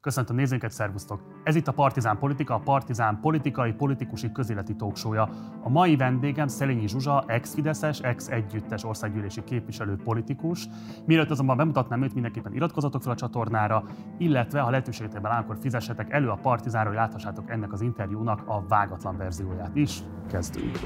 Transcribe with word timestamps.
Köszöntöm 0.00 0.36
nézőinket, 0.36 0.70
szervusztok! 0.70 1.22
Ez 1.44 1.54
itt 1.54 1.68
a 1.68 1.72
Partizán 1.72 2.18
Politika, 2.18 2.54
a 2.54 2.58
Partizán 2.58 3.20
politikai, 3.20 3.72
politikusi 3.72 4.32
közéleti 4.32 4.76
talkshow 4.76 5.16
A 5.62 5.68
mai 5.68 5.96
vendégem 5.96 6.46
Szelényi 6.46 6.88
Zsuzsa, 6.88 7.24
ex-Fideszes, 7.26 8.00
ex-együttes 8.00 8.84
országgyűlési 8.84 9.44
képviselő 9.44 9.96
politikus. 10.04 10.68
Mielőtt 11.06 11.30
azonban 11.30 11.56
bemutatnám 11.56 12.02
őt, 12.02 12.14
mindenképpen 12.14 12.54
iratkozatok 12.54 13.02
fel 13.02 13.12
a 13.12 13.16
csatornára, 13.16 13.84
illetve 14.18 14.60
ha 14.60 14.70
lehetőségetében 14.70 15.32
áll, 15.32 15.42
akkor 15.42 15.58
fizessetek 15.60 16.12
elő 16.12 16.28
a 16.28 16.38
Partizánra, 16.42 16.88
hogy 16.88 16.98
láthassátok 16.98 17.50
ennek 17.50 17.72
az 17.72 17.80
interjúnak 17.80 18.42
a 18.46 18.66
vágatlan 18.66 19.16
verzióját 19.16 19.76
is. 19.76 19.98
Kezdünk! 20.28 20.78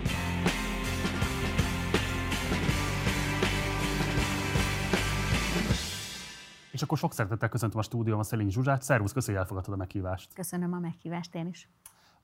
És 6.72 6.82
akkor 6.82 6.98
sok 6.98 7.12
szeretettel 7.12 7.48
köszöntöm 7.48 7.78
a 7.78 7.82
stúdióban 7.82 8.24
Szelény 8.24 8.50
Zsuzsát. 8.50 8.82
Szervusz, 8.82 9.12
köszönjük, 9.12 9.42
hogy 9.42 9.42
elfogadtad 9.42 9.74
a 9.74 9.76
meghívást. 9.76 10.34
Köszönöm 10.34 10.72
a 10.72 10.78
meghívást 10.78 11.34
én 11.34 11.46
is. 11.46 11.68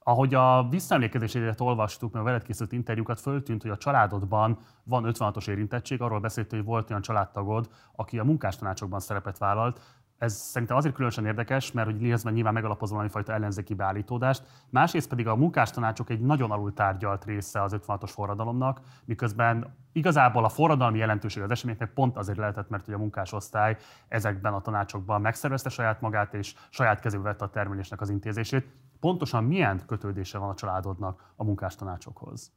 Ahogy 0.02 0.34
a 0.34 0.69
visszaemlékezésédet 0.70 1.61
olvastuk, 1.61 2.12
mert 2.12 2.25
a 2.25 2.29
veled 2.29 2.43
készült 2.43 2.73
interjúkat, 2.73 3.20
föltűnt, 3.20 3.62
hogy 3.62 3.70
a 3.70 3.77
családodban 3.77 4.59
van 4.84 5.05
56-os 5.06 5.48
érintettség. 5.48 6.01
Arról 6.01 6.20
beszélt, 6.20 6.51
hogy 6.51 6.65
volt 6.65 6.91
olyan 6.91 7.03
családtagod, 7.03 7.69
aki 7.92 8.19
a 8.19 8.25
munkástanácsokban 8.25 9.01
szerepet 9.01 9.39
vállalt. 9.39 9.80
Ez 10.18 10.34
szerintem 10.34 10.77
azért 10.77 10.95
különösen 10.95 11.27
érdekes, 11.27 11.72
mert 11.72 11.90
hogy 11.90 12.00
részben 12.00 12.32
nyilván 12.32 12.52
megalapoz 12.52 12.90
valami 12.90 13.08
fajta 13.08 13.32
ellenzéki 13.32 13.74
beállítódást, 13.74 14.42
másrészt 14.70 15.08
pedig 15.08 15.27
a 15.27 15.36
munkástanácsok 15.36 16.10
egy 16.10 16.20
nagyon 16.20 16.50
alul 16.50 16.72
tárgyalt 16.72 17.24
része 17.24 17.62
az 17.62 17.77
56-os 17.78 18.10
forradalomnak, 18.12 18.80
miközben 19.04 19.77
igazából 19.92 20.44
a 20.44 20.48
forradalmi 20.48 20.98
jelentőség 20.98 21.42
az 21.42 21.50
eseményeknek 21.50 21.92
pont 21.92 22.16
azért 22.16 22.38
lehetett, 22.38 22.68
mert 22.68 22.84
hogy 22.84 22.94
a 22.94 22.98
munkásosztály 22.98 23.77
ezekben 24.08 24.52
a 24.52 24.60
tanácsokban 24.60 25.20
megszervezte 25.20 25.68
saját 25.68 26.00
magát, 26.00 26.34
és 26.34 26.55
saját 26.70 27.00
kezébe 27.00 27.22
vette 27.22 27.44
a 27.44 27.50
termelésnek 27.50 28.00
az 28.00 28.10
intézését. 28.10 28.66
Pontosan 29.00 29.44
milyen 29.44 29.80
kötődése 29.86 30.38
van 30.38 30.48
a 30.48 30.55
családodnak 30.55 31.32
a 31.36 31.44
munkástanácsokhoz? 31.44 32.53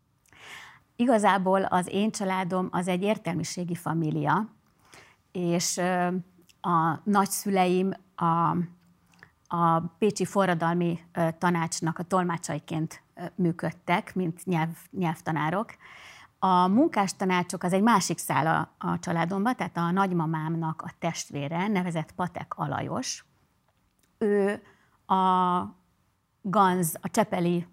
Igazából 0.96 1.64
az 1.64 1.88
én 1.92 2.12
családom 2.12 2.68
az 2.72 2.88
egy 2.88 3.02
értelmiségi 3.02 3.75
família, 3.75 4.50
és 5.31 5.81
a 6.62 7.00
nagyszüleim 7.04 7.92
a, 8.16 8.56
a 9.48 9.80
Pécsi 9.98 10.26
Forradalmi 10.26 11.00
Tanácsnak 11.38 12.00
a 12.00 12.03
tolmácsaiként 12.03 13.03
működtek, 13.36 14.16
mint 14.16 14.45
nyelv, 14.45 14.70
nyelvtanárok. 14.92 15.76
A 16.40 16.68
munkástanácsok 16.68 17.64
az 17.64 17.73
egy 17.73 17.81
másik 17.81 18.18
szál 18.18 18.48
a, 18.48 18.88
a 18.88 19.00
családomban, 19.00 19.56
tehát 19.56 19.78
a 19.78 19.92
nagymamámnak 19.92 20.81
a 20.81 20.92
testvére, 21.00 21.68
nevezett 21.68 22.12
Patek 22.12 22.53
Alajos. 22.56 23.25
Ő 24.18 24.62
a 25.06 25.62
Ganz, 26.42 26.96
a 27.02 27.09
Csepeli 27.09 27.68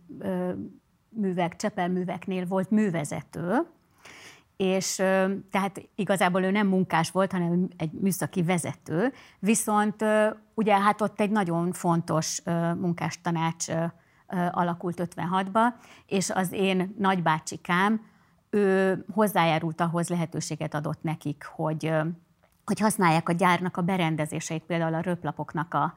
művek, 1.09 1.57
Csepelműveknél 1.57 2.47
volt 2.47 2.71
művezető, 2.71 3.67
és 4.59 4.95
tehát 5.51 5.89
igazából 5.95 6.43
ő 6.43 6.51
nem 6.51 6.67
munkás 6.67 7.11
volt, 7.11 7.33
hanem 7.33 7.69
egy 7.77 7.93
műszaki 7.93 8.43
vezető, 8.43 9.13
viszont 9.39 10.05
ugye 10.55 10.81
hát 10.81 11.01
ott 11.01 11.21
egy 11.21 11.31
nagyon 11.31 11.73
fontos 11.73 12.43
munkástanács 12.79 13.67
alakult 14.51 15.03
56-ba, 15.05 15.75
és 16.07 16.31
az 16.31 16.53
én 16.53 16.95
nagybácsikám, 16.99 18.07
ő 18.51 19.05
hozzájárult 19.15 19.81
ahhoz, 19.81 20.09
lehetőséget 20.09 20.75
adott 20.75 21.03
nekik, 21.03 21.45
hogy, 21.45 21.93
hogy 22.65 22.81
használják 22.81 23.29
a 23.29 23.33
gyárnak 23.33 23.77
a 23.77 23.83
berendezéseit, 23.83 24.63
például 24.63 24.95
a 24.95 25.01
röplapoknak 25.01 25.75
a, 25.75 25.95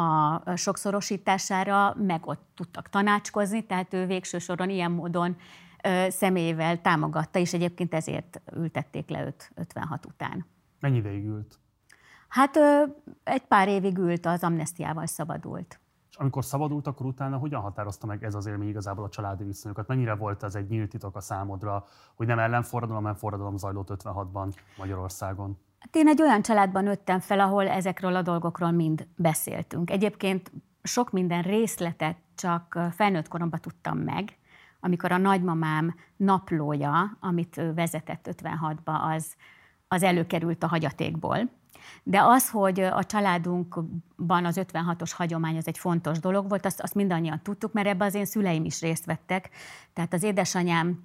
a 0.00 0.56
sokszorosítására, 0.56 1.94
meg 1.98 2.26
ott 2.26 2.46
tudtak 2.54 2.88
tanácskozni, 2.88 3.66
tehát 3.66 3.94
ő 3.94 4.06
végső 4.06 4.38
soron 4.38 4.70
ilyen 4.70 4.90
módon 4.90 5.36
személyével 6.08 6.80
támogatta, 6.80 7.38
és 7.38 7.52
egyébként 7.52 7.94
ezért 7.94 8.40
ültették 8.54 9.08
le 9.08 9.24
őt 9.24 9.50
56 9.54 10.06
után. 10.06 10.46
Mennyi 10.80 10.96
ideig 10.96 11.24
ült? 11.24 11.58
Hát 12.28 12.56
egy 13.24 13.42
pár 13.42 13.68
évig 13.68 13.98
ült, 13.98 14.26
az 14.26 14.42
amnestiával 14.42 15.06
szabadult. 15.06 15.80
És 16.10 16.16
amikor 16.16 16.44
szabadult, 16.44 16.86
akkor 16.86 17.06
utána 17.06 17.36
hogyan 17.36 17.60
határozta 17.60 18.06
meg 18.06 18.24
ez 18.24 18.34
az 18.34 18.46
élmény 18.46 18.68
igazából 18.68 19.04
a 19.04 19.08
családi 19.08 19.44
viszonyokat? 19.44 19.86
Mennyire 19.86 20.14
volt 20.14 20.42
ez 20.42 20.54
egy 20.54 20.68
nyílt 20.68 20.90
titok 20.90 21.16
a 21.16 21.20
számodra, 21.20 21.84
hogy 22.14 22.26
nem 22.26 22.38
ellenforradalom, 22.38 23.02
hanem 23.02 23.18
forradalom 23.18 23.56
zajlott 23.56 23.88
56-ban 23.90 24.52
Magyarországon? 24.78 25.58
Hát 25.78 25.96
én 25.96 26.08
egy 26.08 26.22
olyan 26.22 26.42
családban 26.42 26.84
nőttem 26.84 27.20
fel, 27.20 27.40
ahol 27.40 27.68
ezekről 27.68 28.16
a 28.16 28.22
dolgokról 28.22 28.70
mind 28.70 29.06
beszéltünk. 29.16 29.90
Egyébként 29.90 30.52
sok 30.82 31.10
minden 31.10 31.42
részletet 31.42 32.16
csak 32.34 32.78
felnőtt 32.90 33.28
koromban 33.28 33.60
tudtam 33.60 33.98
meg, 33.98 34.38
amikor 34.80 35.12
a 35.12 35.16
nagymamám 35.16 35.94
naplója, 36.16 37.16
amit 37.20 37.56
ő 37.56 37.74
vezetett 37.74 38.28
56-ba, 38.42 39.14
az, 39.14 39.34
az 39.88 40.02
előkerült 40.02 40.62
a 40.62 40.66
hagyatékból. 40.66 41.50
De 42.02 42.22
az, 42.22 42.50
hogy 42.50 42.80
a 42.80 43.04
családunkban 43.04 44.44
az 44.44 44.60
56-os 44.72 45.10
hagyomány 45.16 45.56
az 45.56 45.66
egy 45.66 45.78
fontos 45.78 46.18
dolog 46.18 46.48
volt, 46.48 46.66
azt, 46.66 46.80
azt 46.80 46.94
mindannyian 46.94 47.42
tudtuk, 47.42 47.72
mert 47.72 47.86
ebbe 47.86 48.04
az 48.04 48.14
én 48.14 48.24
szüleim 48.24 48.64
is 48.64 48.80
részt 48.80 49.04
vettek. 49.04 49.50
Tehát 49.92 50.12
az 50.12 50.22
édesanyám 50.22 51.04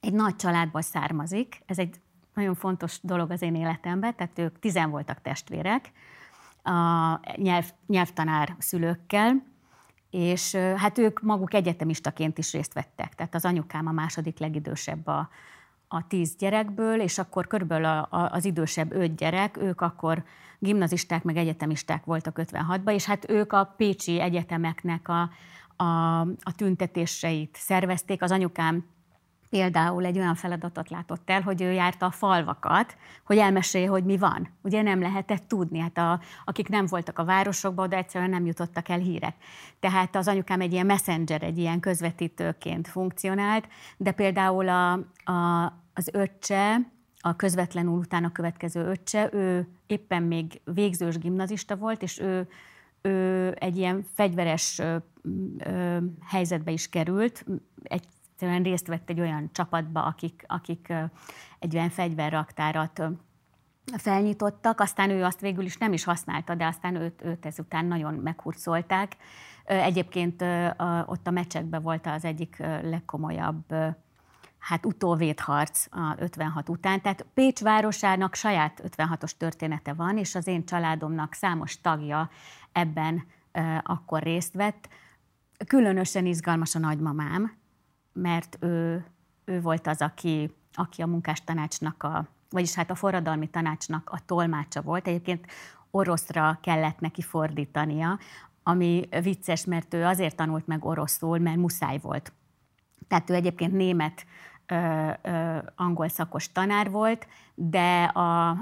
egy 0.00 0.12
nagy 0.12 0.36
családból 0.36 0.80
származik, 0.80 1.62
ez 1.66 1.78
egy 1.78 2.00
nagyon 2.34 2.54
fontos 2.54 2.98
dolog 3.02 3.30
az 3.30 3.42
én 3.42 3.54
életemben, 3.54 4.14
tehát 4.16 4.38
ők 4.38 4.58
tizen 4.58 4.90
voltak 4.90 5.22
testvérek, 5.22 5.92
a 6.62 7.20
nyelv, 7.36 7.72
nyelvtanár 7.86 8.56
szülőkkel, 8.58 9.42
és 10.14 10.54
hát 10.54 10.98
ők 10.98 11.22
maguk 11.22 11.54
egyetemistaként 11.54 12.38
is 12.38 12.52
részt 12.52 12.72
vettek. 12.72 13.14
Tehát 13.14 13.34
az 13.34 13.44
anyukám 13.44 13.86
a 13.86 13.92
második 13.92 14.38
legidősebb 14.38 15.06
a, 15.06 15.28
a 15.88 16.06
tíz 16.06 16.36
gyerekből, 16.36 17.00
és 17.00 17.18
akkor 17.18 17.46
körülbelül 17.46 17.84
a, 17.84 18.06
a, 18.10 18.30
az 18.32 18.44
idősebb 18.44 18.92
öt 18.92 19.16
gyerek, 19.16 19.56
ők 19.56 19.80
akkor 19.80 20.24
gimnazisták 20.58 21.22
meg 21.22 21.36
egyetemisták 21.36 22.04
voltak 22.04 22.38
56-ban, 22.42 22.92
és 22.92 23.04
hát 23.04 23.30
ők 23.30 23.52
a 23.52 23.74
pécsi 23.76 24.20
egyetemeknek 24.20 25.08
a, 25.08 25.30
a, 25.84 26.20
a 26.20 26.54
tüntetéseit 26.56 27.56
szervezték. 27.56 28.22
Az 28.22 28.30
anyukám 28.30 28.84
például 29.54 30.04
egy 30.04 30.18
olyan 30.18 30.34
feladatot 30.34 30.90
látott 30.90 31.30
el, 31.30 31.40
hogy 31.40 31.62
ő 31.62 31.72
járta 31.72 32.06
a 32.06 32.10
falvakat, 32.10 32.96
hogy 33.24 33.38
elmesélje, 33.38 33.88
hogy 33.88 34.04
mi 34.04 34.16
van. 34.16 34.48
Ugye 34.62 34.82
nem 34.82 35.00
lehetett 35.00 35.48
tudni, 35.48 35.78
hát 35.78 35.98
a, 35.98 36.20
akik 36.44 36.68
nem 36.68 36.86
voltak 36.86 37.18
a 37.18 37.24
városokban, 37.24 37.88
de 37.88 37.96
egyszerűen 37.96 38.30
nem 38.30 38.46
jutottak 38.46 38.88
el 38.88 38.98
hírek. 38.98 39.34
Tehát 39.80 40.16
az 40.16 40.28
anyukám 40.28 40.60
egy 40.60 40.72
ilyen 40.72 40.86
messenger, 40.86 41.42
egy 41.42 41.58
ilyen 41.58 41.80
közvetítőként 41.80 42.88
funkcionált, 42.88 43.68
de 43.96 44.12
például 44.12 44.68
a, 44.68 44.92
a, 45.32 45.64
az 45.94 46.08
öccse, 46.12 46.76
a 47.20 47.36
közvetlenül 47.36 47.98
utána 47.98 48.32
következő 48.32 48.84
öccse, 48.86 49.28
ő 49.32 49.68
éppen 49.86 50.22
még 50.22 50.60
végzős 50.64 51.18
gimnazista 51.18 51.76
volt, 51.76 52.02
és 52.02 52.18
ő, 52.18 52.48
ő 53.02 53.54
egy 53.58 53.76
ilyen 53.76 54.06
fegyveres 54.14 54.78
ö, 54.78 54.96
ö, 55.58 55.96
helyzetbe 56.26 56.70
is 56.70 56.88
került, 56.88 57.44
egy 57.82 58.04
egyszerűen 58.44 58.70
részt 58.70 58.86
vett 58.86 59.10
egy 59.10 59.20
olyan 59.20 59.50
csapatba, 59.52 60.04
akik, 60.04 60.44
akik 60.46 60.92
egy 61.58 61.76
olyan 61.76 61.90
fegyverraktárat 61.90 63.02
felnyitottak, 63.96 64.80
aztán 64.80 65.10
ő 65.10 65.24
azt 65.24 65.40
végül 65.40 65.64
is 65.64 65.76
nem 65.76 65.92
is 65.92 66.04
használta, 66.04 66.54
de 66.54 66.66
aztán 66.66 66.94
őt, 66.94 67.22
őt 67.24 67.46
ezután 67.46 67.84
nagyon 67.84 68.14
meghurcolták. 68.14 69.16
Egyébként 69.64 70.42
ott 71.06 71.26
a 71.26 71.30
meccsekben 71.30 71.82
volt 71.82 72.06
az 72.06 72.24
egyik 72.24 72.56
legkomolyabb 72.82 73.74
hát 74.58 74.86
utóvédharc 74.86 75.86
a 75.90 76.14
56 76.18 76.68
után. 76.68 77.00
Tehát 77.00 77.26
Pécs 77.34 77.60
városának 77.60 78.34
saját 78.34 78.82
56-os 78.96 79.30
története 79.30 79.92
van, 79.92 80.18
és 80.18 80.34
az 80.34 80.46
én 80.46 80.64
családomnak 80.64 81.32
számos 81.32 81.80
tagja 81.80 82.30
ebben 82.72 83.24
akkor 83.82 84.22
részt 84.22 84.54
vett. 84.54 84.88
Különösen 85.66 86.26
izgalmas 86.26 86.74
a 86.74 86.78
nagymamám, 86.78 87.52
mert 88.14 88.56
ő, 88.60 89.04
ő 89.44 89.60
volt 89.60 89.86
az, 89.86 90.00
aki, 90.00 90.54
aki 90.72 91.02
a 91.02 91.06
munkástanácsnak, 91.06 92.02
a, 92.02 92.28
vagyis 92.50 92.74
hát 92.74 92.90
a 92.90 92.94
forradalmi 92.94 93.48
tanácsnak 93.48 94.10
a 94.10 94.24
tolmácsa 94.26 94.82
volt. 94.82 95.06
Egyébként 95.06 95.46
oroszra 95.90 96.58
kellett 96.62 97.00
neki 97.00 97.22
fordítania, 97.22 98.18
ami 98.62 99.08
vicces, 99.22 99.64
mert 99.64 99.94
ő 99.94 100.04
azért 100.04 100.36
tanult 100.36 100.66
meg 100.66 100.84
oroszul, 100.84 101.38
mert 101.38 101.56
muszáj 101.56 101.98
volt. 101.98 102.32
Tehát 103.08 103.30
ő 103.30 103.34
egyébként 103.34 103.72
német 103.72 104.26
ö, 104.66 105.10
ö, 105.22 105.58
angol 105.76 106.08
szakos 106.08 106.52
tanár 106.52 106.90
volt, 106.90 107.26
de 107.54 108.04
a 108.04 108.56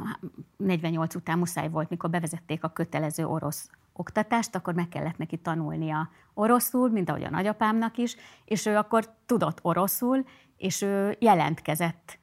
48 0.57 1.15
után 1.15 1.39
muszáj 1.39 1.69
volt, 1.69 1.89
mikor 1.89 2.11
bevezették 2.11 2.65
a 2.65 2.69
kötelező 2.69 3.27
orosz 3.27 3.71
oktatást, 3.93 4.55
akkor 4.55 4.75
meg 4.75 4.89
kellett 4.89 5.17
neki 5.17 5.37
tanulnia 5.37 6.11
oroszul, 6.35 6.91
mint 6.91 7.09
ahogy 7.09 7.25
a 7.25 7.31
nagyapámnak 7.31 7.97
is, 7.97 8.17
és 8.45 8.67
ő 8.67 8.77
akkor 8.77 9.15
tudott 9.27 9.59
oroszul, 9.63 10.25
és 10.57 10.83
ő 10.83 11.17
jelentkezett, 11.19 12.19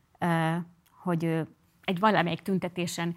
hogy 1.02 1.24
egy 1.84 2.00
valamelyik 2.00 2.42
tüntetésen 2.42 3.16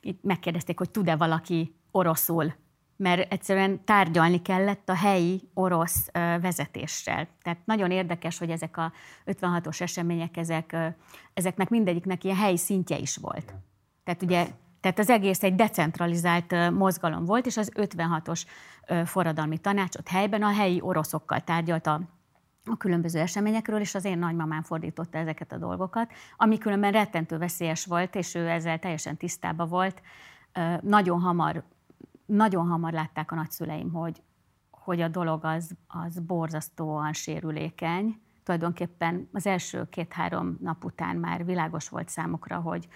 itt 0.00 0.22
megkérdezték, 0.22 0.78
hogy 0.78 0.90
tud-e 0.90 1.16
valaki 1.16 1.74
oroszul 1.90 2.54
mert 3.00 3.32
egyszerűen 3.32 3.84
tárgyalni 3.84 4.42
kellett 4.42 4.88
a 4.88 4.94
helyi 4.94 5.48
orosz 5.54 6.08
vezetéssel. 6.40 7.28
Tehát 7.42 7.58
nagyon 7.64 7.90
érdekes, 7.90 8.38
hogy 8.38 8.50
ezek 8.50 8.76
a 8.76 8.92
56-os 9.26 9.80
események, 9.80 10.36
ezek, 10.36 10.76
ezeknek 11.34 11.68
mindegyiknek 11.68 12.24
ilyen 12.24 12.36
helyi 12.36 12.56
szintje 12.56 12.98
is 12.98 13.16
volt. 13.16 13.54
Tehát 14.04 14.22
ugye 14.22 14.46
tehát 14.80 14.98
az 14.98 15.10
egész 15.10 15.42
egy 15.42 15.54
decentralizált 15.54 16.70
mozgalom 16.70 17.24
volt, 17.24 17.46
és 17.46 17.56
az 17.56 17.72
56-os 17.74 18.42
forradalmi 19.04 19.58
tanácsot 19.58 20.08
helyben 20.08 20.42
a 20.42 20.52
helyi 20.52 20.80
oroszokkal 20.80 21.40
tárgyalta 21.40 22.00
a 22.64 22.76
különböző 22.76 23.18
eseményekről, 23.18 23.80
és 23.80 23.94
az 23.94 24.04
én 24.04 24.18
nagymamám 24.18 24.62
fordította 24.62 25.18
ezeket 25.18 25.52
a 25.52 25.58
dolgokat, 25.58 26.12
ami 26.36 26.58
különben 26.58 26.92
rettentő 26.92 27.38
veszélyes 27.38 27.84
volt, 27.84 28.14
és 28.14 28.34
ő 28.34 28.48
ezzel 28.48 28.78
teljesen 28.78 29.16
tisztában 29.16 29.68
volt. 29.68 30.02
Nagyon 30.80 31.20
hamar, 31.20 31.64
nagyon 32.26 32.68
hamar 32.68 32.92
látták 32.92 33.32
a 33.32 33.34
nagyszüleim, 33.34 33.92
hogy, 33.92 34.22
hogy 34.70 35.00
a 35.00 35.08
dolog 35.08 35.44
az, 35.44 35.70
az 35.86 36.18
borzasztóan 36.18 37.12
sérülékeny. 37.12 38.20
Tulajdonképpen 38.44 39.28
az 39.32 39.46
első 39.46 39.88
két-három 39.88 40.58
nap 40.60 40.84
után 40.84 41.16
már 41.16 41.44
világos 41.44 41.88
volt 41.88 42.08
számukra, 42.08 42.56
hogy, 42.56 42.88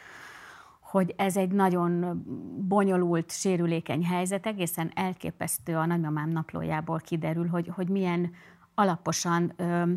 hogy 0.94 1.14
ez 1.17 1.37
egy 1.37 1.50
nagyon 1.50 2.23
bonyolult, 2.69 3.31
sérülékeny 3.32 4.05
helyzet, 4.05 4.46
egészen 4.46 4.91
elképesztő 4.94 5.76
a 5.76 5.87
nagymamám 5.87 6.31
naplójából 6.31 6.99
kiderül, 6.99 7.49
hogy, 7.49 7.70
hogy 7.75 7.88
milyen 7.88 8.32
alaposan 8.75 9.52
ö, 9.56 9.93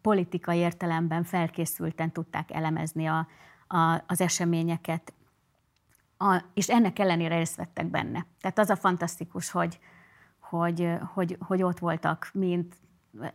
politikai 0.00 0.58
értelemben 0.58 1.22
felkészülten 1.22 2.12
tudták 2.12 2.50
elemezni 2.50 3.06
a, 3.06 3.28
a, 3.68 4.02
az 4.06 4.20
eseményeket, 4.20 5.12
a, 6.18 6.42
és 6.54 6.68
ennek 6.68 6.98
ellenére 6.98 7.36
részt 7.36 7.56
vettek 7.56 7.86
benne. 7.86 8.26
Tehát 8.40 8.58
az 8.58 8.70
a 8.70 8.76
fantasztikus, 8.76 9.50
hogy, 9.50 9.78
hogy, 10.40 10.88
hogy, 11.14 11.36
hogy 11.40 11.62
ott 11.62 11.78
voltak 11.78 12.30
mint 12.32 12.76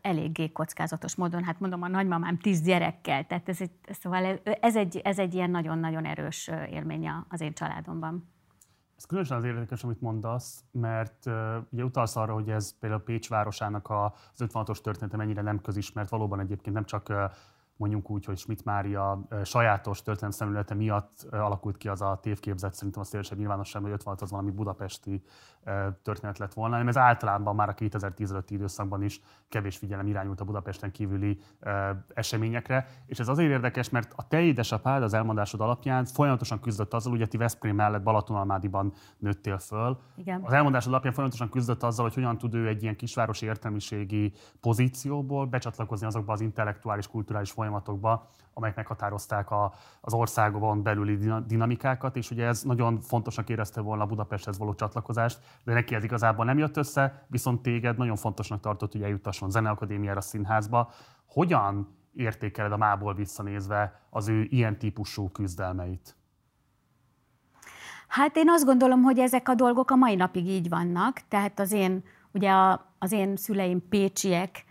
eléggé 0.02 0.52
kockázatos 0.52 1.16
módon. 1.16 1.44
Hát 1.44 1.60
mondom, 1.60 1.82
a 1.82 1.88
nagymamám 1.88 2.38
tíz 2.38 2.62
gyerekkel, 2.62 3.28
tehát 3.28 3.50
ez 3.50 3.62
egy, 3.62 3.72
szóval 3.84 4.40
ez 4.44 4.76
egy, 4.76 4.98
ez 4.98 5.20
egy 5.20 5.34
ilyen 5.34 5.50
nagyon-nagyon 5.50 6.06
erős 6.06 6.50
élmény 6.70 7.10
az 7.30 7.42
én 7.42 7.54
családomban. 7.54 8.30
Ez 8.98 9.06
különösen 9.06 9.38
az 9.38 9.44
érdekes, 9.44 9.84
amit 9.84 10.02
mondasz, 10.02 10.64
mert 10.72 11.26
uh, 11.26 11.34
ugye 11.70 11.84
utalsz 11.84 12.16
arra, 12.16 12.34
hogy 12.34 12.50
ez 12.50 12.78
például 12.80 13.02
Pécs 13.02 13.30
városának 13.30 13.90
az 13.90 14.44
56-os 14.46 14.82
története 14.82 15.18
mennyire 15.18 15.42
nem 15.42 15.62
közismert, 15.62 16.10
valóban 16.10 16.40
egyébként 16.40 16.76
nem 16.76 16.86
csak 16.86 17.10
uh, 17.10 17.32
mondjuk 17.80 18.10
úgy, 18.10 18.26
hogy 18.26 18.38
Schmidt 18.38 18.66
Mária 18.66 19.28
sajátos 19.44 20.02
történet 20.02 20.34
szemlélete 20.34 20.74
miatt 20.74 21.28
alakult 21.32 21.78
ki 21.78 21.88
az 21.88 22.02
a 22.02 22.20
tévképzet, 22.22 22.74
szerintem 22.74 23.02
a 23.02 23.06
szélesebb 23.06 23.38
nyilvánosság, 23.38 23.82
hogy 23.82 23.92
56 23.92 24.22
az 24.22 24.32
valami 24.32 24.52
budapesti 24.52 25.24
történet 26.02 26.38
lett 26.38 26.54
volna, 26.54 26.74
hanem 26.74 26.88
ez 26.88 26.98
általában 26.98 27.56
már 27.56 27.70
a 27.70 27.74
2010 27.74 28.32
előtti 28.32 28.54
időszakban 28.54 29.04
is 29.04 29.22
kevés 29.50 29.78
figyelem 29.78 30.08
irányult 30.08 30.42
a 30.42 30.44
Budapesten 30.44 30.92
kívüli 30.92 31.40
eseményekre. 32.14 32.88
És 33.06 33.20
ez 33.20 33.28
azért 33.28 33.52
érdekes, 33.52 33.90
mert 33.90 34.14
a 34.16 34.28
te 34.28 34.40
édesapád 34.40 35.04
az 35.04 35.14
elmondásod 35.14 35.62
alapján 35.62 36.06
folyamatosan 36.06 36.60
küzdött 36.60 36.94
azzal, 36.94 37.14
ugye 37.14 37.26
ti 37.26 37.38
Veszprém 37.38 37.76
mellett 37.76 38.04
Balatonalmádiban 38.04 38.94
nőttél 39.18 39.58
föl. 39.58 40.00
Igen. 40.16 40.42
Az 40.44 40.54
elmondásod 40.54 40.92
alapján 40.92 41.14
folyamatosan 41.14 41.50
küzdött 41.50 41.84
azzal, 41.84 42.06
hogy 42.06 42.14
hogyan 42.14 42.38
tud 42.38 42.54
ő 42.54 42.68
egy 42.68 42.84
ilyen 42.84 42.96
kisvárosi 42.96 43.46
értelmiségi 43.46 44.34
pozícióból 44.60 45.46
becsatlakozni 45.46 46.08
azokba 46.08 46.34
az 46.34 46.42
intellektuális, 46.42 47.08
kulturális 47.08 47.52
folyamatokba, 47.70 48.30
amelyek 48.54 48.76
meghatározták 48.76 49.52
a, 49.52 49.74
az 50.02 50.14
országban 50.14 50.84
belüli 50.84 51.18
dinamikákat, 51.48 52.16
és 52.16 52.32
ugye 52.32 52.46
ez 52.46 52.64
nagyon 52.64 53.00
fontosnak 53.00 53.50
érezte 53.50 53.82
volna 53.82 54.04
a 54.04 54.06
Budapesthez 54.06 54.58
való 54.58 54.74
csatlakozást, 54.74 55.40
de 55.64 55.74
neki 55.74 55.96
ez 55.96 56.04
igazából 56.04 56.46
nem 56.46 56.58
jött 56.58 56.78
össze, 56.78 57.26
viszont 57.28 57.62
téged 57.62 57.98
nagyon 57.98 58.16
fontosnak 58.16 58.60
tartott, 58.60 58.92
hogy 58.92 59.02
eljutasson 59.02 59.50
zeneakadémiára, 59.50 60.22
színházba. 60.22 60.92
Hogyan 61.26 61.98
értékeled 62.14 62.72
a 62.72 62.78
mából 62.78 63.14
visszanézve 63.14 64.00
az 64.10 64.28
ő 64.28 64.48
ilyen 64.50 64.78
típusú 64.78 65.30
küzdelmeit? 65.30 66.16
Hát 68.08 68.36
én 68.36 68.50
azt 68.50 68.66
gondolom, 68.66 69.02
hogy 69.02 69.20
ezek 69.20 69.50
a 69.50 69.56
dolgok 69.56 69.92
a 69.92 69.96
mai 69.96 70.16
napig 70.16 70.48
így 70.48 70.70
vannak. 70.70 71.22
Tehát 71.28 71.60
az 71.60 71.72
én, 71.72 72.04
ugye 72.32 72.52
a, 72.52 72.94
az 73.00 73.12
én 73.12 73.36
szüleim 73.36 73.88
pécsiek, 73.90 74.66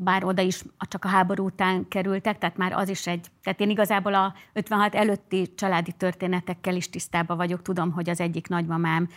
bár 0.00 0.24
oda 0.24 0.42
is 0.42 0.64
csak 0.78 1.04
a 1.04 1.08
háború 1.08 1.44
után 1.44 1.88
kerültek, 1.88 2.38
tehát 2.38 2.56
már 2.56 2.72
az 2.72 2.88
is 2.88 3.06
egy, 3.06 3.26
tehát 3.42 3.60
én 3.60 3.70
igazából 3.70 4.14
a 4.14 4.34
56 4.52 4.94
előtti 4.94 5.54
családi 5.54 5.92
történetekkel 5.92 6.76
is 6.76 6.90
tisztában 6.90 7.36
vagyok, 7.36 7.62
tudom, 7.62 7.92
hogy 7.92 8.10
az 8.10 8.20
egyik 8.20 8.48
nagymamám 8.48 9.08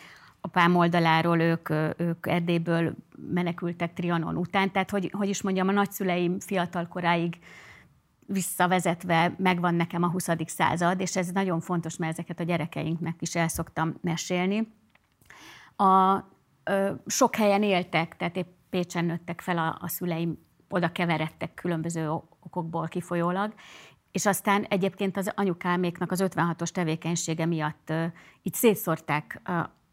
apám 0.42 0.76
oldaláról 0.76 1.40
ők, 1.40 1.70
ők 1.98 2.28
Erdélyből 2.28 2.96
menekültek 3.34 3.94
Trianon 3.94 4.38
után, 4.38 4.72
tehát 4.72 4.90
hogy, 4.90 5.12
hogy 5.18 5.30
is 5.30 5.42
mondjam, 5.42 5.68
a 5.68 5.72
nagyszüleim 5.72 6.40
fiatal 6.40 6.88
koráig 6.88 7.40
visszavezetve 8.26 9.36
megvan 9.38 9.76
nekem 9.76 10.04
a 10.04 10.10
20. 10.10 10.28
század, 10.46 11.00
és 11.00 11.16
ez 11.16 11.28
nagyon 11.28 11.60
fontos, 11.60 11.98
mert 11.98 12.12
ezeket 12.12 12.40
a 12.40 12.44
gyerekeinknek 12.44 13.16
is 13.20 13.36
el 13.36 13.48
szoktam 13.48 13.96
mesélni. 14.02 14.74
A, 15.76 16.18
ö, 16.64 16.92
sok 17.06 17.36
helyen 17.36 17.64
éltek, 17.64 18.18
tehát 18.18 18.36
épp 18.36 18.48
Pécsen 18.70 19.06
nőttek 19.06 19.42
fel 19.42 19.58
a, 19.58 19.78
a 19.82 19.88
szüleim, 19.88 20.38
oda 20.72 20.92
keveredtek 20.92 21.54
különböző 21.54 22.10
okokból 22.40 22.88
kifolyólag, 22.88 23.54
és 24.12 24.26
aztán 24.26 24.64
egyébként 24.64 25.18
az 25.18 25.32
anyukáméknak 25.36 26.12
az 26.12 26.24
56-os 26.26 26.70
tevékenysége 26.70 27.46
miatt 27.46 27.94
itt 28.42 28.54
szétszórták 28.54 29.42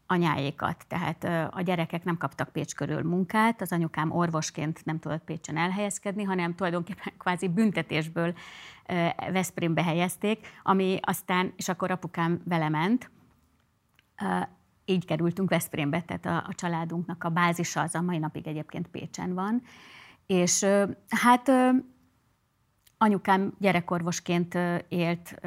anyáékat, 0.07 0.85
tehát 0.87 1.23
a 1.53 1.61
gyerekek 1.61 2.03
nem 2.03 2.17
kaptak 2.17 2.49
Pécs 2.49 2.75
körül 2.75 3.03
munkát, 3.03 3.61
az 3.61 3.71
anyukám 3.71 4.11
orvosként 4.11 4.85
nem 4.85 4.99
tudott 4.99 5.23
Pécsen 5.23 5.57
elhelyezkedni, 5.57 6.23
hanem 6.23 6.55
tulajdonképpen 6.55 7.13
kvázi 7.19 7.47
büntetésből 7.47 8.33
Veszprémbe 9.31 9.83
helyezték, 9.83 10.47
ami 10.63 10.99
aztán, 11.01 11.53
és 11.55 11.69
akkor 11.69 11.91
apukám 11.91 12.41
vele 12.45 12.69
ment, 12.69 13.11
így 14.85 15.05
kerültünk 15.05 15.49
Veszprémbe, 15.49 16.01
tehát 16.01 16.25
a, 16.25 16.49
a 16.49 16.53
családunknak 16.55 17.23
a 17.23 17.29
bázisa 17.29 17.81
az 17.81 17.95
a 17.95 18.01
mai 18.01 18.17
napig 18.17 18.47
egyébként 18.47 18.87
Pécsen 18.87 19.33
van. 19.33 19.61
És 20.29 20.65
hát 21.09 21.51
anyukám 22.97 23.53
gyerekorvosként 23.59 24.57
élt 24.87 25.39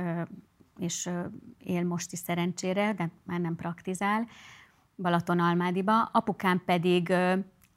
és 0.78 1.10
él 1.58 1.84
most 1.84 2.12
is 2.12 2.18
szerencsére, 2.18 2.92
de 2.92 3.10
már 3.22 3.40
nem 3.40 3.56
praktizál, 3.56 4.28
Balatonalmádiba. 4.96 6.02
Apukám 6.02 6.62
pedig 6.64 7.14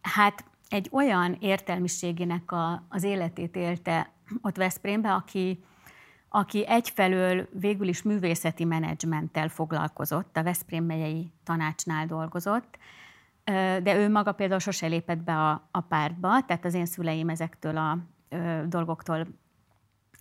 hát 0.02 0.46
egy 0.68 0.90
olyan 0.92 1.38
értelmiségének 1.40 2.52
a, 2.52 2.86
az 2.90 3.04
életét 3.04 3.56
élte 3.56 4.12
ott 4.42 4.56
Veszprémbe, 4.58 5.14
aki, 5.14 5.64
aki 6.30 6.68
egyfelől 6.68 7.48
végül 7.60 7.88
is 7.88 8.02
művészeti 8.02 8.64
menedzsmenttel 8.64 9.48
foglalkozott, 9.48 10.38
a 10.38 10.44
Veszprém 10.44 10.86
megyei 10.86 11.32
tanácsnál 11.44 12.06
dolgozott, 12.06 12.78
de 13.84 13.96
ő 13.96 14.10
maga 14.10 14.32
például 14.32 14.60
sose 14.60 14.88
lépett 14.88 15.24
be 15.24 15.38
a, 15.38 15.68
a 15.72 15.82
pártba, 15.82 16.46
tehát 16.46 16.66
az 16.66 16.74
én 16.74 16.86
szüleim 16.86 17.30
ezektől 17.30 17.78
a 17.78 17.98
ö, 18.30 18.62
dolgoktól 18.68 19.28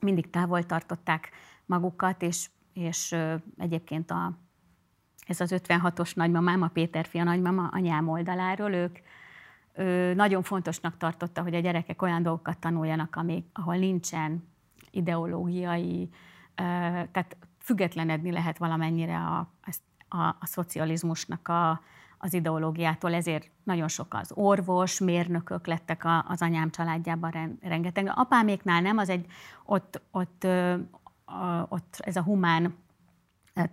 mindig 0.00 0.30
távol 0.30 0.62
tartották 0.62 1.30
magukat, 1.66 2.22
és 2.22 2.48
és 2.74 3.16
egyébként 3.56 4.10
a, 4.10 4.38
ez 5.26 5.40
az 5.40 5.54
56-os 5.56 6.14
nagymamám, 6.14 6.62
a 6.62 6.68
Péter 6.68 7.06
fia 7.06 7.24
nagymama 7.24 7.68
anyám 7.72 8.08
oldaláról, 8.08 8.72
ők 8.72 8.98
ő 9.74 10.14
nagyon 10.14 10.42
fontosnak 10.42 10.96
tartotta, 10.96 11.42
hogy 11.42 11.54
a 11.54 11.60
gyerekek 11.60 12.02
olyan 12.02 12.22
dolgokat 12.22 12.58
tanuljanak, 12.58 13.16
amik, 13.16 13.46
ahol 13.52 13.76
nincsen 13.76 14.48
ideológiai, 14.90 16.10
tehát 16.54 17.36
függetlenedni 17.58 18.32
lehet 18.32 18.58
valamennyire 18.58 19.16
a, 19.16 19.52
a, 20.08 20.22
a 20.22 20.46
szocializmusnak 20.46 21.48
a, 21.48 21.82
az 22.18 22.34
ideológiától, 22.34 23.14
ezért 23.14 23.50
nagyon 23.62 23.88
sok 23.88 24.14
az 24.14 24.30
orvos, 24.34 24.98
mérnökök 25.00 25.66
lettek 25.66 26.04
a, 26.04 26.24
az 26.28 26.42
anyám 26.42 26.70
családjában 26.70 27.58
rengeteg. 27.62 28.12
Apáméknál 28.14 28.80
nem, 28.80 28.98
az 28.98 29.08
egy, 29.08 29.26
ott, 29.64 30.02
ott 30.10 30.46
ott 31.68 31.96
ez 31.98 32.16
a 32.16 32.22
humán 32.22 32.74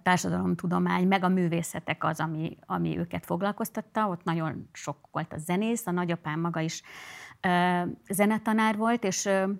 társadalomtudomány, 0.03 1.07
meg 1.07 1.23
a 1.23 1.27
művészetek 1.27 2.03
az, 2.03 2.19
ami, 2.19 2.57
ami 2.65 2.97
őket 2.97 3.25
foglalkoztatta. 3.25 4.07
Ott 4.07 4.23
nagyon 4.23 4.69
sok 4.71 4.97
volt 5.11 5.33
a 5.33 5.37
zenész, 5.37 5.87
a 5.87 5.91
nagyapám 5.91 6.39
maga 6.39 6.59
is 6.59 6.81
ö, 7.41 7.81
zenetanár 8.09 8.77
volt, 8.77 9.03
és 9.03 9.25
ö, 9.25 9.51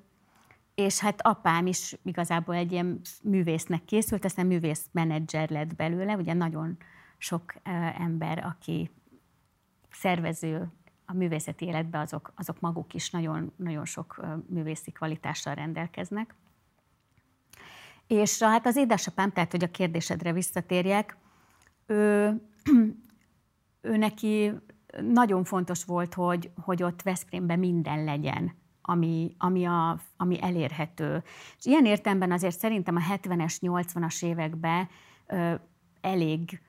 és 0.75 0.99
hát 0.99 1.21
apám 1.21 1.67
is 1.67 1.95
igazából 2.03 2.55
egy 2.55 2.71
ilyen 2.71 3.01
művésznek 3.23 3.85
készült, 3.85 4.25
aztán 4.25 4.45
művész 4.45 4.85
menedzser 4.91 5.49
lett 5.49 5.75
belőle, 5.75 6.15
ugye 6.15 6.33
nagyon 6.33 6.77
sok 7.21 7.53
ember, 7.97 8.45
aki 8.45 8.89
szervező 9.91 10.71
a 11.05 11.13
művészeti 11.13 11.65
életbe, 11.65 11.99
azok, 11.99 12.33
azok 12.35 12.59
maguk 12.59 12.93
is 12.93 13.09
nagyon, 13.09 13.53
nagyon 13.55 13.85
sok 13.85 14.21
művészi 14.47 14.91
kvalitással 14.91 15.53
rendelkeznek. 15.53 16.35
És 18.07 18.43
hát 18.43 18.65
az 18.65 18.75
édesapám, 18.75 19.31
tehát 19.31 19.51
hogy 19.51 19.63
a 19.63 19.71
kérdésedre 19.71 20.33
visszatérjek, 20.33 21.17
ő, 21.85 21.95
ő 23.91 23.97
neki 23.97 24.51
nagyon 25.01 25.43
fontos 25.43 25.85
volt, 25.85 26.13
hogy, 26.13 26.51
hogy 26.61 26.83
ott 26.83 27.01
Veszprémben 27.01 27.59
minden 27.59 28.03
legyen, 28.03 28.55
ami, 28.81 29.35
ami, 29.37 29.65
a, 29.65 29.99
ami 30.17 30.41
elérhető. 30.41 31.23
És 31.57 31.65
ilyen 31.65 31.85
értelemben 31.85 32.31
azért 32.31 32.57
szerintem 32.57 32.95
a 32.95 33.13
70-es, 33.13 33.57
80-as 33.61 34.25
években 34.25 34.89
ö, 35.27 35.53
elég, 36.01 36.61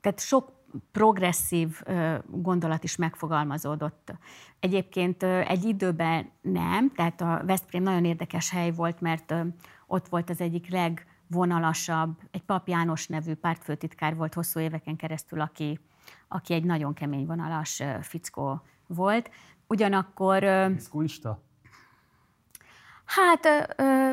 tehát 0.00 0.20
sok 0.20 0.52
progresszív 0.92 1.82
gondolat 2.26 2.84
is 2.84 2.96
megfogalmazódott. 2.96 4.14
Egyébként 4.60 5.22
egy 5.22 5.64
időben 5.64 6.30
nem, 6.40 6.92
tehát 6.92 7.20
a 7.20 7.42
Veszprém 7.46 7.82
nagyon 7.82 8.04
érdekes 8.04 8.50
hely 8.50 8.70
volt, 8.70 9.00
mert 9.00 9.34
ott 9.86 10.08
volt 10.08 10.30
az 10.30 10.40
egyik 10.40 10.68
legvonalasabb, 10.70 12.18
egy 12.30 12.42
Pap 12.42 12.68
János 12.68 13.06
nevű 13.06 13.34
pártfőtitkár 13.34 14.16
volt 14.16 14.34
hosszú 14.34 14.60
éveken 14.60 14.96
keresztül, 14.96 15.40
aki, 15.40 15.80
aki 16.28 16.54
egy 16.54 16.64
nagyon 16.64 16.94
kemény 16.94 17.26
vonalas 17.26 17.82
fickó 18.00 18.62
volt. 18.86 19.30
Ugyanakkor... 19.66 20.44
Diszkóista? 20.72 21.42
Hát 23.06 23.48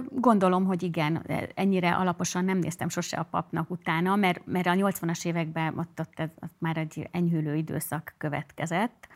gondolom, 0.10 0.66
hogy 0.66 0.84
igen, 0.84 1.26
ennyire 1.56 1.96
alaposan 1.96 2.46
nem 2.46 2.58
néztem 2.58 2.90
sose 2.90 3.18
a 3.18 3.24
papnak 3.24 3.70
utána, 3.70 4.16
mert, 4.16 4.46
mert 4.46 4.68
a 4.68 4.74
80-as 4.74 5.26
években 5.26 5.78
ott, 5.78 6.00
ott, 6.00 6.30
ott 6.42 6.56
már 6.58 6.78
egy 6.78 7.10
enyhülő 7.12 7.56
időszak 7.56 8.14
következett, 8.18 9.08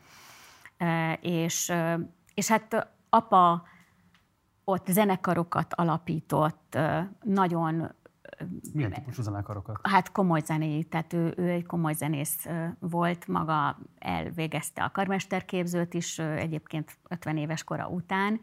és, 1.21 1.73
és 2.33 2.47
hát 2.47 2.91
apa 3.09 3.63
ott 4.63 4.87
zenekarokat 4.87 5.73
alapított, 5.73 6.77
nagyon 7.23 7.91
milyen 8.73 8.91
típusú 8.91 9.21
zenekarokat? 9.21 9.79
Hát 9.83 10.11
komoly 10.11 10.41
zené, 10.45 10.81
tehát 10.81 11.13
ő, 11.13 11.33
ő 11.37 11.49
egy 11.49 11.65
komoly 11.65 11.93
zenész 11.93 12.47
volt, 12.79 13.27
maga 13.27 13.77
elvégezte 13.99 14.83
a 14.83 14.91
karmesterképzőt 14.91 15.93
is, 15.93 16.19
egyébként 16.19 16.97
50 17.07 17.37
éves 17.37 17.63
kora 17.63 17.87
után, 17.87 18.39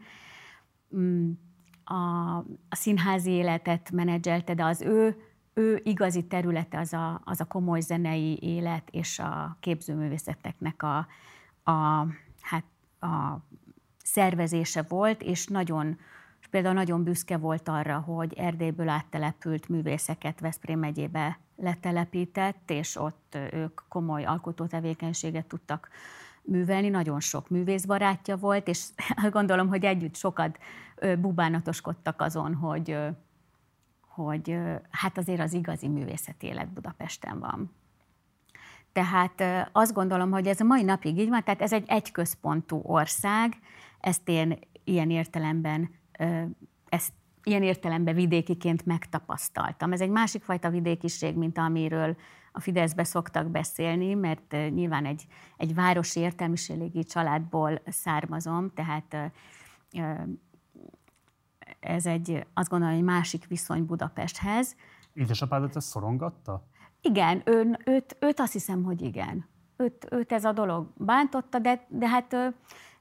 a, 1.83 2.37
a 2.69 2.75
színházi 2.75 3.31
életet 3.31 3.91
menedzselte, 3.91 4.53
de 4.53 4.63
az 4.63 4.81
ő, 4.81 5.17
ő 5.53 5.81
igazi 5.83 6.23
területe 6.23 6.79
az 6.79 6.93
a, 6.93 7.21
az 7.23 7.41
a 7.41 7.45
komoly 7.45 7.79
zenei 7.79 8.37
élet 8.41 8.89
és 8.91 9.19
a 9.19 9.57
képzőművészeteknek 9.59 10.83
a, 10.83 11.07
a, 11.71 12.07
hát 12.41 12.65
a 12.99 13.37
szervezése 14.03 14.81
volt, 14.81 15.21
és 15.21 15.47
nagyon, 15.47 15.97
például 16.49 16.73
nagyon 16.73 17.03
büszke 17.03 17.37
volt 17.37 17.69
arra, 17.69 17.99
hogy 17.99 18.33
Erdélyből 18.33 18.89
áttelepült 18.89 19.69
művészeket 19.69 20.39
Veszprém 20.39 20.79
megyébe 20.79 21.39
letelepített, 21.55 22.71
és 22.71 22.95
ott 22.95 23.37
ők 23.51 23.81
komoly 23.87 24.23
alkotótevékenységet 24.23 25.45
tudtak 25.45 25.89
művelni, 26.41 26.89
nagyon 26.89 27.19
sok 27.19 27.49
művészbarátja 27.49 28.37
volt, 28.37 28.67
és 28.67 28.85
gondolom, 29.31 29.67
hogy 29.67 29.85
együtt 29.85 30.15
sokat 30.15 30.57
bubánatoskodtak 31.19 32.21
azon, 32.21 32.55
hogy, 32.55 32.97
hogy 34.07 34.57
hát 34.89 35.17
azért 35.17 35.41
az 35.41 35.53
igazi 35.53 35.87
művészeti 35.87 36.47
élet 36.47 36.73
Budapesten 36.73 37.39
van. 37.39 37.71
Tehát 38.91 39.69
azt 39.71 39.93
gondolom, 39.93 40.31
hogy 40.31 40.47
ez 40.47 40.59
a 40.59 40.63
mai 40.63 40.83
napig 40.83 41.19
így 41.19 41.29
van, 41.29 41.43
tehát 41.43 41.61
ez 41.61 41.73
egy 41.73 41.85
egyközpontú 41.87 42.81
ország, 42.83 43.53
ezt 43.99 44.29
én 44.29 44.59
ilyen 44.83 45.09
értelemben, 45.09 45.89
ezt 46.89 47.13
ilyen 47.43 47.63
értelemben 47.63 48.15
vidékiként 48.15 48.85
megtapasztaltam. 48.85 49.91
Ez 49.91 50.01
egy 50.01 50.09
másik 50.09 50.43
fajta 50.43 50.69
vidékiség, 50.69 51.35
mint 51.35 51.57
amiről 51.57 52.15
a 52.51 52.59
Fideszbe 52.59 53.03
szoktak 53.03 53.47
beszélni, 53.47 54.13
mert 54.13 54.51
nyilván 54.51 55.05
egy, 55.05 55.25
egy 55.57 55.73
városi 55.73 56.19
értelmiségi 56.19 57.03
családból 57.03 57.81
származom, 57.85 58.71
tehát 58.73 59.31
ez 61.79 62.05
egy, 62.05 62.45
azt 62.53 62.69
gondolom, 62.69 62.95
egy 62.95 63.03
másik 63.03 63.47
viszony 63.47 63.85
Budapesthez. 63.85 64.75
Édesapádat 65.13 65.75
ezt 65.75 65.87
szorongatta? 65.87 66.67
Igen, 67.01 67.41
ő, 67.45 67.77
őt, 67.85 68.17
őt 68.19 68.39
azt 68.39 68.53
hiszem, 68.53 68.83
hogy 68.83 69.01
igen. 69.01 69.45
Őt, 69.77 70.07
őt 70.11 70.31
ez 70.31 70.45
a 70.45 70.51
dolog 70.51 70.87
bántotta, 70.97 71.59
de, 71.59 71.85
de 71.89 72.07
hát 72.07 72.35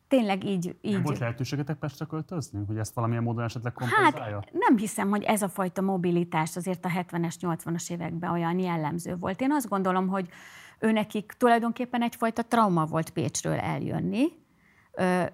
tényleg 0.08 0.44
így... 0.44 0.76
így... 0.80 0.92
Nem 0.92 1.02
volt 1.02 1.18
lehetőségetek 1.18 1.76
Pestre 1.76 2.04
költözni? 2.04 2.64
Hogy 2.66 2.78
ezt 2.78 2.94
valamilyen 2.94 3.22
módon 3.22 3.44
esetleg 3.44 3.72
kompenzálja? 3.72 4.34
Hát 4.34 4.52
nem 4.52 4.76
hiszem, 4.76 5.08
hogy 5.08 5.22
ez 5.22 5.42
a 5.42 5.48
fajta 5.48 5.82
mobilitás 5.82 6.56
azért 6.56 6.84
a 6.84 6.88
70-es, 6.88 7.34
80-as 7.40 7.90
években 7.90 8.30
olyan 8.30 8.58
jellemző 8.58 9.16
volt. 9.16 9.40
Én 9.40 9.52
azt 9.52 9.68
gondolom, 9.68 10.08
hogy 10.08 10.28
ő 10.78 10.92
nekik 10.92 11.32
tulajdonképpen 11.38 12.02
egyfajta 12.02 12.42
trauma 12.42 12.84
volt 12.84 13.10
Pécsről 13.10 13.58
eljönni, 13.58 14.26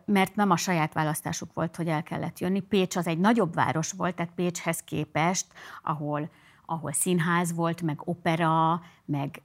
mert 0.04 0.34
nem 0.34 0.50
a 0.50 0.56
saját 0.56 0.92
választásuk 0.92 1.52
volt, 1.54 1.76
hogy 1.76 1.88
el 1.88 2.02
kellett 2.02 2.38
jönni. 2.38 2.60
Pécs 2.60 2.96
az 2.96 3.06
egy 3.06 3.18
nagyobb 3.18 3.54
város 3.54 3.92
volt, 3.92 4.14
tehát 4.14 4.32
Pécshez 4.34 4.78
képest, 4.78 5.46
ahol 5.82 6.30
ahol 6.70 6.92
színház 6.92 7.54
volt, 7.54 7.82
meg 7.82 8.00
opera, 8.04 8.82
meg 9.04 9.42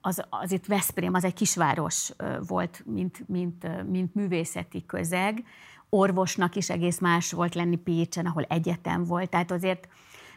az, 0.00 0.24
az 0.28 0.52
itt 0.52 0.66
Veszprém, 0.66 1.14
az 1.14 1.24
egy 1.24 1.34
kisváros 1.34 2.12
volt, 2.46 2.82
mint, 2.86 3.28
mint, 3.28 3.86
mint 3.90 4.14
művészeti 4.14 4.86
közeg. 4.86 5.44
Orvosnak 5.88 6.56
is 6.56 6.70
egész 6.70 6.98
más 6.98 7.32
volt 7.32 7.54
lenni 7.54 7.76
Pécsen, 7.76 8.26
ahol 8.26 8.42
egyetem 8.42 9.04
volt, 9.04 9.30
tehát 9.30 9.50
azért, 9.50 9.88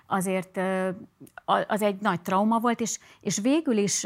azért 0.07 0.59
az 1.67 1.81
egy 1.81 2.01
nagy 2.01 2.21
trauma 2.21 2.59
volt, 2.59 2.79
és, 2.79 2.99
és 3.21 3.39
végül 3.39 3.77
is 3.77 4.03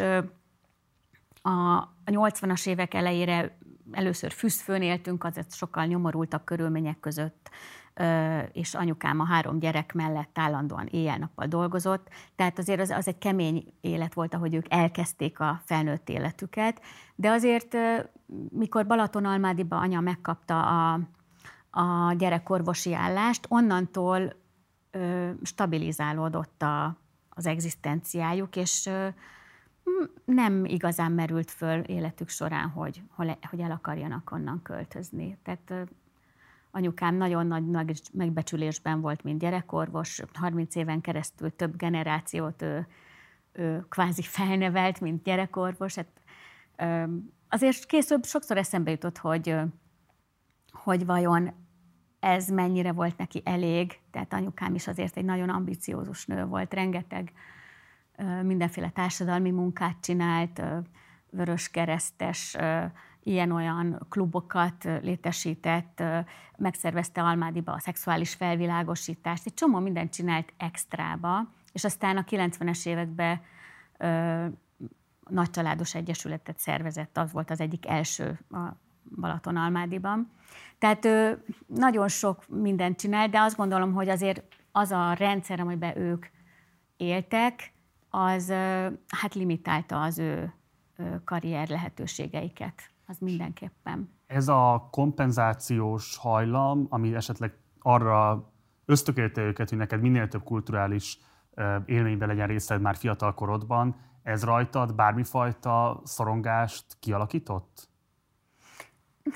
a 1.41 1.89
80-as 2.05 2.67
évek 2.67 2.93
elejére 2.93 3.57
először 3.91 4.31
Füszfőn 4.31 4.81
éltünk, 4.81 5.23
az 5.23 5.45
sokkal 5.49 5.85
nyomorultabb 5.85 6.43
körülmények 6.43 6.99
között 6.99 7.49
és 8.51 8.73
anyukám 8.73 9.19
a 9.19 9.25
három 9.25 9.59
gyerek 9.59 9.93
mellett 9.93 10.37
állandóan 10.37 10.85
éjjel-nappal 10.85 11.47
dolgozott, 11.47 12.09
tehát 12.35 12.59
azért 12.59 12.79
az, 12.79 12.89
az 12.89 13.07
egy 13.07 13.17
kemény 13.17 13.73
élet 13.81 14.13
volt, 14.13 14.33
ahogy 14.33 14.53
ők 14.53 14.65
elkezdték 14.69 15.39
a 15.39 15.61
felnőtt 15.65 16.09
életüket, 16.09 16.81
de 17.15 17.29
azért, 17.29 17.77
mikor 18.49 18.85
Balatonalmádiba 18.85 19.77
anya 19.77 19.99
megkapta 19.99 20.91
a, 20.91 20.99
a 21.69 22.13
gyerekorvosi 22.13 22.93
állást, 22.93 23.45
onnantól 23.49 24.33
stabilizálódott 25.43 26.61
a, 26.61 26.97
az 27.29 27.45
egzisztenciájuk, 27.45 28.55
és 28.55 28.85
ö, 28.85 29.07
nem 30.25 30.65
igazán 30.65 31.11
merült 31.11 31.51
föl 31.51 31.79
életük 31.79 32.29
során, 32.29 32.69
hogy, 32.69 33.01
hogy 33.49 33.59
el 33.59 33.71
akarjanak 33.71 34.31
onnan 34.31 34.61
költözni. 34.61 35.37
Tehát 35.43 35.89
Anyukám 36.75 37.15
nagyon 37.15 37.47
nagy, 37.47 38.01
megbecsülésben 38.13 39.01
volt, 39.01 39.23
mint 39.23 39.39
gyerekorvos. 39.39 40.21
30 40.33 40.75
éven 40.75 41.01
keresztül 41.01 41.55
több 41.55 41.75
generációt 41.75 42.61
ő, 42.61 42.87
ő 43.51 43.85
kvázi 43.89 44.21
felnevelt, 44.21 44.99
mint 44.99 45.23
gyerekorvos. 45.23 45.95
Hát, 45.95 46.21
azért 47.49 47.85
később 47.85 48.25
sokszor 48.25 48.57
eszembe 48.57 48.91
jutott, 48.91 49.17
hogy, 49.17 49.55
hogy 50.71 51.05
vajon 51.05 51.51
ez 52.19 52.47
mennyire 52.49 52.91
volt 52.91 53.17
neki 53.17 53.41
elég. 53.45 53.99
Tehát 54.11 54.33
anyukám 54.33 54.75
is 54.75 54.87
azért 54.87 55.17
egy 55.17 55.25
nagyon 55.25 55.49
ambiciózus 55.49 56.25
nő 56.25 56.45
volt, 56.45 56.73
rengeteg 56.73 57.31
mindenféle 58.43 58.89
társadalmi 58.89 59.51
munkát 59.51 59.95
csinált, 60.01 60.61
vöröskeresztes 61.29 62.55
ilyen-olyan 63.23 64.05
klubokat 64.09 64.83
létesített, 65.01 66.03
megszervezte 66.57 67.21
Almádiba 67.21 67.71
a 67.71 67.79
szexuális 67.79 68.33
felvilágosítást, 68.33 69.45
egy 69.45 69.53
csomó 69.53 69.79
mindent 69.79 70.13
csinált 70.13 70.53
extrába, 70.57 71.47
és 71.71 71.83
aztán 71.83 72.17
a 72.17 72.23
90-es 72.23 72.87
években 72.87 73.41
ö, 73.97 74.45
nagycsaládos 75.29 75.95
egyesületet 75.95 76.57
szervezett, 76.59 77.17
az 77.17 77.31
volt 77.31 77.49
az 77.49 77.59
egyik 77.59 77.87
első 77.87 78.39
a 78.49 78.59
Balaton-Almádiban. 79.19 80.31
Tehát 80.77 81.05
ö, 81.05 81.31
nagyon 81.67 82.07
sok 82.07 82.47
mindent 82.47 82.99
csinált, 82.99 83.31
de 83.31 83.39
azt 83.39 83.57
gondolom, 83.57 83.93
hogy 83.93 84.09
azért 84.09 84.43
az 84.71 84.91
a 84.91 85.13
rendszer, 85.13 85.59
amiben 85.59 85.97
ők 85.97 86.25
éltek, 86.97 87.73
az 88.15 88.49
hát 89.07 89.33
limitálta 89.33 90.01
az 90.01 90.17
ő 90.17 90.53
karrier 91.23 91.69
lehetőségeiket 91.69 92.91
az 93.07 93.17
mindenképpen. 93.19 94.13
Ez 94.27 94.47
a 94.47 94.87
kompenzációs 94.91 96.17
hajlam, 96.17 96.85
ami 96.89 97.15
esetleg 97.15 97.57
arra 97.79 98.49
ösztökélte 98.85 99.41
őket, 99.41 99.69
hogy 99.69 99.77
neked 99.77 100.01
minél 100.01 100.27
több 100.27 100.43
kulturális 100.43 101.19
élményben 101.85 102.27
legyen 102.27 102.47
részed 102.47 102.81
már 102.81 102.95
fiatal 102.95 103.33
korodban, 103.33 103.95
ez 104.23 104.43
rajtad 104.43 104.95
bármifajta 104.95 106.01
szorongást 106.03 106.85
kialakított? 106.99 107.89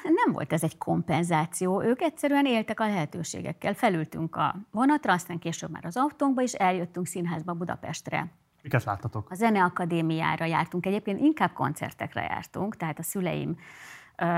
Nem 0.04 0.34
volt 0.34 0.54
ez 0.54 0.64
egy 0.64 0.78
kompenzáció, 0.78 1.82
ők 1.82 2.02
egyszerűen 2.02 2.46
éltek 2.46 2.80
a 2.80 2.86
lehetőségekkel. 2.86 3.74
Felültünk 3.74 4.36
a 4.36 4.56
vonatra, 4.72 5.14
aztán 5.14 5.40
később 5.40 5.70
már 5.70 5.86
az 5.86 5.98
autónkba, 5.98 6.42
és 6.42 6.54
eljöttünk 6.54 7.06
színházba 7.06 7.54
Budapestre 7.54 8.32
Miket 8.62 8.84
láttatok? 8.84 9.30
A 9.30 9.36
Zeneakadémiára 9.36 10.46
jártunk, 10.46 10.86
egyébként 10.86 11.20
inkább 11.20 11.54
koncertekre 11.54 12.22
jártunk, 12.22 12.78
tehát 12.78 13.00
a 13.00 13.04
szüleim, 13.04 13.58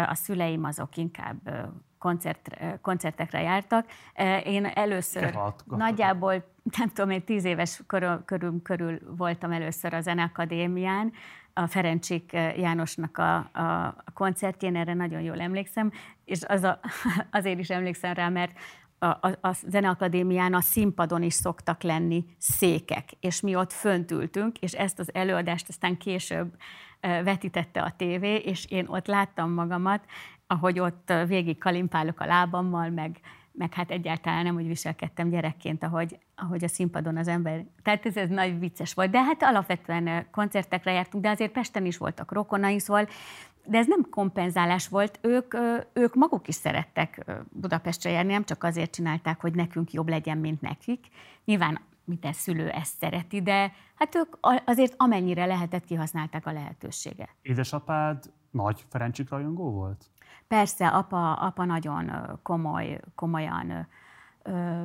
a 0.08 0.16
szüleim 0.16 0.64
azok 0.64 0.98
inkább 0.98 1.70
koncert, 1.98 2.58
koncertekre 2.82 3.42
jártak. 3.42 3.86
Én 4.44 4.66
először 4.66 5.40
nagyjából, 5.66 6.34
nem 6.78 6.88
tudom, 6.88 7.10
én 7.10 7.24
tíz 7.24 7.46
éves 7.46 7.82
körül, 7.88 8.22
körül, 8.26 8.62
körül 8.62 9.00
voltam 9.18 9.52
először 9.52 9.94
a 9.94 10.02
Zeneakadémián, 10.02 11.14
a 11.54 11.68
Ferencsik 11.68 12.32
Jánosnak 12.56 13.18
a, 13.18 13.36
a 13.36 14.04
koncertjén, 14.14 14.76
erre 14.76 14.94
nagyon 14.94 15.22
jól 15.22 15.40
emlékszem, 15.40 15.92
és 16.26 16.44
az 16.44 16.64
a, 16.64 16.80
azért 17.32 17.60
is 17.60 17.70
emlékszem 17.70 18.14
rá, 18.14 18.30
mert 18.30 18.52
a, 19.02 19.28
a, 19.28 19.38
a 19.42 19.54
Zeneakadémián 19.68 20.54
a 20.54 20.62
színpadon 20.62 21.24
is 21.24 21.34
szoktak 21.34 21.84
lenni 21.84 22.26
székek, 22.38 23.12
és 23.20 23.42
mi 23.42 23.56
ott 23.56 23.74
fönt 23.74 24.12
ültünk, 24.12 24.58
és 24.58 24.74
ezt 24.74 25.00
az 25.00 25.14
előadást 25.14 25.70
aztán 25.70 25.98
később 25.98 26.56
vetítette 27.02 27.82
a 27.82 27.94
tévé, 27.98 28.36
és 28.36 28.66
én 28.66 28.86
ott 28.88 29.08
láttam 29.08 29.52
magamat, 29.52 30.06
ahogy 30.48 30.80
ott 30.80 31.14
végig 31.28 31.58
kalimpálok 31.58 32.20
a 32.20 32.26
lábammal, 32.26 32.90
meg, 32.90 33.20
meg 33.52 33.74
hát 33.74 33.92
egyáltalán 33.92 34.44
nem 34.44 34.56
úgy 34.56 34.68
viselkedtem 34.68 35.30
gyerekként, 35.30 35.84
ahogy, 35.84 36.18
ahogy 36.36 36.64
a 36.64 36.68
színpadon 36.68 37.18
az 37.18 37.28
ember. 37.28 37.66
Tehát 37.84 38.06
ez, 38.06 38.18
ez 38.18 38.30
nagy 38.30 38.60
vicces 38.60 38.94
volt. 38.94 39.10
De 39.10 39.24
hát 39.24 39.44
alapvetően 39.44 40.28
koncertekre 40.32 40.92
jártunk, 40.92 41.24
de 41.24 41.30
azért 41.30 41.52
Pesten 41.52 41.86
is 41.86 41.98
voltak 41.98 42.32
rokonaink, 42.32 42.80
szóval 42.80 43.08
de 43.66 43.78
ez 43.78 43.88
nem 43.88 44.10
kompenzálás 44.10 44.88
volt, 44.88 45.20
ők, 45.22 45.54
ők 45.94 46.16
maguk 46.16 46.48
is 46.48 46.56
szerettek 46.56 47.26
Budapestre 47.50 48.10
járni, 48.10 48.32
nem 48.32 48.44
csak 48.44 48.64
azért 48.64 48.92
csinálták, 48.92 49.42
hogy 49.42 49.56
nekünk 49.56 49.94
jobb 49.94 50.10
legyen, 50.10 50.38
mint 50.38 50.62
nekik. 50.62 51.08
Nyilván 51.46 51.80
minden 52.04 52.34
szülő 52.34 52.70
ezt 52.70 52.98
szereti, 52.98 53.42
de 53.42 53.72
hát 53.96 54.16
ők 54.16 54.38
azért 54.66 54.94
amennyire 54.98 55.46
lehetett, 55.46 55.86
kihasználták 55.86 56.46
a 56.46 56.52
lehetőséget. 56.52 57.30
Édesapád 57.42 58.24
nagy 58.52 58.86
Ferencsik 58.90 59.30
rajongó 59.30 59.72
volt? 59.72 60.06
Persze, 60.48 60.88
apa, 60.88 61.34
apa 61.34 61.66
nagyon 61.66 62.12
komoly, 62.44 63.00
komolyan 63.16 63.88
ö, 64.44 64.84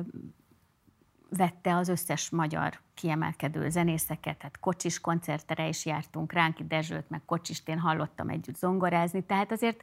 vette 1.29 1.75
az 1.75 1.87
összes 1.87 2.29
magyar 2.29 2.79
kiemelkedő 2.93 3.69
zenészeket, 3.69 4.37
tehát 4.37 4.59
kocsis 4.59 4.99
koncertre 4.99 5.67
is 5.67 5.85
jártunk, 5.85 6.31
Ránki 6.31 6.63
Dezsőt, 6.67 7.09
meg 7.09 7.21
kocsist 7.25 7.69
én 7.69 7.79
hallottam 7.79 8.29
együtt 8.29 8.55
zongorázni, 8.55 9.23
tehát 9.25 9.51
azért 9.51 9.81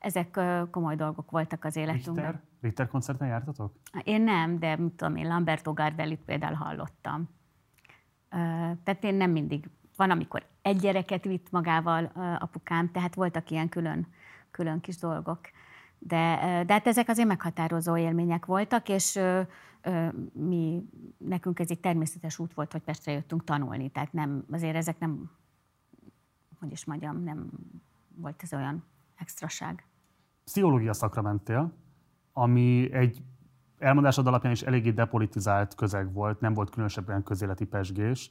ezek 0.00 0.40
komoly 0.70 0.96
dolgok 0.96 1.30
voltak 1.30 1.64
az 1.64 1.76
életünkben. 1.76 2.24
Richter? 2.24 2.42
Richter 2.60 2.88
koncerten 2.88 3.28
jártatok? 3.28 3.72
Én 4.04 4.22
nem, 4.22 4.58
de 4.58 4.76
mit 4.76 4.92
tudom 4.92 5.16
én, 5.16 5.28
Lamberto 5.28 5.72
Gardellit 5.72 6.20
például 6.24 6.54
hallottam. 6.54 7.28
Tehát 8.84 9.04
én 9.04 9.14
nem 9.14 9.30
mindig, 9.30 9.70
van, 9.96 10.10
amikor 10.10 10.46
egy 10.62 10.76
gyereket 10.76 11.24
vitt 11.24 11.50
magával 11.50 12.04
apukám, 12.38 12.90
tehát 12.90 13.14
voltak 13.14 13.50
ilyen 13.50 13.68
külön, 13.68 14.06
külön 14.50 14.80
kis 14.80 14.96
dolgok. 14.96 15.40
De, 16.06 16.62
de 16.66 16.72
hát 16.72 16.86
ezek 16.86 17.08
azért 17.08 17.28
meghatározó 17.28 17.96
élmények 17.96 18.46
voltak, 18.46 18.88
és 18.88 19.20
mi, 20.32 20.82
nekünk 21.18 21.58
ez 21.58 21.70
egy 21.70 21.80
természetes 21.80 22.38
út 22.38 22.54
volt, 22.54 22.72
hogy 22.72 22.80
Pestre 22.80 23.12
jöttünk 23.12 23.44
tanulni, 23.44 23.88
tehát 23.88 24.12
nem, 24.12 24.44
azért 24.50 24.76
ezek 24.76 24.98
nem, 24.98 25.30
hogy 26.60 26.72
is 26.72 26.84
mondjam, 26.84 27.22
nem 27.22 27.50
volt 28.14 28.42
ez 28.42 28.52
olyan 28.52 28.84
extraság. 29.16 29.86
Pszichológia 30.44 30.92
szakra 30.92 31.22
mentél, 31.22 31.72
ami 32.32 32.92
egy 32.92 33.22
elmondásod 33.78 34.26
alapján 34.26 34.52
is 34.52 34.62
eléggé 34.62 34.90
depolitizált 34.90 35.74
közeg 35.74 36.12
volt, 36.12 36.40
nem 36.40 36.54
volt 36.54 36.70
különösebben 36.70 37.22
közéleti 37.22 37.64
pesgés. 37.64 38.30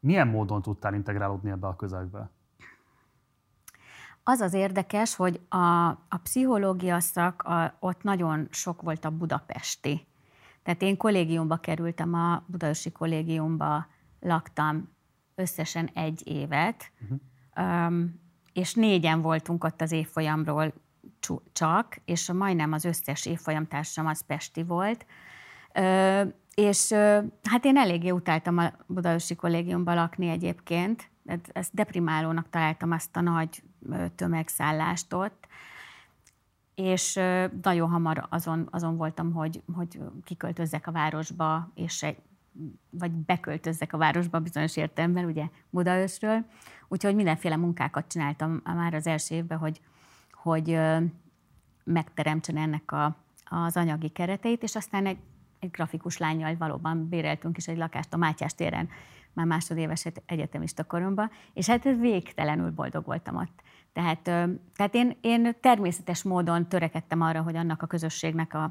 Milyen 0.00 0.28
módon 0.28 0.62
tudtál 0.62 0.94
integrálódni 0.94 1.50
ebbe 1.50 1.66
a 1.66 1.76
közegbe? 1.76 2.30
Az 4.24 4.40
az 4.40 4.54
érdekes, 4.54 5.14
hogy 5.14 5.40
a, 5.48 5.88
a 5.88 6.16
pszichológia 6.22 7.00
szak, 7.00 7.42
a, 7.42 7.76
ott 7.80 8.02
nagyon 8.02 8.48
sok 8.50 8.82
volt 8.82 9.04
a 9.04 9.10
budapesti. 9.10 10.06
Tehát 10.62 10.82
én 10.82 10.96
kollégiumba 10.96 11.56
kerültem, 11.56 12.14
a 12.14 12.42
Budaörsi 12.46 12.92
kollégiumba 12.92 13.86
laktam 14.20 14.90
összesen 15.34 15.90
egy 15.94 16.22
évet, 16.24 16.90
uh-huh. 17.02 17.86
um, 17.86 18.20
és 18.52 18.74
négyen 18.74 19.22
voltunk 19.22 19.64
ott 19.64 19.80
az 19.80 19.92
évfolyamról 19.92 20.72
csak, 21.52 21.98
és 22.04 22.32
majdnem 22.32 22.72
az 22.72 22.84
összes 22.84 23.26
évfolyamtársam 23.26 24.06
az 24.06 24.20
Pesti 24.26 24.62
volt. 24.62 25.06
És 26.54 26.92
hát 27.42 27.64
én 27.64 27.76
eléggé 27.76 28.10
utáltam 28.10 28.58
a 28.58 28.72
Budaörsi 28.86 29.34
kollégiumba 29.34 29.94
lakni 29.94 30.28
egyébként, 30.28 31.10
ezt 31.52 31.74
deprimálónak 31.74 32.50
találtam 32.50 32.90
azt 32.90 33.16
a 33.16 33.20
nagy 33.20 33.62
tömegszállást 34.14 35.12
ott, 35.12 35.46
és 36.74 37.20
nagyon 37.62 37.90
hamar 37.90 38.26
azon, 38.28 38.68
azon 38.70 38.96
voltam, 38.96 39.32
hogy, 39.32 39.62
hogy 39.74 39.98
kiköltözzek 40.24 40.86
a 40.86 40.92
városba, 40.92 41.70
és 41.74 42.02
egy, 42.02 42.16
vagy 42.90 43.10
beköltözzek 43.10 43.92
a 43.92 43.98
városba 43.98 44.40
bizonyos 44.40 44.76
értelemben, 44.76 45.24
ugye 45.24 45.48
Budaörsről. 45.70 46.44
Úgyhogy 46.88 47.14
mindenféle 47.14 47.56
munkákat 47.56 48.06
csináltam 48.06 48.60
már 48.64 48.94
az 48.94 49.06
első 49.06 49.34
évben, 49.34 49.58
hogy, 49.58 49.80
hogy 50.32 50.78
megteremtsen 51.84 52.56
ennek 52.56 52.92
a, 52.92 53.16
az 53.44 53.76
anyagi 53.76 54.08
kereteit, 54.08 54.62
és 54.62 54.76
aztán 54.76 55.06
egy, 55.06 55.18
egy 55.58 55.70
grafikus 55.70 56.16
lányjal 56.16 56.56
valóban 56.56 57.08
béreltünk 57.08 57.56
is 57.56 57.68
egy 57.68 57.76
lakást 57.76 58.12
a 58.12 58.16
Mátyás 58.16 58.54
téren, 58.54 58.88
már 59.32 59.46
másodéves 59.46 60.06
egyetemista 60.26 60.84
koromban, 60.84 61.30
és 61.52 61.66
hát 61.66 61.84
végtelenül 61.84 62.70
boldog 62.70 63.04
voltam 63.04 63.36
ott. 63.36 63.62
Tehát, 63.92 64.22
tehát 64.76 64.94
én, 64.94 65.16
én 65.20 65.56
természetes 65.60 66.22
módon 66.22 66.68
törekedtem 66.68 67.20
arra, 67.20 67.42
hogy 67.42 67.56
annak 67.56 67.82
a 67.82 67.86
közösségnek 67.86 68.54
a, 68.54 68.62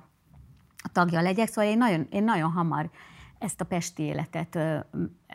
a 0.77 0.89
tagja 0.91 1.21
legyek, 1.21 1.47
szóval 1.47 1.71
én 1.71 1.77
nagyon, 1.77 2.07
én 2.09 2.23
nagyon 2.23 2.51
hamar 2.51 2.89
ezt 3.39 3.61
a 3.61 3.65
pesti 3.65 4.03
életet 4.03 4.55
ö, 4.55 4.79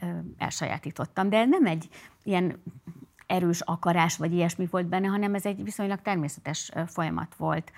ö, 0.01 0.07
elsajátítottam. 0.39 1.29
De 1.29 1.45
nem 1.45 1.67
egy 1.67 1.89
ilyen 2.23 2.62
erős 3.27 3.61
akarás 3.61 4.17
vagy 4.17 4.33
ilyesmi 4.33 4.67
volt 4.71 4.87
benne, 4.87 5.07
hanem 5.07 5.35
ez 5.35 5.47
egy 5.47 5.62
viszonylag 5.62 6.03
természetes 6.03 6.73
folyamat 6.87 7.35
volt. 7.35 7.73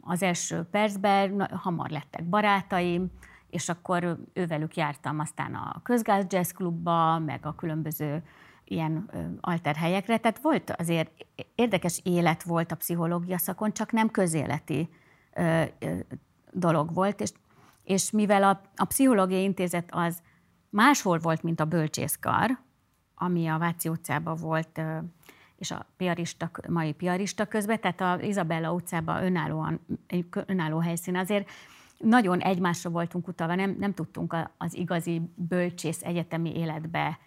Az 0.00 0.22
első 0.22 0.62
percben 0.62 1.48
hamar 1.50 1.90
lettek 1.90 2.24
barátaim, 2.24 3.10
és 3.50 3.68
akkor 3.68 4.18
ővelük 4.32 4.76
jártam 4.76 5.18
aztán 5.18 5.54
a 5.54 5.80
Közgáz 5.82 6.24
Jazz 6.28 6.50
Klubba, 6.50 7.18
meg 7.18 7.46
a 7.46 7.54
különböző 7.54 8.22
ilyen 8.64 9.10
alterhelyekre. 9.40 10.18
Tehát 10.18 10.38
volt 10.42 10.70
azért 10.70 11.10
érdekes 11.54 12.00
élet 12.02 12.42
volt 12.42 12.72
a 12.72 12.76
pszichológia 12.76 13.38
szakon, 13.38 13.72
csak 13.72 13.92
nem 13.92 14.10
közéleti 14.10 14.88
dolog 16.52 16.94
volt, 16.94 17.20
és, 17.20 17.32
és 17.84 18.10
mivel 18.10 18.42
a, 18.42 18.60
a 18.76 18.84
pszichológiai 18.84 19.42
intézet 19.42 19.88
az 19.90 20.22
máshol 20.70 21.18
volt, 21.18 21.42
mint 21.42 21.60
a 21.60 21.64
bölcsészkar, 21.64 22.58
ami 23.14 23.46
a 23.46 23.58
Váci 23.58 23.88
utcában 23.88 24.36
volt, 24.36 24.80
és 25.56 25.70
a 25.70 25.86
piarista, 25.96 26.50
mai 26.68 26.92
piarista 26.92 27.46
közben, 27.46 27.80
tehát 27.80 28.00
a 28.00 28.24
Izabella 28.24 28.72
utcában 28.72 29.22
önállóan, 29.22 29.80
önálló 30.46 30.78
helyszín 30.78 31.16
azért 31.16 31.50
nagyon 31.98 32.40
egymásra 32.40 32.90
voltunk 32.90 33.28
utalva, 33.28 33.54
nem, 33.54 33.76
nem 33.78 33.94
tudtunk 33.94 34.36
az 34.58 34.74
igazi 34.74 35.22
bölcsész 35.34 36.02
egyetemi 36.02 36.56
életbe 36.56 37.18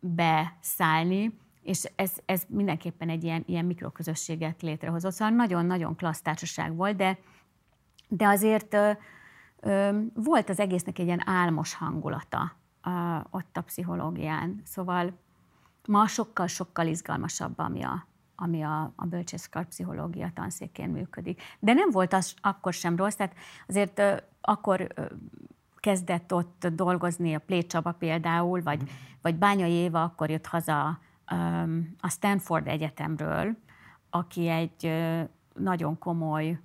beszállni, 0.00 1.38
és 1.62 1.84
ez, 1.96 2.12
ez 2.24 2.42
mindenképpen 2.48 3.08
egy 3.08 3.24
ilyen, 3.24 3.42
ilyen 3.46 3.64
mikroközösséget 3.64 4.62
létrehozott. 4.62 5.12
Szóval 5.12 5.34
nagyon-nagyon 5.34 5.96
klassz 5.96 6.22
társaság 6.22 6.76
volt, 6.76 6.96
de, 6.96 7.18
de 8.08 8.26
azért 8.26 8.74
ö, 8.74 8.90
ö, 9.60 9.98
volt 10.14 10.48
az 10.48 10.60
egésznek 10.60 10.98
egy 10.98 11.06
ilyen 11.06 11.28
álmos 11.28 11.74
hangulata 11.74 12.56
ö, 12.84 12.90
ott 13.30 13.56
a 13.56 13.60
pszichológián. 13.60 14.60
Szóval 14.64 15.18
ma 15.86 16.06
sokkal-sokkal 16.06 16.86
izgalmasabb, 16.86 17.58
ami 17.58 17.82
a, 17.82 18.06
ami 18.40 18.62
a, 18.62 18.92
a 18.96 19.06
bölcsészkar 19.06 19.64
pszichológia 19.64 20.30
tanszékén 20.34 20.88
működik. 20.88 21.42
De 21.58 21.72
nem 21.72 21.90
volt 21.90 22.12
az 22.12 22.34
akkor 22.40 22.72
sem 22.72 22.96
rossz, 22.96 23.14
tehát 23.14 23.34
azért 23.66 23.98
ö, 23.98 24.16
akkor 24.40 24.88
ö, 24.94 25.04
kezdett 25.76 26.34
ott 26.34 26.66
dolgozni 26.72 27.34
a 27.34 27.38
Plé 27.38 27.62
Csaba 27.62 27.92
például, 27.92 28.62
vagy, 28.62 28.82
mm. 28.82 28.86
vagy 29.22 29.36
Bányai 29.36 29.72
Éva 29.72 30.02
akkor 30.02 30.30
jött 30.30 30.46
haza 30.46 30.98
um, 31.32 31.94
a 32.00 32.08
Stanford 32.08 32.66
Egyetemről, 32.66 33.56
aki 34.10 34.48
egy 34.48 34.84
uh, 34.84 35.20
nagyon 35.54 35.98
komoly 35.98 36.60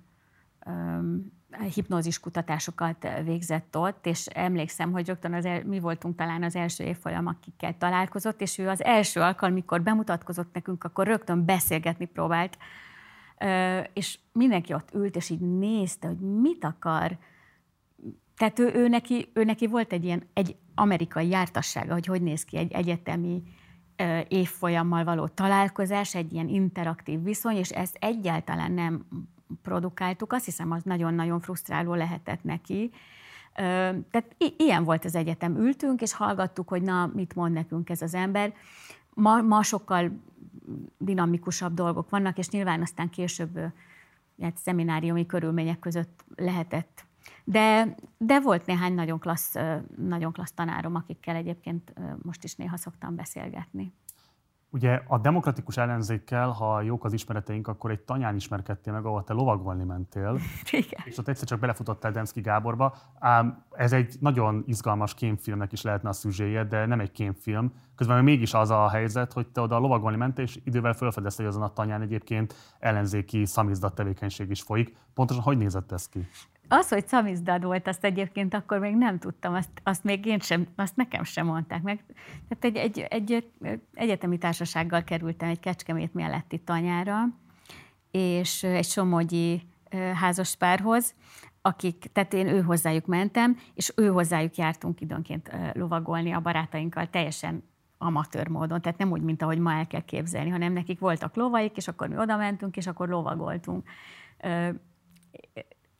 um, 0.66 1.32
hipnózis 1.74 2.20
kutatásokat 2.20 3.08
végzett 3.24 3.76
ott, 3.76 4.06
és 4.06 4.26
emlékszem, 4.26 4.92
hogy 4.92 5.06
rögtön 5.06 5.34
az 5.34 5.44
el, 5.44 5.64
mi 5.64 5.80
voltunk 5.80 6.16
talán 6.16 6.42
az 6.42 6.56
első 6.56 6.84
évfolyam, 6.84 7.26
akikkel 7.26 7.76
találkozott, 7.78 8.40
és 8.40 8.58
ő 8.58 8.68
az 8.68 8.84
első 8.84 9.20
alkalom, 9.20 9.54
amikor 9.54 9.82
bemutatkozott 9.82 10.54
nekünk, 10.54 10.84
akkor 10.84 11.06
rögtön 11.06 11.44
beszélgetni 11.44 12.04
próbált, 12.04 12.58
és 13.92 14.18
mindenki 14.32 14.74
ott 14.74 14.94
ült, 14.94 15.16
és 15.16 15.30
így 15.30 15.40
nézte, 15.40 16.06
hogy 16.06 16.20
mit 16.20 16.64
akar, 16.64 17.18
tehát 18.36 18.58
ő, 18.58 18.70
ő, 18.74 18.88
neki, 18.88 19.30
ő 19.32 19.44
neki 19.44 19.66
volt 19.66 19.92
egy 19.92 20.04
ilyen, 20.04 20.22
egy 20.32 20.56
amerikai 20.74 21.28
jártassága, 21.28 21.92
hogy 21.92 22.06
hogy 22.06 22.22
néz 22.22 22.44
ki 22.44 22.56
egy 22.56 22.72
egyetemi 22.72 23.42
évfolyammal 24.28 25.04
való 25.04 25.26
találkozás, 25.26 26.14
egy 26.14 26.32
ilyen 26.32 26.48
interaktív 26.48 27.22
viszony, 27.22 27.56
és 27.56 27.70
ezt 27.70 27.96
egyáltalán 28.00 28.72
nem 28.72 29.06
produkáltuk. 29.62 30.32
Azt 30.32 30.44
hiszem, 30.44 30.70
az 30.70 30.82
nagyon-nagyon 30.82 31.40
frusztráló 31.40 31.94
lehetett 31.94 32.42
neki. 32.42 32.90
Tehát 33.54 34.36
ilyen 34.56 34.84
volt 34.84 35.04
az 35.04 35.14
egyetem. 35.14 35.56
Ültünk, 35.56 36.00
és 36.00 36.12
hallgattuk, 36.12 36.68
hogy 36.68 36.82
na, 36.82 37.10
mit 37.14 37.34
mond 37.34 37.52
nekünk 37.52 37.90
ez 37.90 38.02
az 38.02 38.14
ember. 38.14 38.54
Ma, 39.14 39.42
ma 39.42 39.62
sokkal 39.62 40.10
dinamikusabb 40.98 41.74
dolgok 41.74 42.10
vannak, 42.10 42.38
és 42.38 42.48
nyilván 42.48 42.80
aztán 42.80 43.10
később 43.10 43.58
hát 44.40 44.56
szemináriumi 44.56 45.26
körülmények 45.26 45.78
között 45.78 46.24
lehetett. 46.36 47.04
De, 47.44 47.94
de 48.18 48.40
volt 48.40 48.66
néhány 48.66 48.94
nagyon 48.94 49.18
klassz, 49.18 49.54
nagyon 49.96 50.32
klassz 50.32 50.52
tanárom, 50.52 50.94
akikkel 50.94 51.36
egyébként 51.36 51.94
most 52.22 52.44
is 52.44 52.54
néha 52.54 52.76
szoktam 52.76 53.14
beszélgetni. 53.14 53.92
Ugye 54.74 55.00
a 55.06 55.18
demokratikus 55.18 55.76
ellenzékkel, 55.76 56.48
ha 56.48 56.80
jók 56.80 57.04
az 57.04 57.12
ismereteink, 57.12 57.68
akkor 57.68 57.90
egy 57.90 58.00
tanyán 58.00 58.34
ismerkedtél 58.34 58.92
meg, 58.92 59.04
ahol 59.04 59.24
te 59.24 59.32
lovagolni 59.32 59.84
mentél. 59.84 60.38
Igen. 60.70 61.00
És 61.04 61.18
ott 61.18 61.28
egyszer 61.28 61.48
csak 61.48 61.58
belefutottál 61.58 62.10
Demszki 62.10 62.40
Gáborba. 62.40 62.96
Ám 63.18 63.64
ez 63.70 63.92
egy 63.92 64.16
nagyon 64.20 64.62
izgalmas 64.66 65.14
kémfilmnek 65.14 65.72
is 65.72 65.82
lehetne 65.82 66.08
a 66.08 66.12
szüzséje, 66.12 66.64
de 66.64 66.86
nem 66.86 67.00
egy 67.00 67.12
kémfilm. 67.12 67.72
Közben 67.94 68.24
mégis 68.24 68.54
az 68.54 68.70
a 68.70 68.88
helyzet, 68.88 69.32
hogy 69.32 69.46
te 69.46 69.60
oda 69.60 69.78
lovagolni 69.78 70.16
mentél, 70.16 70.44
és 70.44 70.58
idővel 70.64 70.92
felfedezte, 70.92 71.42
hogy 71.42 71.52
azon 71.52 71.62
a 71.62 71.72
tanyán 71.72 72.02
egyébként 72.02 72.54
ellenzéki 72.78 73.44
szamizdat 73.44 73.94
tevékenység 73.94 74.50
is 74.50 74.62
folyik. 74.62 74.96
Pontosan 75.14 75.42
hogy 75.42 75.58
nézett 75.58 75.92
ez 75.92 76.08
ki? 76.08 76.28
Az, 76.68 76.88
hogy 76.88 77.06
szamizdad 77.06 77.64
volt, 77.64 77.88
azt 77.88 78.04
egyébként 78.04 78.54
akkor 78.54 78.78
még 78.78 78.96
nem 78.96 79.18
tudtam, 79.18 79.54
azt, 79.54 79.70
azt 79.82 80.04
még 80.04 80.26
én 80.26 80.38
sem, 80.38 80.66
azt 80.76 80.96
nekem 80.96 81.24
sem 81.24 81.46
mondták 81.46 81.82
meg. 81.82 82.04
Tehát 82.48 82.64
egy, 82.64 82.76
egy, 82.76 82.98
egy 83.10 83.50
egyetemi 83.94 84.38
társasággal 84.38 85.04
kerültem 85.04 85.48
egy 85.48 85.60
Kecskemét 85.60 86.14
melletti 86.14 86.58
tanyára, 86.58 87.24
és 88.10 88.62
egy 88.62 88.84
somogyi 88.84 89.62
házaspárhoz, 90.14 91.14
akik, 91.62 92.10
tehát 92.12 92.32
én 92.32 92.46
ő 92.46 92.60
hozzájuk 92.60 93.06
mentem, 93.06 93.58
és 93.74 93.92
ő 93.96 94.08
hozzájuk 94.08 94.56
jártunk 94.56 95.00
időnként 95.00 95.50
lovagolni 95.72 96.32
a 96.32 96.40
barátainkkal 96.40 97.10
teljesen 97.10 97.62
amatőr 97.98 98.48
módon, 98.48 98.80
tehát 98.80 98.98
nem 98.98 99.10
úgy, 99.10 99.22
mint 99.22 99.42
ahogy 99.42 99.58
ma 99.58 99.72
el 99.72 99.86
kell 99.86 100.00
képzelni, 100.00 100.50
hanem 100.50 100.72
nekik 100.72 100.98
voltak 100.98 101.36
lovaik, 101.36 101.76
és 101.76 101.88
akkor 101.88 102.08
mi 102.08 102.16
oda 102.16 102.36
mentünk, 102.36 102.76
és 102.76 102.86
akkor 102.86 103.08
lovagoltunk. 103.08 103.88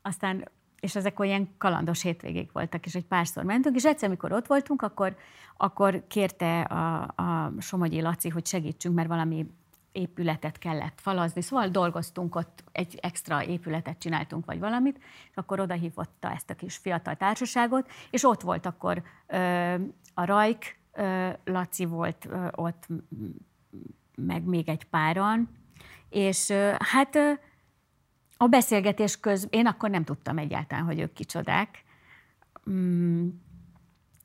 Aztán 0.06 0.48
és 0.84 0.96
ezek 0.96 1.18
olyan 1.20 1.54
kalandos 1.58 2.02
hétvégék 2.02 2.52
voltak, 2.52 2.86
és 2.86 2.94
egy 2.94 3.04
párszor 3.04 3.44
mentünk, 3.44 3.76
és 3.76 3.84
egyszer, 3.84 4.08
amikor 4.08 4.32
ott 4.32 4.46
voltunk, 4.46 4.82
akkor, 4.82 5.16
akkor 5.56 6.04
kérte 6.08 6.60
a, 6.60 7.02
a 7.16 7.52
Somogyi 7.58 8.00
Laci, 8.00 8.28
hogy 8.28 8.46
segítsünk, 8.46 8.94
mert 8.94 9.08
valami 9.08 9.46
épületet 9.92 10.58
kellett 10.58 11.00
falazni, 11.00 11.40
szóval 11.40 11.68
dolgoztunk 11.68 12.34
ott, 12.34 12.64
egy 12.72 12.98
extra 13.02 13.44
épületet 13.44 13.98
csináltunk, 13.98 14.44
vagy 14.44 14.58
valamit, 14.58 14.98
és 15.30 15.36
akkor 15.36 15.60
oda 15.60 15.74
hívotta 15.74 16.30
ezt 16.30 16.50
a 16.50 16.54
kis 16.54 16.76
fiatal 16.76 17.16
társaságot, 17.16 17.90
és 18.10 18.24
ott 18.24 18.40
volt 18.40 18.66
akkor 18.66 19.02
ö, 19.26 19.74
a 20.14 20.24
Rajk, 20.24 20.76
ö, 20.92 21.28
Laci 21.44 21.84
volt 21.84 22.26
ö, 22.30 22.46
ott, 22.50 22.86
meg 24.16 24.42
még 24.42 24.68
egy 24.68 24.84
páran, 24.84 25.48
és 26.08 26.48
ö, 26.48 26.72
hát 26.78 27.14
ö, 27.14 27.32
a 28.36 28.46
beszélgetés 28.46 29.20
közben, 29.20 29.60
én 29.60 29.66
akkor 29.66 29.90
nem 29.90 30.04
tudtam 30.04 30.38
egyáltalán, 30.38 30.84
hogy 30.84 31.00
ők 31.00 31.12
kicsodák. 31.12 31.84
Mm, 32.70 33.28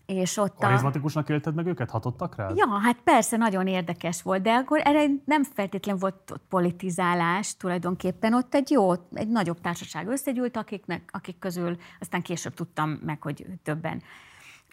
és 0.05 0.37
ott 0.37 0.55
a... 0.57 0.65
Karizmatikusnak 0.65 1.29
élted 1.29 1.55
meg 1.55 1.65
őket? 1.65 1.89
Hatottak 1.89 2.35
rá? 2.35 2.51
Ja, 2.55 2.67
hát 2.67 2.97
persze, 3.03 3.37
nagyon 3.37 3.67
érdekes 3.67 4.21
volt, 4.21 4.41
de 4.41 4.53
akkor 4.53 4.81
erre 4.83 5.05
nem 5.25 5.43
feltétlenül 5.43 6.01
volt 6.01 6.31
ott 6.31 6.43
politizálás 6.49 7.57
tulajdonképpen. 7.57 8.33
Ott 8.33 8.55
egy 8.55 8.71
jó, 8.71 8.91
egy 9.13 9.29
nagyobb 9.29 9.61
társaság 9.61 10.07
összegyűlt, 10.07 10.57
akiknek, 10.57 11.09
akik 11.13 11.39
közül 11.39 11.77
aztán 11.99 12.21
később 12.21 12.53
tudtam 12.53 12.89
meg, 12.89 13.21
hogy 13.21 13.45
többen 13.63 14.01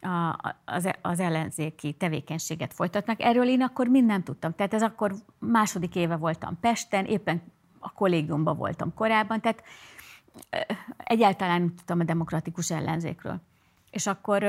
a, 0.00 0.54
az, 0.64 0.90
az 1.02 1.20
ellenzéki 1.20 1.92
tevékenységet 1.92 2.74
folytatnak. 2.74 3.22
Erről 3.22 3.48
én 3.48 3.62
akkor 3.62 3.86
mind 3.86 4.06
nem 4.06 4.22
tudtam. 4.22 4.54
Tehát 4.54 4.74
ez 4.74 4.82
akkor 4.82 5.14
második 5.38 5.94
éve 5.94 6.16
voltam 6.16 6.60
Pesten, 6.60 7.04
éppen 7.04 7.42
a 7.86 7.92
kollégiumban 7.92 8.56
voltam 8.56 8.94
korábban, 8.94 9.40
tehát 9.40 9.62
egyáltalán 10.96 11.60
nem 11.60 11.74
tudtam 11.74 12.00
a 12.00 12.04
demokratikus 12.04 12.70
ellenzékről. 12.70 13.40
És 13.90 14.06
akkor, 14.06 14.44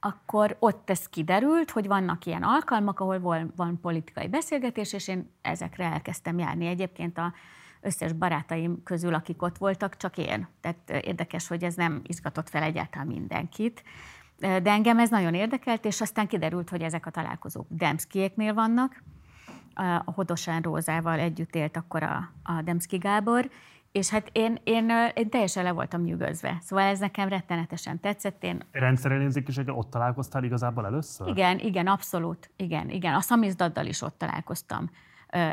akkor 0.00 0.56
ott 0.58 0.90
ez 0.90 1.08
kiderült, 1.08 1.70
hogy 1.70 1.86
vannak 1.86 2.24
ilyen 2.24 2.42
alkalmak, 2.42 3.00
ahol 3.00 3.50
van, 3.56 3.80
politikai 3.80 4.28
beszélgetés, 4.28 4.92
és 4.92 5.08
én 5.08 5.30
ezekre 5.42 5.84
elkezdtem 5.84 6.38
járni. 6.38 6.66
Egyébként 6.66 7.18
a 7.18 7.32
összes 7.80 8.12
barátaim 8.12 8.82
közül, 8.82 9.14
akik 9.14 9.42
ott 9.42 9.58
voltak, 9.58 9.96
csak 9.96 10.18
én. 10.18 10.48
Tehát 10.60 11.04
érdekes, 11.04 11.48
hogy 11.48 11.64
ez 11.64 11.74
nem 11.74 12.00
izgatott 12.06 12.48
fel 12.48 12.62
egyáltalán 12.62 13.06
mindenkit. 13.06 13.82
De 14.38 14.70
engem 14.70 14.98
ez 14.98 15.10
nagyon 15.10 15.34
érdekelt, 15.34 15.84
és 15.84 16.00
aztán 16.00 16.26
kiderült, 16.26 16.70
hogy 16.70 16.82
ezek 16.82 17.06
a 17.06 17.10
találkozók 17.10 17.66
Demszkiéknél 17.68 18.54
vannak, 18.54 19.02
a 19.78 20.12
Hodosán 20.14 20.62
Rózával 20.62 21.18
együtt 21.18 21.54
élt 21.54 21.76
akkor 21.76 22.02
a, 22.02 22.30
a 22.42 22.62
Demszki 22.62 22.96
Gábor, 22.96 23.50
és 23.92 24.08
hát 24.08 24.28
én, 24.32 24.58
én, 24.64 24.92
én 25.14 25.30
teljesen 25.30 25.64
le 25.64 25.72
voltam 25.72 26.02
nyugodva. 26.02 26.56
Szóval 26.60 26.84
ez 26.84 26.98
nekem 26.98 27.28
rettenetesen 27.28 28.00
tetszett. 28.00 28.44
Én... 28.44 28.62
Rendszerellenzékisekkel 28.72 29.74
ott 29.74 29.90
találkoztál 29.90 30.44
igazából 30.44 30.86
először? 30.86 31.28
Igen, 31.28 31.58
igen, 31.58 31.86
abszolút. 31.86 32.50
Igen, 32.56 32.90
igen. 32.90 33.14
A 33.14 33.20
szamizdaddal 33.20 33.86
is 33.86 34.02
ott 34.02 34.18
találkoztam. 34.18 34.90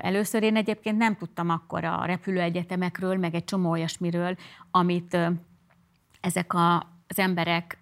Először 0.02 0.44
én 0.44 0.56
egyébként 0.56 0.98
nem 0.98 1.16
tudtam 1.16 1.50
akkor 1.50 1.84
a 1.84 2.06
repülőegyetemekről, 2.06 3.18
meg 3.18 3.36
egy 3.36 3.44
csomó 3.44 3.70
olyasmiről, 3.70 4.36
amit 4.72 5.18
ezek 6.22 6.54
a, 6.54 6.76
az 7.08 7.20
emberek 7.20 7.78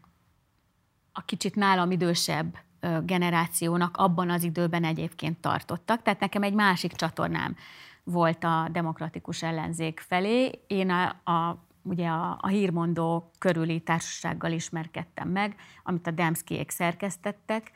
a 1.12 1.22
kicsit 1.22 1.56
nálam 1.56 1.92
idősebb 1.92 2.58
generációnak 3.06 3.98
abban 3.98 4.30
az 4.30 4.44
időben 4.44 4.84
egyébként 4.84 5.38
tartottak. 5.38 6.02
Tehát 6.02 6.20
nekem 6.20 6.44
egy 6.44 6.54
másik 6.54 6.92
csatornám 6.92 7.56
volt 8.04 8.44
a 8.44 8.70
demokratikus 8.72 9.44
ellenzék 9.44 10.00
felé. 10.00 10.64
Én 10.68 10.90
a, 10.90 11.32
a 11.32 11.66
ugye 11.84 12.08
a, 12.08 12.38
a 12.42 12.48
hírmondó 12.48 13.32
körüli 13.38 13.80
társasággal 13.80 14.52
ismerkedtem 14.52 15.30
meg, 15.30 15.56
amit 15.84 16.08
a 16.08 16.12
Demszkiék 16.12 16.70
szerkesztettek, 16.70 17.72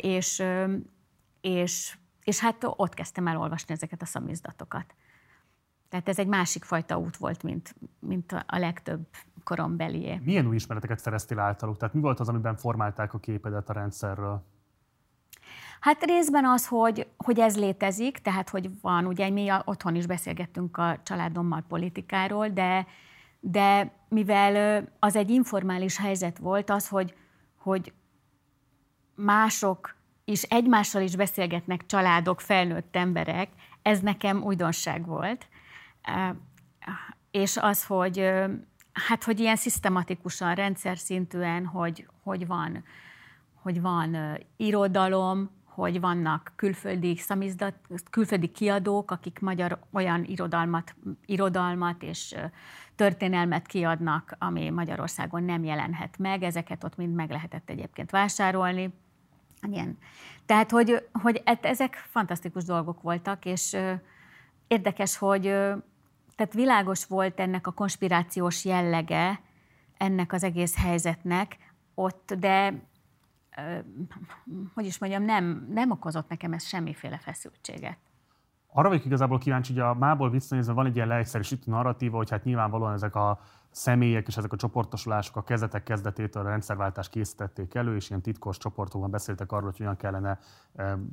és, 0.00 0.42
és, 1.40 1.96
és 2.24 2.40
hát 2.40 2.56
ott 2.60 2.94
kezdtem 2.94 3.26
el 3.26 3.40
olvasni 3.40 3.74
ezeket 3.74 4.02
a 4.02 4.06
szamizdatokat. 4.06 4.94
Tehát 5.88 6.08
ez 6.08 6.18
egy 6.18 6.26
másik 6.26 6.64
fajta 6.64 6.98
út 6.98 7.16
volt, 7.16 7.42
mint, 7.42 7.74
mint 7.98 8.32
a 8.32 8.58
legtöbb 8.58 9.06
korombelié. 9.44 10.20
Milyen 10.24 10.46
új 10.46 10.54
ismereteket 10.54 10.98
szereztél 10.98 11.38
általuk? 11.38 11.76
Tehát 11.76 11.94
mi 11.94 12.00
volt 12.00 12.20
az, 12.20 12.28
amiben 12.28 12.56
formálták 12.56 13.14
a 13.14 13.18
képedet 13.18 13.68
a 13.68 13.72
rendszerről? 13.72 14.44
Hát 15.80 16.04
részben 16.04 16.44
az, 16.44 16.66
hogy, 16.66 17.08
hogy 17.16 17.38
ez 17.38 17.56
létezik, 17.58 18.18
tehát 18.18 18.48
hogy 18.48 18.70
van, 18.80 19.06
ugye 19.06 19.30
mi 19.30 19.50
otthon 19.64 19.94
is 19.94 20.06
beszélgettünk 20.06 20.76
a 20.76 20.98
családommal 21.02 21.64
politikáról, 21.68 22.48
de, 22.48 22.86
de 23.40 23.92
mivel 24.08 24.84
az 24.98 25.16
egy 25.16 25.30
informális 25.30 25.98
helyzet 25.98 26.38
volt, 26.38 26.70
az, 26.70 26.88
hogy, 26.88 27.14
hogy 27.56 27.92
mások 29.14 29.94
is 30.24 30.42
egymással 30.42 31.02
is 31.02 31.16
beszélgetnek 31.16 31.86
családok, 31.86 32.40
felnőtt 32.40 32.96
emberek, 32.96 33.48
ez 33.82 34.00
nekem 34.00 34.42
újdonság 34.42 35.06
volt. 35.06 35.46
És 37.30 37.56
az, 37.56 37.84
hogy 37.84 38.18
hát, 38.92 39.24
hogy 39.24 39.40
ilyen 39.40 39.56
szisztematikusan, 39.56 40.54
rendszer 40.54 40.98
szintűen, 40.98 41.66
hogy, 41.66 42.08
hogy 42.22 42.46
van, 42.46 42.84
hogy 43.62 43.80
van 43.80 44.16
irodalom, 44.56 45.50
hogy 45.76 46.00
vannak 46.00 46.52
külföldi 46.56 47.16
szamizdat, 47.16 47.74
külföldi 48.10 48.46
kiadók, 48.46 49.10
akik 49.10 49.38
magyar 49.40 49.78
olyan 49.92 50.24
irodalmat, 50.24 50.94
irodalmat 51.26 52.02
és 52.02 52.34
történelmet 52.94 53.66
kiadnak, 53.66 54.36
ami 54.38 54.70
Magyarországon 54.70 55.42
nem 55.42 55.64
jelenhet 55.64 56.18
meg. 56.18 56.42
Ezeket 56.42 56.84
ott 56.84 56.96
mind 56.96 57.14
meg 57.14 57.30
lehetett 57.30 57.70
egyébként 57.70 58.10
vásárolni. 58.10 58.92
Igen. 59.62 59.98
Tehát, 60.46 60.70
hogy, 60.70 61.08
hogy 61.12 61.42
e, 61.44 61.58
ezek 61.62 61.94
fantasztikus 62.10 62.64
dolgok 62.64 63.02
voltak, 63.02 63.44
és 63.44 63.76
érdekes, 64.66 65.16
hogy 65.16 65.54
tehát 66.36 66.52
világos 66.52 67.06
volt 67.06 67.40
ennek 67.40 67.66
a 67.66 67.72
konspirációs 67.72 68.64
jellege, 68.64 69.40
ennek 69.96 70.32
az 70.32 70.44
egész 70.44 70.76
helyzetnek 70.76 71.56
ott, 71.94 72.34
de 72.38 72.74
hogy 74.74 74.84
is 74.84 74.98
mondjam, 74.98 75.22
nem, 75.22 75.66
nem 75.70 75.90
okozott 75.90 76.28
nekem 76.28 76.52
ez 76.52 76.64
semmiféle 76.64 77.18
feszültséget. 77.18 77.98
Arra 78.72 78.88
vagyok 78.88 79.04
igazából 79.04 79.38
kíváncsi, 79.38 79.72
hogy 79.72 79.82
a 79.82 79.94
mából 79.94 80.30
visszanézve 80.30 80.72
van 80.72 80.86
egy 80.86 80.96
ilyen 80.96 81.08
leegyszerűsítő 81.08 81.70
narratíva, 81.70 82.16
hogy 82.16 82.30
hát 82.30 82.44
nyilvánvalóan 82.44 82.92
ezek 82.92 83.14
a 83.14 83.40
személyek 83.76 84.26
és 84.26 84.36
ezek 84.36 84.52
a 84.52 84.56
csoportosulások 84.56 85.36
a 85.36 85.42
kezdetek 85.42 85.82
kezdetétől 85.82 86.46
a 86.46 86.48
rendszerváltást 86.48 87.10
készítették 87.10 87.74
elő, 87.74 87.96
és 87.96 88.08
ilyen 88.08 88.22
titkos 88.22 88.58
csoportokban 88.58 89.10
beszéltek 89.10 89.52
arról, 89.52 89.64
hogy 89.64 89.78
hogyan 89.78 89.96
kellene 89.96 90.38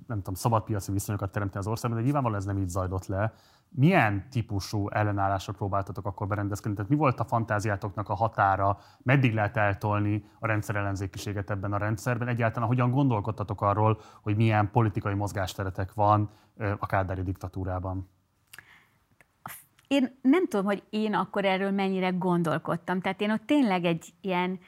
nem 0.07 0.17
tudom, 0.17 0.33
szabadpiaci 0.33 0.91
viszonyokat 0.91 1.31
teremteni 1.31 1.59
az 1.59 1.71
országban, 1.71 1.99
de 1.99 2.05
nyilvánvalóan 2.05 2.39
ez 2.39 2.45
nem 2.45 2.57
így 2.57 2.69
zajlott 2.69 3.05
le. 3.05 3.33
Milyen 3.69 4.29
típusú 4.29 4.89
ellenállásra 4.89 5.53
próbáltatok 5.53 6.05
akkor 6.05 6.27
berendezkedni? 6.27 6.75
Tehát 6.75 6.91
mi 6.91 6.97
volt 6.97 7.19
a 7.19 7.23
fantáziátoknak 7.23 8.09
a 8.09 8.15
határa? 8.15 8.77
Meddig 9.01 9.33
lehet 9.33 9.57
eltolni 9.57 10.25
a 10.39 10.47
rendszerellenzékiséget 10.47 11.49
ebben 11.49 11.73
a 11.73 11.77
rendszerben? 11.77 12.27
Egyáltalán 12.27 12.67
hogyan 12.67 12.91
gondolkodtatok 12.91 13.61
arról, 13.61 13.99
hogy 14.21 14.35
milyen 14.35 14.71
politikai 14.71 15.13
mozgásteretek 15.13 15.93
van 15.93 16.29
a 16.79 16.85
kádári 16.85 17.21
diktatúrában? 17.21 18.09
Én 19.93 20.19
nem 20.21 20.47
tudom, 20.47 20.65
hogy 20.65 20.83
én 20.89 21.13
akkor 21.13 21.45
erről 21.45 21.71
mennyire 21.71 22.09
gondolkodtam. 22.09 23.01
Tehát 23.01 23.21
én 23.21 23.31
ott 23.31 23.45
tényleg 23.45 23.85
egy 23.85 24.13
ilyen 24.21 24.59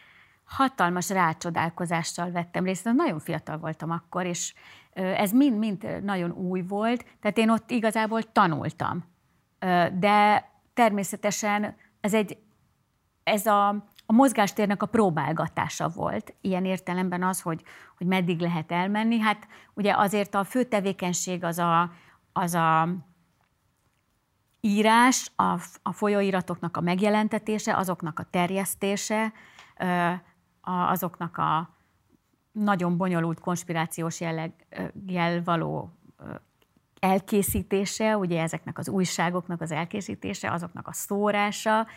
hatalmas 0.44 1.10
rácsodálkozással 1.10 2.32
vettem 2.32 2.64
részt. 2.64 2.94
Nagyon 2.94 3.20
fiatal 3.20 3.58
voltam 3.58 3.92
akkor, 3.92 4.26
és 4.26 4.54
ez 4.94 5.32
mind-mind 5.32 6.04
nagyon 6.04 6.32
új 6.32 6.62
volt, 6.62 7.06
tehát 7.22 7.38
én 7.38 7.50
ott 7.50 7.72
igazából 7.72 8.24
tanultam. 8.32 9.04
De 10.00 10.50
természetesen 10.74 11.76
ez 12.02 12.14
egy, 12.14 12.38
ez 13.24 13.46
a, 13.46 13.68
a 14.06 14.14
mozgástérnek 14.14 14.84
a 14.84 14.86
próbálgatása 14.86 15.90
volt. 15.90 16.34
Ilyen 16.42 16.66
értelemben 16.66 17.24
az, 17.24 17.42
hogy, 17.42 17.64
hogy 17.98 18.08
meddig 18.08 18.40
lehet 18.40 18.72
elmenni. 18.72 19.20
Hát 19.20 19.48
ugye 19.74 19.94
azért 19.98 20.36
a 20.36 20.44
fő 20.44 20.64
tevékenység 20.64 21.44
az 21.44 21.58
a, 21.58 21.92
az 22.34 22.54
a 22.54 22.90
írás, 24.65 25.32
a, 25.36 25.60
a 25.84 25.91
folyóiratoknak 25.91 26.78
a 26.78 26.82
megjelentetése, 26.82 27.78
azoknak 27.78 28.19
a 28.19 28.23
terjesztése, 28.23 29.34
azoknak 30.62 31.38
a 31.38 31.69
nagyon 32.51 32.97
bonyolult 32.97 33.39
konspirációs 33.39 34.19
jelleggel 34.19 35.43
való 35.43 35.89
elkészítése, 36.99 38.17
ugye 38.17 38.41
ezeknek 38.41 38.78
az 38.78 38.89
újságoknak 38.89 39.62
az 39.62 39.71
elkészítése, 39.71 40.51
azoknak 40.51 40.88
a 40.88 40.93
szórása, 40.93 41.88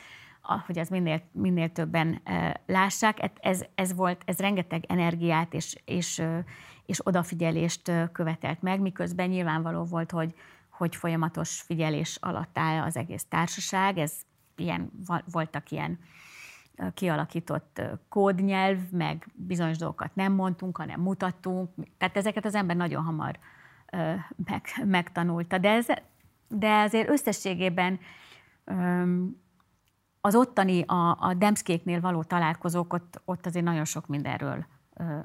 hogy 0.67 0.79
ez 0.79 0.89
minél, 0.89 1.23
minél 1.33 1.73
többen 1.73 2.23
lássák. 2.67 3.31
Ez, 3.41 3.65
ez 3.75 3.95
volt, 3.95 4.23
ez 4.25 4.39
rengeteg 4.39 4.85
energiát 4.89 5.55
és, 5.55 5.77
és, 5.85 6.23
és 6.87 7.07
odafigyelést 7.07 7.93
követelt 8.13 8.63
meg, 8.63 8.81
miközben 8.81 9.29
nyilvánvaló 9.29 9.85
volt, 9.85 10.11
hogy, 10.11 10.35
hogy 10.79 10.97
folyamatos 10.97 11.61
figyelés 11.61 12.19
alatt 12.21 12.59
áll 12.59 12.83
az 12.83 12.97
egész 12.97 13.25
társaság. 13.29 13.99
Ez 13.99 14.13
ilyen, 14.57 14.91
voltak 15.31 15.71
ilyen 15.71 15.99
kialakított 16.95 17.81
kódnyelv, 18.09 18.79
meg 18.91 19.29
bizonyos 19.35 19.77
dolgokat 19.77 20.15
nem 20.15 20.33
mondtunk, 20.33 20.77
hanem 20.77 21.01
mutattunk. 21.01 21.71
Tehát 21.99 22.17
ezeket 22.17 22.45
az 22.45 22.55
ember 22.55 22.77
nagyon 22.77 23.05
hamar 23.05 23.39
meg, 24.45 24.63
megtanulta. 24.85 25.59
De, 25.59 25.71
ez, 25.71 25.87
de 26.49 26.81
azért 26.81 27.09
összességében 27.09 27.99
az 30.21 30.35
ottani, 30.35 30.83
a, 30.83 31.17
a 31.21 31.35
Demszkéknél 31.35 32.01
való 32.01 32.23
találkozók, 32.23 32.93
ott, 32.93 33.21
ott 33.25 33.47
azért 33.47 33.65
nagyon 33.65 33.85
sok 33.85 34.07
mindenről 34.07 34.67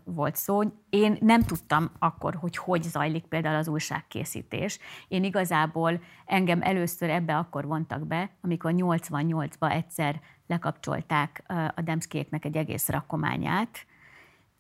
volt 0.04 0.36
szó. 0.36 0.62
Én 0.90 1.18
nem 1.22 1.42
tudtam 1.42 1.92
akkor, 2.00 2.36
hogy 2.36 2.58
hogy 2.58 2.84
zajlik 2.84 3.26
például 3.26 3.56
az 3.56 3.68
újságkészítés. 3.68 4.80
Én 5.08 5.24
igazából 5.24 6.02
engem 6.26 6.62
először 6.62 7.10
ebbe 7.10 7.38
akkor 7.38 7.66
vontak 7.66 8.08
be, 8.08 8.30
amikor 8.42 8.72
88-ba 8.76 9.72
egyszer 9.72 10.22
lekapcsolták 10.48 11.44
a 11.76 11.82
Demszkéknek 11.82 12.46
egy 12.46 12.58
egész 12.58 12.90
rakományát, 12.90 13.86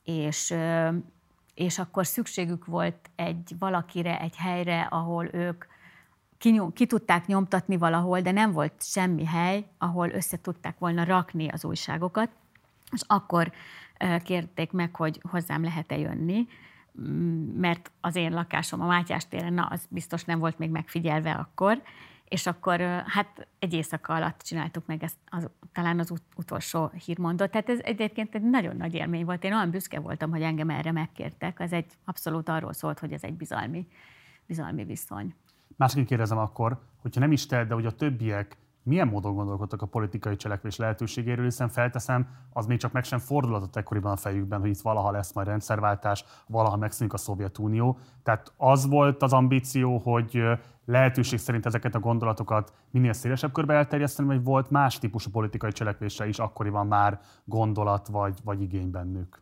és, 0.03 0.55
és 1.53 1.79
akkor 1.79 2.05
szükségük 2.07 2.65
volt 2.65 3.09
egy 3.15 3.55
valakire, 3.59 4.19
egy 4.19 4.35
helyre, 4.35 4.81
ahol 4.81 5.27
ők 5.31 5.65
ki, 6.37 6.61
ki 6.73 6.85
tudták 6.85 7.25
nyomtatni 7.25 7.77
valahol, 7.77 8.21
de 8.21 8.31
nem 8.31 8.51
volt 8.51 8.73
semmi 8.79 9.25
hely, 9.25 9.65
ahol 9.77 10.09
össze 10.09 10.37
tudták 10.41 10.79
volna 10.79 11.03
rakni 11.03 11.47
az 11.47 11.65
újságokat, 11.65 12.29
és 12.91 13.01
akkor 13.07 13.51
kérték 14.23 14.71
meg, 14.71 14.95
hogy 14.95 15.19
hozzám 15.29 15.63
lehet-e 15.63 15.97
jönni, 15.97 16.47
mert 17.57 17.91
az 18.01 18.15
én 18.15 18.31
lakásom 18.31 18.81
a 18.81 18.85
Mátyás 18.85 19.27
téren, 19.27 19.53
na, 19.53 19.65
az 19.65 19.85
biztos 19.89 20.23
nem 20.23 20.39
volt 20.39 20.57
még 20.57 20.69
megfigyelve 20.69 21.31
akkor, 21.31 21.81
és 22.27 22.47
akkor 22.47 22.79
hát 23.05 23.47
egy 23.59 23.73
éjszaka 23.73 24.13
alatt 24.13 24.41
csináltuk 24.41 24.85
meg 24.85 25.03
ezt, 25.03 25.17
az, 25.29 25.49
talán 25.71 25.99
az 25.99 26.11
ut- 26.11 26.35
utolsó 26.35 26.91
hírmondót. 27.05 27.51
Tehát 27.51 27.69
ez 27.69 27.79
egyébként 27.79 28.35
egy 28.35 28.41
nagyon 28.41 28.75
nagy 28.75 28.93
élmény 28.93 29.25
volt. 29.25 29.43
Én 29.43 29.53
olyan 29.53 29.69
büszke 29.69 29.99
voltam, 29.99 30.29
hogy 30.29 30.41
engem 30.41 30.69
erre 30.69 30.91
megkértek. 30.91 31.59
Ez 31.59 31.71
egy 31.71 31.85
abszolút 32.05 32.49
arról 32.49 32.73
szólt, 32.73 32.99
hogy 32.99 33.11
ez 33.11 33.23
egy 33.23 33.33
bizalmi, 33.33 33.87
bizalmi 34.45 34.83
viszony. 34.83 35.35
Másként 35.75 36.07
kérdezem 36.07 36.37
akkor, 36.37 36.79
hogyha 37.01 37.19
nem 37.19 37.31
is 37.31 37.45
te, 37.45 37.65
de 37.65 37.73
hogy 37.73 37.85
a 37.85 37.91
többiek 37.91 38.57
milyen 38.83 39.07
módon 39.07 39.35
gondolkodtak 39.35 39.81
a 39.81 39.85
politikai 39.85 40.35
cselekvés 40.35 40.77
lehetőségéről, 40.77 41.45
hiszen 41.45 41.69
felteszem, 41.69 42.27
az 42.53 42.65
még 42.65 42.77
csak 42.77 42.91
meg 42.91 43.03
sem 43.03 43.19
fordulhatott 43.19 43.75
ekkoriban 43.75 44.11
a 44.11 44.15
fejükben, 44.15 44.59
hogy 44.59 44.69
itt 44.69 44.81
valaha 44.81 45.11
lesz 45.11 45.33
majd 45.33 45.47
rendszerváltás, 45.47 46.25
valaha 46.47 46.77
megszűnik 46.77 47.13
a 47.13 47.17
Szovjetunió. 47.17 47.97
Tehát 48.23 48.53
az 48.57 48.87
volt 48.87 49.21
az 49.21 49.33
ambíció, 49.33 49.97
hogy 49.97 50.41
lehetőség 50.85 51.39
szerint 51.39 51.65
ezeket 51.65 51.95
a 51.95 51.99
gondolatokat 51.99 52.73
minél 52.91 53.13
szélesebb 53.13 53.51
körbe 53.51 53.73
elterjeszteni, 53.73 54.27
vagy 54.27 54.43
volt 54.43 54.69
más 54.69 54.99
típusú 54.99 55.29
politikai 55.29 55.71
cselekvésre 55.71 56.27
is 56.27 56.39
akkoriban 56.39 56.87
már 56.87 57.19
gondolat 57.45 58.07
vagy, 58.07 58.39
vagy 58.43 58.61
igény 58.61 58.91
bennük? 58.91 59.41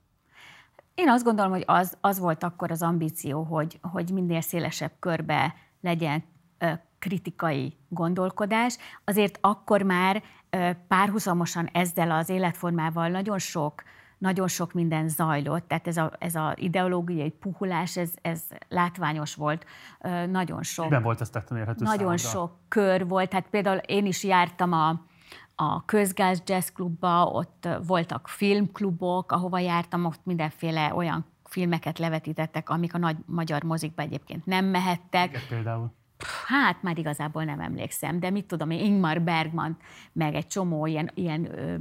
Én 0.96 1.10
azt 1.10 1.24
gondolom, 1.24 1.52
hogy 1.52 1.64
az, 1.66 1.98
az 2.02 2.20
volt 2.20 2.44
akkor 2.44 2.72
az 2.72 2.82
ambíció, 2.82 3.44
hogy, 3.44 3.80
hogy 3.82 4.12
minél 4.14 4.42
szélesebb 4.42 4.92
körbe 5.00 5.54
legyen 5.82 6.24
kritikai 7.02 7.78
gondolkodás. 7.88 8.78
Azért 9.04 9.38
akkor 9.42 9.82
már 9.82 10.24
párhuzamosan 10.88 11.70
ezzel 11.74 12.12
az 12.12 12.30
életformával 12.30 13.10
nagyon 13.10 13.40
sok 13.40 13.84
nagyon 14.18 14.48
sok 14.48 14.74
minden 14.74 15.10
zajlott, 15.10 15.68
tehát 15.68 15.88
ez 15.88 15.98
a, 15.98 16.12
ez 16.20 16.36
a 16.36 16.54
ideológiai 16.56 17.30
puhulás, 17.30 17.98
ez, 17.98 18.12
ez 18.22 18.42
látványos 18.70 19.36
volt, 19.36 19.66
nagyon 20.30 20.64
sok. 20.64 20.86
Miben 20.86 21.04
volt 21.04 21.22
ez 21.22 21.30
tetten 21.30 21.58
érhető 21.58 21.84
Nagyon 21.84 22.18
számodra? 22.18 22.30
sok 22.30 22.58
kör 22.68 23.08
volt, 23.08 23.30
tehát 23.30 23.48
például 23.50 23.78
én 23.78 24.06
is 24.06 24.24
jártam 24.24 24.72
a, 24.72 24.90
a 25.56 25.86
Közgáz 25.86 26.42
Jazz 26.46 26.70
Klubba, 26.70 27.26
ott 27.26 27.68
voltak 27.88 28.28
filmklubok, 28.28 29.32
ahova 29.32 29.60
jártam, 29.60 30.06
ott 30.06 30.22
mindenféle 30.24 30.94
olyan 30.96 31.26
filmeket 31.44 32.00
levetítettek, 32.00 32.70
amik 32.70 32.94
a 32.94 32.98
nagy 32.98 33.18
magyar 33.26 33.64
mozikba 33.64 34.02
egyébként 34.02 34.46
nem 34.46 34.66
mehettek. 34.66 35.30
Igen, 35.30 35.42
például 35.50 35.92
hát 36.46 36.82
már 36.82 36.98
igazából 36.98 37.44
nem 37.44 37.60
emlékszem, 37.60 38.20
de 38.20 38.30
mit 38.30 38.46
tudom 38.46 38.70
én, 38.70 38.80
Ingmar 38.80 39.22
Bergman, 39.22 39.78
meg 40.12 40.36
egy 40.36 40.48
csomó 40.48 40.86
ilyen, 40.86 41.12
ilyen 41.14 41.60
ö, 41.60 41.76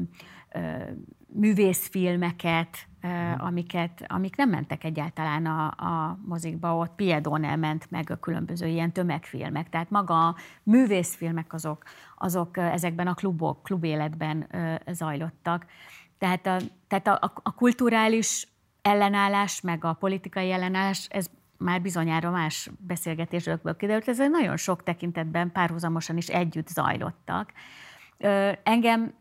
ö, 0.52 0.82
művészfilmeket, 1.26 2.76
ö, 3.02 3.08
amiket, 3.38 4.04
amik 4.08 4.36
nem 4.36 4.48
mentek 4.48 4.84
egyáltalán 4.84 5.46
a, 5.46 5.66
a 5.66 6.18
mozikba, 6.26 6.76
ott 6.76 6.94
Piedone 6.94 7.56
ment 7.56 7.90
meg 7.90 8.10
a 8.10 8.16
különböző 8.16 8.66
ilyen 8.66 8.92
tömegfilmek. 8.92 9.68
Tehát 9.68 9.90
maga 9.90 10.28
a 10.28 10.36
művészfilmek 10.62 11.52
azok, 11.52 11.82
azok 12.16 12.56
ezekben 12.56 13.06
a 13.06 13.14
klubok, 13.14 13.62
klubéletben 13.62 14.46
ö, 14.50 14.74
zajlottak. 14.92 15.66
Tehát 16.18 16.46
a, 16.46 16.56
tehát 16.88 17.06
a, 17.06 17.32
a 17.42 17.54
kulturális 17.54 18.48
ellenállás, 18.82 19.60
meg 19.60 19.84
a 19.84 19.92
politikai 19.92 20.50
ellenállás, 20.50 21.06
ez 21.10 21.30
már 21.60 21.82
bizonyára 21.82 22.30
más 22.30 22.70
beszélgetésokból 22.78 23.74
kiderült, 23.76 24.08
ez 24.08 24.18
nagyon 24.18 24.56
sok 24.56 24.82
tekintetben 24.82 25.52
párhuzamosan 25.52 26.16
is 26.16 26.28
együtt 26.28 26.68
zajlottak. 26.68 27.52
Engem 28.62 29.14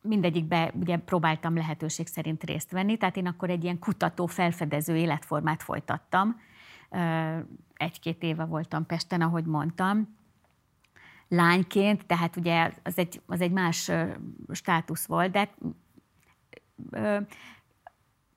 mindegyikbe 0.00 0.72
ugye 0.80 0.96
próbáltam 0.96 1.56
lehetőség 1.56 2.06
szerint 2.06 2.44
részt 2.44 2.70
venni, 2.70 2.96
tehát 2.96 3.16
én 3.16 3.26
akkor 3.26 3.50
egy 3.50 3.64
ilyen 3.64 3.78
kutató, 3.78 4.26
felfedező 4.26 4.96
életformát 4.96 5.62
folytattam. 5.62 6.40
Egy-két 7.74 8.22
éve 8.22 8.44
voltam 8.44 8.86
Pesten, 8.86 9.20
ahogy 9.20 9.44
mondtam, 9.44 10.16
lányként, 11.28 12.06
tehát 12.06 12.36
ugye 12.36 12.72
az 12.82 12.98
egy, 12.98 13.20
az 13.26 13.40
egy 13.40 13.52
más 13.52 13.90
státusz 14.52 15.06
volt, 15.06 15.30
de 15.30 15.54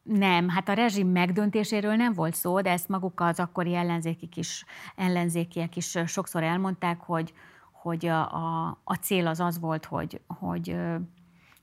nem, 0.04 0.50
hát 0.50 0.70
a 0.70 0.74
rezsim 0.74 1.08
megdöntéséről 1.08 1.96
nem 1.96 2.14
volt 2.14 2.36
szó, 2.36 2.62
de 2.62 2.70
ezt 2.70 2.88
maguk 2.88 3.20
az 3.20 3.40
akkori 3.40 3.76
ellenzékik 3.76 4.38
is, 4.38 4.66
ellenzékiek 4.96 5.76
is 5.76 5.98
sokszor 6.06 6.44
elmondták, 6.44 7.00
hogy, 7.00 7.34
hogy 7.72 8.06
a, 8.06 8.34
a, 8.34 8.78
a 8.84 8.96
cél 8.96 9.28
az 9.28 9.40
az 9.40 9.60
volt, 9.60 9.86
hogy, 9.86 10.22
hogy 10.28 10.76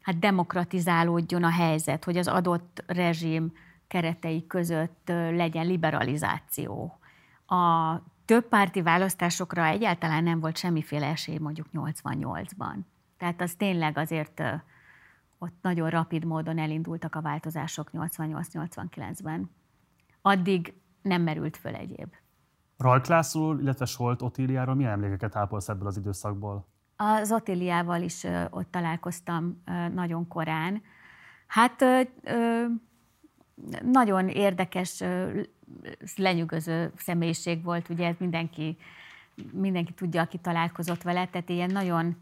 hát 0.00 0.18
demokratizálódjon 0.18 1.44
a 1.44 1.50
helyzet, 1.50 2.04
hogy 2.04 2.16
az 2.16 2.28
adott 2.28 2.84
rezsim 2.86 3.52
keretei 3.88 4.46
között 4.46 5.02
legyen 5.30 5.66
liberalizáció. 5.66 6.98
A 7.46 7.94
többpárti 8.24 8.82
választásokra 8.82 9.64
egyáltalán 9.64 10.22
nem 10.22 10.40
volt 10.40 10.56
semmiféle 10.56 11.06
esély 11.06 11.38
mondjuk 11.38 11.66
88-ban. 11.72 12.76
Tehát 13.18 13.40
az 13.40 13.54
tényleg 13.54 13.98
azért 13.98 14.42
ott 15.38 15.54
nagyon 15.62 15.90
rapid 15.90 16.24
módon 16.24 16.58
elindultak 16.58 17.14
a 17.14 17.20
változások 17.20 17.90
88-89-ben. 17.92 19.50
Addig 20.22 20.74
nem 21.02 21.22
merült 21.22 21.56
föl 21.56 21.74
egyéb. 21.74 22.14
Rajk 22.76 23.06
László, 23.06 23.58
illetve 23.58 23.84
Solt 23.84 24.22
Otíliáról 24.22 24.74
milyen 24.74 24.92
emlékeket 24.92 25.36
ápolsz 25.36 25.68
ebből 25.68 25.86
az 25.86 25.96
időszakból? 25.96 26.66
Az 26.96 27.32
Otíliával 27.32 28.02
is 28.02 28.26
ott 28.50 28.70
találkoztam 28.70 29.62
nagyon 29.94 30.28
korán. 30.28 30.82
Hát 31.46 31.84
nagyon 33.82 34.28
érdekes, 34.28 35.02
lenyűgöző 36.16 36.92
személyiség 36.96 37.62
volt, 37.62 37.88
ugye 37.88 38.06
ez 38.06 38.14
mindenki, 38.18 38.76
mindenki 39.52 39.92
tudja, 39.92 40.22
aki 40.22 40.38
találkozott 40.38 41.02
vele, 41.02 41.26
tehát 41.26 41.48
ilyen 41.48 41.70
nagyon, 41.70 42.16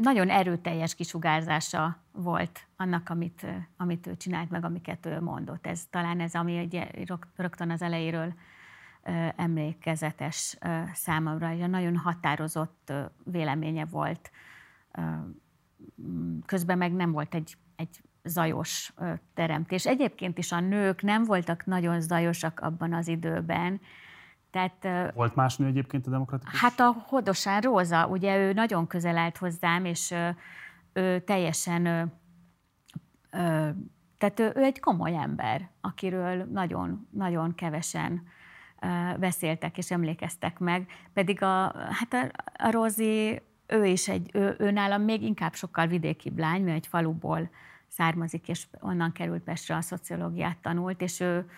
nagyon 0.00 0.30
erőteljes 0.30 0.94
kisugárzása 0.94 1.96
volt 2.12 2.66
annak, 2.76 3.08
amit, 3.08 3.46
amit 3.76 4.06
ő 4.06 4.16
csinált, 4.16 4.50
meg 4.50 4.64
amiket 4.64 5.06
ő 5.06 5.20
mondott. 5.20 5.66
Ez 5.66 5.86
talán 5.90 6.20
ez, 6.20 6.34
ami 6.34 6.64
ugye 6.64 6.88
rögtön 7.36 7.70
az 7.70 7.82
elejéről 7.82 8.34
emlékezetes 9.36 10.58
számomra, 10.92 11.48
egy 11.48 11.70
nagyon 11.70 11.96
határozott 11.96 12.92
véleménye 13.24 13.84
volt. 13.84 14.30
Közben 16.46 16.78
meg 16.78 16.92
nem 16.92 17.12
volt 17.12 17.34
egy, 17.34 17.56
egy 17.76 18.02
zajos 18.22 18.92
teremtés. 19.34 19.86
Egyébként 19.86 20.38
is 20.38 20.52
a 20.52 20.60
nők 20.60 21.02
nem 21.02 21.24
voltak 21.24 21.64
nagyon 21.64 22.00
zajosak 22.00 22.60
abban 22.60 22.92
az 22.92 23.08
időben. 23.08 23.80
Tehát, 24.52 25.12
Volt 25.14 25.34
más 25.34 25.56
nő 25.56 25.66
egyébként 25.66 26.06
a 26.06 26.10
demokratikus? 26.10 26.60
Hát 26.60 26.80
a 26.80 26.94
Hodosán 27.06 27.60
Róza, 27.60 28.06
ugye 28.06 28.36
ő 28.36 28.52
nagyon 28.52 28.86
közel 28.86 29.16
állt 29.16 29.36
hozzám, 29.36 29.84
és 29.84 30.14
ő 30.92 31.20
teljesen, 31.20 31.82
tehát 34.18 34.40
ő, 34.40 34.52
ő 34.54 34.62
egy 34.62 34.80
komoly 34.80 35.16
ember, 35.16 35.68
akiről 35.80 36.44
nagyon, 36.44 37.08
nagyon 37.10 37.54
kevesen 37.54 38.22
beszéltek 39.18 39.78
és 39.78 39.90
emlékeztek 39.90 40.58
meg. 40.58 40.86
Pedig 41.12 41.42
a, 41.42 41.74
hát 41.90 42.12
a, 42.12 42.30
a 42.64 42.70
Rózi, 42.70 43.42
ő 43.66 43.84
is 43.84 44.08
egy, 44.08 44.30
ő, 44.32 44.56
ő 44.58 44.70
nálam 44.70 45.02
még 45.02 45.22
inkább 45.22 45.54
sokkal 45.54 45.86
vidékibb 45.86 46.38
lány, 46.38 46.62
mert 46.62 46.76
egy 46.76 46.86
faluból 46.86 47.50
származik, 47.88 48.48
és 48.48 48.66
onnan 48.80 49.12
került 49.12 49.42
Pestre 49.42 49.76
a 49.76 49.80
szociológiát 49.80 50.58
tanult, 50.58 51.00
és 51.02 51.20
ő 51.20 51.50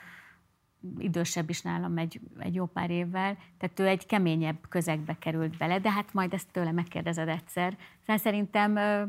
idősebb 0.98 1.50
is 1.50 1.62
nálam 1.62 1.98
egy, 1.98 2.20
egy 2.38 2.54
jó 2.54 2.66
pár 2.66 2.90
évvel, 2.90 3.36
tehát 3.58 3.80
ő 3.80 3.86
egy 3.86 4.06
keményebb 4.06 4.68
közegbe 4.68 5.18
került 5.18 5.56
bele, 5.56 5.78
de 5.78 5.90
hát 5.90 6.12
majd 6.12 6.32
ezt 6.32 6.50
tőle 6.50 6.72
megkérdezed 6.72 7.28
egyszer. 7.28 7.76
Szóval 8.00 8.16
szerintem 8.16 8.76
ö, 8.76 9.02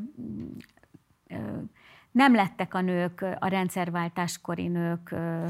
ö, 1.27 1.57
nem 2.11 2.35
lettek 2.35 2.73
a 2.73 2.81
nők, 2.81 3.25
a 3.39 3.47
rendszerváltáskori 3.47 4.67
nők, 4.67 5.11
ö, 5.11 5.47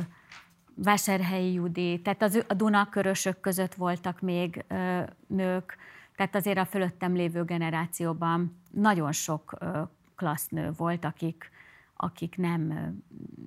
Vásárhelyi 0.78 1.54
Judi, 1.54 2.02
tehát 2.02 2.22
az, 2.22 2.46
a 2.48 2.54
Dunakörösök 2.54 3.40
között 3.40 3.74
voltak 3.74 4.22
még 4.22 4.66
ö, 4.68 5.02
nők, 5.28 5.78
tehát 6.16 6.36
azért 6.36 6.58
a 6.58 6.66
fölöttem 6.66 7.14
lévő 7.14 7.44
generációban 7.44 8.62
nagyon 8.72 9.12
sok 9.12 9.56
ö, 9.60 9.82
klassz 10.16 10.48
nő 10.48 10.72
volt, 10.78 11.06
akik, 11.06 11.50
akik 11.96 12.38
nem, 12.38 12.94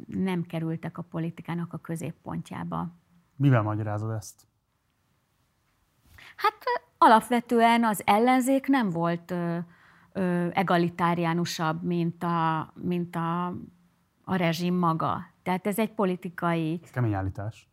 nem 0.06 0.42
kerültek 0.42 0.98
a 0.98 1.02
politikának 1.02 1.72
a 1.72 1.78
középpontjába. 1.78 2.96
Mivel 3.36 3.62
magyarázod 3.62 4.10
ezt? 4.10 4.46
Hát 6.36 6.54
alapvetően 6.98 7.84
az 7.84 8.02
ellenzék 8.06 8.66
nem 8.66 8.90
volt 8.90 9.30
ö, 9.30 9.58
ö, 10.12 10.48
egalitáriánusabb, 10.52 11.82
mint 11.82 12.22
a, 12.22 12.72
mint 12.74 13.16
a, 13.16 13.46
a 14.24 14.36
rezsim 14.36 14.74
maga. 14.74 15.26
Tehát 15.42 15.66
ez 15.66 15.78
egy 15.78 15.94
politikai... 15.94 16.80
Ez 16.82 16.90
kemény 16.90 17.14
állítás. 17.14 17.67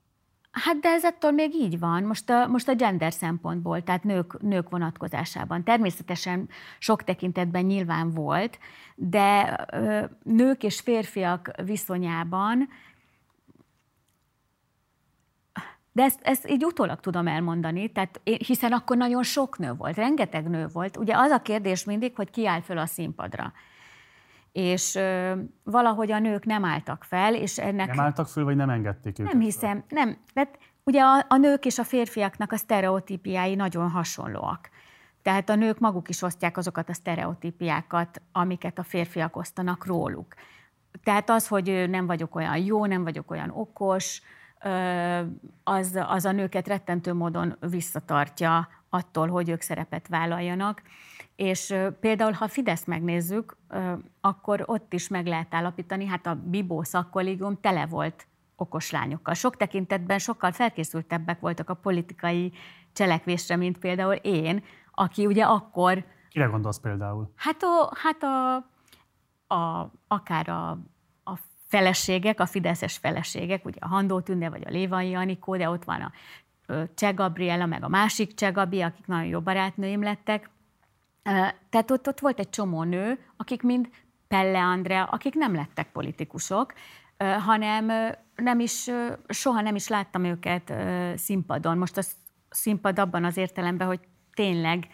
Hát 0.63 0.79
de 0.79 0.89
ez 0.89 1.05
ettől 1.05 1.31
még 1.31 1.53
így 1.53 1.79
van, 1.79 2.03
most 2.03 2.29
a, 2.29 2.47
most 2.47 2.67
a 2.67 2.75
gender 2.75 3.13
szempontból, 3.13 3.83
tehát 3.83 4.03
nők, 4.03 4.41
nők 4.41 4.69
vonatkozásában. 4.69 5.63
Természetesen 5.63 6.49
sok 6.79 7.03
tekintetben 7.03 7.65
nyilván 7.65 8.11
volt, 8.11 8.59
de 8.95 9.57
ö, 9.71 10.03
nők 10.23 10.63
és 10.63 10.79
férfiak 10.79 11.51
viszonyában 11.63 12.69
de 15.91 16.03
ezt, 16.03 16.19
ezt 16.23 16.49
így 16.49 16.65
utólag 16.65 16.99
tudom 16.99 17.27
elmondani, 17.27 17.91
tehát 17.91 18.19
én, 18.23 18.37
hiszen 18.45 18.71
akkor 18.71 18.97
nagyon 18.97 19.23
sok 19.23 19.57
nő 19.57 19.73
volt, 19.73 19.95
rengeteg 19.95 20.49
nő 20.49 20.67
volt. 20.73 20.97
Ugye 20.97 21.17
az 21.17 21.31
a 21.31 21.41
kérdés 21.41 21.83
mindig, 21.83 22.15
hogy 22.15 22.29
ki 22.29 22.47
áll 22.47 22.61
föl 22.61 22.77
a 22.77 22.85
színpadra 22.85 23.53
és 24.55 24.95
ö, 24.95 25.33
valahogy 25.63 26.11
a 26.11 26.19
nők 26.19 26.45
nem 26.45 26.65
álltak 26.65 27.03
fel, 27.03 27.35
és 27.35 27.59
ennek... 27.59 27.87
Nem 27.87 27.99
álltak 27.99 28.27
föl, 28.27 28.43
vagy 28.43 28.55
nem 28.55 28.69
engedték 28.69 29.19
őket? 29.19 29.33
Nem 29.33 29.41
hiszem, 29.41 29.83
nem. 29.89 30.17
Tehát 30.33 30.59
ugye 30.83 31.01
a, 31.01 31.25
a 31.27 31.37
nők 31.37 31.65
és 31.65 31.79
a 31.79 31.83
férfiaknak 31.83 32.51
a 32.51 32.57
sztereotípiái 32.57 33.55
nagyon 33.55 33.89
hasonlóak. 33.89 34.69
Tehát 35.21 35.49
a 35.49 35.55
nők 35.55 35.79
maguk 35.79 36.09
is 36.09 36.21
osztják 36.21 36.57
azokat 36.57 36.89
a 36.89 36.93
sztereotípiákat, 36.93 38.21
amiket 38.31 38.79
a 38.79 38.83
férfiak 38.83 39.35
osztanak 39.35 39.85
róluk. 39.85 40.33
Tehát 41.03 41.29
az, 41.29 41.47
hogy 41.47 41.89
nem 41.89 42.05
vagyok 42.05 42.35
olyan 42.35 42.57
jó, 42.57 42.85
nem 42.85 43.03
vagyok 43.03 43.31
olyan 43.31 43.49
okos, 43.49 44.21
az, 45.63 45.99
az 46.07 46.25
a 46.25 46.31
nőket 46.31 46.67
rettentő 46.67 47.13
módon 47.13 47.57
visszatartja 47.59 48.67
attól, 48.89 49.27
hogy 49.27 49.49
ők 49.49 49.61
szerepet 49.61 50.07
vállaljanak. 50.07 50.81
És 51.35 51.75
például, 51.99 52.31
ha 52.31 52.45
a 52.45 52.47
Fidesz 52.47 52.85
megnézzük, 52.85 53.57
akkor 54.21 54.63
ott 54.65 54.93
is 54.93 55.07
meg 55.07 55.25
lehet 55.25 55.53
állapítani, 55.53 56.05
hát 56.05 56.25
a 56.25 56.35
Bibó 56.43 56.83
szakkollégium 56.83 57.59
tele 57.61 57.85
volt 57.85 58.27
okos 58.55 58.91
lányokkal. 58.91 59.33
Sok 59.33 59.57
tekintetben 59.57 60.19
sokkal 60.19 60.51
felkészültebbek 60.51 61.39
voltak 61.39 61.69
a 61.69 61.73
politikai 61.73 62.53
cselekvésre, 62.93 63.55
mint 63.55 63.77
például 63.77 64.13
én, 64.13 64.63
aki 64.91 65.25
ugye 65.25 65.43
akkor... 65.43 66.05
Kire 66.29 66.45
gondolsz 66.45 66.79
például? 66.79 67.31
Hát, 67.35 67.63
a, 67.63 67.91
hát 67.95 68.23
a, 68.23 68.55
a, 69.55 69.91
akár 70.07 70.49
a, 70.49 70.69
a 71.23 71.37
feleségek, 71.67 72.39
a 72.39 72.45
fideszes 72.45 72.97
feleségek, 72.97 73.65
ugye 73.65 73.79
a 73.79 73.87
Handó 73.87 74.19
Tünde 74.19 74.49
vagy 74.49 74.63
a 74.65 74.69
Lévai 74.69 75.13
Anikó, 75.13 75.57
de 75.57 75.69
ott 75.69 75.83
van 75.83 76.01
a 76.01 76.11
Cseh 76.95 77.13
Gabriela, 77.13 77.65
meg 77.65 77.83
a 77.83 77.87
másik 77.87 78.33
Cseh 78.33 78.53
Gabi, 78.53 78.81
akik 78.81 79.07
nagyon 79.07 79.27
jó 79.27 79.39
barátnőim 79.39 80.03
lettek, 80.03 80.49
tehát 81.69 81.91
ott, 81.91 82.07
ott 82.07 82.19
volt 82.19 82.39
egy 82.39 82.49
csomó 82.49 82.83
nő, 82.83 83.19
akik 83.37 83.61
mind 83.61 83.89
Pelle 84.27 84.59
Andrea, 84.59 85.03
akik 85.03 85.33
nem 85.33 85.55
lettek 85.55 85.91
politikusok, 85.91 86.73
hanem 87.17 87.91
nem 88.35 88.59
is, 88.59 88.89
soha 89.27 89.61
nem 89.61 89.75
is 89.75 89.87
láttam 89.87 90.23
őket 90.23 90.73
színpadon. 91.15 91.77
Most 91.77 91.97
a 91.97 92.01
színpad 92.49 92.99
abban 92.99 93.23
az 93.23 93.37
értelemben, 93.37 93.87
hogy 93.87 93.99
tényleg 94.33 94.87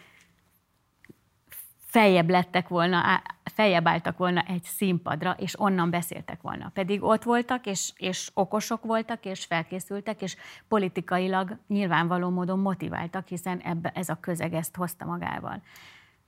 feljebb 1.86 2.30
lettek 2.30 2.68
volna, 2.68 3.22
feljebb 3.44 3.88
álltak 3.88 4.18
volna 4.18 4.40
egy 4.40 4.62
színpadra, 4.64 5.30
és 5.30 5.60
onnan 5.60 5.90
beszéltek 5.90 6.40
volna. 6.40 6.70
Pedig 6.74 7.02
ott 7.02 7.22
voltak, 7.22 7.66
és, 7.66 7.92
és 7.96 8.30
okosok 8.34 8.84
voltak, 8.84 9.24
és 9.24 9.44
felkészültek, 9.44 10.22
és 10.22 10.36
politikailag 10.68 11.58
nyilvánvaló 11.68 12.30
módon 12.30 12.58
motiváltak, 12.58 13.26
hiszen 13.26 13.58
ebbe, 13.58 13.92
ez 13.94 14.08
a 14.08 14.18
közeg 14.20 14.54
ezt 14.54 14.76
hozta 14.76 15.04
magával. 15.04 15.62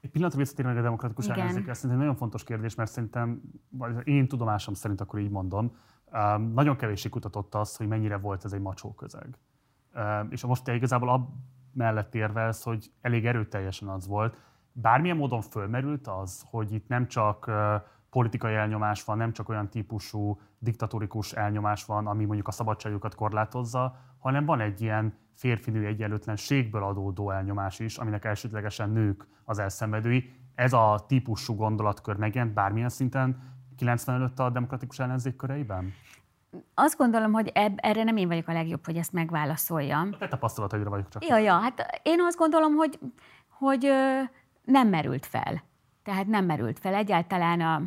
Egy 0.05 0.11
pillanatra 0.11 0.39
visszatérve 0.39 0.79
a 0.79 0.83
demokratikus 0.83 1.29
ellenzék, 1.29 1.67
ez 1.67 1.77
szerintem 1.77 1.99
nagyon 1.99 2.15
fontos 2.15 2.45
kérdés, 2.45 2.75
mert 2.75 2.91
szerintem, 2.91 3.41
vagy 3.71 4.09
én 4.09 4.29
tudomásom 4.29 4.75
szerint 4.75 5.01
akkor 5.01 5.19
így 5.21 5.31
mondom, 5.31 5.77
nagyon 6.53 6.77
kevéssé 6.77 7.09
kutatott 7.09 7.55
azt, 7.55 7.77
hogy 7.77 7.89
mennyire 7.89 8.17
volt 8.17 8.45
ez 8.45 8.53
egy 8.53 8.61
macsó 8.61 8.95
közeg. 8.95 9.39
És 10.29 10.45
most 10.45 10.65
te 10.65 10.75
igazából 10.75 11.09
ab 11.09 11.29
mellett 11.73 12.15
érvelsz, 12.15 12.63
hogy 12.63 12.93
elég 13.01 13.27
erőteljesen 13.27 13.89
az 13.89 14.07
volt. 14.07 14.37
Bármilyen 14.73 15.17
módon 15.17 15.41
fölmerült 15.41 16.07
az, 16.07 16.45
hogy 16.51 16.73
itt 16.73 16.89
nem 16.89 17.07
csak 17.07 17.51
politikai 18.11 18.55
elnyomás 18.55 19.05
van, 19.05 19.17
nem 19.17 19.33
csak 19.33 19.49
olyan 19.49 19.69
típusú 19.69 20.41
diktatórikus 20.59 21.33
elnyomás 21.33 21.85
van, 21.85 22.07
ami 22.07 22.25
mondjuk 22.25 22.49
a 22.49 22.53
szabadságokat 22.53 23.15
korlátozza, 23.15 23.97
hanem 24.19 24.45
van 24.45 24.61
egy 24.61 24.81
ilyen 24.81 25.19
férfinő 25.35 25.87
egyenlőtlenségből 25.87 26.83
adódó 26.83 27.31
elnyomás 27.31 27.79
is, 27.79 27.97
aminek 27.97 28.25
elsődlegesen 28.25 28.91
nők 28.91 29.27
az 29.45 29.59
elszenvedői. 29.59 30.33
Ez 30.55 30.73
a 30.73 31.05
típusú 31.09 31.55
gondolatkör 31.55 32.17
megjelent 32.17 32.55
bármilyen 32.55 32.89
szinten 32.89 33.53
95 33.77 34.39
a 34.39 34.51
demokratikus 34.51 34.99
ellenzék 34.99 35.37
köreiben? 35.37 35.93
Azt 36.75 36.97
gondolom, 36.97 37.33
hogy 37.33 37.51
eb, 37.55 37.79
erre 37.83 38.03
nem 38.03 38.17
én 38.17 38.29
vagyok 38.29 38.49
a 38.49 38.53
legjobb, 38.53 38.85
hogy 38.85 38.97
ezt 38.97 39.13
megválaszoljam. 39.13 40.11
Te 40.11 40.29
tapasztalataidra 40.29 40.91
vagyok 40.91 41.09
csak. 41.09 41.27
Ja, 41.27 41.39
ja, 41.39 41.53
hát 41.53 42.01
én 42.03 42.21
azt 42.21 42.39
gondolom, 42.39 42.75
hogy, 42.75 42.99
hogy 43.49 43.91
nem 44.65 44.89
merült 44.89 45.27
fel. 45.27 45.63
Tehát 46.03 46.27
nem 46.27 46.45
merült 46.45 46.79
fel. 46.79 46.95
Egyáltalán 46.95 47.61
a, 47.61 47.83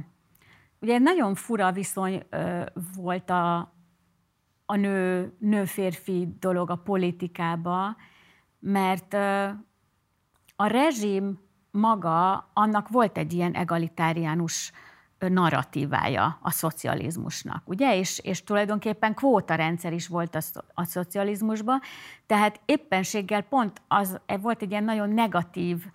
ugye 0.80 0.98
nagyon 0.98 1.36
fura 1.36 1.72
viszony 1.72 2.24
volt 2.96 3.30
a, 3.30 3.74
a 4.70 4.76
nő, 4.76 5.34
nő-férfi 5.40 6.36
dolog 6.40 6.70
a 6.70 6.76
politikába, 6.76 7.96
mert 8.60 9.14
a 10.56 10.68
rezsim 10.68 11.40
maga, 11.72 12.50
annak 12.54 12.90
volt 12.90 13.18
egy 13.18 13.34
ilyen 13.34 13.54
egalitáriánus 13.54 14.72
narratívája 15.20 16.38
a 16.42 16.52
szocializmusnak, 16.52 17.62
ugye? 17.66 17.98
És, 17.98 18.20
és 18.20 18.44
tulajdonképpen 18.44 19.14
kvótarendszer 19.14 19.94
is 19.94 20.08
volt 20.08 20.36
a, 20.36 20.40
a 20.74 20.84
szocializmusban, 20.84 21.80
tehát 22.26 22.60
éppenséggel 22.66 23.42
pont 23.42 23.82
az 23.88 24.20
volt 24.42 24.62
egy 24.62 24.72
ilyen 24.72 24.84
nagyon 24.84 25.10
negatív 25.10 25.86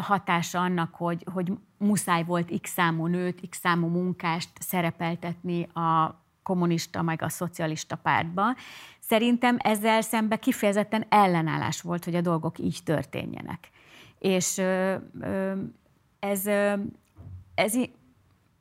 hatása 0.00 0.60
annak, 0.60 0.94
hogy, 0.94 1.24
hogy 1.32 1.52
muszáj 1.76 2.24
volt 2.24 2.60
x 2.60 2.70
számú 2.70 3.06
nőt, 3.06 3.48
x 3.48 3.58
számú 3.58 3.86
munkást 3.86 4.50
szerepeltetni 4.60 5.62
a 5.62 6.17
kommunista, 6.48 7.02
meg 7.02 7.22
a 7.22 7.28
szocialista 7.28 7.96
pártba. 7.96 8.56
Szerintem 9.00 9.56
ezzel 9.58 10.00
szembe 10.00 10.36
kifejezetten 10.36 11.06
ellenállás 11.08 11.80
volt, 11.80 12.04
hogy 12.04 12.14
a 12.14 12.20
dolgok 12.20 12.58
így 12.58 12.78
történjenek. 12.84 13.68
És 14.18 14.58
ez, 16.18 16.46
ez 17.54 17.72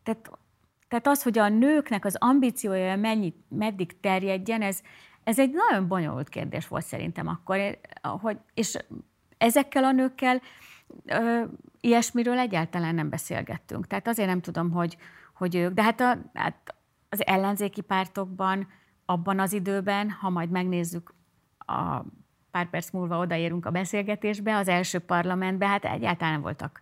tehát, 0.03 0.31
tehát 0.88 1.07
az, 1.07 1.23
hogy 1.23 1.38
a 1.38 1.49
nőknek 1.49 2.05
az 2.05 2.15
ambíciója 2.19 2.95
mennyi, 2.95 3.33
meddig 3.49 3.99
terjedjen, 3.99 4.61
ez, 4.61 4.81
ez 5.23 5.39
egy 5.39 5.51
nagyon 5.51 5.88
bonyolult 5.88 6.29
kérdés 6.29 6.67
volt 6.67 6.85
szerintem 6.85 7.27
akkor, 7.27 7.77
hogy, 8.01 8.38
és 8.53 8.77
ezekkel 9.38 9.83
a 9.83 9.91
nőkkel 9.91 10.41
ö, 11.05 11.43
ilyesmiről 11.81 12.38
egyáltalán 12.38 12.95
nem 12.95 13.09
beszélgettünk. 13.09 13.88
Tehát 13.88 14.07
azért 14.07 14.27
nem 14.27 14.41
tudom, 14.41 14.71
hogy, 14.71 14.97
hogy 15.33 15.55
ők, 15.55 15.73
de 15.73 15.83
hát, 15.83 16.01
a, 16.01 16.17
hát 16.33 16.75
az 17.10 17.26
ellenzéki 17.26 17.82
pártokban 17.82 18.68
abban 19.05 19.39
az 19.39 19.53
időben, 19.53 20.10
ha 20.10 20.30
majd 20.30 20.49
megnézzük 20.49 21.14
a 21.58 22.01
pár 22.51 22.70
perc 22.70 22.91
múlva 22.91 23.18
odaérünk 23.18 23.66
a 23.66 23.72
beszélgetésbe, 23.72 24.55
az 24.55 24.68
első 24.68 24.99
parlamentbe, 24.99 25.68
hát 25.68 25.86
egyáltalán 25.86 26.34
nem 26.34 26.41
voltak 26.41 26.80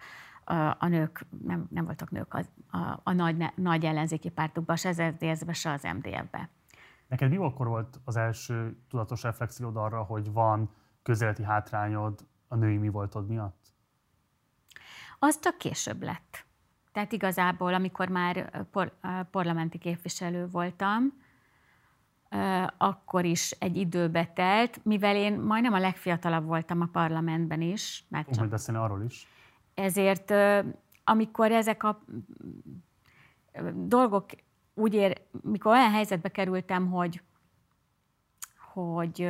a, 0.77 0.87
nők, 0.87 1.25
nem, 1.43 1.67
nem 1.69 1.85
voltak 1.85 2.11
nők 2.11 2.33
a, 2.33 2.39
a, 2.77 2.99
a 3.03 3.11
nagy, 3.11 3.43
nagy 3.55 3.85
ellenzéki 3.85 4.29
pártokban, 4.29 4.75
se 4.75 4.89
az 4.89 4.95
SZDSZ-be, 4.95 5.53
se 5.53 5.71
az 5.71 5.83
MDF-be. 5.83 6.49
Neked 7.07 7.29
mi 7.29 7.37
akkor 7.37 7.67
volt 7.67 7.99
az 8.03 8.15
első 8.15 8.77
tudatos 8.89 9.23
reflexiód 9.23 9.77
arra, 9.77 10.03
hogy 10.03 10.31
van 10.31 10.69
közeleti 11.03 11.43
hátrányod 11.43 12.27
a 12.47 12.55
női 12.55 12.77
mi 12.77 12.89
voltod 12.89 13.27
miatt? 13.27 13.73
Az 15.19 15.39
csak 15.39 15.57
később 15.57 16.03
lett. 16.03 16.45
Tehát 16.95 17.11
igazából, 17.11 17.73
amikor 17.73 18.09
már 18.09 18.65
por, 18.71 18.93
parlamenti 19.31 19.77
képviselő 19.77 20.47
voltam, 20.47 21.13
akkor 22.77 23.25
is 23.25 23.51
egy 23.51 23.77
időbe 23.77 24.25
telt, 24.25 24.85
mivel 24.85 25.15
én 25.15 25.39
majdnem 25.39 25.73
a 25.73 25.79
legfiatalabb 25.79 26.45
voltam 26.45 26.81
a 26.81 26.89
parlamentben 26.91 27.61
is. 27.61 28.05
Mert 28.09 28.33
csak... 28.33 28.47
Beszélni 28.47 28.81
arról 28.81 29.03
is. 29.03 29.27
Ezért, 29.73 30.33
amikor 31.03 31.51
ezek 31.51 31.83
a 31.83 32.03
dolgok 33.73 34.25
úgy 34.73 34.93
ér, 34.93 35.21
mikor 35.41 35.71
olyan 35.71 35.91
helyzetbe 35.91 36.29
kerültem, 36.29 36.87
hogy, 36.87 37.21
hogy, 38.73 39.29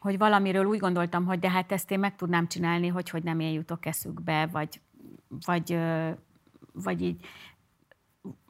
hogy 0.00 0.18
valamiről 0.18 0.64
úgy 0.64 0.78
gondoltam, 0.78 1.24
hogy 1.24 1.38
de 1.38 1.50
hát 1.50 1.72
ezt 1.72 1.90
én 1.90 1.98
meg 1.98 2.16
tudnám 2.16 2.46
csinálni, 2.46 2.88
hogy, 2.88 3.10
hogy 3.10 3.22
nem 3.22 3.40
én 3.40 3.52
jutok 3.52 3.86
eszükbe, 3.86 4.46
vagy, 4.46 4.80
vagy, 5.28 5.78
vagy 6.72 7.02
így 7.02 7.26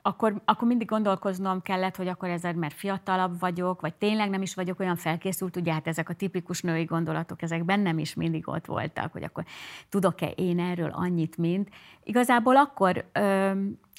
akkor, 0.02 0.42
akkor 0.44 0.68
mindig 0.68 0.88
gondolkoznom 0.88 1.62
kellett, 1.62 1.96
hogy 1.96 2.08
akkor 2.08 2.28
ezzel 2.28 2.54
mert 2.54 2.74
fiatalabb 2.74 3.38
vagyok, 3.38 3.80
vagy 3.80 3.94
tényleg 3.94 4.30
nem 4.30 4.42
is 4.42 4.54
vagyok 4.54 4.80
olyan 4.80 4.96
felkészült, 4.96 5.56
ugye 5.56 5.72
hát 5.72 5.86
ezek 5.86 6.08
a 6.08 6.14
tipikus 6.14 6.60
női 6.60 6.84
gondolatok, 6.84 7.42
ezek 7.42 7.64
bennem 7.64 7.98
is 7.98 8.14
mindig 8.14 8.48
ott 8.48 8.66
voltak, 8.66 9.12
hogy 9.12 9.24
akkor 9.24 9.44
tudok-e 9.88 10.26
én 10.26 10.58
erről 10.58 10.90
annyit, 10.90 11.36
mint. 11.36 11.70
Igazából 12.02 12.56
akkor, 12.56 13.04
ö, 13.12 13.52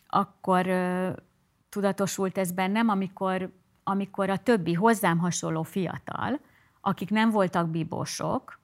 akkor 0.07 0.67
ö, 0.67 1.09
tudatosult 1.69 2.37
ez 2.37 2.51
bennem, 2.51 2.89
amikor, 2.89 3.51
amikor 3.83 4.29
a 4.29 4.37
többi 4.37 4.73
hozzám 4.73 5.17
hasonló 5.17 5.63
fiatal, 5.63 6.39
akik 6.81 7.09
nem 7.09 7.29
voltak 7.29 7.69
bibósok, 7.69 8.59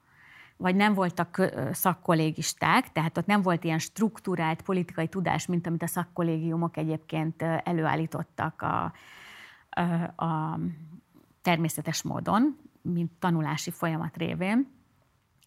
vagy 0.58 0.76
nem 0.76 0.94
voltak 0.94 1.50
szakkollégisták, 1.72 2.92
tehát 2.92 3.18
ott 3.18 3.26
nem 3.26 3.42
volt 3.42 3.64
ilyen 3.64 3.78
struktúrált 3.78 4.62
politikai 4.62 5.08
tudás, 5.08 5.46
mint 5.46 5.66
amit 5.66 5.82
a 5.82 5.86
szakkollégiumok 5.86 6.76
egyébként 6.76 7.42
előállítottak 7.42 8.62
a, 8.62 8.92
a, 9.70 10.24
a 10.24 10.58
természetes 11.42 12.02
módon, 12.02 12.58
mint 12.82 13.12
tanulási 13.18 13.70
folyamat 13.70 14.16
révén. 14.16 14.76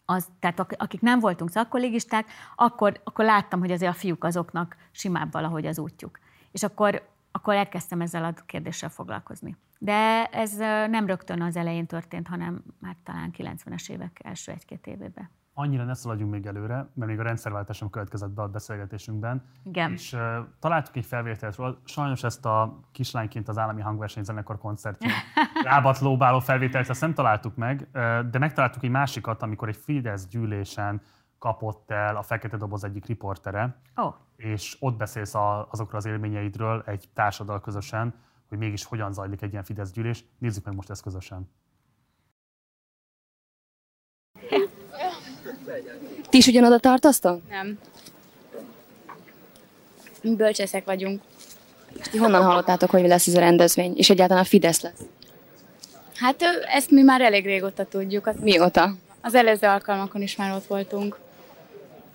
Az, 0.04 0.28
tehát 0.40 0.60
akik 0.60 1.00
nem 1.00 1.20
voltunk 1.20 1.50
szakkollégisták, 1.50 2.26
akkor, 2.56 3.00
akkor 3.04 3.24
láttam, 3.24 3.60
hogy 3.60 3.70
azért 3.70 3.92
a 3.92 3.98
fiúk 3.98 4.24
azoknak 4.24 4.76
simább 4.90 5.32
valahogy 5.32 5.66
az 5.66 5.78
útjuk. 5.78 6.18
És 6.50 6.62
akkor, 6.62 7.08
akkor 7.32 7.54
elkezdtem 7.54 8.00
ezzel 8.00 8.24
a 8.24 8.34
kérdéssel 8.46 8.88
foglalkozni. 8.88 9.56
De 9.84 10.24
ez 10.24 10.56
nem 10.90 11.06
rögtön 11.06 11.42
az 11.42 11.56
elején 11.56 11.86
történt, 11.86 12.28
hanem 12.28 12.62
már 12.80 12.96
talán 13.02 13.34
90-es 13.38 13.90
évek 13.90 14.20
első 14.24 14.52
egy-két 14.52 14.86
évében. 14.86 15.30
Annyira 15.54 15.84
ne 15.84 15.94
szaladjunk 15.94 16.32
még 16.32 16.46
előre, 16.46 16.74
mert 16.74 17.10
még 17.10 17.18
a 17.18 17.22
rendszerváltás 17.22 17.76
sem 17.76 17.90
következett 17.90 18.30
be 18.30 18.42
a 18.42 18.48
beszélgetésünkben. 18.48 19.44
Igen. 19.64 19.92
És 19.92 20.12
uh, 20.12 20.20
találtuk 20.60 20.96
egy 20.96 21.04
felvételt 21.06 21.56
róla. 21.56 21.80
Sajnos 21.84 22.22
ezt 22.24 22.46
a 22.46 22.80
kislányként 22.92 23.48
az 23.48 23.58
állami 23.58 23.80
hangversenyzenekar 23.80 24.58
koncertjén 24.58 25.12
rábat 25.62 25.98
lóbáló 25.98 26.38
felvételt, 26.38 26.88
ezt 26.88 27.00
nem 27.00 27.14
találtuk 27.14 27.56
meg, 27.56 27.88
uh, 27.94 28.20
de 28.20 28.38
megtaláltuk 28.38 28.82
egy 28.82 28.90
másikat, 28.90 29.42
amikor 29.42 29.68
egy 29.68 29.76
Fidesz 29.76 30.26
gyűlésen 30.26 31.00
kapott 31.38 31.90
el 31.90 32.16
a 32.16 32.22
Fekete 32.22 32.56
Doboz 32.56 32.84
egyik 32.84 33.06
riportere, 33.06 33.76
oh. 33.94 34.14
és 34.36 34.76
ott 34.80 34.96
beszélsz 34.96 35.34
a, 35.34 35.68
azokról 35.70 35.96
az 35.96 36.06
élményeidről 36.06 36.82
egy 36.86 37.08
társadal 37.14 37.60
közösen, 37.60 38.14
hogy 38.52 38.60
mégis 38.60 38.84
hogyan 38.84 39.12
zajlik 39.12 39.42
egy 39.42 39.52
ilyen 39.52 39.64
Fidesz 39.64 39.90
gyűlés. 39.90 40.24
Nézzük 40.38 40.64
meg 40.64 40.74
most 40.74 40.90
ezt 40.90 41.02
közösen. 41.02 41.50
Ti 46.30 46.36
is 46.36 46.46
ugyanoda 46.46 46.78
tartoztok? 46.78 47.48
Nem. 47.48 47.78
Mi 50.22 50.36
bölcsészek 50.36 50.84
vagyunk. 50.84 51.22
És 51.98 52.08
ti 52.08 52.18
honnan 52.18 52.42
hallottátok, 52.42 52.90
hogy 52.90 53.06
lesz 53.06 53.26
ez 53.26 53.34
a 53.34 53.38
rendezvény, 53.38 53.92
és 53.96 54.10
egyáltalán 54.10 54.42
a 54.42 54.46
Fidesz 54.46 54.80
lesz? 54.80 55.00
Hát 56.14 56.42
ezt 56.74 56.90
mi 56.90 57.02
már 57.02 57.20
elég 57.20 57.44
régóta 57.44 57.84
tudjuk. 57.84 58.26
Az, 58.26 58.36
Mióta? 58.40 58.94
Az 59.20 59.34
előző 59.34 59.66
alkalmakon 59.66 60.22
is 60.22 60.36
már 60.36 60.54
ott 60.54 60.66
voltunk. 60.66 61.18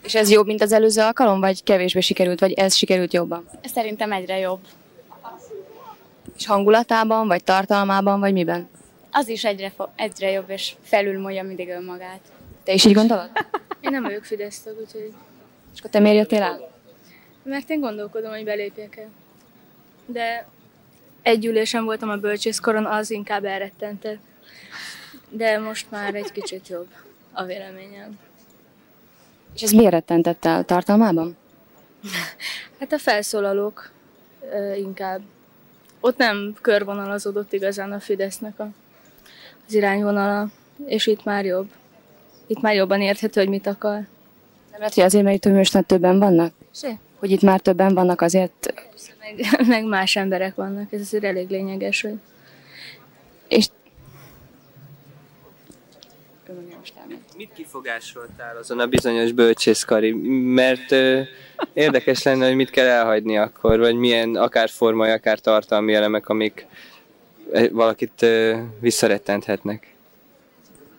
És 0.03 0.15
ez 0.15 0.31
jobb, 0.31 0.45
mint 0.45 0.61
az 0.61 0.71
előző 0.71 1.01
alkalom, 1.01 1.39
vagy 1.39 1.63
kevésbé 1.63 1.99
sikerült, 1.99 2.39
vagy 2.39 2.53
ez 2.53 2.75
sikerült 2.75 3.13
jobban? 3.13 3.49
Szerintem 3.63 4.11
egyre 4.11 4.38
jobb. 4.38 4.59
És 6.38 6.45
hangulatában, 6.45 7.27
vagy 7.27 7.43
tartalmában, 7.43 8.19
vagy 8.19 8.33
miben? 8.33 8.69
Az 9.11 9.27
is 9.27 9.43
egyre, 9.43 9.73
egyre 9.95 10.31
jobb, 10.31 10.49
és 10.49 10.75
felülmolja 10.81 11.43
mindig 11.43 11.69
önmagát. 11.69 12.19
Te 12.63 12.73
is 12.73 12.85
így 12.85 12.93
gondolod? 12.93 13.29
Én 13.81 13.91
nem 13.91 14.03
vagyok 14.03 14.23
Fidesz 14.23 14.59
tag, 14.59 14.79
úgyhogy... 14.79 15.13
És 15.73 15.79
akkor 15.79 15.89
te 15.89 15.99
miért 15.99 16.17
jöttél 16.17 16.41
el? 16.41 16.69
Mert 17.43 17.69
én 17.69 17.79
gondolkodom, 17.79 18.31
hogy 18.31 18.43
belépjek 18.43 18.97
el. 18.97 19.09
De 20.05 20.47
egy 21.21 21.45
ülésen 21.45 21.85
voltam 21.85 22.09
a 22.09 22.15
bölcsészkoron, 22.15 22.85
az 22.85 23.11
inkább 23.11 23.45
elrettentett. 23.45 24.19
De 25.29 25.59
most 25.59 25.91
már 25.91 26.15
egy 26.15 26.31
kicsit 26.31 26.67
jobb 26.67 26.88
a 27.31 27.43
véleményem. 27.43 28.19
És 29.53 29.61
ez 29.61 29.71
miért 29.71 29.91
rettentett 29.91 30.45
el 30.45 30.63
tartalmában? 30.63 31.38
Hát 32.79 32.91
a 32.91 32.97
felszólalók 32.97 33.91
inkább 34.75 35.21
ott 35.99 36.17
nem 36.17 36.55
körvonalazódott 36.61 37.53
igazán 37.53 37.91
a 37.91 37.99
Fidesznek 37.99 38.59
a, 38.59 38.69
az 39.67 39.73
irányvonala, 39.73 40.47
és 40.85 41.07
itt 41.07 41.23
már 41.23 41.45
jobb. 41.45 41.69
Itt 42.47 42.61
már 42.61 42.75
jobban 42.75 43.01
érthető, 43.01 43.39
hogy 43.41 43.49
mit 43.49 43.67
akar. 43.67 43.93
Nem 44.71 44.79
lehet, 44.79 44.93
hogy 44.93 45.03
azért, 45.03 45.23
mert 45.23 45.45
itt 45.45 45.53
most 45.53 45.85
többen 45.85 46.19
vannak? 46.19 46.53
Sí. 46.71 46.97
Hogy 47.19 47.31
itt 47.31 47.41
már 47.41 47.59
többen 47.59 47.93
vannak 47.93 48.21
azért? 48.21 48.73
Meg, 49.19 49.67
meg 49.67 49.85
más 49.85 50.15
emberek 50.15 50.55
vannak, 50.55 50.93
ez 50.93 51.01
azért 51.01 51.23
elég 51.23 51.49
lényeges, 51.49 52.01
hogy... 52.01 52.19
És 53.47 53.67
Mit 57.37 57.51
kifogásoltál 57.53 58.57
azon 58.57 58.79
a 58.79 58.87
bizonyos 58.87 59.31
bölcsészkari? 59.31 60.11
Mert 60.53 60.91
ö, 60.91 61.21
érdekes 61.73 62.23
lenne, 62.23 62.47
hogy 62.47 62.55
mit 62.55 62.69
kell 62.69 62.87
elhagyni 62.87 63.37
akkor, 63.37 63.79
vagy 63.79 63.95
milyen 63.95 64.35
akár 64.35 64.69
formai, 64.69 65.11
akár 65.11 65.39
tartalmi 65.39 65.93
elemek, 65.93 66.29
amik 66.29 66.65
valakit 67.71 68.21
ö, 68.21 68.57
visszarettenthetnek. 68.79 69.93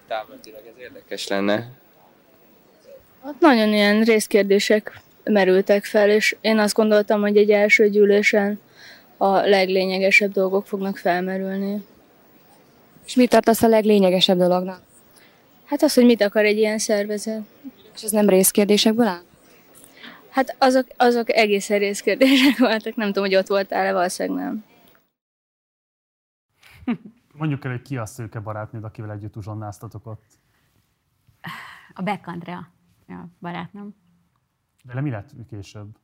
Távlatilag 0.08 0.60
ez 0.66 0.82
érdekes 0.82 1.28
lenne. 1.28 1.70
Ott 3.24 3.40
nagyon 3.40 3.72
ilyen 3.72 4.02
részkérdések 4.02 5.00
merültek 5.24 5.84
fel, 5.84 6.10
és 6.10 6.36
én 6.40 6.58
azt 6.58 6.74
gondoltam, 6.74 7.20
hogy 7.20 7.36
egy 7.36 7.50
első 7.50 7.88
gyűlésen 7.88 8.60
a 9.16 9.28
leglényegesebb 9.28 10.32
dolgok 10.32 10.66
fognak 10.66 10.96
felmerülni. 10.96 11.84
És 13.06 13.14
mit 13.14 13.30
tartasz 13.30 13.62
a 13.62 13.68
leglényegesebb 13.68 14.38
dolognak? 14.38 14.87
Hát 15.68 15.82
az, 15.82 15.94
hogy 15.94 16.04
mit 16.04 16.22
akar 16.22 16.44
egy 16.44 16.56
ilyen 16.56 16.78
szervezet. 16.78 17.42
És 17.94 18.02
ez 18.02 18.10
nem 18.10 18.28
részkérdésekből 18.28 19.06
áll? 19.06 19.22
Hát 20.30 20.56
azok, 20.58 20.86
azok 20.96 21.30
egészen 21.30 21.78
részkérdések 21.78 22.58
voltak, 22.68 22.94
nem 22.94 23.06
tudom, 23.06 23.24
hogy 23.24 23.36
ott 23.36 23.46
voltál-e, 23.46 23.92
valószínűleg 23.92 24.44
nem. 24.44 24.64
Mondjuk 27.34 27.64
el, 27.64 27.70
hogy 27.70 27.82
ki 27.82 27.96
a 27.96 28.06
szőke 28.06 28.40
barátnőd, 28.40 28.84
akivel 28.84 29.10
együtt 29.10 29.36
uzsonnáztatok 29.36 30.06
ott. 30.06 30.24
A 31.94 32.02
Beck 32.02 32.26
Andrea, 32.26 32.70
a 33.08 33.14
barátnőm. 33.40 33.94
De 34.84 35.00
mi 35.00 35.10
lett 35.10 35.30
később? 35.50 35.98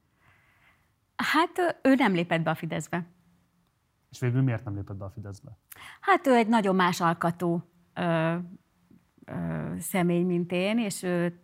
Hát 1.16 1.78
ő 1.82 1.94
nem 1.94 2.14
lépett 2.14 2.42
be 2.42 2.50
a 2.50 2.54
Fideszbe. 2.54 3.06
És 4.10 4.20
végül 4.20 4.42
miért 4.42 4.64
nem 4.64 4.74
lépett 4.74 4.96
be 4.96 5.04
a 5.04 5.10
Fideszbe? 5.10 5.58
Hát 6.00 6.26
ő 6.26 6.34
egy 6.34 6.48
nagyon 6.48 6.74
más 6.74 7.00
alkatú 7.00 7.62
ö, 7.94 8.36
személy, 9.78 10.22
mint 10.22 10.52
én, 10.52 10.78
és 10.78 11.02
ő 11.02 11.38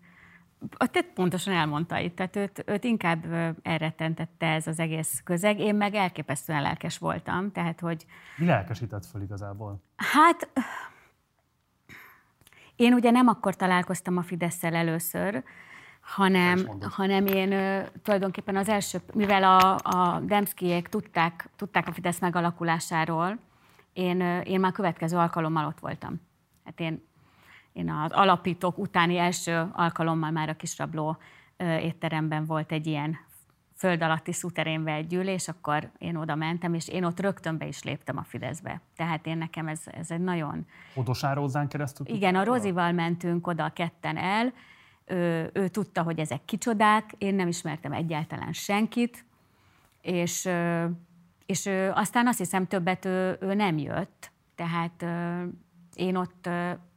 te 0.77 1.03
pontosan 1.15 1.55
elmondta 1.55 1.99
itt, 1.99 2.17
tehát 2.17 2.37
őt, 2.37 2.63
őt 2.67 2.85
inkább 2.85 3.25
elrettentette 3.63 4.47
ez 4.47 4.67
az 4.67 4.79
egész 4.79 5.21
közeg, 5.25 5.59
én 5.59 5.75
meg 5.75 5.95
elképesztően 5.95 6.63
lelkes 6.63 6.99
voltam, 6.99 7.53
tehát 7.53 7.81
hogy... 7.81 8.07
Mi 8.37 8.47
lelkesített 8.47 9.07
föl 9.07 9.23
igazából? 9.23 9.83
Hát, 9.97 10.49
én 12.77 12.93
ugye 12.93 13.11
nem 13.11 13.29
akkor 13.29 13.57
találkoztam 13.57 14.17
a 14.17 14.23
fidesz 14.23 14.65
először, 14.65 15.43
hanem, 16.01 16.67
hanem 16.81 17.27
én 17.27 17.49
tulajdonképpen 18.03 18.57
az 18.57 18.69
első, 18.69 18.99
mivel 19.15 19.45
a, 19.45 19.75
a 19.83 20.21
Demszkijék 20.21 20.89
tudták, 20.89 21.49
tudták 21.57 21.89
a 21.89 21.93
Fidesz 21.93 22.21
megalakulásáról, 22.21 23.39
én, 23.93 24.21
én 24.21 24.61
már 24.61 24.73
következő 24.73 25.17
alkalommal 25.17 25.67
ott 25.67 25.79
voltam. 25.79 26.21
Hát 26.65 26.81
én, 26.81 27.09
én 27.81 27.91
az 27.91 28.13
alapítók 28.13 28.79
utáni 28.79 29.19
első 29.19 29.69
alkalommal 29.73 30.31
már 30.31 30.49
a 30.49 30.55
Kisrabló 30.55 31.17
étteremben 31.59 32.45
volt 32.45 32.73
egy 32.73 32.87
ilyen 32.87 33.19
föld 33.77 34.03
alatti 34.03 34.33
szuterénbe 34.33 34.93
egy 34.93 35.07
gyűlés, 35.07 35.49
akkor 35.49 35.91
én 35.99 36.17
oda 36.17 36.35
mentem, 36.35 36.75
és 36.75 36.89
én 36.89 37.05
ott 37.05 37.21
rögtön 37.21 37.59
be 37.59 37.67
is 37.67 37.83
léptem 37.83 38.17
a 38.17 38.23
Fideszbe. 38.23 38.81
Tehát 38.97 39.27
én 39.27 39.39
nekem 39.39 39.69
ez, 39.69 39.81
ez 39.87 40.11
egy 40.11 40.21
nagyon... 40.21 40.67
Odosárózzán 40.95 41.69
keresztül? 41.69 42.07
Igen, 42.09 42.35
a 42.35 42.45
Rozival 42.45 42.93
mentünk 42.93 43.47
oda 43.47 43.69
ketten 43.69 44.17
el, 44.17 44.53
ő, 45.05 45.51
ő 45.53 45.69
tudta, 45.69 46.03
hogy 46.03 46.19
ezek 46.19 46.45
kicsodák, 46.45 47.15
én 47.19 47.35
nem 47.35 47.49
ismertem 47.49 47.93
egyáltalán 47.93 48.53
senkit, 48.53 49.25
és, 50.03 50.49
és 51.47 51.71
aztán 51.95 52.27
azt 52.27 52.39
hiszem 52.39 52.67
többet 52.67 53.05
ő, 53.05 53.37
ő 53.41 53.55
nem 53.55 53.79
jött, 53.79 54.31
tehát 54.55 55.05
én 55.95 56.17
ott, 56.17 56.49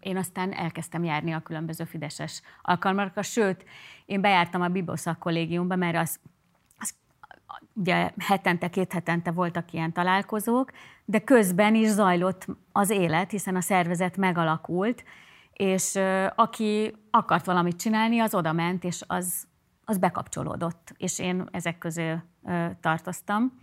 én 0.04 0.18
aztán 0.18 0.54
elkezdtem 0.54 1.04
járni 1.04 1.32
a 1.32 1.40
különböző 1.40 1.84
fideszes 1.84 2.42
alkalmakra, 2.62 3.22
sőt, 3.22 3.66
én 4.06 4.22
bejártam 4.22 4.62
a 4.62 4.68
Biboszak 4.68 5.20
kollégiumba, 5.20 5.76
mert 5.76 5.98
az, 5.98 6.20
az 6.78 6.96
ugye 7.74 8.12
hetente, 8.18 8.70
két 8.70 8.94
hetente 8.94 9.32
voltak 9.32 9.74
ilyen 9.74 9.94
találkozók, 9.94 10.72
de 11.06 11.20
közben 11.20 11.76
is 11.76 11.88
zajlott 11.88 12.46
az 12.72 12.90
élet, 12.90 13.32
hiszen 13.32 13.56
a 13.56 13.62
szervezet 13.62 14.18
megalakult, 14.18 15.04
és 15.54 16.00
aki 16.36 16.96
akart 17.12 17.46
valamit 17.46 17.80
csinálni, 17.80 18.20
az 18.20 18.36
oda 18.36 18.52
ment, 18.52 18.84
és 18.84 19.04
az, 19.08 19.48
az 19.86 19.98
bekapcsolódott, 19.98 20.94
és 20.98 21.20
én 21.20 21.48
ezek 21.52 21.78
közül 21.78 22.22
tartoztam. 22.80 23.62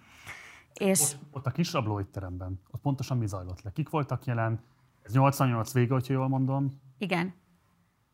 És... 0.74 1.00
Ott, 1.00 1.18
ott 1.30 1.46
a 1.46 1.50
kis 1.50 1.72
rablóétteremben, 1.72 2.60
ott 2.70 2.80
pontosan 2.80 3.18
mi 3.18 3.26
zajlott 3.26 3.62
le? 3.62 3.70
Kik 3.72 3.88
voltak 3.88 4.24
jelen? 4.24 4.60
Ez 5.02 5.12
88 5.12 5.72
vége, 5.72 5.92
hogyha 5.92 6.12
jól 6.12 6.28
mondom. 6.28 6.80
Igen. 6.98 7.34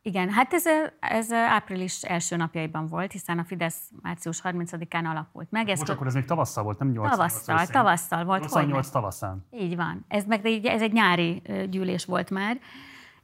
Igen, 0.01 0.29
hát 0.29 0.53
ez, 0.53 0.63
ez 0.99 1.31
április 1.31 2.03
első 2.03 2.35
napjaiban 2.35 2.87
volt, 2.87 3.11
hiszen 3.11 3.39
a 3.39 3.43
Fidesz 3.43 3.91
március 4.01 4.41
30-án 4.43 5.05
alakult 5.05 5.51
meg. 5.51 5.69
Ez 5.69 5.79
Most 5.79 5.91
akkor 5.91 6.07
ez 6.07 6.13
még 6.13 6.25
tavasszal 6.25 6.63
volt, 6.63 6.79
nem 6.79 6.87
88 6.87 7.43
Tavasszal, 7.43 7.67
tavasszal 7.67 8.25
volt. 8.25 8.39
88 8.39 8.89
tavaszán. 8.89 9.45
Így 9.51 9.75
van. 9.75 10.05
Ez 10.07 10.25
meg 10.25 10.45
ez 10.65 10.81
egy 10.81 10.91
nyári 10.91 11.41
gyűlés 11.69 12.05
volt 12.05 12.29
már. 12.29 12.59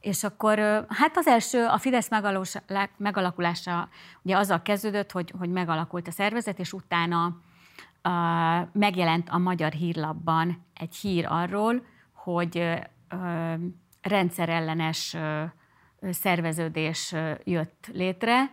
És 0.00 0.24
akkor 0.24 0.58
hát 0.88 1.16
az 1.16 1.26
első, 1.26 1.66
a 1.66 1.78
Fidesz 1.78 2.08
megalakulása 2.96 3.88
ugye 4.22 4.36
azzal 4.36 4.62
kezdődött, 4.62 5.12
hogy, 5.12 5.32
hogy 5.38 5.50
megalakult 5.50 6.08
a 6.08 6.10
szervezet, 6.10 6.58
és 6.58 6.72
utána 6.72 7.26
uh, 7.26 8.68
megjelent 8.72 9.28
a 9.28 9.38
Magyar 9.38 9.72
Hírlapban 9.72 10.64
egy 10.74 10.94
hír 10.94 11.26
arról, 11.28 11.82
hogy 12.12 12.78
rendszerellenes 14.02 15.16
szerveződés 16.10 17.14
jött 17.44 17.90
létre, 17.92 18.50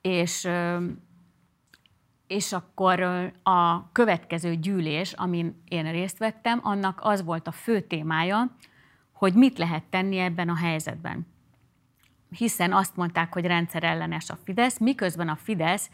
és 0.00 0.48
és 2.26 2.52
akkor 2.52 3.00
a 3.42 3.92
következő 3.92 4.54
gyűlés, 4.54 5.12
amin 5.12 5.62
én 5.68 5.90
részt 5.90 6.18
vettem, 6.18 6.60
annak 6.62 7.00
az 7.02 7.24
volt 7.24 7.46
a 7.46 7.52
fő 7.52 7.80
témája, 7.80 8.56
hogy 9.12 9.34
mit 9.34 9.58
lehet 9.58 9.84
tenni 9.84 10.18
ebben 10.18 10.48
a 10.48 10.56
helyzetben. 10.56 11.26
Hiszen 12.30 12.72
azt 12.72 12.96
mondták, 12.96 13.32
hogy 13.32 13.44
rendszerellenes 13.44 14.30
a 14.30 14.38
Fidesz, 14.44 14.78
miközben 14.78 15.28
a 15.28 15.36
Fidesz 15.36 15.90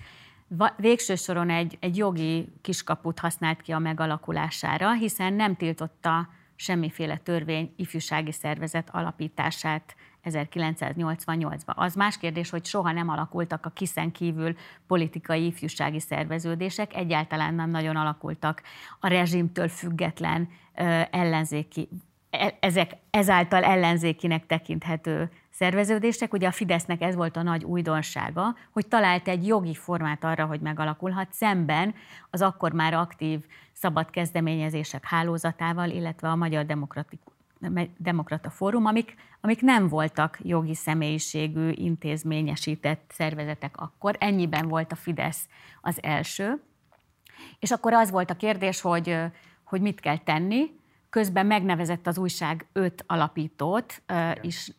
végső 0.77 1.15
soron 1.15 1.51
egy, 1.51 1.77
egy 1.81 1.97
jogi 1.97 2.53
kiskaput 2.61 3.19
használt 3.19 3.63
ki 3.63 3.73
a 3.73 3.79
megalakulására, 3.79 4.93
hiszen 4.93 5.33
nem 5.33 5.57
tiltotta 5.57 6.29
semmiféle 6.57 7.17
törvény 7.17 7.73
ifjúsági 7.77 8.33
szervezet 8.33 8.89
alapítását 8.93 9.95
1988-ban. 10.25 11.75
Az 11.75 11.95
más 11.95 12.19
kérdés, 12.19 12.51
hogy 12.51 12.65
soha 12.65 12.93
nem 12.93 13.09
alakultak 13.09 13.67
a 13.67 13.71
kiszen 13.71 14.13
kívül 14.13 14.55
politikai 14.87 15.47
ifjúsági 15.47 16.01
szerveződések, 16.01 16.95
egyáltalán 16.95 17.55
nem 17.55 17.71
nagyon 17.71 17.97
alakultak 17.97 18.63
a 19.01 19.09
rezsimtől 19.09 19.69
független 19.69 20.49
ellenzéki 21.11 21.89
E, 21.91 22.14
ezek 22.61 22.97
ezáltal 23.11 23.63
ellenzékinek 23.65 24.47
tekinthető 24.47 25.31
szerveződések. 25.51 26.33
Ugye 26.33 26.47
a 26.47 26.53
Fidesznek 26.53 27.03
ez 27.03 27.15
volt 27.15 27.37
a 27.37 27.43
nagy 27.43 27.65
újdonsága, 27.65 28.57
hogy 28.73 28.87
talált 28.87 29.29
egy 29.29 29.47
jogi 29.47 29.75
formát 29.75 30.25
arra, 30.25 30.47
hogy 30.47 30.61
megalakulhat 30.61 31.33
szemben 31.33 31.95
az 32.31 32.43
akkor 32.43 32.73
már 32.73 32.95
aktív 32.95 33.41
szabad 33.73 34.11
kezdeményezések 34.11 35.05
hálózatával, 35.05 35.91
illetve 35.91 36.29
a 36.29 36.37
Magyar 36.37 36.67
Demokrata 37.97 38.51
Fórum, 38.51 38.87
amik, 38.87 39.15
amik 39.41 39.61
nem 39.61 39.89
voltak 39.89 40.39
jogi 40.43 40.75
személyiségű, 40.75 41.71
intézményesített 41.71 43.11
szervezetek 43.15 43.77
akkor. 43.77 44.17
Ennyiben 44.19 44.69
volt 44.69 44.93
a 44.93 44.97
Fidesz 44.97 45.49
az 45.81 46.03
első. 46.03 46.63
És 47.59 47.71
akkor 47.71 47.93
az 47.93 48.11
volt 48.11 48.31
a 48.31 48.37
kérdés, 48.37 48.81
hogy, 48.81 49.17
hogy 49.65 49.81
mit 49.81 50.01
kell 50.01 50.19
tenni, 50.19 50.71
Közben 51.15 51.47
megnevezett 51.47 52.07
az 52.07 52.19
újság 52.19 52.67
öt 52.73 53.05
alapítót 53.07 54.03
Igen. 54.07 54.39
is 54.41 54.73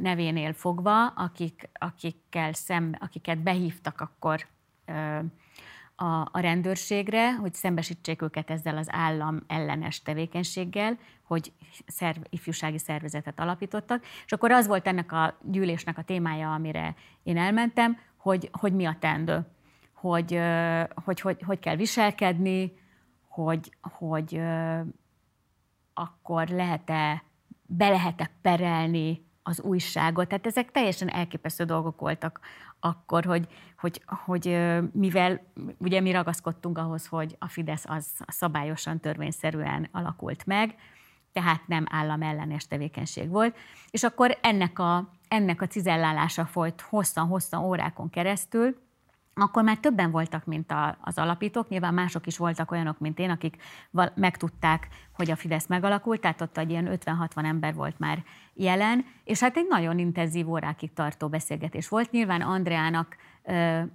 nevénél 0.00 0.52
fogva, 0.52 1.06
akik, 1.06 1.68
akikkel 1.72 2.52
szembe, 2.52 2.98
akiket 3.00 3.38
behívtak 3.38 4.00
akkor 4.00 4.46
a, 5.94 6.28
a 6.32 6.38
rendőrségre, 6.40 7.34
hogy 7.34 7.54
szembesítsék 7.54 8.22
őket 8.22 8.50
ezzel 8.50 8.76
az 8.76 8.86
állam 8.90 9.42
ellenes 9.46 10.02
tevékenységgel, 10.02 10.98
hogy 11.22 11.52
szerv, 11.86 12.18
ifjúsági 12.30 12.78
szervezetet 12.78 13.40
alapítottak. 13.40 14.04
És 14.24 14.32
akkor 14.32 14.50
az 14.50 14.66
volt 14.66 14.86
ennek 14.86 15.12
a 15.12 15.38
gyűlésnek 15.42 15.98
a 15.98 16.02
témája, 16.02 16.54
amire 16.54 16.94
én 17.22 17.36
elmentem, 17.36 17.98
hogy, 18.16 18.50
hogy 18.52 18.72
mi 18.72 18.84
a 18.84 18.96
tendő, 18.98 19.46
hogy 19.92 20.40
hogy, 20.94 21.20
hogy, 21.20 21.42
hogy 21.46 21.58
kell 21.58 21.76
viselkedni, 21.76 22.72
hogy, 23.28 23.76
hogy 23.80 24.40
akkor 25.94 26.48
lehet-e, 26.48 27.22
be 27.66 27.88
lehet-e 27.88 28.30
perelni 28.42 29.24
az 29.42 29.60
újságot. 29.60 30.28
Tehát 30.28 30.46
ezek 30.46 30.70
teljesen 30.70 31.08
elképesztő 31.08 31.64
dolgok 31.64 32.00
voltak 32.00 32.40
akkor, 32.84 33.24
hogy, 33.24 33.46
hogy, 33.78 34.02
hogy 34.06 34.58
mivel 34.92 35.40
ugye 35.78 36.00
mi 36.00 36.10
ragaszkodtunk 36.10 36.78
ahhoz, 36.78 37.06
hogy 37.06 37.36
a 37.38 37.48
Fidesz 37.48 37.84
az 37.88 38.06
szabályosan, 38.26 39.00
törvényszerűen 39.00 39.88
alakult 39.92 40.46
meg, 40.46 40.74
tehát 41.32 41.66
nem 41.66 41.86
államellenes 41.90 42.66
tevékenység 42.66 43.28
volt. 43.28 43.56
És 43.90 44.02
akkor 44.02 44.38
ennek 44.40 44.78
a, 44.78 45.10
ennek 45.28 45.62
a 45.62 45.66
cizellálása 45.66 46.46
folyt 46.46 46.80
hosszan-hosszan 46.80 47.64
órákon 47.64 48.10
keresztül, 48.10 48.76
akkor 49.34 49.62
már 49.62 49.78
többen 49.78 50.10
voltak, 50.10 50.44
mint 50.44 50.70
a, 50.70 50.96
az 51.00 51.18
alapítók. 51.18 51.68
Nyilván 51.68 51.94
mások 51.94 52.26
is 52.26 52.36
voltak 52.36 52.70
olyanok, 52.70 52.98
mint 52.98 53.18
én, 53.18 53.30
akik 53.30 53.56
val- 53.90 54.16
megtudták, 54.16 54.88
hogy 55.12 55.30
a 55.30 55.36
Fidesz 55.36 55.66
megalakult, 55.66 56.20
tehát 56.20 56.40
ott 56.40 56.58
egy 56.58 56.70
ilyen 56.70 56.98
50-60 57.04 57.44
ember 57.44 57.74
volt 57.74 57.98
már 57.98 58.24
jelen, 58.54 59.04
és 59.24 59.40
hát 59.40 59.56
egy 59.56 59.66
nagyon 59.68 59.98
intenzív 59.98 60.50
órákig 60.50 60.92
tartó 60.92 61.28
beszélgetés 61.28 61.88
volt. 61.88 62.10
Nyilván 62.10 62.40
Andreának, 62.40 63.16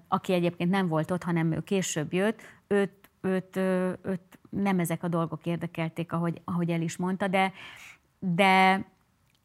aki 0.07 0.33
egyébként 0.33 0.69
nem 0.69 0.87
volt 0.87 1.11
ott, 1.11 1.23
hanem 1.23 1.51
ő 1.51 1.63
később 1.63 2.13
jött, 2.13 2.41
őt, 2.67 3.09
őt, 3.21 3.55
őt 4.01 4.39
nem 4.49 4.79
ezek 4.79 5.03
a 5.03 5.07
dolgok 5.07 5.45
érdekelték, 5.45 6.13
ahogy, 6.13 6.41
ahogy 6.45 6.69
el 6.69 6.81
is 6.81 6.97
mondta, 6.97 7.27
de, 7.27 7.53
de 8.19 8.85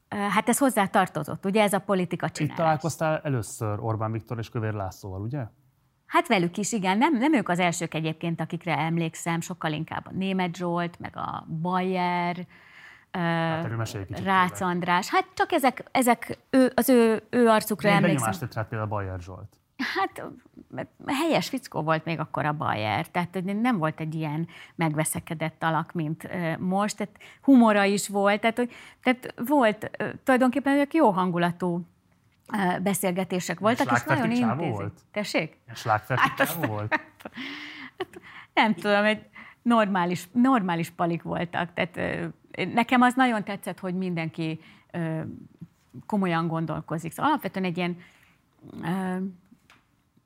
hát 0.08 0.48
ez 0.48 0.58
hozzá 0.58 0.86
tartozott, 0.86 1.44
ugye 1.44 1.62
ez 1.62 1.72
a 1.72 1.78
politika 1.78 2.28
csinálás. 2.28 2.58
Itt 2.58 2.64
találkoztál 2.64 3.20
először 3.22 3.78
Orbán 3.80 4.12
Viktor 4.12 4.38
és 4.38 4.48
Kövér 4.48 4.72
Lászlóval, 4.72 5.20
ugye? 5.20 5.46
Hát 6.14 6.28
velük 6.28 6.56
is, 6.56 6.72
igen. 6.72 6.98
Nem, 6.98 7.16
nem 7.16 7.34
ők 7.34 7.48
az 7.48 7.58
elsők 7.58 7.94
egyébként, 7.94 8.40
akikre 8.40 8.78
emlékszem, 8.78 9.40
sokkal 9.40 9.72
inkább 9.72 10.06
a 10.06 10.12
Német 10.12 10.56
Zsolt, 10.56 10.98
meg 10.98 11.16
a 11.16 11.46
Bayer, 11.60 12.46
Hát 13.12 13.64
Rácz 14.24 14.62
András. 14.62 15.08
Hát 15.08 15.26
csak 15.34 15.52
ezek, 15.52 15.84
ezek 15.90 16.38
ő, 16.50 16.72
az 16.74 16.88
ő, 16.88 17.22
ő 17.30 17.48
arcukra 17.48 17.88
Milyen 17.88 18.02
emlékszem. 18.02 18.30
benyomást 18.30 18.54
tett 18.54 18.68
például 18.68 18.88
Bayer 18.88 19.20
Zsolt? 19.20 19.48
Hát 19.76 20.24
helyes 21.06 21.48
fickó 21.48 21.82
volt 21.82 22.04
még 22.04 22.18
akkor 22.18 22.44
a 22.44 22.52
Bayer, 22.52 23.06
tehát 23.08 23.42
nem 23.44 23.78
volt 23.78 24.00
egy 24.00 24.14
ilyen 24.14 24.48
megveszekedett 24.74 25.62
alak, 25.62 25.92
mint 25.92 26.28
most, 26.58 26.96
tehát 26.96 27.16
humora 27.42 27.84
is 27.84 28.08
volt, 28.08 28.40
tehát, 28.40 28.68
tehát 29.02 29.34
volt 29.46 29.90
tulajdonképpen 30.24 30.76
ők 30.76 30.94
jó 30.94 31.10
hangulatú 31.10 31.86
beszélgetések 32.82 33.58
voltak, 33.58 33.92
és, 33.92 34.02
nagyon 34.02 34.30
intézik. 34.30 34.72
Volt? 34.72 35.00
Tessék? 35.12 35.58
Hát 36.18 36.40
azt, 36.40 36.64
volt? 36.66 36.94
Hát, 37.98 38.20
nem 38.54 38.74
tudom, 38.74 39.04
egy 39.04 39.26
normális, 39.62 40.28
normális 40.32 40.90
palik 40.90 41.22
voltak. 41.22 41.72
Tehát 41.74 42.30
nekem 42.74 43.00
az 43.00 43.14
nagyon 43.14 43.44
tetszett, 43.44 43.78
hogy 43.78 43.94
mindenki 43.94 44.60
komolyan 46.06 46.46
gondolkozik. 46.46 47.12
Szóval 47.12 47.30
alapvetően 47.30 47.64
egy 47.64 47.76
ilyen 47.76 47.96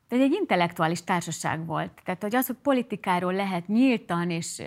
de 0.09 0.17
egy 0.17 0.33
intellektuális 0.33 1.05
társaság 1.05 1.67
volt. 1.67 1.91
Tehát, 2.05 2.23
hogy 2.23 2.35
az, 2.35 2.47
hogy 2.47 2.57
politikáról 2.63 3.33
lehet 3.33 3.69
nyíltan 3.69 4.31
és, 4.31 4.63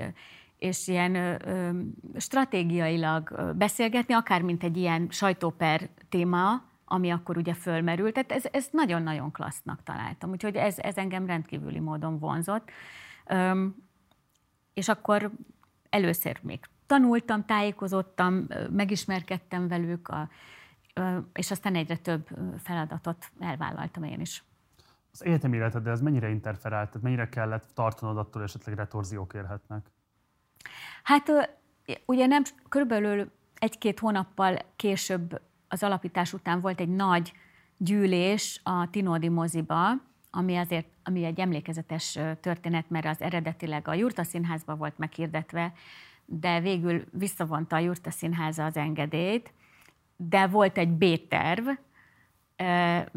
és 0.58 0.88
ilyen 0.88 1.16
ö, 1.16 1.70
stratégiailag 2.18 3.54
beszélgetni, 3.56 4.14
akár 4.14 4.41
mint 4.41 4.64
egy 4.64 4.78
ilyen 4.78 5.08
sajtóper 5.10 5.89
téma, 6.10 6.64
ami 6.91 7.09
akkor 7.09 7.37
ugye 7.37 7.53
fölmerült. 7.53 8.13
Tehát 8.13 8.31
ez, 8.31 8.45
ez 8.51 8.67
nagyon-nagyon 8.71 9.31
klassznak 9.31 9.83
találtam. 9.83 10.29
Úgyhogy 10.29 10.55
ez, 10.55 10.79
ez 10.79 10.97
engem 10.97 11.25
rendkívüli 11.25 11.79
módon 11.79 12.19
vonzott. 12.19 12.69
Öm, 13.27 13.75
és 14.73 14.89
akkor 14.89 15.31
először 15.89 16.39
még 16.41 16.59
tanultam, 16.85 17.45
tájékozottam, 17.45 18.47
megismerkedtem 18.69 19.67
velük, 19.67 20.07
a, 20.07 20.29
és 21.33 21.51
aztán 21.51 21.75
egyre 21.75 21.97
több 21.97 22.27
feladatot 22.57 23.31
elvállaltam 23.39 24.03
én 24.03 24.19
is. 24.19 24.43
Az 25.11 25.25
egyetemi 25.25 25.55
életed, 25.55 25.83
de 25.83 25.89
ez 25.89 26.01
mennyire 26.01 26.29
interferált, 26.29 26.87
tehát 26.87 27.03
mennyire 27.03 27.29
kellett 27.29 27.71
tartanod 27.73 28.17
attól, 28.17 28.43
esetleg 28.43 28.75
retorziók 28.75 29.33
érhetnek? 29.33 29.85
Hát 31.03 31.57
ugye 32.05 32.25
nem, 32.25 32.43
körülbelül 32.69 33.31
egy-két 33.59 33.99
hónappal 33.99 34.57
később 34.75 35.41
az 35.72 35.84
alapítás 35.84 36.34
után 36.34 36.61
volt 36.61 36.80
egy 36.80 36.89
nagy 36.89 37.34
gyűlés 37.78 38.61
a 38.63 38.89
Tinódi 38.89 39.30
moziba, 39.30 39.91
ami 40.32 40.57
azért 40.57 40.88
ami 41.03 41.24
egy 41.24 41.39
emlékezetes 41.39 42.19
történet, 42.41 42.89
mert 42.89 43.05
az 43.05 43.22
eredetileg 43.22 43.88
a 43.88 43.93
Jurta 43.93 44.24
Színházba 44.24 44.76
volt 44.76 44.97
meghirdetve, 44.97 45.74
de 46.26 46.59
végül 46.59 47.03
visszavonta 47.11 47.76
a 47.76 47.80
Jurta 47.80 48.11
Színháza 48.11 48.65
az 48.65 48.78
engedélyt, 48.78 49.53
de 50.15 50.47
volt 50.47 50.78
egy 50.78 50.89
B-terv, 50.89 51.67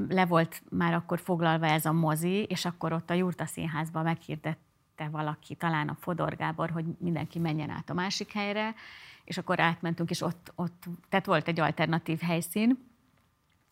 le 0.09 0.27
volt 0.29 0.63
már 0.71 0.95
akkor 0.95 1.21
foglalva 1.21 1.67
ez 1.67 1.85
a 1.85 1.93
mozi, 1.93 2.43
és 2.43 2.65
akkor 2.65 2.93
ott 2.93 3.11
a 3.11 3.15
Jurta 3.15 3.47
Színházba 3.47 4.03
meghirdette 4.03 5.09
valaki, 5.11 5.55
talán 5.55 5.89
a 5.89 5.97
Fodor 6.01 6.37
Gábor, 6.37 6.71
hogy 6.71 6.85
mindenki 6.99 7.39
menjen 7.39 7.71
át 7.71 7.91
a 7.91 7.95
másik 7.95 8.33
helyre, 8.33 8.75
és 9.25 9.39
akkor 9.39 9.61
átmentünk, 9.61 10.11
és 10.11 10.23
ott, 10.23 10.53
ott 10.55 10.85
tehát 11.09 11.27
volt 11.27 11.49
egy 11.49 11.61
alternatív 11.61 12.21
helyszín, 12.21 12.93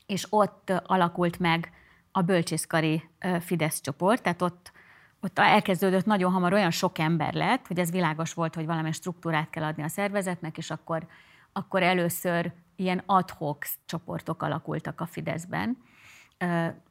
és 0.06 0.26
ott 0.30 0.70
alakult 0.86 1.38
meg 1.38 1.72
a 2.12 2.22
bölcsészkari 2.22 3.08
Fidesz 3.40 3.80
csoport, 3.80 4.22
tehát 4.22 4.42
ott, 4.42 4.72
ott 5.20 5.38
elkezdődött 5.38 6.04
nagyon 6.04 6.32
hamar 6.32 6.52
olyan 6.52 6.70
sok 6.70 6.98
ember 6.98 7.34
lett, 7.34 7.66
hogy 7.66 7.78
ez 7.78 7.90
világos 7.90 8.34
volt, 8.34 8.54
hogy 8.54 8.66
valamilyen 8.66 8.92
struktúrát 8.92 9.50
kell 9.50 9.64
adni 9.64 9.82
a 9.82 9.88
szervezetnek, 9.88 10.58
és 10.58 10.70
akkor, 10.70 11.06
akkor 11.52 11.82
először 11.82 12.52
ilyen 12.76 13.02
adhok 13.06 13.64
csoportok 13.86 14.42
alakultak 14.42 15.00
a 15.00 15.06
Fideszben. 15.06 15.78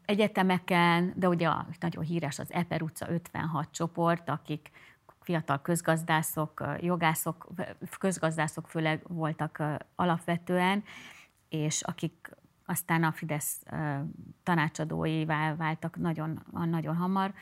Egyetemeken, 0.06 1.14
de 1.16 1.28
ugye 1.28 1.50
nagyon 1.80 2.04
híres 2.04 2.40
az 2.40 2.54
Eper 2.54 2.82
utca 2.82 3.10
56 3.10 3.68
csoport, 3.72 4.30
akik 4.30 4.72
fiatal 5.22 5.62
közgazdászok, 5.62 6.64
jogászok, 6.80 7.48
közgazdászok 8.00 8.68
főleg 8.68 9.02
voltak 9.08 9.64
alapvetően, 9.96 10.84
és 11.50 11.82
akik 11.82 12.36
aztán 12.66 13.04
a 13.04 13.12
Fidesz 13.12 13.64
tanácsadóivá 14.44 15.56
váltak 15.56 15.98
nagyon, 15.98 16.44
nagyon 16.52 16.96
hamar. 16.96 17.34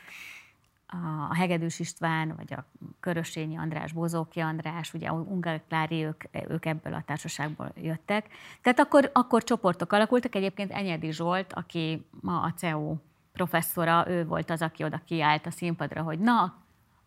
A 1.28 1.34
Hegedűs 1.34 1.78
István, 1.78 2.34
vagy 2.36 2.52
a 2.52 2.64
Körösényi 3.00 3.56
András, 3.56 3.92
Bozóki 3.92 4.40
András, 4.40 4.94
ugye 4.94 5.08
a 5.08 5.12
Ungár 5.12 5.62
Klári, 5.68 6.04
ők, 6.04 6.24
ők 6.48 6.66
ebből 6.66 6.94
a 6.94 7.02
társaságból 7.06 7.72
jöttek. 7.76 8.28
Tehát 8.62 8.78
akkor, 8.78 9.10
akkor 9.12 9.44
csoportok 9.44 9.92
alakultak. 9.92 10.34
Egyébként 10.34 10.70
Enyedi 10.70 11.12
Zsolt, 11.12 11.52
aki 11.52 12.06
ma 12.20 12.40
a 12.40 12.52
CEU 12.56 12.96
professzora, 13.32 14.04
ő 14.08 14.26
volt 14.26 14.50
az, 14.50 14.62
aki 14.62 14.84
oda 14.84 15.00
kiállt 15.04 15.46
a 15.46 15.50
színpadra, 15.50 16.02
hogy 16.02 16.18
na, 16.18 16.54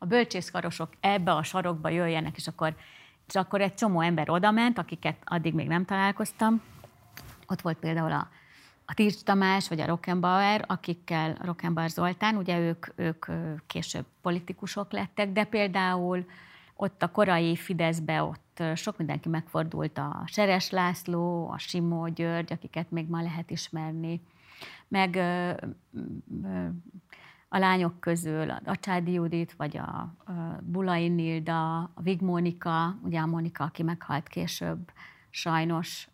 a 0.04 0.06
bölcsészkarosok 0.06 0.90
ebbe 1.00 1.32
a 1.32 1.44
sarokba 1.44 1.90
jöjjenek, 1.90 2.38
és 2.38 2.48
akkor, 2.48 2.76
és 3.28 3.36
akkor 3.36 3.62
egy 3.62 3.74
csomó 3.74 4.02
ember 4.02 4.30
odament, 4.30 4.78
akiket 4.78 5.18
addig 5.24 5.54
még 5.54 5.68
nem 5.68 5.86
találkoztam, 5.86 6.62
ott 7.48 7.62
volt 7.62 7.78
például 7.78 8.12
a, 8.12 8.30
a 8.86 8.94
Tircs 8.94 9.22
Tamás, 9.22 9.70
vagy 9.70 9.80
a 9.80 9.86
Rockenbauer, 9.86 10.64
akikkel 10.68 11.38
Rockenbauer 11.42 11.90
Zoltán, 11.90 12.36
ugye 12.36 12.60
ők, 12.60 12.86
ők 12.96 13.26
később 13.68 14.06
politikusok 14.22 14.92
lettek, 14.92 15.32
de 15.32 15.44
például 15.44 16.26
ott 16.76 17.04
a 17.04 17.12
korai 17.12 17.56
Fideszbe 17.56 18.24
ott 18.24 18.64
sok 18.76 18.98
mindenki 18.98 19.30
megfordult, 19.30 19.98
a 19.98 20.24
Seres 20.26 20.70
László, 20.70 21.50
a 21.50 21.58
Simó 21.58 22.08
György, 22.08 22.52
akiket 22.54 22.92
még 22.92 23.10
ma 23.10 23.22
lehet 23.22 23.52
ismerni, 23.52 24.22
meg 24.88 25.20
a 27.54 27.58
lányok 27.58 28.00
közül 28.00 28.50
a 28.50 28.76
Csádi 28.80 29.12
Judit, 29.12 29.54
vagy 29.54 29.78
a 29.78 30.14
Bulai 30.62 31.08
Nilda, 31.08 31.80
a 31.80 32.02
Vig 32.02 32.22
ugye 33.04 33.20
a 33.20 33.26
Mónika, 33.26 33.64
aki 33.64 33.84
meghalt 33.84 34.28
később, 34.28 34.92
sajnos, 35.30 36.08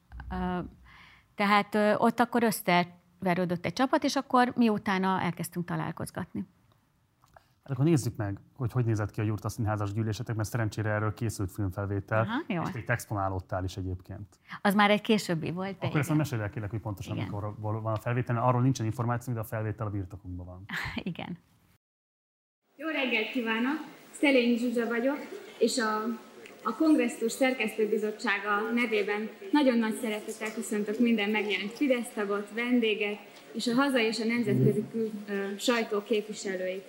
tehát 1.36 1.76
ott 1.98 2.20
akkor 2.20 2.44
összeverődött 2.44 3.66
egy 3.66 3.74
csapat, 3.74 4.04
és 4.04 4.16
akkor 4.16 4.54
miutána 4.56 5.22
elkezdtünk 5.22 5.66
találkozgatni. 5.66 6.48
Hát 7.70 7.78
akkor 7.78 7.90
nézzük 7.90 8.16
meg, 8.16 8.40
hogy 8.56 8.72
hogy 8.72 8.86
nézett 8.86 9.12
ki 9.12 9.20
a 9.20 9.24
Jurta 9.24 9.50
Színházas 9.50 9.94
gyűlésetek, 9.94 10.36
mert 10.36 10.50
szerencsére 10.50 10.90
erről 10.90 11.14
készült 11.14 11.52
filmfelvétel, 11.52 12.20
Aha, 12.20 12.44
jó. 12.48 12.62
és 12.62 12.76
itt 12.76 12.90
exponálódtál 12.90 13.64
is 13.64 13.78
egyébként. 13.78 14.40
Az 14.62 14.74
már 14.74 14.92
egy 14.92 15.02
későbbi 15.02 15.52
volt. 15.52 15.76
Akkor 15.76 15.90
igen. 15.90 16.00
ezt 16.00 16.16
mesélj 16.16 16.42
el 16.42 16.50
kérlek, 16.50 16.70
hogy 16.70 16.80
pontosan 16.80 17.16
igen. 17.16 17.26
mikor 17.26 17.56
van 17.60 17.94
a 17.94 18.00
felvétel, 18.00 18.38
arról 18.38 18.62
nincsen 18.62 18.86
információ, 18.86 19.34
de 19.34 19.40
a 19.40 19.44
felvétel 19.44 19.88
a 19.88 19.90
birtokunkban 19.90 20.46
van. 20.46 20.66
igen. 21.12 21.38
Jó 22.76 22.88
reggelt 22.88 23.32
kívánok! 23.32 23.78
Szelény 24.12 24.58
Zsuzsa 24.58 24.88
vagyok, 24.88 25.18
és 25.60 25.78
a 25.78 26.04
a 26.64 26.76
kongresszus 26.76 27.32
szerkesztőbizottsága 27.32 28.72
nevében 28.74 29.30
nagyon 29.52 29.78
nagy 29.78 29.96
szeretettel 30.02 30.54
köszöntök 30.54 31.00
minden 31.00 31.30
megjelent 31.30 31.72
Fidesz 31.72 32.10
tagot, 32.14 32.50
vendéget 32.54 33.20
és 33.52 33.68
a 33.68 33.74
hazai 33.74 34.04
és 34.04 34.20
a 34.20 34.26
nemzetközi 34.26 34.84
kül, 34.92 35.10
ö, 35.28 35.58
sajtó 35.58 36.04
képviselőit. 36.04 36.86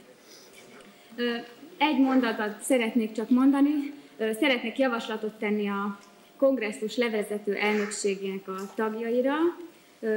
Egy 1.79 1.99
mondatot 1.99 2.61
szeretnék 2.61 3.13
csak 3.13 3.31
mondani, 3.31 3.93
szeretnék 4.19 4.79
javaslatot 4.79 5.39
tenni 5.39 5.69
a 5.69 5.99
kongresszus 6.37 6.97
levezető 6.97 7.55
elnökségének 7.55 8.49
a 8.49 8.75
tagjaira. 8.75 9.35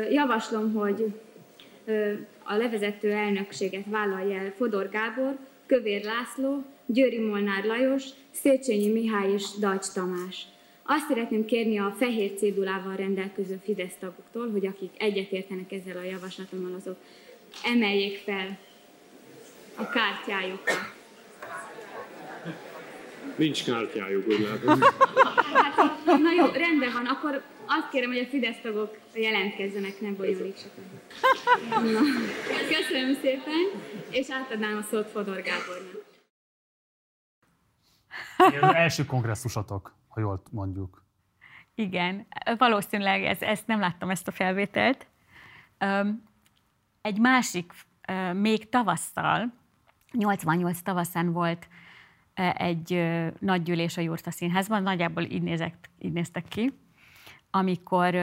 Javaslom, 0.09 0.73
hogy 0.73 1.13
a 2.43 2.55
levezető 2.55 3.11
elnökséget 3.11 3.85
vállalja 3.85 4.37
el 4.37 4.53
Fodor 4.57 4.89
Gábor, 4.89 5.37
Kövér 5.65 6.03
László, 6.03 6.63
Győri 6.85 7.19
Molnár 7.19 7.63
Lajos, 7.63 8.03
Széchenyi 8.31 8.87
Mihály 8.87 9.31
és 9.31 9.43
Dajcs 9.59 9.87
Tamás. 9.93 10.45
Azt 10.83 11.07
szeretném 11.07 11.45
kérni 11.45 11.79
a 11.79 11.95
fehér 11.97 12.33
cédulával 12.37 12.95
rendelkező 12.95 13.59
Fidesz 13.63 13.95
tagoktól, 13.99 14.51
hogy 14.51 14.65
akik 14.65 14.91
egyetértenek 14.97 15.71
ezzel 15.71 15.97
a 15.97 16.03
javaslatommal, 16.03 16.73
azok 16.73 16.97
emeljék 17.63 18.17
fel 18.17 18.57
a 19.75 19.89
kártyájukat. 19.89 21.01
Nincs 23.35 23.63
kártyájuk, 23.65 24.27
úgy 24.27 24.39
látom. 24.39 24.79
Hát, 25.75 26.05
na 26.05 26.31
jó, 26.37 26.45
rendben 26.45 26.91
van, 26.93 27.05
akkor 27.05 27.43
azt 27.65 27.89
kérem, 27.89 28.09
hogy 28.09 28.19
a 28.19 28.25
Fidesz 28.25 28.61
tagok 28.61 28.97
jelentkezzenek, 29.13 30.01
ne 30.01 30.11
bonyolítsatok. 30.11 30.83
Na, 31.69 31.79
köszönöm 32.69 33.13
szépen, 33.21 33.81
és 34.09 34.31
átadnám 34.31 34.77
a 34.77 34.81
szót 34.81 35.09
Fodor 35.09 35.41
Gábornak. 35.41 36.01
Ez 38.37 38.63
az 38.69 38.75
első 38.75 39.05
kongresszusotok, 39.05 39.95
ha 40.07 40.19
jól 40.19 40.43
mondjuk. 40.51 41.03
Igen, 41.75 42.27
valószínűleg 42.57 43.23
ez, 43.23 43.41
ezt 43.41 43.67
nem 43.67 43.79
láttam, 43.79 44.09
ezt 44.09 44.27
a 44.27 44.31
felvételt. 44.31 45.07
Egy 47.01 47.19
másik, 47.19 47.73
még 48.33 48.69
tavasszal, 48.69 49.53
88 50.17 50.81
tavaszán 50.81 51.31
volt 51.31 51.67
egy 52.57 53.03
nagy 53.39 53.63
gyűlés 53.63 53.97
a 53.97 54.01
Jurta 54.01 54.31
Színházban, 54.31 54.83
nagyjából 54.83 55.23
így, 55.23 55.41
nézek, 55.41 55.89
így 55.99 56.11
néztek 56.11 56.47
ki, 56.47 56.73
amikor, 57.51 58.15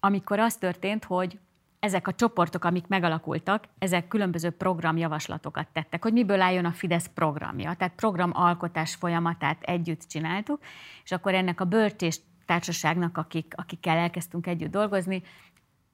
amikor 0.00 0.38
az 0.38 0.56
történt, 0.56 1.04
hogy 1.04 1.38
ezek 1.78 2.08
a 2.08 2.14
csoportok, 2.14 2.64
amik 2.64 2.86
megalakultak, 2.86 3.64
ezek 3.78 4.08
különböző 4.08 4.50
programjavaslatokat 4.50 5.68
tettek, 5.72 6.02
hogy 6.02 6.12
miből 6.12 6.40
álljon 6.40 6.64
a 6.64 6.72
Fidesz 6.72 7.10
programja. 7.14 7.74
Tehát 7.74 7.94
programalkotás 7.94 8.94
folyamatát 8.94 9.62
együtt 9.62 10.02
csináltuk, 10.02 10.60
és 11.04 11.12
akkor 11.12 11.34
ennek 11.34 11.60
a 11.60 11.64
bölcsés 11.64 12.20
társaságnak, 12.46 13.16
akik, 13.16 13.52
akikkel 13.56 13.96
elkezdtünk 13.96 14.46
együtt 14.46 14.70
dolgozni, 14.70 15.22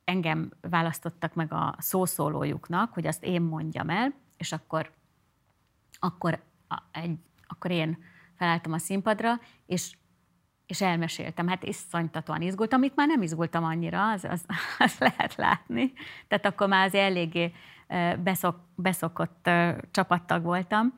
engem 0.05 0.51
választottak 0.61 1.35
meg 1.35 1.53
a 1.53 1.75
szószólójuknak, 1.79 2.93
hogy 2.93 3.07
azt 3.07 3.25
én 3.25 3.43
mondjam 3.43 3.89
el, 3.89 4.15
és 4.37 4.53
akkor, 4.53 4.93
akkor, 5.99 6.43
egy, 6.93 7.19
akkor 7.47 7.71
én 7.71 7.99
felálltam 8.37 8.73
a 8.73 8.79
színpadra, 8.79 9.41
és 9.67 9.97
és 10.67 10.81
elmeséltem. 10.81 11.49
Hát 11.49 11.65
iszonytatóan 11.65 12.43
izgultam, 12.43 12.79
amit 12.79 12.97
már 12.97 13.07
nem 13.07 13.23
izgultam 13.23 13.65
annyira, 13.65 14.11
az, 14.11 14.25
az, 14.25 14.45
az 14.79 14.99
lehet 14.99 15.35
látni. 15.35 15.93
Tehát 16.29 16.47
akkor 16.47 16.69
már 16.69 16.87
az 16.87 16.95
eléggé 16.95 17.53
beszok, 18.19 18.61
beszokott 18.75 19.51
csapattag 19.91 20.43
voltam. 20.43 20.95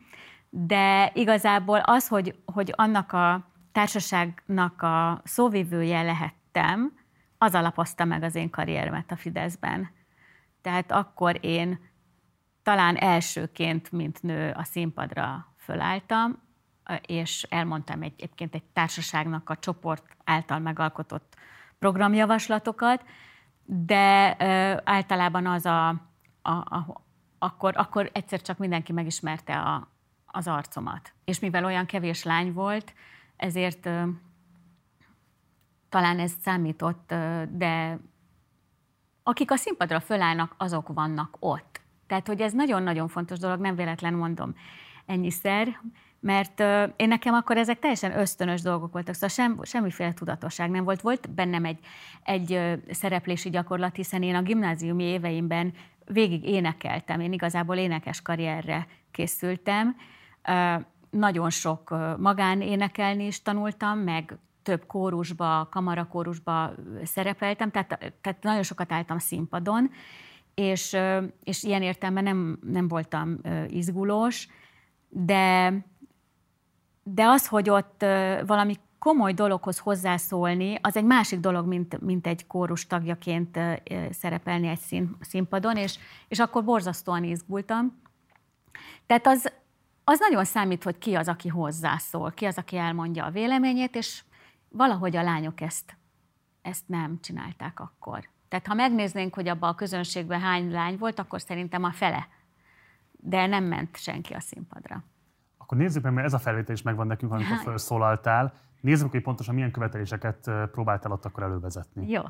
De 0.51 1.11
igazából 1.15 1.79
az, 1.79 2.09
hogy, 2.09 2.39
hogy 2.45 2.73
annak 2.77 3.13
a 3.13 3.51
társaságnak 3.73 4.83
a 4.83 5.21
szóvivője 5.25 6.03
lehettem, 6.03 6.93
az 7.39 7.55
alapozta 7.55 8.05
meg 8.05 8.23
az 8.23 8.35
én 8.35 8.51
karrieremet 8.51 9.11
a 9.11 9.17
Fideszben. 9.17 9.91
Tehát 10.63 10.93
akkor 10.93 11.39
én 11.41 11.79
talán 12.67 12.97
elsőként, 12.97 13.93
mint 13.93 14.23
nő 14.23 14.53
a 14.57 14.65
színpadra 14.65 15.55
fölálltam, 15.57 16.43
és 17.01 17.43
elmondtam 17.43 18.03
egy, 18.03 18.13
egyébként 18.13 18.55
egy 18.55 18.63
társaságnak 18.63 19.51
a 19.51 19.57
csoport 19.57 20.17
által 20.25 20.59
megalkotott 20.59 21.37
programjavaslatokat, 21.79 23.05
de 23.65 24.37
ö, 24.39 24.81
általában 24.85 25.47
az 25.47 25.67
a, 25.67 25.89
a, 26.43 26.51
a 26.51 27.05
akkor, 27.39 27.77
akkor 27.77 28.11
egyszer 28.13 28.43
csak 28.43 28.59
mindenki 28.59 28.93
megismerte 28.93 29.59
a, 29.59 29.89
az 30.27 30.49
arcomat. 30.49 31.13
És 31.25 31.39
mivel 31.39 31.65
olyan 31.65 31.87
kevés 31.87 32.23
lány 32.23 32.53
volt, 32.53 32.95
ezért 33.37 33.87
ö, 33.87 34.03
talán 35.89 36.19
ez 36.19 36.33
számított, 36.43 37.11
ö, 37.11 37.43
de 37.51 37.99
akik 39.23 39.51
a 39.51 39.57
színpadra 39.57 40.01
fölállnak, 40.01 40.55
azok 40.59 40.89
vannak 40.89 41.37
ott. 41.39 41.85
Tehát, 42.07 42.27
hogy 42.27 42.41
ez 42.41 42.53
nagyon-nagyon 42.53 43.09
fontos 43.09 43.39
dolog, 43.39 43.61
nem 43.61 43.77
véletlen 43.77 44.15
mondom 44.15 44.55
ennyiszer, 45.07 45.81
mert 46.21 46.61
én 46.97 47.09
nekem 47.09 47.35
akkor 47.35 47.57
ezek 47.57 47.79
teljesen 47.79 48.19
ösztönös 48.19 48.61
dolgok 48.61 48.93
voltak, 48.93 49.15
szóval 49.15 49.29
sem, 49.29 49.59
semmiféle 49.63 50.13
tudatosság 50.13 50.71
nem 50.71 50.85
volt. 50.85 51.01
Volt 51.01 51.31
bennem 51.31 51.65
egy, 51.65 51.79
egy 52.23 52.79
szereplési 52.91 53.51
gyakorlat, 53.51 53.97
hiszen 53.97 54.23
én 54.23 54.35
a 54.35 54.43
gimnáziumi 54.43 55.05
éveimben 55.05 55.73
végig 56.05 56.45
énekeltem, 56.45 57.21
én 57.21 57.33
igazából 57.33 57.77
énekes 57.77 58.23
karrierre 58.23 58.87
készültem. 59.11 59.97
Nagyon 61.11 61.51
sok 61.51 61.91
uh, 61.91 62.19
magánénekelni 62.19 63.27
is 63.27 63.43
tanultam, 63.43 63.99
meg 63.99 64.39
több 64.63 64.87
kórusba, 64.87 65.69
kamarakórusba 65.71 66.73
szerepeltem, 67.05 67.71
tehát, 67.71 67.89
tehát 68.21 68.43
nagyon 68.43 68.63
sokat 68.63 68.93
álltam 68.93 69.19
színpadon, 69.19 69.91
és, 70.57 70.97
és 71.43 71.63
ilyen 71.63 71.83
értelemben 71.83 72.25
nem, 72.25 72.59
nem 72.63 72.89
voltam 72.89 73.41
izgulós, 73.69 74.49
de 75.09 75.73
de 77.03 77.25
az, 77.25 77.47
hogy 77.47 77.71
ott 77.71 78.01
valami 78.47 78.77
komoly 78.99 79.33
dologhoz 79.33 79.79
hozzászólni, 79.79 80.79
az 80.81 80.97
egy 80.97 81.05
másik 81.05 81.41
dolog, 81.41 81.67
mint, 81.67 82.01
mint 82.01 82.27
egy 82.27 82.47
kórus 82.47 82.87
tagjaként 82.87 83.59
szerepelni 84.11 84.69
egy 84.69 84.79
szín, 84.79 85.17
színpadon, 85.21 85.77
és, 85.77 85.99
és 86.29 86.39
akkor 86.39 86.65
borzasztóan 86.65 87.25
izgultam. 87.25 88.03
Tehát 89.07 89.27
az, 89.27 89.53
az 90.05 90.19
nagyon 90.19 90.45
számít, 90.45 90.83
hogy 90.83 90.99
ki 90.99 91.15
az, 91.15 91.29
aki 91.29 91.49
hozzászól, 91.49 92.33
ki 92.33 92.45
az, 92.45 92.57
aki 92.57 92.77
elmondja 92.77 93.25
a 93.25 93.31
véleményét, 93.31 93.97
és 93.97 94.23
valahogy 94.69 95.17
a 95.17 95.23
lányok 95.23 95.61
ezt, 95.61 95.97
ezt 96.63 96.89
nem 96.89 97.19
csinálták 97.21 97.81
akkor. 97.81 98.29
Tehát 98.57 98.71
ha 98.71 98.89
megnéznénk, 98.89 99.35
hogy 99.35 99.49
abban 99.49 99.71
a 99.71 99.75
közönségben 99.75 100.41
hány 100.41 100.71
lány 100.71 100.97
volt, 100.99 101.19
akkor 101.19 101.41
szerintem 101.41 101.85
a 101.85 101.93
fele. 101.93 102.29
De 103.13 103.47
nem 103.47 103.65
ment 103.65 103.97
senki 103.97 104.33
a 104.33 104.41
színpadra. 104.41 105.05
Akkor 105.59 105.79
nézzük 105.79 106.03
meg, 106.03 106.13
mert 106.13 106.27
ez 106.27 106.33
a 106.33 106.39
felvétel 106.39 106.75
is 106.75 106.83
megvan 106.83 107.07
nekünk, 107.07 107.33
amikor 107.33 107.57
felszólaltál. 107.63 108.55
Nézzük, 108.81 109.11
hogy 109.11 109.23
pontosan 109.23 109.55
milyen 109.55 109.71
követeléseket 109.71 110.51
próbáltál 110.73 111.13
ott 111.13 111.25
akkor 111.25 111.43
elővezetni. 111.43 112.11
Jó. 112.11 112.23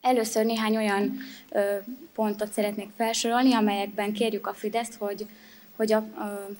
Először 0.00 0.44
néhány 0.44 0.76
olyan 0.76 1.12
ö, 1.50 1.76
pontot 2.14 2.52
szeretnék 2.52 2.90
felsorolni, 2.96 3.54
amelyekben 3.54 4.12
kérjük 4.12 4.46
a 4.46 4.54
Fideszt, 4.54 4.94
hogy, 4.94 5.28
hogy 5.76 5.92
a, 5.92 5.98
ö, 5.98 6.52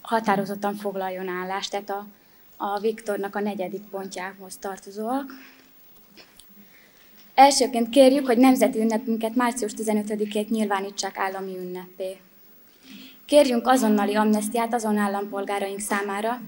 határozottan 0.00 0.74
foglaljon 0.74 1.28
állást, 1.28 1.70
tehát 1.70 1.90
a, 1.90 2.06
a 2.56 2.78
Viktornak 2.78 3.36
a 3.36 3.40
negyedik 3.40 3.82
pontjához 3.82 4.56
tartozóak. 4.56 5.30
Elsőként 7.42 7.88
kérjük, 7.88 8.26
hogy 8.26 8.38
nemzeti 8.38 8.78
ünnepünket 8.78 9.34
március 9.34 9.72
15-ét 9.76 10.48
nyilvánítsák 10.48 11.18
állami 11.18 11.58
ünnepé. 11.58 12.16
Kérjünk 13.26 13.66
azonnali 13.66 14.14
amnestiát 14.14 14.74
azon 14.74 14.96
állampolgáraink 14.96 15.80
számára, 15.80 16.40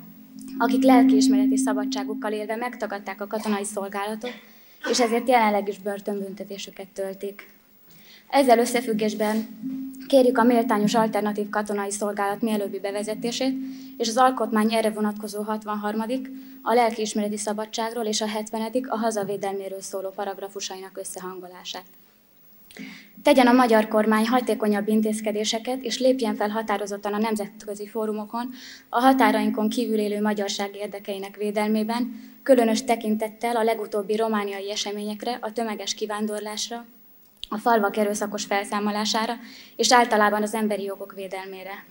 akik 0.59 0.83
lelkiismereti 0.83 1.57
szabadságukkal 1.57 2.33
élve 2.33 2.57
megtagadták 2.57 3.21
a 3.21 3.27
katonai 3.27 3.65
szolgálatot, 3.65 4.33
és 4.91 5.01
ezért 5.01 5.29
jelenleg 5.29 5.69
is 5.69 5.79
börtönbüntetésüket 5.79 6.89
töltik. 6.89 7.54
Ezzel 8.35 8.59
összefüggésben 8.59 9.47
kérjük 10.07 10.39
a 10.39 10.43
méltányos 10.43 10.95
alternatív 10.95 11.49
katonai 11.49 11.91
szolgálat 11.91 12.41
mielőbbi 12.41 12.81
bevezetését, 12.81 13.57
és 13.97 14.09
az 14.09 14.17
alkotmány 14.17 14.75
erre 14.75 14.91
vonatkozó 14.91 15.43
63 15.43 16.01
a 16.63 16.73
lelkiismereti 16.73 17.37
szabadságról 17.37 18.05
és 18.05 18.21
a 18.21 18.27
70 18.27 18.71
a 18.89 18.97
hazavédelméről 18.97 19.81
szóló 19.81 20.09
paragrafusainak 20.09 20.99
összehangolását. 20.99 21.85
Tegyen 23.23 23.47
a 23.47 23.53
magyar 23.53 23.89
kormány 23.89 24.29
hatékonyabb 24.29 24.89
intézkedéseket, 24.89 25.83
és 25.83 25.99
lépjen 25.99 26.35
fel 26.35 26.49
határozottan 26.49 27.13
a 27.13 27.19
nemzetközi 27.19 27.87
fórumokon 27.87 28.51
a 28.89 29.01
határainkon 29.01 29.69
kívül 29.69 29.99
élő 29.99 30.21
magyarság 30.21 30.77
érdekeinek 30.77 31.37
védelmében, 31.37 32.21
különös 32.43 32.85
tekintettel 32.85 33.57
a 33.57 33.63
legutóbbi 33.63 34.17
romániai 34.17 34.71
eseményekre, 34.71 35.39
a 35.41 35.53
tömeges 35.53 35.95
kivándorlásra, 35.95 36.85
a 37.49 37.59
falvak 37.59 37.97
erőszakos 37.97 38.45
felszámolására, 38.45 39.35
és 39.77 39.93
általában 39.93 40.43
az 40.43 40.55
emberi 40.55 40.83
jogok 40.83 41.13
védelmére. 41.15 41.85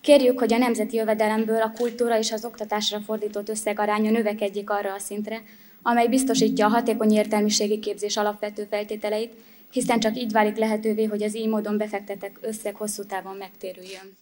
Kérjük, 0.00 0.38
hogy 0.38 0.52
a 0.52 0.58
nemzeti 0.58 0.96
jövedelemből 0.96 1.62
a 1.62 1.72
kultúra 1.72 2.18
és 2.18 2.32
az 2.32 2.44
oktatásra 2.44 3.00
fordított 3.00 3.48
összeg 3.48 3.78
aránya 3.78 4.10
növekedjék 4.10 4.70
arra 4.70 4.94
a 4.94 4.98
szintre, 4.98 5.42
amely 5.82 6.08
biztosítja 6.08 6.66
a 6.66 6.70
hatékony 6.70 7.12
értelmiségi 7.12 7.78
képzés 7.78 8.16
alapvető 8.16 8.64
feltételeit, 8.64 9.34
hiszen 9.70 10.00
csak 10.00 10.16
így 10.16 10.32
válik 10.32 10.56
lehetővé, 10.56 11.04
hogy 11.04 11.22
az 11.22 11.36
így 11.36 11.48
módon 11.48 11.76
befektetett 11.76 12.38
összeg 12.40 12.74
hosszú 12.74 13.04
távon 13.04 13.36
megtérüljön. 13.36 14.16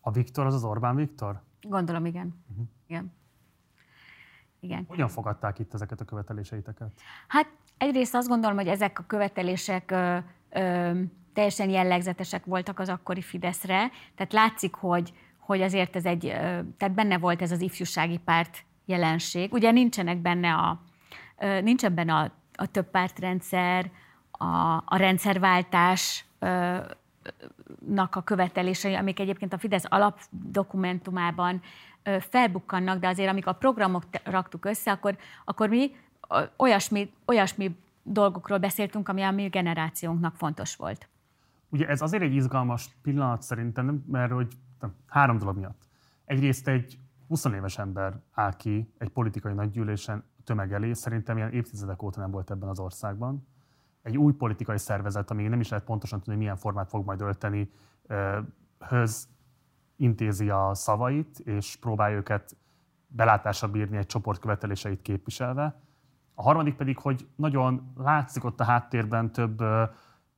A 0.00 0.10
Viktor 0.10 0.46
az 0.46 0.54
az 0.54 0.64
Orbán 0.64 0.96
Viktor? 0.96 1.42
Gondolom, 1.60 2.06
igen. 2.06 2.44
Uh-huh. 2.50 2.66
igen. 2.86 3.17
Igen. 4.60 4.84
Hogyan 4.88 5.08
fogadták 5.08 5.58
itt 5.58 5.74
ezeket 5.74 6.00
a 6.00 6.04
követeléseiteket? 6.04 6.88
Hát 7.28 7.48
egyrészt 7.76 8.14
azt 8.14 8.28
gondolom, 8.28 8.56
hogy 8.56 8.68
ezek 8.68 8.98
a 8.98 9.04
követelések 9.06 9.90
ö, 9.90 10.16
ö, 10.50 11.00
teljesen 11.32 11.70
jellegzetesek 11.70 12.44
voltak 12.44 12.78
az 12.78 12.88
akkori 12.88 13.22
Fideszre. 13.22 13.90
Tehát 14.14 14.32
látszik, 14.32 14.74
hogy, 14.74 15.12
hogy 15.38 15.62
azért 15.62 15.96
ez 15.96 16.04
egy, 16.04 16.26
ö, 16.26 16.30
tehát 16.76 16.94
benne 16.94 17.18
volt 17.18 17.42
ez 17.42 17.52
az 17.52 17.60
ifjúsági 17.60 18.18
párt 18.18 18.64
jelenség. 18.84 19.52
Ugye 19.52 19.70
nincsenek 19.70 20.18
benne 20.18 20.54
a, 20.54 20.80
nincs 21.62 21.84
ebben 21.84 22.08
a, 22.08 22.30
a 22.54 22.66
több 22.66 22.90
pártrendszer, 22.90 23.90
a, 24.30 24.82
a 24.84 24.96
rendszerváltás 24.96 26.24
nak 27.86 28.16
a 28.16 28.22
követelései, 28.22 28.94
amik 28.94 29.20
egyébként 29.20 29.52
a 29.52 29.58
Fidesz 29.58 29.84
alapdokumentumában 29.88 31.62
felbukkannak, 32.02 32.98
de 32.98 33.08
azért 33.08 33.30
amikor 33.30 33.52
a 33.52 33.58
programok 33.58 34.02
raktuk 34.24 34.64
össze, 34.64 34.90
akkor, 34.90 35.16
akkor 35.44 35.68
mi 35.68 35.90
olyasmi, 36.56 37.12
olyasmi 37.26 37.78
dolgokról 38.02 38.58
beszéltünk, 38.58 39.08
ami 39.08 39.22
a 39.22 39.30
mi 39.30 39.48
generációnknak 39.48 40.34
fontos 40.34 40.76
volt. 40.76 41.08
Ugye 41.68 41.88
ez 41.88 42.00
azért 42.00 42.22
egy 42.22 42.34
izgalmas 42.34 42.88
pillanat 43.02 43.42
szerintem, 43.42 44.04
mert 44.06 44.32
hogy 44.32 44.56
három 45.06 45.38
dolog 45.38 45.56
miatt. 45.56 45.86
Egyrészt 46.24 46.68
egy 46.68 46.98
20 47.28 47.44
éves 47.44 47.78
ember 47.78 48.20
áll 48.32 48.56
ki 48.56 48.92
egy 48.98 49.08
politikai 49.08 49.52
nagygyűlésen 49.52 50.24
tömeg 50.44 50.72
elé, 50.72 50.92
szerintem 50.92 51.36
ilyen 51.36 51.52
évtizedek 51.52 52.02
óta 52.02 52.20
nem 52.20 52.30
volt 52.30 52.50
ebben 52.50 52.68
az 52.68 52.78
országban. 52.78 53.46
Egy 54.02 54.16
új 54.16 54.32
politikai 54.32 54.78
szervezet, 54.78 55.30
ami 55.30 55.48
nem 55.48 55.60
is 55.60 55.68
lehet 55.68 55.84
pontosan 55.84 56.18
tudni, 56.20 56.38
milyen 56.38 56.56
formát 56.56 56.88
fog 56.88 57.04
majd 57.04 57.20
ölteni, 57.20 57.70
höz 58.78 59.28
intézi 59.98 60.50
a 60.50 60.70
szavait, 60.74 61.38
és 61.38 61.76
próbálja 61.76 62.16
őket 62.16 62.56
belátásra 63.06 63.68
bírni 63.68 63.96
egy 63.96 64.06
csoport 64.06 64.40
követeléseit 64.40 65.02
képviselve. 65.02 65.80
A 66.34 66.42
harmadik 66.42 66.74
pedig, 66.74 66.98
hogy 66.98 67.28
nagyon 67.36 67.92
látszik 67.96 68.44
ott 68.44 68.60
a 68.60 68.64
háttérben 68.64 69.32
több, 69.32 69.62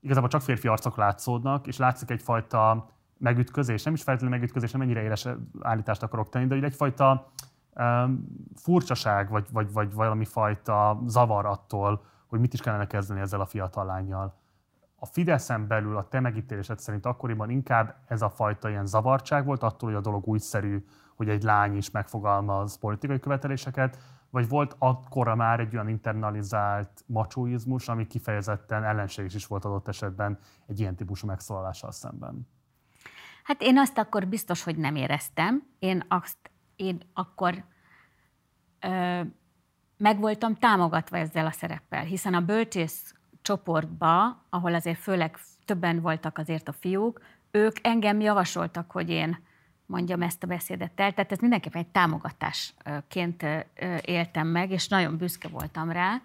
igazából 0.00 0.28
csak 0.28 0.40
férfi 0.40 0.68
arcok 0.68 0.96
látszódnak, 0.96 1.66
és 1.66 1.76
látszik 1.76 2.10
egyfajta 2.10 2.90
megütközés, 3.18 3.82
nem 3.82 3.94
is 3.94 4.02
feltétlenül 4.02 4.38
megütközés, 4.38 4.70
nem 4.70 4.80
ennyire 4.80 5.02
éles 5.02 5.28
állítást 5.60 6.02
akarok 6.02 6.28
tenni, 6.28 6.46
de 6.46 6.66
egyfajta 6.66 7.32
um, 7.74 8.26
furcsaság, 8.54 9.30
vagy, 9.30 9.46
vagy, 9.52 9.72
vagy 9.72 9.92
valami 9.94 10.24
fajta 10.24 11.00
zavar 11.06 11.46
attól, 11.46 12.04
hogy 12.26 12.40
mit 12.40 12.52
is 12.52 12.60
kellene 12.60 12.86
kezdeni 12.86 13.20
ezzel 13.20 13.40
a 13.40 13.46
fiatal 13.46 13.84
lányjal. 13.84 14.39
A 15.02 15.06
Fideszen 15.06 15.66
belül 15.66 15.96
a 15.96 16.08
te 16.08 16.20
megítélésed 16.20 16.78
szerint 16.78 17.06
akkoriban 17.06 17.50
inkább 17.50 17.96
ez 18.06 18.22
a 18.22 18.30
fajta 18.30 18.68
ilyen 18.68 18.86
zavartság 18.86 19.44
volt, 19.44 19.62
attól, 19.62 19.88
hogy 19.88 19.98
a 19.98 20.02
dolog 20.02 20.26
újszerű, 20.26 20.84
hogy 21.16 21.28
egy 21.28 21.42
lány 21.42 21.76
is 21.76 21.90
megfogalmaz 21.90 22.78
politikai 22.78 23.20
követeléseket, 23.20 23.98
vagy 24.30 24.48
volt 24.48 24.76
akkora 24.78 25.34
már 25.34 25.60
egy 25.60 25.74
olyan 25.74 25.88
internalizált 25.88 27.04
macsóizmus, 27.06 27.88
ami 27.88 28.06
kifejezetten 28.06 28.84
ellenséges 28.84 29.34
is 29.34 29.46
volt 29.46 29.64
adott 29.64 29.88
esetben 29.88 30.38
egy 30.66 30.80
ilyen 30.80 30.96
típusú 30.96 31.26
megszólalással 31.26 31.92
szemben? 31.92 32.48
Hát 33.44 33.62
én 33.62 33.78
azt 33.78 33.98
akkor 33.98 34.26
biztos, 34.26 34.62
hogy 34.62 34.76
nem 34.76 34.96
éreztem. 34.96 35.62
Én, 35.78 36.04
azt, 36.08 36.50
én 36.76 37.00
akkor 37.14 37.64
ö, 38.80 39.20
meg 39.96 40.18
voltam 40.20 40.54
támogatva 40.54 41.16
ezzel 41.16 41.46
a 41.46 41.50
szereppel, 41.50 42.04
hiszen 42.04 42.34
a 42.34 42.40
bölcsész 42.40 43.14
csoportba, 43.42 44.42
ahol 44.48 44.74
azért 44.74 44.98
főleg 44.98 45.38
többen 45.64 46.00
voltak 46.00 46.38
azért 46.38 46.68
a 46.68 46.72
fiúk, 46.72 47.20
ők 47.50 47.76
engem 47.82 48.20
javasoltak, 48.20 48.90
hogy 48.90 49.10
én 49.10 49.38
mondjam 49.86 50.22
ezt 50.22 50.42
a 50.42 50.46
beszédet 50.46 51.00
el. 51.00 51.12
Tehát 51.12 51.32
ez 51.32 51.38
mindenképpen 51.38 51.80
egy 51.80 51.88
támogatásként 51.88 53.46
éltem 54.00 54.46
meg, 54.46 54.70
és 54.70 54.88
nagyon 54.88 55.16
büszke 55.16 55.48
voltam 55.48 55.90
rá. 55.90 56.20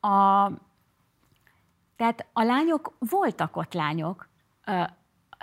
A, 0.00 0.50
tehát 1.96 2.26
a 2.32 2.42
lányok, 2.42 2.96
voltak 2.98 3.56
ott 3.56 3.72
lányok, 3.72 4.28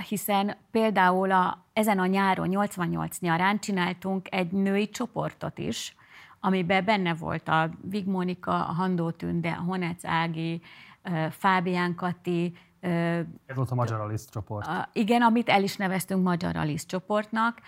hiszen 0.08 0.58
például 0.72 1.32
a, 1.32 1.66
ezen 1.74 2.00
a 2.00 2.06
nyáron, 2.06 2.48
88 2.48 3.20
nyarán 3.20 3.60
csináltunk 3.60 4.34
egy 4.34 4.52
női 4.52 4.90
csoportot 4.90 5.58
is, 5.58 5.96
amiben 6.46 6.86
benne 6.86 7.14
volt 7.14 7.48
a 7.48 7.70
Vig 7.82 8.08
Monika, 8.08 8.52
a 8.52 8.72
Handó 8.72 9.12
Tünde, 9.12 9.50
a 9.50 9.62
Honec 9.62 10.06
Ági, 10.06 10.62
Fábián 11.30 11.96
Kati. 11.96 12.58
Ez 13.46 13.56
volt 13.56 13.72
a 13.72 13.76
Magyar 13.76 14.00
Alice 14.00 14.26
csoport. 14.32 14.68
Igen, 14.94 15.22
amit 15.22 15.50
el 15.50 15.64
is 15.64 15.76
neveztünk 15.76 16.24
Magyar 16.24 16.56
Alice 16.56 16.86
csoportnak. 16.88 17.62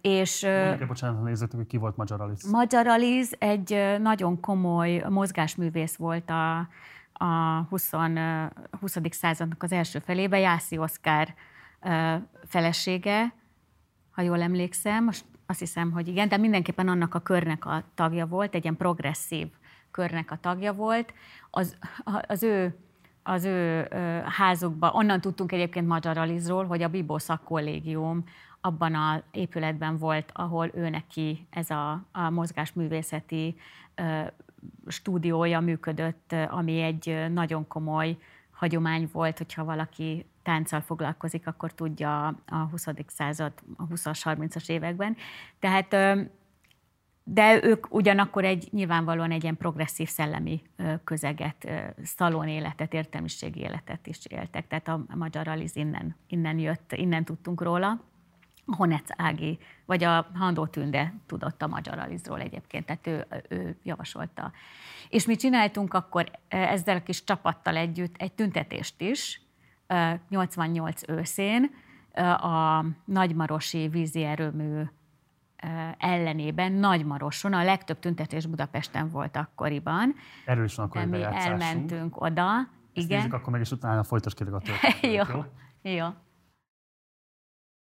És, 0.00 0.42
Mondjuk, 0.42 0.88
bocsánat, 0.88 1.22
nézzük, 1.22 1.52
hogy 1.52 1.66
ki 1.66 1.76
volt 1.76 1.96
Magyar 1.96 2.20
Alice. 2.20 2.48
Magyar 2.50 2.86
Alice 2.86 3.36
egy 3.38 3.98
nagyon 4.00 4.40
komoly 4.40 5.04
mozgásművész 5.08 5.96
volt 5.96 6.30
a, 6.30 6.58
a 7.12 7.66
20. 7.68 7.90
20. 8.80 8.96
századnak 9.10 9.62
az 9.62 9.72
első 9.72 9.98
felében, 9.98 10.40
Jászi 10.40 10.78
Oszkár 10.78 11.34
felesége, 12.46 13.34
ha 14.10 14.22
jól 14.22 14.42
emlékszem, 14.42 15.04
most 15.04 15.24
azt 15.50 15.58
hiszem, 15.58 15.90
hogy 15.90 16.08
igen, 16.08 16.28
de 16.28 16.36
mindenképpen 16.36 16.88
annak 16.88 17.14
a 17.14 17.20
körnek 17.20 17.66
a 17.66 17.82
tagja 17.94 18.26
volt, 18.26 18.54
egy 18.54 18.62
ilyen 18.62 18.76
progresszív 18.76 19.48
körnek 19.90 20.30
a 20.30 20.36
tagja 20.36 20.72
volt. 20.72 21.14
Az, 21.50 21.76
az 22.26 22.42
ő 22.42 22.74
az 23.22 23.44
ő 23.44 23.88
házukba, 24.24 24.92
onnan 24.92 25.20
tudtunk 25.20 25.52
egyébként 25.52 25.86
Magyar 25.86 26.18
Alizról, 26.18 26.64
hogy 26.64 26.82
a 26.82 26.88
Bibó 26.88 27.18
szakkollégium 27.18 28.24
abban 28.60 28.94
az 28.94 29.22
épületben 29.30 29.98
volt, 29.98 30.30
ahol 30.32 30.70
ő 30.74 30.88
neki 30.88 31.46
ez 31.50 31.70
a, 31.70 32.02
a 32.12 32.30
mozgásművészeti 32.30 33.56
stúdiója 34.86 35.60
működött, 35.60 36.34
ami 36.48 36.80
egy 36.80 37.26
nagyon 37.32 37.66
komoly 37.68 38.16
hagyomány 38.50 39.08
volt, 39.12 39.38
hogyha 39.38 39.64
valaki 39.64 40.26
tánccal 40.50 40.80
foglalkozik, 40.80 41.46
akkor 41.46 41.72
tudja 41.72 42.26
a 42.46 42.56
20. 42.70 42.86
század, 43.06 43.52
a 43.76 43.86
20-as, 43.86 44.20
30-as 44.24 44.68
években. 44.68 45.16
Tehát 45.58 45.96
de 47.24 47.64
ők 47.64 47.94
ugyanakkor 47.94 48.44
egy 48.44 48.68
nyilvánvalóan 48.72 49.30
egy 49.30 49.42
ilyen 49.42 49.56
progresszív 49.56 50.08
szellemi 50.08 50.62
közeget, 51.04 51.68
szalon 52.02 52.48
életet, 52.48 52.94
értelmiségi 52.94 53.60
életet 53.60 54.06
is 54.06 54.26
éltek. 54.26 54.66
Tehát 54.66 54.88
a 54.88 55.04
magyar 55.14 55.48
Aliz 55.48 55.76
innen, 55.76 56.16
innen 56.26 56.58
jött, 56.58 56.92
innen 56.92 57.24
tudtunk 57.24 57.62
róla. 57.62 58.00
Honec 58.66 59.08
Ági, 59.16 59.58
vagy 59.84 60.04
a 60.04 60.30
Handó 60.34 60.66
Tünde 60.66 61.14
tudott 61.26 61.62
a 61.62 61.66
magyar 61.66 61.98
Alizról 61.98 62.40
egyébként, 62.40 62.86
tehát 62.86 63.06
ő, 63.06 63.26
ő 63.48 63.76
javasolta. 63.82 64.52
És 65.08 65.26
mi 65.26 65.36
csináltunk 65.36 65.94
akkor 65.94 66.30
ezzel 66.48 66.96
a 66.96 67.02
kis 67.02 67.24
csapattal 67.24 67.76
együtt 67.76 68.16
egy 68.16 68.32
tüntetést 68.32 69.00
is, 69.00 69.40
88 70.28 71.08
őszén, 71.08 71.70
a 72.38 72.84
Nagymarosi 73.04 73.88
vízi 73.88 74.22
erőmű 74.22 74.82
ellenében 75.98 76.72
Nagymaroson, 76.72 77.52
a 77.52 77.64
legtöbb 77.64 77.98
tüntetés 77.98 78.46
Budapesten 78.46 79.10
volt 79.10 79.36
akkoriban. 79.36 80.14
Erről 80.44 80.64
is 80.64 80.74
van 80.74 80.86
akkor 80.86 81.04
mi 81.04 81.22
elmentünk 81.22 82.20
oda. 82.20 82.50
Ezt 82.94 83.06
igen. 83.06 83.16
Nézzük, 83.16 83.32
akkor 83.32 83.52
meg 83.52 83.60
is 83.60 83.70
utána 83.70 84.02
folytasd 84.02 84.40
a 84.40 84.60
jó. 85.06 85.10
jó. 85.10 85.44
jó. 85.82 86.06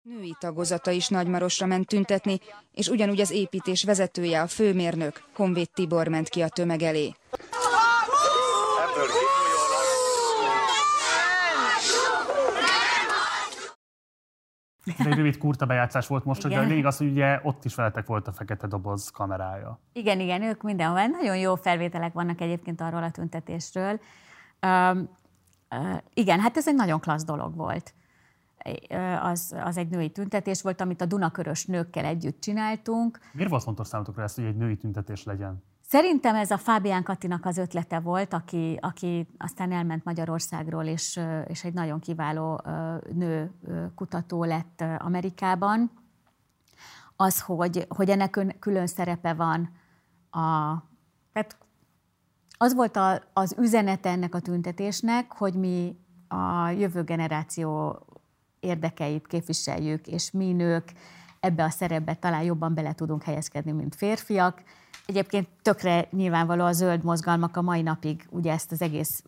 Női 0.03 0.35
tagozata 0.39 0.91
is 0.91 1.09
Nagymarosra 1.09 1.67
ment 1.67 1.87
tüntetni, 1.87 2.39
és 2.73 2.89
ugyanúgy 2.89 3.21
az 3.21 3.31
építés 3.31 3.85
vezetője, 3.85 4.41
a 4.41 4.47
főmérnök, 4.47 5.23
Honvéd 5.35 5.71
Tibor 5.71 6.09
ment 6.09 6.29
ki 6.29 6.41
a 6.41 6.49
tömeg 6.49 6.83
elé. 6.83 7.15
Ez 14.85 15.07
egy 15.07 15.15
rövid 15.15 15.39
kurta 15.39 15.67
bejátszás 15.67 16.07
volt 16.07 16.25
most, 16.25 16.45
igen. 16.45 16.63
de 16.63 16.69
lényeg 16.69 16.85
az, 16.85 16.97
hogy 16.97 17.11
ugye 17.11 17.41
ott 17.43 17.65
is 17.65 17.75
veletek 17.75 18.07
volt 18.07 18.29
a 18.29 18.33
fekete 18.33 18.67
doboz 18.67 19.11
kamerája. 19.11 19.81
Igen, 19.93 20.21
igen, 20.21 20.43
ők 20.43 20.63
mindenhol. 20.63 21.07
Nagyon 21.07 21.37
jó 21.37 21.55
felvételek 21.55 22.13
vannak 22.13 22.41
egyébként 22.41 22.81
arról 22.81 23.03
a 23.03 23.11
tüntetésről. 23.11 24.01
Uh, 24.63 24.99
uh, 25.71 25.99
igen, 26.15 26.41
hát 26.41 26.57
ez 26.57 26.69
egy 26.69 26.75
nagyon 26.75 27.01
klassz 27.01 27.25
dolog 27.25 27.57
volt 27.57 27.95
az, 29.21 29.55
az 29.65 29.77
egy 29.77 29.89
női 29.89 30.11
tüntetés 30.11 30.63
volt, 30.63 30.81
amit 30.81 31.01
a 31.01 31.07
Dunakörös 31.07 31.67
nőkkel 31.67 32.05
együtt 32.05 32.41
csináltunk. 32.41 33.19
Miért 33.33 33.51
volt 33.51 33.63
fontos 33.63 33.87
számotokra 33.87 34.23
ez, 34.23 34.35
hogy 34.35 34.45
egy 34.45 34.57
női 34.57 34.77
tüntetés 34.77 35.25
legyen? 35.25 35.63
Szerintem 35.93 36.35
ez 36.35 36.51
a 36.51 36.59
Fábián 36.59 37.03
Katinak 37.03 37.47
az 37.47 37.59
ötlete 37.59 38.01
volt, 38.01 38.33
aki, 38.33 38.79
aki 38.81 39.27
aztán 39.39 39.73
elment 39.73 40.05
Magyarországról, 40.05 40.85
és, 40.85 41.21
és 41.47 41.65
egy 41.65 41.73
nagyon 41.73 42.01
kiváló 42.01 42.61
nő 43.15 43.53
kutató 43.95 44.45
lett 44.45 44.85
Amerikában. 44.99 45.91
Az, 47.17 47.41
hogy, 47.41 47.87
hogy 47.89 48.11
ennek 48.11 48.57
külön 48.59 48.87
szerepe 48.87 49.35
van 49.35 49.71
a... 50.31 50.77
Tehát 51.33 51.57
az 52.59 52.75
volt 52.75 52.97
a, 52.97 53.23
az 53.33 53.55
üzenete 53.59 54.11
ennek 54.11 54.35
a 54.35 54.41
tüntetésnek, 54.41 55.33
hogy 55.33 55.55
mi 55.55 55.97
a 56.29 56.69
jövő 56.69 57.03
generáció 57.03 57.99
érdekeit 58.61 59.27
képviseljük, 59.27 60.07
és 60.07 60.31
mi 60.31 60.53
nők 60.53 60.93
ebbe 61.41 61.65
a 61.65 61.71
szerepbe 61.71 62.15
talán 62.15 62.43
jobban 62.43 62.75
bele 62.75 62.93
tudunk 62.93 63.23
helyezkedni, 63.23 63.73
mint 63.73 63.95
férfiak. 63.95 64.63
Egyébként 65.07 65.49
tökre 65.63 66.09
nyilvánvaló 66.11 66.65
a 66.65 66.73
zöld 66.73 67.05
mozgalmak 67.05 67.57
a 67.57 67.63
mai 67.63 67.83
napig 67.83 68.27
ugye 68.31 68.53
ezt 68.53 68.73
az 68.73 68.83
egész 68.83 69.23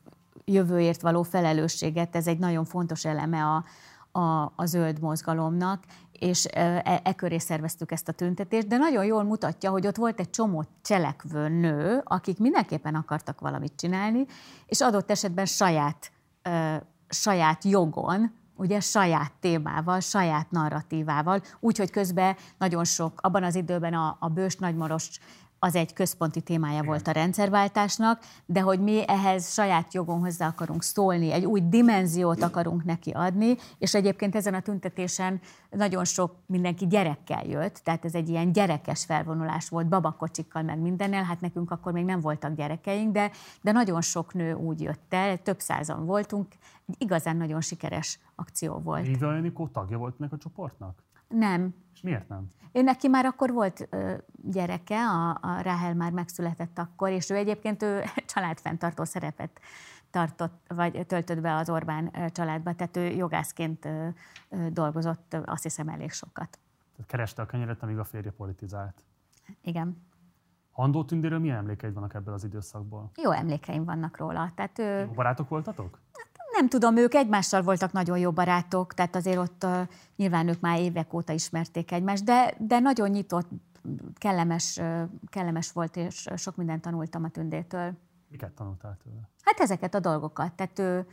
jövőért 0.45 1.01
való 1.01 1.23
felelősséget, 1.23 2.17
ez 2.17 2.27
egy 2.27 2.39
nagyon 2.39 2.65
fontos 2.65 3.05
eleme 3.05 3.45
a, 3.45 3.65
a, 4.19 4.53
a 4.57 4.65
zöld 4.65 5.01
mozgalomnak, 5.01 5.85
és 6.13 6.47
e, 6.53 7.01
e 7.05 7.15
köré 7.15 7.39
szerveztük 7.39 7.93
ezt 7.93 8.09
a 8.09 8.13
tüntetést, 8.13 8.67
de 8.67 8.77
nagyon 8.77 9.05
jól 9.05 9.23
mutatja, 9.23 9.71
hogy 9.71 9.87
ott 9.87 9.97
volt 9.97 10.21
egy 10.21 10.31
csomó 10.31 10.65
cselekvő 10.83 11.49
nő, 11.49 12.01
akik 12.05 12.39
mindenképpen 12.39 12.95
akartak 12.95 13.41
valamit 13.41 13.73
csinálni, 13.77 14.27
és 14.67 14.81
adott 14.81 15.11
esetben 15.11 15.47
saját, 15.47 16.13
saját 17.09 17.65
jogon 17.65 18.33
ugye 18.57 18.81
saját 18.81 19.33
témával, 19.41 20.01
saját 20.01 20.51
narratívával, 20.51 21.41
úgyhogy 21.61 21.91
közben 21.91 22.37
nagyon 22.59 22.85
sok, 22.85 23.21
abban 23.23 23.43
az 23.43 23.55
időben 23.55 23.95
a, 23.95 24.17
a 24.21 24.29
Bős 24.29 24.57
Nagymaros 24.57 25.09
az 25.65 25.75
egy 25.75 25.93
központi 25.93 26.41
témája 26.41 26.75
Igen. 26.75 26.87
volt 26.87 27.09
a 27.09 27.11
rendszerváltásnak, 27.11 28.23
de 28.47 28.61
hogy 28.61 28.81
mi 28.81 29.09
ehhez 29.09 29.53
saját 29.53 29.95
jogon 29.95 30.21
hozzá 30.21 30.47
akarunk 30.47 30.83
szólni, 30.83 31.33
egy 31.33 31.45
új 31.45 31.61
dimenziót 31.61 32.43
akarunk 32.43 32.85
neki 32.85 33.11
adni, 33.11 33.57
és 33.79 33.95
egyébként 33.95 34.35
ezen 34.35 34.55
a 34.55 34.61
tüntetésen 34.61 35.41
nagyon 35.71 36.05
sok 36.05 36.35
mindenki 36.47 36.87
gyerekkel 36.87 37.47
jött, 37.47 37.75
tehát 37.75 38.05
ez 38.05 38.15
egy 38.15 38.29
ilyen 38.29 38.53
gyerekes 38.53 39.05
felvonulás 39.05 39.69
volt, 39.69 39.89
babakocsikkal 39.89 40.63
meg 40.63 40.79
mindennel, 40.79 41.25
hát 41.25 41.41
nekünk 41.41 41.71
akkor 41.71 41.93
még 41.93 42.05
nem 42.05 42.21
voltak 42.21 42.55
gyerekeink, 42.55 43.13
de, 43.13 43.31
de 43.63 43.73
nagyon 43.73 44.01
sok 44.01 44.35
nő 44.35 44.55
úgy 44.55 44.81
jött 44.81 45.15
el, 45.15 45.43
több 45.43 45.61
százan 45.61 46.07
voltunk, 46.07 46.47
egy 46.87 46.95
igazán 46.99 47.37
nagyon 47.37 47.61
sikeres 47.61 48.19
akció 48.35 48.79
volt. 48.79 49.07
Éva 49.07 49.35
Enikó 49.35 49.69
tagja 49.69 49.99
volt 49.99 50.15
ennek 50.19 50.33
a 50.33 50.37
csoportnak? 50.37 51.03
Nem. 51.39 51.75
És 51.95 52.01
miért 52.01 52.29
nem? 52.29 52.53
Ő 52.73 52.83
neki 52.83 53.09
már 53.09 53.25
akkor 53.25 53.53
volt 53.53 53.87
ö, 53.91 54.15
gyereke, 54.43 55.07
a, 55.07 55.31
a 55.31 55.63
Rahel 55.63 55.95
már 55.95 56.13
megszületett 56.13 56.79
akkor, 56.79 57.11
és 57.11 57.31
ő 57.31 57.35
egyébként 57.35 57.83
ő 57.83 58.03
családfenntartó 58.35 59.05
szerepet 59.05 59.61
tartott, 60.11 60.63
vagy 60.69 61.07
töltött 61.07 61.41
be 61.41 61.55
az 61.55 61.71
Orbán 61.71 62.31
családba, 62.33 62.75
tehát 62.75 62.97
ő 62.97 63.07
jogászként 63.07 63.85
ö, 63.85 64.09
ö, 64.49 64.69
dolgozott, 64.71 65.37
azt 65.45 65.63
hiszem 65.63 65.89
elég 65.89 66.13
sokat. 66.13 66.59
Tehát 66.97 67.11
kereste 67.11 67.43
a 67.43 67.47
kenyeret, 67.47 67.83
amíg 67.83 67.99
a 67.99 68.05
férje 68.05 68.31
politizált. 68.31 69.05
Igen. 69.61 70.03
Andó 70.73 71.05
Tündéről 71.05 71.39
milyen 71.39 71.57
emlékeid 71.57 71.95
vannak 71.95 72.15
ebből 72.15 72.35
az 72.35 72.45
időszakból? 72.45 73.11
Jó 73.23 73.31
emlékeim 73.31 73.85
vannak 73.85 74.17
róla. 74.17 74.53
Tehát 74.55 74.79
ő... 74.79 75.01
Jó 75.01 75.13
barátok 75.13 75.49
voltatok? 75.49 75.99
Nem 76.57 76.69
tudom, 76.69 76.97
ők 76.97 77.15
egymással 77.15 77.63
voltak 77.63 77.93
nagyon 77.93 78.19
jó 78.19 78.33
barátok, 78.33 78.95
tehát 78.95 79.17
azért 79.17 79.39
ott 79.39 79.65
uh, 79.65 79.89
nyilván 80.17 80.49
ők 80.49 80.61
már 80.61 80.79
évek 80.79 81.15
óta 81.15 81.33
ismerték 81.33 81.93
egymást, 81.93 82.25
de, 82.25 82.55
de 82.59 82.79
nagyon 82.79 83.11
nyitott, 83.11 83.49
kellemes, 84.15 84.77
uh, 84.77 85.03
kellemes 85.29 85.73
volt, 85.73 85.97
és 85.97 86.29
sok 86.37 86.57
mindent 86.57 86.83
tanultam 86.83 87.25
a 87.25 87.29
tündétől. 87.29 87.93
Miket 88.29 88.53
tanultál 88.53 88.97
tőle? 89.05 89.29
Hát 89.43 89.61
ezeket 89.61 89.95
a 89.95 90.01
dolgokat. 90.01 90.53
Tehát 90.53 90.79
ő, 90.79 91.07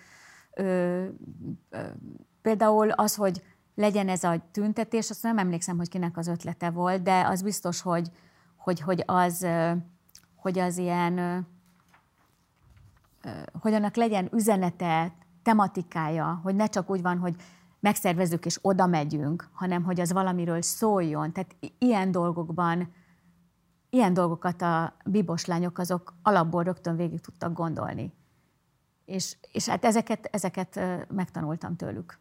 ő, 0.56 0.66
ő, 1.70 1.96
például 2.42 2.90
az, 2.90 3.16
hogy 3.16 3.44
legyen 3.76 4.10
ez 4.10 4.24
a 4.24 4.42
tüntetés, 4.52 5.10
azt 5.10 5.24
nem 5.24 5.38
emlékszem, 5.38 5.78
hogy 5.78 5.90
kinek 5.90 6.18
az 6.18 6.28
ötlete 6.28 6.70
volt, 6.70 7.02
de 7.02 7.26
az 7.28 7.42
biztos, 7.42 7.82
hogy, 7.82 8.12
hogy, 8.56 8.80
hogy, 8.80 9.04
az, 9.06 9.48
hogy 10.36 10.60
az 10.60 10.78
ilyen, 10.78 11.46
hogy 13.60 13.74
annak 13.74 13.96
legyen 13.96 14.30
üzenete, 14.34 15.14
tematikája, 15.44 16.40
hogy 16.44 16.56
ne 16.56 16.68
csak 16.68 16.90
úgy 16.90 17.02
van, 17.02 17.18
hogy 17.18 17.36
megszervezzük 17.80 18.46
és 18.46 18.60
oda 18.62 18.86
megyünk, 18.86 19.50
hanem 19.54 19.84
hogy 19.84 20.00
az 20.00 20.12
valamiről 20.12 20.62
szóljon. 20.62 21.32
Tehát 21.32 21.56
ilyen 21.78 22.12
dolgokban, 22.12 22.94
ilyen 23.90 24.14
dolgokat 24.14 24.62
a 24.62 24.94
bibos 25.06 25.46
lányok 25.46 25.78
azok 25.78 26.14
alapból 26.22 26.64
rögtön 26.64 26.96
végig 26.96 27.22
tudtak 27.22 27.54
gondolni. 27.54 28.14
És, 29.06 29.38
és 29.52 29.68
hát 29.68 29.86
ezeket, 29.86 30.26
ezeket 30.26 30.80
megtanultam 31.14 31.76
tőlük. 31.76 32.20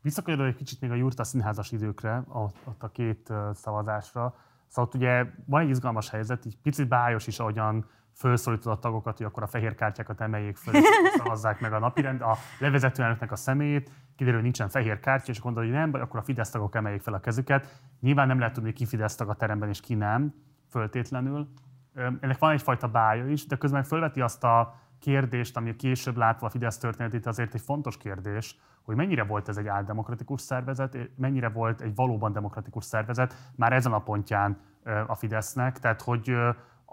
Visszakanyarodok 0.00 0.52
egy 0.52 0.58
kicsit 0.58 0.80
még 0.80 0.90
a 0.90 0.94
Jurta 0.94 1.24
színházas 1.24 1.72
időkre, 1.72 2.24
ott 2.28 2.82
a 2.82 2.90
két 2.90 3.32
szavazásra. 3.54 4.34
Szóval 4.68 4.84
ott 4.84 4.94
ugye 4.94 5.26
van 5.46 5.62
egy 5.62 5.68
izgalmas 5.68 6.10
helyzet, 6.10 6.44
így 6.44 6.58
picit 6.58 6.88
bájos 6.88 7.26
is, 7.26 7.38
ahogyan 7.38 7.86
felszólítod 8.22 8.72
a 8.72 8.78
tagokat, 8.78 9.16
hogy 9.16 9.26
akkor 9.26 9.42
a 9.42 9.46
fehér 9.46 9.74
kártyákat 9.74 10.20
emeljék 10.20 10.56
föl, 10.56 10.74
és 10.74 10.84
szavazzák 11.16 11.60
meg 11.60 11.72
a 11.72 11.78
napirend, 11.78 12.20
a 12.20 12.36
levezető 12.58 13.02
elnöknek 13.02 13.32
a 13.32 13.36
személyét, 13.36 13.90
kiderül, 14.16 14.34
hogy 14.34 14.42
nincsen 14.42 14.68
fehér 14.68 15.00
kártya, 15.00 15.30
és 15.30 15.40
gondolod, 15.40 15.68
hogy 15.68 15.78
nem, 15.78 15.94
akkor 15.94 16.20
a 16.20 16.22
Fidesz 16.22 16.50
tagok 16.50 16.74
emeljék 16.74 17.00
fel 17.00 17.14
a 17.14 17.20
kezüket. 17.20 17.80
Nyilván 18.00 18.26
nem 18.26 18.38
lehet 18.38 18.54
tudni, 18.54 18.72
ki 18.72 18.86
Fidesz 18.86 19.14
tag 19.14 19.28
a 19.28 19.34
teremben, 19.34 19.68
és 19.68 19.80
ki 19.80 19.94
nem, 19.94 20.34
föltétlenül. 20.70 21.48
Ennek 21.94 22.38
van 22.38 22.52
egyfajta 22.52 22.88
bája 22.88 23.26
is, 23.26 23.46
de 23.46 23.56
közben 23.56 23.82
fölveti 23.82 24.20
azt 24.20 24.44
a 24.44 24.74
kérdést, 24.98 25.56
ami 25.56 25.76
később 25.76 26.16
látva 26.16 26.46
a 26.46 26.50
Fidesz 26.50 26.78
történetét, 26.78 27.26
azért 27.26 27.54
egy 27.54 27.60
fontos 27.60 27.96
kérdés, 27.96 28.58
hogy 28.82 28.96
mennyire 28.96 29.24
volt 29.24 29.48
ez 29.48 29.56
egy 29.56 29.66
áldemokratikus 29.66 30.40
szervezet, 30.40 30.96
mennyire 31.16 31.48
volt 31.48 31.80
egy 31.80 31.94
valóban 31.94 32.32
demokratikus 32.32 32.84
szervezet 32.84 33.34
már 33.56 33.72
ezen 33.72 33.92
a 33.92 33.98
pontján 33.98 34.60
a 35.06 35.14
Fidesznek, 35.14 35.78
tehát 35.78 36.02
hogy 36.02 36.36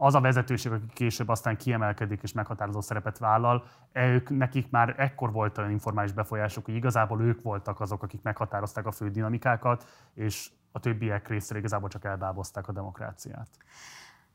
az 0.02 0.16
a 0.16 0.22
vezetőség, 0.22 0.72
aki 0.72 0.86
később 0.93 1.30
aztán 1.30 1.58
kiemelkedik 1.58 2.22
és 2.24 2.34
meghatározó 2.34 2.82
szerepet 2.82 3.18
vállal, 3.18 3.64
ők, 3.93 4.30
nekik 4.30 4.70
már 4.70 4.95
ekkor 4.97 5.32
volt 5.32 5.58
olyan 5.58 5.72
informális 5.72 6.12
befolyásuk, 6.12 6.66
hogy 6.66 6.76
igazából 6.76 7.22
ők 7.22 7.41
voltak 7.41 7.80
azok, 7.80 8.04
akik 8.04 8.22
meghatározták 8.22 8.86
a 8.86 8.91
fő 8.91 9.10
dinamikákat, 9.10 9.86
és 10.14 10.50
a 10.72 10.80
többiek 10.80 11.28
részéről 11.28 11.60
igazából 11.60 11.89
csak 11.89 12.06
elbábozták 12.06 12.68
a 12.68 12.72
demokráciát. 12.72 13.47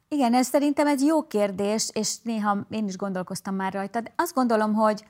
Igen, 0.09 0.35
ez 0.35 0.47
szerintem 0.47 0.87
egy 0.87 1.01
jó 1.01 1.27
kérdés, 1.27 1.91
és 1.93 2.23
néha 2.23 2.57
én 2.69 2.87
is 2.87 2.97
gondolkoztam 2.97 3.55
már 3.55 3.73
rajta. 3.73 4.01
De 4.01 4.13
azt 4.17 4.35
gondolom, 4.35 4.75
hogy, 4.75 5.05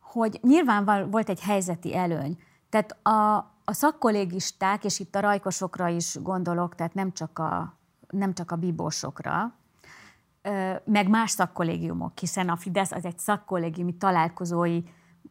hogy 0.00 0.38
nyilván 0.42 1.10
volt 1.10 1.28
egy 1.28 1.40
helyzeti 1.40 1.96
előny. 1.96 2.38
Tehát 2.68 3.06
a, 3.06 3.36
a 3.64 3.72
szakkollégisták, 3.72 4.84
és 4.84 5.00
itt 5.00 5.14
a 5.14 5.20
rajkosokra 5.20 5.88
is 5.88 6.18
gondolok, 6.22 6.74
tehát 6.74 6.94
nem 6.94 7.12
csak 7.12 7.38
a, 7.38 7.74
nem 8.08 8.34
csak 8.34 8.50
a 8.50 8.56
bíbósokra, 8.56 9.60
meg 10.84 11.08
más 11.08 11.30
szakkollégiumok, 11.30 12.18
hiszen 12.18 12.48
a 12.48 12.56
Fidesz 12.56 12.92
az 12.92 13.04
egy 13.04 13.18
szakkollégiumi 13.18 13.96
találkozói 13.96 14.82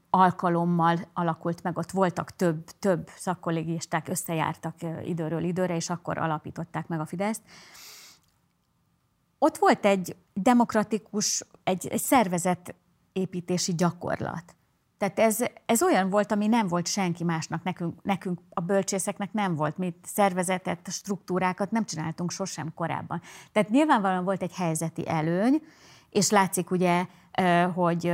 alkalommal 0.10 1.00
alakult 1.14 1.64
meg, 1.64 1.78
ott 1.78 1.92
voltak 1.92 2.36
több, 2.36 2.66
több 2.80 3.10
szakkollégisták, 3.16 4.08
összejártak 4.08 4.76
időről 5.04 5.44
időre, 5.44 5.76
és 5.76 5.90
akkor 5.90 6.18
alapították 6.18 6.88
meg 6.88 7.00
a 7.00 7.06
Fideszt. 7.06 7.42
Ott 9.38 9.58
volt 9.58 9.86
egy 9.86 10.16
demokratikus, 10.34 11.46
egy, 11.64 11.88
egy 11.88 12.02
szervezetépítési 12.02 13.76
gyakorlat. 13.76 14.56
Tehát 15.02 15.20
ez, 15.20 15.40
ez 15.66 15.84
olyan 15.84 16.10
volt, 16.10 16.32
ami 16.32 16.48
nem 16.48 16.68
volt 16.68 16.88
senki 16.88 17.24
másnak, 17.24 17.64
nekünk, 17.64 18.04
nekünk 18.04 18.40
a 18.50 18.62
bölcsészeknek 18.62 19.34
nem 19.34 19.56
volt, 19.56 19.78
mi 19.78 19.94
szervezetet, 20.04 20.88
struktúrákat 20.92 21.72
nem 21.72 21.86
csináltunk 21.86 22.32
sosem 22.32 22.74
korábban. 22.74 23.22
Tehát 23.52 23.70
nyilvánvalóan 23.70 24.24
volt 24.24 24.42
egy 24.42 24.54
helyzeti 24.54 25.08
előny, 25.08 25.62
és 26.10 26.30
látszik 26.30 26.72
ugye, 26.72 27.06
hogy, 27.74 28.14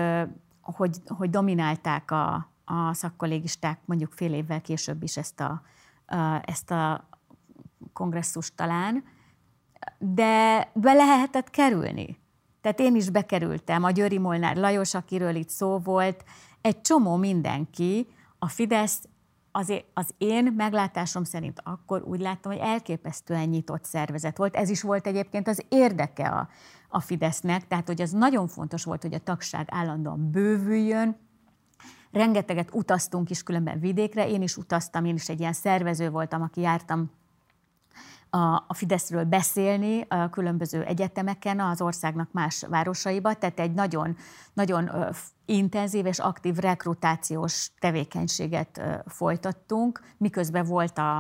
hogy, 0.62 0.98
hogy 1.08 1.30
dominálták 1.30 2.12
a, 2.12 2.34
a 2.66 2.94
szakkollégisták 2.94 3.80
mondjuk 3.86 4.12
fél 4.12 4.34
évvel 4.34 4.62
később 4.62 5.04
is 5.04 5.18
ezt 5.18 5.40
a, 5.40 5.62
ezt 6.42 6.72
a 6.72 7.10
kongresszust 7.94 8.56
talán, 8.56 9.04
de 9.98 10.70
be 10.74 10.94
lehetett 10.94 11.50
kerülni. 11.50 12.20
Tehát 12.62 12.80
én 12.80 12.96
is 12.96 13.10
bekerültem, 13.10 13.84
a 13.84 13.92
Győri 13.92 14.18
Molnár 14.18 14.56
Lajos, 14.56 14.94
akiről 14.94 15.36
itt 15.36 15.50
szó 15.50 15.78
volt, 15.78 16.24
egy 16.68 16.82
csomó 16.82 17.16
mindenki, 17.16 18.08
a 18.40 18.48
Fidesz 18.48 19.04
az, 19.94 20.14
én 20.18 20.54
meglátásom 20.58 21.24
szerint 21.24 21.62
akkor 21.64 22.04
úgy 22.04 22.20
láttam, 22.20 22.52
hogy 22.52 22.62
elképesztően 22.62 23.50
nyitott 23.50 23.84
szervezet 23.84 24.38
volt. 24.38 24.56
Ez 24.56 24.70
is 24.70 24.82
volt 24.82 25.08
egyébként 25.08 25.48
az 25.48 25.66
érdeke 25.70 26.28
a, 26.28 26.50
a 26.90 27.00
Fidesznek, 27.00 27.68
tehát 27.68 27.88
hogy 27.88 28.02
az 28.02 28.12
nagyon 28.12 28.48
fontos 28.48 28.84
volt, 28.84 29.02
hogy 29.02 29.14
a 29.14 29.20
tagság 29.20 29.68
állandóan 29.72 30.32
bővüljön, 30.32 31.18
Rengeteget 32.12 32.70
utaztunk 32.74 33.30
is 33.30 33.44
különben 33.44 33.80
vidékre, 33.80 34.30
én 34.30 34.42
is 34.42 34.58
utaztam, 34.58 35.06
én 35.06 35.16
is 35.16 35.30
egy 35.30 35.40
ilyen 35.40 35.54
szervező 35.54 36.10
voltam, 36.10 36.42
aki 36.42 36.62
jártam 36.62 37.12
a, 38.30 38.64
a 38.68 38.74
Fideszről 38.74 39.24
beszélni 39.24 40.06
a 40.10 40.30
különböző 40.30 40.84
egyetemeken, 40.84 41.60
az 41.60 41.82
országnak 41.82 42.32
más 42.32 42.66
városaiba, 42.70 43.34
tehát 43.34 43.60
egy 43.60 43.74
nagyon, 43.74 44.16
nagyon 44.54 44.90
intenzív 45.46 46.06
és 46.06 46.20
aktív 46.20 46.56
rekrutációs 46.56 47.72
tevékenységet 47.80 48.82
folytattunk, 49.06 50.02
miközben 50.18 50.66
volt 50.66 50.98
a, 50.98 51.18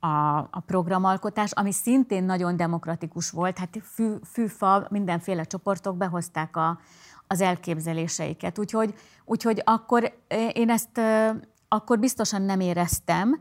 a, 0.00 0.38
a 0.50 0.62
programalkotás, 0.66 1.52
ami 1.52 1.72
szintén 1.72 2.24
nagyon 2.24 2.56
demokratikus 2.56 3.30
volt, 3.30 3.58
hát 3.58 3.78
fű, 3.82 4.14
fűfa, 4.32 4.86
mindenféle 4.90 5.44
csoportok 5.44 5.96
behozták 5.96 6.56
a, 6.56 6.80
az 7.26 7.40
elképzeléseiket. 7.40 8.58
Úgyhogy, 8.58 8.94
úgyhogy 9.24 9.62
akkor 9.64 10.12
én 10.52 10.70
ezt 10.70 11.00
akkor 11.68 11.98
biztosan 11.98 12.42
nem 12.42 12.60
éreztem, 12.60 13.40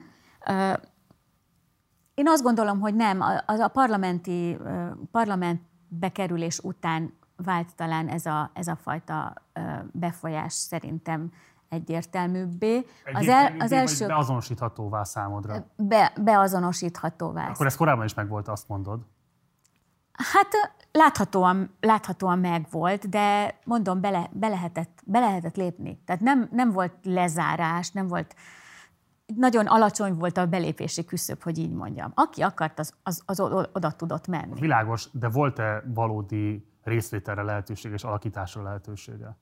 én 2.13 2.27
azt 2.27 2.43
gondolom, 2.43 2.79
hogy 2.79 2.95
nem. 2.95 3.21
A, 3.21 3.43
a 3.45 3.67
parlamenti 3.67 4.57
parlament 5.11 5.61
bekerülés 5.87 6.59
után 6.59 7.13
vált 7.35 7.75
talán 7.75 8.07
ez 8.07 8.25
a, 8.25 8.51
ez 8.53 8.67
a 8.67 8.75
fajta 8.75 9.33
befolyás 9.91 10.53
szerintem 10.53 11.31
egyértelműbbé. 11.69 12.85
Az, 13.13 13.27
el, 13.27 13.53
az 13.59 13.71
első... 13.71 14.05
beazonosíthatóvá 14.05 15.03
számodra? 15.03 15.65
Be, 15.75 16.13
beazonosíthatóvá. 16.21 17.49
Akkor 17.49 17.65
ez 17.65 17.75
korábban 17.75 18.05
is 18.05 18.13
megvolt, 18.13 18.47
azt 18.47 18.67
mondod? 18.67 18.99
Hát 20.11 20.47
láthatóan, 20.91 21.75
láthatóan 21.79 22.39
megvolt, 22.39 23.09
de 23.09 23.55
mondom, 23.65 24.01
bele, 24.01 24.29
be, 24.31 24.47
lehetett, 24.47 25.01
be 25.05 25.19
lehetett 25.19 25.55
lépni. 25.55 26.01
Tehát 26.05 26.21
nem, 26.21 26.49
nem 26.51 26.71
volt 26.71 26.93
lezárás, 27.03 27.91
nem 27.91 28.07
volt 28.07 28.35
nagyon 29.35 29.65
alacsony 29.65 30.13
volt 30.13 30.37
a 30.37 30.45
belépési 30.45 31.05
küszöb, 31.05 31.41
hogy 31.41 31.57
így 31.57 31.71
mondjam. 31.71 32.11
Aki 32.15 32.41
akart, 32.41 32.79
az, 32.79 32.93
az, 33.03 33.23
az 33.25 33.39
oda 33.73 33.91
tudott 33.91 34.27
menni. 34.27 34.59
Világos, 34.59 35.09
de 35.11 35.29
volt-e 35.29 35.83
valódi 35.93 36.67
részvételre 36.83 37.41
lehetőség 37.41 37.91
és 37.91 38.03
alakításra 38.03 38.63
lehetősége? 38.63 39.37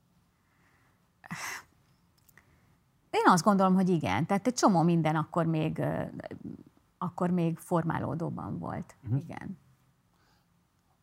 Én 3.09 3.23
azt 3.25 3.43
gondolom, 3.43 3.73
hogy 3.75 3.89
igen. 3.89 4.25
Tehát 4.25 4.47
egy 4.47 4.53
csomó 4.53 4.81
minden 4.81 5.15
akkor 5.15 5.45
még, 5.45 5.81
akkor 6.97 7.29
még 7.29 7.57
formálódóban 7.57 8.59
volt. 8.59 8.95
Uh-huh. 9.03 9.19
Igen. 9.19 9.57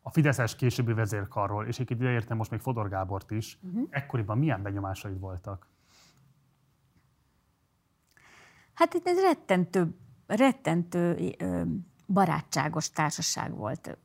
A 0.03 0.11
Fideszes 0.11 0.57
későbbi 0.57 0.93
vezérkarról, 0.93 1.67
és 1.67 1.79
egy 1.79 1.91
ide 1.91 2.11
értem 2.11 2.37
most 2.37 2.51
még 2.51 2.61
Fodor 2.61 2.89
Gábort 2.89 3.31
is, 3.31 3.59
uh-huh. 3.63 3.87
ekkoriban 3.91 4.39
milyen 4.39 4.63
benyomásaid 4.63 5.21
voltak? 5.21 5.67
Hát 8.77 8.95
itt 8.95 9.07
ez 9.07 9.21
rettentő, 9.21 9.97
rettentő 10.27 11.35
barátságos 12.07 12.91
társaság 12.91 13.57
volt. 13.57 13.99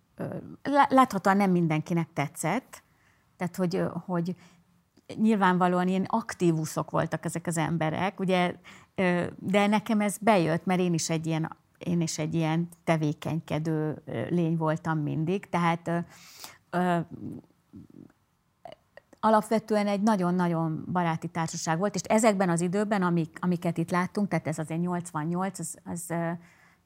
Láthatóan 0.89 1.37
nem 1.37 1.51
mindenkinek 1.51 2.13
tetszett, 2.13 2.83
tehát 3.37 3.55
hogy, 3.55 3.83
hogy 4.05 4.35
nyilvánvalóan 5.15 5.87
ilyen 5.87 6.05
aktívuszok 6.07 6.91
voltak 6.91 7.25
ezek 7.25 7.47
az 7.47 7.57
emberek, 7.57 8.19
ugye, 8.19 8.55
de 9.37 9.67
nekem 9.67 10.01
ez 10.01 10.17
bejött, 10.17 10.65
mert 10.65 10.79
én 10.79 10.93
is 10.93 11.09
egy 11.09 11.27
ilyen, 11.27 11.57
én 11.77 12.01
is 12.01 12.17
egy 12.17 12.35
ilyen 12.35 12.69
tevékenykedő 12.83 14.01
lény 14.29 14.57
voltam 14.57 14.99
mindig, 14.99 15.49
tehát 15.49 16.05
alapvetően 19.23 19.87
egy 19.87 20.01
nagyon-nagyon 20.01 20.85
baráti 20.91 21.27
társaság 21.27 21.77
volt, 21.77 21.95
és 21.95 22.01
ezekben 22.01 22.49
az 22.49 22.61
időben, 22.61 23.01
amik, 23.01 23.37
amiket 23.39 23.77
itt 23.77 23.91
láttunk, 23.91 24.27
tehát 24.27 24.47
ez 24.47 24.59
azért 24.59 24.81
88, 24.81 25.59
az, 25.59 25.77
az 25.83 26.13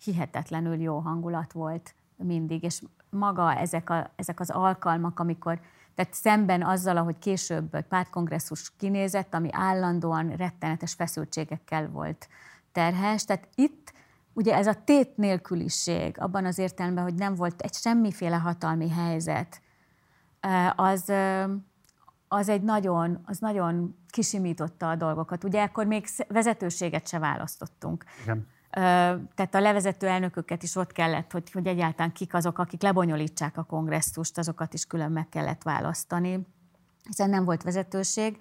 hihetetlenül 0.04 0.82
jó 0.82 1.00
hangulat 1.00 1.52
volt 1.52 1.96
mindig, 2.16 2.64
és 2.64 2.82
maga 3.10 3.56
ezek, 3.56 3.90
a, 3.90 4.12
ezek 4.16 4.40
az 4.40 4.50
alkalmak, 4.50 5.20
amikor 5.20 5.60
tehát 5.96 6.14
szemben 6.14 6.64
azzal, 6.64 6.98
ahogy 6.98 7.20
később 7.20 7.76
egy 7.76 7.86
pártkongresszus 7.86 8.72
kinézett, 8.78 9.34
ami 9.34 9.50
állandóan 9.52 10.30
rettenetes 10.30 10.94
feszültségekkel 10.94 11.90
volt 11.90 12.28
terhes. 12.72 13.26
Tehát 13.26 13.48
itt 13.56 13.94
ugye 14.34 14.56
ez 14.56 14.68
a 14.68 14.84
tét 14.84 15.18
nélküliség, 15.18 16.20
abban 16.20 16.46
az 16.46 16.58
értelemben, 16.58 17.04
hogy 17.04 17.16
nem 17.16 17.36
volt 17.36 17.62
egy 17.62 17.74
semmiféle 17.74 18.36
hatalmi 18.36 18.90
helyzet, 18.90 19.62
az, 20.76 21.12
az 22.36 22.50
egy 22.50 22.62
nagyon, 22.62 23.20
az 23.26 23.40
nagyon 23.40 23.98
kisimította 24.08 24.90
a 24.90 24.96
dolgokat. 24.96 25.44
Ugye 25.44 25.64
akkor 25.64 25.86
még 25.86 26.06
vezetőséget 26.28 27.08
se 27.08 27.20
választottunk. 27.20 28.04
Igen. 28.24 28.48
Tehát 29.36 29.56
a 29.56 29.60
levezető 29.60 30.08
elnököket 30.08 30.64
is 30.64 30.76
ott 30.76 30.92
kellett, 30.92 31.32
hogy, 31.32 31.52
hogy 31.52 31.68
egyáltalán 31.68 32.12
kik 32.12 32.34
azok, 32.34 32.58
akik 32.58 32.82
lebonyolítsák 32.82 33.58
a 33.58 33.64
kongresszust, 33.64 34.38
azokat 34.38 34.74
is 34.74 34.86
külön 34.86 35.12
meg 35.12 35.30
kellett 35.30 35.64
választani, 35.64 36.48
hiszen 37.04 37.30
nem 37.30 37.46
volt 37.46 37.64
vezetőség. 37.64 38.38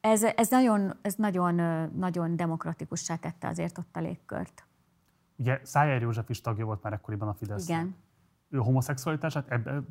Ez, 0.00 0.22
ez, 0.22 0.48
nagyon, 0.48 0.98
ez 1.02 1.14
nagyon, 1.14 1.54
nagyon 1.96 2.36
demokratikussá 2.36 3.16
tette 3.16 3.48
azért 3.48 3.78
ott 3.78 3.96
a 3.96 4.00
légkört. 4.00 4.66
Ugye 5.36 5.60
Szájer 5.62 6.00
József 6.00 6.28
is 6.28 6.40
tagja 6.40 6.64
volt 6.64 6.82
már 6.82 6.92
ekkoriban 6.92 7.28
a 7.28 7.34
Fidesz. 7.34 7.68
Igen 7.68 8.03
ő 8.48 8.58
homoszexualitását 8.58 9.50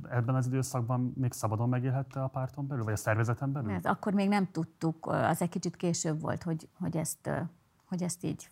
ebben 0.09 0.35
az 0.35 0.47
időszakban 0.47 1.13
még 1.15 1.31
szabadon 1.31 1.69
megélhette 1.69 2.23
a 2.23 2.27
párton 2.27 2.67
belül, 2.67 2.83
vagy 2.83 2.93
a 2.93 2.97
szervezeten 2.97 3.51
belül? 3.51 3.71
Ez 3.71 3.85
akkor 3.85 4.13
még 4.13 4.29
nem 4.29 4.51
tudtuk, 4.51 5.05
az 5.05 5.41
egy 5.41 5.49
kicsit 5.49 5.75
később 5.75 6.21
volt, 6.21 6.43
hogy, 6.43 6.69
hogy, 6.79 6.97
ezt, 6.97 7.29
hogy 7.85 8.03
ezt 8.03 8.23
így, 8.23 8.49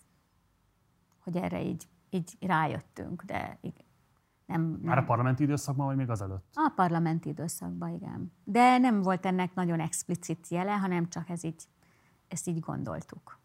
hogy 1.24 1.38
erre 1.38 1.64
így, 1.64 1.88
így 2.10 2.38
rájöttünk, 2.40 3.24
de 3.24 3.60
nem, 4.46 4.62
nem. 4.62 4.80
Már 4.82 4.98
a 4.98 5.04
parlamenti 5.04 5.44
időszakban, 5.44 5.86
vagy 5.86 5.96
még 5.96 6.10
azelőtt? 6.10 6.46
A 6.54 6.72
parlamenti 6.76 7.30
időszakban, 7.30 7.90
igen. 7.90 8.32
De 8.44 8.78
nem 8.78 9.02
volt 9.02 9.26
ennek 9.26 9.54
nagyon 9.54 9.80
explicit 9.80 10.48
jele, 10.48 10.72
hanem 10.72 11.10
csak 11.10 11.30
ez 11.30 11.44
így, 11.44 11.64
ezt 12.28 12.48
így 12.48 12.60
gondoltuk. 12.60 13.40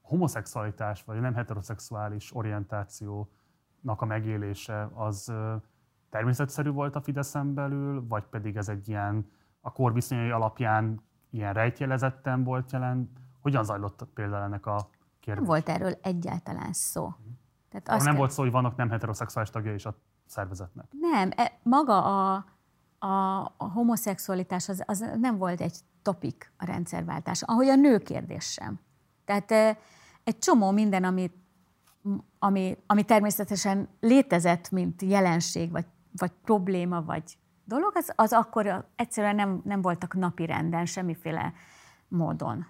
Homoszexualitás, 0.00 1.04
vagy 1.04 1.20
nem 1.20 1.34
heteroszexuális 1.34 2.34
orientációnak 2.34 3.41
a 3.84 4.04
megélése, 4.04 4.88
az 4.94 5.32
természetszerű 6.10 6.70
volt 6.70 6.96
a 6.96 7.00
Fideszen 7.00 7.54
belül, 7.54 8.06
vagy 8.08 8.24
pedig 8.24 8.56
ez 8.56 8.68
egy 8.68 8.88
ilyen 8.88 9.30
a 9.60 9.72
korviszonyai 9.72 10.30
alapján 10.30 11.02
ilyen 11.30 11.52
rejtjelezetten 11.52 12.44
volt 12.44 12.72
jelen? 12.72 13.12
Hogyan 13.40 13.64
zajlott 13.64 14.06
például 14.14 14.42
ennek 14.42 14.66
a 14.66 14.88
kérdés? 15.20 15.34
Nem 15.34 15.44
volt 15.44 15.68
erről 15.68 15.98
egyáltalán 16.02 16.72
szó. 16.72 17.06
Mhm. 17.06 17.30
Tehát 17.70 17.88
azt 17.88 17.98
nem 17.98 18.08
kell... 18.08 18.16
volt 18.16 18.30
szó, 18.30 18.42
hogy 18.42 18.52
vannak 18.52 18.76
nem 18.76 18.90
heteroszexuális 18.90 19.50
tagja 19.50 19.74
is 19.74 19.86
a 19.86 19.94
szervezetnek. 20.26 20.86
Nem, 21.00 21.30
e, 21.36 21.58
maga 21.62 22.02
a, 22.04 22.44
a, 22.98 23.40
a 23.56 23.70
homoszexualitás 23.72 24.68
az, 24.68 24.82
az 24.86 25.04
nem 25.20 25.36
volt 25.36 25.60
egy 25.60 25.78
topik 26.02 26.52
a 26.56 26.64
rendszerváltás, 26.64 27.42
ahogy 27.42 27.68
a 27.68 27.74
nő 27.74 27.98
kérdés 27.98 28.44
sem. 28.44 28.80
Tehát 29.24 29.50
e, 29.50 29.78
egy 30.24 30.38
csomó 30.38 30.70
minden, 30.70 31.04
amit 31.04 31.41
ami, 32.38 32.76
ami 32.86 33.02
természetesen 33.02 33.88
létezett, 34.00 34.70
mint 34.70 35.02
jelenség, 35.02 35.70
vagy 35.70 35.86
vagy 36.16 36.32
probléma, 36.42 37.02
vagy 37.02 37.38
dolog, 37.64 37.92
az, 37.94 38.12
az 38.16 38.32
akkor 38.32 38.88
egyszerűen 38.96 39.34
nem, 39.34 39.60
nem 39.64 39.82
voltak 39.82 40.14
napi 40.14 40.46
renden, 40.46 40.86
semmiféle 40.86 41.52
módon. 42.08 42.66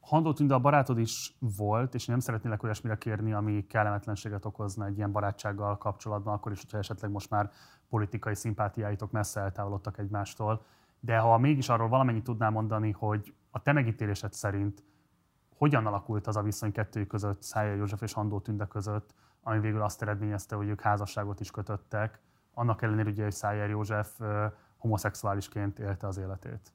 Handó 0.00 0.32
Tünde, 0.32 0.54
a 0.54 0.58
barátod 0.58 0.98
is 0.98 1.36
volt, 1.56 1.94
és 1.94 2.06
nem 2.06 2.18
szeretnélek 2.18 2.62
olyasmire 2.62 2.96
kérni, 2.96 3.32
ami 3.32 3.66
kellemetlenséget 3.66 4.44
okozna 4.44 4.86
egy 4.86 4.96
ilyen 4.96 5.12
barátsággal 5.12 5.78
kapcsolatban, 5.78 6.34
akkor 6.34 6.52
is, 6.52 6.60
hogyha 6.60 6.78
esetleg 6.78 7.10
most 7.10 7.30
már 7.30 7.50
politikai 7.88 8.34
szimpátiáitok 8.34 9.10
messze 9.10 9.40
eltávolodtak 9.40 9.98
egymástól. 9.98 10.64
De 11.00 11.18
ha 11.18 11.38
mégis 11.38 11.68
arról 11.68 11.88
valamennyit 11.88 12.24
tudnál 12.24 12.50
mondani, 12.50 12.90
hogy 12.90 13.34
a 13.50 13.62
te 13.62 13.72
megítélésed 13.72 14.32
szerint 14.32 14.82
hogyan 15.56 15.86
alakult 15.86 16.26
az 16.26 16.36
a 16.36 16.42
viszony 16.42 16.72
kettőjük 16.72 17.08
között, 17.08 17.42
Szája 17.42 17.74
József 17.74 18.02
és 18.02 18.12
Handó 18.12 18.40
Tünde 18.40 18.66
között, 18.66 19.14
ami 19.42 19.58
végül 19.58 19.82
azt 19.82 20.02
eredményezte, 20.02 20.56
hogy 20.56 20.68
ők 20.68 20.80
házasságot 20.80 21.40
is 21.40 21.50
kötöttek, 21.50 22.20
annak 22.54 22.82
ellenére, 22.82 23.10
ugye, 23.10 23.22
hogy 23.22 23.32
Szájer 23.32 23.68
József 23.68 24.20
homoszexuálisként 24.76 25.78
élte 25.78 26.06
az 26.06 26.16
életét. 26.16 26.72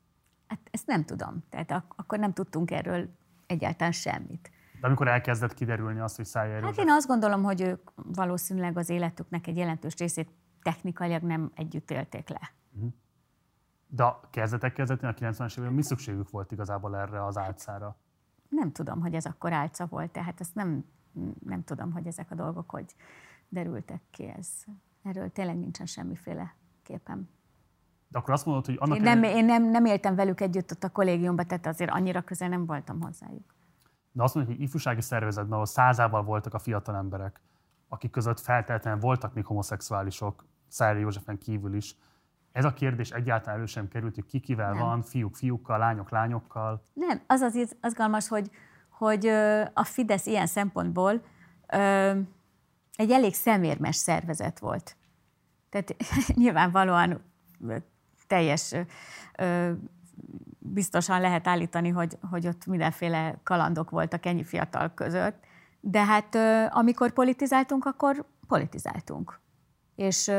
Hát 0.47 0.59
ezt 0.71 0.88
nem 0.88 1.05
tudom. 1.05 1.43
Tehát 1.49 1.71
ak- 1.71 1.93
akkor 1.95 2.19
nem 2.19 2.34
tudtunk 2.34 2.71
erről 2.71 3.09
egyáltalán 3.45 3.91
semmit. 3.91 4.51
De 4.82 4.88
amikor 4.88 5.07
elkezdett 5.07 5.53
kiderülni 5.53 5.99
azt, 5.99 6.15
hogy 6.15 6.25
Szájer 6.25 6.61
József... 6.61 6.75
Hát 6.75 6.86
én 6.86 6.91
azt 6.91 7.07
gondolom, 7.07 7.43
hogy 7.43 7.61
ők 7.61 7.89
valószínűleg 7.95 8.77
az 8.77 8.89
életüknek 8.89 9.47
egy 9.47 9.57
jelentős 9.57 9.95
részét 9.95 10.29
technikailag 10.61 11.21
nem 11.21 11.51
együtt 11.55 11.91
élték 11.91 12.29
le. 12.29 12.53
Uh-huh. 12.73 12.93
De 13.88 14.15
kezdetek 14.29 14.73
kezdetén, 14.73 15.09
a 15.09 15.13
90-es 15.13 15.51
években 15.51 15.73
mi 15.73 15.82
szükségük 15.82 16.29
volt 16.29 16.51
igazából 16.51 16.97
erre 16.97 17.25
az 17.25 17.38
álcára? 17.38 17.95
Nem 18.52 18.72
tudom, 18.72 19.02
hogy 19.02 19.14
ez 19.14 19.26
akkor 19.26 19.54
álca 19.54 19.86
volt, 19.86 20.12
tehát 20.12 20.39
ezt 20.39 20.56
nem 20.56 20.86
nem 21.45 21.64
tudom, 21.64 21.91
hogy 21.91 22.08
ezek 22.08 22.32
a 22.32 22.36
dolgok 22.36 22.70
hogy 22.70 22.95
derültek 23.49 24.02
ki. 24.12 24.28
Ez, 24.38 24.47
erről 25.04 25.32
tényleg 25.32 25.58
nincsen 25.58 25.86
semmiféle 25.86 26.55
képem. 26.84 27.30
De 28.08 28.17
akkor 28.17 28.34
azt 28.34 28.46
mondod, 28.46 28.66
hogy 28.66 28.78
annak... 28.80 28.97
Én, 28.97 29.04
nem, 29.04 29.24
én 29.24 29.46
nem, 29.46 29.63
nem 29.63 29.86
éltem 29.86 30.16
velük 30.16 30.42
együtt 30.42 30.71
ott 30.71 30.84
a 30.84 30.89
kollégiumban, 30.89 31.47
tehát 31.47 31.67
azért 31.67 31.92
annyira 31.92 32.21
közel 32.21 32.50
nem 32.50 32.66
voltam 32.66 33.01
hozzájuk. 33.01 33.55
De 34.12 34.24
azt 34.24 34.36
mondjuk, 34.36 34.58
hogy 34.58 34.66
ifjúsági 34.66 35.01
szervezetben, 35.01 35.54
ahol 35.54 35.66
százával 35.66 36.24
voltak 36.24 36.54
a 36.54 36.59
fiatal 36.59 36.96
emberek, 36.96 37.42
akik 37.88 38.12
között 38.12 38.39
feltétlenül 38.39 39.00
voltak 39.00 39.34
még 39.34 39.46
homoszexuálisok, 39.46 40.46
Szári 40.67 41.00
Józsefen 41.00 41.38
kívül 41.38 41.74
is, 41.74 41.96
ez 42.51 42.65
a 42.65 42.73
kérdés 42.73 43.09
egyáltalán 43.09 43.57
elő 43.57 43.65
sem 43.65 43.87
került, 43.87 44.15
hogy 44.15 44.25
ki 44.25 44.39
kivel 44.39 44.73
nem. 44.73 44.79
van, 44.79 45.01
fiúk 45.01 45.36
fiúkkal, 45.36 45.78
lányok 45.78 46.09
lányokkal? 46.09 46.86
Nem, 46.93 47.21
az 47.28 47.41
az 47.41 47.75
izgalmas, 47.82 48.28
hogy 48.28 48.51
hogy 49.01 49.28
a 49.73 49.83
Fidesz 49.83 50.25
ilyen 50.25 50.45
szempontból 50.45 51.21
egy 52.95 53.11
elég 53.11 53.33
szemérmes 53.33 53.95
szervezet 53.95 54.59
volt. 54.59 54.95
Tehát 55.69 55.95
nyilvánvalóan 56.36 57.21
teljes, 58.28 58.75
biztosan 60.59 61.21
lehet 61.21 61.47
állítani, 61.47 61.89
hogy, 61.89 62.17
hogy 62.29 62.47
ott 62.47 62.65
mindenféle 62.65 63.39
kalandok 63.43 63.89
voltak 63.89 64.25
ennyi 64.25 64.43
fiatal 64.43 64.93
között, 64.93 65.43
de 65.79 66.05
hát 66.05 66.36
amikor 66.73 67.11
politizáltunk, 67.11 67.86
akkor 67.86 68.25
politizáltunk. 68.47 69.39
És 69.95 70.32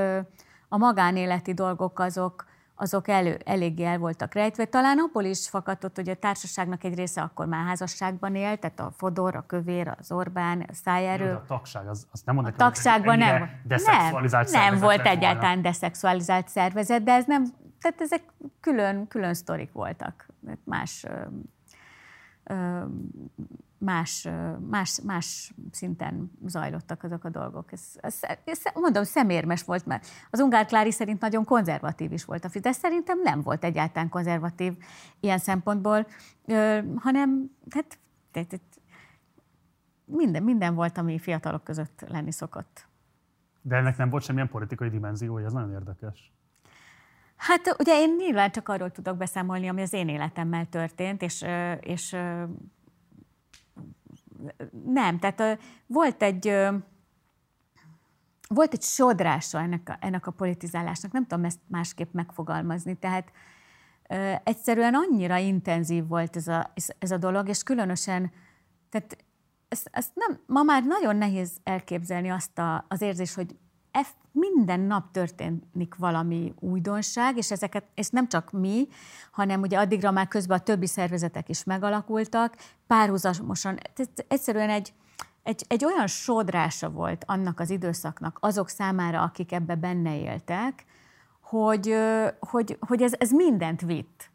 a 0.72 0.76
magánéleti 0.76 1.54
dolgok 1.54 1.98
azok, 1.98 2.44
azok 2.74 3.08
elő, 3.08 3.38
eléggé 3.44 3.84
el 3.84 3.98
voltak 3.98 4.34
rejtve. 4.34 4.64
Talán 4.64 4.98
abból 4.98 5.24
is 5.24 5.48
fakadott, 5.48 5.96
hogy 5.96 6.08
a 6.08 6.14
társaságnak 6.14 6.84
egy 6.84 6.94
része 6.94 7.20
akkor 7.22 7.46
már 7.46 7.66
házasságban 7.66 8.34
élt, 8.34 8.60
tehát 8.60 8.80
a 8.80 8.92
Fodor, 8.96 9.36
a 9.36 9.44
Kövér, 9.46 9.94
az 9.98 10.12
Orbán, 10.12 10.60
a 10.60 10.72
Szájerő. 10.72 11.32
a 11.32 11.44
tagság, 11.46 11.88
az, 11.88 12.06
az 12.10 12.22
nem 12.24 12.34
mondok, 12.34 12.52
a 12.52 12.56
tagságban 12.56 13.18
nem, 13.18 13.50
nem, 13.68 14.44
nem 14.50 14.78
volt 14.78 15.06
egyáltalán 15.06 15.40
volna. 15.40 15.60
deszexualizált 15.60 16.48
szervezet, 16.48 17.02
de 17.02 17.12
ez 17.12 17.24
nem, 17.26 17.44
tehát 17.80 18.00
ezek 18.00 18.22
külön, 18.60 19.08
külön 19.08 19.34
sztorik 19.34 19.72
voltak, 19.72 20.26
más 20.64 21.06
más, 23.78 24.28
más, 24.68 25.00
más 25.04 25.54
szinten 25.70 26.30
zajlottak 26.46 27.02
azok 27.02 27.24
a 27.24 27.28
dolgok. 27.28 27.72
Ez, 27.72 27.82
ez, 28.00 28.20
ez, 28.44 28.62
mondom, 28.74 29.04
szemérmes 29.04 29.64
volt, 29.64 29.86
mert 29.86 30.06
az 30.30 30.40
Ungár 30.40 30.66
Klári 30.66 30.90
szerint 30.90 31.20
nagyon 31.20 31.44
konzervatív 31.44 32.12
is 32.12 32.24
volt 32.24 32.44
a 32.44 32.48
Fidesz, 32.48 32.78
szerintem 32.78 33.20
nem 33.22 33.42
volt 33.42 33.64
egyáltalán 33.64 34.08
konzervatív 34.08 34.76
ilyen 35.20 35.38
szempontból, 35.38 36.06
hanem 36.96 37.50
hát, 37.70 37.98
tehát, 38.30 38.60
minden, 40.04 40.42
minden 40.42 40.74
volt, 40.74 40.98
ami 40.98 41.18
fiatalok 41.18 41.64
között 41.64 42.04
lenni 42.08 42.32
szokott. 42.32 42.86
De 43.62 43.76
ennek 43.76 43.96
nem 43.96 44.10
volt 44.10 44.22
semmilyen 44.22 44.48
politikai 44.48 44.88
dimenziója, 44.88 45.46
ez 45.46 45.52
nagyon 45.52 45.72
érdekes. 45.72 46.32
Hát 47.42 47.76
ugye 47.78 48.00
én 48.00 48.14
nyilván 48.18 48.50
csak 48.50 48.68
arról 48.68 48.90
tudok 48.90 49.16
beszámolni, 49.16 49.68
ami 49.68 49.82
az 49.82 49.92
én 49.92 50.08
életemmel 50.08 50.66
történt, 50.66 51.22
és, 51.22 51.44
és 51.80 52.16
nem, 54.84 55.18
tehát 55.18 55.58
volt 55.86 56.22
egy 56.22 56.46
volt 58.48 58.72
egy 58.72 58.82
sodrása 58.82 59.60
ennek 59.60 59.88
a, 59.88 59.96
ennek 60.00 60.26
a 60.26 60.30
politizálásnak, 60.30 61.12
nem 61.12 61.26
tudom 61.26 61.44
ezt 61.44 61.60
másképp 61.66 62.12
megfogalmazni, 62.12 62.94
tehát 62.94 63.32
ö, 64.08 64.32
egyszerűen 64.44 64.94
annyira 64.94 65.36
intenzív 65.36 66.06
volt 66.06 66.36
ez 66.36 66.48
a, 66.48 66.72
ez 66.98 67.10
a 67.10 67.16
dolog, 67.16 67.48
és 67.48 67.62
különösen, 67.62 68.32
tehát 68.90 69.16
ezt, 69.68 69.88
ezt 69.92 70.10
nem, 70.14 70.40
ma 70.46 70.62
már 70.62 70.84
nagyon 70.84 71.16
nehéz 71.16 71.52
elképzelni 71.62 72.30
azt 72.30 72.58
a, 72.58 72.84
az 72.88 73.00
érzés, 73.00 73.34
hogy 73.34 73.56
minden 74.32 74.80
nap 74.80 75.10
történik 75.10 75.94
valami 75.94 76.54
újdonság, 76.58 77.36
és 77.36 77.50
ezeket, 77.50 77.84
és 77.94 78.08
nem 78.08 78.28
csak 78.28 78.50
mi, 78.50 78.88
hanem 79.30 79.60
ugye 79.60 79.78
addigra 79.78 80.10
már 80.10 80.28
közben 80.28 80.58
a 80.58 80.62
többi 80.62 80.86
szervezetek 80.86 81.48
is 81.48 81.64
megalakultak, 81.64 82.56
párhuzamosan, 82.86 83.78
egyszerűen 84.28 84.70
egy, 84.70 84.92
egy, 85.42 85.64
egy 85.68 85.84
olyan 85.84 86.06
sodrása 86.06 86.90
volt 86.90 87.24
annak 87.26 87.60
az 87.60 87.70
időszaknak 87.70 88.38
azok 88.40 88.68
számára, 88.68 89.22
akik 89.22 89.52
ebbe 89.52 89.74
benne 89.74 90.18
éltek, 90.18 90.84
hogy, 91.40 91.96
hogy, 92.40 92.76
hogy 92.80 93.02
ez, 93.02 93.12
ez 93.18 93.30
mindent 93.30 93.80
vitt. 93.80 94.30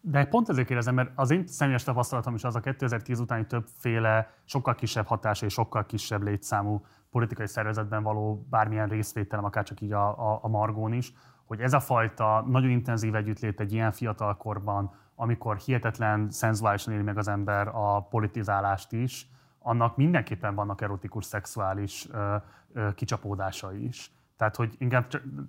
De 0.00 0.24
pont 0.24 0.48
ezért 0.48 0.66
kérdezem, 0.66 0.94
mert 0.94 1.10
az 1.14 1.30
én 1.30 1.46
személyes 1.46 1.82
tapasztalatom 1.82 2.34
is 2.34 2.44
az 2.44 2.54
a 2.54 2.60
2010 2.60 3.20
utáni 3.20 3.46
többféle, 3.46 4.30
sokkal 4.44 4.74
kisebb 4.74 5.06
hatása 5.06 5.46
és 5.46 5.52
sokkal 5.52 5.86
kisebb 5.86 6.22
létszámú 6.22 6.84
politikai 7.16 7.46
szervezetben 7.46 8.02
való 8.02 8.46
bármilyen 8.50 8.88
részvételem, 8.88 9.44
akár 9.44 9.64
csak 9.64 9.80
így 9.80 9.92
a, 9.92 10.32
a, 10.32 10.38
a 10.42 10.48
margón 10.48 10.92
is, 10.92 11.12
hogy 11.44 11.60
ez 11.60 11.72
a 11.72 11.80
fajta 11.80 12.44
nagyon 12.48 12.70
intenzív 12.70 13.14
együttlét 13.14 13.60
egy 13.60 13.72
ilyen 13.72 13.92
fiatal 13.92 14.36
korban, 14.36 14.94
amikor 15.14 15.56
hihetetlen 15.56 16.30
szenzuálisan 16.30 16.92
éli 16.92 17.02
meg 17.02 17.18
az 17.18 17.28
ember 17.28 17.68
a 17.68 18.00
politizálást 18.00 18.92
is, 18.92 19.28
annak 19.58 19.96
mindenképpen 19.96 20.54
vannak 20.54 20.80
erotikus, 20.80 21.24
szexuális 21.24 22.08
ö, 22.10 22.36
ö, 22.72 22.92
kicsapódásai 22.94 23.84
is. 23.84 24.10
Tehát, 24.36 24.56
hogy 24.56 24.74
inkább, 24.78 25.06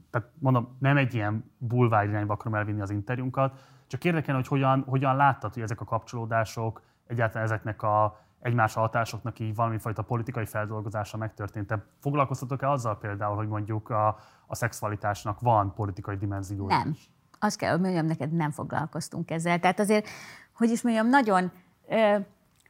tehát 0.10 0.30
mondom, 0.39 0.77
nem 0.80 0.98
egy 0.98 1.14
ilyen 1.14 1.52
bulvár 1.57 2.07
irányba 2.07 2.34
akarom 2.34 2.56
elvinni 2.56 2.81
az 2.81 2.89
interjúnkat, 2.89 3.60
csak 3.88 4.03
érdekel, 4.03 4.35
hogy 4.35 4.48
hogyan, 4.48 4.84
hogyan 4.88 5.15
láttad, 5.15 5.53
hogy 5.53 5.64
ezek 5.64 5.81
a 5.81 5.85
kapcsolódások, 5.85 6.81
egyáltalán 7.07 7.44
ezeknek 7.44 7.84
a 7.84 8.19
egymás 8.40 8.74
hatásoknak 8.74 9.40
így 9.40 9.56
valami 9.56 9.78
fajta 9.78 10.02
politikai 10.02 10.46
feldolgozása 10.46 11.18
megtörtént. 11.18 11.68
Te 11.68 11.86
foglalkoztatok-e 12.00 12.70
azzal 12.70 12.98
például, 12.98 13.36
hogy 13.36 13.48
mondjuk 13.48 13.90
a, 13.90 14.08
a 14.48 14.56
szexualitásnak 14.56 15.40
van 15.40 15.74
politikai 15.74 16.18
dimenziója? 16.18 16.78
Nem. 16.78 16.96
Azt 17.40 17.58
kell, 17.58 17.72
hogy 17.72 17.80
mondjam, 17.80 18.06
neked 18.06 18.32
nem 18.32 18.52
foglalkoztunk 18.52 19.32
ezzel. 19.32 19.60
Tehát 19.60 19.80
azért, 19.80 20.08
hogy 20.54 20.70
is 20.70 20.82
mondjam, 20.82 21.08
nagyon, 21.08 21.52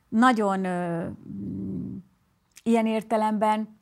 nagyon 0.10 0.64
ilyen 2.64 2.86
értelemben 2.86 3.80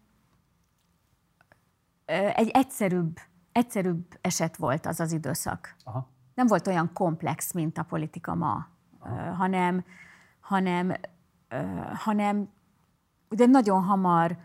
egy 2.36 2.50
egyszerűbb, 2.50 3.18
egyszerűbb 3.52 4.06
eset 4.22 4.58
volt 4.58 4.86
az 4.86 5.00
az 5.00 5.12
időszak. 5.12 5.76
Aha. 5.84 6.10
Nem 6.34 6.48
volt 6.48 6.68
olyan 6.68 6.94
komplex, 6.94 7.54
mint 7.54 7.78
a 7.78 7.84
politika 7.84 8.36
ma, 8.36 8.68
Aha. 9.00 9.34
hanem, 9.34 9.86
hanem 10.40 10.94
hanem 11.94 12.50
ugye 13.30 13.46
nagyon 13.46 13.84
hamar 13.84 14.38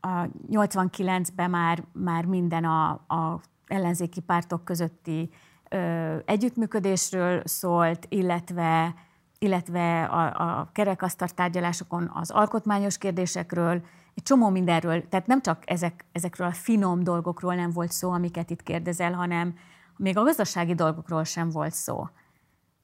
a 0.00 0.28
89-ben 0.50 1.50
már, 1.50 1.84
már 1.92 2.24
minden 2.24 2.64
a, 2.64 2.90
a 2.90 3.40
ellenzéki 3.66 4.20
pártok 4.20 4.64
közötti 4.64 5.30
ö, 5.68 6.16
együttműködésről 6.24 7.42
szólt, 7.44 8.06
illetve, 8.08 8.94
illetve 9.38 10.04
a, 10.04 10.58
a 10.58 10.70
kerekasztal 10.72 11.28
tárgyalásokon 11.28 12.10
az 12.14 12.30
alkotmányos 12.30 12.98
kérdésekről, 12.98 13.82
egy 14.14 14.22
csomó 14.22 14.48
mindenről, 14.48 15.08
tehát 15.08 15.26
nem 15.26 15.42
csak 15.42 15.62
ezek, 15.70 16.04
ezekről 16.12 16.46
a 16.46 16.52
finom 16.52 17.02
dolgokról 17.02 17.54
nem 17.54 17.70
volt 17.70 17.92
szó, 17.92 18.10
amiket 18.10 18.50
itt 18.50 18.62
kérdezel, 18.62 19.12
hanem 19.12 19.54
még 19.96 20.16
a 20.16 20.22
gazdasági 20.22 20.74
dolgokról 20.74 21.24
sem 21.24 21.50
volt 21.50 21.72
szó. 21.72 22.08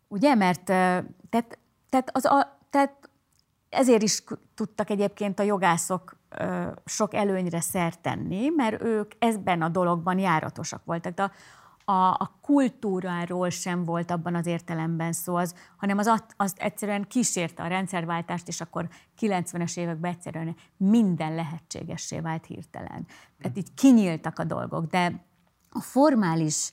Ugye, 0.08 0.34
mert 0.34 0.64
tehát, 0.64 1.58
tehát, 1.88 2.10
az, 2.12 2.24
a, 2.24 2.58
tehát 2.70 3.01
ezért 3.72 4.02
is 4.02 4.24
tudtak 4.54 4.90
egyébként 4.90 5.38
a 5.38 5.42
jogászok 5.42 6.16
sok 6.84 7.14
előnyre 7.14 7.60
szert 7.60 8.00
tenni, 8.00 8.48
mert 8.56 8.82
ők 8.82 9.12
ezben 9.18 9.62
a 9.62 9.68
dologban 9.68 10.18
járatosak 10.18 10.84
voltak. 10.84 11.14
De 11.14 11.30
a, 11.84 11.92
a 11.92 12.38
kultúráról 12.40 13.50
sem 13.50 13.84
volt 13.84 14.10
abban 14.10 14.34
az 14.34 14.46
értelemben 14.46 15.12
szó, 15.12 15.34
az, 15.34 15.54
hanem 15.76 15.98
az, 15.98 16.22
az 16.36 16.54
egyszerűen 16.56 17.06
kísérte 17.08 17.62
a 17.62 17.66
rendszerváltást, 17.66 18.48
és 18.48 18.60
akkor 18.60 18.88
90-es 19.20 19.78
években 19.78 20.10
egyszerűen 20.10 20.56
minden 20.76 21.34
lehetségessé 21.34 22.20
vált 22.20 22.46
hirtelen. 22.46 23.06
Tehát 23.40 23.56
így 23.56 23.74
kinyíltak 23.74 24.38
a 24.38 24.44
dolgok, 24.44 24.86
de 24.86 25.24
a 25.70 25.80
formális 25.80 26.72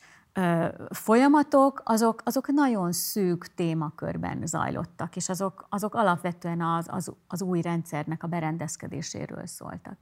folyamatok, 0.89 1.81
azok, 1.85 2.21
azok 2.25 2.47
nagyon 2.47 2.91
szűk 2.91 3.45
témakörben 3.45 4.45
zajlottak, 4.45 5.15
és 5.15 5.29
azok, 5.29 5.65
azok 5.69 5.93
alapvetően 5.95 6.61
az, 6.61 6.87
az, 6.89 7.13
az 7.27 7.41
új 7.41 7.61
rendszernek 7.61 8.23
a 8.23 8.27
berendezkedéséről 8.27 9.45
szóltak. 9.45 9.97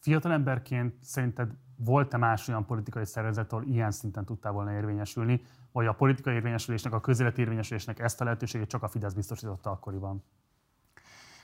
Fiatalemberként 0.00 0.94
szerinted 1.02 1.50
volt-e 1.76 2.16
más 2.16 2.48
olyan 2.48 2.66
politikai 2.66 3.04
szervezet, 3.04 3.52
ahol 3.52 3.64
ilyen 3.64 3.90
szinten 3.90 4.24
tudtál 4.24 4.52
volna 4.52 4.72
érvényesülni, 4.72 5.42
vagy 5.72 5.86
a 5.86 5.92
politikai 5.92 6.34
érvényesülésnek, 6.34 6.92
a 6.92 7.00
közéleti 7.00 7.40
érvényesülésnek 7.40 7.98
ezt 7.98 8.20
a 8.20 8.24
lehetőségét 8.24 8.68
csak 8.68 8.82
a 8.82 8.88
Fidesz 8.88 9.12
biztosította 9.12 9.70
akkoriban? 9.70 10.24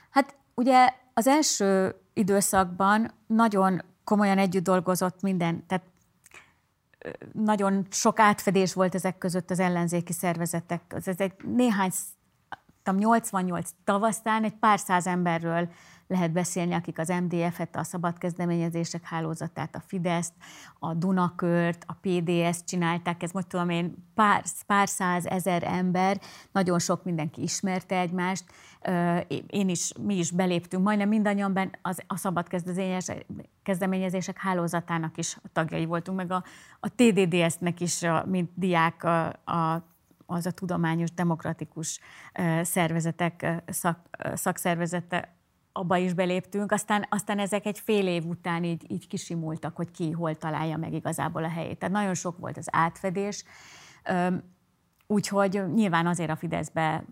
Hát 0.09 0.37
ugye 0.53 0.93
az 1.13 1.27
első 1.27 1.95
időszakban 2.13 3.11
nagyon 3.27 3.81
komolyan 4.03 4.37
együtt 4.37 4.63
dolgozott 4.63 5.21
minden, 5.21 5.65
tehát 5.65 5.83
nagyon 7.33 7.85
sok 7.89 8.19
átfedés 8.19 8.73
volt 8.73 8.95
ezek 8.95 9.17
között 9.17 9.51
az 9.51 9.59
ellenzéki 9.59 10.13
szervezetek. 10.13 10.81
Ez 11.05 11.19
egy 11.19 11.33
néhány, 11.43 11.91
88 12.91 13.69
tavasztán 13.83 14.43
egy 14.43 14.55
pár 14.55 14.79
száz 14.79 15.07
emberről 15.07 15.69
lehet 16.07 16.31
beszélni, 16.31 16.73
akik 16.73 16.99
az 16.99 17.07
MDF-et, 17.07 17.75
a 17.75 17.83
szabad 17.83 18.17
kezdeményezések 18.17 19.03
hálózatát, 19.03 19.75
a 19.75 19.83
Fideszt, 19.87 20.33
a 20.79 20.93
Dunakört, 20.93 21.85
a 21.87 21.93
PDS-t 22.01 22.65
csinálták, 22.65 23.23
ez 23.23 23.31
most 23.31 23.47
tudom 23.47 23.69
én 23.69 23.93
pár, 24.15 24.43
pár 24.65 24.87
száz 24.87 25.25
ezer 25.25 25.63
ember, 25.63 26.21
nagyon 26.51 26.79
sok 26.79 27.03
mindenki 27.03 27.41
ismerte 27.41 27.99
egymást, 27.99 28.43
én 29.47 29.69
is, 29.69 29.91
mi 30.01 30.17
is 30.17 30.31
beléptünk, 30.31 30.83
majdnem 30.83 31.07
mindannyian 31.07 31.71
az, 31.81 32.01
a 32.07 32.17
szabad 32.17 32.47
kezdeményezések 33.63 34.37
hálózatának 34.37 35.17
is 35.17 35.37
tagjai 35.53 35.85
voltunk, 35.85 36.17
meg 36.17 36.31
a, 36.31 36.43
a 36.79 36.89
TDDS-nek 36.95 37.81
is, 37.81 38.01
mint 38.25 38.49
diák 38.55 39.03
a, 39.03 39.25
a 39.45 39.93
az 40.25 40.45
a 40.45 40.51
tudományos, 40.51 41.11
demokratikus 41.11 41.99
szervezetek, 42.61 43.63
szak, 43.67 43.99
szakszervezete 44.33 45.35
abba 45.71 45.97
is 45.97 46.13
beléptünk, 46.13 46.71
aztán, 46.71 47.05
aztán 47.09 47.39
ezek 47.39 47.65
egy 47.65 47.79
fél 47.79 48.07
év 48.07 48.25
után 48.25 48.63
így, 48.63 48.91
így 48.91 49.07
kisimultak, 49.07 49.75
hogy 49.75 49.91
ki 49.91 50.11
hol 50.11 50.35
találja 50.35 50.77
meg 50.77 50.93
igazából 50.93 51.43
a 51.43 51.49
helyét. 51.49 51.79
Tehát 51.79 51.95
nagyon 51.95 52.13
sok 52.13 52.37
volt 52.37 52.57
az 52.57 52.67
átfedés, 52.71 53.43
úgyhogy 55.07 55.63
nyilván 55.73 56.07
azért 56.07 56.29
a 56.29 56.35
Fideszbe 56.35 57.05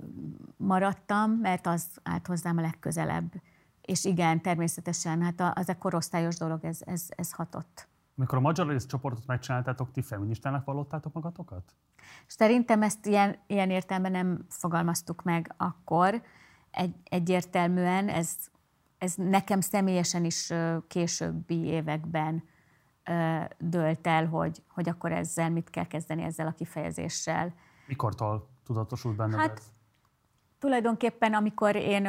maradtam, 0.58 1.32
mert 1.32 1.68
az 1.68 1.88
állt 2.04 2.28
hozzám 2.28 2.58
a 2.58 2.62
legközelebb. 2.62 3.34
És 3.82 4.06
igen, 4.06 4.42
természetesen, 4.42 5.22
hát 5.22 5.58
az 5.58 5.70
a 5.70 5.78
korosztályos 5.78 6.38
dolog, 6.38 6.66
ez, 6.66 6.80
ez, 6.86 7.06
ez 7.10 7.32
hatott. 7.32 7.88
Amikor 8.18 8.38
a 8.38 8.42
Magyar 8.42 8.68
Rész 8.68 8.86
csoportot 8.86 9.26
megcsináltátok, 9.26 9.92
ti 9.92 10.02
feministának 10.02 10.66
vallottátok 10.66 11.14
magatokat? 11.14 11.76
Szerintem 12.28 12.82
ezt 12.82 13.06
ilyen, 13.06 13.36
ilyen 13.48 13.70
értelemben 13.70 14.12
nem 14.12 14.46
fogalmaztuk 14.50 15.24
meg 15.24 15.54
akkor. 15.58 16.22
Egy, 16.72 16.96
egyértelműen 17.04 18.10
ez 18.10 18.38
ez 19.04 19.14
nekem 19.16 19.62
személyesen 19.62 20.26
is 20.26 20.54
későbbi 20.88 21.66
években 21.66 22.44
dölt 23.58 24.08
el, 24.08 24.26
hogy, 24.28 24.64
hogy 24.68 24.90
akkor 24.90 25.12
ezzel 25.12 25.50
mit 25.50 25.70
kell 25.70 25.88
kezdeni 25.88 26.24
ezzel 26.24 26.48
a 26.48 26.52
kifejezéssel. 26.52 27.54
Mikortól 27.88 28.50
tudatosult 28.64 29.16
benne 29.16 29.38
hát, 29.38 29.58
ez? 29.58 29.72
tulajdonképpen, 30.60 31.34
amikor 31.34 31.76
én 31.76 32.06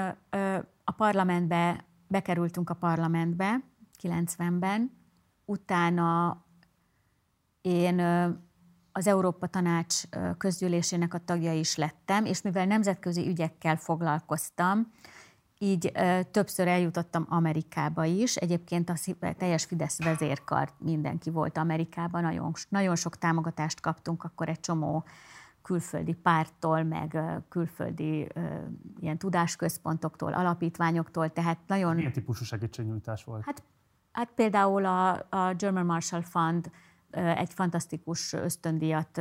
a 0.84 0.92
parlamentbe, 0.96 1.84
bekerültünk 2.06 2.70
a 2.70 2.74
parlamentbe, 2.74 3.60
90-ben, 4.02 4.90
utána 5.44 6.38
én 7.60 8.00
az 8.92 9.06
Európa 9.06 9.46
Tanács 9.46 10.02
közgyűlésének 10.38 11.14
a 11.14 11.18
tagja 11.18 11.52
is 11.52 11.76
lettem, 11.76 12.24
és 12.24 12.42
mivel 12.42 12.66
nemzetközi 12.66 13.28
ügyekkel 13.28 13.76
foglalkoztam, 13.76 14.92
így 15.58 15.92
többször 16.30 16.68
eljutottam 16.68 17.26
Amerikába 17.28 18.04
is. 18.04 18.36
Egyébként 18.36 18.90
a 18.90 18.94
teljes 19.36 19.64
Fidesz 19.64 20.02
vezérkar 20.02 20.72
mindenki 20.78 21.30
volt 21.30 21.58
Amerikában, 21.58 22.22
nagyon, 22.22 22.52
nagyon 22.68 22.96
sok 22.96 23.16
támogatást 23.16 23.80
kaptunk, 23.80 24.24
akkor 24.24 24.48
egy 24.48 24.60
csomó 24.60 25.04
külföldi 25.64 26.12
párttól, 26.12 26.82
meg 26.82 27.18
külföldi 27.48 28.28
ilyen 29.00 29.18
tudásközpontoktól, 29.18 30.32
alapítványoktól, 30.32 31.28
tehát 31.28 31.58
nagyon... 31.66 31.94
Milyen 31.94 32.12
típusú 32.12 32.44
segítségnyújtás 32.44 33.24
volt? 33.24 33.44
Hát, 33.44 33.62
hát 34.12 34.28
például 34.34 34.84
a, 34.84 35.10
a 35.12 35.54
German 35.56 35.86
Marshall 35.86 36.22
Fund 36.22 36.70
egy 37.10 37.52
fantasztikus 37.52 38.32
ösztöndíjat 38.32 39.20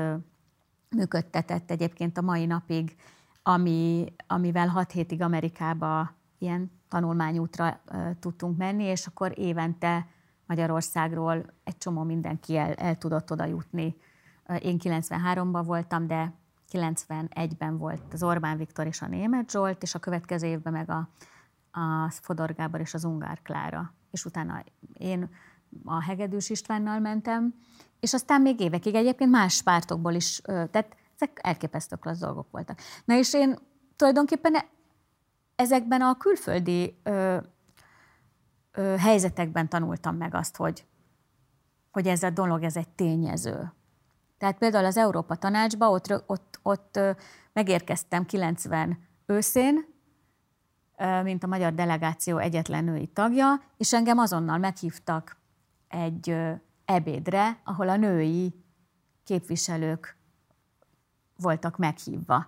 működtetett 0.89 1.71
egyébként 1.71 2.17
a 2.17 2.21
mai 2.21 2.45
napig, 2.45 2.95
ami, 3.43 4.13
amivel 4.27 4.67
hat 4.67 4.91
hétig 4.91 5.21
Amerikába 5.21 6.13
ilyen 6.37 6.71
tanulmányútra 6.87 7.81
tudtunk 8.19 8.57
menni, 8.57 8.83
és 8.83 9.07
akkor 9.07 9.39
évente 9.39 10.07
Magyarországról 10.45 11.45
egy 11.63 11.77
csomó 11.77 12.03
mindenki 12.03 12.57
el, 12.57 12.73
el 12.73 12.97
tudott 12.97 13.31
oda 13.31 13.45
jutni. 13.45 13.95
Én 14.61 14.77
93-ban 14.83 15.63
voltam, 15.65 16.07
de 16.07 16.33
91-ben 16.71 17.77
volt 17.77 18.13
az 18.13 18.23
Orbán 18.23 18.57
Viktor 18.57 18.87
és 18.87 19.01
a 19.01 19.07
Német 19.07 19.51
Zsolt, 19.51 19.83
és 19.83 19.95
a 19.95 19.99
következő 19.99 20.47
évben 20.47 20.73
meg 20.73 20.89
a, 20.89 21.09
a 21.79 22.09
Fodor 22.09 22.53
Gábor 22.53 22.79
és 22.79 22.93
az 22.93 23.03
Ungár 23.03 23.41
Klára. 23.41 23.93
És 24.11 24.25
utána 24.25 24.63
én 24.93 25.29
a 25.85 26.03
Hegedűs 26.03 26.49
Istvánnal 26.49 26.99
mentem, 26.99 27.53
és 27.99 28.13
aztán 28.13 28.41
még 28.41 28.59
évekig 28.59 28.95
egyébként 28.95 29.31
más 29.31 29.61
pártokból 29.61 30.13
is, 30.13 30.41
tehát 30.43 30.95
ezek 31.15 31.39
elképesztő 31.41 31.95
klassz 31.95 32.19
dolgok 32.19 32.51
voltak. 32.51 32.79
Na 33.05 33.17
és 33.17 33.33
én 33.33 33.57
tulajdonképpen 33.95 34.55
ezekben 35.55 36.01
a 36.01 36.17
külföldi 36.17 36.99
ö, 37.03 37.37
ö, 38.71 38.95
helyzetekben 38.97 39.69
tanultam 39.69 40.15
meg 40.15 40.35
azt, 40.35 40.55
hogy, 40.55 40.85
hogy 41.91 42.07
ez 42.07 42.23
a 42.23 42.29
dolog, 42.29 42.63
ez 42.63 42.75
egy 42.75 42.89
tényező. 42.89 43.73
Tehát 44.43 44.57
például 44.57 44.85
az 44.85 44.97
Európa 44.97 45.35
Tanácsba 45.35 45.89
ott, 45.89 46.23
ott, 46.27 46.59
ott 46.61 46.99
megérkeztem 47.53 48.25
90 48.25 48.97
őszén, 49.25 49.85
mint 51.23 51.43
a 51.43 51.47
magyar 51.47 51.73
delegáció 51.73 52.37
egyetlen 52.37 52.83
női 52.83 53.07
tagja, 53.07 53.61
és 53.77 53.93
engem 53.93 54.17
azonnal 54.17 54.57
meghívtak 54.57 55.37
egy 55.87 56.35
ebédre, 56.85 57.59
ahol 57.63 57.89
a 57.89 57.95
női 57.95 58.53
képviselők 59.23 60.17
voltak 61.37 61.77
meghívva. 61.77 62.45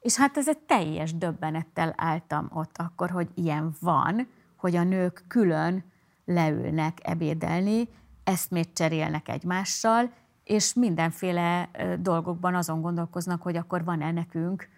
És 0.00 0.16
hát 0.16 0.36
ez 0.36 0.48
egy 0.48 0.58
teljes 0.58 1.14
döbbenettel 1.14 1.94
álltam 1.96 2.50
ott 2.54 2.76
akkor, 2.76 3.10
hogy 3.10 3.28
ilyen 3.34 3.74
van, 3.80 4.28
hogy 4.56 4.76
a 4.76 4.82
nők 4.82 5.24
külön 5.28 5.84
leülnek 6.24 6.98
ebédelni, 7.02 7.88
eszmét 8.24 8.72
cserélnek 8.72 9.28
egymással, 9.28 10.10
és 10.46 10.74
mindenféle 10.74 11.70
dolgokban 12.00 12.54
azon 12.54 12.80
gondolkoznak, 12.80 13.42
hogy 13.42 13.56
akkor 13.56 13.84
van-e 13.84 14.10
nekünk 14.10 14.68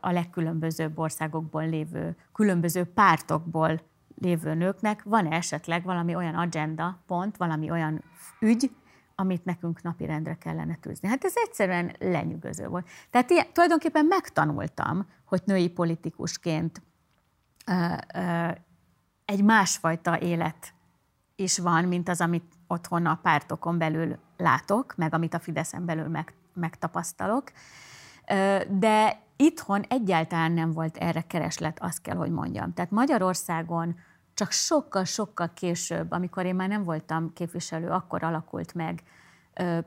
a 0.00 0.10
legkülönbözőbb 0.10 0.98
országokból 0.98 1.68
lévő, 1.68 2.16
különböző 2.32 2.84
pártokból 2.84 3.80
lévő 4.20 4.54
nőknek 4.54 5.02
van-e 5.02 5.36
esetleg 5.36 5.84
valami 5.84 6.14
olyan 6.14 6.34
agenda 6.34 7.02
pont, 7.06 7.36
valami 7.36 7.70
olyan 7.70 8.02
ügy, 8.40 8.70
amit 9.14 9.44
nekünk 9.44 9.82
napirendre 9.82 10.34
kellene 10.34 10.74
tűzni. 10.74 11.08
Hát 11.08 11.24
ez 11.24 11.32
egyszerűen 11.36 11.92
lenyűgöző 11.98 12.66
volt. 12.66 12.88
Tehát 13.10 13.30
ilyen, 13.30 13.46
tulajdonképpen 13.52 14.04
megtanultam, 14.04 15.06
hogy 15.24 15.42
női 15.44 15.68
politikusként 15.68 16.82
ö, 17.66 17.94
ö, 18.14 18.48
egy 19.24 19.44
másfajta 19.44 20.20
élet 20.20 20.74
is 21.36 21.58
van, 21.58 21.84
mint 21.84 22.08
az, 22.08 22.20
amit 22.20 22.53
otthon 22.74 23.06
a 23.06 23.18
pártokon 23.22 23.78
belül 23.78 24.18
látok, 24.36 24.94
meg 24.96 25.14
amit 25.14 25.34
a 25.34 25.38
Fideszen 25.38 25.84
belül 25.84 26.08
meg, 26.08 26.34
megtapasztalok. 26.54 27.52
De 28.68 29.22
itthon 29.36 29.82
egyáltalán 29.88 30.52
nem 30.52 30.70
volt 30.72 30.96
erre 30.96 31.22
kereslet, 31.22 31.82
azt 31.82 32.02
kell, 32.02 32.16
hogy 32.16 32.30
mondjam. 32.30 32.72
Tehát 32.72 32.90
Magyarországon 32.90 33.96
csak 34.34 34.50
sokkal-sokkal 34.50 35.50
később, 35.54 36.10
amikor 36.10 36.44
én 36.44 36.54
már 36.54 36.68
nem 36.68 36.82
voltam 36.82 37.32
képviselő, 37.32 37.88
akkor 37.88 38.22
alakult 38.22 38.74
meg 38.74 39.02
ö, 39.54 39.78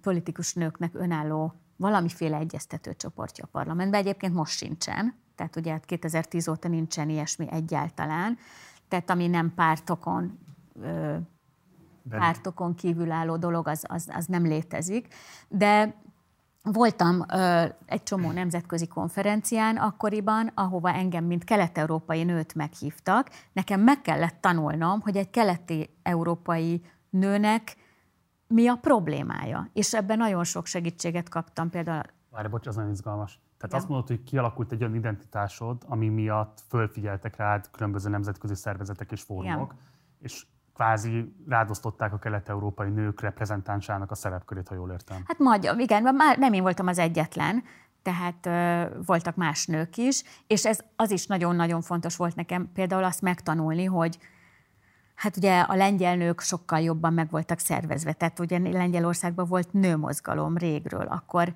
politikus 0.00 0.54
nőknek 0.54 0.94
önálló 0.94 1.54
valamiféle 1.76 2.36
egyeztető 2.36 2.94
csoportja 2.94 3.44
a 3.44 3.48
parlamentben. 3.52 4.00
Egyébként 4.00 4.34
most 4.34 4.56
sincsen, 4.56 5.14
tehát 5.34 5.56
ugye 5.56 5.78
2010 5.78 6.48
óta 6.48 6.68
nincsen 6.68 7.08
ilyesmi 7.08 7.46
egyáltalán, 7.50 8.38
tehát 8.88 9.10
ami 9.10 9.26
nem 9.26 9.54
pártokon 9.54 10.38
ö, 10.82 11.16
pártokon 12.08 12.74
kívülálló 12.74 13.36
dolog, 13.36 13.68
az, 13.68 13.84
az, 13.88 14.08
az 14.12 14.26
nem 14.26 14.42
létezik. 14.42 15.14
De 15.48 15.94
Voltam 16.72 17.24
ö, 17.32 17.64
egy 17.84 18.02
csomó 18.02 18.30
nemzetközi 18.30 18.86
konferencián 18.86 19.76
akkoriban, 19.76 20.50
ahova 20.54 20.92
engem, 20.92 21.24
mint 21.24 21.44
kelet-európai 21.44 22.24
nőt 22.24 22.54
meghívtak. 22.54 23.30
Nekem 23.52 23.80
meg 23.80 24.00
kellett 24.00 24.40
tanulnom, 24.40 25.00
hogy 25.00 25.16
egy 25.16 25.30
keleti 25.30 25.90
európai 26.02 26.82
nőnek 27.10 27.76
mi 28.46 28.68
a 28.68 28.74
problémája. 28.74 29.68
És 29.72 29.94
ebben 29.94 30.18
nagyon 30.18 30.44
sok 30.44 30.66
segítséget 30.66 31.28
kaptam 31.28 31.70
például. 31.70 32.02
Várj, 32.30 32.48
bocs, 32.48 32.66
az 32.66 32.76
nagyon 32.76 32.90
izgalmas. 32.90 33.40
Tehát 33.56 33.72
ja. 33.72 33.76
azt 33.78 33.88
mondod, 33.88 34.08
hogy 34.08 34.22
kialakult 34.22 34.72
egy 34.72 34.82
olyan 34.82 34.94
identitásod, 34.94 35.82
ami 35.86 36.08
miatt 36.08 36.62
fölfigyeltek 36.68 37.36
rád 37.36 37.70
különböző 37.70 38.08
nemzetközi 38.08 38.54
szervezetek 38.54 39.12
és 39.12 39.22
fórumok, 39.22 39.74
ja. 39.76 39.78
és 40.18 40.46
kvázi 40.76 41.34
rádosztották 41.48 42.12
a 42.12 42.18
kelet-európai 42.18 42.88
nők 42.88 43.20
reprezentánsának 43.20 44.10
a 44.10 44.14
szerepkörét, 44.14 44.68
ha 44.68 44.74
jól 44.74 44.90
értem. 44.90 45.22
Hát 45.26 45.38
magyar, 45.38 45.78
igen, 45.78 46.14
már 46.14 46.38
nem 46.38 46.52
én 46.52 46.62
voltam 46.62 46.86
az 46.86 46.98
egyetlen, 46.98 47.62
tehát 48.02 48.46
ö, 48.46 48.84
voltak 49.06 49.36
más 49.36 49.66
nők 49.66 49.96
is, 49.96 50.22
és 50.46 50.66
ez 50.66 50.78
az 50.96 51.10
is 51.10 51.26
nagyon-nagyon 51.26 51.80
fontos 51.80 52.16
volt 52.16 52.34
nekem 52.34 52.70
például 52.72 53.04
azt 53.04 53.20
megtanulni, 53.20 53.84
hogy 53.84 54.18
hát 55.14 55.36
ugye 55.36 55.60
a 55.60 55.74
lengyel 55.74 56.16
nők 56.16 56.40
sokkal 56.40 56.80
jobban 56.80 57.12
meg 57.12 57.30
voltak 57.30 57.58
szervezve, 57.58 58.12
tehát 58.12 58.38
ugye 58.38 58.58
Lengyelországban 58.58 59.46
volt 59.46 59.72
nőmozgalom 59.72 60.56
régről, 60.56 61.06
akkor 61.06 61.54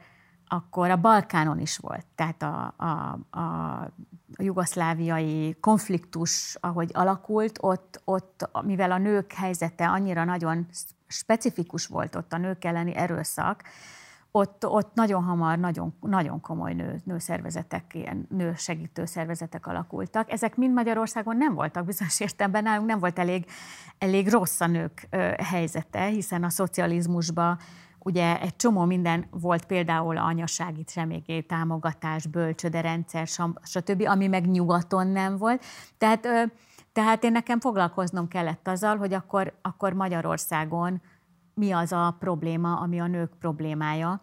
akkor 0.52 0.90
a 0.90 0.96
Balkánon 0.96 1.60
is 1.60 1.76
volt. 1.76 2.06
Tehát 2.14 2.42
a, 2.42 2.74
a, 2.76 3.18
a 3.40 3.90
jugoszláviai 4.36 5.56
konfliktus, 5.60 6.56
ahogy 6.60 6.90
alakult, 6.92 7.58
ott, 7.60 8.00
ott, 8.04 8.48
mivel 8.64 8.92
a 8.92 8.98
nők 8.98 9.32
helyzete 9.32 9.88
annyira 9.88 10.24
nagyon 10.24 10.66
specifikus 11.06 11.86
volt 11.86 12.16
ott 12.16 12.32
a 12.32 12.38
nők 12.38 12.64
elleni 12.64 12.94
erőszak, 12.94 13.62
ott, 14.30 14.66
ott 14.66 14.94
nagyon 14.94 15.22
hamar 15.22 15.58
nagyon, 15.58 15.94
nagyon 16.00 16.40
komoly 16.40 16.72
nő, 16.72 17.00
nőszervezetek, 17.04 17.94
ilyen 17.94 18.26
nősegítő 18.30 19.04
szervezetek 19.04 19.66
alakultak. 19.66 20.32
Ezek 20.32 20.56
mind 20.56 20.74
Magyarországon 20.74 21.36
nem 21.36 21.54
voltak 21.54 21.84
bizonyos 21.84 22.20
értelemben, 22.20 22.62
nálunk 22.62 22.88
nem 22.88 22.98
volt 22.98 23.18
elég, 23.18 23.44
elég 23.98 24.28
rossz 24.28 24.60
a 24.60 24.66
nők 24.66 25.06
ö, 25.10 25.16
helyzete, 25.42 26.04
hiszen 26.04 26.44
a 26.44 26.50
szocializmusban 26.50 27.58
Ugye 28.04 28.40
egy 28.40 28.56
csomó 28.56 28.84
minden 28.84 29.26
volt 29.30 29.64
például 29.64 30.16
anyasági 30.16 30.84
semégé 30.86 31.40
támogatás, 31.40 32.26
bölcsöderendszer, 32.26 33.26
stb., 33.62 34.02
ami 34.06 34.26
meg 34.26 34.46
nyugaton 34.46 35.06
nem 35.06 35.36
volt. 35.36 35.64
Tehát, 35.98 36.28
tehát 36.92 37.24
én 37.24 37.32
nekem 37.32 37.60
foglalkoznom 37.60 38.28
kellett 38.28 38.68
azzal, 38.68 38.96
hogy 38.96 39.12
akkor, 39.12 39.52
akkor 39.62 39.92
Magyarországon 39.92 41.02
mi 41.54 41.72
az 41.72 41.92
a 41.92 42.16
probléma, 42.18 42.76
ami 42.76 43.00
a 43.00 43.06
nők 43.06 43.30
problémája. 43.38 44.20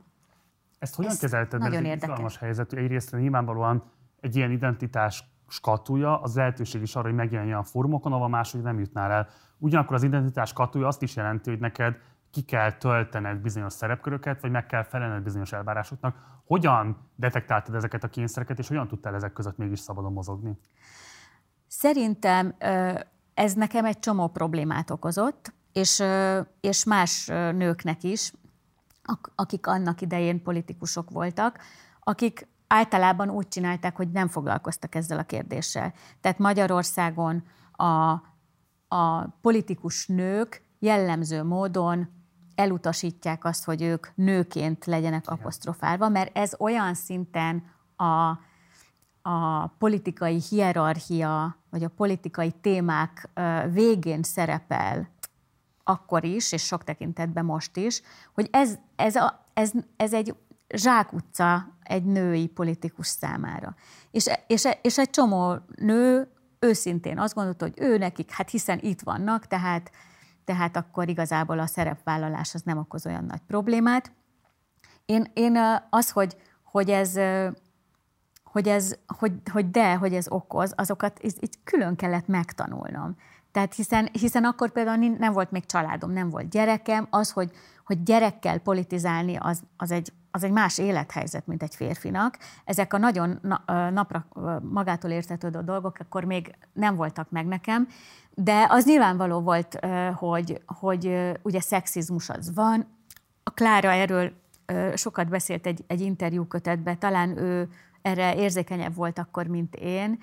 Ezt 0.80 0.96
hogyan 0.96 1.12
Ez 1.12 1.20
kezelted? 1.20 1.60
Nagyon 1.60 1.86
Ez 1.86 1.90
érdekes. 1.90 2.34
egy 2.34 2.38
helyzet. 2.38 2.74
Egyrészt 2.74 3.12
nyilvánvalóan 3.12 3.84
egy 4.20 4.36
ilyen 4.36 4.52
identitás 4.52 5.24
skatúja, 5.48 6.22
az 6.22 6.36
lehetőség 6.36 6.82
is 6.82 6.96
arra, 6.96 7.08
hogy 7.08 7.16
megjelenjen 7.16 7.58
a 7.58 7.64
fórumokon, 7.64 8.14
ahol 8.14 8.28
máshogy 8.30 8.62
nem 8.62 8.80
jutnál 8.80 9.12
el. 9.12 9.28
Ugyanakkor 9.58 9.96
az 9.96 10.04
identitás 10.04 10.50
skatúja 10.50 10.88
azt 10.88 11.02
is 11.02 11.16
jelenti, 11.16 11.50
hogy 11.50 11.60
neked 11.60 11.98
ki 12.38 12.44
kell 12.44 12.72
töltened 12.72 13.38
bizonyos 13.38 13.74
szerepköröket, 13.74 14.42
vagy 14.42 14.52
meg 14.52 14.66
kell 14.66 14.84
felelned 14.84 15.24
bizonyos 15.24 15.52
elvárásoknak. 15.52 16.16
Hogyan 16.46 17.10
detektáltad 17.16 17.76
ezeket 17.76 18.04
a 18.04 18.08
kényszereket, 18.08 18.60
és 18.60 18.68
hogyan 18.68 18.88
tudtál 18.88 19.16
ezek 19.16 19.34
között 19.34 19.58
mégis 19.58 19.80
szabadon 19.80 20.14
mozogni? 20.14 20.58
Szerintem 21.68 22.56
ez 23.34 23.54
nekem 23.54 23.86
egy 23.86 24.00
csomó 24.00 24.28
problémát 24.28 24.90
okozott, 24.90 25.54
és, 25.74 26.04
és 26.62 26.84
más 26.84 27.26
nőknek 27.52 28.04
is, 28.04 28.34
akik 29.36 29.68
annak 29.68 30.02
idején 30.02 30.44
politikusok 30.44 31.10
voltak, 31.10 31.60
akik 32.00 32.48
általában 32.68 33.30
úgy 33.30 33.48
csinálták, 33.48 33.96
hogy 33.96 34.12
nem 34.12 34.28
foglalkoztak 34.28 34.96
ezzel 34.96 35.18
a 35.18 35.24
kérdéssel. 35.24 35.94
Tehát 36.22 36.38
Magyarországon 36.38 37.44
a, 37.72 38.12
a 38.88 39.28
politikus 39.42 40.08
nők 40.08 40.66
jellemző 40.80 41.44
módon 41.44 42.16
elutasítják 42.58 43.46
azt, 43.46 43.64
hogy 43.64 43.82
ők 43.82 44.08
nőként 44.16 44.86
legyenek 44.86 45.28
apostrofálva, 45.28 46.10
mert 46.10 46.38
ez 46.38 46.54
olyan 46.60 46.94
szinten 46.94 47.64
a, 47.96 48.40
a 49.30 49.68
politikai 49.78 50.42
hierarchia, 50.50 51.58
vagy 51.70 51.84
a 51.84 51.90
politikai 51.90 52.52
témák 52.52 53.30
végén 53.72 54.24
szerepel 54.24 55.10
akkor 55.84 56.24
is, 56.24 56.52
és 56.52 56.66
sok 56.66 56.84
tekintetben 56.84 57.46
most 57.46 57.78
is, 57.78 58.02
hogy 58.34 58.48
ez, 58.52 58.76
ez, 58.96 59.16
a, 59.16 59.46
ez, 59.54 59.72
ez 59.98 60.14
egy 60.14 60.36
zsákutca 60.76 61.78
egy 61.84 62.04
női 62.04 62.48
politikus 62.48 63.08
számára. 63.08 63.76
És, 64.12 64.30
és, 64.48 64.68
és 64.82 64.98
egy 64.98 65.10
csomó 65.10 65.56
nő 65.76 66.32
őszintén 66.60 67.20
azt 67.20 67.34
gondolta, 67.34 67.66
hogy 67.66 67.74
ő 67.78 67.98
nekik, 67.98 68.32
hát 68.32 68.50
hiszen 68.50 68.80
itt 68.82 69.02
vannak, 69.02 69.48
tehát, 69.48 69.92
tehát 70.48 70.78
akkor 70.78 71.10
igazából 71.10 71.60
a 71.60 71.66
szerepvállalás 71.66 72.54
az 72.54 72.62
nem 72.62 72.78
okoz 72.78 73.06
olyan 73.06 73.26
nagy 73.26 73.42
problémát. 73.48 74.12
Én, 75.06 75.32
én 75.34 75.58
az, 75.90 76.12
hogy, 76.12 76.38
hogy 76.64 76.90
ez 76.90 77.20
hogy, 78.44 78.68
ez, 78.68 78.98
hogy, 79.08 79.32
hogy 79.52 79.72
de, 79.72 79.96
hogy 79.96 80.14
ez 80.14 80.30
okoz, 80.30 80.74
azokat 80.76 81.20
itt 81.22 81.60
külön 81.64 81.96
kellett 81.96 82.28
megtanulnom. 82.28 83.16
Tehát 83.52 83.74
hiszen, 83.74 84.10
hiszen 84.12 84.44
akkor 84.44 84.72
például 84.72 85.16
nem 85.18 85.34
volt 85.34 85.52
még 85.52 85.66
családom, 85.66 86.12
nem 86.12 86.30
volt 86.30 86.50
gyerekem, 86.50 87.08
az, 87.10 87.32
hogy, 87.32 87.52
hogy 87.86 88.04
gyerekkel 88.04 88.60
politizálni, 88.60 89.36
az, 89.36 89.62
az, 89.78 89.92
egy, 89.92 90.14
az 90.32 90.44
egy 90.44 90.52
más 90.52 90.78
élethelyzet, 90.78 91.48
mint 91.48 91.64
egy 91.64 91.76
férfinak. 91.76 92.38
Ezek 92.66 92.94
a 92.94 92.98
nagyon 92.98 93.40
napra 93.92 94.28
magától 94.62 95.12
értetődő 95.12 95.62
dolgok 95.62 95.98
akkor 96.00 96.24
még 96.24 96.56
nem 96.74 96.96
voltak 96.96 97.30
meg 97.30 97.46
nekem, 97.46 97.88
de 98.40 98.66
az 98.70 98.86
nyilvánvaló 98.86 99.40
volt, 99.40 99.80
hogy, 100.16 100.62
hogy 100.66 101.34
ugye 101.42 101.62
szexizmus 101.62 102.30
az 102.30 102.54
van. 102.54 102.88
A 103.44 103.50
Klára 103.50 103.92
erről 103.92 104.32
sokat 104.96 105.28
beszélt 105.28 105.66
egy, 105.66 105.84
egy 105.88 106.02
interjú 106.02 106.46
kötetben, 106.46 107.00
talán 107.00 107.38
ő 107.38 107.70
erre 108.02 108.36
érzékenyebb 108.36 108.96
volt 108.96 109.20
akkor, 109.20 109.48
mint 109.48 109.76
én, 109.76 110.20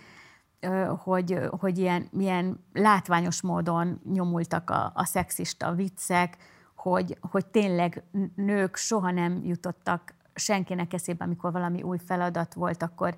hogy, 1.02 1.38
hogy 1.50 1.78
ilyen, 1.78 2.08
milyen 2.10 2.64
látványos 2.72 3.42
módon 3.42 4.00
nyomultak 4.12 4.70
a, 4.70 4.92
a 4.94 5.04
szexista 5.04 5.72
viccek, 5.72 6.36
hogy, 6.74 7.18
hogy 7.20 7.46
tényleg 7.46 8.02
nők 8.34 8.76
soha 8.76 9.10
nem 9.10 9.44
jutottak 9.44 10.14
senkinek 10.34 10.92
eszébe, 10.92 11.24
amikor 11.24 11.52
valami 11.52 11.82
új 11.82 11.98
feladat 12.06 12.54
volt, 12.54 12.82
akkor, 12.82 13.16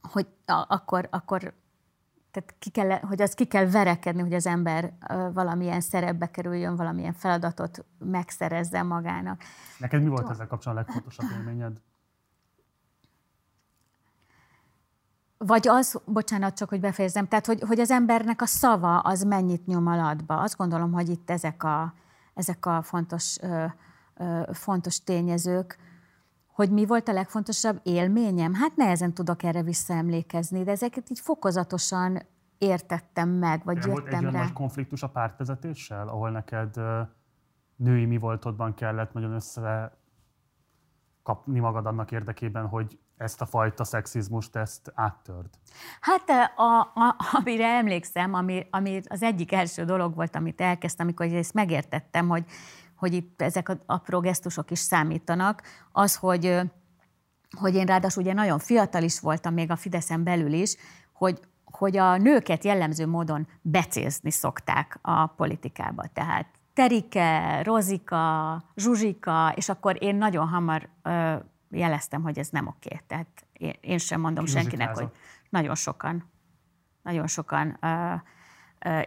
hogy 0.00 0.26
akkor, 0.68 1.08
akkor 1.10 1.54
tehát 2.30 2.54
ki 2.58 2.70
kell, 2.70 2.98
hogy 2.98 3.22
az 3.22 3.34
ki 3.34 3.44
kell 3.44 3.66
verekedni, 3.70 4.20
hogy 4.20 4.34
az 4.34 4.46
ember 4.46 4.92
valamilyen 5.32 5.80
szerepbe 5.80 6.30
kerüljön, 6.30 6.76
valamilyen 6.76 7.12
feladatot 7.12 7.84
megszerezzen 7.98 8.86
magának. 8.86 9.42
Neked 9.78 10.02
mi 10.02 10.08
volt 10.08 10.30
ezzel 10.30 10.46
kapcsolatban 10.46 10.84
a 10.84 10.86
legfontosabb 10.86 11.38
élményed? 11.38 11.80
Vagy 15.38 15.68
az, 15.68 16.00
bocsánat, 16.04 16.56
csak 16.56 16.68
hogy 16.68 16.80
befejezem, 16.80 17.28
tehát 17.28 17.46
hogy, 17.46 17.62
hogy 17.66 17.80
az 17.80 17.90
embernek 17.90 18.42
a 18.42 18.46
szava 18.46 18.98
az 18.98 19.22
mennyit 19.22 19.66
nyom 19.66 19.86
alatba. 19.86 20.40
Azt 20.40 20.56
gondolom, 20.56 20.92
hogy 20.92 21.08
itt 21.08 21.30
ezek 21.30 21.62
a, 21.62 21.94
ezek 22.34 22.66
a 22.66 22.82
fontos, 22.82 23.38
ö, 23.40 23.64
ö, 24.16 24.42
fontos 24.52 25.02
tényezők, 25.02 25.78
hogy 26.52 26.70
mi 26.70 26.86
volt 26.86 27.08
a 27.08 27.12
legfontosabb 27.12 27.80
élményem? 27.82 28.54
Hát 28.54 28.76
nehezen 28.76 29.14
tudok 29.14 29.42
erre 29.42 29.62
visszaemlékezni, 29.62 30.62
de 30.62 30.70
ezeket 30.70 31.10
így 31.10 31.20
fokozatosan 31.20 32.22
értettem 32.58 33.28
meg, 33.28 33.64
vagy 33.64 33.76
jöttem 33.76 33.92
volt 33.92 34.06
egy 34.12 34.22
rá. 34.22 34.30
nagy 34.30 34.52
konfliktus 34.52 35.02
a 35.02 35.08
pártvezetéssel, 35.08 36.08
ahol 36.08 36.30
neked 36.30 36.74
női 37.76 38.04
mi 38.04 38.18
voltodban 38.18 38.74
kellett 38.74 39.12
nagyon 39.12 39.32
össze 39.32 39.98
kapni 41.22 41.58
magad 41.58 41.86
annak 41.86 42.12
érdekében, 42.12 42.66
hogy 42.66 42.98
ezt 43.16 43.40
a 43.40 43.46
fajta 43.46 43.84
szexizmust, 43.84 44.56
ezt 44.56 44.92
áttörd? 44.94 45.48
Hát 46.00 46.28
a, 46.56 46.80
a, 46.80 47.16
amire 47.32 47.66
emlékszem, 47.66 48.34
ami, 48.34 48.66
ami 48.70 49.00
az 49.08 49.22
egyik 49.22 49.52
első 49.52 49.84
dolog 49.84 50.14
volt, 50.14 50.36
amit 50.36 50.60
elkezdtem, 50.60 51.06
amikor 51.06 51.26
ezt 51.26 51.54
megértettem, 51.54 52.28
hogy, 52.28 52.44
hogy 53.00 53.12
itt 53.12 53.42
ezek 53.42 53.68
a 53.68 53.78
apró 53.86 54.20
gesztusok 54.20 54.70
is 54.70 54.78
számítanak, 54.78 55.62
az, 55.92 56.16
hogy, 56.16 56.60
hogy 57.58 57.74
én 57.74 57.86
ráadásul 57.86 58.22
ugye 58.22 58.32
nagyon 58.32 58.58
fiatal 58.58 59.02
is 59.02 59.20
voltam, 59.20 59.54
még 59.54 59.70
a 59.70 59.76
Fideszen 59.76 60.24
belül 60.24 60.52
is, 60.52 60.76
hogy, 61.12 61.40
hogy 61.64 61.96
a 61.96 62.16
nőket 62.16 62.64
jellemző 62.64 63.06
módon 63.06 63.48
becézni 63.62 64.30
szokták 64.30 64.98
a 65.02 65.26
politikába. 65.26 66.02
Tehát 66.12 66.46
Terike, 66.72 67.62
Rozika, 67.62 68.62
Zsuzsika, 68.76 69.52
és 69.56 69.68
akkor 69.68 69.96
én 70.02 70.16
nagyon 70.16 70.48
hamar 70.48 70.88
ö, 71.02 71.34
jeleztem, 71.70 72.22
hogy 72.22 72.38
ez 72.38 72.48
nem 72.48 72.66
oké. 72.66 73.00
Tehát 73.06 73.46
én, 73.52 73.74
én 73.80 73.98
sem 73.98 74.20
mondom 74.20 74.44
Ki 74.44 74.50
senkinek, 74.50 74.94
hogy 74.94 75.08
nagyon 75.48 75.74
sokan, 75.74 76.30
nagyon 77.02 77.26
sokan 77.26 77.78
ö, 77.80 78.14
ö, 78.78 79.00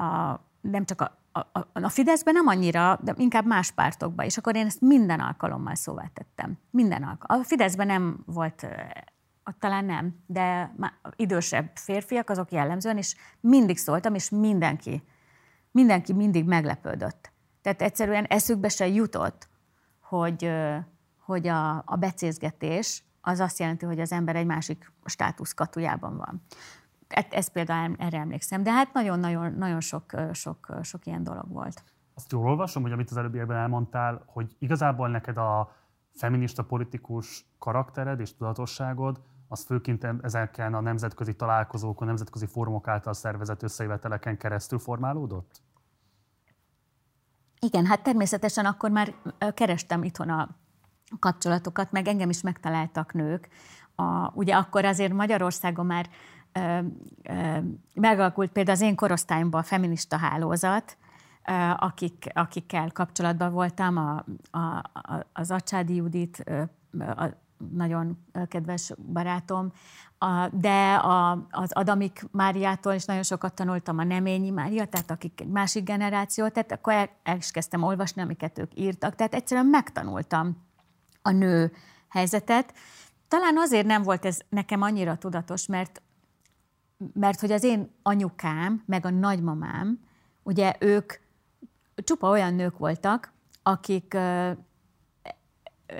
a, 0.00 0.40
nem 0.60 0.84
csak 0.84 1.00
a, 1.00 1.19
a, 1.52 1.66
a 1.72 1.88
Fideszben 1.88 2.34
nem 2.34 2.46
annyira, 2.46 2.98
de 3.02 3.14
inkább 3.16 3.46
más 3.46 3.70
pártokban, 3.70 4.24
és 4.24 4.36
akkor 4.36 4.56
én 4.56 4.66
ezt 4.66 4.80
minden 4.80 5.20
alkalommal 5.20 5.74
szóvá 5.74 6.10
tettem. 6.14 6.58
Minden 6.70 7.02
alkalommal. 7.02 7.40
A 7.40 7.48
Fideszben 7.48 7.86
nem 7.86 8.22
volt, 8.26 8.66
talán 9.58 9.84
nem, 9.84 10.16
de 10.26 10.74
idősebb 11.16 11.70
férfiak, 11.74 12.30
azok 12.30 12.52
jellemzően, 12.52 12.96
és 12.96 13.14
mindig 13.40 13.78
szóltam, 13.78 14.14
és 14.14 14.30
mindenki 14.30 15.02
mindenki 15.70 16.12
mindig 16.12 16.44
meglepődött. 16.44 17.32
Tehát 17.62 17.82
egyszerűen 17.82 18.24
eszükbe 18.24 18.68
se 18.68 18.88
jutott, 18.88 19.48
hogy, 20.00 20.52
hogy 21.18 21.48
a, 21.48 21.76
a 21.76 21.96
becézgetés 21.98 23.04
az 23.20 23.40
azt 23.40 23.58
jelenti, 23.58 23.84
hogy 23.84 24.00
az 24.00 24.12
ember 24.12 24.36
egy 24.36 24.46
másik 24.46 24.92
státuszkatujában 25.04 26.16
van. 26.16 26.42
E, 27.10 27.26
ez 27.30 27.48
például 27.48 27.94
erre 27.98 28.18
emlékszem, 28.18 28.62
de 28.62 28.72
hát 28.72 28.92
nagyon-nagyon 28.92 29.52
nagyon 29.52 29.80
sok, 29.80 30.04
sok, 30.32 30.76
sok 30.82 31.06
ilyen 31.06 31.22
dolog 31.22 31.48
volt. 31.48 31.82
Azt 32.14 32.32
jól 32.32 32.46
olvasom, 32.46 32.82
hogy 32.82 32.92
amit 32.92 33.10
az 33.10 33.16
előbbiekben 33.16 33.56
elmondtál, 33.56 34.22
hogy 34.26 34.56
igazából 34.58 35.08
neked 35.08 35.36
a 35.36 35.76
feminista 36.14 36.64
politikus 36.64 37.46
karaktered 37.58 38.20
és 38.20 38.36
tudatosságod 38.36 39.20
az 39.48 39.64
főként 39.64 40.06
ezeken 40.22 40.74
a 40.74 40.80
nemzetközi 40.80 41.34
találkozókon, 41.34 42.06
nemzetközi 42.06 42.46
fórumok 42.46 42.88
által 42.88 43.12
szervezett 43.12 43.62
összejöveteleken 43.62 44.36
keresztül 44.36 44.78
formálódott? 44.78 45.62
Igen, 47.60 47.86
hát 47.86 48.02
természetesen 48.02 48.64
akkor 48.64 48.90
már 48.90 49.14
kerestem 49.54 50.02
itthon 50.02 50.28
a 50.28 50.48
kapcsolatokat, 51.18 51.92
meg 51.92 52.08
engem 52.08 52.30
is 52.30 52.40
megtaláltak 52.40 53.12
nők. 53.12 53.48
A, 53.94 54.30
ugye 54.34 54.54
akkor 54.54 54.84
azért 54.84 55.12
Magyarországon 55.12 55.86
már 55.86 56.08
megalakult 57.94 58.50
például 58.50 58.76
az 58.76 58.82
én 58.82 58.96
korosztályomban 58.96 59.60
a 59.60 59.64
feminista 59.64 60.16
hálózat, 60.16 60.96
akik, 61.76 62.30
akikkel 62.32 62.90
kapcsolatban 62.92 63.52
voltam, 63.52 63.96
a, 63.96 64.24
a, 64.58 64.82
az 65.32 65.50
Acsádi 65.50 65.94
Judit, 65.94 66.44
a, 66.98 67.24
nagyon 67.72 68.26
kedves 68.48 68.92
barátom, 69.12 69.72
de 70.50 70.94
a, 70.94 71.46
az 71.50 71.72
Adamik 71.72 72.22
Máriától 72.30 72.92
is 72.92 73.04
nagyon 73.04 73.22
sokat 73.22 73.54
tanultam, 73.54 73.98
a 73.98 74.04
Neményi 74.04 74.50
Mária, 74.50 74.84
tehát 74.84 75.10
akik 75.10 75.40
egy 75.40 75.48
másik 75.48 75.84
generáció, 75.84 76.48
tehát 76.48 76.72
akkor 76.72 76.92
el, 76.92 77.08
el 77.22 77.36
is 77.36 77.50
kezdtem 77.50 77.82
olvasni, 77.82 78.22
amiket 78.22 78.58
ők 78.58 78.78
írtak, 78.78 79.14
tehát 79.14 79.34
egyszerűen 79.34 79.66
megtanultam 79.66 80.56
a 81.22 81.30
nő 81.30 81.72
helyzetet. 82.08 82.74
Talán 83.28 83.56
azért 83.56 83.86
nem 83.86 84.02
volt 84.02 84.24
ez 84.24 84.38
nekem 84.48 84.82
annyira 84.82 85.16
tudatos, 85.16 85.66
mert, 85.66 86.02
mert 87.12 87.40
hogy 87.40 87.52
az 87.52 87.62
én 87.62 87.90
anyukám, 88.02 88.82
meg 88.86 89.06
a 89.06 89.10
nagymamám, 89.10 90.00
ugye 90.42 90.74
ők 90.78 91.12
csupa 91.94 92.28
olyan 92.28 92.54
nők 92.54 92.78
voltak, 92.78 93.32
akik 93.62 94.16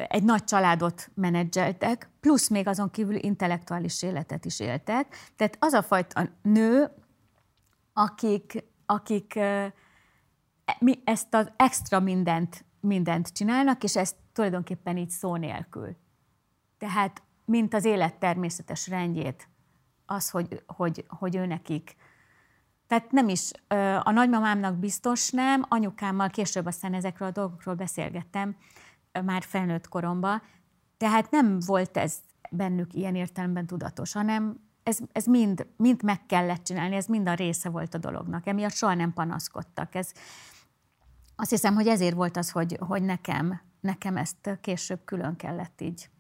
egy 0.09 0.23
nagy 0.23 0.45
családot 0.45 1.11
menedzseltek, 1.15 2.11
plusz 2.21 2.49
még 2.49 2.67
azon 2.67 2.91
kívül 2.91 3.15
intellektuális 3.15 4.03
életet 4.03 4.45
is 4.45 4.61
éltek. 4.61 5.17
Tehát 5.37 5.57
az 5.59 5.73
a 5.73 5.83
fajta 5.83 6.29
nő, 6.43 6.91
akik, 7.93 8.65
akik 8.87 9.39
mi 10.79 11.03
ezt 11.05 11.35
az 11.35 11.51
extra 11.57 12.01
mindent, 12.01 12.65
mindent 12.81 13.33
csinálnak, 13.33 13.85
és 13.85 13.97
ezt 13.97 14.17
tulajdonképpen 14.33 14.97
így 14.97 15.11
szó 15.11 15.37
nélkül. 15.37 15.97
Tehát, 16.79 17.23
mint 17.45 17.75
az 17.75 17.85
élet 17.85 18.19
természetes 18.19 18.89
rendjét, 18.89 19.49
az, 20.11 20.31
hogy, 20.31 20.63
hogy, 20.67 21.05
hogy 21.09 21.37
ő 21.37 21.47
nekik. 21.47 21.97
Tehát 22.87 23.11
nem 23.11 23.29
is, 23.29 23.51
a 24.03 24.11
nagymamámnak 24.11 24.77
biztos 24.77 25.31
nem, 25.31 25.65
anyukámmal 25.69 26.29
később 26.29 26.67
aztán 26.67 26.95
ezekről 26.95 27.29
a 27.29 27.33
dolgokról 27.33 27.75
beszélgettem, 27.75 28.57
már 29.25 29.43
felnőtt 29.43 29.89
koromban, 29.89 30.43
tehát 30.97 31.31
nem 31.31 31.59
volt 31.67 31.97
ez, 31.97 32.19
bennük 32.51 32.95
ilyen 32.95 33.15
értelemben 33.15 33.67
tudatos, 33.67 34.13
hanem 34.13 34.61
ez, 34.83 34.99
ez 35.13 35.27
mind, 35.27 35.67
mind 35.77 36.03
meg 36.03 36.27
kellett 36.27 36.63
csinálni, 36.63 36.97
ez 36.97 37.07
mind 37.07 37.29
a 37.29 37.35
része 37.35 37.69
volt 37.69 37.95
a 37.95 37.99
dolognak. 37.99 38.47
Emiatt 38.47 38.73
soha 38.73 38.95
nem 38.95 39.13
panaszkodtak. 39.13 39.95
Ez, 39.95 40.13
azt 41.37 41.51
hiszem, 41.51 41.75
hogy 41.75 41.87
ezért 41.87 42.15
volt 42.15 42.37
az, 42.37 42.51
hogy, 42.51 42.77
hogy 42.81 43.03
nekem, 43.03 43.61
nekem 43.81 44.17
ezt 44.17 44.59
később 44.61 45.05
külön 45.05 45.37
kellett 45.37 45.81
így 45.81 46.11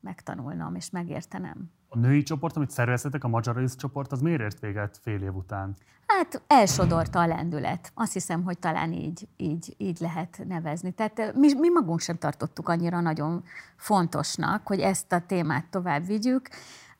megtanulnom 0.00 0.74
és 0.74 0.90
megértenem. 0.90 1.70
A 1.88 1.98
női 1.98 2.22
csoport, 2.22 2.56
amit 2.56 2.70
szerveztetek, 2.70 3.24
a 3.24 3.28
Magyar 3.28 3.64
csoport, 3.76 4.12
az 4.12 4.20
miért 4.20 4.40
ért 4.40 4.60
véget 4.60 4.98
fél 5.02 5.22
év 5.22 5.34
után? 5.34 5.76
Hát 6.06 6.42
elsodorta 6.46 7.20
a 7.20 7.26
lendület. 7.26 7.92
Azt 7.94 8.12
hiszem, 8.12 8.42
hogy 8.42 8.58
talán 8.58 8.92
így, 8.92 9.28
így, 9.36 9.74
így 9.76 10.00
lehet 10.00 10.42
nevezni. 10.46 10.90
Tehát 10.90 11.34
mi, 11.34 11.54
mi 11.54 11.68
magunk 11.68 12.00
sem 12.00 12.18
tartottuk 12.18 12.68
annyira 12.68 13.00
nagyon 13.00 13.44
fontosnak, 13.76 14.66
hogy 14.66 14.80
ezt 14.80 15.12
a 15.12 15.26
témát 15.26 15.66
tovább 15.70 16.06
vigyük. 16.06 16.48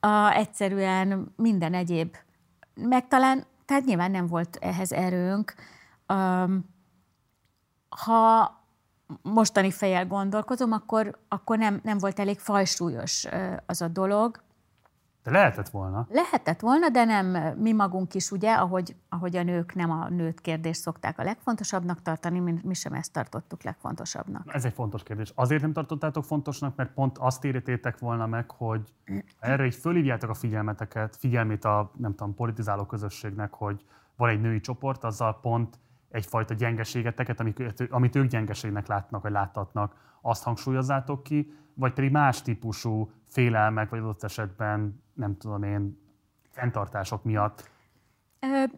A, 0.01 0.31
egyszerűen 0.31 1.33
minden 1.37 1.75
egyéb, 1.75 2.17
meg 2.75 3.09
talán, 3.09 3.45
tehát 3.65 3.85
nyilván 3.85 4.11
nem 4.11 4.27
volt 4.27 4.57
ehhez 4.61 4.93
erőnk. 4.93 5.55
Um, 6.09 6.77
ha 7.89 8.57
mostani 9.23 9.71
fejjel 9.71 10.07
gondolkozom, 10.07 10.73
akkor, 10.73 11.19
akkor 11.29 11.59
nem, 11.59 11.81
nem 11.83 11.99
volt 11.99 12.19
elég 12.19 12.39
fajsúlyos 12.39 13.27
az 13.67 13.83
a 13.83 13.89
dolog. 13.89 14.47
De 15.31 15.39
lehetett 15.39 15.69
volna. 15.69 16.07
Lehetett 16.11 16.61
volna, 16.61 16.89
de 16.89 17.05
nem 17.05 17.27
mi 17.59 17.73
magunk 17.73 18.15
is, 18.15 18.31
ugye, 18.31 18.55
ahogy, 18.55 18.97
ahogy 19.09 19.37
a 19.37 19.43
nők 19.43 19.75
nem 19.75 19.91
a 19.91 20.09
nőt 20.09 20.41
kérdést 20.41 20.81
szokták 20.81 21.19
a 21.19 21.23
legfontosabbnak 21.23 22.03
tartani, 22.03 22.39
mi, 22.39 22.55
mi 22.63 22.75
sem 22.75 22.93
ezt 22.93 23.13
tartottuk 23.13 23.63
legfontosabbnak. 23.63 24.55
Ez 24.55 24.65
egy 24.65 24.73
fontos 24.73 25.03
kérdés. 25.03 25.33
Azért 25.35 25.63
nem 25.63 25.73
tartottátok 25.73 26.25
fontosnak, 26.25 26.77
mert 26.77 26.93
pont 26.93 27.19
azt 27.19 27.45
érítétek 27.45 27.99
volna 27.99 28.27
meg, 28.27 28.51
hogy 28.51 28.93
erre 29.41 29.65
így 29.65 29.75
fölhívjátok 29.75 30.31
a 30.31 30.35
figyelmeteket, 30.35 31.17
figyelmét 31.17 31.65
a 31.65 31.91
nem 31.97 32.15
tudom, 32.15 32.35
politizáló 32.35 32.85
közösségnek, 32.85 33.55
hogy 33.55 33.85
van 34.17 34.29
egy 34.29 34.41
női 34.41 34.61
csoport, 34.61 35.05
azzal 35.05 35.41
pont 35.41 35.79
egyfajta 36.11 36.55
gyengeségeteket, 36.55 37.41
amit, 37.41 37.89
amit 37.91 38.17
ők 38.17 38.27
gyengeségnek 38.27 38.87
látnak, 38.87 39.23
vagy 39.23 39.33
láthatnak, 39.33 39.95
azt 40.21 40.43
hangsúlyozzátok 40.43 41.23
ki, 41.23 41.53
vagy 41.75 41.93
pedig 41.93 42.11
más 42.11 42.43
típusú 42.43 43.11
félelmek, 43.27 43.91
vagy 43.91 43.99
adott 43.99 44.23
esetben, 44.23 45.03
nem 45.19 45.37
tudom 45.37 45.63
én, 45.63 45.99
fenntartások 46.51 47.25
miatt 47.25 47.71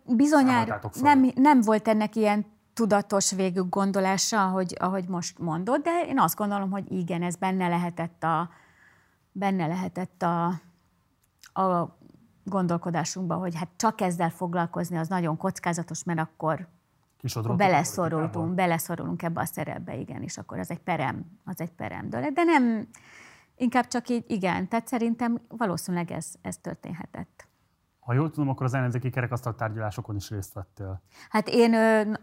Bizonyára 0.05 0.81
nem, 1.01 1.31
nem 1.35 1.61
volt 1.61 1.89
ennek 1.89 2.17
ilyen 2.17 2.47
tudatos 2.75 3.31
végű 3.33 3.61
gondolása, 3.61 4.45
ahogy, 4.45 4.77
ahogy 4.79 5.09
most 5.09 5.39
mondod, 5.39 5.83
de 5.83 6.05
én 6.07 6.19
azt 6.19 6.37
gondolom, 6.37 6.71
hogy 6.71 6.93
igen, 6.93 7.23
ez 7.23 7.37
benne 7.37 7.69
lehetett 7.69 8.23
a, 8.23 8.51
benne 9.33 9.67
lehetett 9.67 10.23
a, 10.23 10.47
a 11.63 11.99
gondolkodásunkban, 12.45 13.39
hogy 13.39 13.55
hát 13.55 13.69
csak 13.77 14.01
ezzel 14.01 14.31
foglalkozni 14.31 14.97
az 14.97 15.09
nagyon 15.09 15.37
kockázatos, 15.37 16.05
mert 16.05 16.19
akkor 16.19 16.69
beleszorultunk, 17.57 18.55
beleszorulunk 18.55 19.23
ebbe 19.23 19.41
a 19.41 19.45
szerepbe, 19.45 19.97
igen, 19.97 20.23
és 20.23 20.39
akkor 20.39 20.59
az 20.59 20.71
egy 20.71 20.81
perem, 20.81 21.25
az 21.45 21.61
egy 21.61 21.73
perem 21.73 22.11
dolog. 22.11 22.33
De 22.33 22.43
nem, 22.43 22.89
inkább 23.61 23.87
csak 23.87 24.09
így, 24.09 24.25
igen, 24.27 24.69
tehát 24.69 24.87
szerintem 24.87 25.41
valószínűleg 25.49 26.11
ez, 26.11 26.35
ez 26.43 26.57
történhetett. 26.57 27.49
Ha 28.01 28.13
jól 28.13 28.31
tudom, 28.31 28.49
akkor 28.49 28.67
az 28.67 28.75
ellenzéki 28.75 29.11
kerekasztal 29.11 29.55
tárgyalásokon 29.55 30.17
is 30.17 30.31
részt 30.31 30.53
vettél. 30.53 31.03
Hát 31.29 31.49
én, 31.49 31.75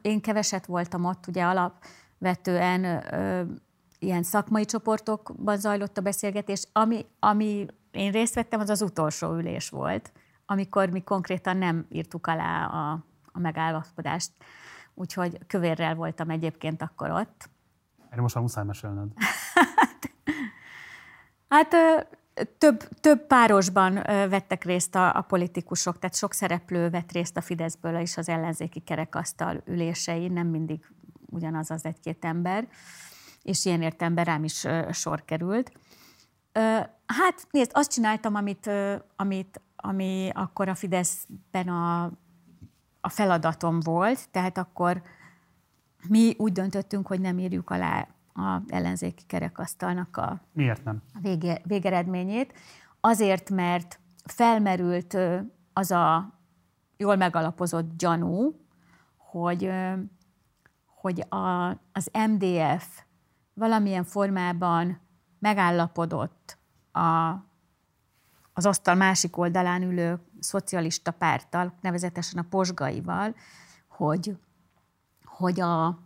én 0.02 0.22
keveset 0.22 0.66
voltam 0.66 1.06
ott, 1.06 1.28
ugye 1.28 1.44
alapvetően 1.44 3.04
ilyen 4.00 4.24
szakmai 4.24 4.66
csoportokban 4.66 5.58
zajlott 5.58 5.98
a 5.98 6.02
beszélgetés. 6.02 6.68
Ami, 6.72 7.06
ami 7.20 7.66
én 7.92 8.12
részt 8.12 8.36
vettem, 8.36 8.60
az 8.60 8.70
az 8.70 8.82
utolsó 8.82 9.34
ülés 9.34 9.70
volt, 9.70 10.12
amikor 10.46 10.90
mi 10.90 11.02
konkrétan 11.04 11.58
nem 11.58 11.86
írtuk 11.90 12.28
alá 12.28 12.66
a, 12.66 13.04
a 13.32 13.40
megállapodást 13.40 14.32
úgyhogy 14.98 15.46
kövérrel 15.48 15.96
voltam 15.96 16.30
egyébként 16.30 16.82
akkor 16.82 17.12
ott. 17.12 17.50
Erre 18.10 18.22
most 18.22 18.36
már 18.36 18.44
muszáj 18.44 18.66
mesélned. 18.66 19.12
hát 21.49 21.76
több, 22.57 22.88
több 23.02 23.28
párosban 23.28 23.94
vettek 24.30 24.64
részt 24.64 24.95
a, 24.95 25.15
a 25.15 25.22
politikusok, 25.22 25.99
tehát 25.99 26.15
sok 26.15 26.34
szereplő 26.34 26.90
vett 26.90 27.11
részt 27.11 27.38
a 27.38 27.41
Fideszből 27.41 27.99
és 27.99 28.18
az 28.18 28.30
ellenzéki 28.30 28.80
kerekasztal 28.80 29.61
ülései, 29.65 30.28
nem 30.28 30.48
mindig 30.48 30.86
ugyanaz 31.26 31.72
az 31.72 31.86
egy-két 31.86 32.26
ember, 32.26 32.68
és 33.44 33.65
ilyen 33.65 33.82
értelemben 33.82 34.26
rám 34.26 34.44
is 34.44 34.65
sor 34.91 35.26
került. 35.26 35.72
Hát 37.06 37.48
nézd, 37.52 37.72
azt 37.74 37.91
csináltam, 37.91 38.36
amit, 38.36 38.69
amit, 39.15 39.61
ami 39.76 40.30
akkor 40.34 40.68
a 40.68 40.76
Fideszben 40.76 41.68
a 41.68 42.11
a 43.07 43.10
feladatom 43.10 43.80
volt, 43.80 44.30
tehát 44.30 44.57
akkor 44.57 45.02
mi 46.07 46.36
úgy 46.38 46.52
döntöttünk, 46.52 47.07
hogy 47.07 47.19
nem 47.19 47.40
írjuk 47.40 47.69
alá 47.69 48.07
a 48.38 48.62
ellenzéki 48.68 49.24
kerekasztalnak 49.26 50.18
a, 50.18 50.42
Miért 50.52 50.84
nem? 50.84 51.02
a 51.14 51.20
vége, 51.22 51.62
végeredményét. 51.64 52.54
Azért, 53.00 53.50
mert 53.50 54.00
felmerült 54.26 55.18
az 55.74 55.92
a 55.92 56.34
jól 56.98 57.16
megalapozott 57.16 57.98
gyanú, 57.98 58.66
hogy, 59.18 59.72
hogy 60.86 61.26
a, 61.30 61.70
az 61.70 62.12
MDF 62.30 63.02
valamilyen 63.54 64.04
formában 64.04 65.00
megállapodott 65.40 66.58
a, 66.92 67.30
az 68.54 68.66
asztal 68.66 68.96
másik 68.96 69.38
oldalán 69.38 69.82
ülő 69.82 70.20
szocialista 70.40 71.12
párttal, 71.12 71.74
nevezetesen 71.82 72.40
a 72.40 72.46
posgaival, 72.50 73.36
hogy, 73.88 74.38
hogy 75.26 75.60
a, 75.60 76.00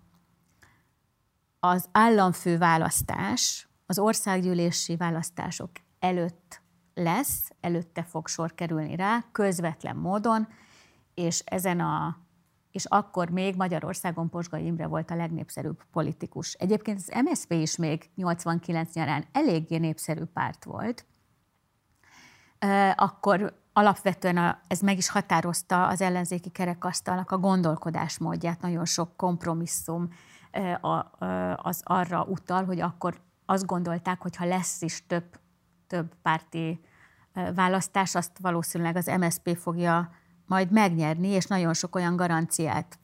az 1.64 1.90
államfő 1.92 2.58
választás, 2.58 3.68
az 3.86 4.00
országgyűlési 4.00 4.96
választások 4.96 5.70
előtt 6.00 6.62
lesz, 6.94 7.52
előtte 7.60 8.04
fog 8.04 8.28
sor 8.28 8.56
kerülni 8.56 8.96
rá, 8.96 9.24
közvetlen 9.32 9.96
módon, 9.96 10.48
és 11.14 11.42
ezen 11.46 11.80
a 11.80 12.18
és 12.72 12.86
akkor 12.86 13.30
még 13.30 13.56
Magyarországon 13.56 14.30
Posgai 14.30 14.66
Imre 14.66 14.88
volt 14.88 15.12
a 15.12 15.16
legnépszerűbb 15.16 15.84
politikus. 15.92 16.54
Egyébként 16.54 16.98
az 16.98 17.22
MSZP 17.24 17.52
is 17.52 17.76
még 17.76 18.10
89 18.16 18.94
nyarán 18.94 19.26
eléggé 19.32 19.78
népszerű 19.78 20.24
párt 20.24 20.64
volt, 20.64 21.06
akkor 22.96 23.60
alapvetően 23.74 24.38
a, 24.38 24.60
ez 24.68 24.80
meg 24.80 24.98
is 24.98 25.10
határozta 25.10 25.88
az 25.88 26.02
ellenzéki 26.02 26.50
kerekasztalnak 26.50 27.32
a 27.32 27.38
gondolkodásmódját, 27.38 28.62
nagyon 28.62 28.86
sok 28.86 29.18
kompromisszum 29.18 30.10
az 31.56 31.82
arra 31.84 32.24
utal, 32.24 32.66
hogy 32.66 32.80
akkor 32.80 33.22
azt 33.46 33.66
gondolták, 33.66 34.22
hogy 34.22 34.36
ha 34.36 34.46
lesz 34.46 34.82
is 34.82 35.06
több, 35.08 35.40
több 35.88 36.14
párti 36.22 36.82
választás, 37.56 38.16
azt 38.16 38.40
valószínűleg 38.40 38.96
az 38.96 39.12
MSZP 39.20 39.58
fogja 39.58 40.12
majd 40.46 40.72
megnyerni, 40.72 41.28
és 41.28 41.46
nagyon 41.46 41.74
sok 41.74 41.96
olyan 41.96 42.16
garanciát, 42.16 43.00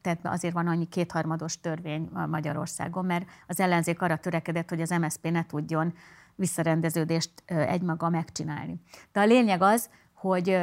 tehát 0.00 0.18
azért 0.22 0.54
van 0.54 0.66
annyi 0.66 0.88
kétharmados 0.88 1.60
törvény 1.60 2.10
Magyarországon, 2.28 3.04
mert 3.04 3.26
az 3.46 3.60
ellenzék 3.60 4.02
arra 4.02 4.16
törekedett, 4.16 4.68
hogy 4.68 4.80
az 4.80 4.90
MSZP 4.90 5.30
ne 5.30 5.46
tudjon 5.46 5.94
visszarendeződést 6.34 7.32
egymaga 7.46 8.08
megcsinálni. 8.08 8.80
De 9.12 9.20
a 9.20 9.24
lényeg 9.24 9.62
az, 9.62 9.90
hogy, 10.12 10.60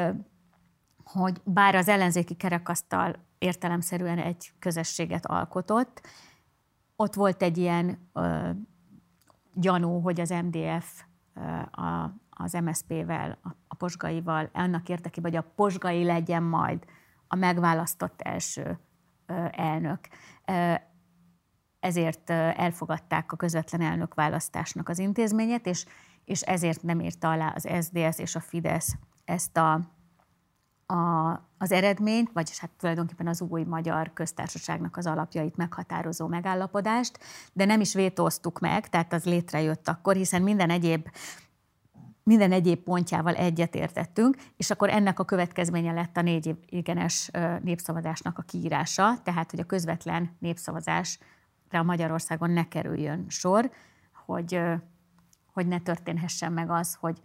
hogy 1.04 1.42
bár 1.44 1.76
az 1.76 1.88
ellenzéki 1.88 2.34
kerekasztal 2.34 3.16
értelemszerűen 3.42 4.18
egy 4.18 4.52
közösséget 4.60 5.26
alkotott, 5.26 6.02
ott 6.96 7.14
volt 7.14 7.42
egy 7.42 7.58
ilyen 7.58 8.10
ö, 8.14 8.50
gyanú, 9.54 10.00
hogy 10.00 10.20
az 10.20 10.30
MDF 10.30 11.04
a, 11.72 12.10
az 12.30 12.54
MSZP-vel, 12.54 13.38
a, 13.44 13.50
a 13.68 13.76
posgaival, 13.76 14.50
annak 14.54 14.90
érdekében, 14.90 15.32
hogy 15.32 15.40
a 15.40 15.52
posgai 15.56 16.04
legyen 16.04 16.44
majd 16.44 16.86
a 17.28 17.36
megválasztott 17.36 18.22
első 18.22 18.80
ö, 19.26 19.46
elnök. 19.52 20.00
Ezért 21.80 22.30
elfogadták 22.30 23.32
a 23.32 23.36
közvetlen 23.36 23.82
elnökválasztásnak 23.82 24.90
az 24.90 25.00
intézményét, 25.00 25.66
és, 25.66 25.86
és 26.26 26.42
ezért 26.42 26.84
nem 26.84 27.00
írta 27.00 27.30
alá 27.30 27.54
az 27.56 27.68
SDS 27.82 28.20
és 28.20 28.36
a 28.36 28.40
Fidesz 28.40 28.96
ezt 29.26 29.58
a, 29.58 29.80
a, 30.92 31.32
az 31.58 31.72
eredményt, 31.72 32.30
vagyis 32.34 32.60
hát 32.60 32.70
tulajdonképpen 32.80 33.28
az 33.28 33.42
új 33.42 33.64
magyar 33.64 34.14
köztársaságnak 34.14 34.98
az 34.98 35.06
alapjait 35.06 35.56
meghatározó 35.56 36.28
megállapodást, 36.28 37.20
de 37.54 37.66
nem 37.66 37.80
is 37.82 37.94
vétóztuk 37.94 38.60
meg, 38.60 38.90
tehát 38.90 39.14
az 39.14 39.26
létrejött 39.26 39.88
akkor, 39.88 40.16
hiszen 40.16 40.42
minden 40.42 40.70
egyéb 40.70 41.10
minden 42.24 42.52
egyéb 42.52 42.80
pontjával 42.80 43.34
egyetértettünk, 43.34 44.38
és 44.58 44.70
akkor 44.72 44.90
ennek 44.90 45.20
a 45.20 45.26
következménye 45.26 45.92
lett 45.92 46.18
a 46.18 46.22
négy 46.22 46.56
igenes 46.66 47.32
népszavazásnak 47.64 48.38
a 48.38 48.42
kiírása, 48.42 49.18
tehát 49.24 49.52
hogy 49.52 49.60
a 49.60 49.66
közvetlen 49.66 50.36
népszavazás 50.40 51.20
a 51.70 51.84
Magyarországon 51.84 52.50
ne 52.50 52.68
kerüljön 52.68 53.26
sor, 53.28 53.72
hogy, 54.26 54.62
hogy 55.54 55.68
ne 55.68 55.80
történhessen 55.80 56.52
meg 56.52 56.70
az, 56.70 56.98
hogy 57.00 57.22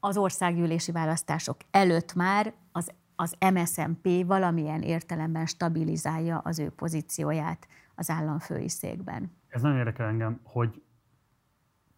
az 0.00 0.16
országgyűlési 0.16 0.92
választások 0.92 1.56
előtt 1.70 2.14
már 2.14 2.52
az, 2.72 2.90
az 3.16 3.36
MSZMP 3.52 4.26
valamilyen 4.26 4.82
értelemben 4.82 5.46
stabilizálja 5.46 6.38
az 6.38 6.58
ő 6.58 6.70
pozícióját 6.70 7.68
az 7.94 8.10
államfői 8.10 8.68
székben. 8.68 9.32
Ez 9.48 9.62
nagyon 9.62 9.78
érdekel 9.78 10.06
engem, 10.06 10.40
hogy 10.42 10.82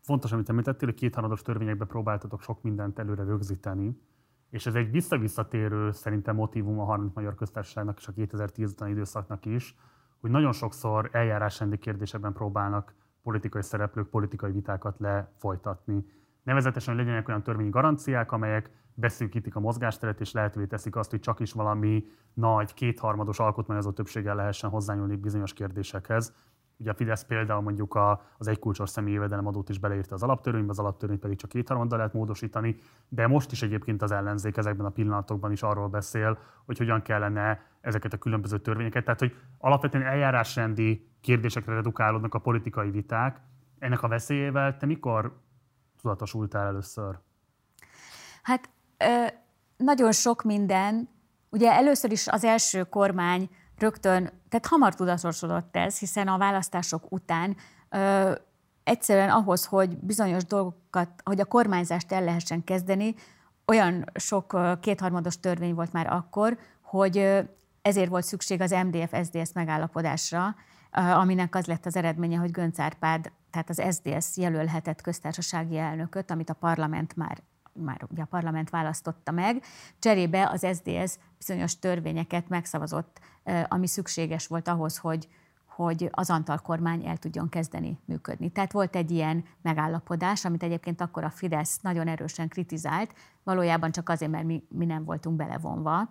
fontos, 0.00 0.32
amit 0.32 0.48
említettél, 0.48 0.88
hogy 0.88 0.98
kétharmados 0.98 1.42
törvényekbe 1.42 1.84
próbáltatok 1.84 2.42
sok 2.42 2.62
mindent 2.62 2.98
előre 2.98 3.24
rögzíteni, 3.24 4.00
és 4.50 4.66
ez 4.66 4.74
egy 4.74 4.90
visszavisszatérő 4.90 5.92
szerintem 5.92 6.34
motivum 6.34 6.80
a 6.80 6.84
30 6.84 7.14
Magyar 7.14 7.34
Köztársaságnak 7.34 7.98
és 7.98 8.08
a 8.08 8.12
2010 8.12 8.70
utáni 8.70 8.90
időszaknak 8.90 9.44
is, 9.46 9.76
hogy 10.20 10.30
nagyon 10.30 10.52
sokszor 10.52 11.08
eljárásrendi 11.12 11.78
kérdésekben 11.78 12.32
próbálnak 12.32 12.94
politikai 13.22 13.62
szereplők 13.62 14.08
politikai 14.08 14.52
vitákat 14.52 14.98
lefolytatni. 14.98 16.04
Nevezetesen, 16.42 16.94
hogy 16.94 17.04
legyenek 17.04 17.28
olyan 17.28 17.42
törvényi 17.42 17.70
garanciák, 17.70 18.32
amelyek 18.32 18.70
beszűkítik 18.96 19.56
a 19.56 19.60
mozgásteret, 19.60 20.20
és 20.20 20.32
lehetővé 20.32 20.66
teszik 20.66 20.96
azt, 20.96 21.10
hogy 21.10 21.20
csak 21.20 21.40
is 21.40 21.52
valami 21.52 22.04
nagy, 22.34 22.74
kétharmados 22.74 23.38
alkotmányozó 23.38 23.90
többséggel 23.90 24.34
lehessen 24.34 24.70
hozzányúlni 24.70 25.16
bizonyos 25.16 25.52
kérdésekhez. 25.52 26.34
Ugye 26.78 26.90
a 26.90 26.94
Fidesz 26.94 27.24
például 27.24 27.60
mondjuk 27.60 27.94
a, 27.94 28.22
az 28.38 28.46
egykulcsos 28.46 28.90
személyi 28.90 29.14
jövedelemadót 29.14 29.68
is 29.68 29.78
beleírta 29.78 30.14
az 30.14 30.22
alaptörvénybe, 30.22 30.70
az 30.70 30.78
alaptörvény 30.78 31.18
pedig 31.18 31.38
csak 31.38 31.50
kétharmaddal 31.50 31.98
lehet 31.98 32.12
módosítani, 32.12 32.76
de 33.08 33.26
most 33.26 33.52
is 33.52 33.62
egyébként 33.62 34.02
az 34.02 34.10
ellenzék 34.10 34.56
ezekben 34.56 34.86
a 34.86 34.90
pillanatokban 34.90 35.52
is 35.52 35.62
arról 35.62 35.88
beszél, 35.88 36.38
hogy 36.64 36.78
hogyan 36.78 37.02
kellene 37.02 37.66
ezeket 37.80 38.12
a 38.12 38.18
különböző 38.18 38.58
törvényeket. 38.58 39.04
Tehát, 39.04 39.18
hogy 39.18 39.36
alapvetően 39.58 40.04
eljárásrendi 40.04 41.08
kérdésekre 41.20 41.74
redukálódnak 41.74 42.34
a 42.34 42.38
politikai 42.38 42.90
viták. 42.90 43.40
Ennek 43.78 44.02
a 44.02 44.08
veszélyével 44.08 44.76
te 44.76 44.86
mikor 44.86 45.40
tudatosultál 46.00 46.66
először? 46.66 47.18
Hát 48.42 48.70
nagyon 49.76 50.12
sok 50.12 50.42
minden, 50.42 51.08
ugye 51.50 51.72
először 51.72 52.12
is 52.12 52.28
az 52.28 52.44
első 52.44 52.82
kormány 52.84 53.48
rögtön, 53.78 54.22
tehát 54.48 54.66
hamar 54.66 54.94
tudatosodott 54.94 55.76
ez, 55.76 55.98
hiszen 55.98 56.28
a 56.28 56.38
választások 56.38 57.12
után 57.12 57.56
ö, 57.90 58.32
egyszerűen 58.84 59.30
ahhoz, 59.30 59.64
hogy 59.64 59.96
bizonyos 59.98 60.44
dolgokat, 60.44 61.08
hogy 61.24 61.40
a 61.40 61.44
kormányzást 61.44 62.12
el 62.12 62.24
lehessen 62.24 62.64
kezdeni, 62.64 63.14
olyan 63.66 64.04
sok 64.14 64.58
kétharmados 64.80 65.40
törvény 65.40 65.74
volt 65.74 65.92
már 65.92 66.12
akkor, 66.12 66.58
hogy 66.82 67.44
ezért 67.82 68.08
volt 68.08 68.24
szükség 68.24 68.60
az 68.60 68.70
MDF-SZDSZ 68.70 69.52
megállapodásra, 69.52 70.54
aminek 70.90 71.54
az 71.54 71.66
lett 71.66 71.86
az 71.86 71.96
eredménye, 71.96 72.36
hogy 72.36 72.50
Gönc 72.50 72.78
Árpád, 72.78 73.32
tehát 73.50 73.70
az 73.70 73.82
SZDSZ 73.90 74.36
jelölhetett 74.36 75.00
köztársasági 75.00 75.78
elnököt, 75.78 76.30
amit 76.30 76.50
a 76.50 76.54
parlament 76.54 77.16
már 77.16 77.42
már 77.76 78.06
ugye 78.10 78.22
a 78.22 78.26
parlament 78.26 78.70
választotta 78.70 79.32
meg, 79.32 79.62
cserébe 79.98 80.48
az 80.48 80.66
SDS 80.72 81.18
bizonyos 81.38 81.78
törvényeket 81.78 82.48
megszavazott, 82.48 83.20
ami 83.68 83.86
szükséges 83.86 84.46
volt 84.46 84.68
ahhoz, 84.68 84.98
hogy, 84.98 85.28
hogy 85.64 86.08
az 86.10 86.30
Antal 86.30 86.58
kormány 86.58 87.06
el 87.06 87.16
tudjon 87.16 87.48
kezdeni 87.48 87.98
működni. 88.04 88.50
Tehát 88.50 88.72
volt 88.72 88.96
egy 88.96 89.10
ilyen 89.10 89.44
megállapodás, 89.62 90.44
amit 90.44 90.62
egyébként 90.62 91.00
akkor 91.00 91.24
a 91.24 91.30
Fidesz 91.30 91.80
nagyon 91.80 92.08
erősen 92.08 92.48
kritizált, 92.48 93.14
valójában 93.42 93.90
csak 93.90 94.08
azért, 94.08 94.30
mert 94.30 94.44
mi, 94.44 94.62
mi 94.68 94.84
nem 94.84 95.04
voltunk 95.04 95.36
belevonva. 95.36 96.08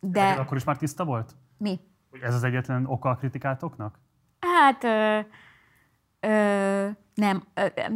De... 0.00 0.22
Ez 0.22 0.38
akkor 0.38 0.56
is 0.56 0.64
már 0.64 0.76
tiszta 0.76 1.04
volt? 1.04 1.36
Mi? 1.56 1.80
Hogy 2.10 2.20
ez 2.20 2.34
az 2.34 2.42
egyetlen 2.42 2.86
oka 2.86 3.08
a 3.08 3.14
kritikátoknak? 3.14 3.98
Hát... 4.40 4.84
Ö, 4.84 5.20
ö, 6.20 6.88
nem, 7.16 7.42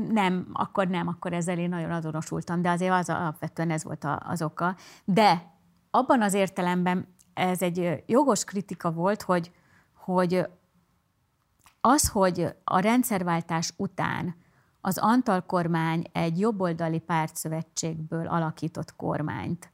nem, 0.09 0.49
akkor 0.53 0.89
nem, 0.89 1.09
akkor 1.09 1.33
ezzel 1.33 1.59
én 1.59 1.69
nagyon 1.69 1.91
azonosultam, 1.91 2.63
de 2.63 2.71
azért 2.71 2.93
az 2.93 3.09
alapvetően 3.09 3.71
ez 3.71 3.85
volt 3.85 4.07
az 4.19 4.43
oka. 4.43 4.77
De 5.05 5.55
abban 5.91 6.23
az 6.23 6.35
értelemben 6.35 7.15
ez 7.35 7.63
egy 7.63 8.05
jogos 8.07 8.45
kritika 8.45 8.93
volt, 8.93 9.23
hogy, 9.23 9.53
hogy 9.95 10.47
az, 11.81 12.09
hogy 12.09 12.55
a 12.65 12.79
rendszerváltás 12.79 13.73
után 13.77 14.37
az 14.81 14.99
Antal 14.99 15.41
kormány 15.41 16.05
egy 16.13 16.39
jobboldali 16.39 16.99
pártszövetségből 16.99 18.27
alakított 18.27 18.97
kormányt, 18.97 19.73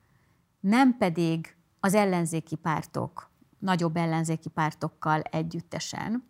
nem 0.60 0.96
pedig 0.96 1.56
az 1.80 1.94
ellenzéki 1.94 2.56
pártok, 2.56 3.30
nagyobb 3.58 3.96
ellenzéki 3.96 4.48
pártokkal 4.48 5.20
együttesen, 5.20 6.24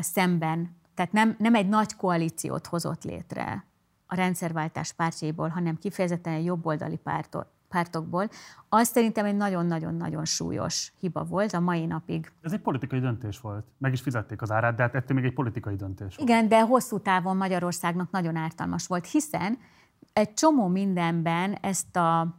szemben 0.00 0.76
tehát 0.96 1.12
nem, 1.12 1.36
nem 1.38 1.54
egy 1.54 1.68
nagy 1.68 1.96
koalíciót 1.96 2.66
hozott 2.66 3.04
létre 3.04 3.64
a 4.06 4.14
rendszerváltás 4.14 4.92
pártjaiból, 4.92 5.48
hanem 5.48 5.78
kifejezetten 5.78 6.38
jobboldali 6.38 6.96
pártot, 6.96 7.46
pártokból, 7.68 8.28
az 8.68 8.88
szerintem 8.88 9.24
egy 9.24 9.36
nagyon-nagyon-nagyon 9.36 10.24
súlyos 10.24 10.92
hiba 10.98 11.24
volt 11.24 11.52
a 11.52 11.60
mai 11.60 11.86
napig. 11.86 12.32
Ez 12.42 12.52
egy 12.52 12.60
politikai 12.60 13.00
döntés 13.00 13.40
volt. 13.40 13.64
Meg 13.78 13.92
is 13.92 14.00
fizették 14.00 14.42
az 14.42 14.50
árát, 14.50 14.74
de 14.74 14.82
hát 14.82 14.94
ettől 14.94 15.16
még 15.16 15.26
egy 15.26 15.34
politikai 15.34 15.76
döntés 15.76 16.16
volt. 16.16 16.28
Igen, 16.28 16.48
de 16.48 16.60
hosszú 16.60 16.98
távon 16.98 17.36
Magyarországnak 17.36 18.10
nagyon 18.10 18.36
ártalmas 18.36 18.86
volt, 18.86 19.06
hiszen 19.06 19.58
egy 20.12 20.32
csomó 20.34 20.66
mindenben 20.66 21.52
ezt 21.52 21.96
a, 21.96 22.36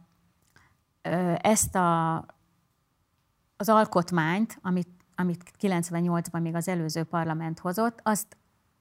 ezt 1.36 1.74
a, 1.74 2.16
az 3.56 3.68
alkotmányt, 3.68 4.58
amit, 4.62 4.88
amit 5.16 5.52
98-ban 5.60 6.42
még 6.42 6.54
az 6.54 6.68
előző 6.68 7.04
parlament 7.04 7.58
hozott, 7.58 8.00
azt 8.02 8.36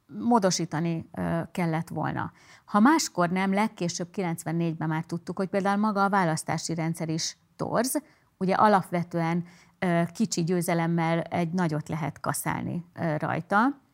módosítani 0.08 1.10
kellett 1.52 1.88
volna. 1.90 2.32
Ha 2.66 2.80
máskor 2.80 3.30
nem, 3.30 3.54
legkésőbb 3.54 4.08
94-ben 4.16 4.88
már 4.88 5.04
tudtuk, 5.04 5.38
hogy 5.38 5.48
például 5.48 5.78
maga 5.78 6.04
a 6.04 6.10
választási 6.10 6.74
rendszer 6.74 7.10
is 7.10 7.38
torz, 7.56 8.02
ugye 8.38 8.54
alapvetően 8.54 9.44
kicsi 10.12 10.44
győzelemmel 10.44 11.22
egy 11.22 11.52
nagyot 11.52 11.90
lehet 11.90 12.20
kaszálni 12.20 12.86
rajta. 13.18 13.86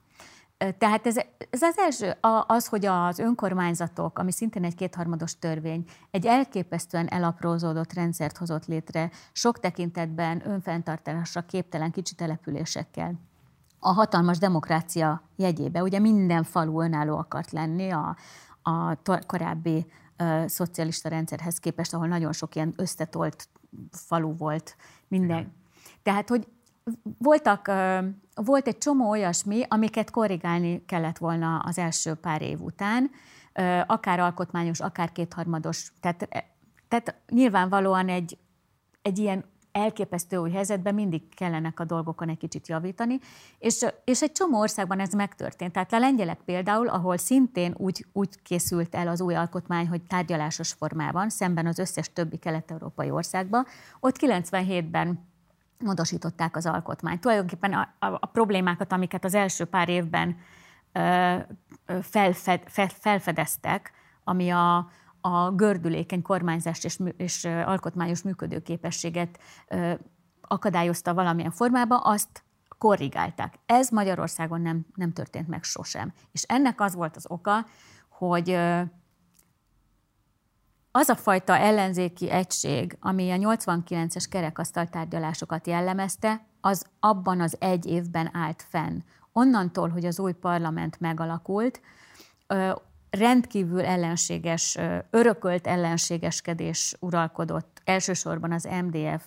Tehát 0.77 1.07
ez, 1.07 1.17
ez 1.49 1.61
az 1.61 1.77
első, 1.77 2.15
az, 2.47 2.67
hogy 2.67 2.85
az 2.85 3.19
önkormányzatok, 3.19 4.19
ami 4.19 4.31
szintén 4.31 4.63
egy 4.63 4.75
kétharmados 4.75 5.39
törvény, 5.39 5.85
egy 6.11 6.25
elképesztően 6.25 7.07
elaprózódott 7.07 7.93
rendszert 7.93 8.37
hozott 8.37 8.65
létre, 8.65 9.09
sok 9.31 9.59
tekintetben 9.59 10.49
önfenntartásra 10.49 11.41
képtelen 11.41 11.91
kicsi 11.91 12.15
településekkel 12.15 13.19
a 13.83 13.91
hatalmas 13.91 14.37
demokrácia 14.37 15.21
jegyébe. 15.35 15.81
Ugye 15.81 15.99
minden 15.99 16.43
falu 16.43 16.81
önálló 16.81 17.17
akart 17.17 17.51
lenni 17.51 17.89
a, 17.89 18.15
a 18.61 18.95
korábbi 19.25 19.85
uh, 20.19 20.47
szocialista 20.47 21.09
rendszerhez 21.09 21.59
képest, 21.59 21.93
ahol 21.93 22.07
nagyon 22.07 22.33
sok 22.33 22.55
ilyen 22.55 22.73
összetolt 22.75 23.49
falu 23.91 24.37
volt 24.37 24.75
minden. 25.07 25.37
Igen. 25.37 25.53
Tehát, 26.03 26.29
hogy 26.29 26.47
voltak, 27.17 27.67
uh, 27.67 28.05
volt 28.33 28.67
egy 28.67 28.77
csomó 28.77 29.09
olyasmi, 29.09 29.63
amiket 29.67 30.11
korrigálni 30.11 30.85
kellett 30.85 31.17
volna 31.17 31.57
az 31.57 31.77
első 31.77 32.13
pár 32.13 32.41
év 32.41 32.61
után, 32.61 33.11
uh, 33.55 33.81
akár 33.87 34.19
alkotmányos, 34.19 34.79
akár 34.79 35.11
kétharmados. 35.11 35.91
Tehát, 35.99 36.27
tehát 36.87 37.15
nyilvánvalóan 37.29 38.09
egy, 38.09 38.37
egy 39.01 39.17
ilyen 39.17 39.45
elképesztő 39.73 40.37
új 40.37 40.51
helyzetben 40.51 40.93
mindig 40.93 41.35
kellenek 41.35 41.79
a 41.79 41.83
dolgokon 41.83 42.29
egy 42.29 42.37
kicsit 42.37 42.67
javítani, 42.67 43.19
és, 43.59 43.85
és 44.03 44.21
egy 44.21 44.31
csomó 44.31 44.59
országban 44.59 44.99
ez 44.99 45.13
megtörtént. 45.13 45.71
Tehát 45.71 45.93
a 45.93 45.99
lengyelek 45.99 46.39
például, 46.45 46.87
ahol 46.87 47.17
szintén 47.17 47.73
úgy, 47.77 48.05
úgy 48.11 48.41
készült 48.43 48.95
el 48.95 49.07
az 49.07 49.21
új 49.21 49.35
alkotmány, 49.35 49.87
hogy 49.87 50.01
tárgyalásos 50.01 50.71
formában, 50.71 51.29
szemben 51.29 51.65
az 51.65 51.79
összes 51.79 52.13
többi 52.13 52.37
kelet-európai 52.37 53.09
országban, 53.09 53.65
ott 53.99 54.15
97-ben 54.19 55.31
módosították 55.79 56.55
az 56.55 56.65
alkotmányt. 56.65 57.21
Tulajdonképpen 57.21 57.73
a, 57.73 57.93
a, 57.99 58.05
a 58.05 58.25
problémákat, 58.25 58.91
amiket 58.91 59.25
az 59.25 59.33
első 59.33 59.65
pár 59.65 59.89
évben 59.89 60.37
ö, 60.91 61.37
felfed, 62.01 62.61
fel, 62.65 62.87
felfedeztek, 62.87 63.91
ami 64.23 64.49
a, 64.49 64.89
a 65.25 65.51
gördülékeny 65.51 66.21
kormányzást 66.21 66.85
és, 66.85 66.99
és 67.17 67.45
alkotmányos 67.45 68.21
működőképességet 68.21 69.39
akadályozta 70.41 71.13
valamilyen 71.13 71.51
formában, 71.51 71.99
azt 72.03 72.43
korrigálták. 72.77 73.59
Ez 73.65 73.89
Magyarországon 73.89 74.61
nem, 74.61 74.85
nem 74.95 75.13
történt 75.13 75.47
meg 75.47 75.63
sosem. 75.63 76.13
És 76.31 76.43
ennek 76.43 76.81
az 76.81 76.95
volt 76.95 77.15
az 77.15 77.25
oka, 77.27 77.65
hogy 78.09 78.49
az 80.91 81.09
a 81.09 81.15
fajta 81.15 81.57
ellenzéki 81.57 82.29
egység, 82.29 82.97
ami 82.99 83.31
a 83.31 83.55
89-es 83.55 84.25
kerekasztal 84.29 84.87
tárgyalásokat 84.87 85.67
jellemezte, 85.67 86.45
az 86.61 86.85
abban 86.99 87.41
az 87.41 87.55
egy 87.59 87.85
évben 87.85 88.29
állt 88.33 88.65
fenn. 88.69 88.99
Onnantól, 89.31 89.89
hogy 89.89 90.05
az 90.05 90.19
új 90.19 90.31
parlament 90.31 90.99
megalakult, 90.99 91.81
rendkívül 93.17 93.81
ellenséges, 93.81 94.77
örökölt 95.09 95.67
ellenségeskedés 95.67 96.95
uralkodott 96.99 97.81
elsősorban 97.83 98.51
az 98.51 98.67
MDF, 98.83 99.25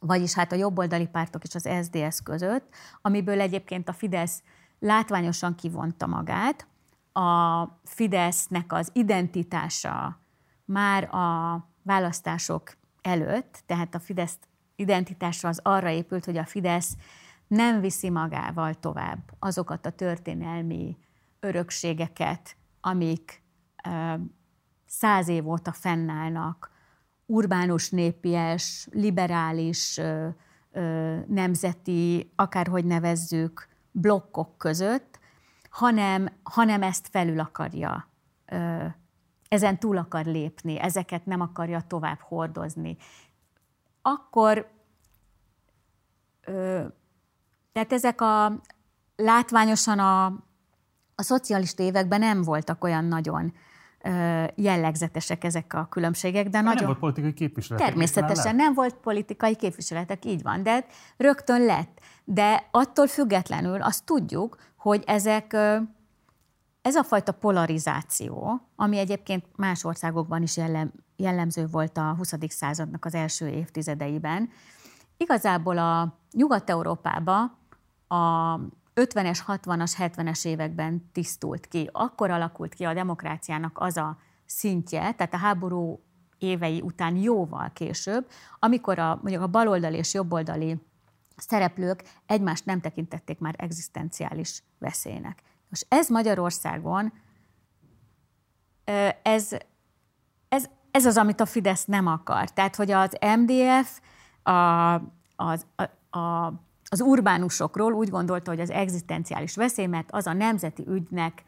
vagyis 0.00 0.34
hát 0.34 0.52
a 0.52 0.56
jobboldali 0.56 1.06
pártok 1.06 1.44
és 1.44 1.54
az 1.54 1.68
SDS 1.82 2.22
között, 2.22 2.74
amiből 3.02 3.40
egyébként 3.40 3.88
a 3.88 3.92
Fidesz 3.92 4.42
látványosan 4.78 5.54
kivonta 5.54 6.06
magát. 6.06 6.66
A 7.12 7.64
Fidesznek 7.84 8.72
az 8.72 8.90
identitása 8.92 10.20
már 10.64 11.14
a 11.14 11.58
választások 11.82 12.76
előtt, 13.02 13.62
tehát 13.66 13.94
a 13.94 14.00
Fidesz 14.00 14.38
identitása 14.76 15.48
az 15.48 15.60
arra 15.62 15.90
épült, 15.90 16.24
hogy 16.24 16.36
a 16.36 16.44
Fidesz 16.44 16.96
nem 17.46 17.80
viszi 17.80 18.10
magával 18.10 18.74
tovább 18.74 19.18
azokat 19.38 19.86
a 19.86 19.90
történelmi 19.90 20.96
örökségeket, 21.40 22.56
amik 22.80 23.42
száz 24.86 25.28
év 25.28 25.48
óta 25.48 25.72
fennállnak, 25.72 26.70
urbánus 27.26 27.90
népies, 27.90 28.88
liberális, 28.90 30.00
nemzeti, 31.26 32.32
akárhogy 32.36 32.84
nevezzük, 32.84 33.68
blokkok 33.90 34.58
között, 34.58 35.18
hanem, 35.70 36.28
hanem 36.42 36.82
ezt 36.82 37.08
felül 37.08 37.40
akarja, 37.40 38.08
ezen 39.48 39.78
túl 39.78 39.96
akar 39.96 40.24
lépni, 40.24 40.80
ezeket 40.80 41.26
nem 41.26 41.40
akarja 41.40 41.80
tovább 41.80 42.18
hordozni. 42.20 42.96
Akkor, 44.02 44.70
tehát 47.72 47.92
ezek 47.92 48.20
a 48.20 48.60
látványosan 49.16 49.98
a, 49.98 50.44
a 51.20 51.22
szocialista 51.22 51.82
években 51.82 52.20
nem 52.20 52.42
voltak 52.42 52.84
olyan 52.84 53.04
nagyon 53.04 53.52
jellegzetesek 54.54 55.44
ezek 55.44 55.74
a 55.74 55.86
különbségek, 55.90 56.44
de, 56.44 56.50
de 56.50 56.60
nagyon... 56.60 56.76
Nem 56.76 56.86
volt 56.86 56.98
politikai 56.98 57.32
képviseletek. 57.32 57.88
Természetesen 57.88 58.56
nem 58.56 58.74
volt 58.74 58.94
politikai 58.94 59.56
képviseletek, 59.56 60.24
így 60.24 60.42
van, 60.42 60.62
de 60.62 60.86
rögtön 61.16 61.64
lett. 61.64 62.00
De 62.24 62.68
attól 62.70 63.06
függetlenül 63.06 63.82
azt 63.82 64.04
tudjuk, 64.04 64.56
hogy 64.76 65.02
ezek, 65.06 65.52
ez 66.82 66.94
a 66.94 67.02
fajta 67.02 67.32
polarizáció, 67.32 68.60
ami 68.76 68.98
egyébként 68.98 69.44
más 69.56 69.84
országokban 69.84 70.42
is 70.42 70.56
jellem, 70.56 70.92
jellemző 71.16 71.66
volt 71.66 71.96
a 71.98 72.14
20. 72.16 72.34
századnak 72.48 73.04
az 73.04 73.14
első 73.14 73.48
évtizedeiben, 73.48 74.50
igazából 75.16 75.78
a 75.78 76.18
Nyugat-Európába 76.32 77.58
a 78.08 78.54
50-es, 79.02 79.38
60-as, 79.46 79.92
70-es 79.98 80.46
években 80.46 81.10
tisztult 81.12 81.66
ki. 81.66 81.88
Akkor 81.92 82.30
alakult 82.30 82.74
ki 82.74 82.84
a 82.84 82.94
demokráciának 82.94 83.78
az 83.78 83.96
a 83.96 84.18
szintje, 84.46 85.00
tehát 85.00 85.34
a 85.34 85.36
háború 85.36 86.00
évei 86.38 86.80
után 86.80 87.16
jóval 87.16 87.70
később, 87.72 88.30
amikor 88.58 88.98
a, 88.98 89.18
mondjuk 89.22 89.42
a 89.42 89.46
baloldali 89.46 89.96
és 89.96 90.14
jobboldali 90.14 90.80
szereplők 91.36 92.02
egymást 92.26 92.64
nem 92.64 92.80
tekintették 92.80 93.38
már 93.38 93.54
egzisztenciális 93.58 94.62
veszélynek. 94.78 95.42
Most 95.68 95.86
ez 95.88 96.08
Magyarországon, 96.08 97.12
ez, 99.22 99.56
ez, 100.48 100.64
ez 100.90 101.06
az, 101.06 101.16
amit 101.16 101.40
a 101.40 101.46
Fidesz 101.46 101.84
nem 101.84 102.06
akar. 102.06 102.50
Tehát, 102.50 102.76
hogy 102.76 102.90
az 102.90 103.16
MDF 103.38 104.00
a, 104.42 104.94
az, 105.36 105.66
a, 105.76 106.18
a 106.18 106.52
az 106.92 107.00
urbánusokról 107.00 107.92
úgy 107.92 108.08
gondolta, 108.08 108.50
hogy 108.50 108.60
az 108.60 108.70
egzisztenciális 108.70 109.56
veszély, 109.56 109.86
mert 109.86 110.10
az 110.12 110.26
a 110.26 110.32
nemzeti 110.32 110.84
ügynek 110.88 111.44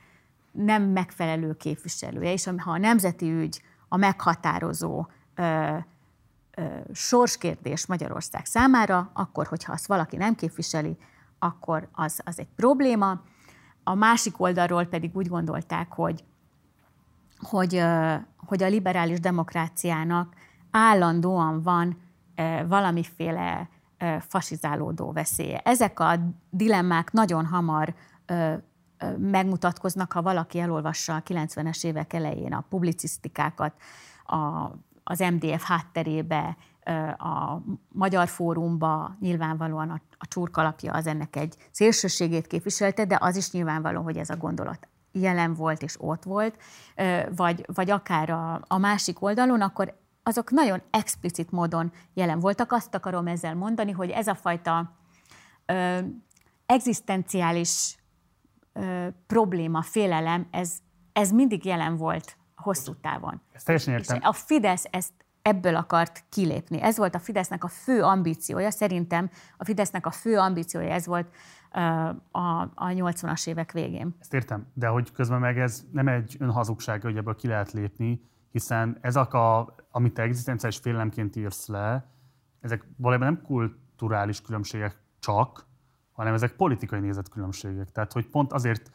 nem 0.52 0.82
megfelelő 0.82 1.56
képviselője, 1.56 2.32
és 2.32 2.48
ha 2.56 2.70
a 2.70 2.78
nemzeti 2.78 3.31
ügy 3.31 3.62
a 3.89 3.97
meghatározó 3.97 5.06
ö, 5.35 5.77
ö, 6.55 6.64
sorskérdés 6.93 7.86
Magyarország 7.86 8.44
számára, 8.44 9.10
akkor, 9.12 9.47
hogyha 9.47 9.73
azt 9.73 9.86
valaki 9.86 10.16
nem 10.16 10.35
képviseli, 10.35 10.97
akkor 11.39 11.89
az, 11.93 12.20
az 12.24 12.39
egy 12.39 12.48
probléma. 12.56 13.20
A 13.85 13.94
másik 13.94 14.40
oldalról 14.40 14.85
pedig 14.85 15.16
úgy 15.16 15.28
gondolták, 15.28 15.93
hogy, 15.93 16.24
hogy, 17.39 17.74
ö, 17.74 18.14
hogy 18.36 18.62
a 18.62 18.69
liberális 18.69 19.20
demokráciának 19.20 20.35
állandóan 20.70 21.62
van 21.62 21.98
ö, 22.36 22.66
valamiféle 22.66 23.69
fasizálódó 24.20 25.12
veszélye. 25.12 25.59
Ezek 25.59 26.01
a 26.01 26.15
dilemmák 26.51 27.12
nagyon 27.12 27.47
hamar 27.47 27.95
megmutatkoznak, 29.19 30.12
ha 30.12 30.23
valaki 30.23 30.59
elolvassa 30.59 31.15
a 31.15 31.23
90-es 31.23 31.85
évek 31.85 32.12
elején 32.12 32.53
a 32.53 32.65
publicisztikákat, 32.69 33.74
a, 34.24 34.70
az 35.05 35.19
MDF 35.19 35.62
hátterébe, 35.62 36.57
a 37.16 37.57
Magyar 37.89 38.29
Fórumba 38.29 39.16
nyilvánvalóan 39.20 39.91
a, 39.91 40.01
a 40.19 40.27
csurkalapja 40.27 40.93
az 40.93 41.07
ennek 41.07 41.37
egy 41.37 41.57
szélsőségét 41.70 42.47
képviselte, 42.47 43.05
de 43.05 43.19
az 43.20 43.37
is 43.37 43.51
nyilvánvaló, 43.51 44.03
hogy 44.03 44.16
ez 44.16 44.31
a 44.31 44.37
gondolat 44.37 44.89
jelen 45.12 45.55
volt 45.55 45.83
és 45.83 45.95
ott 45.99 46.23
volt, 46.23 46.57
vagy, 47.37 47.65
vagy 47.74 47.91
akár 47.91 48.31
a, 48.31 48.61
a 48.66 48.79
másik 48.79 49.23
oldalon, 49.23 49.61
akkor 49.61 50.01
azok 50.23 50.51
nagyon 50.51 50.82
explicit 50.90 51.51
módon 51.51 51.93
jelen 52.15 52.40
voltak. 52.40 52.73
Azt 52.73 52.94
akarom 52.94 53.27
ezzel 53.27 53.55
mondani, 53.55 53.90
hogy 53.90 54.11
ez 54.11 54.27
a 54.27 54.35
fajta 54.35 54.97
ö, 55.66 55.99
egzisztenciális 56.66 57.97
ö, 58.73 59.07
probléma, 59.27 59.82
félelem, 59.82 60.47
ez, 60.51 60.73
ez 61.12 61.31
mindig 61.31 61.65
jelen 61.65 61.97
volt 61.97 62.36
hosszú 62.57 62.94
távon. 62.94 63.40
Ezt 63.53 63.65
teljesen 63.65 63.94
értem. 63.94 64.16
És 64.16 64.23
a 64.27 64.32
Fidesz 64.32 64.85
ezt 64.90 65.12
ebből 65.43 65.77
akart 65.77 66.24
kilépni. 66.28 66.82
Ez 66.82 66.97
volt 66.97 67.15
a 67.15 67.19
Fidesznek 67.19 67.65
a 67.65 67.69
fő 67.69 68.03
ambíciója. 68.03 68.70
Szerintem 68.70 69.31
a 69.57 69.65
Fidesznek 69.65 70.07
a 70.07 70.11
fő 70.11 70.39
ambíciója 70.39 70.90
ez 70.90 71.07
volt 71.07 71.35
a, 72.31 72.39
a 72.74 72.86
80-as 72.86 73.49
évek 73.49 73.73
végén. 73.73 74.16
Ezt 74.20 74.35
értem, 74.35 74.66
de 74.74 74.86
hogy 74.86 75.12
közben 75.12 75.40
meg 75.40 75.59
ez 75.59 75.85
nem 75.93 76.09
egy 76.09 76.36
önhazugság, 76.39 77.03
hogy 77.03 77.16
ebből 77.16 77.36
ki 77.36 77.47
lehet 77.47 77.73
lépni, 77.73 78.31
hiszen 78.53 78.99
ezek, 79.01 79.33
a, 79.35 79.74
amit 79.91 80.15
te 80.15 80.23
egzisztenciális 80.23 80.79
félelemként 80.79 81.37
írsz 81.37 81.66
le, 81.66 82.07
ezek 82.61 82.85
valójában 82.97 83.33
nem 83.33 83.43
kulturális 83.43 84.41
különbségek 84.41 85.01
csak, 85.19 85.66
hanem 86.12 86.35
ezek 86.35 86.53
politikai 86.53 87.01
nézetkülönbségek. 87.01 87.91
Tehát, 87.91 88.12
hogy 88.12 88.27
pont 88.27 88.53
azért 88.53 88.91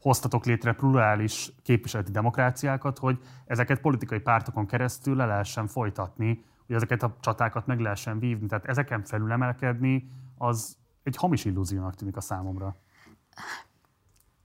hoztatok 0.00 0.44
létre 0.44 0.72
plurális 0.72 1.52
képviseleti 1.62 2.10
demokráciákat, 2.10 2.98
hogy 2.98 3.18
ezeket 3.46 3.80
politikai 3.80 4.20
pártokon 4.20 4.66
keresztül 4.66 5.16
le 5.16 5.26
lehessen 5.26 5.66
folytatni, 5.66 6.44
hogy 6.66 6.76
ezeket 6.76 7.02
a 7.02 7.16
csatákat 7.20 7.66
meg 7.66 7.80
lehessen 7.80 8.18
vívni. 8.18 8.46
Tehát 8.46 8.64
ezeken 8.64 9.04
felülemelkedni, 9.04 10.10
az 10.38 10.76
egy 11.02 11.16
hamis 11.16 11.44
illúziónak 11.44 11.94
tűnik 11.94 12.16
a 12.16 12.20
számomra. 12.20 12.76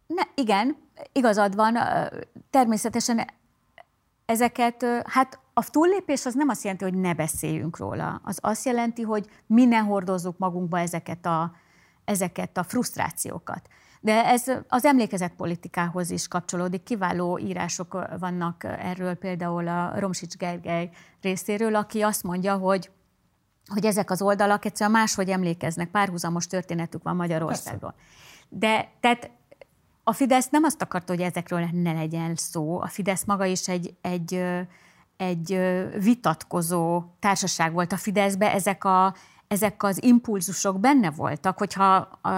Ne, 0.07 0.23
igen, 0.35 0.75
igazad 1.11 1.55
van. 1.55 1.77
Természetesen 2.49 3.21
ezeket, 4.31 4.85
hát 5.03 5.39
a 5.53 5.69
túllépés 5.69 6.25
az 6.25 6.33
nem 6.33 6.49
azt 6.49 6.63
jelenti, 6.63 6.83
hogy 6.83 6.93
ne 6.93 7.13
beszéljünk 7.13 7.77
róla. 7.77 8.21
Az 8.23 8.39
azt 8.41 8.65
jelenti, 8.65 9.01
hogy 9.01 9.29
mi 9.45 9.65
ne 9.65 9.77
hordozzuk 9.77 10.37
magunkba 10.37 10.79
ezeket 10.79 11.25
a, 11.25 11.51
ezeket 12.05 12.57
a 12.57 12.63
frusztrációkat. 12.63 13.67
De 14.01 14.25
ez 14.25 14.43
az 14.67 14.85
emlékezetpolitikához 14.85 16.09
is 16.09 16.27
kapcsolódik. 16.27 16.83
Kiváló 16.83 17.39
írások 17.39 18.07
vannak 18.19 18.63
erről, 18.63 19.13
például 19.13 19.67
a 19.67 19.99
Romsics 19.99 20.35
Gergely 20.35 20.89
részéről, 21.21 21.75
aki 21.75 22.01
azt 22.01 22.23
mondja, 22.23 22.57
hogy 22.57 22.91
hogy 23.73 23.85
ezek 23.85 24.11
az 24.11 24.21
oldalak 24.21 24.65
egyszerűen 24.65 24.99
máshogy 24.99 25.29
emlékeznek, 25.29 25.89
párhuzamos 25.89 26.47
történetük 26.47 27.03
van 27.03 27.15
Magyarországról. 27.15 27.93
De 28.49 28.91
tehát 28.99 29.31
a 30.03 30.13
Fidesz 30.13 30.49
nem 30.49 30.63
azt 30.63 30.81
akarta, 30.81 31.13
hogy 31.13 31.21
ezekről 31.21 31.67
ne 31.71 31.93
legyen 31.93 32.35
szó. 32.35 32.81
A 32.81 32.87
Fidesz 32.87 33.23
maga 33.23 33.45
is 33.45 33.67
egy, 33.67 33.95
egy, 34.01 34.43
egy 35.17 35.59
vitatkozó 35.99 37.03
társaság 37.19 37.73
volt 37.73 37.91
a 37.91 37.97
Fideszbe. 37.97 38.53
Ezek, 38.53 38.83
a, 38.83 39.15
ezek 39.47 39.83
az 39.83 40.03
impulzusok 40.03 40.79
benne 40.79 41.11
voltak, 41.11 41.57
hogyha 41.57 41.95
a, 42.21 42.29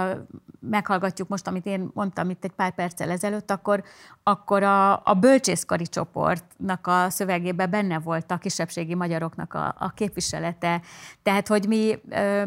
meghallgatjuk 0.60 1.28
most, 1.28 1.48
amit 1.48 1.66
én 1.66 1.90
mondtam 1.94 2.30
itt 2.30 2.44
egy 2.44 2.52
pár 2.52 2.76
perccel 2.76 3.10
ezelőtt, 3.10 3.52
akkor, 3.52 3.84
akkor 4.24 4.64
a, 4.64 5.06
a 5.06 5.14
bölcsészkari 5.20 5.88
csoportnak 5.88 6.88
a 6.88 7.10
szövegében 7.10 7.70
benne 7.70 8.00
volt 8.00 8.32
a 8.32 8.38
kisebbségi 8.38 8.96
magyaroknak 8.96 9.54
a, 9.54 9.76
a 9.78 9.90
képviselete. 9.90 10.82
Tehát, 11.24 11.48
hogy 11.48 11.68
mi 11.68 12.00
ö, 12.10 12.44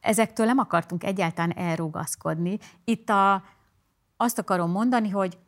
ezektől 0.00 0.46
nem 0.46 0.58
akartunk 0.58 1.04
egyáltalán 1.04 1.56
elrugaszkodni. 1.56 2.58
Itt 2.84 3.10
a, 3.10 3.42
azt 4.24 4.38
akarom 4.38 4.70
mondani, 4.70 5.10
hogy 5.10 5.38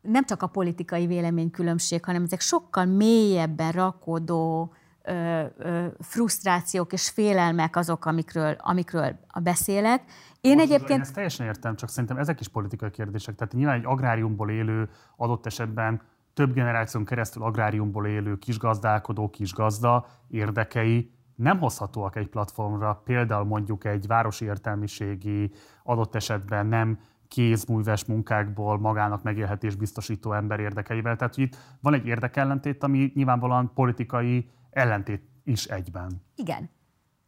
nem 0.00 0.24
csak 0.24 0.42
a 0.42 0.46
politikai 0.46 1.06
véleménykülönbség, 1.06 2.04
hanem 2.04 2.22
ezek 2.22 2.40
sokkal 2.40 2.84
mélyebben 2.84 3.72
rakódó 3.72 4.72
ö, 5.02 5.44
ö, 5.58 5.86
frusztrációk 6.00 6.92
és 6.92 7.10
félelmek 7.10 7.76
azok, 7.76 8.04
amikről, 8.04 8.56
amikről 8.58 9.18
beszélek. 9.42 10.02
Én 10.40 10.54
Most 10.54 10.66
egyébként... 10.66 10.90
Én 10.90 11.00
ezt 11.00 11.14
teljesen 11.14 11.46
értem, 11.46 11.76
csak 11.76 11.88
szerintem 11.88 12.18
ezek 12.18 12.40
is 12.40 12.48
politikai 12.48 12.90
kérdések. 12.90 13.34
Tehát 13.34 13.52
nyilván 13.52 13.76
egy 13.76 13.86
agráriumból 13.86 14.50
élő, 14.50 14.88
adott 15.16 15.46
esetben 15.46 16.02
több 16.34 16.52
generáción 16.52 17.04
keresztül 17.04 17.42
agráriumból 17.42 18.06
élő 18.06 18.38
kisgazdálkodó, 18.38 19.30
kisgazda 19.30 20.06
érdekei 20.28 21.10
nem 21.36 21.58
hozhatóak 21.58 22.16
egy 22.16 22.28
platformra, 22.28 23.02
például 23.04 23.44
mondjuk 23.44 23.84
egy 23.84 24.06
városi 24.06 24.44
értelmiségi, 24.44 25.52
adott 25.84 26.14
esetben 26.14 26.66
nem 26.66 26.98
kézműves 27.28 28.04
munkákból 28.04 28.78
magának 28.78 29.22
megélhetés 29.22 29.74
biztosító 29.74 30.32
ember 30.32 30.60
érdekeivel. 30.60 31.16
Tehát 31.16 31.34
hogy 31.34 31.44
itt 31.44 31.56
van 31.80 31.94
egy 31.94 32.06
érdekellentét, 32.06 32.82
ami 32.82 33.12
nyilvánvalóan 33.14 33.72
politikai 33.74 34.50
ellentét 34.70 35.22
is 35.44 35.64
egyben. 35.64 36.22
Igen. 36.34 36.70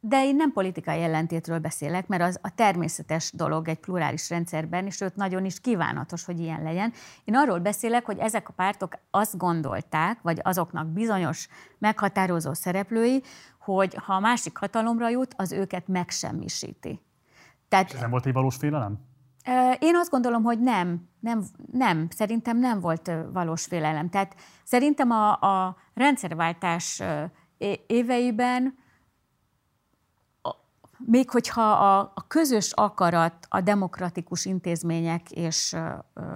De 0.00 0.24
én 0.24 0.36
nem 0.36 0.52
politikai 0.52 1.02
ellentétről 1.02 1.58
beszélek, 1.58 2.06
mert 2.06 2.22
az 2.22 2.38
a 2.42 2.54
természetes 2.54 3.32
dolog 3.32 3.68
egy 3.68 3.78
plurális 3.78 4.30
rendszerben, 4.30 4.86
és 4.86 5.00
őt 5.00 5.16
nagyon 5.16 5.44
is 5.44 5.60
kívánatos, 5.60 6.24
hogy 6.24 6.40
ilyen 6.40 6.62
legyen. 6.62 6.92
Én 7.24 7.36
arról 7.36 7.58
beszélek, 7.58 8.04
hogy 8.04 8.18
ezek 8.18 8.48
a 8.48 8.52
pártok 8.52 8.98
azt 9.10 9.36
gondolták, 9.36 10.22
vagy 10.22 10.40
azoknak 10.42 10.86
bizonyos 10.86 11.48
meghatározó 11.78 12.52
szereplői, 12.52 13.22
hogy 13.58 13.94
ha 13.94 14.14
a 14.14 14.20
másik 14.20 14.56
hatalomra 14.56 15.08
jut, 15.08 15.34
az 15.36 15.52
őket 15.52 15.88
megsemmisíti. 15.88 17.00
Tehát, 17.68 17.92
ez 17.92 18.00
nem 18.00 18.10
volt 18.10 18.26
egy 18.26 18.32
valós 18.32 18.56
félelem? 18.56 18.98
Én 19.78 19.96
azt 19.96 20.10
gondolom, 20.10 20.42
hogy 20.42 20.60
nem, 20.60 21.08
nem, 21.20 21.44
nem, 21.72 22.06
szerintem 22.10 22.58
nem 22.58 22.80
volt 22.80 23.10
valós 23.32 23.64
félelem. 23.64 24.08
Tehát 24.08 24.34
szerintem 24.64 25.10
a, 25.10 25.32
a 25.32 25.76
rendszerváltás 25.94 27.02
éveiben, 27.86 28.78
még 30.98 31.30
hogyha 31.30 31.70
a, 31.70 31.98
a 32.14 32.26
közös 32.26 32.72
akarat 32.72 33.46
a 33.48 33.60
demokratikus 33.60 34.44
intézmények 34.44 35.30
és 35.30 35.72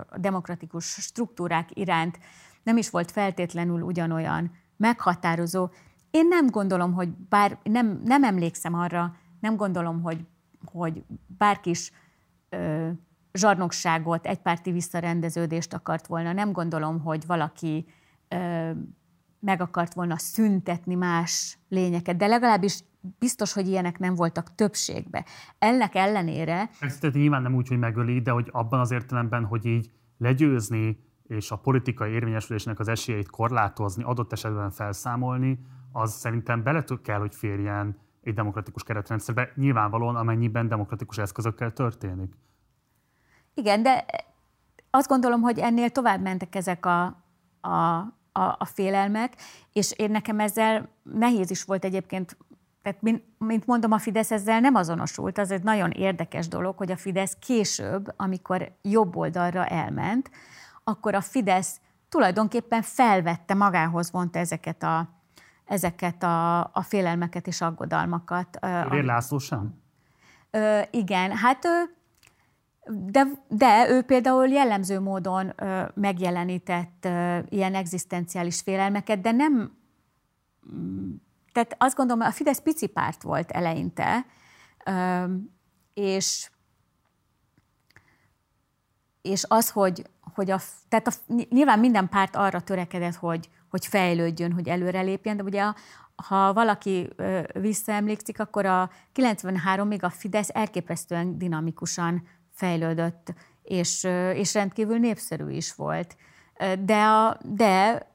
a 0.08 0.18
demokratikus 0.18 0.84
struktúrák 0.84 1.68
iránt 1.72 2.18
nem 2.62 2.76
is 2.76 2.90
volt 2.90 3.10
feltétlenül 3.10 3.82
ugyanolyan 3.82 4.50
meghatározó, 4.76 5.68
én 6.10 6.28
nem 6.28 6.46
gondolom, 6.46 6.92
hogy 6.92 7.08
bár, 7.08 7.58
nem, 7.62 8.00
nem 8.04 8.24
emlékszem 8.24 8.74
arra, 8.74 9.16
nem 9.40 9.56
gondolom, 9.56 10.02
hogy, 10.02 10.26
hogy 10.64 11.04
bárki 11.38 11.70
is 11.70 11.92
zsarnokságot, 13.32 14.26
egypárti 14.26 14.72
visszarendeződést 14.72 15.74
akart 15.74 16.06
volna. 16.06 16.32
Nem 16.32 16.52
gondolom, 16.52 17.00
hogy 17.00 17.26
valaki 17.26 17.86
meg 19.38 19.60
akart 19.60 19.94
volna 19.94 20.18
szüntetni 20.18 20.94
más 20.94 21.58
lényeket, 21.68 22.16
de 22.16 22.26
legalábbis 22.26 22.80
biztos, 23.18 23.52
hogy 23.52 23.68
ilyenek 23.68 23.98
nem 23.98 24.14
voltak 24.14 24.54
többségbe. 24.54 25.24
Ennek 25.58 25.94
ellenére... 25.94 26.70
Ezt 26.80 27.12
nyilván 27.12 27.42
nem 27.42 27.54
úgy, 27.54 27.68
hogy 27.68 27.78
megöli, 27.78 28.20
de 28.20 28.30
hogy 28.30 28.48
abban 28.52 28.80
az 28.80 28.90
értelemben, 28.90 29.44
hogy 29.44 29.66
így 29.66 29.90
legyőzni 30.18 30.98
és 31.26 31.50
a 31.50 31.56
politikai 31.56 32.12
érvényesülésnek 32.12 32.78
az 32.78 32.88
esélyeit 32.88 33.30
korlátozni, 33.30 34.02
adott 34.02 34.32
esetben 34.32 34.70
felszámolni, 34.70 35.58
az 35.92 36.12
szerintem 36.12 36.62
bele 36.62 36.84
kell, 37.02 37.18
hogy 37.18 37.34
férjen 37.34 37.96
egy 38.22 38.34
demokratikus 38.34 38.82
keretrendszerbe, 38.82 39.52
nyilvánvalóan 39.54 40.16
amennyiben 40.16 40.68
demokratikus 40.68 41.18
eszközökkel 41.18 41.72
történik. 41.72 42.32
Igen, 43.54 43.82
de 43.82 44.04
azt 44.90 45.08
gondolom, 45.08 45.40
hogy 45.40 45.58
ennél 45.58 45.90
tovább 45.90 46.20
mentek 46.20 46.54
ezek 46.54 46.86
a, 46.86 47.04
a, 47.60 47.98
a, 48.32 48.56
a 48.58 48.64
félelmek, 48.64 49.34
és 49.72 49.92
én 49.92 50.10
nekem 50.10 50.40
ezzel 50.40 50.88
nehéz 51.02 51.50
is 51.50 51.64
volt 51.64 51.84
egyébként, 51.84 52.36
tehát 52.82 53.02
mint, 53.02 53.22
mint 53.38 53.66
mondom, 53.66 53.92
a 53.92 53.98
Fidesz 53.98 54.30
ezzel 54.30 54.60
nem 54.60 54.74
azonosult. 54.74 55.38
Az 55.38 55.50
egy 55.50 55.62
nagyon 55.62 55.90
érdekes 55.90 56.48
dolog, 56.48 56.76
hogy 56.76 56.90
a 56.90 56.96
Fidesz 56.96 57.36
később, 57.40 58.14
amikor 58.16 58.72
jobb 58.82 59.16
oldalra 59.16 59.66
elment, 59.66 60.30
akkor 60.84 61.14
a 61.14 61.20
Fidesz 61.20 61.80
tulajdonképpen 62.08 62.82
felvette, 62.82 63.54
magához 63.54 64.10
vonta 64.10 64.38
ezeket 64.38 64.82
a, 64.82 65.08
ezeket 65.64 66.22
a, 66.22 66.60
a 66.60 66.82
félelmeket 66.82 67.46
és 67.46 67.60
aggodalmakat. 67.60 68.58
Kövér 68.60 69.04
László 69.04 69.38
sem? 69.38 69.80
Ö, 70.50 70.80
igen, 70.90 71.36
hát 71.36 71.66
de, 72.86 73.24
de 73.48 73.88
ő 73.88 74.02
például 74.02 74.48
jellemző 74.48 75.00
módon 75.00 75.52
ö, 75.56 75.82
megjelenített 75.94 77.04
ö, 77.04 77.38
ilyen 77.48 77.74
egzisztenciális 77.74 78.60
félelmeket, 78.60 79.20
de 79.20 79.30
nem. 79.30 79.76
Tehát 81.52 81.74
azt 81.78 81.96
gondolom, 81.96 82.22
a 82.22 82.30
Fidesz 82.30 82.60
pici 82.60 82.86
párt 82.86 83.22
volt 83.22 83.50
eleinte, 83.50 84.26
ö, 84.84 85.24
és 85.94 86.50
és 89.22 89.44
az, 89.48 89.70
hogy, 89.70 90.02
hogy 90.34 90.50
a, 90.50 90.60
tehát 90.88 91.06
a, 91.06 91.12
nyilván 91.50 91.78
minden 91.78 92.08
párt 92.08 92.36
arra 92.36 92.60
törekedett, 92.60 93.14
hogy, 93.14 93.48
hogy 93.70 93.86
fejlődjön, 93.86 94.52
hogy 94.52 94.68
előrelépjen, 94.68 95.36
de 95.36 95.42
ugye 95.42 95.62
a, 95.62 95.74
ha 96.16 96.52
valaki 96.52 97.08
visszaemlékszik, 97.52 98.40
akkor 98.40 98.66
a 98.66 98.90
93-ig 99.14 100.02
a 100.02 100.08
Fidesz 100.08 100.50
elképesztően 100.52 101.38
dinamikusan 101.38 102.22
fejlődött, 102.50 103.34
és, 103.62 104.04
és 104.34 104.54
rendkívül 104.54 104.98
népszerű 104.98 105.50
is 105.50 105.74
volt. 105.74 106.16
De, 106.78 107.04
a, 107.04 107.38
de 107.44 108.06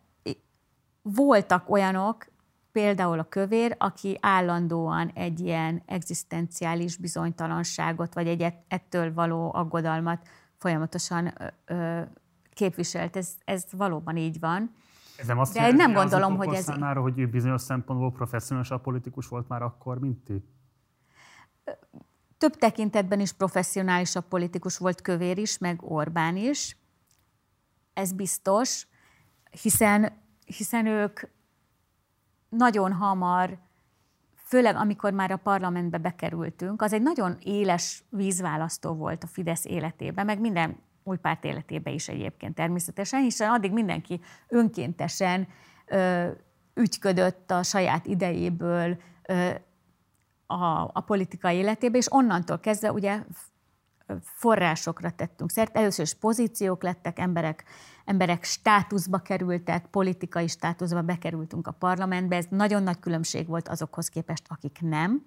voltak 1.02 1.70
olyanok, 1.70 2.28
például 2.72 3.20
a 3.20 3.30
kövér, 3.30 3.76
aki 3.78 4.18
állandóan 4.22 5.12
egy 5.14 5.40
ilyen 5.40 5.82
egzisztenciális 5.86 6.98
bizonytalanságot, 6.98 8.14
vagy 8.14 8.28
egy 8.28 8.54
ettől 8.68 9.14
való 9.14 9.52
aggodalmat 9.54 10.28
folyamatosan 10.58 11.34
ö, 11.66 12.02
képviselt. 12.54 13.16
Ez, 13.16 13.36
ez 13.46 13.66
valóban 13.72 14.18
így 14.18 14.40
van. 14.40 14.76
Ez 15.18 15.28
nem 15.28 15.40
azt 15.40 15.54
De 15.54 15.60
jelenti, 15.60 15.82
nem 15.82 15.94
gondolom, 15.94 16.38
hogy 16.38 16.54
ez... 16.54 16.64
Számára, 16.64 17.02
hogy 17.02 17.20
ő 17.20 17.28
bizonyos 17.28 17.62
szempontból 17.62 18.12
professzionális 18.12 18.72
politikus 18.84 19.28
volt 19.28 19.48
már 19.48 19.62
akkor, 19.62 20.00
mint 20.00 20.24
ti? 20.24 20.44
Több 22.38 22.56
tekintetben 22.56 23.20
is 23.20 23.32
professzionálisabb 23.32 24.26
politikus 24.28 24.78
volt 24.78 25.02
Kövér 25.02 25.38
is, 25.38 25.58
meg 25.58 25.80
Orbán 25.84 26.36
is. 26.36 26.78
Ez 27.94 28.12
biztos, 28.12 28.88
hiszen, 29.62 30.22
hiszen 30.46 30.86
ők 30.86 31.20
nagyon 32.50 32.94
hamar, 32.94 33.58
főleg 34.48 34.76
amikor 34.76 35.14
már 35.14 35.32
a 35.32 35.38
parlamentbe 35.38 35.98
bekerültünk, 35.98 36.82
az 36.82 36.94
egy 36.94 37.02
nagyon 37.02 37.38
éles 37.44 38.04
vízválasztó 38.10 38.94
volt 38.94 39.24
a 39.24 39.28
Fidesz 39.28 39.66
életében, 39.66 40.26
meg 40.26 40.40
minden 40.40 40.78
új 41.04 41.18
párt 41.18 41.44
életébe 41.44 41.90
is 41.92 42.08
egyébként 42.08 42.56
természetesen, 42.56 43.22
hiszen 43.22 43.50
addig 43.50 43.72
mindenki 43.72 44.22
önkéntesen 44.48 45.48
ö, 45.86 46.28
ügyködött 46.74 47.52
a 47.52 47.64
saját 47.64 48.06
idejéből 48.06 48.98
ö, 49.28 49.50
a, 50.46 50.90
a 50.94 51.04
politikai 51.06 51.56
életébe, 51.56 51.98
és 51.98 52.12
onnantól 52.12 52.60
kezdve 52.60 52.92
ugye 52.92 53.24
forrásokra 54.22 55.10
tettünk 55.12 55.52
szert. 55.52 55.78
Először 55.78 56.06
is 56.06 56.14
pozíciók 56.14 56.84
lettek, 56.84 57.20
emberek, 57.20 57.64
emberek 58.08 58.44
státuszba 58.44 59.18
kerültek, 59.18 59.86
politikai 59.86 60.48
státuszba 60.48 61.02
bekerültünk 61.02 61.68
a 61.68 61.72
parlamentbe. 61.72 62.36
Ez 62.36 62.46
nagyon 62.50 62.84
nagy 62.84 63.00
különbség 63.00 63.48
volt 63.48 63.68
azokhoz 63.68 64.08
képest, 64.10 64.44
akik 64.48 64.78
nem. 64.82 65.26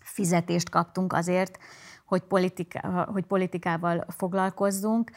Fizetést 0.00 0.70
kaptunk 0.70 1.12
azért, 1.12 1.58
hogy, 2.06 2.20
politika, 2.20 3.08
hogy 3.12 3.24
politikával 3.24 4.04
foglalkozzunk. 4.08 5.10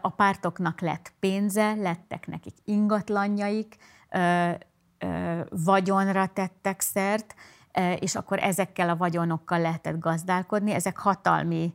A 0.00 0.08
pártoknak 0.08 0.80
lett 0.80 1.12
pénze, 1.20 1.74
lettek 1.74 2.26
nekik 2.26 2.54
ingatlanjaik, 2.64 3.76
vagyonra 5.50 6.26
tettek 6.26 6.80
szert, 6.80 7.34
és 7.98 8.14
akkor 8.14 8.38
ezekkel 8.38 8.88
a 8.88 8.96
vagyonokkal 8.96 9.60
lehetett 9.60 9.98
gazdálkodni. 9.98 10.72
Ezek 10.72 10.98
hatalmi 10.98 11.74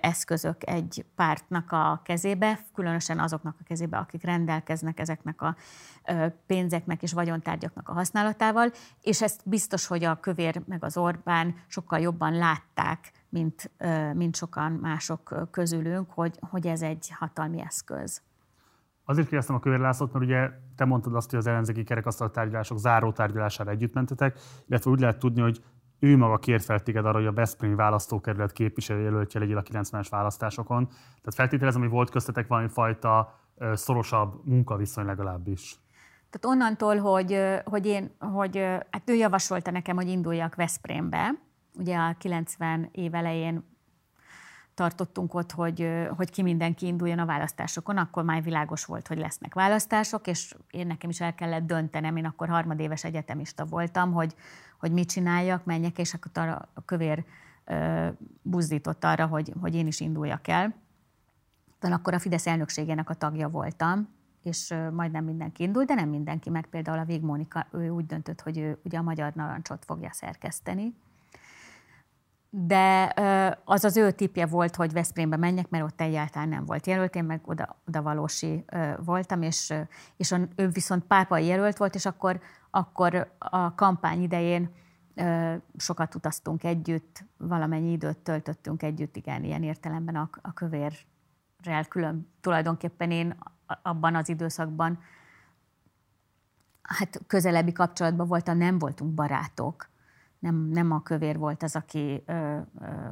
eszközök 0.00 0.68
egy 0.68 1.04
pártnak 1.14 1.72
a 1.72 2.00
kezébe, 2.04 2.58
különösen 2.74 3.18
azoknak 3.18 3.56
a 3.60 3.64
kezébe, 3.64 3.96
akik 3.96 4.22
rendelkeznek 4.22 5.00
ezeknek 5.00 5.42
a 5.42 5.56
pénzeknek 6.46 7.02
és 7.02 7.12
vagyontárgyaknak 7.12 7.88
a 7.88 7.92
használatával, 7.92 8.70
és 9.00 9.22
ezt 9.22 9.40
biztos, 9.44 9.86
hogy 9.86 10.04
a 10.04 10.20
kövér 10.20 10.62
meg 10.66 10.84
az 10.84 10.96
Orbán 10.96 11.54
sokkal 11.66 11.98
jobban 11.98 12.32
látták, 12.32 13.12
mint, 13.28 13.70
mint 14.12 14.36
sokan 14.36 14.72
mások 14.72 15.48
közülünk, 15.50 16.10
hogy, 16.10 16.38
hogy 16.50 16.66
ez 16.66 16.82
egy 16.82 17.12
hatalmi 17.18 17.60
eszköz. 17.60 18.22
Azért 19.04 19.28
kérdeztem 19.28 19.56
a 19.56 19.60
Kövér 19.60 19.78
Lászlót, 19.78 20.12
mert 20.12 20.24
ugye 20.24 20.50
te 20.76 20.84
mondtad 20.84 21.14
azt, 21.14 21.30
hogy 21.30 21.38
az 21.38 21.46
ellenzéki 21.46 21.84
kerekasztal 21.84 22.30
tárgyalások 22.30 22.78
záró 22.78 23.12
tárgyalására 23.12 23.70
együtt 23.70 23.94
mentetek, 23.94 24.38
illetve 24.66 24.90
úgy 24.90 25.00
lehet 25.00 25.18
tudni, 25.18 25.40
hogy 25.40 25.62
ő 26.04 26.16
maga 26.16 26.38
kért 26.38 26.64
fel 26.64 26.80
téged 26.80 27.06
arra, 27.06 27.18
hogy 27.18 27.26
a 27.26 27.32
Veszprémi 27.32 27.74
választókerület 27.74 28.52
képviselőjelöltje 28.52 29.40
legyél 29.40 29.56
a 29.56 29.62
90-es 29.62 30.06
választásokon. 30.10 30.86
Tehát 30.86 31.34
feltételezem, 31.34 31.80
hogy 31.80 31.90
volt 31.90 32.10
köztetek 32.10 32.46
valami 32.46 32.68
fajta 32.68 33.40
szorosabb 33.72 34.40
munkaviszony 34.44 35.04
legalábbis. 35.04 35.76
Tehát 36.30 36.56
onnantól, 36.56 36.96
hogy, 36.96 37.40
hogy 37.64 37.86
én, 37.86 38.16
hogy 38.18 38.56
hát 38.90 39.02
ő 39.10 39.14
javasolta 39.14 39.70
nekem, 39.70 39.96
hogy 39.96 40.08
induljak 40.08 40.54
Veszprémbe, 40.54 41.34
ugye 41.78 41.96
a 41.96 42.14
90 42.18 42.88
év 42.92 43.14
elején 43.14 43.64
tartottunk 44.74 45.34
ott, 45.34 45.52
hogy, 45.52 45.88
hogy 46.16 46.30
ki 46.30 46.42
mindenki 46.42 46.86
induljon 46.86 47.18
a 47.18 47.26
választásokon, 47.26 47.96
akkor 47.96 48.24
már 48.24 48.42
világos 48.42 48.84
volt, 48.84 49.06
hogy 49.08 49.18
lesznek 49.18 49.54
választások, 49.54 50.26
és 50.26 50.54
én 50.70 50.86
nekem 50.86 51.10
is 51.10 51.20
el 51.20 51.34
kellett 51.34 51.66
döntenem, 51.66 52.16
én 52.16 52.24
akkor 52.24 52.48
harmadéves 52.48 53.04
egyetemista 53.04 53.64
voltam, 53.64 54.12
hogy, 54.12 54.34
hogy 54.84 54.92
mit 54.92 55.08
csináljak, 55.08 55.64
menjek, 55.64 55.98
és 55.98 56.14
akkor 56.14 56.48
a 56.48 56.84
kövér 56.84 57.24
buzdított 58.42 59.04
arra, 59.04 59.26
hogy, 59.26 59.52
hogy 59.60 59.74
én 59.74 59.86
is 59.86 60.00
induljak 60.00 60.48
el. 60.48 60.74
akkor 61.80 62.14
a 62.14 62.18
Fidesz 62.18 62.46
elnökségének 62.46 63.10
a 63.10 63.14
tagja 63.14 63.48
voltam, 63.48 64.08
és 64.42 64.74
majdnem 64.92 65.24
mindenki 65.24 65.62
indult, 65.62 65.86
de 65.86 65.94
nem 65.94 66.08
mindenki, 66.08 66.50
meg 66.50 66.66
például 66.66 66.98
a 66.98 67.26
Mónika, 67.26 67.66
ő 67.72 67.88
úgy 67.88 68.06
döntött, 68.06 68.40
hogy 68.40 68.58
ő 68.58 68.78
ugye 68.84 68.98
a 68.98 69.02
Magyar 69.02 69.32
Narancsot 69.32 69.84
fogja 69.84 70.12
szerkeszteni. 70.12 70.94
De 72.50 73.12
az 73.64 73.84
az 73.84 73.96
ő 73.96 74.10
tipje 74.10 74.46
volt, 74.46 74.76
hogy 74.76 74.92
Veszprémbe 74.92 75.36
menjek, 75.36 75.70
mert 75.70 75.84
ott 75.84 76.00
egyáltalán 76.00 76.48
nem 76.48 76.64
volt 76.64 76.86
jelölt, 76.86 77.14
én 77.14 77.24
meg 77.24 77.40
oda, 77.44 77.76
oda 77.86 78.02
valósi 78.02 78.64
voltam, 79.04 79.42
és, 79.42 79.74
és 80.16 80.34
ő 80.56 80.68
viszont 80.68 81.04
pápai 81.04 81.46
jelölt 81.46 81.76
volt, 81.76 81.94
és 81.94 82.06
akkor, 82.06 82.40
akkor 82.74 83.34
a 83.38 83.74
kampány 83.74 84.22
idején 84.22 84.70
sokat 85.76 86.14
utaztunk 86.14 86.64
együtt, 86.64 87.24
valamennyi 87.36 87.92
időt 87.92 88.18
töltöttünk 88.18 88.82
együtt, 88.82 89.16
igen, 89.16 89.44
ilyen 89.44 89.62
értelemben 89.62 90.16
a, 90.16 90.28
a 90.42 90.52
kövérrel 90.52 91.84
külön. 91.88 92.28
Tulajdonképpen 92.40 93.10
én 93.10 93.36
abban 93.82 94.14
az 94.14 94.28
időszakban 94.28 94.98
hát 96.82 97.20
közelebbi 97.26 97.72
kapcsolatban 97.72 98.26
voltam, 98.26 98.56
nem 98.56 98.78
voltunk 98.78 99.14
barátok. 99.14 99.88
Nem, 100.38 100.54
nem 100.54 100.90
a 100.92 101.02
kövér 101.02 101.38
volt 101.38 101.62
az, 101.62 101.76
aki 101.76 102.22
ö, 102.26 102.58
ö, 102.80 103.10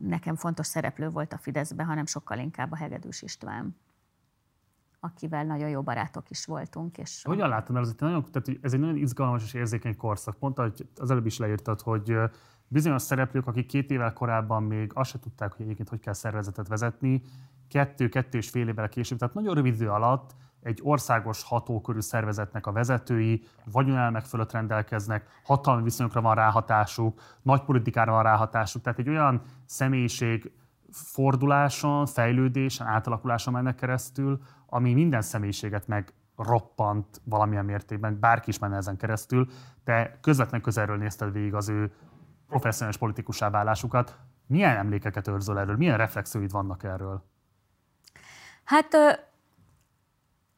nekem 0.00 0.36
fontos 0.36 0.66
szereplő 0.66 1.08
volt 1.08 1.32
a 1.32 1.38
Fideszben, 1.38 1.86
hanem 1.86 2.06
sokkal 2.06 2.38
inkább 2.38 2.72
a 2.72 2.76
Hegedűs 2.76 3.22
István 3.22 3.76
akivel 5.04 5.44
nagyon 5.44 5.68
jó 5.68 5.82
barátok 5.82 6.30
is 6.30 6.44
voltunk. 6.44 6.98
És 6.98 7.22
Hogyan 7.22 7.48
látod, 7.48 7.74
mert 7.74 7.86
ez 7.86 7.92
egy, 7.92 8.00
nagyon, 8.00 8.24
tehát 8.30 8.58
ez 8.62 8.72
egy 8.72 8.80
nagyon 8.80 8.96
izgalmas 8.96 9.42
és 9.42 9.54
érzékeny 9.54 9.96
korszak. 9.96 10.38
Pont 10.38 10.58
ahogy 10.58 10.88
az 10.96 11.10
előbb 11.10 11.26
is 11.26 11.38
leírtad, 11.38 11.80
hogy 11.80 12.16
bizonyos 12.68 13.02
szereplők, 13.02 13.46
akik 13.46 13.66
két 13.66 13.90
évvel 13.90 14.12
korábban 14.12 14.62
még 14.62 14.90
azt 14.94 15.10
se 15.10 15.18
tudták, 15.18 15.52
hogy 15.52 15.64
egyébként 15.64 15.88
hogy 15.88 16.00
kell 16.00 16.12
szervezetet 16.12 16.68
vezetni, 16.68 17.22
kettő, 17.68 18.08
kettő 18.08 18.38
és 18.38 18.50
fél 18.50 18.68
évvel 18.68 18.88
később, 18.88 19.18
tehát 19.18 19.34
nagyon 19.34 19.54
rövid 19.54 19.74
idő 19.74 19.88
alatt 19.88 20.34
egy 20.60 20.80
országos 20.82 21.42
hatókörű 21.42 22.00
szervezetnek 22.00 22.66
a 22.66 22.72
vezetői 22.72 23.44
vagyonelmek 23.64 24.24
fölött 24.24 24.52
rendelkeznek, 24.52 25.26
hatalmi 25.44 25.82
viszonyokra 25.82 26.20
van 26.20 26.34
ráhatásuk, 26.34 27.20
nagy 27.42 27.62
politikára 27.62 28.12
van 28.12 28.22
ráhatásuk, 28.22 28.82
tehát 28.82 28.98
egy 28.98 29.08
olyan 29.08 29.42
személyiség 29.66 30.52
forduláson, 30.92 32.06
fejlődésen, 32.06 32.86
átalakuláson 32.86 33.52
mennek 33.52 33.74
keresztül, 33.74 34.40
ami 34.74 34.92
minden 34.92 35.22
személyiséget 35.22 35.86
meg 35.86 36.12
roppant 36.36 37.20
valamilyen 37.24 37.64
mértékben, 37.64 38.20
bárki 38.20 38.48
is 38.48 38.58
menne 38.58 38.76
ezen 38.76 38.96
keresztül, 38.96 39.48
te 39.84 40.18
közvetlen 40.20 40.60
közelről 40.60 40.96
nézted 40.96 41.32
végig 41.32 41.54
az 41.54 41.68
ő 41.68 41.92
professzionális 42.48 42.98
politikusá 42.98 43.50
válásukat. 43.50 44.16
Milyen 44.46 44.76
emlékeket 44.76 45.28
őrzöl 45.28 45.58
erről? 45.58 45.76
Milyen 45.76 45.96
reflexióid 45.96 46.50
vannak 46.50 46.84
erről? 46.84 47.24
Hát 48.64 48.88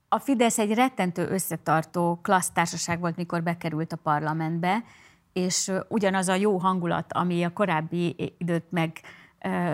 a 0.09 0.19
Fidesz 0.19 0.59
egy 0.59 0.75
rettentő 0.75 1.29
összetartó 1.29 2.19
klassz 2.23 2.51
társaság 2.51 3.01
volt, 3.01 3.17
mikor 3.17 3.43
bekerült 3.43 3.93
a 3.93 3.97
parlamentbe, 3.97 4.85
és 5.33 5.73
ugyanaz 5.89 6.29
a 6.29 6.35
jó 6.35 6.59
hangulat, 6.59 7.13
ami 7.13 7.45
a 7.45 7.53
korábbi 7.53 8.35
időt 8.39 8.71
meg 8.71 9.01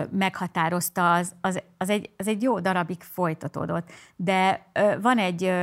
meghatározta, 0.09 1.13
az, 1.13 1.35
az, 1.41 1.61
az, 1.77 1.89
egy, 1.89 2.09
az 2.17 2.27
egy 2.27 2.41
jó 2.41 2.59
darabig 2.59 3.01
folytatódott. 3.01 3.91
De 4.15 4.71
van 5.01 5.17
egy, 5.17 5.53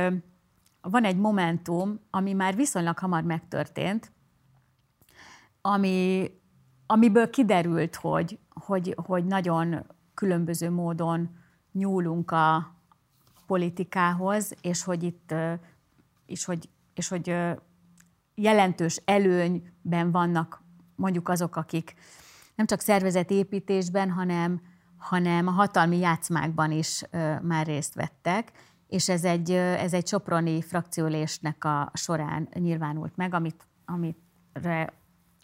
van 0.81 1.03
egy 1.03 1.17
momentum, 1.17 1.99
ami 2.09 2.33
már 2.33 2.55
viszonylag 2.55 2.97
hamar 2.99 3.23
megtörtént, 3.23 4.11
ami, 5.61 6.31
amiből 6.85 7.29
kiderült, 7.29 7.95
hogy, 7.95 8.39
hogy, 8.49 8.95
hogy 9.05 9.25
nagyon 9.25 9.85
különböző 10.13 10.69
módon 10.69 11.29
nyúlunk 11.71 12.31
a 12.31 12.75
politikához, 13.45 14.53
és 14.61 14.83
hogy 14.83 15.03
itt 15.03 15.33
és 16.25 16.45
hogy, 16.45 16.69
és 16.93 17.07
hogy 17.07 17.35
jelentős 18.35 19.01
előnyben 19.05 20.11
vannak 20.11 20.63
mondjuk 20.95 21.29
azok, 21.29 21.55
akik 21.55 21.95
nem 22.59 22.67
csak 22.67 22.79
szervezetépítésben, 22.79 24.11
hanem, 24.11 24.61
hanem 24.97 25.47
a 25.47 25.51
hatalmi 25.51 25.97
játszmákban 25.97 26.71
is 26.71 27.03
már 27.41 27.65
részt 27.65 27.93
vettek, 27.93 28.51
és 28.87 29.09
ez 29.09 29.23
egy, 29.23 29.51
ez 29.51 29.93
egy 29.93 30.07
soproni 30.07 30.61
frakciólésnek 30.61 31.63
a 31.63 31.91
során 31.93 32.49
nyilvánult 32.53 33.15
meg, 33.15 33.33
amit, 33.33 33.67
amit, 33.85 34.17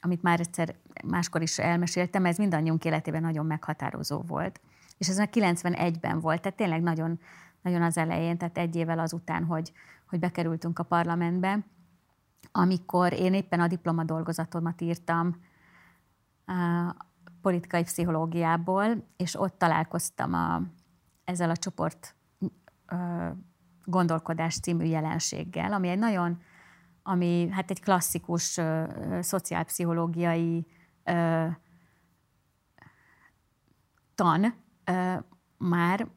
amit 0.01 0.21
már 0.21 0.39
egyszer 0.39 0.75
máskor 1.03 1.41
is 1.41 1.59
elmeséltem, 1.59 2.25
ez 2.25 2.37
mindannyiunk 2.37 2.85
életében 2.85 3.21
nagyon 3.21 3.45
meghatározó 3.45 4.21
volt. 4.21 4.61
És 4.97 5.09
ez 5.09 5.17
már 5.17 5.29
91-ben 5.31 6.19
volt, 6.19 6.41
tehát 6.41 6.57
tényleg 6.57 6.81
nagyon, 6.81 7.19
nagyon 7.61 7.81
az 7.81 7.97
elején, 7.97 8.37
tehát 8.37 8.57
egy 8.57 8.75
évvel 8.75 8.99
azután, 8.99 9.43
hogy, 9.43 9.71
hogy 10.09 10.19
bekerültünk 10.19 10.79
a 10.79 10.83
parlamentbe, 10.83 11.65
amikor 12.51 13.13
én 13.13 13.33
éppen 13.33 13.59
a 13.59 13.67
diplomadolgozatomat 13.67 14.81
írtam 14.81 15.53
politikai 17.41 17.83
pszichológiából, 17.83 19.07
és 19.17 19.39
ott 19.39 19.57
találkoztam 19.57 20.33
a, 20.33 20.61
ezzel 21.23 21.49
a 21.49 21.57
csoport 21.57 22.15
ö, 22.87 23.27
gondolkodás 23.83 24.59
című 24.59 24.85
jelenséggel, 24.85 25.73
ami 25.73 25.87
egy 25.87 25.99
nagyon, 25.99 26.41
ami 27.03 27.49
hát 27.51 27.71
egy 27.71 27.81
klasszikus 27.81 28.57
ö, 28.57 28.83
szociálpszichológiai 29.21 30.67
ö, 31.03 31.47
tan 34.15 34.55
ö, 34.83 35.13
már, 35.57 36.07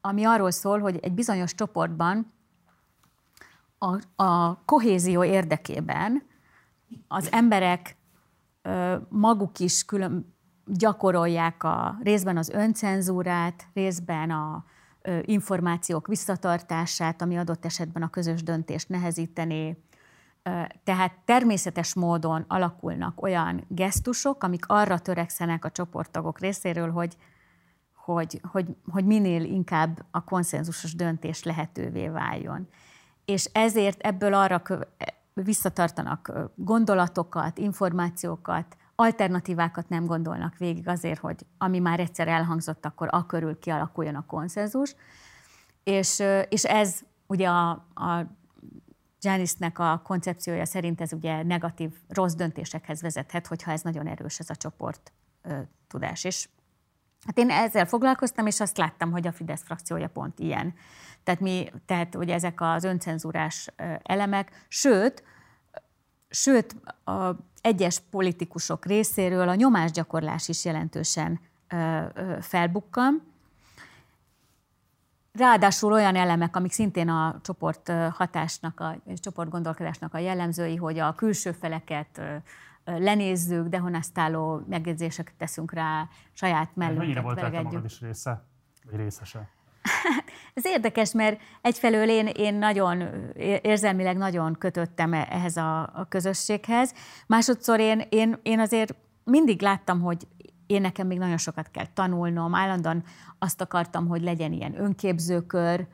ami 0.00 0.24
arról 0.24 0.50
szól, 0.50 0.80
hogy 0.80 0.98
egy 1.02 1.12
bizonyos 1.12 1.54
csoportban 1.54 2.32
a, 3.78 4.22
a 4.22 4.62
kohézió 4.64 5.24
érdekében 5.24 6.22
az 7.08 7.32
emberek 7.32 7.96
maguk 9.08 9.58
is 9.58 9.84
külön 9.84 10.34
gyakorolják 10.66 11.62
a 11.62 11.98
részben 12.02 12.36
az 12.36 12.48
öncenzúrát, 12.48 13.66
részben 13.74 14.30
a 14.30 14.64
információk 15.22 16.06
visszatartását, 16.06 17.22
ami 17.22 17.36
adott 17.36 17.64
esetben 17.64 18.02
a 18.02 18.10
közös 18.10 18.42
döntést 18.42 18.88
nehezítené. 18.88 19.76
Tehát 20.84 21.12
természetes 21.24 21.94
módon 21.94 22.44
alakulnak 22.48 23.22
olyan 23.22 23.64
gesztusok, 23.68 24.42
amik 24.42 24.64
arra 24.66 24.98
törekszenek 24.98 25.64
a 25.64 25.70
csoporttagok 25.70 26.38
részéről, 26.40 26.90
hogy, 26.90 27.16
hogy, 27.94 28.40
hogy, 28.50 28.66
hogy 28.90 29.04
minél 29.04 29.44
inkább 29.44 30.04
a 30.10 30.24
konszenzusos 30.24 30.94
döntés 30.94 31.42
lehetővé 31.42 32.08
váljon. 32.08 32.68
És 33.24 33.44
ezért 33.44 34.00
ebből 34.00 34.34
arra 34.34 34.62
visszatartanak 35.34 36.32
gondolatokat, 36.54 37.58
információkat, 37.58 38.76
alternatívákat 38.94 39.88
nem 39.88 40.06
gondolnak 40.06 40.56
végig 40.56 40.88
azért, 40.88 41.20
hogy 41.20 41.46
ami 41.58 41.78
már 41.78 42.00
egyszer 42.00 42.28
elhangzott, 42.28 42.84
akkor 42.84 43.08
a 43.10 43.26
körül 43.26 43.58
kialakuljon 43.58 44.14
a 44.14 44.26
konszenzus. 44.26 44.94
És, 45.84 46.22
és 46.48 46.64
ez 46.64 47.00
ugye 47.26 47.48
a, 47.48 47.70
a 47.94 48.26
Janice-nek 49.20 49.78
a 49.78 50.00
koncepciója 50.04 50.64
szerint 50.64 51.00
ez 51.00 51.12
ugye 51.12 51.42
negatív, 51.42 51.90
rossz 52.08 52.34
döntésekhez 52.34 53.02
vezethet, 53.02 53.46
hogyha 53.46 53.70
ez 53.70 53.80
nagyon 53.80 54.06
erős 54.06 54.38
ez 54.38 54.50
a 54.50 54.56
csoport 54.56 55.12
tudás. 55.88 56.24
És 56.24 56.48
hát 57.26 57.38
én 57.38 57.50
ezzel 57.50 57.86
foglalkoztam, 57.86 58.46
és 58.46 58.60
azt 58.60 58.76
láttam, 58.76 59.10
hogy 59.10 59.26
a 59.26 59.32
Fidesz 59.32 59.62
frakciója 59.62 60.08
pont 60.08 60.38
ilyen. 60.38 60.74
Tehát, 61.24 61.40
mi, 61.40 61.70
tehát 61.86 62.14
ugye 62.14 62.34
ezek 62.34 62.60
az 62.60 62.84
öncenzúrás 62.84 63.68
elemek, 64.02 64.66
sőt, 64.68 65.22
sőt, 66.28 66.76
a 67.04 67.30
egyes 67.60 68.00
politikusok 68.10 68.86
részéről 68.86 69.48
a 69.48 69.54
nyomásgyakorlás 69.54 70.48
is 70.48 70.64
jelentősen 70.64 71.40
felbukkan. 72.40 73.22
Ráadásul 75.32 75.92
olyan 75.92 76.16
elemek, 76.16 76.56
amik 76.56 76.72
szintén 76.72 77.08
a 77.08 77.40
csoport 77.42 77.92
hatásnak, 78.10 78.80
a 78.80 78.96
csoport 79.14 79.50
gondolkodásnak 79.50 80.14
a 80.14 80.18
jellemzői, 80.18 80.76
hogy 80.76 80.98
a 80.98 81.14
külső 81.14 81.52
feleket 81.52 82.20
lenézzük, 82.84 83.66
dehonestáló 83.66 84.62
megjegyzéseket 84.68 85.34
teszünk 85.34 85.72
rá, 85.72 86.08
saját 86.32 86.70
mellünket 86.74 87.04
Mennyire 87.04 87.20
volt 87.20 87.42
a 87.42 87.62
magad 87.62 87.84
is 87.84 88.00
része, 88.00 88.44
részese? 88.90 89.50
Ez 90.54 90.66
érdekes, 90.66 91.12
mert 91.12 91.40
egyfelől 91.60 92.08
én, 92.08 92.26
én 92.26 92.54
nagyon 92.54 93.04
érzelmileg 93.62 94.16
nagyon 94.16 94.54
kötöttem 94.58 95.12
e-, 95.12 95.26
ehhez 95.30 95.56
a, 95.56 95.80
a 95.80 96.06
közösséghez. 96.08 96.94
Másodszor 97.26 97.80
én, 97.80 98.02
én, 98.08 98.38
én 98.42 98.60
azért 98.60 98.94
mindig 99.24 99.62
láttam, 99.62 100.00
hogy 100.00 100.26
én 100.66 100.80
nekem 100.80 101.06
még 101.06 101.18
nagyon 101.18 101.36
sokat 101.36 101.70
kell 101.70 101.86
tanulnom. 101.86 102.54
Állandóan 102.54 103.04
azt 103.38 103.60
akartam, 103.60 104.06
hogy 104.06 104.22
legyen 104.22 104.52
ilyen 104.52 104.80
önképzőkör 104.80 105.86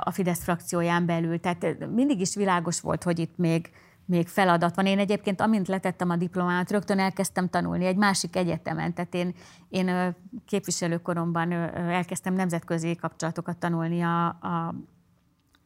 a 0.00 0.10
Fidesz 0.10 0.42
frakcióján 0.42 1.06
belül. 1.06 1.40
Tehát 1.40 1.88
mindig 1.94 2.20
is 2.20 2.34
világos 2.34 2.80
volt, 2.80 3.02
hogy 3.02 3.18
itt 3.18 3.36
még, 3.36 3.70
még 4.06 4.28
feladat 4.28 4.74
van. 4.74 4.86
Én 4.86 4.98
egyébként, 4.98 5.40
amint 5.40 5.68
letettem 5.68 6.10
a 6.10 6.16
diplomát, 6.16 6.70
rögtön 6.70 6.98
elkezdtem 6.98 7.48
tanulni 7.48 7.84
egy 7.84 7.96
másik 7.96 8.36
egyetemen. 8.36 8.94
Tehát 8.94 9.14
én, 9.14 9.34
én 9.68 10.14
képviselőkoromban 10.46 11.52
elkezdtem 11.74 12.34
nemzetközi 12.34 12.96
kapcsolatokat 12.96 13.56
tanulni 13.56 14.02
a, 14.02 14.26
a, 14.26 14.74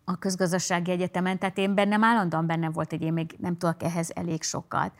a 0.05 0.17
közgazdasági 0.19 0.91
egyetemen, 0.91 1.39
tehát 1.39 1.59
én 1.59 1.75
bennem 1.75 2.05
állandóan 2.05 2.47
benne 2.47 2.71
volt, 2.71 2.91
hogy 2.91 3.03
én 3.03 3.13
még 3.13 3.37
nem 3.39 3.57
tudok 3.57 3.83
ehhez 3.83 4.11
elég 4.15 4.43
sokat. 4.43 4.93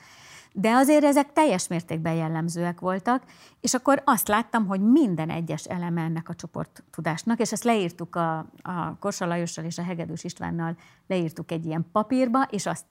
De 0.53 0.71
azért 0.71 1.05
ezek 1.05 1.33
teljes 1.33 1.69
mértékben 1.69 2.15
jellemzőek 2.15 2.81
voltak, 2.81 3.23
és 3.61 3.75
akkor 3.75 4.03
azt 4.05 4.29
láttam, 4.29 4.67
hogy 4.67 4.81
minden 4.81 5.31
egyes 5.31 5.65
eleme 5.65 6.03
ennek 6.03 6.29
a 6.29 6.35
csoporttudásnak, 6.35 7.41
és 7.41 7.53
ezt 7.53 7.65
leírtuk 7.65 8.17
a, 8.17 8.39
a 8.63 8.97
Korsa 9.01 9.27
Lajossal 9.27 9.65
és 9.65 9.79
a 9.79 9.83
Hegedűs 9.83 10.25
Istvánnal, 10.25 10.77
leírtuk 11.07 11.51
egy 11.51 11.67
ilyen 11.67 11.87
papírba, 11.93 12.43
és 12.43 12.67
azt 12.67 12.85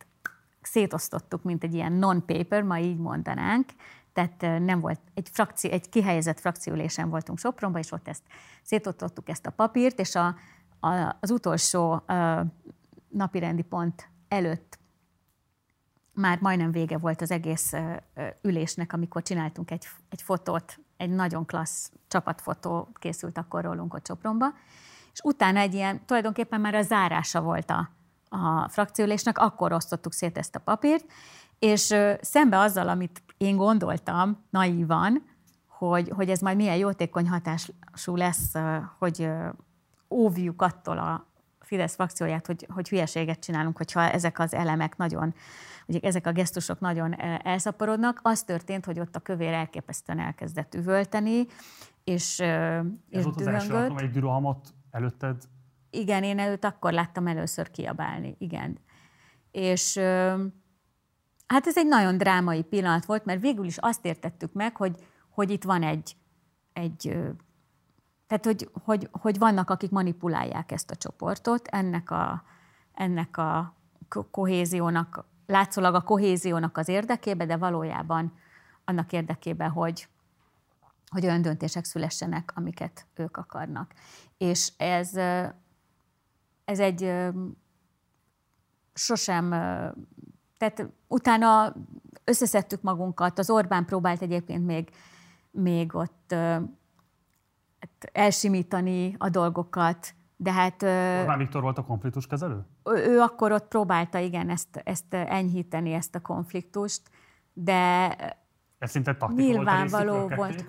szétosztottuk, 0.72 1.44
mint 1.44 1.64
egy 1.64 1.73
ilyen 1.73 1.94
non-paper, 1.94 2.64
ma 2.64 2.80
így 2.80 2.98
mondanánk, 2.98 3.69
tehát 4.14 4.61
nem 4.65 4.80
volt, 4.80 4.99
egy, 5.14 5.30
frakció, 5.31 5.72
egy 5.72 5.89
kihelyezett 5.89 6.39
frakcióülésen 6.39 7.10
voltunk 7.10 7.39
Sopronban, 7.39 7.81
és 7.81 7.91
ott 7.91 8.07
ezt 8.07 8.23
szétosztottuk 8.64 9.30
ezt 9.30 9.45
a 9.45 9.52
papírt, 9.52 9.99
és 9.99 10.15
a, 10.15 10.35
a, 10.80 11.15
az 11.19 11.31
utolsó 11.31 11.91
a, 11.91 12.45
napirendi 13.10 13.61
pont 13.61 14.10
előtt 14.27 14.80
már 16.14 16.39
majdnem 16.41 16.72
vége 16.72 16.98
volt 16.98 17.22
az 17.22 17.31
egész 17.31 17.73
ülésnek, 18.41 18.94
amikor 18.94 19.22
csináltunk 19.22 19.72
egy, 19.72 19.85
egy 20.10 20.22
fotót, 20.22 20.80
egy 20.98 21.10
nagyon 21.10 21.45
klassz 21.45 21.91
csapatfotó 22.07 22.89
készült 22.94 23.38
akkor 23.38 23.64
rólunk 23.64 23.94
a 23.94 24.02
Csopronba, 24.02 24.53
és 25.14 25.19
utána 25.23 25.60
egy 25.60 25.73
ilyen, 25.73 26.06
tulajdonképpen 26.06 26.61
már 26.61 26.76
a 26.76 26.81
zárása 26.81 27.41
volt 27.41 27.69
a, 27.69 27.89
a 28.29 28.69
frakcióülésnek, 28.69 29.37
akkor 29.37 29.71
osztottuk 29.71 30.13
szét 30.13 30.37
ezt 30.37 30.55
a 30.55 30.59
papírt, 30.59 31.05
és 31.59 31.95
szembe 32.21 32.59
azzal, 32.59 32.89
amit 32.89 33.23
én 33.37 33.55
gondoltam 33.55 34.43
naívan, 34.49 35.23
hogy, 35.67 36.09
hogy 36.09 36.29
ez 36.29 36.39
majd 36.39 36.57
milyen 36.57 36.75
jótékony 36.75 37.29
hatású 37.29 38.15
lesz, 38.15 38.53
hogy 38.97 39.29
óvjuk 40.09 40.61
attól 40.61 40.97
a 40.97 41.25
Fidesz 41.59 41.95
frakcióját, 41.95 42.47
hogy, 42.47 42.67
hogy 42.73 42.89
hülyeséget 42.89 43.39
csinálunk, 43.39 43.77
hogyha 43.77 44.01
ezek 44.01 44.39
az 44.39 44.53
elemek 44.53 44.97
nagyon, 44.97 45.33
ugye 45.87 45.99
ezek 46.01 46.27
a 46.27 46.31
gesztusok 46.31 46.79
nagyon 46.79 47.21
elszaporodnak. 47.43 48.19
Az 48.23 48.43
történt, 48.43 48.85
hogy 48.85 48.99
ott 48.99 49.15
a 49.15 49.19
kövér 49.19 49.53
elképesztően 49.53 50.19
elkezdett 50.19 50.75
üvölteni, 50.75 51.45
és, 52.03 52.39
Ez 52.39 52.85
és 53.09 53.23
volt 53.23 53.41
az 53.41 53.47
első 53.47 53.73
alkalom, 53.73 53.97
egy 53.97 54.11
dürohamot 54.11 54.73
előtted 54.91 55.43
igen, 55.89 56.23
én 56.23 56.39
őt 56.39 56.65
akkor 56.65 56.93
láttam 56.93 57.27
először 57.27 57.72
kiabálni, 57.72 58.35
igen. 58.39 58.80
És 59.51 59.97
hát 61.47 61.68
ez 61.68 61.77
egy 61.77 61.88
nagyon 61.88 62.18
drámai 62.18 62.64
pillanat 62.64 63.05
volt, 63.05 63.26
mert 63.26 63.41
végül 63.41 63.65
is 63.65 63.77
azt 63.77 64.05
értettük 64.05 64.53
meg, 64.53 64.76
hogy, 64.76 64.95
hogy 65.30 65.49
itt 65.49 65.64
van 65.64 65.84
egy, 65.84 66.15
egy 66.73 67.18
tehát, 68.27 68.45
hogy, 68.45 68.69
hogy, 68.84 69.09
hogy 69.11 69.38
vannak, 69.38 69.69
akik 69.69 69.91
manipulálják 69.91 70.72
ezt 70.72 70.91
a 70.91 70.95
csoportot, 70.95 71.68
ennek 71.68 72.11
a, 72.11 72.43
ennek 72.93 73.38
a 73.38 73.76
kohéziónak, 74.31 75.26
látszólag 75.45 75.95
a 75.95 76.01
kohéziónak 76.01 76.77
az 76.77 76.88
érdekébe, 76.88 77.45
de 77.45 77.57
valójában 77.57 78.34
annak 78.85 79.14
érdekében, 79.14 79.69
hogy, 79.69 80.07
hogy 81.09 81.26
olyan 81.26 81.41
döntések 81.41 81.85
szülessenek, 81.85 82.51
amiket 82.55 83.05
ők 83.15 83.38
akarnak. 83.38 83.93
És 84.38 84.72
ez 84.77 85.11
ez 86.68 86.80
egy 86.80 87.14
sosem, 88.94 89.49
tehát 90.57 90.88
utána 91.07 91.76
összeszedtük 92.23 92.81
magunkat, 92.81 93.39
az 93.39 93.49
Orbán 93.49 93.85
próbált 93.85 94.22
egyébként 94.22 94.65
még, 94.65 94.89
még 95.52 95.95
ott 95.95 96.34
hát 97.80 98.10
elsimítani 98.11 99.15
a 99.18 99.30
dolgokat, 99.30 100.14
de 100.35 100.52
hát... 100.52 100.84
Orbán 101.19 101.38
Viktor 101.38 101.61
volt 101.61 101.77
a 101.77 101.84
konfliktus 101.84 102.27
kezelő? 102.27 102.65
Ő, 102.84 103.11
ő 103.11 103.19
akkor 103.19 103.52
ott 103.52 103.68
próbálta, 103.68 104.18
igen, 104.18 104.49
ezt, 104.49 104.81
ezt 104.84 105.14
enyhíteni, 105.14 105.94
ezt 105.94 106.15
a 106.15 106.22
konfliktust, 106.22 107.02
de 107.53 108.15
Ez 108.77 108.89
szinte 108.89 109.15
taktika 109.15 109.41
nyilvánvaló 109.41 110.14
volt, 110.14 110.31
a 110.31 110.35
volt. 110.35 110.65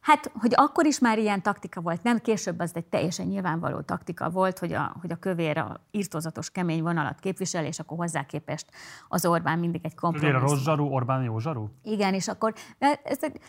Hát, 0.00 0.30
hogy 0.40 0.52
akkor 0.54 0.86
is 0.86 0.98
már 0.98 1.18
ilyen 1.18 1.42
taktika 1.42 1.80
volt, 1.80 2.02
nem 2.02 2.18
később 2.18 2.58
az 2.58 2.70
egy 2.74 2.84
teljesen 2.84 3.26
nyilvánvaló 3.26 3.80
taktika 3.80 4.30
volt, 4.30 4.58
hogy 4.58 4.72
a, 4.72 4.96
hogy 5.00 5.12
a 5.12 5.16
kövér 5.16 5.58
a 5.58 5.80
írtózatos 5.90 6.50
kemény 6.50 6.82
vonalat 6.82 7.20
képvisel, 7.20 7.64
és 7.64 7.78
akkor 7.78 7.96
hozzá 7.96 8.24
képest 8.26 8.66
az 9.08 9.26
Orbán 9.26 9.58
mindig 9.58 9.80
egy 9.84 9.94
kompromisszum. 9.94 10.34
Kövér 10.34 10.48
a 10.48 10.54
rossz 10.54 10.64
zsarú, 10.64 10.86
Orbán 10.86 11.22
jó 11.22 11.38
zsarú? 11.38 11.70
Igen, 11.82 12.14
és 12.14 12.28
akkor 12.28 12.54
ez 13.02 13.18
egy 13.20 13.40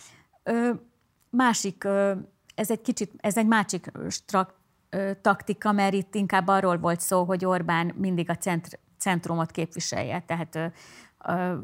ö, 0.44 0.72
másik, 1.30 1.84
ö, 1.84 2.14
ez 2.56 2.72
egy 2.72 2.82
kicsit, 2.82 3.12
ez 3.18 3.38
egy 3.38 3.48
másik 3.48 3.92
strak, 4.10 4.54
ö, 4.90 5.12
taktika, 5.22 5.72
mert 5.72 5.94
itt 5.94 6.16
inkább 6.16 6.48
arról 6.48 6.78
volt 6.78 7.00
szó, 7.00 7.24
hogy 7.24 7.46
Orbán 7.46 7.94
mindig 7.96 8.30
a 8.30 8.36
centr, 8.36 8.80
centrumot 8.98 9.52
képviselje, 9.52 10.20
tehát 10.20 10.56
ö, 10.56 10.66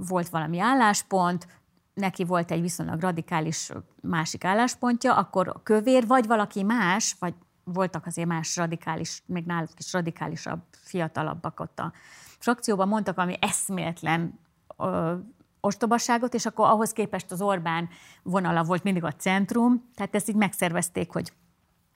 volt 0.08 0.30
valami 0.30 0.60
álláspont, 0.60 1.48
neki 1.96 2.24
volt 2.24 2.52
egy 2.52 2.62
viszonylag 2.62 3.00
radikális 3.00 3.72
másik 4.02 4.44
álláspontja, 4.44 5.16
akkor 5.16 5.48
a 5.48 5.62
kövér, 5.64 6.08
vagy 6.08 6.28
valaki 6.28 6.64
más, 6.64 7.16
vagy 7.20 7.34
voltak 7.64 8.06
azért 8.06 8.28
más 8.28 8.56
radikális, 8.56 9.22
még 9.26 9.46
náluk 9.46 9.70
is 9.78 9.94
radikálisabb, 9.94 10.60
fiatalabbak 10.72 11.60
ott 11.60 11.80
a 11.80 11.92
frakcióban, 12.40 12.88
mondtak 12.88 13.16
valami 13.16 13.38
eszméletlen 13.42 14.40
ö, 14.78 15.14
ostobaságot, 15.60 16.34
és 16.34 16.46
akkor 16.46 16.68
ahhoz 16.68 16.92
képest 16.92 17.32
az 17.32 17.42
Orbán 17.42 17.90
vonala 18.24 18.64
volt 18.64 18.84
mindig 18.84 19.04
a 19.04 19.12
centrum, 19.12 19.90
tehát 19.96 20.16
ezt 20.16 20.30
így 20.30 20.36
megszervezték, 20.36 21.12
hogy 21.12 21.34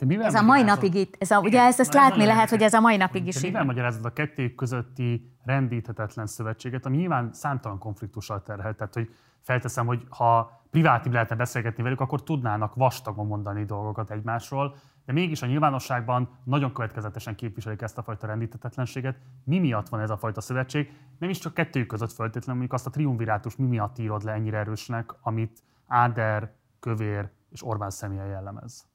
ez 0.08 0.36
a 0.36 0.42
mai 0.42 0.64
napig 0.64 0.94
itt, 0.94 1.16
ez 1.20 1.32
a, 1.32 1.38
igen, 1.38 1.50
ugye 1.50 1.62
ezt, 1.62 1.80
ezt 1.80 1.94
látni 1.94 2.26
lehet, 2.26 2.50
hogy 2.50 2.62
ez 2.62 2.74
a 2.74 2.80
mai 2.80 2.98
napig 2.98 3.28
is. 3.28 3.42
Mivel 3.42 3.64
magyarázod 3.64 4.06
a 4.06 4.14
kettő 4.14 4.50
közötti 4.56 5.34
rendíthetetlen 5.44 6.28
szövetséget, 6.28 6.86
ami 6.86 6.98
nyilván 6.98 7.34
számtalan 7.34 7.78
konfliktussal 7.78 8.44
terhelt, 8.44 8.78
tehát 8.78 8.94
hogy 8.94 9.10
felteszem, 9.41 9.86
hogy 9.86 10.06
ha 10.10 10.61
privátibb 10.70 11.14
lehetne 11.14 11.36
beszélgetni 11.36 11.84
velük, 11.84 11.99
akkor 11.99 12.24
tudnának 12.24 12.76
vastagon 12.76 13.28
mondani 13.28 13.66
dolgokat 13.66 14.11
egymásról, 14.11 14.76
de 15.06 15.14
mégis 15.14 15.41
a 15.41 15.45
nyilvánosságban 15.45 16.30
nagyon 16.44 16.74
következetesen 16.74 17.36
képviselik 17.36 17.82
ezt 17.82 17.98
a 17.98 18.03
fajta 18.03 18.28
rendítetetlenséget. 18.28 19.18
Mi 19.44 19.60
miatt 19.60 19.90
van 19.90 19.99
ez 19.99 20.10
a 20.10 20.18
fajta 20.18 20.41
szövetség? 20.41 20.94
Nem 21.20 21.30
is 21.30 21.38
csak 21.38 21.53
kettőjük 21.53 21.88
között 21.88 22.11
feltétlenül, 22.11 22.52
mondjuk 22.52 22.74
azt 22.74 22.86
a 22.86 22.90
triumvirátus 22.90 23.56
mi 23.56 23.66
miatt 23.66 23.98
írod 23.98 24.24
le 24.24 24.32
ennyire 24.32 24.57
erősnek, 24.57 25.14
amit 25.22 25.64
Áder, 25.88 26.53
Kövér 26.80 27.30
és 27.49 27.66
Orbán 27.66 27.90
személye 27.90 28.26
jellemez? 28.26 28.88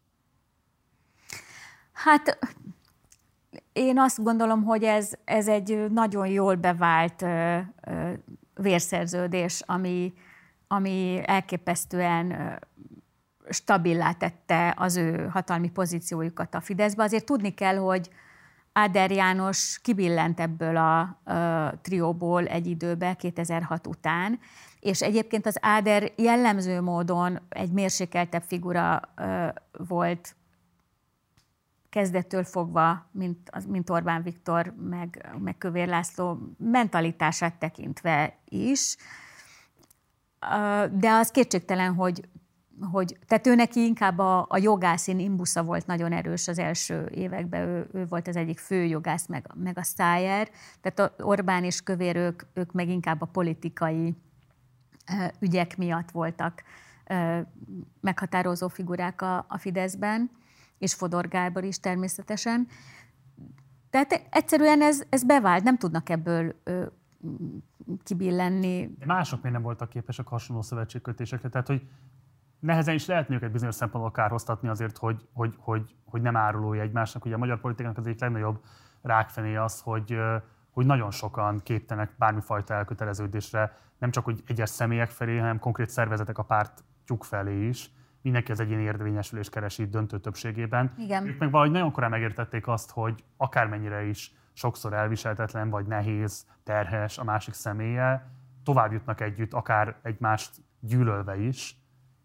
Hát 1.92 2.38
én 3.72 3.98
azt 3.98 4.22
gondolom, 4.22 4.62
hogy 4.62 4.84
ez, 4.84 5.12
ez 5.24 5.48
egy 5.48 5.90
nagyon 5.90 6.26
jól 6.26 6.54
bevált 6.54 7.22
ö, 7.22 7.58
ö, 7.80 8.12
vérszerződés, 8.54 9.62
ami, 9.66 10.14
ami 10.74 11.20
elképesztően 11.24 12.58
stabilá 13.48 14.12
tette 14.12 14.74
az 14.76 14.96
ő 14.96 15.28
hatalmi 15.28 15.70
pozíciójukat 15.70 16.54
a 16.54 16.60
Fideszbe. 16.60 17.02
Azért 17.02 17.24
tudni 17.24 17.54
kell, 17.54 17.76
hogy 17.76 18.10
Áder 18.72 19.10
János 19.10 19.78
kibillent 19.82 20.40
ebből 20.40 20.76
a, 20.76 21.00
a 21.00 21.78
trióból 21.82 22.46
egy 22.46 22.66
időbe, 22.66 23.14
2006 23.14 23.86
után, 23.86 24.38
és 24.80 25.02
egyébként 25.02 25.46
az 25.46 25.58
Áder 25.60 26.12
jellemző 26.16 26.80
módon 26.80 27.40
egy 27.48 27.70
mérsékeltebb 27.70 28.42
figura 28.42 29.00
ö, 29.16 29.46
volt 29.72 30.34
kezdettől 31.90 32.44
fogva, 32.44 33.06
mint, 33.12 33.66
mint 33.68 33.90
Orbán 33.90 34.22
Viktor, 34.22 34.74
meg, 34.88 35.34
meg 35.38 35.58
Kövér 35.58 35.88
László 35.88 36.38
mentalitását 36.58 37.54
tekintve 37.54 38.38
is 38.44 38.96
de 40.92 41.10
az 41.10 41.30
kétségtelen, 41.30 41.94
hogy, 41.94 42.28
hogy 42.80 43.18
tehát 43.26 43.46
ő 43.46 43.54
neki 43.54 43.84
inkább 43.84 44.18
a, 44.18 44.46
a 44.48 44.58
jogászin 44.58 45.18
imbusza 45.18 45.62
volt 45.62 45.86
nagyon 45.86 46.12
erős 46.12 46.48
az 46.48 46.58
első 46.58 47.10
években, 47.14 47.68
ő, 47.68 47.88
ő 47.92 48.06
volt 48.06 48.28
az 48.28 48.36
egyik 48.36 48.58
fő 48.58 48.84
jogász, 48.84 49.26
meg, 49.26 49.50
meg 49.54 49.78
a 49.78 49.82
Szájer, 49.82 50.48
tehát 50.80 50.98
a 50.98 51.24
Orbán 51.24 51.64
és 51.64 51.80
Kövér 51.80 52.16
ők, 52.16 52.42
ők 52.54 52.72
meg 52.72 52.88
inkább 52.88 53.20
a 53.20 53.26
politikai 53.26 54.14
ügyek 55.38 55.76
miatt 55.76 56.10
voltak 56.10 56.62
meghatározó 58.00 58.68
figurák 58.68 59.22
a, 59.22 59.44
a 59.48 59.58
Fideszben, 59.58 60.30
és 60.78 60.94
Fodor 60.94 61.28
Gábor 61.28 61.64
is 61.64 61.80
természetesen. 61.80 62.68
Tehát 63.90 64.26
egyszerűen 64.30 64.82
ez, 64.82 65.02
ez 65.08 65.24
bevált, 65.24 65.62
nem 65.62 65.78
tudnak 65.78 66.08
ebből 66.08 66.54
kibillenni. 68.02 68.94
De 68.98 69.06
mások 69.06 69.42
még 69.42 69.52
nem 69.52 69.62
voltak 69.62 69.88
képesek 69.88 70.26
hasonló 70.26 70.62
szövetségkötésekre, 70.62 71.48
tehát 71.48 71.66
hogy 71.66 71.88
nehezen 72.58 72.94
is 72.94 73.06
lehet 73.06 73.30
őket 73.30 73.52
bizonyos 73.52 73.74
szempontból 73.74 74.12
kárhoztatni 74.12 74.68
azért, 74.68 74.98
hogy, 74.98 75.28
hogy, 75.32 75.54
hogy, 75.58 75.94
hogy 76.04 76.22
nem 76.22 76.36
árulói 76.36 76.78
egymásnak. 76.78 77.24
Ugye 77.24 77.34
a 77.34 77.38
magyar 77.38 77.60
politikának 77.60 77.98
az 77.98 78.06
egyik 78.06 78.20
legnagyobb 78.20 78.60
rákfené 79.02 79.56
az, 79.56 79.80
hogy, 79.80 80.18
hogy 80.70 80.86
nagyon 80.86 81.10
sokan 81.10 81.60
képtenek 81.62 82.10
bármifajta 82.18 82.74
elköteleződésre, 82.74 83.78
nem 83.98 84.10
csak 84.10 84.24
hogy 84.24 84.42
egyes 84.46 84.70
személyek 84.70 85.10
felé, 85.10 85.38
hanem 85.38 85.58
konkrét 85.58 85.88
szervezetek 85.88 86.38
a 86.38 86.42
pártjuk 86.42 87.24
felé 87.24 87.68
is. 87.68 87.90
Mindenki 88.22 88.52
az 88.52 88.60
egyéni 88.60 88.82
érvényesülés 88.82 89.48
keresi 89.48 89.86
döntő 89.86 90.18
többségében. 90.18 90.94
Igen. 90.98 91.26
Ők 91.26 91.38
meg 91.38 91.50
valahogy 91.50 91.72
nagyon 91.72 91.92
korán 91.92 92.10
megértették 92.10 92.68
azt, 92.68 92.90
hogy 92.90 93.24
akármennyire 93.36 94.04
is 94.04 94.34
sokszor 94.54 94.92
elviselhetetlen 94.92 95.70
vagy 95.70 95.86
nehéz, 95.86 96.46
terhes 96.62 97.18
a 97.18 97.24
másik 97.24 97.54
személye, 97.54 98.30
tovább 98.64 98.92
jutnak 98.92 99.20
együtt, 99.20 99.52
akár 99.52 99.96
egymást 100.02 100.50
gyűlölve 100.80 101.36
is, 101.36 101.78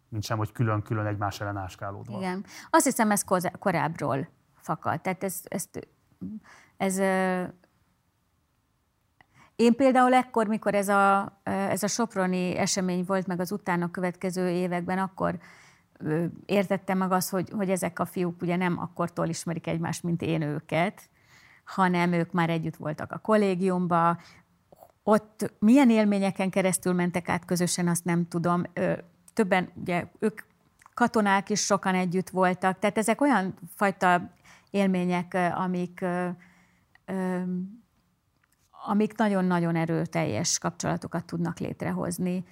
mint 0.09 0.23
sem, 0.23 0.37
hogy 0.37 0.51
külön-külön 0.51 1.05
egymás 1.05 1.41
ellen 1.41 1.57
áskálódva. 1.57 2.17
Igen. 2.17 2.45
Azt 2.69 2.85
hiszem, 2.85 3.11
ez 3.11 3.23
korábbról 3.59 4.27
fakad. 4.55 5.01
Tehát 5.01 5.23
ez, 5.23 5.41
ez, 5.43 5.69
ez, 6.77 6.97
én 9.55 9.75
például 9.75 10.13
ekkor, 10.13 10.47
mikor 10.47 10.75
ez 10.75 10.87
a, 10.87 11.39
ez 11.43 11.83
a 11.83 11.87
Soproni 11.87 12.57
esemény 12.57 13.03
volt, 13.05 13.27
meg 13.27 13.39
az 13.39 13.51
utána 13.51 13.91
következő 13.91 14.49
években, 14.49 14.97
akkor 14.97 15.39
értettem 16.45 16.97
meg 16.97 17.11
azt, 17.11 17.29
hogy, 17.29 17.49
hogy 17.49 17.69
ezek 17.69 17.99
a 17.99 18.05
fiúk 18.05 18.41
ugye 18.41 18.55
nem 18.55 18.79
akkortól 18.79 19.27
ismerik 19.27 19.67
egymást, 19.67 20.03
mint 20.03 20.21
én 20.21 20.41
őket, 20.41 21.09
hanem 21.69 22.11
ők 22.11 22.31
már 22.31 22.49
együtt 22.49 22.75
voltak 22.75 23.11
a 23.11 23.17
kollégiumba, 23.17 24.17
ott 25.03 25.53
milyen 25.59 25.89
élményeken 25.89 26.49
keresztül 26.49 26.93
mentek 26.93 27.29
át 27.29 27.45
közösen, 27.45 27.87
azt 27.87 28.05
nem 28.05 28.27
tudom. 28.27 28.63
Többen, 29.33 29.69
ugye 29.75 30.05
ők 30.19 30.41
katonák 30.93 31.49
is 31.49 31.59
sokan 31.59 31.95
együtt 31.95 32.29
voltak, 32.29 32.79
tehát 32.79 32.97
ezek 32.97 33.21
olyan 33.21 33.53
fajta 33.75 34.31
élmények, 34.69 35.37
amik, 35.55 36.05
amik 38.87 39.17
nagyon-nagyon 39.17 39.75
erőteljes 39.75 40.57
kapcsolatokat 40.59 41.25
tudnak 41.25 41.59
létrehozni. 41.59 42.45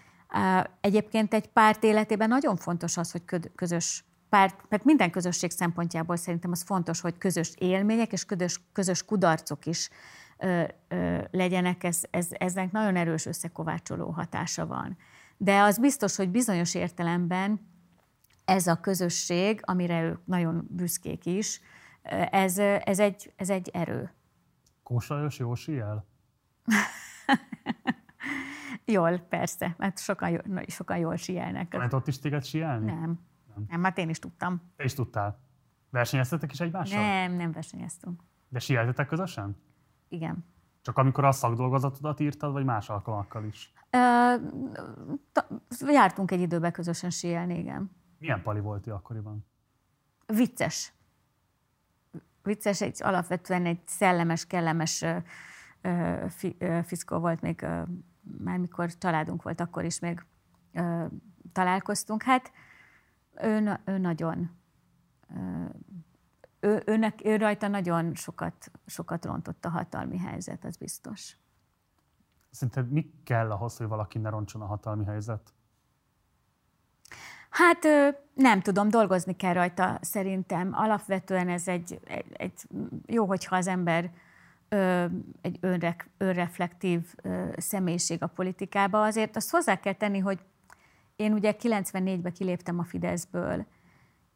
Egyébként 0.81 1.33
egy 1.33 1.47
párt 1.47 1.83
életében 1.83 2.27
nagyon 2.27 2.55
fontos 2.55 2.97
az, 2.97 3.11
hogy 3.11 3.23
közös 3.55 4.05
párt, 4.29 4.65
mert 4.69 4.83
minden 4.83 5.11
közösség 5.11 5.51
szempontjából 5.51 6.15
szerintem 6.15 6.51
az 6.51 6.61
fontos, 6.61 7.01
hogy 7.01 7.17
közös 7.17 7.53
élmények 7.57 8.11
és 8.11 8.25
közös, 8.25 8.61
közös 8.71 9.05
kudarcok 9.05 9.65
is 9.65 9.89
ö, 10.37 10.63
ö, 10.87 11.21
legyenek, 11.31 11.83
ez, 11.83 12.01
ez, 12.09 12.27
eznek 12.31 12.71
nagyon 12.71 12.95
erős 12.95 13.25
összekovácsoló 13.25 14.09
hatása 14.09 14.65
van. 14.65 14.97
De 15.37 15.61
az 15.61 15.79
biztos, 15.79 16.15
hogy 16.15 16.29
bizonyos 16.29 16.75
értelemben 16.75 17.59
ez 18.45 18.67
a 18.67 18.75
közösség, 18.75 19.59
amire 19.63 20.01
ők 20.01 20.25
nagyon 20.25 20.67
büszkék 20.69 21.25
is, 21.25 21.61
ez, 22.31 22.57
ez, 22.57 22.99
egy, 22.99 23.33
ez 23.35 23.49
egy 23.49 23.69
erő. 23.73 24.11
Kósa 24.83 25.29
jól 25.37 25.55
síel? 25.55 26.05
jól, 28.85 29.17
persze, 29.17 29.75
mert 29.77 29.99
sokan, 29.99 30.41
sokan 30.67 30.97
jól 30.97 31.15
síelnek. 31.15 31.73
Lehet 31.73 31.93
ott 31.93 32.07
is 32.07 32.19
téged 32.19 32.43
síelni? 32.43 32.85
Nem. 32.85 33.19
Nem, 33.57 33.65
nem 33.69 33.83
hát 33.83 33.97
én 33.97 34.09
is 34.09 34.19
tudtam. 34.19 34.61
Te 34.75 34.83
is 34.83 34.93
tudtál. 34.93 35.39
Versenyeztetek 35.89 36.51
is 36.51 36.59
egymással? 36.59 37.01
Nem, 37.01 37.33
nem 37.33 37.51
versenyeztünk. 37.51 38.21
De 38.49 38.59
síeltetek 38.59 39.07
közösen? 39.07 39.55
Igen. 40.07 40.45
Csak 40.81 40.97
amikor 40.97 41.25
a 41.25 41.31
szakdolgozatodat 41.31 42.19
írtad, 42.19 42.51
vagy 42.51 42.65
más 42.65 42.89
alkalmakkal 42.89 43.43
is? 43.43 43.73
Ö, 43.89 44.33
jártunk 45.87 46.31
egy 46.31 46.41
időben 46.41 46.71
közösen 46.71 47.09
síelni, 47.09 47.57
igen. 47.57 47.91
Milyen 48.19 48.41
pali 48.41 48.59
volt 48.59 48.87
akkoriban? 48.87 49.45
Vicces. 50.25 50.93
Vicces, 52.43 52.81
egy, 52.81 52.99
alapvetően 53.03 53.65
egy 53.65 53.79
szellemes, 53.85 54.45
kellemes 54.45 55.01
ö, 55.81 56.25
fi, 56.29 56.55
ö, 56.59 56.79
fiszkó 56.83 57.17
volt 57.17 57.41
még, 57.41 57.61
ö, 57.61 57.81
már 58.37 58.57
mikor 58.57 58.97
családunk 58.97 59.43
volt, 59.43 59.59
akkor 59.59 59.83
is 59.83 59.99
még 59.99 60.25
ö, 60.73 61.05
találkoztunk. 61.51 62.23
Hát 62.23 62.51
ő, 63.41 63.79
ő 63.85 63.97
nagyon, 63.97 64.49
ő, 66.59 66.81
őnek, 66.85 67.25
ő 67.25 67.35
rajta 67.35 67.67
nagyon 67.67 68.15
sokat, 68.15 68.71
sokat 68.85 69.25
rontott 69.25 69.65
a 69.65 69.69
hatalmi 69.69 70.17
helyzet, 70.17 70.65
az 70.65 70.77
biztos. 70.77 71.37
Szerinted 72.49 72.91
mi 72.91 73.13
kell 73.23 73.51
ahhoz, 73.51 73.77
hogy 73.77 73.87
valaki 73.87 74.17
ne 74.17 74.29
roncson 74.29 74.61
a 74.61 74.65
hatalmi 74.65 75.05
helyzet? 75.05 75.53
Hát 77.49 77.87
nem 78.33 78.61
tudom, 78.61 78.89
dolgozni 78.89 79.35
kell 79.35 79.53
rajta 79.53 79.97
szerintem. 80.01 80.73
Alapvetően 80.73 81.49
ez 81.49 81.67
egy, 81.67 81.99
egy, 82.03 82.25
egy 82.33 82.67
jó, 83.05 83.25
hogyha 83.25 83.55
az 83.55 83.67
ember 83.67 84.11
ö, 84.69 85.05
egy 85.41 85.57
önre, 85.61 85.95
önreflektív 86.17 87.13
ö, 87.15 87.49
személyiség 87.57 88.23
a 88.23 88.27
politikába. 88.27 89.03
Azért 89.03 89.35
azt 89.35 89.51
hozzá 89.51 89.75
kell 89.75 89.93
tenni, 89.93 90.19
hogy 90.19 90.39
én 91.17 91.33
ugye 91.33 91.55
94-ben 91.59 92.33
kiléptem 92.33 92.79
a 92.79 92.83
Fideszből, 92.83 93.65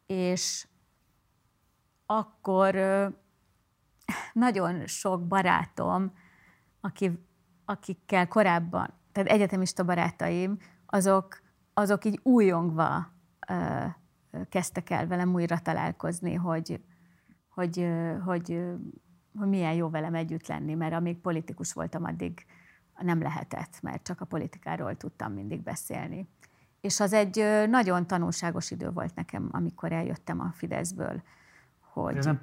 és 0.06 0.66
akkor 2.06 2.74
nagyon 4.32 4.86
sok 4.86 5.26
barátom, 5.26 6.12
akik, 6.80 7.12
akikkel 7.64 8.28
korábban, 8.28 8.94
tehát 9.12 9.30
egyetemista 9.30 9.84
barátaim, 9.84 10.58
azok, 10.86 11.40
azok 11.74 12.04
így 12.04 12.20
újongva 12.22 13.12
ö, 13.48 13.84
kezdtek 14.48 14.90
el 14.90 15.06
velem 15.06 15.34
újra 15.34 15.58
találkozni, 15.58 16.34
hogy, 16.34 16.80
hogy, 17.48 17.88
hogy, 18.24 18.62
hogy 19.38 19.48
milyen 19.48 19.74
jó 19.74 19.88
velem 19.88 20.14
együtt 20.14 20.46
lenni, 20.46 20.74
mert 20.74 20.94
amíg 20.94 21.20
politikus 21.20 21.72
voltam, 21.72 22.04
addig 22.04 22.46
nem 22.98 23.22
lehetett, 23.22 23.80
mert 23.82 24.02
csak 24.02 24.20
a 24.20 24.24
politikáról 24.24 24.96
tudtam 24.96 25.32
mindig 25.32 25.62
beszélni. 25.62 26.28
És 26.82 27.00
az 27.00 27.12
egy 27.12 27.44
nagyon 27.68 28.06
tanulságos 28.06 28.70
idő 28.70 28.90
volt 28.90 29.14
nekem, 29.14 29.48
amikor 29.50 29.92
eljöttem 29.92 30.40
a 30.40 30.52
Fideszből. 30.54 31.22
Hogy... 31.80 32.16
Ez 32.16 32.24
nem 32.24 32.40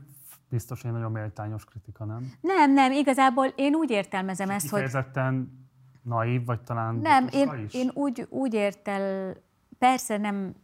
biztos, 0.49 0.81
hogy 0.81 0.91
nagyon 0.91 1.11
méltányos 1.11 1.65
kritika, 1.65 2.05
nem? 2.05 2.31
Nem, 2.41 2.73
nem, 2.73 2.91
igazából 2.91 3.45
én 3.45 3.75
úgy 3.75 3.89
értelmezem 3.89 4.49
ezt, 4.49 4.69
hogy... 4.69 4.81
Kifejezetten 4.81 5.59
naív, 6.01 6.45
vagy 6.45 6.61
talán... 6.61 6.95
Nem, 6.95 7.27
én, 7.31 7.63
is? 7.65 7.73
én 7.73 7.91
úgy, 7.93 8.27
úgy 8.29 8.53
értel, 8.53 9.33
persze 9.77 10.17
nem, 10.17 10.55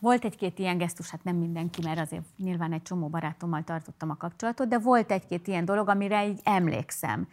volt 0.00 0.24
egy-két 0.24 0.58
ilyen 0.58 0.78
gesztus, 0.78 1.10
hát 1.10 1.24
nem 1.24 1.36
mindenki, 1.36 1.80
mert 1.84 2.00
azért 2.00 2.24
nyilván 2.36 2.72
egy 2.72 2.82
csomó 2.82 3.08
barátommal 3.08 3.64
tartottam 3.64 4.10
a 4.10 4.16
kapcsolatot, 4.16 4.68
de 4.68 4.78
volt 4.78 5.10
egy-két 5.10 5.46
ilyen 5.46 5.64
dolog, 5.64 5.88
amire 5.88 6.26
így 6.26 6.40
emlékszem. 6.44 7.28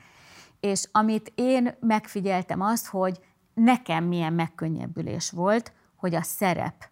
És 0.60 0.90
amit 0.92 1.32
én 1.36 1.76
megfigyeltem 1.80 2.62
az, 2.62 2.88
hogy 2.88 3.20
nekem 3.54 4.04
milyen 4.04 4.34
megkönnyebbülés 4.34 5.32
volt, 5.32 5.72
hogy 5.98 6.16
a 6.16 6.22
szerep 6.22 6.90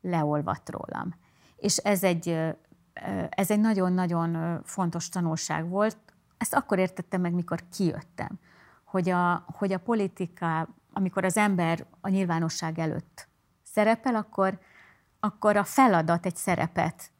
leolvat 0.00 0.70
rólam. 0.70 1.14
És 1.56 1.76
ez 1.76 2.02
egy, 2.02 2.28
ez 3.28 3.50
egy 3.50 3.60
nagyon-nagyon 3.60 4.60
fontos 4.64 5.08
tanulság 5.08 5.68
volt. 5.68 5.96
Ezt 6.38 6.54
akkor 6.54 6.78
értettem 6.78 7.20
meg, 7.20 7.32
mikor 7.32 7.60
kijöttem, 7.72 8.38
hogy 8.84 9.10
a, 9.10 9.44
hogy 9.52 9.72
a 9.72 9.78
politika, 9.78 10.68
amikor 10.92 11.24
az 11.24 11.36
ember 11.36 11.86
a 12.00 12.08
nyilvánosság 12.08 12.78
előtt 12.78 13.28
szerepel, 13.62 14.14
akkor, 14.14 14.58
akkor 15.20 15.56
a 15.56 15.64
feladat 15.64 16.26
egy 16.26 16.36
szerepet. 16.36 17.10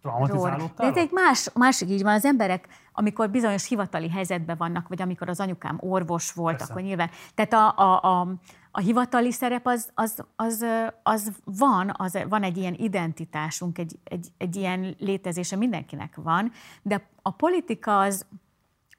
De 0.76 0.86
ez 0.86 0.96
egy 0.96 1.10
más, 1.12 1.50
másik 1.54 1.90
így 1.90 2.02
van, 2.02 2.14
az 2.14 2.24
emberek, 2.24 2.68
amikor 2.92 3.30
bizonyos 3.30 3.68
hivatali 3.68 4.10
helyzetben 4.10 4.56
vannak, 4.56 4.88
vagy 4.88 5.02
amikor 5.02 5.28
az 5.28 5.40
anyukám 5.40 5.76
orvos 5.80 6.32
volt, 6.32 6.56
Persze. 6.56 6.72
akkor 6.72 6.84
nyilván. 6.84 7.10
Tehát 7.34 7.52
a, 7.52 7.78
a, 7.78 8.20
a, 8.20 8.28
a 8.76 8.80
hivatali 8.80 9.32
szerep 9.32 9.66
az, 9.66 9.90
az, 9.94 10.24
az, 10.36 10.64
az 11.02 11.32
van, 11.44 11.92
az, 11.96 12.18
van 12.28 12.42
egy 12.42 12.56
ilyen 12.56 12.74
identitásunk, 12.74 13.78
egy, 13.78 13.98
egy, 14.04 14.28
egy 14.38 14.56
ilyen 14.56 14.96
létezése 14.98 15.56
mindenkinek 15.56 16.14
van, 16.16 16.52
de 16.82 17.08
a 17.22 17.30
politika 17.30 18.00
az, 18.00 18.26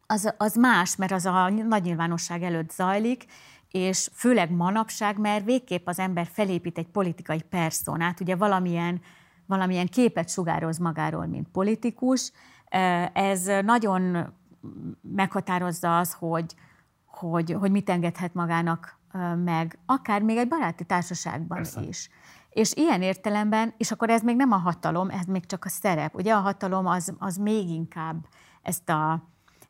az, 0.07 0.33
az 0.37 0.55
más, 0.55 0.95
mert 0.95 1.11
az 1.11 1.25
a 1.25 1.49
nagy 1.49 1.83
nyilvánosság 1.83 2.43
előtt 2.43 2.71
zajlik, 2.71 3.25
és 3.71 4.09
főleg 4.13 4.51
manapság, 4.51 5.17
mert 5.17 5.45
végképp 5.45 5.87
az 5.87 5.99
ember 5.99 6.27
felépít 6.31 6.77
egy 6.77 6.87
politikai 6.87 7.41
personát, 7.41 8.19
ugye 8.19 8.35
valamilyen, 8.35 9.01
valamilyen 9.45 9.87
képet 9.87 10.29
sugároz 10.29 10.77
magáról, 10.77 11.25
mint 11.25 11.47
politikus. 11.47 12.31
Ez 13.13 13.49
nagyon 13.63 14.33
meghatározza 15.01 15.97
az, 15.97 16.13
hogy, 16.13 16.55
hogy, 17.05 17.51
hogy 17.51 17.71
mit 17.71 17.89
engedhet 17.89 18.33
magának 18.33 18.96
meg, 19.43 19.79
akár 19.85 20.21
még 20.21 20.37
egy 20.37 20.47
baráti 20.47 20.83
társaságban 20.83 21.57
Persze. 21.57 21.81
is. 21.81 22.09
És 22.49 22.73
ilyen 22.73 23.01
értelemben, 23.01 23.73
és 23.77 23.91
akkor 23.91 24.09
ez 24.09 24.21
még 24.21 24.35
nem 24.35 24.51
a 24.51 24.57
hatalom, 24.57 25.09
ez 25.09 25.25
még 25.25 25.45
csak 25.45 25.65
a 25.65 25.69
szerep. 25.69 26.15
Ugye 26.15 26.33
a 26.33 26.39
hatalom 26.39 26.85
az, 26.85 27.13
az 27.17 27.37
még 27.37 27.69
inkább 27.69 28.25
ezt 28.61 28.89
a, 28.89 29.23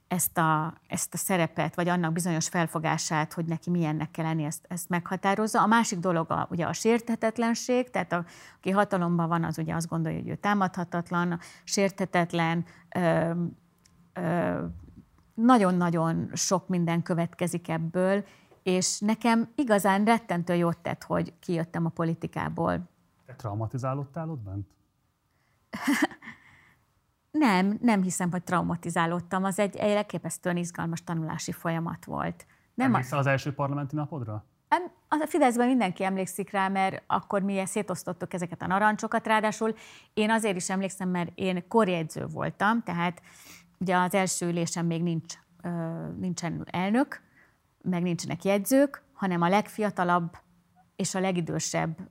ezt, 0.08 0.38
a, 0.38 0.74
ezt 0.88 1.14
a 1.14 1.18
szerepet, 1.18 1.76
vagy 1.76 1.88
annak 1.88 2.14
bizonyos 2.14 2.48
felfogását, 2.48 3.34
hogy 3.34 3.46
neki 3.46 3.70
milyennek 3.70 4.12
kell 4.12 4.26
lenni, 4.26 4.44
ezt, 4.44 4.66
ezt 4.68 4.90
meghatározza. 4.90 5.62
A 5.62 5.68
másik 5.68 6.00
dolog 6.00 6.32
a, 6.32 6.48
ugye 6.52 6.66
a 6.66 6.74
sérthetetlenség, 6.74 7.90
tehát 7.90 8.12
a, 8.14 8.26
aki 8.58 8.70
hatalomban 8.72 9.28
van, 9.28 9.44
az 9.44 9.58
ugye 9.58 9.76
azt 9.76 9.88
gondolja, 9.88 10.20
hogy 10.20 10.30
ő 10.30 10.36
támadhatatlan, 10.36 11.40
sérthetetlen, 11.64 12.66
ö, 12.96 13.32
ö, 14.14 14.64
nagyon-nagyon 15.34 16.30
sok 16.34 16.68
minden 16.68 17.02
következik 17.02 17.70
ebből, 17.70 18.24
és 18.68 19.00
nekem 19.00 19.52
igazán 19.56 20.04
rettentő 20.04 20.56
jót 20.56 20.78
tett, 20.78 21.04
hogy 21.04 21.34
kijöttem 21.40 21.86
a 21.86 21.90
politikából. 21.90 22.90
Te 23.26 23.36
traumatizálódtál 23.36 24.30
ott 24.30 24.40
bent? 24.40 24.68
nem, 27.46 27.78
nem 27.82 28.02
hiszem, 28.02 28.32
hogy 28.32 28.44
traumatizálódtam. 28.44 29.44
Az 29.44 29.60
egy, 29.60 29.76
elképesztően 29.76 30.58
izgalmas 30.58 31.04
tanulási 31.04 31.52
folyamat 31.52 32.06
volt. 32.06 32.46
Nem 32.74 32.88
Emlékszel 32.88 33.18
az 33.18 33.26
első 33.26 33.54
parlamenti 33.54 33.96
napodra? 33.96 34.46
A 35.08 35.26
Fideszben 35.28 35.68
mindenki 35.68 36.04
emlékszik 36.04 36.52
rá, 36.52 36.68
mert 36.68 37.04
akkor 37.08 37.42
mi 37.42 37.66
szétosztottuk 37.66 38.34
ezeket 38.34 38.62
a 38.62 38.68
narancsokat, 38.68 39.28
ráadásul 39.28 39.76
én 40.14 40.30
azért 40.30 40.56
is 40.56 40.70
emlékszem, 40.70 41.10
mert 41.10 41.32
én 41.36 41.68
korjegyző 41.68 42.26
voltam, 42.26 42.84
tehát 42.84 43.22
ugye 43.80 43.98
az 43.98 44.14
első 44.14 44.48
ülésen 44.48 44.86
még 44.86 45.04
nincs, 45.04 45.34
nincsen 46.20 46.68
elnök, 46.72 47.26
meg 47.82 48.02
nincsenek 48.02 48.44
jegyzők, 48.44 49.04
hanem 49.14 49.42
a 49.42 49.50
legfiatalabb 49.50 50.38
és 50.96 51.16
a 51.16 51.20
legidősebb 51.20 52.10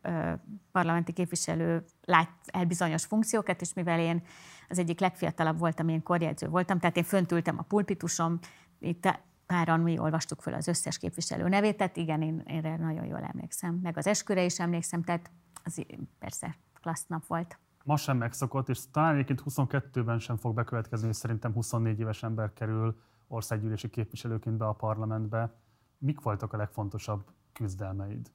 parlamenti 0.73 1.13
képviselő 1.13 1.85
lát 2.05 2.31
el 2.47 2.65
bizonyos 2.65 3.05
funkciókat, 3.05 3.61
és 3.61 3.73
mivel 3.73 4.01
én 4.01 4.23
az 4.69 4.79
egyik 4.79 5.01
legfiatalabb 5.01 5.59
voltam, 5.59 5.89
én 5.89 6.03
korjegyző 6.03 6.49
voltam, 6.49 6.79
tehát 6.79 6.97
én 6.97 7.05
föntültem 7.05 7.59
a 7.59 7.63
pulpitusom, 7.63 8.39
itt 8.79 9.21
páran 9.47 9.81
mi 9.81 9.99
olvastuk 9.99 10.43
föl 10.43 10.55
az 10.55 10.69
összes 10.69 10.99
képviselő 10.99 11.49
nevét, 11.49 11.77
tehát 11.77 11.97
igen, 11.97 12.23
én 12.23 12.43
erre 12.45 12.77
nagyon 12.77 13.05
jól 13.05 13.23
emlékszem. 13.23 13.75
Meg 13.83 13.97
az 13.97 14.07
esküre 14.07 14.45
is 14.45 14.61
emlékszem, 14.61 15.03
tehát 15.03 15.31
az 15.65 15.85
persze 16.19 16.57
klassz 16.81 17.07
nap 17.07 17.27
volt. 17.27 17.59
Ma 17.85 17.97
sem 17.97 18.17
megszokott, 18.17 18.69
és 18.69 18.79
talán 18.91 19.15
egyébként 19.15 19.43
22-ben 19.45 20.19
sem 20.19 20.37
fog 20.37 20.55
bekövetkezni, 20.55 21.09
és 21.09 21.17
szerintem 21.17 21.53
24 21.53 22.01
éves 22.01 22.23
ember 22.23 22.53
kerül 22.53 23.01
országgyűlési 23.29 23.91
képviselőként 23.91 24.57
be 24.57 24.67
a 24.67 24.73
parlamentbe. 24.73 25.55
Mik 25.99 26.21
voltak 26.21 26.53
a 26.53 26.57
legfontosabb 26.57 27.25
küzdelmeid? 27.53 28.31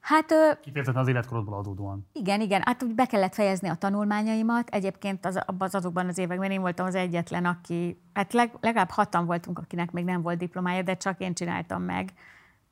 Hát, 0.00 0.32
Kifejezetten 0.60 1.00
az 1.00 1.08
életkorodból 1.08 1.54
adódóan. 1.58 2.08
Igen, 2.12 2.40
igen. 2.40 2.62
Hát 2.64 2.82
úgy 2.82 2.94
be 2.94 3.06
kellett 3.06 3.34
fejezni 3.34 3.68
a 3.68 3.74
tanulmányaimat. 3.74 4.68
Egyébként 4.68 5.24
az, 5.24 5.40
az 5.58 5.74
azokban 5.74 6.08
az 6.08 6.18
években 6.18 6.50
én 6.50 6.60
voltam 6.60 6.86
az 6.86 6.94
egyetlen, 6.94 7.44
aki, 7.44 8.02
hát 8.12 8.32
leg, 8.32 8.56
legalább 8.60 8.90
hatan 8.90 9.26
voltunk, 9.26 9.58
akinek 9.58 9.90
még 9.90 10.04
nem 10.04 10.22
volt 10.22 10.38
diplomája, 10.38 10.82
de 10.82 10.96
csak 10.96 11.20
én 11.20 11.34
csináltam 11.34 11.82
meg 11.82 12.12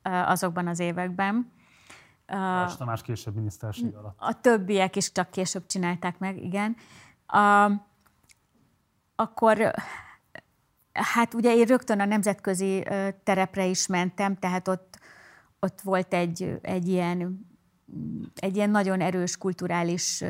azokban 0.03 0.67
az 0.67 0.79
években.Ás 0.79 2.77
Tamás 2.77 3.01
később 3.01 3.35
miniszterség 3.35 3.95
alatt. 3.95 4.15
A 4.19 4.41
többiek 4.41 4.95
is 4.95 5.11
csak 5.11 5.29
később 5.29 5.65
csinálták 5.65 6.19
meg, 6.19 6.37
igen. 6.43 6.75
A, 7.27 7.71
akkor 9.15 9.73
hát 10.93 11.33
ugye 11.33 11.55
én 11.55 11.65
rögtön 11.65 11.99
a 11.99 12.05
nemzetközi 12.05 12.83
terepre 13.23 13.65
is 13.65 13.87
mentem, 13.87 14.35
tehát 14.35 14.67
ott 14.67 14.99
ott 15.65 15.81
volt 15.81 16.13
egy, 16.13 16.57
egy, 16.61 16.87
ilyen, 16.87 17.47
egy 18.35 18.55
ilyen 18.55 18.69
nagyon 18.69 19.01
erős 19.01 19.37
kulturális 19.37 20.23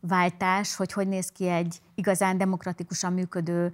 váltás, 0.00 0.76
hogy 0.76 0.92
hogy 0.92 1.08
néz 1.08 1.28
ki 1.28 1.48
egy 1.48 1.80
igazán 1.94 2.38
demokratikusan 2.38 3.12
működő 3.12 3.72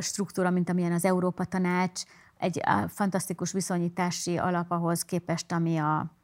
struktúra, 0.00 0.50
mint 0.50 0.70
amilyen 0.70 0.92
az 0.92 1.04
Európa 1.04 1.44
Tanács, 1.44 2.02
egy 2.38 2.60
fantasztikus 2.88 3.52
viszonyítási 3.52 4.38
alap 4.38 4.70
ahhoz 4.70 5.02
képest, 5.02 5.52
ami 5.52 5.76
a, 5.76 6.16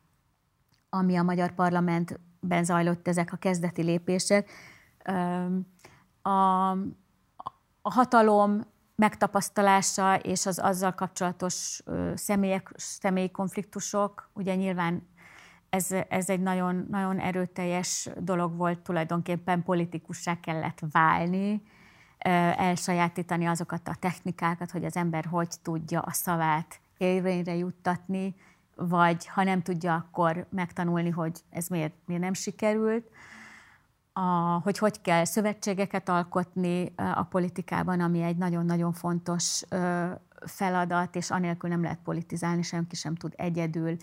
ami 0.89 1.17
a 1.17 1.23
magyar 1.23 1.55
parlamentben 1.55 2.65
zajlott 2.65 3.09
ezek 3.09 3.33
a 3.33 3.37
kezdeti 3.37 3.83
lépések. 3.83 4.51
A, 6.23 6.71
a 7.87 7.93
hatalom 7.93 8.61
megtapasztalása 8.97 10.17
és 10.17 10.47
az 10.47 10.59
azzal 10.59 10.93
kapcsolatos 10.93 11.83
személyek, 12.15 12.71
személyi 12.77 13.31
konfliktusok, 13.31 14.31
ugye 14.33 14.55
nyilván 14.55 15.09
ez, 15.71 15.93
ez 16.09 16.29
egy 16.29 16.41
nagyon, 16.41 16.87
nagyon 16.91 17.19
erőteljes 17.19 18.09
dolog 18.19 18.57
volt, 18.57 18.79
tulajdonképpen 18.79 19.63
politikussá 19.63 20.41
kellett 20.41 20.79
válni, 20.91 21.63
elsajátítani 22.57 23.47
azokat 23.47 23.89
a 23.89 23.97
technikákat, 24.01 24.71
hogy 24.71 24.85
az 24.85 24.97
ember 24.97 25.25
hogy 25.25 25.49
tudja 25.63 26.01
a 26.01 26.13
szavát 26.13 26.81
érvényre 26.97 27.55
juttatni, 27.55 28.35
vagy 28.77 29.27
ha 29.27 29.43
nem 29.43 29.63
tudja, 29.63 29.95
akkor 29.95 30.47
megtanulni, 30.51 31.11
hogy 31.11 31.41
ez 31.51 31.69
miért, 31.69 31.95
miért 32.07 32.23
nem 32.23 32.35
sikerült 32.35 33.11
a, 34.19 34.61
hogy 34.63 34.79
hogy 34.79 35.01
kell 35.01 35.25
szövetségeket 35.25 36.09
alkotni 36.09 36.93
a 36.97 37.23
politikában, 37.23 38.01
ami 38.01 38.23
egy 38.23 38.37
nagyon-nagyon 38.37 38.93
fontos 38.93 39.63
feladat, 40.47 41.17
és 41.17 41.31
anélkül 41.31 41.71
nem 41.71 41.83
lehet 41.83 41.99
politizálni, 42.03 42.63
senki 42.63 42.97
sem 42.97 43.15
tud 43.15 43.33
egyedül. 43.37 43.97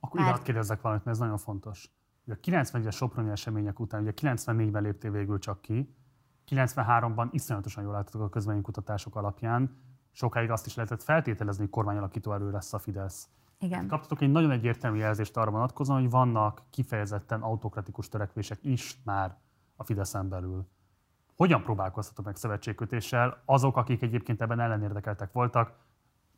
Akkor 0.00 0.20
ide 0.20 0.38
kérdezzek 0.42 0.80
valamit, 0.80 1.04
mert 1.04 1.16
ez 1.16 1.22
nagyon 1.22 1.38
fontos. 1.38 1.90
Ugye 2.24 2.34
a 2.34 2.62
90-es 2.62 2.92
Soproni 2.92 3.30
események 3.30 3.80
után, 3.80 4.00
ugye 4.00 4.12
94-ben 4.20 4.82
léptél 4.82 5.10
végül 5.10 5.38
csak 5.38 5.60
ki, 5.60 5.94
93-ban 6.48 7.28
iszonyatosan 7.30 7.82
jól 7.84 7.92
láthatok 7.92 8.22
a 8.22 8.28
közvénykutatások 8.28 9.16
alapján, 9.16 9.76
sokáig 10.12 10.50
azt 10.50 10.66
is 10.66 10.74
lehetett 10.74 11.02
feltételezni, 11.02 11.62
hogy 11.62 11.70
kormányalakító 11.70 12.32
erő 12.32 12.50
lesz 12.50 12.72
a 12.72 12.78
Fidesz. 12.78 13.28
Igen. 13.58 13.88
Kaptatok 13.88 14.20
egy 14.20 14.30
nagyon 14.30 14.50
egyértelmű 14.50 14.98
jelzést 14.98 15.36
arra 15.36 15.50
vonatkozóan, 15.50 16.00
hogy 16.00 16.10
vannak 16.10 16.62
kifejezetten 16.70 17.40
autokratikus 17.40 18.08
törekvések 18.08 18.58
is 18.62 19.00
már 19.04 19.36
a 19.78 19.84
Fideszen 19.84 20.28
belül. 20.28 20.66
Hogyan 21.36 21.62
próbálkoztatok 21.62 22.24
meg 22.24 22.36
szövetségkötéssel 22.36 23.42
azok, 23.44 23.76
akik 23.76 24.02
egyébként 24.02 24.42
ebben 24.42 24.60
ellenérdekeltek 24.60 25.32
voltak, 25.32 25.74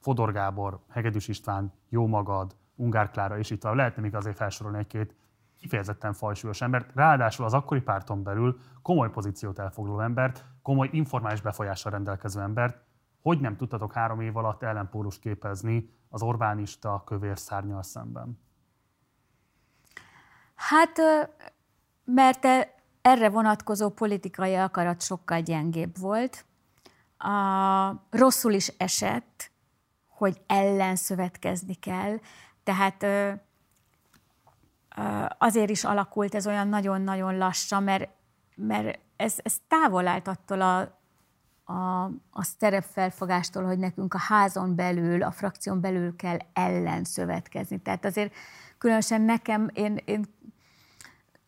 Fodor 0.00 0.32
Gábor, 0.32 0.80
Hegedűs 0.88 1.28
István, 1.28 1.72
Jó 1.88 2.06
Magad, 2.06 2.56
Ungár 2.74 3.10
Klára, 3.10 3.38
és 3.38 3.50
itt 3.50 3.62
lehetne 3.62 4.02
még 4.02 4.14
azért 4.14 4.36
felsorolni 4.36 4.78
egy-két 4.78 5.14
kifejezetten 5.58 6.12
fajsúlyos 6.12 6.60
embert, 6.60 6.90
ráadásul 6.94 7.44
az 7.44 7.54
akkori 7.54 7.80
párton 7.80 8.22
belül 8.22 8.58
komoly 8.82 9.10
pozíciót 9.10 9.58
elfoglaló 9.58 10.00
embert, 10.00 10.44
komoly 10.62 10.88
informális 10.92 11.40
befolyással 11.40 11.92
rendelkező 11.92 12.40
embert, 12.40 12.82
hogy 13.22 13.40
nem 13.40 13.56
tudtatok 13.56 13.92
három 13.92 14.20
év 14.20 14.36
alatt 14.36 14.62
ellenpólust 14.62 15.20
képezni 15.20 15.90
az 16.08 16.22
Orbánista 16.22 17.02
kövér 17.06 17.38
szárnyal 17.38 17.82
szemben? 17.82 18.38
Hát, 20.54 20.98
mert 22.04 22.46
erre 23.02 23.28
vonatkozó 23.28 23.88
politikai 23.88 24.54
akarat 24.54 25.02
sokkal 25.02 25.40
gyengébb 25.40 25.98
volt. 25.98 26.44
A, 27.18 27.90
rosszul 28.10 28.52
is 28.52 28.68
esett, 28.76 29.50
hogy 30.08 30.40
ellenszövetkezni 30.46 31.74
kell, 31.74 32.18
tehát 32.62 33.02
ö, 33.02 33.32
ö, 34.96 35.24
azért 35.38 35.70
is 35.70 35.84
alakult 35.84 36.34
ez 36.34 36.46
olyan 36.46 36.68
nagyon-nagyon 36.68 37.38
lassan, 37.38 37.82
mert, 37.82 38.08
mert 38.54 38.98
ez, 39.16 39.34
ez 39.42 39.56
távol 39.68 40.06
állt 40.06 40.28
attól 40.28 40.60
a, 40.60 40.98
a, 41.72 42.04
a 42.30 42.42
szerepfelfogástól, 42.58 43.64
hogy 43.64 43.78
nekünk 43.78 44.14
a 44.14 44.18
házon 44.18 44.74
belül, 44.74 45.22
a 45.22 45.30
frakción 45.30 45.80
belül 45.80 46.16
kell 46.16 46.38
ellenszövetkezni. 46.52 47.82
Tehát 47.82 48.04
azért 48.04 48.34
különösen 48.78 49.20
nekem, 49.20 49.70
én, 49.72 50.00
én 50.04 50.24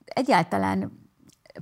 egyáltalán 0.05 1.02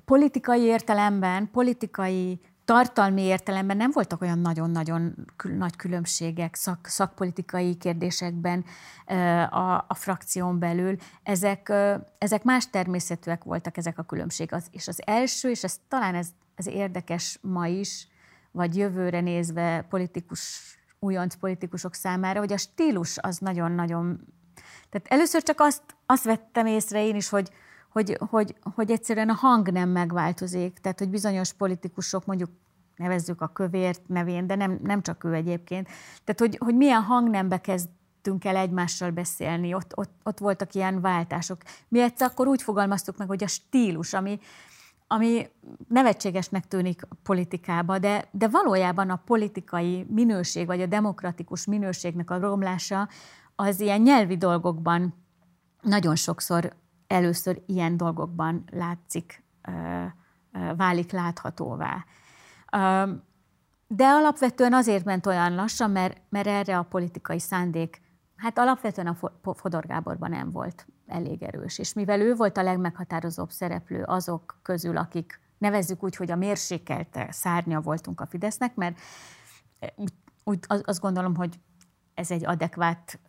politikai 0.05 0.61
értelemben, 0.61 1.51
politikai 1.51 2.41
tartalmi 2.65 3.23
értelemben 3.23 3.77
nem 3.77 3.91
voltak 3.91 4.21
olyan 4.21 4.39
nagyon-nagyon 4.39 5.15
nagy 5.57 5.77
különbségek 5.77 6.55
szak, 6.55 6.87
szakpolitikai 6.87 7.77
kérdésekben 7.77 8.65
a, 9.51 9.85
a 9.89 9.95
frakción 9.95 10.59
belül. 10.59 10.97
Ezek, 11.23 11.73
ezek 12.19 12.43
más 12.43 12.71
természetűek 12.71 13.45
voltak 13.45 13.77
ezek 13.77 13.99
a 13.99 14.03
különbségek. 14.03 14.55
Az, 14.55 14.67
és 14.71 14.89
az 14.89 15.03
első, 15.07 15.51
és 15.51 15.65
ez 15.65 15.81
talán 15.89 16.15
ez, 16.15 16.29
ez 16.55 16.67
érdekes 16.67 17.39
ma 17.43 17.67
is, 17.67 18.09
vagy 18.51 18.77
jövőre 18.77 19.21
nézve 19.21 19.87
politikus, 19.89 20.61
újonc 20.99 21.35
politikusok 21.35 21.95
számára, 21.95 22.39
hogy 22.39 22.53
a 22.53 22.59
stílus 22.59 23.19
az 23.19 23.39
nagyon-nagyon... 23.39 24.21
Tehát 24.91 25.07
először 25.09 25.43
csak 25.43 25.61
azt, 25.61 25.83
azt 26.07 26.25
vettem 26.25 26.67
észre 26.67 27.07
én 27.07 27.17
is, 27.17 27.29
hogy, 27.29 27.51
hogy, 27.91 28.17
hogy, 28.31 28.55
hogy 28.75 28.91
egyszerűen 28.91 29.29
a 29.29 29.35
hang 29.35 29.71
nem 29.71 29.89
megváltozik. 29.89 30.79
Tehát, 30.79 30.99
hogy 30.99 31.11
bizonyos 31.11 31.53
politikusok, 31.53 32.27
mondjuk 32.27 32.51
nevezzük 32.97 33.41
a 33.41 33.49
kövért 33.49 34.09
nevén, 34.09 34.47
de 34.47 34.55
nem, 34.55 34.79
nem 34.83 35.03
csak 35.03 35.25
ő 35.25 35.35
egyébként. 35.35 35.89
Tehát, 36.25 36.41
hogy, 36.41 36.57
hogy 36.65 36.77
milyen 36.77 37.03
hangnembe 37.03 37.61
kezdtünk 37.61 38.45
el 38.45 38.57
egymással 38.57 39.11
beszélni, 39.11 39.75
ott, 39.75 39.97
ott, 39.97 40.13
ott 40.23 40.39
voltak 40.39 40.75
ilyen 40.75 41.01
váltások. 41.01 41.63
Mi 41.89 42.01
egyszer 42.01 42.29
akkor 42.31 42.47
úgy 42.47 42.63
fogalmaztuk 42.63 43.17
meg, 43.17 43.29
hogy 43.29 43.45
a 43.45 43.47
stílus, 43.47 44.13
ami, 44.13 44.39
ami 45.07 45.49
nevetségesnek 45.89 46.69
tűnik 46.69 47.03
politikába, 47.23 47.99
de, 47.99 48.29
de 48.31 48.49
valójában 48.49 49.11
a 49.11 49.23
politikai 49.25 50.07
minőség, 50.09 50.67
vagy 50.67 50.81
a 50.81 50.87
demokratikus 50.87 51.65
minőségnek 51.67 52.31
a 52.31 52.39
romlása 52.39 53.09
az 53.57 53.81
ilyen 53.81 54.01
nyelvi 54.01 54.37
dolgokban 54.37 55.15
nagyon 55.81 56.17
sokszor 56.17 56.73
először 57.11 57.63
ilyen 57.67 57.97
dolgokban 57.97 58.65
látszik, 58.71 59.45
válik 60.77 61.13
láthatóvá. 61.13 62.05
De 63.87 64.07
alapvetően 64.07 64.73
azért 64.73 65.05
ment 65.05 65.27
olyan 65.27 65.55
lassan, 65.55 65.91
mert, 65.91 66.21
mert 66.29 66.47
erre 66.47 66.79
a 66.79 66.83
politikai 66.83 67.39
szándék, 67.39 68.01
hát 68.37 68.59
alapvetően 68.59 69.17
a 69.43 69.55
Fodor 69.55 69.87
Gáborban 69.87 70.31
nem 70.31 70.51
volt 70.51 70.87
elég 71.07 71.43
erős. 71.43 71.79
És 71.79 71.93
mivel 71.93 72.21
ő 72.21 72.35
volt 72.35 72.57
a 72.57 72.63
legmeghatározóbb 72.63 73.51
szereplő 73.51 74.03
azok 74.03 74.59
közül, 74.63 74.97
akik 74.97 75.41
nevezzük 75.59 76.03
úgy, 76.03 76.17
hogy 76.17 76.31
a 76.31 76.37
mérsékelte 76.37 77.29
szárnya 77.31 77.81
voltunk 77.81 78.21
a 78.21 78.27
Fidesznek, 78.27 78.75
mert 78.75 78.99
úgy 80.45 80.59
azt 80.69 81.01
gondolom, 81.01 81.37
hogy 81.37 81.61
ez 82.15 82.31
egy 82.31 82.47
adekvát 82.47 83.21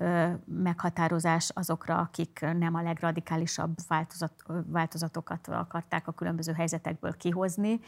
meghatározás 0.45 1.49
azokra, 1.49 1.97
akik 1.97 2.39
nem 2.39 2.75
a 2.75 2.81
legradikálisabb 2.81 3.75
változat, 3.87 4.43
változatokat 4.65 5.47
akarták 5.47 6.07
a 6.07 6.11
különböző 6.11 6.53
helyzetekből 6.53 7.17
kihozni. 7.17 7.79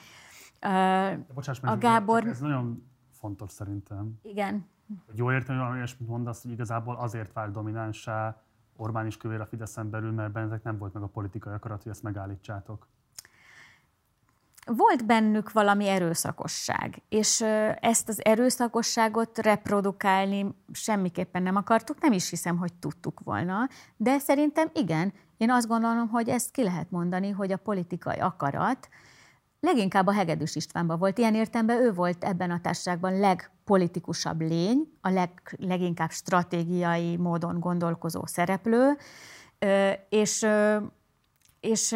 De 0.59 1.25
bocsáss 1.33 1.59
meg, 1.59 1.71
a 1.71 1.77
Gábor... 1.77 2.27
ez 2.27 2.39
nagyon 2.39 2.83
fontos 3.11 3.51
szerintem. 3.51 4.19
Igen. 4.21 4.65
Hogy 5.05 5.17
jól 5.17 5.33
értem, 5.33 5.59
hogy 5.59 5.75
olyasmit 5.75 6.07
mondasz, 6.07 6.41
hogy 6.41 6.51
igazából 6.51 6.95
azért 6.95 7.33
vált 7.33 7.51
dominánsá 7.51 8.41
Orbán 8.75 9.05
is 9.05 9.17
kövér 9.17 9.41
a 9.41 9.45
Fideszen 9.45 9.89
belül, 9.89 10.11
mert 10.11 10.31
bennetek 10.31 10.63
nem 10.63 10.77
volt 10.77 10.93
meg 10.93 11.03
a 11.03 11.07
politikai 11.07 11.53
akarat, 11.53 11.83
hogy 11.83 11.91
ezt 11.91 12.03
megállítsátok 12.03 12.87
volt 14.65 15.05
bennük 15.05 15.51
valami 15.51 15.87
erőszakosság, 15.87 17.01
és 17.09 17.41
ezt 17.79 18.09
az 18.09 18.25
erőszakosságot 18.25 19.37
reprodukálni 19.37 20.55
semmiképpen 20.71 21.43
nem 21.43 21.55
akartuk, 21.55 22.01
nem 22.01 22.11
is 22.11 22.29
hiszem, 22.29 22.57
hogy 22.57 22.73
tudtuk 22.73 23.19
volna, 23.23 23.69
de 23.97 24.19
szerintem 24.19 24.69
igen, 24.73 25.13
én 25.37 25.51
azt 25.51 25.67
gondolom, 25.67 26.07
hogy 26.09 26.29
ezt 26.29 26.51
ki 26.51 26.63
lehet 26.63 26.91
mondani, 26.91 27.29
hogy 27.29 27.51
a 27.51 27.57
politikai 27.57 28.19
akarat 28.19 28.89
leginkább 29.59 30.07
a 30.07 30.13
Hegedűs 30.13 30.55
Istvánban 30.55 30.99
volt. 30.99 31.17
Ilyen 31.17 31.35
értelemben 31.35 31.81
ő 31.81 31.93
volt 31.93 32.23
ebben 32.23 32.51
a 32.51 32.61
társaságban 32.61 33.19
legpolitikusabb 33.19 34.41
lény, 34.41 34.97
a 35.01 35.09
leg, 35.09 35.55
leginkább 35.57 36.11
stratégiai 36.11 37.17
módon 37.17 37.59
gondolkozó 37.59 38.25
szereplő, 38.25 38.97
és, 40.09 40.47
és 41.59 41.91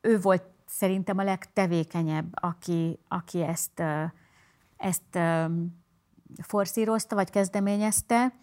ő 0.00 0.20
volt 0.20 0.42
szerintem 0.76 1.18
a 1.18 1.22
legtevékenyebb, 1.22 2.28
aki, 2.34 2.98
aki 3.08 3.42
ezt, 3.42 3.82
ezt 4.76 5.18
forszírozta, 6.42 7.14
vagy 7.14 7.30
kezdeményezte, 7.30 8.34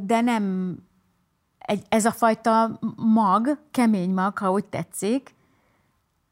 de 0.00 0.20
nem 0.20 0.76
egy, 1.58 1.84
ez 1.88 2.04
a 2.04 2.10
fajta 2.10 2.78
mag, 2.96 3.58
kemény 3.70 4.10
mag, 4.10 4.38
ha 4.38 4.50
úgy 4.50 4.64
tetszik, 4.64 5.34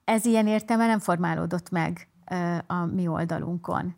ez 0.04 0.24
ilyen 0.24 0.46
értelme 0.46 0.86
nem 0.86 0.98
formálódott 0.98 1.70
meg 1.70 2.08
a 2.66 2.84
mi 2.84 3.06
oldalunkon. 3.06 3.94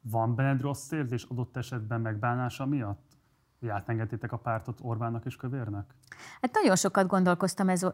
Van 0.00 0.34
benned 0.34 0.60
rossz 0.60 0.90
érzés 0.90 1.22
adott 1.22 1.56
esetben 1.56 2.00
megbánása 2.00 2.66
miatt? 2.66 3.16
Hogy 3.60 3.68
átengedtétek 3.68 4.32
a 4.32 4.38
pártot 4.38 4.78
Orbánnak 4.82 5.24
és 5.24 5.36
Kövérnek? 5.36 5.94
Hát 6.40 6.52
nagyon 6.52 6.76
sokat 6.76 7.06
gondolkoztam 7.06 7.68
ez, 7.68 7.86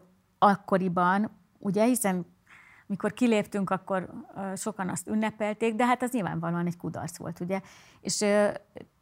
akkoriban, 0.43 1.31
ugye, 1.59 1.85
hiszen 1.85 2.27
mikor 2.87 3.13
kiléptünk, 3.13 3.71
akkor 3.71 4.11
sokan 4.57 4.89
azt 4.89 5.09
ünnepelték, 5.09 5.75
de 5.75 5.87
hát 5.87 6.03
az 6.03 6.13
nyilvánvalóan 6.13 6.67
egy 6.67 6.77
kudarc 6.77 7.17
volt, 7.17 7.41
ugye? 7.41 7.61
És 8.01 8.23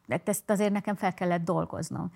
hát 0.09 0.29
ezt 0.29 0.51
azért 0.51 0.73
nekem 0.73 0.95
fel 0.95 1.15
kellett 1.15 1.45
dolgoznom. 1.45 2.13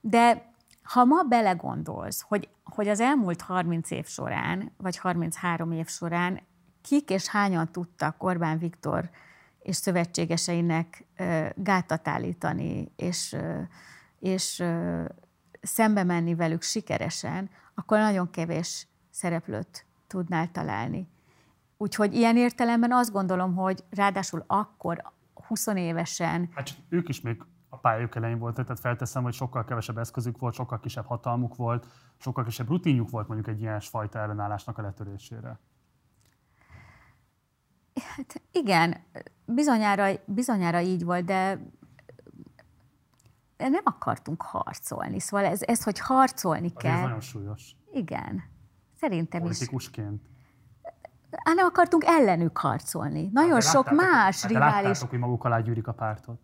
De 0.00 0.52
ha 0.82 1.04
ma 1.04 1.22
belegondolsz, 1.22 2.24
hogy, 2.28 2.48
hogy 2.64 2.88
az 2.88 3.00
elmúlt 3.00 3.40
30 3.40 3.90
év 3.90 4.06
során, 4.06 4.72
vagy 4.76 4.96
33 4.96 5.72
év 5.72 5.86
során 5.86 6.40
kik 6.82 7.10
és 7.10 7.28
hányan 7.28 7.72
tudtak 7.72 8.22
Orbán 8.22 8.58
Viktor 8.58 9.10
és 9.62 9.76
szövetségeseinek 9.76 11.04
gátat 11.54 12.08
állítani, 12.08 12.92
és, 12.96 13.36
és 14.18 14.64
szembe 15.68 16.04
menni 16.04 16.34
velük 16.34 16.62
sikeresen, 16.62 17.50
akkor 17.74 17.98
nagyon 17.98 18.30
kevés 18.30 18.86
szereplőt 19.10 19.86
tudnál 20.06 20.50
találni. 20.50 21.08
Úgyhogy 21.76 22.14
ilyen 22.14 22.36
értelemben 22.36 22.92
azt 22.92 23.12
gondolom, 23.12 23.54
hogy 23.54 23.84
ráadásul 23.90 24.44
akkor, 24.46 25.02
20 25.34 25.66
évesen... 25.66 26.48
Hát 26.54 26.70
ők 26.88 27.08
is 27.08 27.20
még 27.20 27.44
a 27.68 27.76
pályájuk 27.76 28.14
elején 28.14 28.38
voltak, 28.38 28.64
tehát 28.64 28.80
felteszem, 28.80 29.22
hogy 29.22 29.32
sokkal 29.32 29.64
kevesebb 29.64 29.98
eszközük 29.98 30.38
volt, 30.38 30.54
sokkal 30.54 30.80
kisebb 30.80 31.06
hatalmuk 31.06 31.56
volt, 31.56 31.86
sokkal 32.16 32.44
kisebb 32.44 32.68
rutinjuk 32.68 33.10
volt 33.10 33.28
mondjuk 33.28 33.56
egy 33.56 33.60
ilyen 33.60 33.80
fajta 33.80 34.18
ellenállásnak 34.18 34.78
a 34.78 34.82
letörésére. 34.82 35.58
Hát 38.16 38.42
igen, 38.52 38.96
bizonyára, 39.44 40.08
bizonyára 40.24 40.80
így 40.80 41.04
volt, 41.04 41.24
de 41.24 41.60
nem 43.58 43.82
akartunk 43.84 44.42
harcolni. 44.42 45.20
Szóval 45.20 45.46
ez, 45.46 45.62
ez 45.62 45.82
hogy 45.82 45.98
harcolni 45.98 46.72
kell. 46.72 46.96
Ez 46.96 47.00
nagyon 47.00 47.20
súlyos. 47.20 47.76
Igen. 47.92 48.42
Szerintem 49.00 49.40
Politikusként. 49.40 50.22
is. 50.22 50.36
Hát 51.44 51.54
nem 51.54 51.66
akartunk 51.66 52.04
ellenük 52.06 52.58
harcolni. 52.58 53.30
Nagyon 53.32 53.52
hát 53.52 53.62
sok 53.62 53.90
láttátok, 53.90 54.10
más 54.10 54.42
hát 54.42 54.50
rivális... 54.50 54.82
Láttátok, 54.82 55.10
hogy 55.10 55.18
maguk 55.18 55.44
alá 55.44 55.60
gyűrik 55.60 55.86
a 55.86 55.92
pártot? 55.92 56.40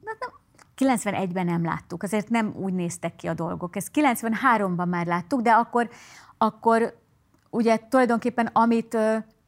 Na, 0.00 0.10
nem, 0.18 0.30
91-ben 0.76 1.46
nem 1.46 1.64
láttuk, 1.64 2.02
azért 2.02 2.28
nem 2.28 2.52
úgy 2.56 2.72
néztek 2.72 3.16
ki 3.16 3.26
a 3.26 3.34
dolgok. 3.34 3.76
Ezt 3.76 3.90
93-ban 3.92 4.88
már 4.88 5.06
láttuk, 5.06 5.40
de 5.40 5.50
akkor, 5.50 5.88
akkor 6.38 7.00
ugye 7.50 7.78
tulajdonképpen 7.88 8.46
amit, 8.46 8.96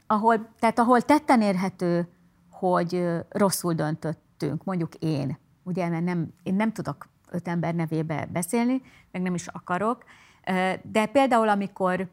ahol, 0.07 0.49
tehát 0.59 0.79
ahol 0.79 1.01
tetten 1.01 1.43
érhető, 1.43 2.09
hogy 2.51 3.09
rosszul 3.29 3.75
döntöttünk, 3.75 4.65
mondjuk 4.65 4.95
én, 4.95 5.39
ugye, 5.67 5.89
mert 5.89 6.05
nem, 6.05 6.29
én 6.43 6.55
nem 6.55 6.73
tudok 6.73 7.09
öt 7.31 7.49
ember 7.49 7.75
nevébe 7.75 8.27
beszélni, 8.33 8.83
meg 9.11 9.23
nem 9.23 9.35
is 9.35 9.47
akarok, 9.47 10.05
de 10.83 11.07
például 11.07 11.49
amikor, 11.49 12.09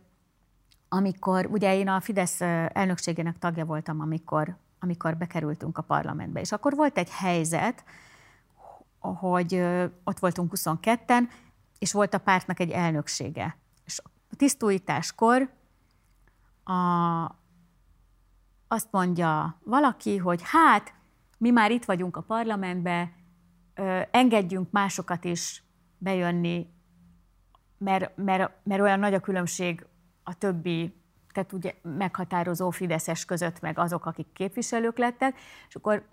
amikor 0.90 1.46
ugye 1.46 1.76
én 1.76 1.88
a 1.88 2.02
Fidesz 2.02 2.42
elnökségének 2.42 3.40
tagja 3.40 3.66
voltam, 3.66 4.00
amikor, 4.00 4.56
amikor 4.80 5.18
bekerültünk 5.18 5.78
a 5.78 5.82
parlamentbe, 5.82 6.40
és 6.40 6.52
akkor 6.52 6.76
volt 6.76 6.98
egy 6.98 7.10
helyzet, 7.10 7.84
hogy 9.00 9.64
ott 10.04 10.20
voltunk 10.20 10.52
22-en, 10.56 11.22
és 11.80 11.92
volt 11.92 12.14
a 12.14 12.18
pártnak 12.18 12.60
egy 12.60 12.72
elnöksége. 12.72 13.58
És 13.86 14.00
a 14.30 14.36
tisztújításkor 14.38 15.50
a, 16.64 16.74
azt 18.68 18.88
mondja 18.92 19.60
valaki, 19.64 20.18
hogy 20.18 20.42
hát, 20.44 20.94
mi 21.38 21.50
már 21.50 21.72
itt 21.72 21.86
vagyunk 21.86 22.18
a 22.18 22.22
parlamentbe, 22.22 23.12
engedjünk 24.12 24.72
másokat 24.72 25.24
is 25.24 25.64
bejönni, 25.98 26.68
mert, 27.78 28.18
mert, 28.18 28.52
mert 28.64 28.82
olyan 28.82 29.00
nagy 29.00 29.14
a 29.14 29.20
különbség 29.20 29.86
a 30.24 30.38
többi, 30.38 30.94
tehát 31.32 31.54
ugye 31.54 31.74
meghatározó 31.82 32.70
Fideszes 32.70 33.26
között, 33.26 33.60
meg 33.60 33.78
azok, 33.78 34.06
akik 34.06 34.28
képviselők 34.34 34.98
lettek, 34.98 35.40
és 35.68 35.76
akkor, 35.76 36.08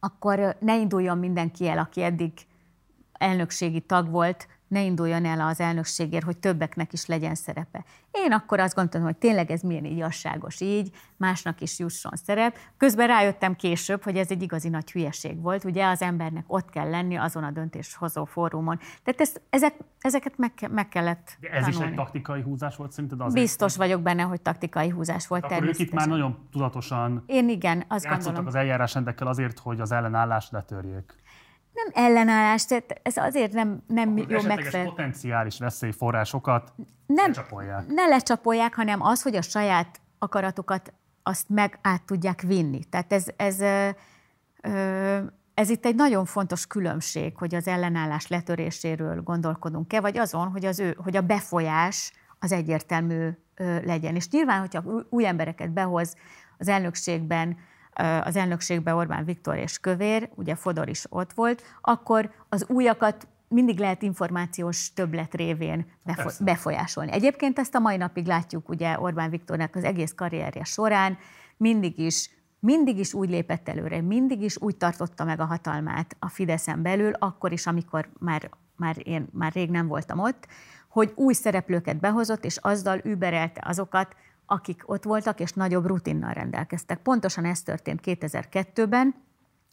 akkor 0.00 0.56
ne 0.60 0.76
induljon 0.76 1.18
mindenki 1.18 1.68
el, 1.68 1.78
aki 1.78 2.02
eddig 2.02 2.32
elnökségi 3.12 3.80
tag 3.80 4.10
volt, 4.10 4.48
ne 4.72 4.82
induljon 4.82 5.24
el 5.24 5.40
az 5.40 5.60
elnökségért, 5.60 6.24
hogy 6.24 6.38
többeknek 6.38 6.92
is 6.92 7.06
legyen 7.06 7.34
szerepe. 7.34 7.84
Én 8.10 8.32
akkor 8.32 8.60
azt 8.60 8.74
gondoltam, 8.74 9.02
hogy 9.02 9.16
tényleg 9.16 9.50
ez 9.50 9.60
milyen 9.60 9.84
igazságos 9.84 10.60
így, 10.60 10.90
másnak 11.16 11.60
is 11.60 11.78
jusson 11.78 12.12
szerep. 12.14 12.56
Közben 12.76 13.06
rájöttem 13.06 13.56
később, 13.56 14.02
hogy 14.02 14.16
ez 14.16 14.30
egy 14.30 14.42
igazi 14.42 14.68
nagy 14.68 14.90
hülyeség 14.90 15.40
volt. 15.40 15.64
Ugye 15.64 15.86
az 15.86 16.02
embernek 16.02 16.44
ott 16.46 16.70
kell 16.70 16.90
lenni 16.90 17.16
azon 17.16 17.44
a 17.44 17.50
döntéshozó 17.50 18.24
fórumon. 18.24 18.78
Tehát 18.78 19.20
ezt, 19.20 19.40
ezek, 19.50 19.74
ezeket 20.00 20.38
meg, 20.38 20.52
meg 20.70 20.88
kellett 20.88 21.36
De 21.40 21.48
ez 21.48 21.64
tanulni. 21.64 21.84
is 21.84 21.90
egy 21.90 21.96
taktikai 21.96 22.40
húzás 22.42 22.76
volt 22.76 22.92
szerinted? 22.92 23.20
Azért, 23.20 23.42
Biztos 23.42 23.76
vagyok 23.76 24.02
benne, 24.02 24.22
hogy 24.22 24.40
taktikai 24.40 24.88
húzás 24.88 25.26
volt. 25.26 25.44
Akkor 25.44 25.62
ők 25.64 25.78
itt 25.78 25.92
már 25.92 26.08
nagyon 26.08 26.48
tudatosan 26.50 27.22
Én 27.26 27.48
igen, 27.48 27.84
azt 27.88 28.06
gondolom. 28.08 28.46
az 28.46 28.54
eljárásrendekkel 28.54 29.26
azért, 29.26 29.58
hogy 29.58 29.80
az 29.80 29.92
ellenállást 29.92 30.52
letörjék 30.52 31.21
nem 31.72 32.04
ellenállás, 32.04 32.64
tehát 32.64 33.00
ez 33.02 33.16
azért 33.16 33.52
nem, 33.52 33.82
nem 33.86 34.08
Akkor 34.10 34.30
jó 34.30 34.42
megfelelő. 34.42 34.88
potenciális 34.88 35.58
veszélyforrásokat 35.58 36.72
nem, 37.06 37.26
lecsapolják. 37.26 37.86
Ne 37.86 38.06
lecsapolják, 38.06 38.74
hanem 38.74 39.02
az, 39.02 39.22
hogy 39.22 39.36
a 39.36 39.42
saját 39.42 40.00
akaratokat 40.18 40.92
azt 41.22 41.48
meg 41.48 41.78
át 41.82 42.02
tudják 42.02 42.40
vinni. 42.40 42.84
Tehát 42.84 43.12
ez, 43.12 43.26
ez, 43.36 43.60
ez 45.54 45.70
itt 45.70 45.84
egy 45.84 45.94
nagyon 45.94 46.24
fontos 46.24 46.66
különbség, 46.66 47.36
hogy 47.36 47.54
az 47.54 47.66
ellenállás 47.66 48.28
letöréséről 48.28 49.22
gondolkodunk-e, 49.22 50.00
vagy 50.00 50.18
azon, 50.18 50.48
hogy, 50.48 50.64
az 50.64 50.78
ő, 50.78 50.96
hogy 51.02 51.16
a 51.16 51.20
befolyás 51.20 52.12
az 52.38 52.52
egyértelmű 52.52 53.28
legyen. 53.84 54.14
És 54.14 54.28
nyilván, 54.28 54.60
hogyha 54.60 54.84
új 55.08 55.26
embereket 55.26 55.70
behoz 55.70 56.16
az 56.58 56.68
elnökségben, 56.68 57.56
az 58.22 58.36
elnökségbe 58.36 58.94
Orbán 58.94 59.24
Viktor 59.24 59.56
és 59.56 59.78
Kövér, 59.78 60.28
ugye 60.34 60.54
Fodor 60.54 60.88
is 60.88 61.04
ott 61.08 61.32
volt, 61.32 61.62
akkor 61.80 62.30
az 62.48 62.64
újakat 62.68 63.26
mindig 63.48 63.78
lehet 63.78 64.02
információs 64.02 64.92
többlet 64.92 65.34
révén 65.34 65.86
befo- 66.04 66.44
befolyásolni. 66.44 67.12
Egyébként 67.12 67.58
ezt 67.58 67.74
a 67.74 67.78
mai 67.78 67.96
napig 67.96 68.26
látjuk 68.26 68.68
ugye 68.68 69.00
Orbán 69.00 69.30
Viktornak 69.30 69.76
az 69.76 69.84
egész 69.84 70.12
karrierje 70.14 70.64
során, 70.64 71.18
mindig 71.56 71.98
is 71.98 72.30
mindig 72.62 72.98
is 72.98 73.14
úgy 73.14 73.28
lépett 73.28 73.68
előre, 73.68 74.00
mindig 74.00 74.42
is 74.42 74.56
úgy 74.60 74.76
tartotta 74.76 75.24
meg 75.24 75.40
a 75.40 75.44
hatalmát 75.44 76.16
a 76.18 76.28
Fideszen 76.28 76.82
belül, 76.82 77.12
akkor 77.18 77.52
is, 77.52 77.66
amikor 77.66 78.08
már, 78.18 78.50
már 78.76 78.96
én 79.04 79.28
már 79.32 79.52
rég 79.52 79.70
nem 79.70 79.86
voltam 79.86 80.18
ott, 80.18 80.46
hogy 80.88 81.12
új 81.14 81.32
szereplőket 81.32 82.00
behozott, 82.00 82.44
és 82.44 82.56
azzal 82.56 83.00
überelte 83.04 83.62
azokat, 83.64 84.16
akik 84.52 84.82
ott 84.86 85.04
voltak, 85.04 85.40
és 85.40 85.52
nagyobb 85.52 85.86
rutinnal 85.86 86.32
rendelkeztek. 86.32 86.98
Pontosan 86.98 87.44
ez 87.44 87.62
történt 87.62 88.00
2002-ben, 88.04 89.14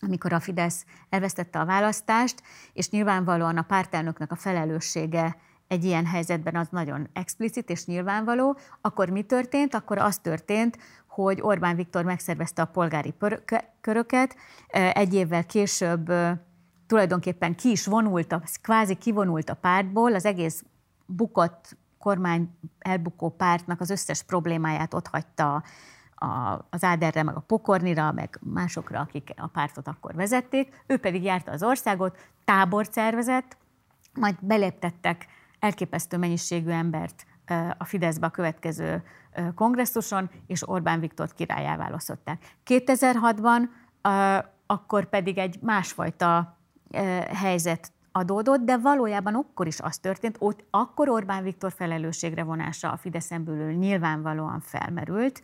amikor 0.01 0.33
a 0.33 0.39
Fidesz 0.39 0.85
elvesztette 1.09 1.59
a 1.59 1.65
választást, 1.65 2.41
és 2.73 2.89
nyilvánvalóan 2.89 3.57
a 3.57 3.61
pártelnöknek 3.61 4.31
a 4.31 4.35
felelőssége 4.35 5.37
egy 5.67 5.83
ilyen 5.83 6.05
helyzetben 6.05 6.55
az 6.55 6.67
nagyon 6.71 7.09
explicit 7.13 7.69
és 7.69 7.85
nyilvánvaló, 7.85 8.57
akkor 8.81 9.09
mi 9.09 9.21
történt? 9.21 9.73
Akkor 9.73 9.97
az 9.97 10.17
történt, 10.17 10.77
hogy 11.07 11.41
Orbán 11.41 11.75
Viktor 11.75 12.03
megszervezte 12.03 12.61
a 12.61 12.65
polgári 12.65 13.13
köröket, 13.81 14.35
egy 14.93 15.13
évvel 15.13 15.45
később 15.45 16.11
tulajdonképpen 16.87 17.55
ki 17.55 17.69
is 17.69 17.85
vonult, 17.85 18.31
a, 18.31 18.41
kvázi 18.61 18.95
kivonult 18.95 19.49
a 19.49 19.53
pártból, 19.53 20.13
az 20.15 20.25
egész 20.25 20.63
bukott 21.05 21.77
kormány 21.99 22.57
elbukó 22.79 23.29
pártnak 23.29 23.79
az 23.81 23.89
összes 23.89 24.23
problémáját 24.23 24.93
ott 24.93 25.07
hagyta 25.07 25.63
az 26.69 26.83
Áderre, 26.83 27.23
meg 27.23 27.35
a 27.35 27.39
Pokornira, 27.39 28.11
meg 28.11 28.39
másokra, 28.41 28.99
akik 28.99 29.33
a 29.37 29.47
pártot 29.47 29.87
akkor 29.87 30.15
vezették. 30.15 30.83
Ő 30.87 30.97
pedig 30.97 31.23
járta 31.23 31.51
az 31.51 31.63
országot, 31.63 32.17
tábort 32.45 32.93
szervezett, 32.93 33.57
majd 34.13 34.35
beléptettek 34.41 35.25
elképesztő 35.59 36.17
mennyiségű 36.17 36.69
embert 36.69 37.25
a 37.77 37.85
Fideszbe 37.85 38.25
a 38.25 38.29
következő 38.29 39.03
kongresszuson, 39.55 40.29
és 40.47 40.69
Orbán 40.69 40.99
Viktort 40.99 41.33
királyá 41.33 41.77
választották. 41.77 42.55
2006-ban 42.65 43.61
akkor 44.65 45.05
pedig 45.05 45.37
egy 45.37 45.59
másfajta 45.61 46.57
helyzet 47.33 47.91
adódott, 48.11 48.59
de 48.59 48.77
valójában 48.77 49.35
akkor 49.35 49.67
is 49.67 49.79
az 49.79 49.97
történt, 49.97 50.35
ott 50.39 50.63
akkor 50.69 51.09
Orbán 51.09 51.43
Viktor 51.43 51.71
felelősségre 51.71 52.43
vonása 52.43 52.91
a 52.91 52.97
Fideszen 52.97 53.43
belül 53.43 53.71
nyilvánvalóan 53.71 54.59
felmerült. 54.59 55.41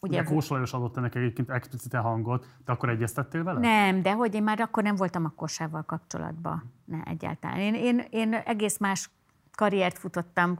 Ugye, 0.00 0.20
Ugye 0.20 0.30
Kós 0.34 0.48
Lajos 0.48 0.72
adott 0.72 0.96
ennek 0.96 1.14
egyébként 1.14 1.50
explicite 1.50 1.98
hangot, 1.98 2.46
de 2.64 2.72
akkor 2.72 2.88
egyeztettél 2.88 3.44
vele? 3.44 3.60
Nem, 3.60 4.02
de 4.02 4.12
hogy 4.12 4.34
én 4.34 4.42
már 4.42 4.60
akkor 4.60 4.82
nem 4.82 4.96
voltam 4.96 5.24
a 5.24 5.32
Kossával 5.36 5.82
kapcsolatban. 5.82 6.72
Ne, 6.84 7.02
egyáltalán. 7.02 7.58
Én, 7.58 7.74
én, 7.74 8.04
én 8.10 8.34
egész 8.34 8.78
más 8.78 9.10
karriert 9.54 9.98
futottam 9.98 10.58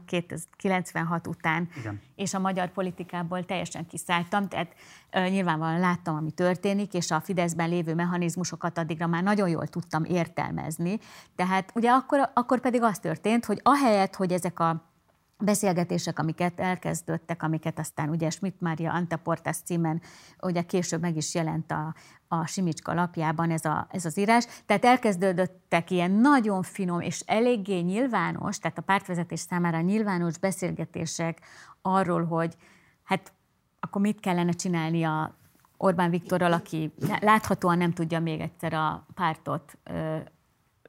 96 0.57 1.27
után, 1.27 1.69
Igen. 1.77 2.01
és 2.15 2.33
a 2.33 2.39
magyar 2.39 2.69
politikából 2.71 3.45
teljesen 3.45 3.87
kiszálltam, 3.87 4.47
tehát 4.47 4.73
uh, 5.13 5.29
nyilvánvalóan 5.29 5.79
láttam, 5.79 6.15
ami 6.15 6.31
történik, 6.31 6.93
és 6.93 7.11
a 7.11 7.19
Fideszben 7.19 7.69
lévő 7.69 7.93
mechanizmusokat 7.95 8.77
addigra 8.77 9.07
már 9.07 9.23
nagyon 9.23 9.49
jól 9.49 9.67
tudtam 9.67 10.03
értelmezni. 10.03 10.99
Tehát 11.35 11.71
ugye 11.75 11.91
akkor, 11.91 12.29
akkor 12.33 12.59
pedig 12.59 12.81
az 12.81 12.99
történt, 12.99 13.45
hogy 13.45 13.59
ahelyett, 13.63 14.15
hogy 14.15 14.31
ezek 14.31 14.59
a 14.59 14.93
beszélgetések, 15.37 16.19
amiket 16.19 16.59
elkezdődtek, 16.59 17.43
amiket 17.43 17.79
aztán 17.79 18.09
ugye 18.09 18.29
Schmidt 18.29 18.61
Mária 18.61 18.93
Antaportas 18.93 19.57
címen 19.57 20.01
ugye 20.41 20.61
később 20.61 21.01
meg 21.01 21.15
is 21.15 21.35
jelent 21.35 21.71
a, 21.71 21.95
a 22.27 22.45
Simicska 22.45 22.93
lapjában 22.93 23.51
ez, 23.51 23.65
a, 23.65 23.87
ez 23.91 24.05
az 24.05 24.17
írás. 24.17 24.45
Tehát 24.65 24.85
elkezdődöttek 24.85 25.91
ilyen 25.91 26.11
nagyon 26.11 26.63
finom 26.63 26.99
és 26.99 27.19
eléggé 27.19 27.79
nyilvános, 27.79 28.59
tehát 28.59 28.77
a 28.77 28.81
pártvezetés 28.81 29.39
számára 29.39 29.81
nyilvános 29.81 30.37
beszélgetések 30.37 31.39
arról, 31.81 32.25
hogy 32.25 32.55
hát 33.03 33.33
akkor 33.79 34.01
mit 34.01 34.19
kellene 34.19 34.51
csinálni 34.51 35.03
a 35.03 35.35
Orbán 35.77 36.09
Viktorral, 36.09 36.53
aki 36.53 36.93
láthatóan 37.19 37.77
nem 37.77 37.91
tudja 37.91 38.19
még 38.19 38.39
egyszer 38.39 38.73
a 38.73 39.05
pártot 39.13 39.77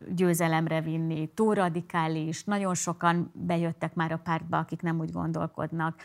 győzelemre 0.09 0.81
vinni, 0.81 1.29
túl 1.35 1.55
radikális, 1.55 2.45
nagyon 2.45 2.75
sokan 2.75 3.31
bejöttek 3.35 3.95
már 3.95 4.13
a 4.13 4.19
pártba, 4.19 4.59
akik 4.59 4.83
nem 4.83 4.99
úgy 5.01 5.11
gondolkodnak, 5.11 6.01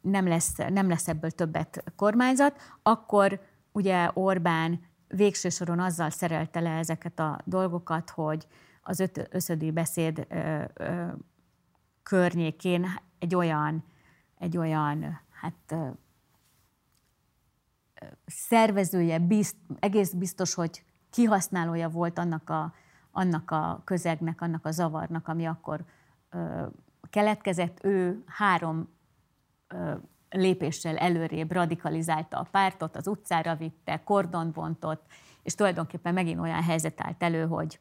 nem 0.00 0.26
lesz, 0.26 0.56
nem 0.56 0.88
lesz 0.88 1.08
ebből 1.08 1.30
többet 1.30 1.84
kormányzat, 1.96 2.60
akkor 2.82 3.40
ugye 3.72 4.10
Orbán 4.14 4.80
végső 5.08 5.48
soron 5.48 5.80
azzal 5.80 6.10
szerelte 6.10 6.60
le 6.60 6.70
ezeket 6.70 7.18
a 7.18 7.40
dolgokat, 7.44 8.10
hogy 8.10 8.46
az 8.82 9.00
öt, 9.00 9.28
összödi 9.30 9.70
beszéd 9.70 10.26
ö, 10.28 10.62
ö, 10.74 11.06
környékén 12.02 12.86
egy 13.18 13.34
olyan, 13.34 13.84
egy 14.38 14.56
olyan 14.56 15.20
hát, 15.30 15.54
ö, 15.68 15.88
szervezője, 18.26 19.18
bizt, 19.18 19.56
egész 19.78 20.12
biztos, 20.12 20.54
hogy 20.54 20.84
kihasználója 21.10 21.88
volt 21.88 22.18
annak 22.18 22.50
a, 22.50 22.74
annak 23.10 23.50
a 23.50 23.80
közegnek, 23.84 24.40
annak 24.40 24.66
a 24.66 24.70
zavarnak, 24.70 25.28
ami 25.28 25.46
akkor 25.46 25.84
ö, 26.30 26.66
keletkezett. 27.10 27.84
Ő 27.84 28.24
három 28.26 28.88
ö, 29.68 29.94
lépéssel 30.30 30.96
előrébb 30.96 31.52
radikalizálta 31.52 32.38
a 32.38 32.46
pártot, 32.50 32.96
az 32.96 33.06
utcára 33.06 33.54
vitte, 33.54 34.02
kordon 34.04 34.50
bontott, 34.52 35.02
és 35.42 35.54
tulajdonképpen 35.54 36.14
megint 36.14 36.40
olyan 36.40 36.62
helyzet 36.62 37.00
állt 37.00 37.22
elő, 37.22 37.46
hogy, 37.46 37.80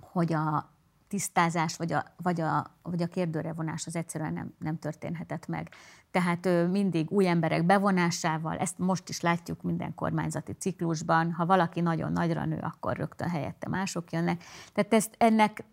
hogy 0.00 0.32
a 0.32 0.70
tisztázás 1.12 1.76
vagy 1.76 1.92
a, 1.92 2.04
vagy 2.16 2.40
a, 2.40 2.66
vagy 2.82 3.02
a 3.02 3.06
kérdőre 3.06 3.52
vonás 3.52 3.86
az 3.86 3.96
egyszerűen 3.96 4.32
nem, 4.32 4.54
nem 4.58 4.78
történhetett 4.78 5.46
meg. 5.46 5.68
Tehát 6.10 6.46
ő 6.46 6.66
mindig 6.66 7.10
új 7.10 7.28
emberek 7.28 7.66
bevonásával, 7.66 8.56
ezt 8.56 8.78
most 8.78 9.08
is 9.08 9.20
látjuk 9.20 9.62
minden 9.62 9.94
kormányzati 9.94 10.52
ciklusban, 10.52 11.32
ha 11.32 11.46
valaki 11.46 11.80
nagyon 11.80 12.12
nagyra 12.12 12.44
nő, 12.44 12.58
akkor 12.60 12.96
rögtön 12.96 13.28
helyette 13.28 13.68
mások 13.68 14.12
jönnek. 14.12 14.44
Tehát 14.72 14.94
ezt, 14.94 15.14
ennek 15.18 15.64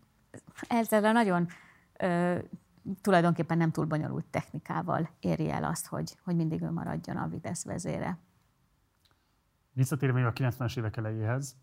ezzel 0.67 1.11
nagyon 1.11 1.47
ö, 1.97 2.37
tulajdonképpen 3.01 3.57
nem 3.57 3.71
túl 3.71 3.85
bonyolult 3.85 4.25
technikával 4.25 5.09
éri 5.19 5.49
el 5.49 5.63
azt, 5.63 5.87
hogy, 5.87 6.17
hogy 6.23 6.35
mindig 6.35 6.61
ő 6.61 6.71
maradjon 6.71 7.17
a 7.17 7.27
Vitesz 7.27 7.63
vezére. 7.63 8.17
Visszatérve 9.73 10.27
a 10.27 10.33
90-es 10.33 10.77
évek 10.77 10.97
elejéhez, 10.97 11.55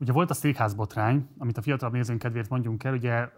Ugye 0.00 0.12
volt 0.12 0.30
a 0.30 0.34
székházbotrány, 0.34 1.28
amit 1.38 1.58
a 1.58 1.62
fiatal 1.62 1.90
nézőink 1.90 2.22
kedvéért 2.22 2.48
mondjunk 2.48 2.84
el, 2.84 2.92
ugye 2.92 3.28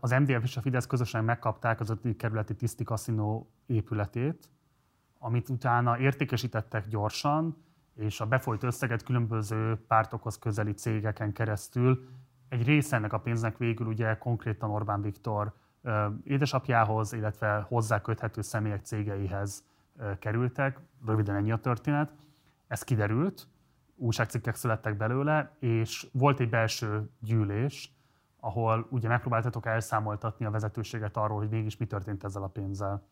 az 0.00 0.10
MDF 0.10 0.42
és 0.42 0.56
a 0.56 0.60
Fidesz 0.60 0.86
közösen 0.86 1.24
megkapták 1.24 1.80
az 1.80 1.90
5. 1.90 2.16
kerületi 2.16 2.54
Tiszti 2.54 2.84
Kaszinó 2.84 3.50
épületét, 3.66 4.50
amit 5.18 5.48
utána 5.48 5.98
értékesítettek 5.98 6.88
gyorsan, 6.88 7.56
és 7.94 8.20
a 8.20 8.26
befolyt 8.26 8.62
összeget 8.62 9.02
különböző 9.02 9.84
pártokhoz 9.86 10.38
közeli 10.38 10.72
cégeken 10.72 11.32
keresztül 11.32 12.08
egy 12.48 12.66
része 12.66 12.96
ennek 12.96 13.12
a 13.12 13.20
pénznek 13.20 13.56
végül 13.56 13.86
ugye 13.86 14.18
konkrétan 14.18 14.70
Orbán 14.70 15.02
Viktor 15.02 15.52
édesapjához, 16.24 17.12
illetve 17.12 17.66
hozzá 17.68 18.00
köthető 18.00 18.42
személyek 18.42 18.84
cégeihez 18.84 19.64
kerültek. 20.18 20.80
Röviden 21.06 21.36
ennyi 21.36 21.52
a 21.52 21.56
történet. 21.56 22.12
Ez 22.66 22.82
kiderült, 22.82 23.46
újságcikkek 23.96 24.54
születtek 24.54 24.96
belőle, 24.96 25.56
és 25.58 26.08
volt 26.12 26.40
egy 26.40 26.48
belső 26.48 27.10
gyűlés, 27.20 27.94
ahol 28.40 28.86
ugye 28.90 29.08
megpróbáltatok 29.08 29.66
elszámoltatni 29.66 30.44
a 30.44 30.50
vezetőséget 30.50 31.16
arról, 31.16 31.38
hogy 31.38 31.48
mégis 31.48 31.76
mi 31.76 31.86
történt 31.86 32.24
ezzel 32.24 32.42
a 32.42 32.48
pénzzel. 32.48 33.08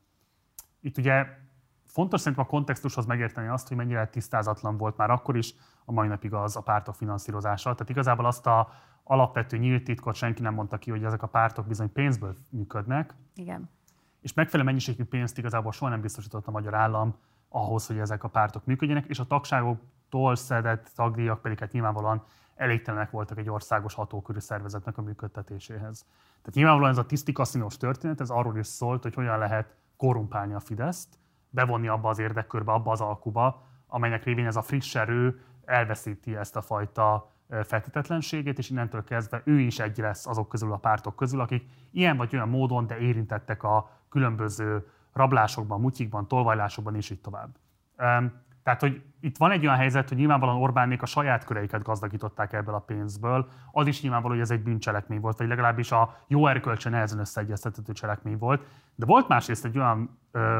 Itt 0.81 0.98
ugye 0.98 1.27
fontos 1.86 2.20
szerintem 2.20 2.47
a 2.47 2.48
kontextushoz 2.48 3.06
megérteni 3.06 3.48
azt, 3.48 3.69
hogy 3.69 3.77
mennyire 3.77 4.06
tisztázatlan 4.06 4.77
volt 4.77 4.97
már 4.97 5.11
akkor 5.11 5.36
is, 5.36 5.55
a 5.85 5.93
mai 5.93 6.09
napig 6.09 6.32
az 6.32 6.56
a 6.56 6.61
pártok 6.61 6.94
finanszírozása. 6.94 7.73
Tehát 7.73 7.90
igazából 7.90 8.27
azt 8.27 8.47
a 8.47 8.69
alapvető 9.02 9.56
nyílt 9.56 9.85
titkot 9.85 10.15
senki 10.15 10.43
nem 10.43 10.55
mondta 10.55 10.78
ki, 10.78 10.90
hogy 10.90 11.05
ezek 11.05 11.23
a 11.23 11.27
pártok 11.27 11.66
bizony 11.66 11.93
pénzből 11.93 12.36
működnek. 12.51 13.15
Igen. 13.35 13.69
És 14.20 14.35
megfelelő 14.35 14.69
mennyiségű 14.69 15.05
pénzt 15.05 15.39
igazából 15.39 15.73
soha 15.73 15.90
nem 15.90 16.01
biztosított 16.01 16.47
a 16.47 16.51
magyar 16.51 16.74
állam 16.74 17.16
ahhoz, 17.48 17.86
hogy 17.86 17.98
ezek 17.98 18.24
a 18.24 18.28
pártok 18.28 18.65
működjenek, 18.65 19.06
és 19.06 19.19
a 19.19 19.27
tagságoktól 20.15 20.36
szedett 20.36 20.91
tagdíjak 20.95 21.41
pedig 21.41 21.59
hát 21.59 21.73
nyilvánvalóan 21.73 22.23
elégtelenek 22.57 23.11
voltak 23.11 23.39
egy 23.39 23.51
országos 23.51 23.95
hatókörű 23.95 24.39
szervezetnek 24.39 24.99
a 24.99 25.03
működtetéséhez. 25.03 26.07
Tehát 26.27 26.55
nyilvánvalóan 26.55 26.91
ez 26.91 26.99
a 26.99 27.07
tiszti 27.07 27.32
kaszinós 27.32 27.77
történet, 27.77 28.20
ez 28.20 28.31
arról 28.31 28.59
is 28.59 28.66
szólt, 28.66 29.03
hogy 29.03 29.15
hogyan 29.15 29.39
lehet 29.39 29.74
korrumpálni 29.97 30.55
a 30.55 30.61
Fideszt, 30.61 31.19
bevonni 31.51 31.89
abba 31.89 32.09
az 32.09 32.19
érdekkörbe, 32.19 32.73
abba 32.73 32.91
az 32.91 33.01
alkuba, 33.01 33.62
amelynek 33.86 34.24
révén 34.24 34.47
ez 34.47 34.57
a 34.57 34.62
friss 34.62 34.95
erő 34.95 35.41
elveszíti 35.65 36.36
ezt 36.36 36.57
a 36.57 36.62
fajta 36.62 37.32
feltétetlenségét, 37.49 38.59
és 38.59 38.70
innentől 38.70 39.05
kezdve 39.05 39.43
ő 39.45 39.59
is 39.59 39.78
egy 39.78 39.99
lesz 39.99 40.27
azok 40.27 40.49
közül 40.49 40.73
a 40.73 40.77
pártok 40.77 41.16
közül, 41.16 41.41
akik 41.41 41.65
ilyen 41.91 42.16
vagy 42.16 42.35
olyan 42.35 42.49
módon, 42.49 42.86
de 42.86 42.99
érintettek 42.99 43.62
a 43.62 43.91
különböző 44.09 44.86
rablásokban, 45.12 45.81
mutyikban, 45.81 46.28
tolvajlásokban, 46.28 46.95
és 46.95 47.11
így 47.11 47.20
tovább. 47.20 47.57
Tehát, 48.65 48.81
hogy 48.81 49.03
itt 49.20 49.36
van 49.36 49.51
egy 49.51 49.65
olyan 49.65 49.77
helyzet, 49.77 50.09
hogy 50.09 50.19
nyilvánvalóan 50.19 50.62
Orbánék 50.62 51.03
a 51.03 51.07
saját 51.07 51.45
köreiket 51.45 51.82
gazdagították 51.82 52.53
ebből 52.53 52.74
a 52.74 52.78
pénzből. 52.78 53.49
Az 53.73 53.86
is 53.86 54.03
nyilvánvaló, 54.03 54.35
hogy 54.35 54.43
ez 54.43 54.51
egy 54.51 54.62
bűncselekmény 54.62 55.20
volt, 55.20 55.39
vagy 55.39 55.49
legalábbis 55.49 55.93
a 55.93 56.16
jó 56.27 56.47
erkölcsön 56.47 56.93
nehezen 56.93 57.19
összeegyeztethető 57.19 57.93
cselekmény 57.93 58.39
volt. 58.39 58.66
De 58.95 59.07
volt 59.07 59.28
másrészt 59.28 59.65
egy 59.65 59.78
olyan 59.78 60.19
ö, 60.31 60.59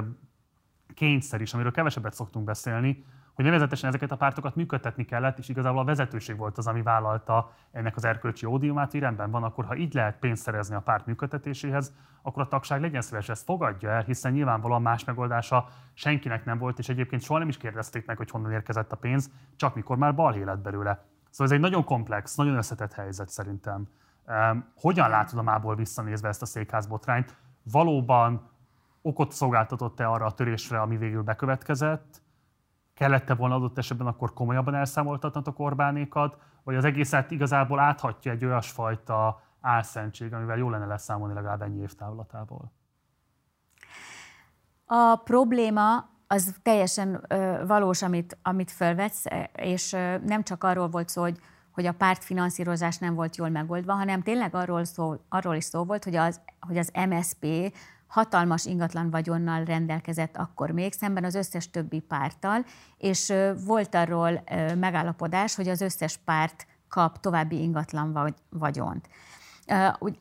kényszer 0.95 1.41
is, 1.41 1.55
amiről 1.55 1.73
kevesebbet 1.73 2.15
szoktunk 2.15 2.45
beszélni, 2.45 3.05
hogy 3.35 3.45
nevezetesen 3.45 3.89
ezeket 3.89 4.11
a 4.11 4.17
pártokat 4.17 4.55
működtetni 4.55 5.05
kellett, 5.05 5.39
és 5.39 5.49
igazából 5.49 5.81
a 5.81 5.85
vezetőség 5.85 6.37
volt 6.37 6.59
az, 6.59 6.67
ami 6.67 6.83
vállalta 6.83 7.53
ennek 7.73 7.97
az 7.97 8.05
erkölcsi 8.05 8.47
ódiumát, 8.47 8.91
hogy 8.91 9.01
rendben 9.01 9.31
van, 9.31 9.43
akkor 9.43 9.65
ha 9.65 9.77
így 9.77 9.95
lehet 9.95 10.19
pénzt 10.19 10.43
szerezni 10.43 10.75
a 10.75 10.81
párt 10.81 11.07
működtetéséhez, 11.07 11.93
akkor 12.23 12.43
a 12.43 12.49
tagság 12.49 12.81
legyen 12.81 13.01
szíves, 13.01 13.29
ezt 13.29 13.45
fogadja 13.45 13.91
el, 13.91 14.03
hiszen 14.03 14.33
nyilvánvalóan 14.33 14.83
más 14.83 15.05
megoldása 15.05 15.69
senkinek 15.93 16.45
nem 16.45 16.59
volt, 16.59 16.79
és 16.79 16.89
egyébként 16.89 17.23
soha 17.23 17.39
nem 17.39 17.49
is 17.49 17.57
kérdezték 17.57 18.07
meg, 18.07 18.17
hogy 18.17 18.31
honnan 18.31 18.53
érkezett 18.53 18.93
a 18.93 18.97
pénz, 18.97 19.31
csak 19.57 19.75
mikor 19.75 19.97
már 19.97 20.15
balhé 20.15 20.43
lett 20.43 20.63
belőle. 20.63 21.05
Szóval 21.31 21.47
ez 21.47 21.53
egy 21.53 21.61
nagyon 21.61 21.85
komplex, 21.85 22.35
nagyon 22.35 22.57
összetett 22.57 22.93
helyzet 22.93 23.29
szerintem. 23.29 23.89
Hogyan 24.77 25.09
látod 25.09 25.39
a 25.39 25.43
mából 25.43 25.75
visszanézve 25.75 26.29
ezt 26.29 26.43
a 26.43 26.47
székházbotrányt? 26.47 27.37
Valóban 27.63 28.51
okot 29.03 29.33
szolgáltatott-e 29.33 30.09
arra 30.09 30.27
a 30.27 30.35
törésre, 30.35 30.81
ami 30.81 30.97
végül 30.97 31.23
bekövetkezett? 31.23 32.23
Kellette 32.95 33.35
volna 33.35 33.55
adott 33.55 33.79
esetben 33.79 34.07
akkor 34.07 34.33
komolyabban 34.33 34.75
elszámoltatnatok 34.75 35.59
Orbánékat, 35.59 36.39
vagy 36.63 36.75
az 36.75 36.85
egészet 36.85 37.31
igazából 37.31 37.79
áthatja 37.79 38.33
egy 38.33 38.45
olyasfajta 38.45 39.43
álszentség, 39.61 40.33
amivel 40.33 40.57
jó 40.57 40.71
lenne 40.71 40.87
leszámolni 40.87 41.35
legalább 41.35 41.63
ennyi 41.63 41.81
év 41.81 41.93
távlatából? 41.93 42.73
A 44.87 45.17
probléma 45.17 46.09
az 46.27 46.55
teljesen 46.63 47.25
ö, 47.29 47.63
valós, 47.67 48.03
amit, 48.03 48.39
amit 48.43 48.71
felvetsz, 48.71 49.23
és 49.53 49.93
ö, 49.93 50.19
nem 50.19 50.43
csak 50.43 50.65
arról 50.65 50.89
volt 50.89 51.09
szó, 51.09 51.23
hogy, 51.23 51.39
hogy 51.71 51.87
a 51.87 51.93
pártfinanszírozás 51.93 52.99
nem 52.99 53.15
volt 53.15 53.37
jól 53.37 53.49
megoldva, 53.49 53.93
hanem 53.93 54.23
tényleg 54.23 54.55
arról, 54.55 54.85
szó, 54.85 55.15
arról 55.29 55.55
is 55.55 55.65
szó 55.65 55.85
volt, 55.85 56.05
hogy 56.05 56.17
az, 56.17 56.41
hogy 56.61 56.79
az 56.79 56.91
MSP 57.09 57.47
hatalmas 58.15 58.65
ingatlan 58.65 59.11
vagyonnal 59.11 59.65
rendelkezett 59.65 60.37
akkor 60.37 60.71
még, 60.71 60.93
szemben 60.93 61.25
az 61.25 61.35
összes 61.35 61.71
többi 61.71 62.01
párttal, 62.01 62.65
és 62.99 63.33
volt 63.67 63.95
arról 63.95 64.45
megállapodás, 64.75 65.55
hogy 65.55 65.69
az 65.69 65.81
összes 65.81 66.17
párt 66.17 66.67
kap 66.89 67.21
további 67.21 67.63
ingatlan 67.63 68.35
vagyont. 68.51 69.09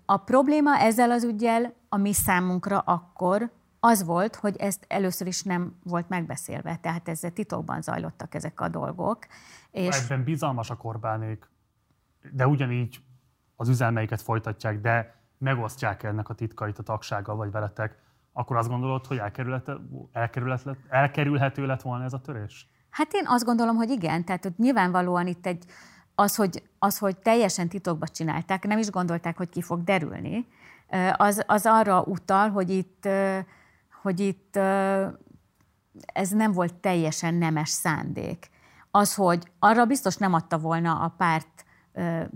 A 0.05 0.17
probléma 0.17 0.77
ezzel 0.77 1.11
az 1.11 1.23
ügyel 1.23 1.73
a 1.89 1.97
mi 1.97 2.13
számunkra 2.13 2.79
akkor 2.79 3.51
az 3.79 4.03
volt, 4.03 4.35
hogy 4.35 4.55
ezt 4.57 4.85
először 4.87 5.27
is 5.27 5.43
nem 5.43 5.75
volt 5.83 6.09
megbeszélve, 6.09 6.75
tehát 6.75 7.09
ezzel 7.09 7.31
titokban 7.31 7.81
zajlottak 7.81 8.35
ezek 8.35 8.61
a 8.61 8.67
dolgok. 8.67 9.25
És... 9.71 10.03
Ebben 10.03 10.23
bizalmas 10.23 10.69
a 10.69 10.75
Korbánék, 10.75 11.49
de 12.31 12.47
ugyanígy 12.47 13.03
az 13.55 13.69
üzelmeiket 13.69 14.21
folytatják, 14.21 14.81
de 14.81 15.21
megosztják 15.37 16.03
ennek 16.03 16.29
a 16.29 16.33
titkait 16.33 16.79
a 16.79 16.83
tagsággal 16.83 17.35
vagy 17.35 17.51
veletek, 17.51 17.97
akkor 18.33 18.57
azt 18.57 18.69
gondolod, 18.69 19.05
hogy 19.05 19.17
elkerülhető, 20.89 21.65
lett 21.65 21.81
volna 21.81 22.03
ez 22.03 22.13
a 22.13 22.21
törés? 22.21 22.69
Hát 22.89 23.13
én 23.13 23.23
azt 23.25 23.45
gondolom, 23.45 23.75
hogy 23.75 23.89
igen. 23.89 24.25
Tehát 24.25 24.43
hogy 24.43 24.53
nyilvánvalóan 24.57 25.27
itt 25.27 25.45
egy, 25.45 25.65
az 26.15 26.35
hogy, 26.35 26.63
az, 26.79 26.97
hogy 26.97 27.17
teljesen 27.17 27.69
titokba 27.69 28.07
csinálták, 28.07 28.63
nem 28.67 28.77
is 28.77 28.89
gondolták, 28.89 29.37
hogy 29.37 29.49
ki 29.49 29.61
fog 29.61 29.83
derülni, 29.83 30.47
az, 31.13 31.43
az 31.47 31.65
arra 31.65 32.01
utal, 32.01 32.49
hogy 32.49 32.69
itt, 32.69 33.07
hogy 34.01 34.19
itt 34.19 34.55
ez 36.05 36.29
nem 36.29 36.51
volt 36.51 36.73
teljesen 36.73 37.33
nemes 37.33 37.69
szándék. 37.69 38.49
Az, 38.91 39.15
hogy 39.15 39.51
arra 39.59 39.85
biztos 39.85 40.15
nem 40.15 40.33
adta 40.33 40.57
volna 40.57 40.99
a 40.99 41.13
párt 41.17 41.65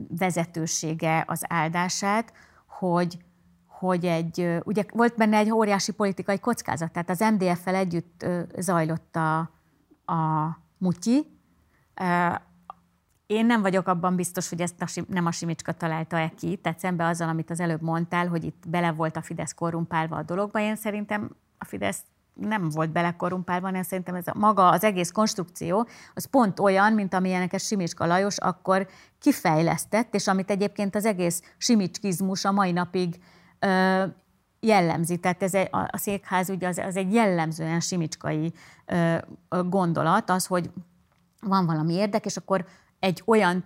vezetősége 0.09 1.23
az 1.27 1.43
áldását, 1.47 2.33
hogy, 2.79 3.17
hogy 3.65 4.05
egy, 4.05 4.59
ugye 4.63 4.83
volt 4.93 5.15
benne 5.15 5.37
egy 5.37 5.51
óriási 5.51 5.91
politikai 5.91 6.39
kockázat, 6.39 6.91
tehát 6.91 7.09
az 7.09 7.19
MDF-fel 7.19 7.75
együtt 7.75 8.25
zajlott 8.57 9.15
a, 9.15 9.37
a 10.13 10.47
mutyi. 10.77 11.25
Én 13.25 13.45
nem 13.45 13.61
vagyok 13.61 13.87
abban 13.87 14.15
biztos, 14.15 14.49
hogy 14.49 14.61
ezt 14.61 14.81
a, 14.81 15.03
nem 15.07 15.25
a 15.25 15.31
Simicska 15.31 15.71
találta-e 15.71 16.29
ki, 16.29 16.55
tehát 16.55 16.79
szembe 16.79 17.05
azzal, 17.05 17.29
amit 17.29 17.49
az 17.49 17.59
előbb 17.59 17.81
mondtál, 17.81 18.27
hogy 18.27 18.43
itt 18.43 18.63
bele 18.67 18.91
volt 18.91 19.17
a 19.17 19.21
Fidesz 19.21 19.53
korrumpálva 19.53 20.15
a 20.15 20.23
dologba. 20.23 20.59
Én 20.59 20.75
szerintem 20.75 21.35
a 21.57 21.65
Fidesz 21.65 22.01
nem 22.39 22.69
volt 22.69 22.91
belekorrumpálva, 22.91 23.65
hanem 23.65 23.83
szerintem 23.83 24.15
ez 24.15 24.27
a, 24.27 24.33
maga 24.35 24.69
az 24.69 24.83
egész 24.83 25.11
konstrukció, 25.11 25.87
az 26.13 26.25
pont 26.25 26.59
olyan, 26.59 26.93
mint 26.93 27.13
amilyeneket 27.13 27.59
Simicska 27.59 28.05
Lajos 28.05 28.37
akkor 28.37 28.87
kifejlesztett, 29.19 30.13
és 30.13 30.27
amit 30.27 30.51
egyébként 30.51 30.95
az 30.95 31.05
egész 31.05 31.41
simicskizmus 31.57 32.45
a 32.45 32.51
mai 32.51 32.71
napig 32.71 33.19
ö, 33.59 34.03
jellemzi. 34.59 35.17
Tehát 35.17 35.43
ez 35.43 35.53
egy, 35.53 35.67
a, 35.71 35.77
a 35.77 35.97
székház 35.97 36.49
ugye 36.49 36.67
az, 36.67 36.77
az 36.77 36.95
egy 36.95 37.13
jellemzően 37.13 37.79
simicskai 37.79 38.53
ö, 38.85 39.17
gondolat, 39.69 40.29
az, 40.29 40.45
hogy 40.45 40.69
van 41.41 41.65
valami 41.65 41.93
érdek, 41.93 42.25
és 42.25 42.37
akkor 42.37 42.65
egy 42.99 43.23
olyan 43.25 43.63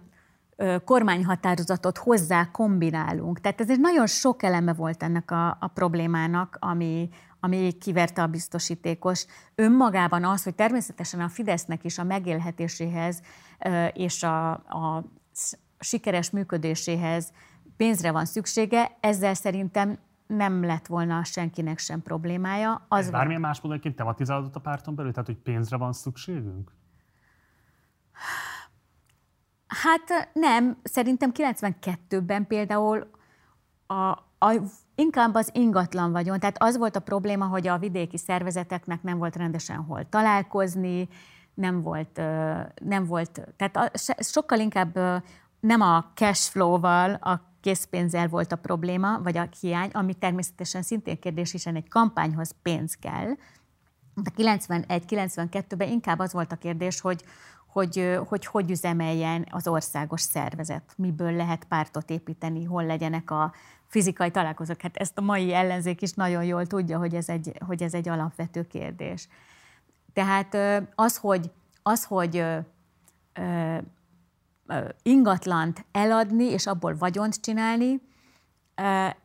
kormányhatározatot 0.86 1.98
hozzá 1.98 2.52
kombinálunk. 2.52 3.40
Tehát 3.40 3.62
ez 3.62 3.70
egy 3.70 3.80
nagyon 3.80 4.08
sok 4.08 4.44
eleme 4.44 4.74
volt 4.74 5.04
ennek 5.04 5.32
a, 5.32 5.48
a 5.60 5.68
problémának, 5.74 6.58
ami, 6.60 7.10
ami 7.44 7.72
kiverte 7.72 8.22
a 8.22 8.28
biztosítékos. 8.28 9.26
Önmagában 9.56 10.24
az, 10.24 10.44
hogy 10.44 10.56
természetesen 10.56 11.20
a 11.20 11.30
Fidesznek 11.30 11.84
is 11.84 11.98
a 11.98 12.04
megélhetéséhez 12.04 13.22
és 13.94 14.24
a, 14.24 14.52
a 14.52 15.04
sikeres 15.80 16.30
működéséhez 16.30 17.32
pénzre 17.78 18.12
van 18.12 18.26
szüksége, 18.26 18.98
ezzel 19.00 19.34
szerintem 19.34 20.00
nem 20.28 20.64
lett 20.64 20.88
volna 20.88 21.24
senkinek 21.24 21.80
sem 21.80 22.02
problémája. 22.02 22.86
Az 22.88 23.00
Ez 23.00 23.12
bármilyen 23.12 23.42
más 23.42 23.58
módon 23.58 23.72
egyébként 23.72 23.96
tematizálódott 23.96 24.56
a 24.56 24.60
párton 24.60 24.96
belül? 24.96 25.12
Tehát, 25.12 25.28
hogy 25.28 25.38
pénzre 25.38 25.78
van 25.78 25.94
szükségünk? 25.94 26.72
Hát 29.68 30.30
nem, 30.34 30.78
szerintem 30.84 31.32
92-ben 31.34 32.48
például 32.48 33.12
a, 33.88 34.10
a, 34.38 34.54
inkább 35.02 35.36
az 35.36 35.50
ingatlan 35.54 36.12
vagyon. 36.12 36.40
Tehát 36.40 36.64
az 36.64 36.78
volt 36.78 36.96
a 36.96 37.00
probléma, 37.00 37.46
hogy 37.46 37.68
a 37.68 37.78
vidéki 37.78 38.18
szervezeteknek 38.18 39.04
nem 39.04 39.18
volt 39.18 39.36
rendesen 39.36 39.78
hol 39.78 40.10
találkozni, 40.10 41.08
nem 41.54 41.82
volt, 41.82 42.22
nem 42.84 43.06
volt 43.06 43.42
tehát 43.58 43.92
sokkal 44.20 44.60
inkább 44.60 45.00
nem 45.60 45.82
a 45.82 46.06
cash 46.14 46.52
flow-val, 46.52 47.14
a 47.14 47.42
készpénzzel 47.62 48.28
volt 48.28 48.52
a 48.52 48.56
probléma, 48.56 49.20
vagy 49.24 49.38
a 49.38 49.48
hiány, 49.60 49.90
ami 49.94 50.14
természetesen 50.14 50.82
szintén 50.82 51.20
kérdés, 51.20 51.52
hiszen 51.52 51.76
egy 51.76 51.90
kampányhoz 51.90 52.56
pénz 52.62 52.94
kell. 52.94 53.28
De 54.14 54.32
91-92-ben 54.38 55.90
inkább 55.90 56.20
az 56.20 56.34
volt 56.34 56.52
a 56.52 56.56
kérdés, 56.56 57.02
hogy, 57.02 57.24
hogy, 57.68 58.20
hogy 58.28 58.46
hogy 58.46 58.72
üzemeljen 58.72 59.48
az 59.52 59.68
országos 59.68 60.22
szervezet, 60.22 60.94
miből 60.98 61.32
lehet 61.32 61.64
pártot 61.64 62.10
építeni, 62.10 62.64
hol 62.64 62.86
legyenek 62.86 63.32
a 63.32 63.54
fizikai 63.92 64.32
találkozók. 64.32 64.82
Hát 64.82 64.98
ezt 64.98 65.18
a 65.18 65.22
mai 65.22 65.54
ellenzék 65.54 66.02
is 66.02 66.14
nagyon 66.14 66.44
jól 66.44 66.66
tudja, 66.66 66.98
hogy 66.98 67.16
ez 67.16 67.30
egy, 67.30 67.52
hogy 67.66 67.84
ez 67.84 67.94
egy 67.94 68.10
alapvető 68.10 68.68
kérdés. 68.68 69.28
Tehát 70.14 70.58
az, 70.96 71.18
hogy, 71.18 71.52
az, 71.84 72.04
hogy 72.04 72.46
ingatlant 75.04 75.86
eladni, 75.92 76.44
és 76.44 76.68
abból 76.68 76.96
vagyont 76.96 77.42
csinálni, 77.42 78.02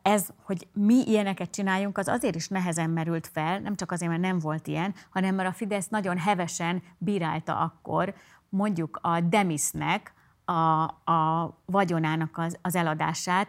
ez, 0.01 0.27
hogy 0.41 0.67
mi 0.73 1.03
ilyeneket 1.05 1.49
csináljunk, 1.49 1.97
az 1.97 2.07
azért 2.07 2.35
is 2.35 2.47
nehezen 2.47 2.89
merült 2.89 3.27
fel, 3.27 3.59
nem 3.59 3.75
csak 3.75 3.91
azért, 3.91 4.11
mert 4.11 4.23
nem 4.23 4.39
volt 4.39 4.67
ilyen, 4.67 4.93
hanem 5.09 5.35
mert 5.35 5.49
a 5.49 5.53
Fidesz 5.53 5.87
nagyon 5.87 6.17
hevesen 6.17 6.83
bírálta 6.97 7.57
akkor 7.57 8.13
mondjuk 8.49 8.99
a 9.01 9.19
Demisnek 9.19 10.13
a, 10.45 10.81
a 11.11 11.53
vagyonának 11.65 12.37
az, 12.37 12.57
az 12.61 12.75
eladását, 12.75 13.47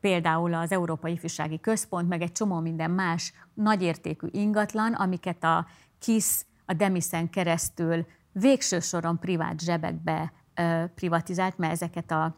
például 0.00 0.54
az 0.54 0.72
Európai 0.72 1.12
Ifjúsági 1.12 1.60
Központ, 1.60 2.08
meg 2.08 2.22
egy 2.22 2.32
csomó 2.32 2.60
minden 2.60 2.90
más 2.90 3.32
nagyértékű 3.54 4.26
ingatlan, 4.30 4.92
amiket 4.92 5.44
a 5.44 5.66
KISZ 5.98 6.46
a 6.64 6.72
Demiszen 6.72 7.30
keresztül 7.30 8.06
végső 8.32 8.80
soron 8.80 9.18
privát 9.18 9.60
zsebekbe 9.60 10.32
privatizált, 10.94 11.58
mert 11.58 11.72
ezeket 11.72 12.10
a, 12.10 12.36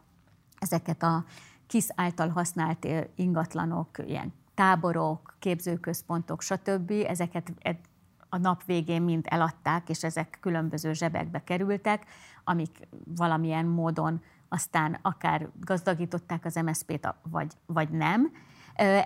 ezeket 0.59 1.03
a 1.03 1.25
KISZ 1.67 1.89
által 1.95 2.27
használt 2.27 2.87
ingatlanok, 3.15 3.89
ilyen 4.05 4.33
táborok, 4.53 5.35
képzőközpontok, 5.39 6.41
stb. 6.41 6.91
Ezeket 7.07 7.51
a 8.29 8.37
nap 8.37 8.63
végén 8.63 9.01
mind 9.01 9.25
eladták, 9.29 9.89
és 9.89 10.03
ezek 10.03 10.37
különböző 10.41 10.93
zsebekbe 10.93 11.43
kerültek, 11.43 12.05
amik 12.43 12.87
valamilyen 13.15 13.65
módon 13.65 14.21
aztán 14.49 14.99
akár 15.01 15.49
gazdagították 15.59 16.45
az 16.45 16.55
MSZP-t, 16.55 17.15
vagy, 17.23 17.51
vagy 17.65 17.89
nem. 17.89 18.31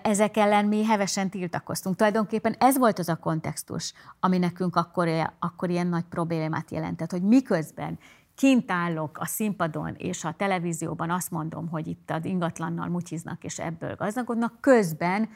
ezek 0.04 0.38
ellen 0.38 0.66
mi 0.66 0.86
hevesen 0.86 1.30
tiltakoztunk. 1.30 1.96
Tulajdonképpen 1.96 2.56
ez 2.60 2.78
volt 2.78 3.00
az 3.00 3.10
a 3.10 3.16
kontextus, 3.16 3.94
ami 4.20 4.38
nekünk 4.38 4.76
akkor, 4.76 5.10
akkor 5.40 5.70
ilyen 5.70 5.88
nagy 5.88 6.04
problémát 6.04 6.72
jelentett, 6.72 7.12
hogy 7.12 7.24
miközben 7.24 8.00
kint 8.36 8.72
állok 8.72 9.18
a 9.18 9.26
színpadon 9.26 9.96
és 9.98 10.24
a 10.24 10.32
televízióban 10.32 11.10
azt 11.10 11.32
mondom, 11.32 11.68
hogy 11.68 11.88
itt 11.88 12.12
az 12.12 12.26
ingatlannal 12.26 12.88
mutyiznak 12.88 13.44
és 13.44 13.60
ebből 13.60 13.96
gazdagodnak, 13.96 14.62
közben 14.62 15.30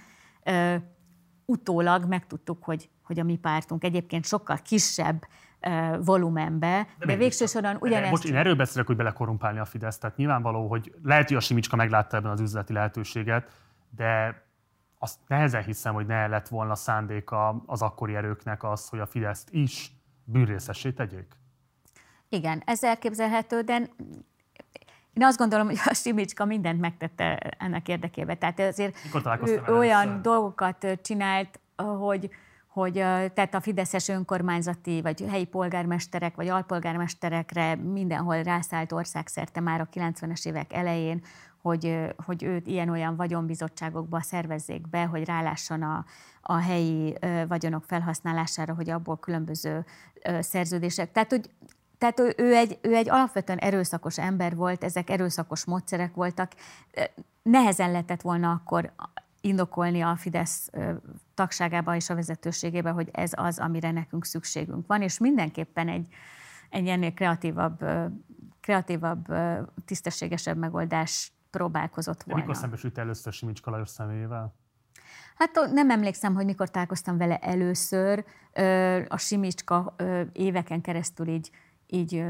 ö, 0.44 0.76
utólag 1.46 2.06
megtudtuk, 2.06 2.64
hogy, 2.64 2.90
hogy 3.04 3.20
a 3.20 3.24
mi 3.24 3.36
pártunk 3.36 3.84
egyébként 3.84 4.26
sokkal 4.26 4.58
kisebb 4.58 5.28
volumenbe, 6.00 6.88
de, 7.00 7.06
de 7.06 7.16
végső 7.16 7.46
soron 7.46 7.78
ugyanezt... 7.80 8.12
Most 8.12 8.26
én 8.26 8.36
erről 8.36 8.56
beszélek, 8.56 8.88
hogy 8.88 8.96
belekorumpálni 8.96 9.60
a 9.60 9.66
Fidesz, 9.66 9.98
tehát 9.98 10.18
nyilvánvaló, 10.18 10.68
hogy 10.68 10.94
lehet, 11.04 11.28
hogy 11.28 11.38
a 11.38 11.40
Simicska 11.40 11.76
meglátta 11.76 12.18
ebben 12.18 12.32
az 12.32 12.42
üzleti 12.42 12.74
lehetőséget, 12.74 13.52
de 13.90 14.42
azt 15.00 15.20
nehezen 15.28 15.64
hiszem, 15.64 15.94
hogy 15.94 16.06
ne 16.06 16.28
lett 16.28 16.48
volna 16.48 16.76
szándéka 16.76 17.64
az 17.66 17.82
akkori 17.82 18.16
erőknek 18.16 18.64
az, 18.64 18.90
hogy 18.90 19.00
a 19.00 19.06
Fideszt 19.06 19.50
is 19.52 19.92
bűnrészessé 20.24 20.92
tegyék. 20.92 21.36
Igen, 22.30 22.62
ez 22.66 22.84
elképzelhető, 22.84 23.62
de 23.62 23.82
én 25.14 25.24
azt 25.24 25.38
gondolom, 25.38 25.66
hogy 25.66 25.80
a 25.86 25.94
Simicska 25.94 26.46
mindent 26.46 26.80
megtette 26.80 27.36
ennek 27.38 27.88
érdekében. 27.88 28.40
Tehát 28.40 28.60
azért 28.60 28.96
ő 29.68 29.76
olyan 29.76 30.02
először? 30.02 30.22
dolgokat 30.22 30.88
csinált, 31.02 31.60
hogy, 31.76 32.30
hogy 32.78 32.94
tehát 33.34 33.54
a 33.54 33.62
fideszes 33.62 34.08
önkormányzati, 34.08 35.02
vagy 35.02 35.26
helyi 35.30 35.46
polgármesterek, 35.46 36.36
vagy 36.36 36.48
alpolgármesterekre 36.48 37.76
mindenhol 37.76 38.44
rászállt 38.44 38.92
országszerte 38.92 39.60
már 39.60 39.82
a 39.82 39.90
90-es 39.94 40.46
évek 40.46 40.74
elején, 40.74 41.22
hogy, 41.62 42.14
hogy 42.26 42.44
őt 42.44 42.68
ilyen-olyan 42.68 43.16
vagyonbizottságokba 43.16 44.22
szervezzék 44.22 44.90
be, 44.90 45.06
hogy 45.06 45.26
rálásson 45.26 45.82
a, 45.82 46.06
a 46.42 46.56
helyi 46.56 47.18
vagyonok 47.48 47.84
felhasználására, 47.84 48.74
hogy 48.74 48.90
abból 48.90 49.18
különböző 49.18 49.86
szerződések. 50.40 51.12
Tehát, 51.12 51.30
hogy 51.30 51.50
tehát 51.98 52.20
ő 52.38 52.56
egy, 52.56 52.80
ő 52.82 52.96
egy 52.96 53.10
alapvetően 53.10 53.58
erőszakos 53.58 54.18
ember 54.18 54.56
volt, 54.56 54.84
ezek 54.84 55.10
erőszakos 55.10 55.66
módszerek 55.66 56.14
voltak. 56.14 56.52
Nehezen 57.44 57.92
lehetett 57.92 58.22
volna 58.22 58.52
akkor 58.52 58.92
indokolni 59.42 60.02
a 60.02 60.16
Fidesz 60.16 60.70
tagságába 61.38 61.96
és 61.96 62.10
a 62.10 62.16
vezetőségébe, 62.16 62.90
hogy 62.90 63.10
ez 63.12 63.32
az, 63.36 63.60
amire 63.60 63.92
nekünk 63.92 64.26
szükségünk 64.26 64.88
van, 64.88 65.02
és 65.02 65.18
mindenképpen 65.18 65.88
egy, 65.88 66.08
egy 66.70 66.88
ennél 66.88 67.14
kreatívabb, 67.14 67.86
kreatívabb, 68.62 69.26
tisztességesebb 69.86 70.58
megoldás 70.58 71.32
próbálkozott 71.50 72.24
volna. 72.24 72.40
De 72.42 72.48
mikor 72.48 72.62
szembesült 72.62 72.98
először 72.98 73.34
Simics 73.34 73.62
Kalajos 73.62 73.90
személyével? 73.90 74.56
Hát 75.36 75.52
nem 75.72 75.90
emlékszem, 75.90 76.36
hogy 76.36 76.46
mikor 76.46 76.70
találkoztam 76.70 77.18
vele 77.18 77.38
először. 77.38 78.26
A 79.08 79.18
Simicska 79.18 79.96
éveken 80.34 80.82
keresztül 80.82 81.28
így 81.28 81.52
így 81.88 82.26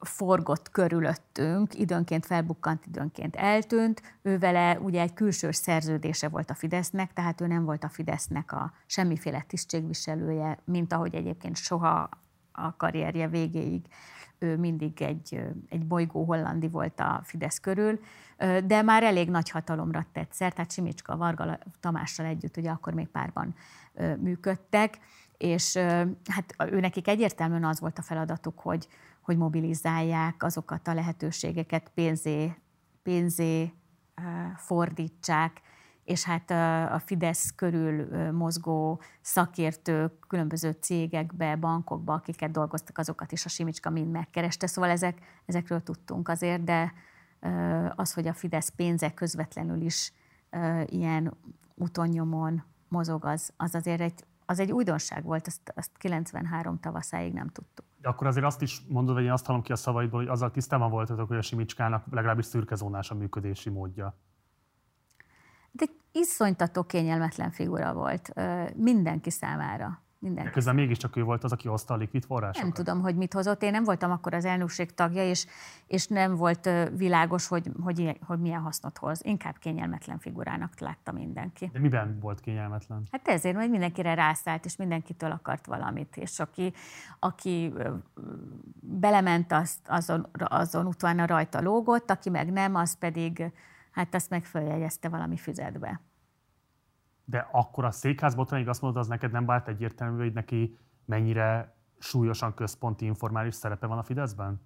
forgott 0.00 0.70
körülöttünk, 0.70 1.74
időnként 1.74 2.26
felbukkant, 2.26 2.86
időnként 2.86 3.36
eltűnt. 3.36 4.02
Ő 4.22 4.38
vele 4.38 4.78
ugye 4.80 5.00
egy 5.00 5.14
külső 5.14 5.50
szerződése 5.50 6.28
volt 6.28 6.50
a 6.50 6.54
Fidesznek, 6.54 7.12
tehát 7.12 7.40
ő 7.40 7.46
nem 7.46 7.64
volt 7.64 7.84
a 7.84 7.88
Fidesznek 7.88 8.52
a 8.52 8.72
semmiféle 8.86 9.40
tisztségviselője, 9.40 10.58
mint 10.64 10.92
ahogy 10.92 11.14
egyébként 11.14 11.56
soha 11.56 12.08
a 12.52 12.76
karrierje 12.76 13.28
végéig 13.28 13.86
ő 14.38 14.56
mindig 14.56 15.02
egy, 15.02 15.42
egy 15.68 15.86
bolygó 15.86 16.24
hollandi 16.24 16.68
volt 16.68 17.00
a 17.00 17.20
Fidesz 17.24 17.58
körül, 17.58 18.00
de 18.64 18.82
már 18.82 19.02
elég 19.02 19.30
nagy 19.30 19.50
hatalomra 19.50 20.06
tett 20.12 20.32
szert, 20.32 20.54
tehát 20.54 20.72
Simicska 20.72 21.16
Varga 21.16 21.58
Tamással 21.80 22.26
együtt 22.26 22.56
ugye 22.56 22.70
akkor 22.70 22.94
még 22.94 23.08
párban 23.08 23.54
működtek, 24.18 24.98
és 25.38 25.76
hát 26.24 26.54
ő 26.70 26.80
nekik 26.80 27.08
egyértelműen 27.08 27.64
az 27.64 27.80
volt 27.80 27.98
a 27.98 28.02
feladatuk, 28.02 28.58
hogy, 28.58 28.88
hogy 29.26 29.36
mobilizálják 29.36 30.42
azokat 30.42 30.88
a 30.88 30.94
lehetőségeket, 30.94 31.88
pénzé, 31.94 32.54
pénzé 33.02 33.72
fordítsák, 34.56 35.60
és 36.04 36.24
hát 36.24 36.50
a 36.92 36.98
Fidesz 36.98 37.52
körül 37.56 38.30
mozgó 38.32 39.00
szakértők 39.20 40.18
különböző 40.28 40.70
cégekbe, 40.80 41.56
bankokba, 41.56 42.12
akiket 42.12 42.50
dolgoztak, 42.50 42.98
azokat 42.98 43.32
is 43.32 43.44
a 43.44 43.48
Simicska 43.48 43.90
mind 43.90 44.10
megkereste. 44.10 44.66
Szóval 44.66 44.90
ezek, 44.90 45.18
ezekről 45.46 45.82
tudtunk 45.82 46.28
azért, 46.28 46.64
de 46.64 46.92
az, 47.94 48.12
hogy 48.12 48.28
a 48.28 48.34
Fidesz 48.34 48.68
pénze 48.68 49.14
közvetlenül 49.14 49.80
is 49.80 50.12
ilyen 50.84 51.36
utonnyomon 51.74 52.62
mozog, 52.88 53.24
az, 53.24 53.52
az 53.56 53.74
azért 53.74 54.00
egy 54.00 54.24
az 54.46 54.58
egy 54.58 54.72
újdonság 54.72 55.24
volt, 55.24 55.46
azt, 55.46 55.72
azt 55.74 55.90
93 55.98 56.80
tavaszáig 56.80 57.32
nem 57.32 57.48
tudtuk. 57.48 57.86
De 58.06 58.12
akkor 58.12 58.26
azért 58.26 58.46
azt 58.46 58.62
is 58.62 58.80
mondod, 58.88 59.14
hogy 59.14 59.24
én 59.24 59.30
azt 59.30 59.46
hallom 59.46 59.62
ki 59.62 59.72
a 59.72 59.76
szavaidból, 59.76 60.20
hogy 60.20 60.28
azzal 60.28 60.50
tisztában 60.50 60.90
voltatok, 60.90 61.28
hogy 61.28 61.36
a 61.36 61.42
Simicskának 61.42 62.04
legalábbis 62.10 62.44
szürkezónás 62.44 63.10
a 63.10 63.14
működési 63.14 63.70
módja. 63.70 64.18
De 65.70 65.84
iszonytató 66.12 66.82
kényelmetlen 66.82 67.50
figura 67.50 67.92
volt 67.92 68.32
mindenki 68.76 69.30
számára. 69.30 70.02
Mindenki. 70.18 70.48
De 70.48 70.54
közben 70.54 70.74
mégiscsak 70.74 71.16
ő 71.16 71.22
volt 71.22 71.44
az, 71.44 71.52
aki 71.52 71.68
hozta 71.68 71.94
a 71.94 71.96
likvid 71.96 72.24
forrásokat. 72.24 72.62
Nem 72.62 72.72
tudom, 72.72 73.00
hogy 73.00 73.16
mit 73.16 73.32
hozott. 73.32 73.62
Én 73.62 73.70
nem 73.70 73.84
voltam 73.84 74.10
akkor 74.10 74.34
az 74.34 74.44
elnökség 74.44 74.94
tagja, 74.94 75.28
és, 75.28 75.46
és 75.86 76.06
nem 76.06 76.34
volt 76.34 76.70
világos, 76.96 77.46
hogy, 77.48 77.70
hogy, 77.82 78.18
hogy 78.26 78.38
milyen 78.38 78.60
hasznot 78.60 78.98
hoz. 78.98 79.24
Inkább 79.24 79.58
kényelmetlen 79.58 80.18
figurának 80.18 80.78
látta 80.78 81.12
mindenki. 81.12 81.70
De 81.72 81.78
miben 81.78 82.18
volt 82.20 82.40
kényelmetlen? 82.40 83.02
Hát 83.10 83.28
ezért, 83.28 83.56
hogy 83.56 83.70
mindenkire 83.70 84.14
rászállt, 84.14 84.64
és 84.64 84.76
mindenkitől 84.76 85.30
akart 85.30 85.66
valamit. 85.66 86.16
És 86.16 86.38
aki, 86.38 86.72
aki 87.18 87.72
belement, 88.80 89.52
azt, 89.52 89.78
azon, 89.88 90.26
azon 90.32 90.86
utána 90.86 91.26
rajta 91.26 91.60
lógott, 91.60 92.10
aki 92.10 92.30
meg 92.30 92.52
nem, 92.52 92.74
az 92.74 92.98
pedig 92.98 93.52
hát 93.90 94.14
azt 94.14 94.30
meg 94.30 94.44
följegyezte 94.44 95.08
valami 95.08 95.36
füzetbe. 95.36 96.00
De 97.28 97.48
akkor 97.52 97.84
a 97.84 97.90
székházbotrányig 97.90 98.68
azt 98.68 98.80
mondod, 98.80 99.00
az 99.00 99.08
neked 99.08 99.32
nem 99.32 99.46
vált 99.46 99.68
egyértelmű, 99.68 100.22
hogy 100.22 100.32
neki 100.32 100.78
mennyire 101.04 101.74
súlyosan 101.98 102.54
központi 102.54 103.04
informális 103.04 103.54
szerepe 103.54 103.86
van 103.86 103.98
a 103.98 104.02
Fideszben? 104.02 104.60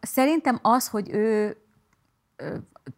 Szerintem 0.00 0.58
az, 0.62 0.88
hogy 0.88 1.08
ő 1.10 1.56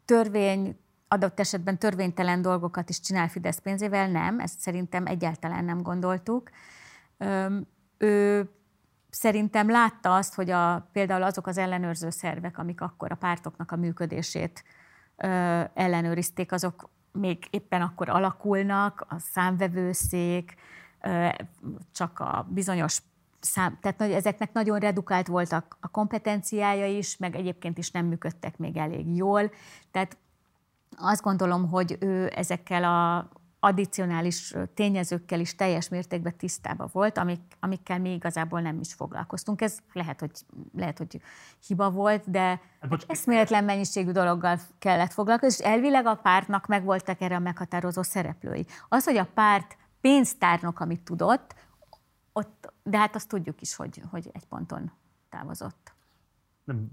törvény, 0.05 0.78
adott 1.08 1.40
esetben 1.40 1.78
törvénytelen 1.78 2.42
dolgokat 2.42 2.89
is 2.89 3.00
csinál 3.00 3.28
Fidesz 3.28 3.58
pénzével, 3.58 4.08
nem, 4.08 4.40
ezt 4.40 4.60
szerintem 4.60 5.07
egyáltalán 5.07 5.65
nem 5.65 5.82
gondoltuk. 5.82 6.50
Ő 7.98 8.50
szerintem 9.10 9.70
látta 9.70 10.15
azt, 10.15 10.34
hogy 10.34 10.50
a, 10.50 10.89
például 10.92 11.23
azok 11.23 11.47
az 11.47 11.58
ellenőrző 11.58 12.10
szervek, 12.10 12.58
amik 12.58 12.81
akkor 12.81 13.12
a 13.12 13.16
pártoknak 13.16 13.73
a 13.73 13.76
működését 13.76 14.65
ellenőrizték, 15.74 16.52
azok 16.52 16.90
még 17.12 17.47
éppen 17.51 17.83
akkor 17.83 18.09
alakulnak, 18.09 19.07
a 19.09 19.19
számvevőszék, 19.19 20.55
csak 21.93 22.20
a 22.20 22.47
bizonyos 22.51 22.99
szám, 23.41 23.78
tehát 23.81 24.01
ezeknek 24.03 24.53
nagyon 24.53 24.78
redukált 24.78 25.27
voltak 25.27 25.77
a 25.81 25.89
kompetenciája 25.89 26.87
is, 26.87 27.17
meg 27.17 27.37
egyébként 27.37 27.78
is 27.78 27.91
nem 27.91 28.07
működtek 28.07 28.59
még 28.59 28.77
elég 28.77 29.17
jól. 29.17 29.51
Tehát 29.91 30.17
azt 30.97 31.23
gondolom, 31.23 31.69
hogy 31.69 31.97
ő 32.01 32.33
ezekkel 32.35 32.85
a 32.85 33.28
addicionális 33.61 34.55
tényezőkkel 34.75 35.41
is 35.41 35.55
teljes 35.55 35.89
mértékben 35.89 36.37
tisztában 36.37 36.89
volt, 36.93 37.19
amik, 37.19 37.41
amikkel 37.61 37.99
mi 37.99 38.12
igazából 38.12 38.61
nem 38.61 38.81
is 38.81 38.95
foglalkoztunk. 38.95 39.61
Ez 39.61 39.78
lehet, 39.93 40.20
hogy, 40.20 40.31
lehet, 40.75 40.99
hogy 40.99 41.20
hiba 41.67 41.91
volt, 41.91 42.31
de 42.31 42.61
hát, 42.81 43.05
eszméletlen 43.07 43.65
mennyiségű 43.65 44.11
dologgal 44.11 44.59
kellett 44.78 45.12
foglalkozni, 45.12 45.65
és 45.65 45.70
elvileg 45.70 46.07
a 46.07 46.15
pártnak 46.15 46.67
megvoltak 46.67 47.20
erre 47.20 47.37
a 47.37 47.39
meghatározó 47.39 48.03
szereplői. 48.03 48.67
Az, 48.89 49.05
hogy 49.05 49.17
a 49.17 49.28
párt 49.35 49.77
pénztárnok, 50.01 50.81
amit 50.81 51.03
tudott, 51.03 51.55
ott, 52.33 52.73
de 52.83 52.99
hát 52.99 53.15
azt 53.15 53.28
tudjuk 53.28 53.61
is, 53.61 53.75
hogy, 53.75 54.03
hogy 54.11 54.31
egy 54.33 54.47
ponton 54.47 54.93
távozott. 55.28 55.93
Nem, 56.65 56.89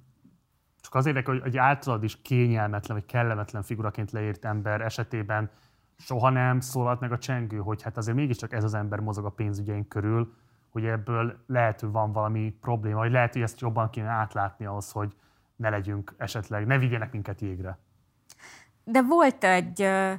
csak 0.82 0.96
azért, 0.96 1.26
hogy, 1.26 1.42
hogy 1.42 1.58
általad 1.58 2.04
is 2.04 2.22
kényelmetlen 2.22 2.98
vagy 2.98 3.06
kellemetlen 3.06 3.64
figuraként 3.64 4.12
leírt 4.12 4.46
ember 4.46 4.82
esetében 4.82 5.52
soha 5.98 6.30
nem 6.30 6.60
szólalt 6.60 7.00
meg 7.00 7.12
a 7.12 7.18
csengő, 7.18 7.58
hogy 7.58 7.82
hát 7.82 7.98
azért 7.98 8.18
mégiscsak 8.18 8.54
ez 8.54 8.64
az 8.64 8.74
ember 8.74 9.00
mozog 9.00 9.26
a 9.26 9.30
pénzügyeink 9.30 9.90
körül, 9.90 10.34
hogy 10.70 10.86
ebből 10.86 11.44
lehet, 11.48 11.80
hogy 11.80 11.92
van 11.92 12.12
valami 12.12 12.58
probléma, 12.62 12.98
vagy 12.98 13.12
lehet, 13.12 13.34
hogy 13.34 13.42
ezt 13.42 13.60
jobban 13.60 13.90
kéne 13.90 14.10
átlátni 14.10 14.66
ahhoz, 14.66 14.92
hogy 14.92 15.16
ne 15.56 15.70
legyünk 15.70 16.14
esetleg, 16.18 16.66
ne 16.66 16.78
vigyenek 16.78 17.12
minket 17.12 17.42
jégre. 17.42 17.78
De 18.84 19.02
volt 19.02 19.44
egy 19.44 19.82
ö, 19.82 20.14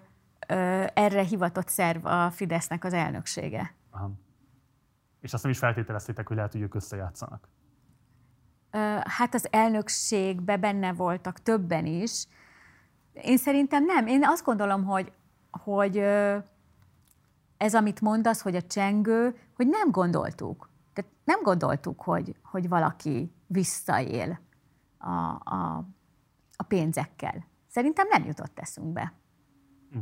ö, 0.48 0.84
erre 0.94 1.22
hivatott 1.22 1.68
szerv 1.68 2.06
a 2.06 2.30
Fidesznek 2.30 2.84
az 2.84 2.92
elnöksége. 2.92 3.74
Aha. 3.90 4.10
És 5.20 5.32
azt 5.32 5.42
nem 5.42 5.52
is 5.52 5.58
feltételeztétek, 5.58 6.26
hogy 6.26 6.36
lehet, 6.36 6.52
hogy 6.52 6.60
ők 6.60 6.74
összejátszanak. 6.74 7.48
Ö, 8.70 8.78
hát 9.04 9.34
az 9.34 9.48
elnökségbe 9.50 10.56
benne 10.56 10.92
voltak 10.92 11.42
többen 11.42 11.86
is. 11.86 12.26
Én 13.12 13.36
szerintem 13.36 13.84
nem. 13.84 14.06
Én 14.06 14.24
azt 14.24 14.44
gondolom, 14.44 14.84
hogy 14.84 15.12
hogy 15.56 15.96
ez, 17.56 17.74
amit 17.74 18.00
mondasz, 18.00 18.40
hogy 18.40 18.56
a 18.56 18.62
csengő, 18.62 19.38
hogy 19.54 19.66
nem 19.66 19.90
gondoltuk. 19.90 20.68
Tehát 20.92 21.10
nem 21.24 21.42
gondoltuk, 21.42 22.02
hogy, 22.02 22.36
hogy 22.42 22.68
valaki 22.68 23.32
visszaél 23.46 24.40
a, 24.98 25.10
a, 25.54 25.84
a 26.56 26.62
pénzekkel. 26.62 27.46
Szerintem 27.68 28.06
nem 28.10 28.24
jutott 28.24 28.58
eszünkbe. 28.58 29.12
Hm. 29.90 29.98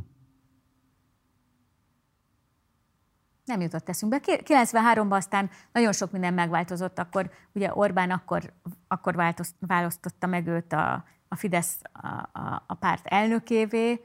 Nem 3.45 3.61
jutott 3.61 3.89
eszünkbe. 3.89 4.21
93-ban 4.23 5.11
aztán 5.11 5.51
nagyon 5.73 5.93
sok 5.93 6.11
minden 6.11 6.35
megváltozott, 6.35 6.99
akkor 6.99 7.31
ugye 7.53 7.75
Orbán 7.75 8.11
akkor, 8.11 8.53
akkor 8.89 9.35
választotta 9.59 10.27
meg 10.27 10.47
őt 10.47 10.73
a, 10.73 11.05
a 11.29 11.37
Fidesz 11.37 11.81
a, 11.93 12.07
a, 12.39 12.65
a 12.67 12.75
párt 12.75 13.07
elnökévé, 13.07 14.01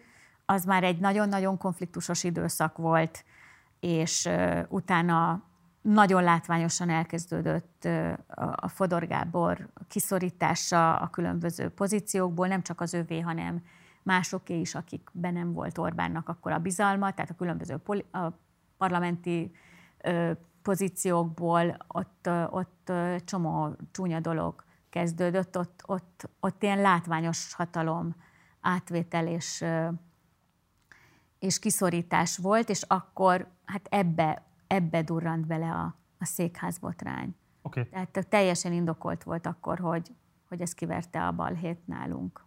az 0.49 0.65
már 0.65 0.83
egy 0.83 0.99
nagyon-nagyon 0.99 1.57
konfliktusos 1.57 2.23
időszak 2.23 2.77
volt, 2.77 3.25
és 3.79 4.29
utána 4.67 5.43
nagyon 5.81 6.23
látványosan 6.23 6.89
elkezdődött 6.89 7.87
a 8.55 8.67
Fodor 8.67 9.07
Gábor 9.07 9.69
kiszorítása 9.87 10.95
a 10.95 11.09
különböző 11.09 11.69
pozíciókból, 11.69 12.47
nem 12.47 12.61
csak 12.61 12.81
az 12.81 12.93
övé, 12.93 13.19
hanem 13.19 13.63
másoké 14.03 14.59
is, 14.59 14.75
akikben 14.75 15.33
nem 15.33 15.53
volt 15.53 15.77
Orbánnak 15.77 16.29
akkor 16.29 16.51
a 16.51 16.59
bizalma, 16.59 17.13
tehát 17.13 17.31
a 17.31 17.35
különböző 17.35 17.77
poli- 17.77 18.05
a 18.11 18.27
parlamenti 18.77 19.51
pozíciókból 20.61 21.77
ott, 21.87 22.29
ott 22.49 22.91
csomó 23.25 23.75
csúnya 23.91 24.19
dolog 24.19 24.63
kezdődött, 24.89 25.57
ott, 25.57 25.81
ott, 25.85 26.29
ott 26.39 26.63
ilyen 26.63 26.81
látványos 26.81 27.53
hatalom 27.53 28.15
átvétel 28.61 29.27
és, 29.27 29.65
és 31.40 31.59
kiszorítás 31.59 32.38
volt, 32.38 32.69
és 32.69 32.84
akkor 32.88 33.48
hát 33.66 33.88
ebbe, 33.90 34.45
ebbe 34.68 35.03
durrant 35.03 35.48
bele 35.48 35.72
a, 35.72 35.95
a 36.18 36.26
székházbotrány. 36.26 37.35
Okay. 37.61 37.90
Tehát 37.90 38.27
teljesen 38.30 38.74
indokolt 38.74 39.24
volt 39.24 39.45
akkor, 39.45 39.80
hogy, 39.80 40.16
hogy 40.48 40.61
ez 40.61 40.74
kiverte 40.74 41.27
a 41.27 41.32
balhét 41.32 41.88
nálunk. 41.88 42.45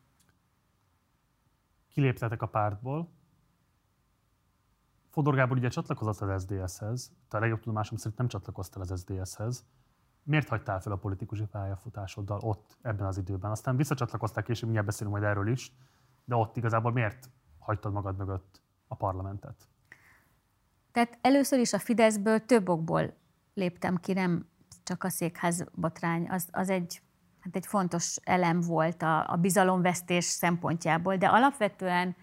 Kiléptetek 1.88 2.42
a 2.42 2.46
pártból. 2.46 3.10
Fodor 5.10 5.34
Gábor 5.34 5.56
ugye 5.56 5.68
csatlakozott 5.68 6.20
az 6.20 6.42
SZDSZ-hez, 6.42 7.12
te 7.28 7.36
a 7.36 7.40
legjobb 7.40 7.60
tudomásom 7.60 7.96
szerint 7.96 8.18
nem 8.18 8.28
csatlakoztál 8.28 8.82
az 8.82 9.00
SZDSZ-hez. 9.00 9.64
Miért 10.22 10.48
hagytál 10.48 10.80
fel 10.80 10.92
a 10.92 10.96
politikusi 10.96 11.44
pályafutásoddal 11.44 12.38
ott, 12.42 12.76
ebben 12.82 13.06
az 13.06 13.18
időben? 13.18 13.50
Aztán 13.50 13.76
visszacsatlakoztál 13.76 14.42
később, 14.42 14.62
mindjárt 14.62 14.86
beszélünk 14.86 15.16
majd 15.16 15.28
erről 15.28 15.48
is, 15.48 15.72
de 16.24 16.34
ott 16.34 16.56
igazából 16.56 16.92
miért 16.92 17.30
hagytad 17.58 17.92
magad 17.92 18.16
mögött 18.16 18.61
a 18.92 18.94
parlamentet? 18.94 19.54
Tehát 20.92 21.18
először 21.20 21.58
is 21.58 21.72
a 21.72 21.78
Fideszből 21.78 22.46
több 22.46 22.68
okból 22.68 23.16
léptem 23.54 23.96
ki, 23.96 24.12
nem 24.12 24.46
csak 24.82 25.04
a 25.04 25.08
székház 25.08 25.64
botrány, 25.74 26.28
az, 26.30 26.48
az 26.50 26.70
egy, 26.70 27.02
hát 27.40 27.56
egy 27.56 27.66
fontos 27.66 28.16
elem 28.24 28.60
volt 28.60 29.02
a, 29.02 29.30
a 29.30 29.36
bizalomvesztés 29.36 30.24
szempontjából, 30.24 31.16
de 31.16 31.26
alapvetően 31.26 32.16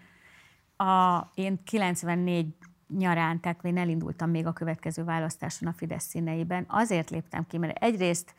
a, 0.76 1.20
én 1.34 1.64
94 1.64 2.54
nyarán, 2.98 3.40
tehát 3.40 3.64
én 3.64 3.76
elindultam 3.76 4.30
még 4.30 4.46
a 4.46 4.52
következő 4.52 5.04
választáson 5.04 5.68
a 5.68 5.72
Fidesz 5.72 6.04
színeiben, 6.04 6.64
azért 6.68 7.10
léptem 7.10 7.46
ki, 7.46 7.58
mert 7.58 7.82
egyrészt 7.82 8.34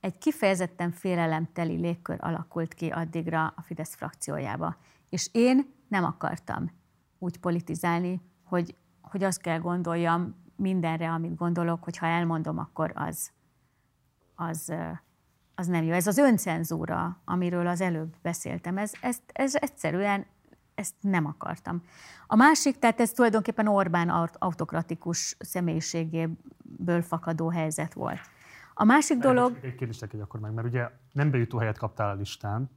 egy 0.00 0.18
kifejezetten 0.18 0.92
félelemteli 0.92 1.76
légkör 1.76 2.16
alakult 2.20 2.74
ki 2.74 2.88
addigra 2.88 3.52
a 3.56 3.62
Fidesz 3.62 3.94
frakciójába. 3.94 4.76
És 5.08 5.28
én 5.32 5.74
nem 5.88 6.04
akartam 6.04 6.70
úgy 7.24 7.38
politizálni, 7.38 8.20
hogy 8.44 8.76
hogy 9.14 9.24
azt 9.24 9.40
kell 9.40 9.58
gondoljam 9.58 10.34
mindenre, 10.56 11.10
amit 11.10 11.36
gondolok, 11.36 11.84
hogy 11.84 11.96
ha 11.96 12.06
elmondom, 12.06 12.58
akkor 12.58 12.92
az, 12.94 13.30
az, 14.34 14.72
az 15.54 15.66
nem 15.66 15.84
jó. 15.84 15.92
Ez 15.92 16.06
az 16.06 16.18
öncenzúra, 16.18 17.20
amiről 17.24 17.66
az 17.66 17.80
előbb 17.80 18.14
beszéltem, 18.22 18.78
ez, 18.78 18.92
ez, 19.00 19.18
ez 19.32 19.54
egyszerűen 19.54 20.26
ezt 20.74 20.94
nem 21.00 21.26
akartam. 21.26 21.82
A 22.26 22.36
másik, 22.36 22.78
tehát 22.78 23.00
ez 23.00 23.10
tulajdonképpen 23.10 23.66
Orbán 23.66 24.08
autokratikus 24.38 25.36
személyiségéből 25.38 27.02
fakadó 27.02 27.48
helyzet 27.48 27.92
volt. 27.92 28.20
A 28.74 28.84
másik 28.84 29.18
dolog... 29.18 29.58
Egy 29.62 29.74
kérdést 29.74 30.02
egy 30.02 30.20
akkor 30.20 30.40
meg, 30.40 30.52
mert 30.52 30.66
ugye 30.66 30.90
nem 31.12 31.30
bejutó 31.30 31.58
helyet 31.58 31.78
kaptál 31.78 32.10
a 32.10 32.14
listán, 32.14 32.70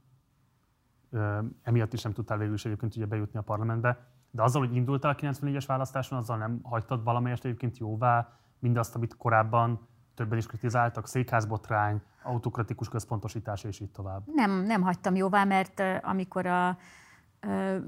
emiatt 1.62 1.92
is 1.92 2.02
nem 2.02 2.12
tudtál 2.12 2.38
végül 2.38 2.54
is 2.54 2.64
egyébként 2.64 2.96
ugye 2.96 3.06
bejutni 3.06 3.38
a 3.38 3.42
parlamentbe. 3.42 4.16
De 4.30 4.42
azzal, 4.42 4.66
hogy 4.66 4.76
indultál 4.76 5.10
a 5.10 5.14
94-es 5.14 5.64
választáson, 5.66 6.18
azzal 6.18 6.36
nem 6.36 6.60
hagytad 6.62 7.04
valamelyest 7.04 7.44
egyébként 7.44 7.78
jóvá 7.78 8.28
mindazt, 8.58 8.94
amit 8.94 9.16
korábban 9.16 9.88
többen 10.14 10.38
is 10.38 10.46
kritizáltak, 10.46 11.06
székházbotrány, 11.06 12.02
autokratikus 12.22 12.88
központosítás 12.88 13.64
és 13.64 13.80
így 13.80 13.90
tovább. 13.90 14.22
Nem, 14.34 14.50
nem 14.50 14.82
hagytam 14.82 15.14
jóvá, 15.14 15.44
mert 15.44 15.82
amikor 16.02 16.46
a 16.46 16.78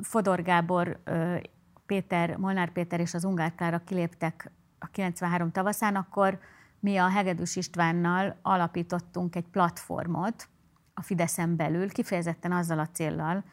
Fodor 0.03 0.43
Gábor, 0.43 1.01
Péter, 1.87 2.37
Molnár 2.37 2.73
Péter 2.73 3.01
és 3.01 3.15
az 3.15 3.25
Ungár 3.25 3.55
Klára 3.55 3.79
kiléptek 3.79 4.53
a 4.79 4.87
93 4.87 5.51
tavaszán, 5.51 5.97
akkor 5.97 6.39
mi 6.81 6.97
a 6.97 7.09
Hegedűs 7.09 7.57
Istvánnal 7.57 8.37
alapítottunk 8.43 9.37
egy 9.37 9.49
platformot 9.49 10.49
a 10.95 11.03
Fideszen 11.03 11.57
belül, 11.57 11.91
kifejezetten 11.91 12.53
azzal 12.53 12.79
a 12.79 12.89
céllal, 12.93 13.45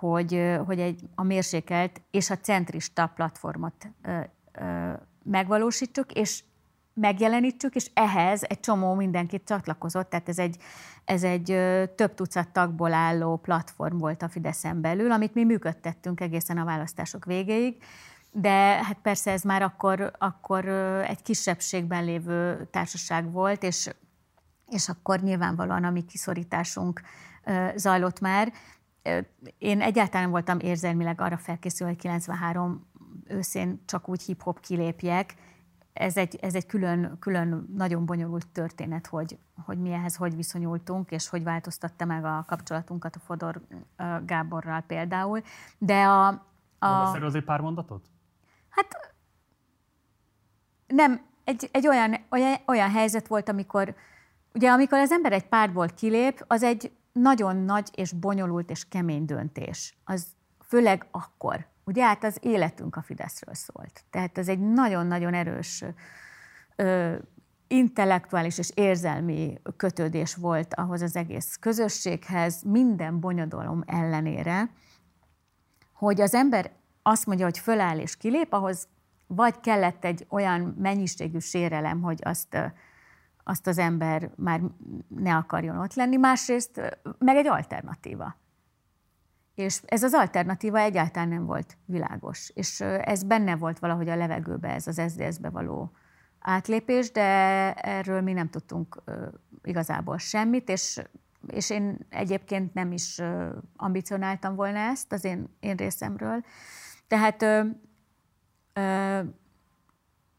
hogy, 0.00 0.56
hogy 0.66 0.80
egy, 0.80 1.00
a 1.14 1.22
mérsékelt 1.22 2.00
és 2.10 2.30
a 2.30 2.38
centrista 2.38 3.12
platformot 3.14 3.90
ö, 4.02 4.20
ö, 4.52 4.92
megvalósítsuk, 5.22 6.12
és 6.12 6.42
megjelenítsük, 6.94 7.74
és 7.74 7.90
ehhez 7.94 8.42
egy 8.42 8.60
csomó 8.60 8.94
mindenkit 8.94 9.44
csatlakozott, 9.46 10.10
tehát 10.10 10.28
ez 10.28 10.38
egy, 10.38 10.56
ez 11.04 11.22
egy 11.22 11.44
több 11.96 12.14
tucat 12.14 12.48
tagból 12.48 12.92
álló 12.92 13.36
platform 13.36 13.98
volt 13.98 14.22
a 14.22 14.28
Fideszen 14.28 14.80
belül, 14.80 15.12
amit 15.12 15.34
mi 15.34 15.44
működtettünk 15.44 16.20
egészen 16.20 16.58
a 16.58 16.64
választások 16.64 17.24
végéig, 17.24 17.82
de 18.32 18.50
hát 18.84 18.98
persze 19.02 19.30
ez 19.30 19.42
már 19.42 19.62
akkor, 19.62 20.12
akkor 20.18 20.68
egy 21.08 21.22
kisebbségben 21.22 22.04
lévő 22.04 22.68
társaság 22.70 23.32
volt, 23.32 23.62
és, 23.62 23.90
és 24.68 24.88
akkor 24.88 25.20
nyilvánvalóan 25.20 25.84
a 25.84 25.90
mi 25.90 26.04
kiszorításunk 26.04 27.00
zajlott 27.76 28.20
már, 28.20 28.52
én 29.58 29.80
egyáltalán 29.80 30.30
voltam 30.30 30.58
érzelmileg 30.58 31.20
arra 31.20 31.36
felkészülve, 31.36 31.92
hogy 31.92 32.00
93 32.00 32.86
őszén 33.24 33.82
csak 33.84 34.08
úgy 34.08 34.22
hip-hop 34.22 34.60
kilépjek. 34.60 35.34
Ez 35.92 36.16
egy, 36.16 36.36
ez 36.36 36.54
egy 36.54 36.66
külön, 36.66 37.16
külön 37.18 37.66
nagyon 37.76 38.06
bonyolult 38.06 38.48
történet, 38.48 39.06
hogy, 39.06 39.38
hogy 39.64 39.78
mi 39.78 39.92
ehhez 39.92 40.16
hogy 40.16 40.36
viszonyultunk, 40.36 41.10
és 41.10 41.28
hogy 41.28 41.42
változtatta 41.42 42.04
meg 42.04 42.24
a 42.24 42.44
kapcsolatunkat 42.46 43.16
a 43.16 43.18
Fodor 43.18 43.60
Gáborral 44.24 44.80
például. 44.80 45.42
De 45.78 46.02
a... 46.02 46.26
a 46.78 46.88
Mondasz 46.88 47.22
azért 47.22 47.44
pár 47.44 47.60
mondatot? 47.60 48.04
Hát 48.68 49.14
nem, 50.86 51.20
egy, 51.44 51.68
egy 51.72 51.86
olyan, 51.86 52.16
olyan, 52.30 52.56
olyan 52.66 52.90
helyzet 52.90 53.26
volt, 53.26 53.48
amikor, 53.48 53.94
ugye 54.54 54.70
amikor 54.70 54.98
az 54.98 55.10
ember 55.10 55.32
egy 55.32 55.48
pártból 55.48 55.88
kilép, 55.88 56.44
az 56.46 56.62
egy 56.62 56.92
nagyon 57.20 57.56
nagy 57.56 57.88
és 57.94 58.12
bonyolult 58.12 58.70
és 58.70 58.88
kemény 58.88 59.24
döntés. 59.24 59.98
Az 60.04 60.26
főleg 60.66 61.06
akkor. 61.10 61.66
Ugye 61.84 62.04
hát 62.04 62.24
az 62.24 62.38
életünk 62.40 62.96
a 62.96 63.02
Fideszről 63.02 63.54
szólt. 63.54 64.04
Tehát 64.10 64.38
ez 64.38 64.48
egy 64.48 64.58
nagyon-nagyon 64.72 65.34
erős 65.34 65.84
ö, 66.76 67.14
intellektuális 67.66 68.58
és 68.58 68.70
érzelmi 68.74 69.60
kötődés 69.76 70.34
volt 70.34 70.74
ahhoz 70.74 71.02
az 71.02 71.16
egész 71.16 71.56
közösséghez, 71.60 72.62
minden 72.62 73.20
bonyodalom 73.20 73.82
ellenére, 73.86 74.70
hogy 75.92 76.20
az 76.20 76.34
ember 76.34 76.70
azt 77.02 77.26
mondja, 77.26 77.44
hogy 77.44 77.58
föláll 77.58 77.98
és 77.98 78.16
kilép, 78.16 78.52
ahhoz 78.52 78.88
vagy 79.26 79.60
kellett 79.60 80.04
egy 80.04 80.26
olyan 80.28 80.74
mennyiségű 80.78 81.38
sérelem, 81.38 82.00
hogy 82.00 82.18
azt 82.22 82.56
azt 83.50 83.66
az 83.66 83.78
ember 83.78 84.30
már 84.36 84.60
ne 85.08 85.36
akarjon 85.36 85.78
ott 85.78 85.94
lenni, 85.94 86.16
másrészt 86.16 87.00
meg 87.18 87.36
egy 87.36 87.46
alternatíva. 87.46 88.36
És 89.54 89.80
ez 89.84 90.02
az 90.02 90.14
alternatíva 90.14 90.78
egyáltalán 90.78 91.28
nem 91.28 91.46
volt 91.46 91.76
világos. 91.84 92.50
És 92.54 92.80
ez 92.80 93.22
benne 93.22 93.56
volt 93.56 93.78
valahogy 93.78 94.08
a 94.08 94.16
levegőbe, 94.16 94.68
ez 94.68 94.86
az 94.86 95.02
SZDSZ-be 95.08 95.48
való 95.50 95.92
átlépés, 96.40 97.10
de 97.10 97.22
erről 97.74 98.20
mi 98.20 98.32
nem 98.32 98.48
tudtunk 98.48 99.02
igazából 99.62 100.18
semmit, 100.18 100.68
és, 100.68 101.02
és 101.46 101.70
én 101.70 101.98
egyébként 102.08 102.74
nem 102.74 102.92
is 102.92 103.20
ambicionáltam 103.76 104.54
volna 104.54 104.78
ezt 104.78 105.12
az 105.12 105.24
én, 105.24 105.56
én 105.60 105.76
részemről. 105.76 106.44
Tehát 107.06 107.44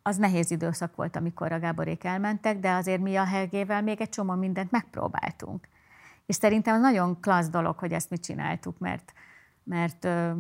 az 0.01 0.17
nehéz 0.17 0.51
időszak 0.51 0.95
volt, 0.95 1.15
amikor 1.15 1.51
a 1.51 1.59
Gáborék 1.59 2.03
elmentek, 2.03 2.59
de 2.59 2.71
azért 2.71 3.01
mi 3.01 3.15
a 3.15 3.25
Helgével 3.25 3.81
még 3.81 4.01
egy 4.01 4.09
csomó 4.09 4.33
mindent 4.33 4.71
megpróbáltunk. 4.71 5.67
És 6.25 6.35
szerintem 6.35 6.80
nagyon 6.80 7.19
klassz 7.19 7.49
dolog, 7.49 7.77
hogy 7.77 7.91
ezt 7.91 8.09
mi 8.09 8.17
csináltuk, 8.17 8.80
mert, 8.80 9.13
mert 9.63 10.05
ö, 10.05 10.31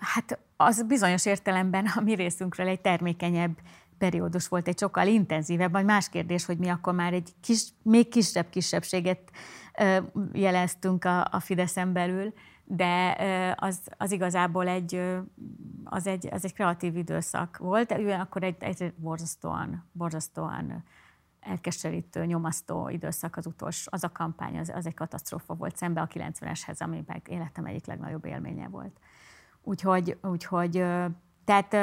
Hát 0.00 0.38
az 0.56 0.82
bizonyos 0.82 1.26
értelemben 1.26 1.86
a 1.86 2.00
mi 2.00 2.14
részünkről 2.14 2.68
egy 2.68 2.80
termékenyebb 2.80 3.58
periódus 3.98 4.48
volt, 4.48 4.68
egy 4.68 4.78
sokkal 4.78 5.06
intenzívebb, 5.06 5.72
vagy 5.72 5.84
más 5.84 6.08
kérdés, 6.08 6.44
hogy 6.44 6.58
mi 6.58 6.68
akkor 6.68 6.94
már 6.94 7.12
egy 7.12 7.32
kis, 7.40 7.68
még 7.82 8.08
kisebb 8.08 8.48
kisebbséget 8.50 9.30
jeleztünk 10.32 11.04
a, 11.04 11.28
a 11.30 11.40
Fideszen 11.40 11.92
belül, 11.92 12.32
de 12.70 13.16
az, 13.58 13.80
az 13.96 14.10
igazából 14.10 14.68
egy, 14.68 15.02
az 15.84 16.06
egy, 16.06 16.28
az 16.30 16.44
egy 16.44 16.54
kreatív 16.54 16.96
időszak 16.96 17.56
volt, 17.56 17.92
akkor 17.92 18.42
egy, 18.42 18.56
egy 18.58 18.92
borzasztóan, 18.96 19.84
borzasztóan 19.92 20.84
elkeserítő, 21.40 22.24
nyomasztó 22.24 22.88
időszak 22.88 23.36
az 23.36 23.46
utolsó, 23.46 23.88
az 23.92 24.04
a 24.04 24.12
kampány, 24.12 24.58
az, 24.58 24.68
az 24.68 24.86
egy 24.86 24.94
katasztrófa 24.94 25.54
volt 25.54 25.76
szembe 25.76 26.00
a 26.00 26.06
90-eshez, 26.06 26.78
ami 26.78 27.04
életem 27.26 27.64
egyik 27.64 27.86
legnagyobb 27.86 28.24
élménye 28.24 28.68
volt. 28.68 29.00
Úgyhogy, 29.62 30.18
úgyhogy 30.22 30.84
tehát 31.44 31.74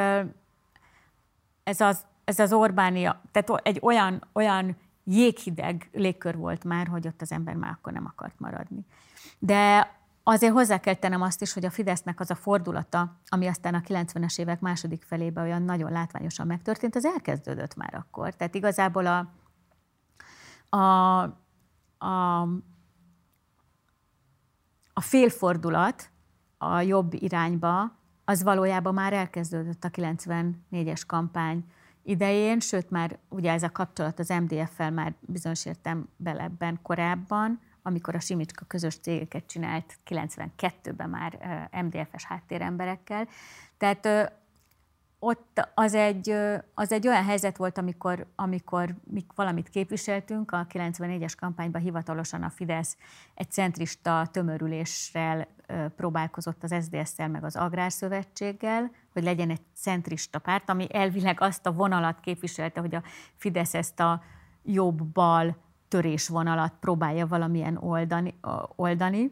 ez 1.64 1.82
az, 1.82 2.06
ez 2.24 2.40
az 2.40 2.54
Orbánia, 2.54 3.22
tehát 3.32 3.66
egy 3.68 3.80
olyan, 3.82 4.28
olyan 4.34 4.78
jéghideg 5.04 5.90
légkör 5.92 6.38
volt 6.38 6.64
már, 6.64 6.88
hogy 6.88 7.08
ott 7.08 7.22
az 7.22 7.32
ember 7.32 7.56
már 7.56 7.72
akkor 7.72 7.94
nem 7.94 8.06
akart 8.06 8.40
maradni. 8.40 8.86
De 9.40 9.92
azért 10.28 10.54
hozzá 10.54 10.80
kell 10.80 10.94
tennem 10.94 11.22
azt 11.22 11.42
is, 11.42 11.54
hogy 11.54 11.66
a 11.66 11.70
Fidesznek 11.70 12.20
az 12.20 12.32
a 12.32 12.36
fordulata, 12.36 13.20
ami 13.26 13.48
aztán 13.48 13.74
a 13.74 13.80
90-es 13.80 14.40
évek 14.40 14.60
második 14.60 15.04
felében 15.04 15.44
olyan 15.44 15.62
nagyon 15.62 15.92
látványosan 15.92 16.48
megtörtént, 16.48 16.96
az 16.96 17.06
elkezdődött 17.06 17.76
már 17.76 17.96
akkor. 17.96 18.34
Tehát 18.34 18.56
igazából 18.56 19.06
a, 19.06 19.34
a, 20.78 21.22
a, 22.06 22.42
a 24.94 25.02
félfordulat 25.02 26.10
a 26.58 26.80
jobb 26.80 27.14
irányba, 27.14 27.92
az 28.26 28.44
valójában 28.44 28.94
már 28.94 29.14
elkezdődött 29.14 29.84
a 29.84 29.90
94-es 29.90 31.02
kampány 31.08 31.66
idején, 32.04 32.60
sőt 32.60 32.90
már 32.90 33.20
ugye 33.30 33.52
ez 33.52 33.64
a 33.64 33.72
kapcsolat 33.72 34.20
az 34.20 34.30
MDF-fel 34.30 34.92
már 34.92 35.16
bizonyos 35.20 35.66
értelemben 35.66 36.80
korábban, 36.82 37.60
amikor 37.88 38.16
a 38.16 38.20
Simicska 38.20 38.66
közös 38.66 38.96
cégeket 38.96 39.48
csinált 39.48 40.00
92-ben 40.10 41.10
már 41.10 41.40
MDF-es 41.84 42.26
háttéremberekkel. 42.26 43.28
Tehát 43.78 44.34
ott 45.20 45.70
az 45.74 45.94
egy, 45.94 46.36
az 46.74 46.92
egy 46.92 47.08
olyan 47.08 47.24
helyzet 47.24 47.58
volt, 47.58 47.78
amikor, 47.78 48.26
amikor 48.36 48.96
mi 49.04 49.26
valamit 49.36 49.70
képviseltünk, 49.70 50.52
a 50.52 50.68
94-es 50.70 51.34
kampányban 51.40 51.82
hivatalosan 51.82 52.44
a 52.44 52.50
Fidesz 52.50 52.98
egy 53.34 53.52
centrista 53.52 54.28
tömörüléssel 54.32 55.48
próbálkozott 55.96 56.64
az 56.64 56.76
SZDSZ-szel 56.82 57.28
meg 57.28 57.44
az 57.44 57.56
Agrárszövetséggel, 57.56 58.92
hogy 59.14 59.24
legyen 59.24 59.50
egy 59.50 59.62
centrista 59.76 60.40
párt, 60.40 60.70
ami 60.70 60.88
elvileg 60.92 61.42
azt 61.42 61.66
a 61.66 61.74
vonalat 61.74 62.20
képviselte, 62.20 62.80
hogy 62.80 62.96
a 62.96 63.04
Fidesz 63.36 63.74
ezt 63.74 64.00
a 64.00 64.24
jobb-bal 64.64 65.58
törésvonalat 65.96 66.74
próbálja 66.80 67.28
valamilyen 67.28 67.78
oldani. 67.78 68.40
oldani 68.76 69.32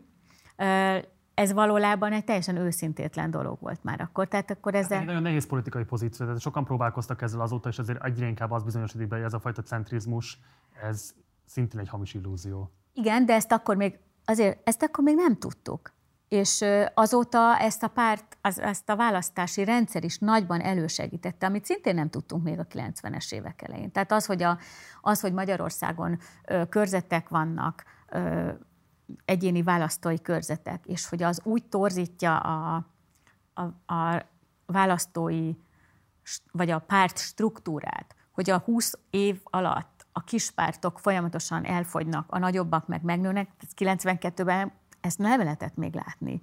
ez 1.33 1.53
valójában 1.53 2.11
egy 2.11 2.23
teljesen 2.23 2.55
őszintétlen 2.55 3.31
dolog 3.31 3.57
volt 3.59 3.83
már 3.83 4.01
akkor. 4.01 4.27
Tehát 4.27 4.51
akkor 4.51 4.75
ezzel... 4.75 4.91
Hát 4.91 4.99
egy 4.99 5.05
nagyon 5.05 5.21
nehéz 5.21 5.47
politikai 5.47 5.83
pozíció, 5.83 6.25
tehát 6.25 6.41
sokan 6.41 6.65
próbálkoztak 6.65 7.21
ezzel 7.21 7.41
azóta, 7.41 7.69
és 7.69 7.79
azért 7.79 8.03
egyre 8.03 8.27
inkább 8.27 8.51
az 8.51 8.63
bizonyosodik 8.63 9.07
be, 9.07 9.15
hogy 9.15 9.25
ez 9.25 9.33
a 9.33 9.39
fajta 9.39 9.61
centrizmus, 9.61 10.39
ez 10.81 11.13
szintén 11.45 11.79
egy 11.79 11.89
hamis 11.89 12.13
illúzió. 12.13 12.71
Igen, 12.93 13.25
de 13.25 13.33
ezt 13.33 13.51
akkor 13.51 13.75
még, 13.75 13.99
azért, 14.25 14.67
ezt 14.67 14.83
akkor 14.83 15.03
még 15.03 15.15
nem 15.15 15.37
tudtuk. 15.37 15.93
És 16.33 16.65
azóta 16.93 17.57
ezt 17.57 17.83
a 17.83 17.87
párt, 17.87 18.37
az, 18.41 18.59
ezt 18.59 18.89
a 18.89 18.95
választási 18.95 19.63
rendszer 19.63 20.03
is 20.03 20.17
nagyban 20.17 20.61
elősegítette, 20.61 21.45
amit 21.45 21.65
szintén 21.65 21.95
nem 21.95 22.09
tudtunk 22.09 22.43
még 22.43 22.59
a 22.59 22.67
90-es 22.67 23.33
évek 23.33 23.61
elején. 23.61 23.91
Tehát 23.91 24.11
az, 24.11 24.25
hogy, 24.25 24.43
a, 24.43 24.57
az, 25.01 25.19
hogy 25.19 25.33
Magyarországon 25.33 26.19
ö, 26.45 26.65
körzetek 26.69 27.29
vannak, 27.29 27.83
ö, 28.09 28.49
egyéni 29.25 29.63
választói 29.63 30.21
körzetek, 30.21 30.85
és 30.85 31.09
hogy 31.09 31.23
az 31.23 31.41
úgy 31.43 31.63
torzítja 31.65 32.37
a, 32.37 32.85
a, 33.53 33.93
a 33.93 34.25
választói, 34.65 35.51
vagy 36.51 36.69
a 36.69 36.79
párt 36.79 37.17
struktúrát, 37.17 38.15
hogy 38.31 38.49
a 38.49 38.57
20 38.57 38.99
év 39.09 39.39
alatt 39.43 40.05
a 40.11 40.23
kispártok 40.23 40.99
folyamatosan 40.99 41.65
elfogynak, 41.65 42.31
a 42.31 42.37
nagyobbak 42.37 42.87
meg 42.87 43.03
megnőnek, 43.03 43.49
92-ben 43.77 44.71
ezt 45.03 45.17
nem 45.17 45.39
lehetett 45.39 45.75
még 45.75 45.93
látni. 45.93 46.39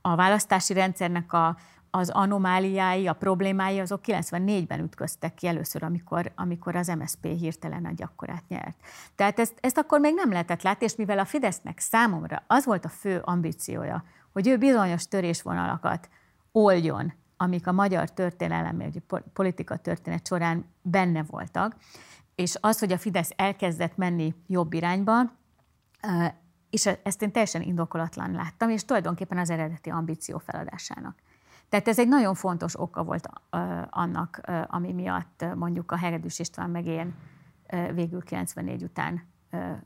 A 0.00 0.16
választási 0.16 0.72
rendszernek 0.72 1.32
a, 1.32 1.56
az 1.90 2.10
anomáliái, 2.10 3.06
a 3.06 3.12
problémái, 3.12 3.80
azok 3.80 4.00
94-ben 4.06 4.80
ütköztek 4.80 5.34
ki 5.34 5.46
először, 5.46 5.82
amikor, 5.82 6.32
amikor 6.34 6.76
az 6.76 6.86
MSZP 6.86 7.26
hirtelen 7.26 7.82
nagy 7.82 8.02
akkorát 8.02 8.42
nyert. 8.48 8.76
Tehát 9.14 9.38
ezt, 9.38 9.54
ezt 9.60 9.78
akkor 9.78 10.00
még 10.00 10.14
nem 10.14 10.30
lehetett 10.30 10.62
látni, 10.62 10.86
és 10.86 10.96
mivel 10.96 11.18
a 11.18 11.24
Fidesznek 11.24 11.78
számomra 11.78 12.42
az 12.46 12.64
volt 12.64 12.84
a 12.84 12.88
fő 12.88 13.20
ambíciója, 13.24 14.04
hogy 14.32 14.48
ő 14.48 14.58
bizonyos 14.58 15.08
törésvonalakat 15.08 16.08
oldjon, 16.52 17.12
amik 17.36 17.66
a 17.66 17.72
magyar 17.72 18.10
történelem, 18.10 18.76
vagy 18.78 19.02
politika 19.32 19.76
történet 19.76 20.26
során 20.26 20.64
benne 20.82 21.22
voltak, 21.22 21.76
és 22.34 22.56
az, 22.60 22.78
hogy 22.78 22.92
a 22.92 22.98
Fidesz 22.98 23.30
elkezdett 23.36 23.96
menni 23.96 24.34
jobb 24.46 24.72
irányba, 24.72 25.32
és 26.74 26.86
ezt 27.02 27.22
én 27.22 27.32
teljesen 27.32 27.62
indokolatlan 27.62 28.32
láttam, 28.32 28.68
és 28.68 28.84
tulajdonképpen 28.84 29.38
az 29.38 29.50
eredeti 29.50 29.90
ambíció 29.90 30.38
feladásának. 30.38 31.18
Tehát 31.68 31.88
ez 31.88 31.98
egy 31.98 32.08
nagyon 32.08 32.34
fontos 32.34 32.80
oka 32.80 33.04
volt 33.04 33.28
annak, 33.90 34.40
ami 34.66 34.92
miatt 34.92 35.44
mondjuk 35.54 35.92
a 35.92 35.96
Hegedűs 35.96 36.38
István 36.38 36.70
meg 36.70 36.86
én 36.86 37.14
végül 37.94 38.22
94 38.22 38.82
után 38.82 39.22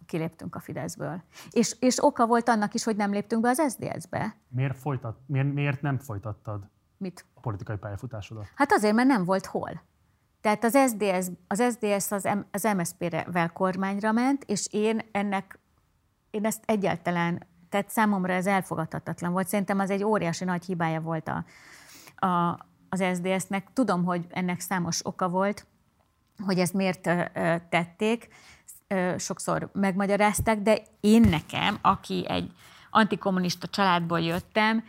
kiléptünk 0.07 0.55
a 0.55 0.61
Fideszből. 0.61 1.23
És, 1.51 1.77
és 1.81 2.05
oka 2.05 2.27
volt 2.27 2.49
annak 2.49 2.75
is, 2.75 2.85
hogy 2.85 2.97
nem 2.97 3.11
léptünk 3.11 3.43
be 3.43 3.49
az 3.49 3.63
SZDSZ-be. 3.69 4.37
Miért, 4.49 4.79
folytat, 4.79 5.19
miért, 5.27 5.53
miért 5.53 5.83
nem 5.83 5.99
folytattad 5.99 6.69
Mit? 6.97 7.27
a 7.35 7.41
politikai 7.41 7.77
pályafutásodat? 7.77 8.47
Hát 8.55 8.73
azért, 8.73 8.95
mert 8.95 9.09
nem 9.09 9.25
volt 9.25 9.47
hol. 9.47 9.83
Tehát 10.41 10.65
az 10.65 10.79
SZDSZ 10.87 11.31
az, 11.49 11.63
SZDSZ 11.63 12.11
az, 12.11 12.25
M, 12.25 12.39
az 12.51 12.69
MSZP-vel 12.77 13.53
kormányra 13.53 14.13
ment, 14.13 14.45
és 14.45 14.69
én 14.71 15.01
ennek, 15.13 15.59
én 16.31 16.45
ezt 16.45 16.63
egyáltalán 16.67 17.47
tehát 17.69 17.89
számomra 17.91 18.33
ez 18.33 18.47
elfogadhatatlan 18.47 19.33
volt. 19.33 19.49
Szerintem 19.49 19.79
az 19.79 19.91
egy 19.91 20.05
óriási 20.05 20.45
nagy 20.45 20.65
hibája 20.65 21.01
volt 21.01 21.29
a, 21.29 21.45
a, 22.27 22.59
az 22.89 23.05
SZDSZ-nek. 23.13 23.67
Tudom, 23.73 24.05
hogy 24.05 24.27
ennek 24.31 24.61
számos 24.61 25.07
oka 25.07 25.29
volt, 25.29 25.67
hogy 26.45 26.59
ezt 26.59 26.75
miért 26.75 27.01
tették, 27.69 28.29
sokszor 29.17 29.71
megmagyarázták, 29.73 30.59
de 30.59 30.83
én 31.01 31.21
nekem, 31.21 31.79
aki 31.83 32.25
egy 32.29 32.53
antikommunista 32.91 33.67
családból 33.67 34.21
jöttem, 34.21 34.85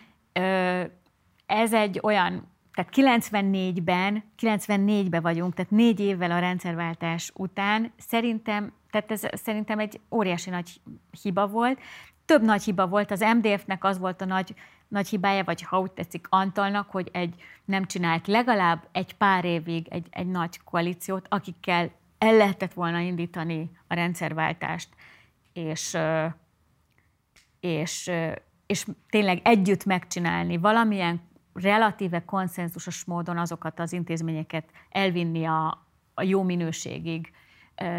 ez 1.45 1.73
egy 1.73 1.99
olyan, 2.03 2.47
tehát 2.73 2.91
94-ben, 2.95 4.23
94-ben 4.41 5.21
vagyunk, 5.21 5.53
tehát 5.53 5.71
négy 5.71 5.99
évvel 5.99 6.31
a 6.31 6.39
rendszerváltás 6.39 7.31
után, 7.35 7.91
szerintem, 7.97 8.73
tehát 8.91 9.11
ez 9.11 9.21
szerintem 9.33 9.79
egy 9.79 9.99
óriási 10.11 10.49
nagy 10.49 10.81
hiba 11.21 11.47
volt, 11.47 11.79
több 12.25 12.41
nagy 12.41 12.63
hiba 12.63 12.87
volt. 12.87 13.11
Az 13.11 13.25
MDF-nek 13.37 13.83
az 13.83 13.97
volt 13.99 14.21
a 14.21 14.25
nagy, 14.25 14.53
nagy 14.87 15.07
hibája, 15.07 15.43
vagy 15.43 15.61
ha 15.61 15.79
úgy 15.79 15.91
tetszik 15.91 16.27
Antalnak, 16.29 16.89
hogy 16.89 17.09
egy 17.11 17.41
nem 17.65 17.85
csinált 17.85 18.27
legalább 18.27 18.87
egy 18.91 19.13
pár 19.13 19.45
évig 19.45 19.87
egy, 19.87 20.07
egy 20.09 20.27
nagy 20.27 20.63
koalíciót, 20.63 21.25
akikkel 21.29 21.91
el 22.17 22.35
lehetett 22.35 22.73
volna 22.73 22.99
indítani 22.99 23.71
a 23.87 23.93
rendszerváltást, 23.93 24.89
és, 25.53 25.97
és, 27.59 28.11
és 28.65 28.85
tényleg 29.09 29.41
együtt 29.43 29.85
megcsinálni 29.85 30.57
valamilyen 30.57 31.21
relatíve 31.53 32.25
konszenzusos 32.25 33.05
módon 33.05 33.37
azokat 33.37 33.79
az 33.79 33.93
intézményeket 33.93 34.69
elvinni 34.89 35.45
a, 35.45 35.87
a 36.13 36.23
jó 36.23 36.43
minőségig, 36.43 37.31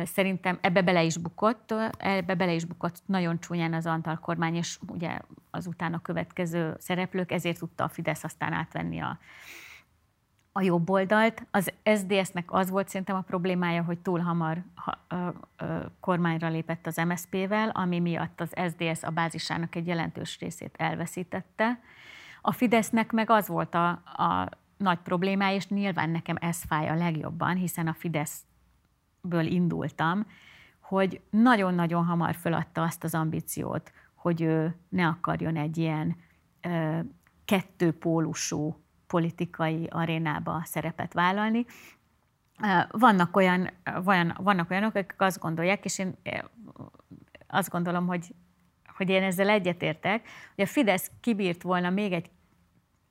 Szerintem 0.05 0.59
ebbe 0.61 0.83
bele 0.83 1.03
is 1.03 1.17
bukott, 1.17 1.75
ebbe 1.97 2.35
bele 2.35 2.53
is 2.53 2.65
bukott 2.65 3.03
nagyon 3.07 3.41
csúnyán 3.41 3.75
az 3.75 3.87
Antal 3.87 4.19
kormány, 4.19 4.55
és 4.55 4.79
ugye 4.89 5.19
az 5.51 5.67
utána 5.67 6.03
következő 6.03 6.75
szereplők, 6.79 7.33
ezért 7.33 7.59
tudta 7.59 7.85
a 7.85 7.89
Fidesz 7.89 8.25
aztán 8.25 8.53
átvenni 8.53 9.01
a, 9.01 9.19
a 10.53 10.63
jobb 10.63 10.91
oldalt. 10.91 11.47
Az 11.51 11.73
SZDSZ-nek 11.85 12.53
az 12.53 12.71
volt 12.71 12.89
szerintem 12.89 13.17
a 13.17 13.21
problémája, 13.21 13.83
hogy 13.83 13.99
túl 13.99 14.19
hamar 14.19 14.63
ha, 14.75 14.99
ö, 15.09 15.29
ö, 15.57 15.79
kormányra 16.01 16.49
lépett 16.49 16.87
az 16.87 16.97
MSZP-vel, 16.97 17.69
ami 17.69 17.99
miatt 17.99 18.41
az 18.41 18.53
SZDSZ 18.69 19.03
a 19.03 19.11
bázisának 19.11 19.75
egy 19.75 19.87
jelentős 19.87 20.39
részét 20.39 20.75
elveszítette. 20.77 21.81
A 22.43 22.53
Fidesznek 22.53 23.13
meg 23.13 23.31
az 23.31 23.49
volt 23.49 23.75
a, 23.75 23.89
a 24.05 24.49
nagy 24.77 24.99
problémája, 24.99 25.57
és 25.57 25.69
nyilván 25.69 26.11
nekem 26.11 26.37
ez 26.41 26.63
fáj 26.63 26.89
a 26.89 26.95
legjobban, 26.95 27.57
hiszen 27.57 27.87
a 27.87 27.95
Fidesz 27.95 28.43
ből 29.23 29.47
indultam, 29.47 30.27
hogy 30.81 31.21
nagyon-nagyon 31.31 32.05
hamar 32.05 32.35
föladta 32.35 32.83
azt 32.83 33.05
az 33.05 33.15
ambíciót, 33.15 33.93
hogy 34.15 34.43
ő 34.43 34.77
ne 34.89 35.07
akarjon 35.07 35.57
egy 35.57 35.79
ilyen 35.79 36.17
ö, 36.61 36.99
kettőpólusú 37.45 38.77
politikai 39.07 39.87
arénába 39.91 40.63
szerepet 40.65 41.13
vállalni. 41.13 41.67
Vannak, 42.91 43.37
olyan, 43.37 43.71
van, 44.03 44.35
vannak 44.37 44.71
olyanok, 44.71 44.95
akik 44.95 45.21
azt 45.21 45.39
gondolják, 45.39 45.85
és 45.85 45.99
én 45.99 46.15
azt 47.47 47.71
gondolom, 47.71 48.07
hogy, 48.07 48.35
hogy 48.97 49.09
én 49.09 49.23
ezzel 49.23 49.49
egyetértek, 49.49 50.29
hogy 50.55 50.65
a 50.65 50.67
Fidesz 50.67 51.11
kibírt 51.21 51.63
volna 51.63 51.91
még 51.91 52.13
egy 52.13 52.31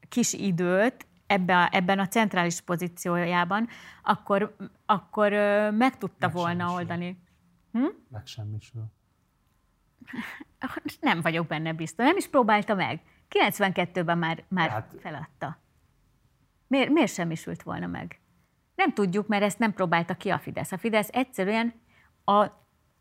kis 0.10 0.34
időt 0.34 1.06
ebbe 1.30 1.58
a, 1.58 1.70
ebben 1.72 2.00
a 2.00 2.08
centrális 2.08 2.62
pozíciójában, 2.62 3.68
akkor, 4.04 4.56
akkor 4.86 5.32
meg 5.72 5.98
tudta 5.98 6.30
volna 6.30 6.74
oldani. 6.74 7.24
Hm? 7.72 7.86
Megsemmisül. 8.08 8.84
Nem 11.00 11.22
vagyok 11.22 11.48
benne 11.48 11.74
biztos. 11.74 12.06
Nem 12.06 12.18
is 12.18 12.28
próbálta 12.28 12.74
meg. 12.74 13.02
92-ben 13.30 14.18
már, 14.18 14.44
már 14.48 14.70
hát... 14.70 14.96
feladta. 15.00 15.58
Miért, 16.68 16.90
miért 16.90 17.14
semmisült 17.14 17.64
volna 17.64 17.88
meg? 17.88 18.20
Nem 18.76 18.94
tudjuk, 18.94 19.28
mert 19.28 19.44
ezt 19.44 19.60
nem 19.60 19.74
próbálta 19.74 20.14
ki 20.14 20.30
a 20.30 20.40
Fidesz. 20.40 20.72
A 20.72 20.78
Fidesz 20.78 21.10
egyszerűen 21.12 21.74
a, 22.24 22.46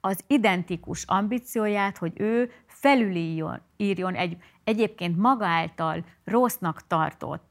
az 0.00 0.24
identikus 0.26 1.04
ambícióját, 1.04 1.98
hogy 1.98 2.12
ő 2.16 2.52
felülírjon 2.66 3.60
írjon 3.76 4.14
egy 4.14 4.42
egyébként 4.68 5.16
maga 5.16 5.46
által 5.46 6.04
rossznak 6.24 6.86
tartott, 6.86 7.47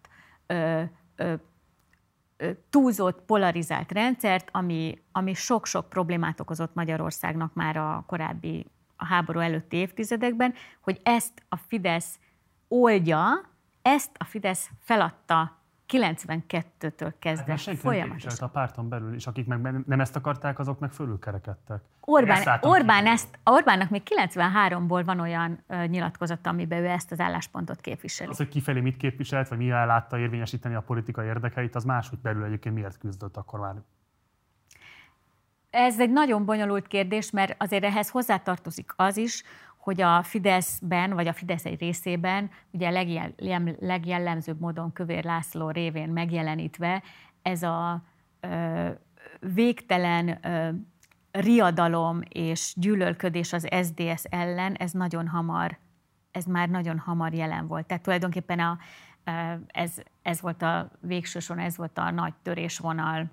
ö, 0.48 0.84
ö, 1.16 1.34
túlzott, 2.70 3.22
polarizált 3.22 3.92
rendszert, 3.92 4.50
ami, 4.52 5.02
ami 5.12 5.34
sok-sok 5.34 5.90
problémát 5.90 6.40
okozott 6.40 6.74
Magyarországnak 6.74 7.54
már 7.54 7.78
a 7.78 8.04
korábbi, 8.08 8.66
a 8.96 9.06
háború 9.06 9.40
előtti 9.40 9.78
évtizedekben, 9.78 10.54
hogy 10.82 11.00
ezt 11.04 11.44
a 11.50 11.56
Fidesz 11.56 12.20
oldja, 12.68 13.42
ezt 13.82 14.12
a 14.18 14.24
Fidesz 14.24 14.70
feladta 14.80 15.57
92-től 15.94 17.14
kezdve 17.20 17.52
hát 17.52 17.78
folyamatosan. 17.78 18.48
a 18.48 18.52
párton 18.52 18.90
belül, 18.90 19.14
és 19.14 19.28
akik 19.28 19.46
meg 19.46 19.84
nem 19.86 20.00
ezt 20.00 20.16
akarták, 20.16 20.60
azok 20.60 20.80
meg 20.80 20.92
fölülkerekedtek. 20.92 21.82
Orbán, 22.02 22.48
ezt 22.48 22.66
Orbán 22.66 23.06
ezt, 23.06 23.40
Orbánnak 23.44 23.90
még 23.90 24.02
93-ból 24.30 25.02
van 25.06 25.20
olyan 25.20 25.64
uh, 25.68 25.88
nyilatkozata, 25.88 26.50
amiben 26.50 26.84
ő 26.84 26.88
ezt 26.88 27.12
az 27.12 27.20
álláspontot 27.20 27.82
képviseli. 27.82 28.30
Az, 28.30 28.38
hogy 28.38 28.48
kifelé 28.48 28.80
mit 28.80 28.98
képviselt, 28.98 29.48
vagy 29.48 29.58
mivel 29.58 29.86
látta 29.86 30.18
érvényesíteni 30.18 30.76
a 30.76 30.82
politikai 30.82 31.28
érdekeit, 31.28 31.76
az 31.76 31.84
máshogy 31.84 32.20
belül 32.20 32.44
egyébként 32.44 32.76
miért 32.76 32.98
küzdött 32.98 33.38
akkor 33.38 33.60
már 33.60 33.76
ez 35.70 36.00
egy 36.00 36.12
nagyon 36.12 36.46
bonyolult 36.46 36.88
kérdés, 36.88 37.32
mert 37.32 37.56
azért 37.58 37.84
ehhez 37.84 38.10
hozzátartozik 38.10 38.92
az 38.96 39.18
is, 39.18 39.44
hogy 39.88 40.02
a 40.02 40.24
Fideszben, 40.24 41.14
vagy 41.14 41.28
a 41.28 41.34
Fidesz 41.34 41.66
egy 41.66 41.80
részében, 41.80 42.50
ugye 42.72 42.90
legjel, 42.90 43.34
legjellemzőbb 43.80 44.60
módon 44.60 44.94
Kövér 44.94 45.24
László 45.24 45.70
révén 45.70 46.10
megjelenítve, 46.10 47.04
ez 47.42 47.64
a 47.64 48.04
ö, 48.40 48.90
végtelen 49.40 50.46
ö, 50.46 50.70
riadalom 51.32 52.22
és 52.30 52.74
gyűlölködés 52.76 53.54
az 53.54 53.68
SDS 53.84 54.24
ellen, 54.24 54.74
ez 54.74 54.92
nagyon 54.92 55.28
hamar, 55.28 55.78
ez 56.32 56.46
már 56.46 56.70
nagyon 56.70 57.00
hamar 57.00 57.34
jelen 57.34 57.68
volt. 57.68 57.86
Tehát 57.86 58.04
tulajdonképpen 58.04 58.60
a, 58.60 58.78
ez, 59.68 59.94
ez 60.22 60.42
volt 60.42 60.62
a 60.62 60.92
végsőson, 61.00 61.60
ez 61.60 61.78
volt 61.78 61.98
a 61.98 62.12
nagy 62.12 62.34
törésvonal 62.42 63.32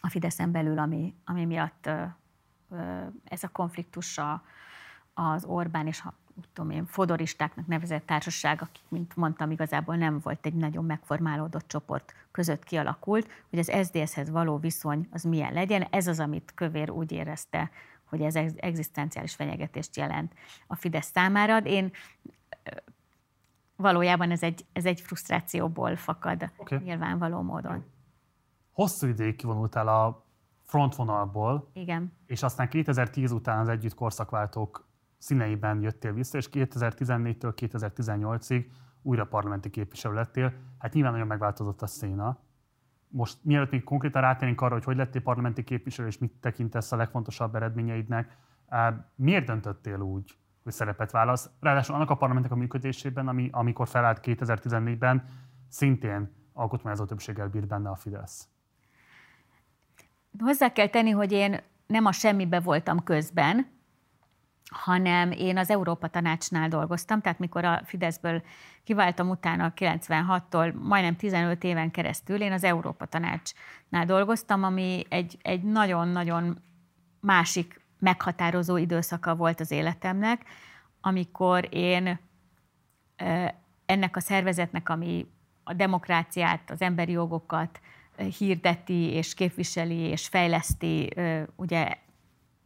a 0.00 0.08
Fideszen 0.08 0.52
belül, 0.52 0.78
ami, 0.78 1.14
ami 1.24 1.44
miatt 1.44 1.90
ez 3.24 3.42
a 3.42 3.48
konfliktus 3.48 4.18
a, 4.18 4.42
az 5.18 5.44
Orbán 5.44 5.86
és 5.86 6.02
úgy 6.34 6.48
tudom 6.52 6.70
én, 6.70 6.86
fodoristáknak 6.86 7.66
nevezett 7.66 8.06
társaság, 8.06 8.62
akik, 8.62 8.82
mint 8.88 9.16
mondtam, 9.16 9.50
igazából 9.50 9.96
nem 9.96 10.20
volt 10.22 10.46
egy 10.46 10.54
nagyon 10.54 10.84
megformálódott 10.84 11.68
csoport 11.68 12.14
között 12.30 12.64
kialakult, 12.64 13.28
hogy 13.50 13.58
az 13.58 13.72
SZDSZ-hez 13.82 14.30
való 14.30 14.58
viszony 14.58 15.08
az 15.12 15.22
milyen 15.22 15.52
legyen. 15.52 15.82
Ez 15.90 16.06
az, 16.06 16.20
amit 16.20 16.52
Kövér 16.54 16.90
úgy 16.90 17.12
érezte, 17.12 17.70
hogy 18.04 18.20
ez 18.20 18.34
egzisztenciális 18.56 19.34
fenyegetést 19.34 19.96
jelent 19.96 20.34
a 20.66 20.74
Fidesz 20.74 21.10
számára. 21.10 21.58
Én 21.58 21.92
valójában 23.76 24.30
ez 24.30 24.42
egy, 24.42 24.66
ez 24.72 24.84
egy 24.84 25.00
frusztrációból 25.00 25.96
fakad 25.96 26.50
okay. 26.56 26.78
nyilvánvaló 26.78 27.42
módon. 27.42 27.84
Hosszú 28.72 29.06
ideig 29.06 29.36
kivonultál 29.36 29.88
a 29.88 30.24
frontvonalból, 30.64 31.70
Igen. 31.72 32.12
és 32.26 32.42
aztán 32.42 32.68
2010 32.68 33.32
után 33.32 33.58
az 33.58 33.68
együtt 33.68 33.94
korszakváltók 33.94 34.85
színeiben 35.26 35.82
jöttél 35.82 36.12
vissza, 36.12 36.38
és 36.38 36.48
2014-től 36.52 37.52
2018-ig 37.56 38.66
újra 39.02 39.24
parlamenti 39.24 39.70
képviselő 39.70 40.14
lettél. 40.14 40.52
Hát 40.78 40.92
nyilván 40.92 41.12
nagyon 41.12 41.26
megváltozott 41.26 41.82
a 41.82 41.86
széna. 41.86 42.38
Most 43.08 43.38
mielőtt 43.42 43.70
még 43.70 43.84
konkrétan 43.84 44.22
rátérnénk 44.22 44.60
arra, 44.60 44.74
hogy 44.74 44.84
hogy 44.84 44.96
lettél 44.96 45.22
parlamenti 45.22 45.64
képviselő, 45.64 46.08
és 46.08 46.18
mit 46.18 46.32
tekintesz 46.40 46.92
a 46.92 46.96
legfontosabb 46.96 47.54
eredményeidnek, 47.54 48.36
miért 49.14 49.46
döntöttél 49.46 50.00
úgy, 50.00 50.36
hogy 50.62 50.72
szerepet 50.72 51.10
válasz? 51.10 51.50
Ráadásul 51.60 51.94
annak 51.94 52.10
a 52.10 52.16
parlamentek 52.16 52.50
a 52.50 52.56
működésében, 52.56 53.28
ami, 53.28 53.48
amikor 53.52 53.88
felállt 53.88 54.20
2014-ben, 54.22 55.24
szintén 55.68 56.32
alkotmányozó 56.52 57.04
többséggel 57.04 57.48
bír 57.48 57.66
benne 57.66 57.88
a 57.88 57.96
Fidesz. 57.96 58.48
Hozzá 60.38 60.72
kell 60.72 60.88
tenni, 60.88 61.10
hogy 61.10 61.32
én 61.32 61.60
nem 61.86 62.04
a 62.04 62.12
semmibe 62.12 62.60
voltam 62.60 63.02
közben, 63.02 63.74
hanem 64.70 65.30
én 65.30 65.58
az 65.58 65.70
Európa 65.70 66.08
Tanácsnál 66.08 66.68
dolgoztam, 66.68 67.20
tehát 67.20 67.38
mikor 67.38 67.64
a 67.64 67.82
Fideszből 67.84 68.42
kiváltam 68.84 69.28
utána 69.28 69.72
96-tól 69.76 70.74
majdnem 70.82 71.16
15 71.16 71.64
éven 71.64 71.90
keresztül, 71.90 72.40
én 72.40 72.52
az 72.52 72.64
Európa 72.64 73.06
Tanácsnál 73.06 74.04
dolgoztam, 74.06 74.62
ami 74.62 75.06
egy, 75.08 75.38
egy 75.42 75.62
nagyon-nagyon 75.62 76.62
másik 77.20 77.80
meghatározó 77.98 78.76
időszaka 78.76 79.34
volt 79.34 79.60
az 79.60 79.70
életemnek, 79.70 80.44
amikor 81.00 81.68
én 81.70 82.18
ennek 83.86 84.16
a 84.16 84.20
szervezetnek, 84.20 84.88
ami 84.88 85.26
a 85.64 85.72
demokráciát, 85.72 86.70
az 86.70 86.80
emberi 86.80 87.12
jogokat 87.12 87.80
hirdeti 88.38 89.10
és 89.10 89.34
képviseli 89.34 89.98
és 89.98 90.26
fejleszti 90.26 91.12
ugye 91.56 91.96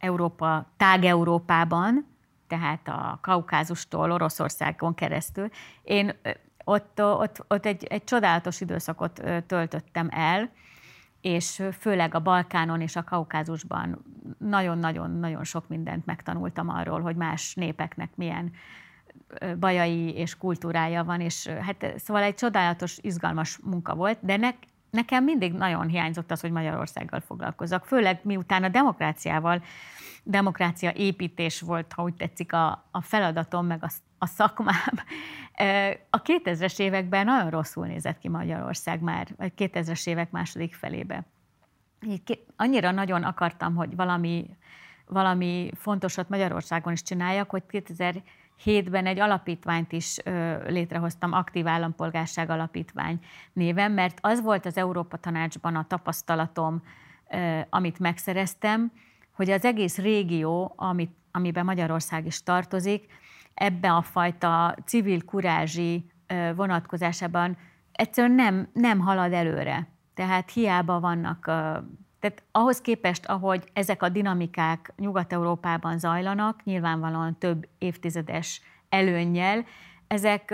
Európa, 0.01 0.71
tág 0.77 1.03
Európában, 1.03 2.05
tehát 2.47 2.87
a 2.87 3.19
Kaukázustól 3.21 4.11
Oroszországon 4.11 4.93
keresztül. 4.93 5.49
Én 5.83 6.13
ott, 6.63 7.01
ott, 7.01 7.43
ott 7.47 7.65
egy, 7.65 7.83
egy 7.83 8.03
csodálatos 8.03 8.61
időszakot 8.61 9.21
töltöttem 9.47 10.07
el, 10.11 10.51
és 11.21 11.63
főleg 11.79 12.15
a 12.15 12.19
Balkánon 12.19 12.81
és 12.81 12.95
a 12.95 13.03
Kaukázusban 13.03 14.03
nagyon-nagyon-nagyon 14.37 15.43
sok 15.43 15.67
mindent 15.67 16.05
megtanultam 16.05 16.69
arról, 16.69 17.01
hogy 17.01 17.15
más 17.15 17.55
népeknek 17.55 18.09
milyen 18.15 18.51
bajai 19.59 20.13
és 20.13 20.37
kultúrája 20.37 21.03
van, 21.03 21.21
és 21.21 21.47
hát 21.47 21.93
szóval 21.97 22.23
egy 22.23 22.35
csodálatos, 22.35 22.97
izgalmas 23.01 23.59
munka 23.63 23.95
volt, 23.95 24.17
de 24.21 24.37
nek, 24.37 24.55
nekem 24.91 25.23
mindig 25.23 25.53
nagyon 25.53 25.87
hiányzott 25.87 26.31
az, 26.31 26.41
hogy 26.41 26.51
Magyarországgal 26.51 27.19
foglalkozzak, 27.19 27.85
főleg 27.85 28.19
miután 28.23 28.63
a 28.63 28.69
demokráciával, 28.69 29.63
demokrácia 30.23 30.91
építés 30.91 31.61
volt, 31.61 31.93
ha 31.93 32.03
úgy 32.03 32.13
tetszik, 32.13 32.53
a, 32.53 32.87
a 32.91 33.01
feladatom, 33.01 33.65
meg 33.65 33.83
a, 33.83 33.89
a 34.17 34.25
szakmám. 34.25 34.93
A 36.09 36.21
2000-es 36.21 36.79
években 36.79 37.25
nagyon 37.25 37.49
rosszul 37.49 37.85
nézett 37.85 38.17
ki 38.17 38.29
Magyarország 38.29 39.01
már, 39.01 39.27
vagy 39.37 39.53
2000-es 39.57 40.07
évek 40.07 40.31
második 40.31 40.75
felébe. 40.75 41.25
Annyira 42.55 42.91
nagyon 42.91 43.23
akartam, 43.23 43.75
hogy 43.75 43.95
valami, 43.95 44.49
valami 45.05 45.71
fontosat 45.75 46.29
Magyarországon 46.29 46.93
is 46.93 47.03
csináljak, 47.03 47.49
hogy 47.49 47.65
2000 47.65 48.21
hétben 48.63 49.05
egy 49.05 49.19
alapítványt 49.19 49.91
is 49.91 50.17
létrehoztam, 50.67 51.31
Aktív 51.31 51.67
Állampolgárság 51.67 52.49
Alapítvány 52.49 53.19
néven, 53.53 53.91
mert 53.91 54.17
az 54.21 54.41
volt 54.41 54.65
az 54.65 54.77
Európa 54.77 55.17
Tanácsban 55.17 55.75
a 55.75 55.87
tapasztalatom, 55.87 56.81
amit 57.69 57.99
megszereztem, 57.99 58.91
hogy 59.31 59.49
az 59.49 59.65
egész 59.65 59.97
régió, 59.97 60.73
amit, 60.75 61.15
amiben 61.31 61.65
Magyarország 61.65 62.25
is 62.25 62.43
tartozik, 62.43 63.05
ebbe 63.53 63.91
a 63.91 64.01
fajta 64.01 64.75
civil 64.85 65.25
kurázsi 65.25 66.11
vonatkozásában 66.55 67.57
egyszerűen 67.91 68.35
nem, 68.35 68.69
nem 68.73 68.99
halad 68.99 69.33
előre. 69.33 69.87
Tehát 70.13 70.51
hiába 70.51 70.99
vannak 70.99 71.51
tehát 72.21 72.43
ahhoz 72.51 72.81
képest, 72.81 73.25
ahogy 73.25 73.63
ezek 73.73 74.03
a 74.03 74.09
dinamikák 74.09 74.93
Nyugat-Európában 74.97 75.99
zajlanak, 75.99 76.63
nyilvánvalóan 76.63 77.37
több 77.37 77.67
évtizedes 77.77 78.61
előnnyel, 78.89 79.65
ezek, 80.07 80.53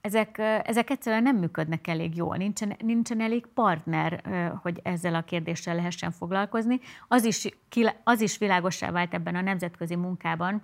ezek, 0.00 0.38
ezek 0.64 0.90
egyszerűen 0.90 1.22
nem 1.22 1.36
működnek 1.36 1.86
elég 1.86 2.16
jól, 2.16 2.36
nincsen, 2.36 2.76
nincsen 2.78 3.20
elég 3.20 3.46
partner, 3.46 4.22
hogy 4.62 4.80
ezzel 4.82 5.14
a 5.14 5.22
kérdéssel 5.22 5.74
lehessen 5.74 6.10
foglalkozni. 6.10 6.80
Az 7.08 7.24
is, 7.24 7.48
az 8.04 8.20
is 8.20 8.38
világosá 8.38 8.90
vált 8.90 9.14
ebben 9.14 9.34
a 9.34 9.40
nemzetközi 9.40 9.96
munkában 9.96 10.62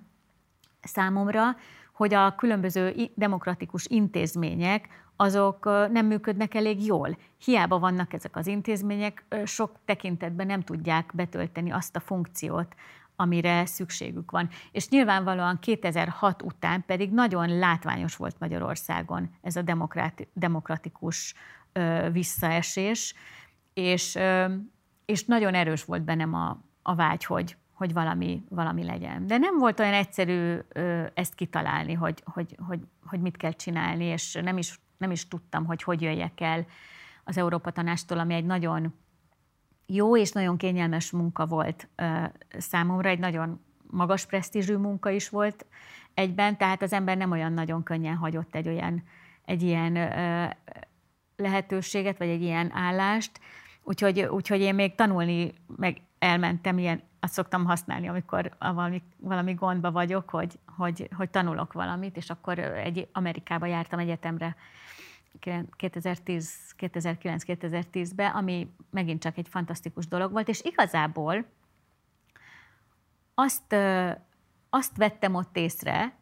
számomra, 0.81 1.57
hogy 1.93 2.15
a 2.15 2.35
különböző 2.35 3.11
demokratikus 3.15 3.87
intézmények 3.87 4.89
azok 5.17 5.65
nem 5.65 6.07
működnek 6.07 6.55
elég 6.55 6.85
jól. 6.85 7.17
Hiába 7.45 7.79
vannak 7.79 8.13
ezek 8.13 8.37
az 8.37 8.47
intézmények, 8.47 9.25
sok 9.45 9.79
tekintetben 9.85 10.47
nem 10.47 10.63
tudják 10.63 11.11
betölteni 11.15 11.71
azt 11.71 11.97
a 11.97 12.01
funkciót, 12.01 12.75
amire 13.17 13.67
szükségük 13.67 14.31
van. 14.31 14.49
És 14.73 14.89
nyilvánvalóan 14.89 15.59
2006 15.59 16.43
után 16.43 16.85
pedig 16.87 17.13
nagyon 17.13 17.59
látványos 17.59 18.17
volt 18.17 18.37
Magyarországon 18.39 19.31
ez 19.43 19.57
a 19.57 19.63
demokratikus 20.33 21.35
visszaesés, 22.13 23.15
és, 23.75 24.19
és 25.05 25.25
nagyon 25.25 25.55
erős 25.55 25.85
volt 25.85 26.03
bennem 26.03 26.35
a, 26.35 26.59
a 26.83 26.95
vágy, 26.95 27.25
hogy, 27.25 27.57
hogy 27.73 27.93
valami, 27.93 28.45
valami 28.49 28.85
legyen. 28.85 29.27
De 29.27 29.39
nem 29.39 29.59
volt 29.59 29.81
olyan 29.81 29.95
egyszerű 29.95 30.59
ezt 31.15 31.35
kitalálni, 31.35 31.93
hogy, 31.93 32.23
hogy, 32.25 32.57
hogy, 32.67 32.81
hogy 33.07 33.21
mit 33.21 33.37
kell 33.37 33.53
csinálni, 33.53 34.05
és 34.05 34.39
nem 34.43 34.59
is, 34.59 34.81
nem 34.99 35.11
is 35.11 35.29
tudtam, 35.29 35.65
hogy 35.65 35.83
hogy 35.83 36.03
jöjjek 36.03 36.41
el 36.41 36.67
az 37.25 37.39
Európa 37.39 37.71
Tanástól, 37.71 38.19
ami 38.19 38.35
egy 38.35 38.45
nagyon 38.45 38.95
jó 39.87 40.17
és 40.17 40.33
nagyon 40.33 40.57
kényelmes 40.57 41.11
munka 41.11 41.47
volt 41.47 41.89
számomra, 42.59 43.09
egy 43.09 43.19
nagyon 43.19 43.61
magas 43.91 44.27
presztízsű 44.27 44.77
munka 44.77 45.11
is 45.11 45.29
volt 45.29 45.67
egyben, 46.15 46.57
tehát 46.57 46.83
az 46.83 46.93
ember 46.93 47.17
nem 47.17 47.31
olyan 47.31 47.53
nagyon 47.53 47.83
könnyen 47.83 48.17
hagyott 48.17 48.55
egy 48.55 48.69
olyan, 48.69 49.03
egy 49.45 49.63
ilyen 49.63 49.93
lehetőséget, 51.37 52.19
vagy 52.19 52.29
egy 52.29 52.43
ilyen 52.43 52.71
állást, 52.75 53.41
úgyhogy, 53.83 54.21
úgyhogy 54.21 54.61
én 54.61 54.75
még 54.75 54.95
tanulni, 54.95 55.53
meg 55.77 56.01
elmentem 56.19 56.79
ilyen, 56.79 57.03
azt 57.21 57.33
szoktam 57.33 57.65
használni, 57.65 58.09
amikor 58.09 58.57
valami, 58.59 59.03
valami 59.17 59.55
gondba 59.55 59.91
vagyok, 59.91 60.31
hogy, 60.31 60.59
hogy, 60.77 61.09
hogy 61.17 61.31
tanulok 61.31 61.73
valamit, 61.73 62.17
és 62.17 62.31
akkor 62.31 62.59
egy 62.59 63.09
Amerikába 63.13 63.67
jártam 63.67 63.99
egyetemre 63.99 64.57
2010, 65.77 66.75
2009-2010-ben, 66.79 68.31
ami 68.31 68.71
megint 68.91 69.23
csak 69.23 69.37
egy 69.37 69.49
fantasztikus 69.49 70.07
dolog 70.07 70.33
volt, 70.33 70.49
és 70.49 70.61
igazából 70.63 71.45
azt, 73.35 73.77
azt 74.71 74.97
vettem 74.97 75.35
ott 75.35 75.57
észre, 75.57 76.15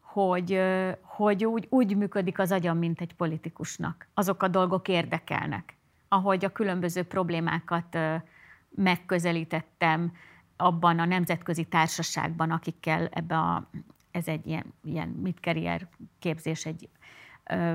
hogy, 0.00 0.62
hogy 1.02 1.44
úgy, 1.44 1.66
úgy 1.70 1.96
működik 1.96 2.38
az 2.38 2.52
agyam, 2.52 2.78
mint 2.78 3.00
egy 3.00 3.14
politikusnak. 3.14 4.08
Azok 4.14 4.42
a 4.42 4.48
dolgok 4.48 4.88
érdekelnek, 4.88 5.76
ahogy 6.08 6.44
a 6.44 6.52
különböző 6.52 7.02
problémákat 7.02 7.98
megközelítettem 8.68 10.12
abban 10.56 10.98
a 10.98 11.04
nemzetközi 11.04 11.64
társaságban, 11.64 12.50
akikkel 12.50 13.06
ebbe 13.06 13.38
a, 13.38 13.70
ez 14.10 14.28
egy 14.28 14.46
ilyen, 14.46 14.74
ilyen 14.84 15.08
mit 15.08 15.40
képzés, 16.18 16.66
egy 16.66 16.88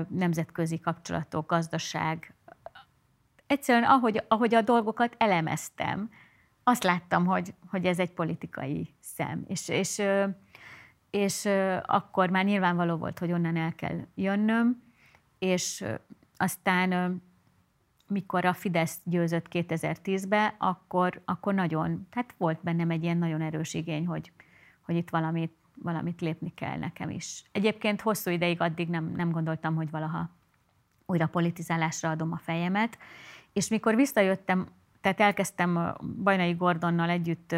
nemzetközi 0.08 0.80
kapcsolatok, 0.80 1.50
gazdaság. 1.50 2.34
Egyszerűen 3.46 3.84
ahogy, 3.84 4.24
ahogy 4.28 4.54
a 4.54 4.62
dolgokat 4.62 5.14
elemeztem, 5.18 6.10
azt 6.62 6.82
láttam, 6.82 7.26
hogy, 7.26 7.54
hogy 7.66 7.84
ez 7.84 7.98
egy 7.98 8.12
politikai 8.12 8.94
szem. 9.00 9.44
És, 9.46 9.68
és, 9.68 10.02
és 11.10 11.48
akkor 11.86 12.30
már 12.30 12.44
nyilvánvaló 12.44 12.96
volt, 12.96 13.18
hogy 13.18 13.32
onnan 13.32 13.56
el 13.56 13.74
kell 13.74 13.98
jönnöm, 14.14 14.82
és 15.38 15.84
aztán 16.36 17.22
mikor 18.06 18.44
a 18.44 18.52
Fidesz 18.52 19.00
győzött 19.04 19.46
2010-ben, 19.50 20.54
akkor, 20.58 21.22
akkor 21.24 21.54
nagyon, 21.54 22.06
tehát 22.10 22.34
volt 22.38 22.58
bennem 22.62 22.90
egy 22.90 23.02
ilyen 23.02 23.16
nagyon 23.16 23.40
erős 23.40 23.74
igény, 23.74 24.06
hogy, 24.06 24.32
hogy 24.80 24.96
itt 24.96 25.10
valamit 25.10 25.52
valamit 25.74 26.20
lépni 26.20 26.54
kell 26.54 26.78
nekem 26.78 27.10
is. 27.10 27.44
Egyébként 27.52 28.00
hosszú 28.00 28.30
ideig 28.30 28.60
addig 28.60 28.88
nem, 28.88 29.12
nem 29.16 29.30
gondoltam, 29.30 29.74
hogy 29.74 29.90
valaha 29.90 30.30
újra 31.06 31.26
politizálásra 31.26 32.10
adom 32.10 32.32
a 32.32 32.38
fejemet, 32.38 32.98
és 33.52 33.68
mikor 33.68 33.94
visszajöttem, 33.94 34.66
tehát 35.00 35.20
elkezdtem 35.20 35.96
Bajnai 36.22 36.52
Gordonnal 36.52 37.08
együtt 37.08 37.54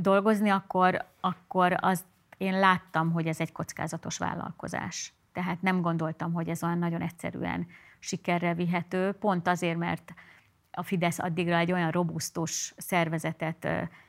dolgozni, 0.00 0.50
akkor, 0.50 1.04
akkor 1.20 1.76
az, 1.80 2.04
én 2.36 2.58
láttam, 2.58 3.12
hogy 3.12 3.26
ez 3.26 3.40
egy 3.40 3.52
kockázatos 3.52 4.18
vállalkozás. 4.18 5.12
Tehát 5.32 5.62
nem 5.62 5.80
gondoltam, 5.80 6.32
hogy 6.32 6.48
ez 6.48 6.62
olyan 6.62 6.78
nagyon 6.78 7.00
egyszerűen 7.00 7.66
sikerre 7.98 8.54
vihető, 8.54 9.12
pont 9.12 9.48
azért, 9.48 9.78
mert 9.78 10.14
a 10.70 10.82
Fidesz 10.82 11.18
addigra 11.18 11.56
egy 11.56 11.72
olyan 11.72 11.90
robusztus 11.90 12.74
szervezetet 12.76 13.68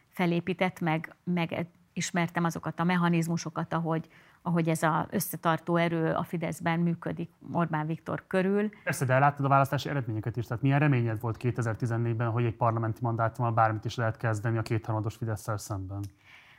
felépített, 0.09 0.79
meg, 0.79 1.15
meg 1.23 1.67
ismertem 1.97 2.43
azokat 2.43 2.79
a 2.79 2.83
mechanizmusokat, 2.83 3.73
ahogy, 3.73 4.07
ahogy 4.41 4.69
ez 4.69 4.83
az 4.83 5.05
összetartó 5.09 5.75
erő 5.75 6.11
a 6.13 6.23
Fideszben 6.23 6.79
működik 6.79 7.29
Orbán 7.51 7.87
Viktor 7.87 8.23
körül. 8.27 8.69
Persze, 8.83 9.05
de 9.05 9.19
láttad 9.19 9.45
a 9.45 9.49
választási 9.49 9.89
eredményeket 9.89 10.37
is. 10.37 10.45
Tehát 10.45 10.63
milyen 10.63 10.79
reményed 10.79 11.19
volt 11.19 11.37
2014-ben, 11.39 12.29
hogy 12.29 12.45
egy 12.45 12.55
parlamenti 12.55 12.99
mandátummal 13.01 13.51
bármit 13.51 13.85
is 13.85 13.95
lehet 13.95 14.17
kezdeni 14.17 14.57
a 14.57 14.61
kétharmados 14.61 15.15
fidesz 15.15 15.47
szemben? 15.55 16.03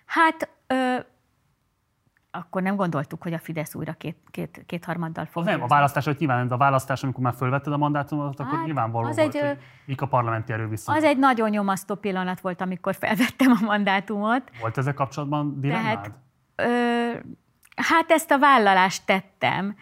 Hát 0.05 0.49
ö, 0.67 0.97
akkor 2.31 2.62
nem 2.62 2.76
gondoltuk, 2.76 3.23
hogy 3.23 3.32
a 3.32 3.39
Fidesz 3.39 3.74
újra 3.74 3.92
két, 3.92 4.16
két, 4.31 4.62
kétharmaddal 4.66 5.24
fog. 5.24 5.44
Nem, 5.44 5.62
a 5.62 5.66
választás, 5.66 6.05
hogy 6.05 6.16
nyilván 6.18 6.50
a 6.50 6.57
választás, 6.57 7.02
amikor 7.02 7.23
már 7.23 7.34
fölvetted 7.34 7.73
a 7.73 7.76
mandátumot, 7.76 8.40
akkor 8.40 8.57
hát, 8.57 8.65
nyilvánvaló 8.65 9.08
az 9.08 9.16
volt, 9.16 9.34
egy, 9.34 9.40
hogy 9.40 9.58
mik 9.84 10.00
a 10.00 10.07
parlamenti 10.07 10.52
erőviszonyok. 10.52 11.00
Az 11.00 11.07
egy 11.07 11.18
nagyon 11.18 11.50
nyomasztó 11.50 11.94
pillanat 11.94 12.40
volt, 12.40 12.60
amikor 12.60 12.94
felvettem 12.94 13.50
a 13.60 13.65
mandátumot. 13.65 14.42
Volt 14.60 14.78
ezzel 14.78 14.94
kapcsolatban 14.94 15.60
dilemmád? 15.60 16.00
Tehát, 16.00 16.12
ö, 16.57 17.18
hát 17.76 18.10
ezt 18.10 18.31
a 18.31 18.39
vállalást 18.39 19.07
tettem, 19.07 19.76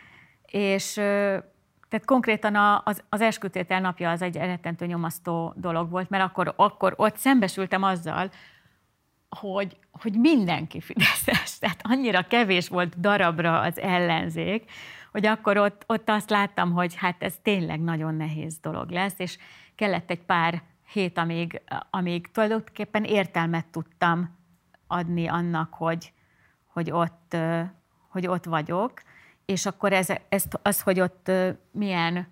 és 0.46 0.96
ö, 0.96 1.38
tehát 1.88 2.04
konkrétan 2.04 2.54
a, 2.54 2.82
az, 2.84 3.02
az 3.08 3.20
eskütétel 3.20 3.80
napja 3.80 4.10
az 4.10 4.22
egy 4.22 4.36
eretentő 4.36 4.86
nyomasztó 4.86 5.52
dolog 5.56 5.90
volt, 5.90 6.10
mert 6.10 6.24
akkor, 6.24 6.52
akkor 6.56 6.94
ott 6.96 7.16
szembesültem 7.16 7.82
azzal, 7.82 8.30
hogy, 9.36 9.76
hogy 9.90 10.12
mindenki 10.12 10.80
Fideszes, 10.80 11.58
tehát 11.58 11.80
annyira 11.82 12.22
kevés 12.22 12.68
volt 12.68 13.00
darabra 13.00 13.60
az 13.60 13.78
ellenzék, 13.78 14.70
hogy 15.12 15.26
akkor 15.26 15.58
ott, 15.58 15.84
ott 15.86 16.08
azt 16.08 16.30
láttam, 16.30 16.72
hogy 16.72 16.94
hát 16.94 17.22
ez 17.22 17.34
tényleg 17.42 17.80
nagyon 17.80 18.14
nehéz 18.14 18.58
dolog 18.58 18.90
lesz, 18.90 19.18
és 19.18 19.38
kellett 19.74 20.10
egy 20.10 20.22
pár 20.22 20.62
hét, 20.92 21.18
amíg, 21.18 21.62
amíg 21.90 22.30
tulajdonképpen 22.30 23.04
értelmet 23.04 23.66
tudtam 23.66 24.36
adni 24.86 25.26
annak, 25.26 25.74
hogy, 25.74 26.12
hogy, 26.66 26.90
ott, 26.90 27.36
hogy 28.08 28.26
ott 28.26 28.44
vagyok, 28.44 29.02
és 29.44 29.66
akkor 29.66 29.92
ez, 29.92 30.08
ez, 30.28 30.44
az, 30.62 30.80
hogy 30.80 31.00
ott 31.00 31.30
milyen 31.70 32.28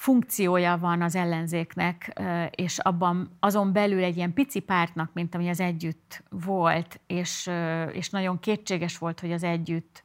funkciója 0.00 0.78
van 0.78 1.02
az 1.02 1.14
ellenzéknek, 1.14 2.20
és 2.50 2.78
abban 2.78 3.36
azon 3.40 3.72
belül 3.72 4.02
egy 4.02 4.16
ilyen 4.16 4.32
pici 4.32 4.60
pártnak, 4.60 5.10
mint 5.12 5.34
ami 5.34 5.48
az 5.48 5.60
együtt 5.60 6.22
volt, 6.30 7.00
és, 7.06 7.50
és 7.92 8.10
nagyon 8.10 8.38
kétséges 8.38 8.98
volt, 8.98 9.20
hogy 9.20 9.32
az 9.32 9.42
együtt 9.42 10.02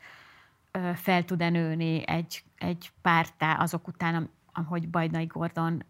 fel 0.95 1.25
tud-e 1.25 1.49
nőni 1.49 2.07
egy, 2.07 2.43
egy 2.57 2.91
pártá 3.01 3.53
azok 3.53 3.87
után, 3.87 4.29
ahogy 4.53 4.89
Bajdnai 4.89 5.25
Gordon 5.25 5.83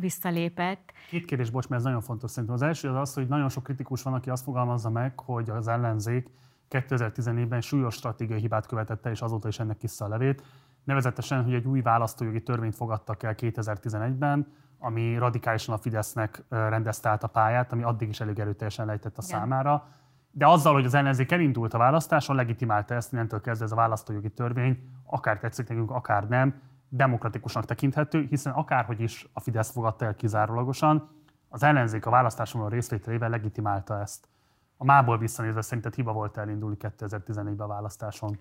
visszalépett. 0.00 0.92
Két 1.08 1.24
kérdés, 1.24 1.50
bocs, 1.50 1.68
mert 1.68 1.80
ez 1.80 1.86
nagyon 1.86 2.02
fontos 2.02 2.30
szerintem. 2.30 2.54
Az 2.54 2.62
első 2.62 2.88
az 2.88 2.96
az, 2.96 3.14
hogy 3.14 3.28
nagyon 3.28 3.48
sok 3.48 3.62
kritikus 3.62 4.02
van, 4.02 4.14
aki 4.14 4.30
azt 4.30 4.44
fogalmazza 4.44 4.90
meg, 4.90 5.20
hogy 5.20 5.50
az 5.50 5.68
ellenzék 5.68 6.28
2014-ben 6.70 7.60
súlyos 7.60 7.94
stratégiai 7.94 8.40
hibát 8.40 8.66
követette, 8.66 9.10
és 9.10 9.20
azóta 9.20 9.48
is 9.48 9.58
ennek 9.58 9.78
kissa 9.78 10.04
a 10.04 10.08
levét 10.08 10.42
nevezetesen, 10.86 11.44
hogy 11.44 11.54
egy 11.54 11.66
új 11.66 11.80
választójogi 11.80 12.42
törvényt 12.42 12.74
fogadtak 12.74 13.22
el 13.22 13.34
2011-ben, 13.38 14.52
ami 14.78 15.18
radikálisan 15.18 15.74
a 15.74 15.78
Fidesznek 15.78 16.42
rendezte 16.48 17.08
át 17.08 17.22
a 17.22 17.26
pályát, 17.26 17.72
ami 17.72 17.82
addig 17.82 18.08
is 18.08 18.20
elég 18.20 18.38
erőteljesen 18.38 18.86
lejtett 18.86 19.18
a 19.18 19.22
Igen. 19.26 19.38
számára. 19.38 19.88
De 20.30 20.46
azzal, 20.46 20.72
hogy 20.72 20.84
az 20.84 20.94
ellenzék 20.94 21.32
elindult 21.32 21.74
a 21.74 21.78
választáson, 21.78 22.36
legitimálta 22.36 22.94
ezt, 22.94 23.12
innentől 23.12 23.40
kezdve 23.40 23.64
ez 23.64 23.72
a 23.72 23.76
választójogi 23.76 24.30
törvény, 24.30 24.90
akár 25.04 25.38
tetszik 25.38 25.68
nekünk, 25.68 25.90
akár 25.90 26.28
nem, 26.28 26.60
demokratikusnak 26.88 27.64
tekinthető, 27.64 28.26
hiszen 28.28 28.52
akárhogy 28.52 29.00
is 29.00 29.28
a 29.32 29.40
Fidesz 29.40 29.70
fogadta 29.70 30.04
el 30.04 30.14
kizárólagosan, 30.14 31.10
az 31.48 31.62
ellenzék 31.62 32.06
a 32.06 32.10
választáson 32.10 32.62
a 32.62 32.68
részvételével 32.68 33.28
legitimálta 33.28 34.00
ezt. 34.00 34.28
A 34.76 34.84
mából 34.84 35.18
visszanézve 35.18 35.60
szerinted 35.60 35.94
hiba 35.94 36.12
volt 36.12 36.36
elindulni 36.36 36.76
2014-ben 36.80 37.58
a 37.58 37.66
választáson? 37.66 38.38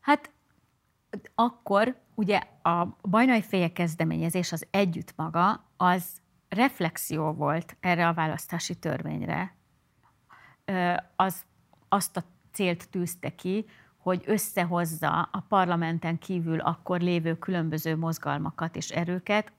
Hát 0.00 0.30
akkor 1.34 1.96
ugye 2.14 2.42
a 2.62 2.84
bajnai 3.02 3.42
féje 3.42 3.72
kezdeményezés, 3.72 4.52
az 4.52 4.66
együtt 4.70 5.12
maga, 5.16 5.64
az 5.76 6.04
reflexió 6.48 7.32
volt 7.32 7.76
erre 7.80 8.08
a 8.08 8.14
választási 8.14 8.74
törvényre. 8.74 9.54
Az 11.16 11.44
azt 11.88 12.16
a 12.16 12.22
célt 12.52 12.88
tűzte 12.88 13.34
ki, 13.34 13.66
hogy 13.96 14.22
összehozza 14.26 15.28
a 15.32 15.44
parlamenten 15.48 16.18
kívül 16.18 16.60
akkor 16.60 17.00
lévő 17.00 17.38
különböző 17.38 17.96
mozgalmakat 17.96 18.76
és 18.76 18.88
erőket, 18.88 19.52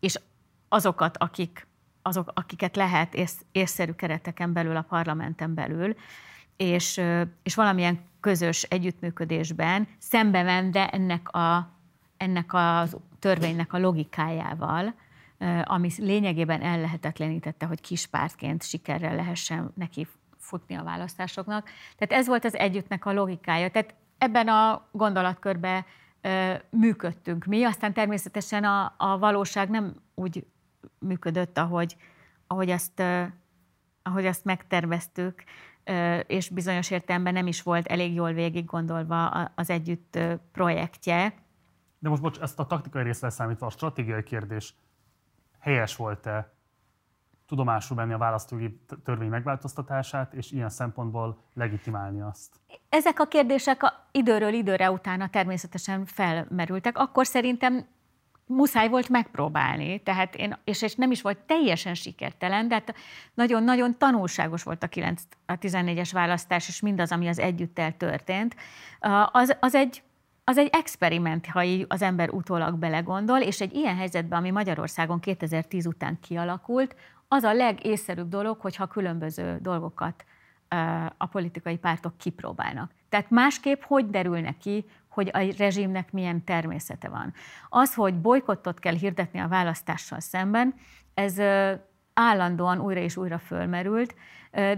és 0.00 0.20
azokat, 0.68 1.16
akik, 1.16 1.66
azok, 2.02 2.30
akiket 2.34 2.76
lehet 2.76 3.14
ész, 3.14 3.44
észszerű 3.52 3.92
kereteken 3.92 4.52
belül 4.52 4.76
a 4.76 4.82
parlamenten 4.82 5.54
belül, 5.54 5.96
és, 6.56 7.00
és 7.42 7.54
valamilyen 7.54 8.00
közös 8.26 8.62
együttműködésben 8.62 9.88
szembe 9.98 10.68
de 10.70 10.88
ennek 10.88 11.28
a 11.28 11.74
ennek 12.16 12.52
a 12.52 12.86
törvénynek 13.18 13.72
a 13.72 13.78
logikájával, 13.78 14.94
ami 15.64 15.90
lényegében 15.98 16.62
ellehetetlenítette, 16.62 17.66
hogy 17.66 17.80
kis 17.80 18.06
pártként 18.06 18.62
sikerrel 18.62 19.14
lehessen 19.14 19.70
neki 19.74 20.06
futni 20.38 20.74
a 20.74 20.82
választásoknak. 20.82 21.68
Tehát 21.96 22.22
ez 22.22 22.26
volt 22.26 22.44
az 22.44 22.54
együttnek 22.54 23.06
a 23.06 23.12
logikája. 23.12 23.70
Tehát 23.70 23.94
ebben 24.18 24.48
a 24.48 24.88
gondolatkörben 24.92 25.84
működtünk 26.70 27.44
mi, 27.44 27.64
aztán 27.64 27.92
természetesen 27.92 28.64
a, 28.64 28.94
a 28.96 29.18
valóság 29.18 29.70
nem 29.70 29.94
úgy 30.14 30.46
működött, 30.98 31.58
ahogy, 31.58 31.96
ahogy, 32.46 32.70
azt, 32.70 33.02
ahogy 34.02 34.26
azt 34.26 34.44
megterveztük, 34.44 35.44
és 36.26 36.48
bizonyos 36.48 36.90
értelemben 36.90 37.32
nem 37.32 37.46
is 37.46 37.62
volt 37.62 37.86
elég 37.86 38.14
jól 38.14 38.32
végig 38.32 38.64
gondolva 38.64 39.26
az 39.54 39.70
együtt 39.70 40.18
projektje. 40.52 41.34
De 41.98 42.08
most 42.08 42.22
bocs, 42.22 42.38
ezt 42.38 42.58
a 42.58 42.66
taktikai 42.66 43.02
részre 43.02 43.30
számítva, 43.30 43.66
a 43.66 43.70
stratégiai 43.70 44.22
kérdés 44.22 44.74
helyes 45.58 45.96
volt-e 45.96 46.54
tudomásul 47.46 47.96
venni 47.96 48.12
a 48.12 48.18
választói 48.18 48.68
törvény 49.04 49.28
megváltoztatását, 49.28 50.34
és 50.34 50.52
ilyen 50.52 50.68
szempontból 50.68 51.38
legitimálni 51.54 52.20
azt? 52.20 52.60
Ezek 52.88 53.20
a 53.20 53.24
kérdések 53.24 53.82
a 53.82 53.92
időről 54.12 54.52
időre 54.52 54.90
utána 54.90 55.28
természetesen 55.28 56.04
felmerültek. 56.04 56.98
Akkor 56.98 57.26
szerintem 57.26 57.86
muszáj 58.46 58.88
volt 58.88 59.08
megpróbálni, 59.08 59.98
tehát 59.98 60.34
én, 60.34 60.56
és, 60.64 60.82
és 60.82 60.94
nem 60.94 61.10
is 61.10 61.22
volt 61.22 61.38
teljesen 61.38 61.94
sikertelen, 61.94 62.68
de 62.68 62.74
hát 62.74 62.94
nagyon-nagyon 63.34 63.98
tanulságos 63.98 64.62
volt 64.62 64.82
a, 64.82 64.86
9, 64.86 65.22
a 65.46 65.58
14-es 65.58 66.10
választás, 66.12 66.68
és 66.68 66.80
mindaz, 66.80 67.12
ami 67.12 67.28
az 67.28 67.38
együttel 67.38 67.96
történt. 67.96 68.56
Az, 69.32 69.56
az 69.60 69.74
egy 69.74 70.02
az 70.48 70.58
egy 70.58 70.68
experiment, 70.72 71.46
ha 71.46 71.64
így 71.64 71.84
az 71.88 72.02
ember 72.02 72.30
utólag 72.30 72.78
belegondol, 72.78 73.40
és 73.40 73.60
egy 73.60 73.74
ilyen 73.74 73.96
helyzetben, 73.96 74.38
ami 74.38 74.50
Magyarországon 74.50 75.20
2010 75.20 75.86
után 75.86 76.18
kialakult, 76.20 76.96
az 77.28 77.42
a 77.42 77.52
legészszerűbb 77.52 78.28
dolog, 78.28 78.60
hogyha 78.60 78.86
különböző 78.86 79.58
dolgokat 79.60 80.24
a 81.16 81.26
politikai 81.26 81.76
pártok 81.76 82.18
kipróbálnak. 82.18 82.90
Tehát 83.08 83.30
másképp 83.30 83.82
hogy 83.82 84.10
derül 84.10 84.58
ki, 84.58 84.84
hogy 85.16 85.30
a 85.32 85.54
rezsimnek 85.58 86.12
milyen 86.12 86.44
természete 86.44 87.08
van. 87.08 87.32
Az, 87.68 87.94
hogy 87.94 88.20
bolykottot 88.20 88.78
kell 88.78 88.94
hirdetni 88.94 89.38
a 89.38 89.48
választással 89.48 90.20
szemben, 90.20 90.74
ez 91.14 91.40
állandóan 92.14 92.80
újra 92.80 93.00
és 93.00 93.16
újra 93.16 93.38
fölmerült, 93.38 94.14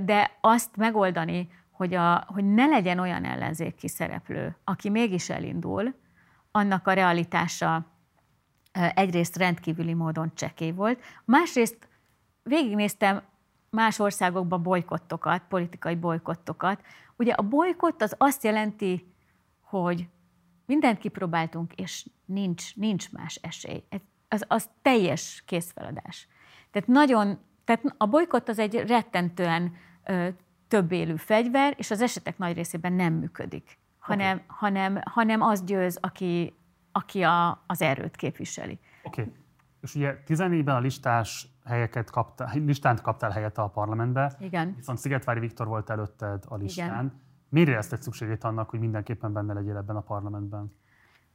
de 0.00 0.30
azt 0.40 0.76
megoldani, 0.76 1.50
hogy, 1.70 1.94
a, 1.94 2.24
hogy 2.26 2.44
ne 2.44 2.66
legyen 2.66 2.98
olyan 2.98 3.24
ellenzéki 3.24 3.88
szereplő, 3.88 4.56
aki 4.64 4.90
mégis 4.90 5.30
elindul, 5.30 5.94
annak 6.50 6.86
a 6.86 6.92
realitása 6.92 7.86
egyrészt 8.94 9.36
rendkívüli 9.36 9.94
módon 9.94 10.32
csekély 10.34 10.70
volt, 10.70 11.02
másrészt 11.24 11.88
végignéztem 12.42 13.22
más 13.70 13.98
országokban 13.98 14.62
bolykottokat, 14.62 15.42
politikai 15.48 15.94
bolykottokat. 15.94 16.80
Ugye 17.16 17.32
a 17.32 17.42
bolykott 17.42 18.02
az 18.02 18.14
azt 18.18 18.44
jelenti, 18.44 19.12
hogy 19.60 20.08
mindent 20.68 20.98
kipróbáltunk, 20.98 21.72
és 21.74 22.06
nincs, 22.24 22.76
nincs 22.76 23.12
más 23.12 23.34
esély. 23.42 23.84
Az, 24.28 24.44
az 24.48 24.68
teljes 24.82 25.42
készfeladás. 25.46 26.28
Tehát 26.70 26.88
nagyon, 26.88 27.38
tehát 27.64 27.94
a 27.96 28.06
bolykott 28.06 28.48
az 28.48 28.58
egy 28.58 28.74
rettentően 28.74 29.74
ö, 30.04 30.28
több 30.68 30.92
élő 30.92 31.16
fegyver, 31.16 31.74
és 31.76 31.90
az 31.90 32.00
esetek 32.00 32.38
nagy 32.38 32.54
részében 32.54 32.92
nem 32.92 33.12
működik, 33.12 33.78
hanem, 33.98 34.36
okay. 34.36 34.46
hanem, 34.48 35.00
hanem 35.04 35.42
az 35.42 35.64
győz, 35.64 35.98
aki, 36.00 36.56
aki 36.92 37.22
a, 37.22 37.64
az 37.66 37.82
erőt 37.82 38.16
képviseli. 38.16 38.78
Oké. 39.02 39.20
Okay. 39.20 39.32
És 39.80 39.94
ugye 39.94 40.22
14-ben 40.26 40.74
a 40.74 40.78
listás 40.78 41.48
helyeket 41.64 42.10
kaptál, 42.10 42.50
listán 42.54 42.98
kaptál 43.02 43.30
helyet 43.30 43.58
a 43.58 43.68
parlamentbe. 43.68 44.36
Igen. 44.40 44.74
Viszont 44.76 44.98
Szigetvári 44.98 45.40
Viktor 45.40 45.66
volt 45.66 45.90
előtted 45.90 46.44
a 46.48 46.56
listán. 46.56 46.88
Igen. 46.88 47.26
Miért 47.48 47.68
érezted 47.68 48.02
szükségét 48.02 48.44
annak, 48.44 48.70
hogy 48.70 48.80
mindenképpen 48.80 49.32
benne 49.32 49.52
legyél 49.52 49.76
ebben 49.76 49.96
a 49.96 50.00
parlamentben? 50.00 50.72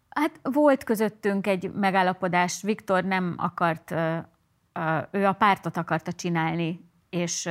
Hát 0.10 0.40
volt 0.44 0.84
közöttünk 0.84 1.48
egy 1.48 1.74
megállapodás. 1.74 2.62
Viktor 2.62 3.04
nem 3.04 3.34
akart, 3.38 3.92
ő 5.12 5.26
a 5.26 5.34
pártot 5.34 5.78
akarta 5.78 6.12
csinálni, 6.12 6.90
és 7.10 7.50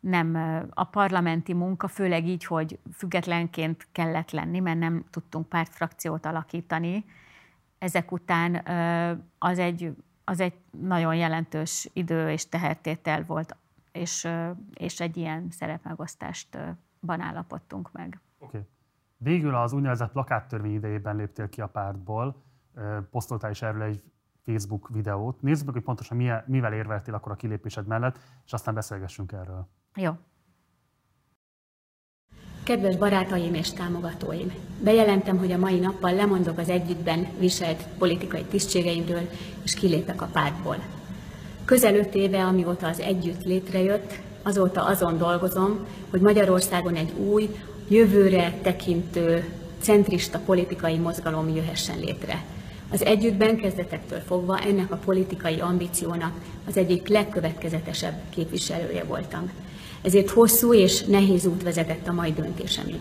nem 0.00 0.34
a 0.70 0.84
parlamenti 0.84 1.54
munka, 1.54 1.88
főleg 1.88 2.26
így, 2.26 2.44
hogy 2.44 2.78
függetlenként 2.92 3.86
kellett 3.92 4.30
lenni, 4.30 4.58
mert 4.58 4.78
nem 4.78 5.04
tudtunk 5.10 5.48
pártfrakciót 5.48 6.26
alakítani. 6.26 7.04
Ezek 7.78 8.12
után 8.12 8.54
az 9.38 9.58
egy, 9.58 9.96
az 10.24 10.40
egy 10.40 10.54
nagyon 10.70 11.14
jelentős 11.14 11.90
idő 11.92 12.30
és 12.30 12.48
tehertétel 12.48 13.24
volt, 13.24 13.56
és, 13.92 14.28
és 14.74 15.00
egy 15.00 15.16
ilyen 15.16 15.50
szerepmegosztást 15.50 16.58
állapodtunk 17.06 17.92
meg. 17.92 18.20
Oké. 18.38 18.56
Okay. 18.56 18.68
Végül 19.16 19.54
az 19.54 19.72
úgynevezett 19.72 20.12
plakáttörvény 20.12 20.74
idejében 20.74 21.16
léptél 21.16 21.48
ki 21.48 21.60
a 21.60 21.66
pártból, 21.66 22.42
posztoltál 23.10 23.50
is 23.50 23.62
erről 23.62 23.82
egy 23.82 24.02
Facebook 24.44 24.88
videót. 24.88 25.42
Nézzük 25.42 25.64
meg, 25.64 25.74
hogy 25.74 25.84
pontosan 25.84 26.42
mivel 26.46 26.72
érveltél 26.72 27.14
akkor 27.14 27.32
a 27.32 27.36
kilépésed 27.36 27.86
mellett, 27.86 28.18
és 28.44 28.52
aztán 28.52 28.74
beszélgessünk 28.74 29.32
erről. 29.32 29.68
Jó. 29.94 30.12
Kedves 32.64 32.96
barátaim 32.96 33.54
és 33.54 33.72
támogatóim! 33.72 34.52
Bejelentem, 34.84 35.38
hogy 35.38 35.52
a 35.52 35.58
mai 35.58 35.78
nappal 35.78 36.14
lemondok 36.14 36.58
az 36.58 36.68
együttben 36.68 37.26
viselt 37.38 37.88
politikai 37.98 38.44
tisztségeimről, 38.44 39.28
és 39.62 39.74
kilépek 39.74 40.22
a 40.22 40.26
pártból. 40.26 40.76
Közel 41.64 41.94
öt 41.94 42.14
éve, 42.14 42.44
amióta 42.44 42.86
az 42.86 43.00
együtt 43.00 43.44
létrejött, 43.44 44.22
azóta 44.42 44.84
azon 44.84 45.18
dolgozom, 45.18 45.78
hogy 46.10 46.20
Magyarországon 46.20 46.94
egy 46.94 47.12
új, 47.18 47.48
jövőre 47.88 48.58
tekintő, 48.62 49.44
centrista 49.80 50.38
politikai 50.38 50.96
mozgalom 50.96 51.48
jöhessen 51.54 51.98
létre. 51.98 52.44
Az 52.92 53.04
együttben 53.04 53.56
kezdetektől 53.56 54.20
fogva 54.26 54.58
ennek 54.58 54.92
a 54.92 55.00
politikai 55.04 55.60
ambíciónak 55.60 56.32
az 56.68 56.76
egyik 56.76 57.08
legkövetkezetesebb 57.08 58.14
képviselője 58.30 59.04
voltam 59.04 59.50
ezért 60.02 60.30
hosszú 60.30 60.74
és 60.74 61.02
nehéz 61.02 61.46
út 61.46 61.62
vezetett 61.62 62.08
a 62.08 62.12
mai 62.12 62.32
döntésemig. 62.32 62.98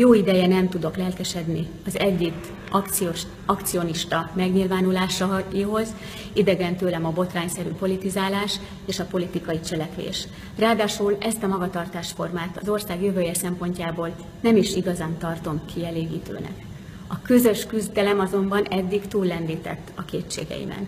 Jó 0.00 0.14
ideje 0.14 0.46
nem 0.46 0.68
tudok 0.68 0.96
lelkesedni 0.96 1.66
az 1.86 1.98
egyik 1.98 2.34
akciós, 2.70 3.22
akcionista 3.46 4.30
megnyilvánulásaihoz, 4.34 5.94
idegen 6.32 6.76
tőlem 6.76 7.06
a 7.06 7.10
botrányszerű 7.10 7.68
politizálás 7.68 8.60
és 8.86 8.98
a 8.98 9.04
politikai 9.04 9.60
cselekvés. 9.60 10.26
Ráadásul 10.58 11.16
ezt 11.20 11.42
a 11.42 11.46
magatartásformát 11.46 12.58
az 12.60 12.68
ország 12.68 13.02
jövője 13.02 13.34
szempontjából 13.34 14.14
nem 14.40 14.56
is 14.56 14.74
igazán 14.74 15.18
tartom 15.18 15.60
kielégítőnek. 15.74 16.64
A 17.06 17.22
közös 17.22 17.66
küzdelem 17.66 18.20
azonban 18.20 18.64
eddig 18.64 19.06
túllendített 19.06 19.92
a 19.94 20.04
kétségeimen. 20.04 20.86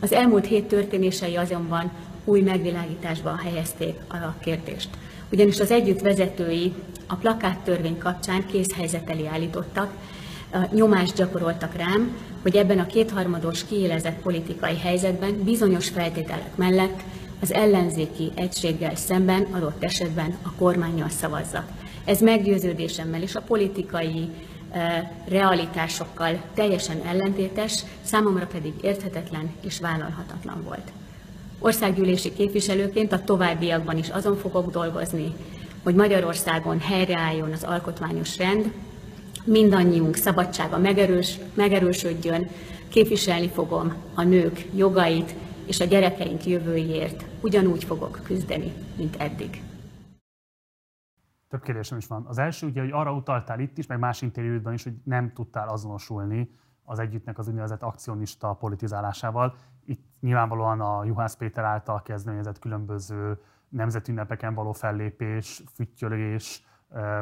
Az 0.00 0.12
elmúlt 0.12 0.46
hét 0.46 0.64
történései 0.64 1.36
azonban 1.36 1.90
új 2.24 2.40
megvilágításba 2.40 3.36
helyezték 3.36 3.94
a 4.08 4.38
kérdést. 4.40 4.88
Ugyanis 5.32 5.60
az 5.60 5.70
együtt 5.70 6.00
vezetői 6.00 6.72
a 7.08 7.14
plakáttörvény 7.14 7.98
kapcsán 7.98 8.46
készhelyzet 8.46 9.10
elé 9.10 9.26
állítottak, 9.26 9.92
nyomást 10.72 11.14
gyakoroltak 11.14 11.74
rám, 11.74 12.16
hogy 12.42 12.56
ebben 12.56 12.78
a 12.78 12.86
kétharmados 12.86 13.64
kiélezett 13.64 14.20
politikai 14.20 14.76
helyzetben 14.76 15.42
bizonyos 15.42 15.88
feltételek 15.88 16.56
mellett 16.56 17.00
az 17.42 17.52
ellenzéki 17.52 18.30
egységgel 18.34 18.94
szemben 18.94 19.42
adott 19.42 19.84
esetben 19.84 20.36
a 20.42 20.52
kormányjal 20.52 21.08
szavazzak. 21.08 21.68
Ez 22.04 22.20
meggyőződésemmel 22.20 23.22
és 23.22 23.34
a 23.34 23.40
politikai 23.40 24.28
realitásokkal 25.28 26.42
teljesen 26.54 27.00
ellentétes, 27.06 27.84
számomra 28.02 28.46
pedig 28.46 28.72
érthetetlen 28.82 29.50
és 29.60 29.80
vállalhatatlan 29.80 30.62
volt. 30.64 30.92
Országgyűlési 31.58 32.32
képviselőként 32.32 33.12
a 33.12 33.24
továbbiakban 33.24 33.98
is 33.98 34.08
azon 34.08 34.36
fogok 34.36 34.70
dolgozni, 34.70 35.34
hogy 35.82 35.94
Magyarországon 35.94 36.80
helyreálljon 36.80 37.52
az 37.52 37.64
alkotmányos 37.64 38.36
rend, 38.38 38.72
mindannyiunk 39.44 40.16
szabadsága 40.16 40.78
megerős, 40.78 41.38
megerősödjön, 41.54 42.48
képviselni 42.88 43.48
fogom 43.48 43.94
a 44.14 44.22
nők 44.22 44.66
jogait 44.74 45.34
és 45.66 45.80
a 45.80 45.84
gyerekeink 45.84 46.46
jövőjéért. 46.46 47.24
Ugyanúgy 47.40 47.84
fogok 47.84 48.20
küzdeni, 48.24 48.72
mint 48.96 49.16
eddig. 49.16 49.62
Több 51.48 51.62
kérdésem 51.62 51.98
is 51.98 52.06
van. 52.06 52.24
Az 52.26 52.38
első 52.38 52.66
ugye, 52.66 52.80
hogy 52.80 52.90
arra 52.92 53.12
utaltál 53.12 53.60
itt 53.60 53.78
is, 53.78 53.86
meg 53.86 53.98
más 53.98 54.22
interjúdban 54.22 54.72
is, 54.72 54.82
hogy 54.82 54.94
nem 55.04 55.32
tudtál 55.32 55.68
azonosulni 55.68 56.50
az 56.82 56.98
együttnek 56.98 57.38
az 57.38 57.48
úgynevezett 57.48 57.82
akcionista 57.82 58.52
politizálásával. 58.52 59.54
Itt 59.84 60.04
nyilvánvalóan 60.20 60.80
a 60.80 61.04
Juhász 61.04 61.36
Péter 61.36 61.64
által 61.64 62.02
kezdeményezett 62.02 62.58
különböző 62.58 63.38
nemzetünnepeken 63.68 64.54
való 64.54 64.72
fellépés, 64.72 65.62
füttyölés, 65.74 66.62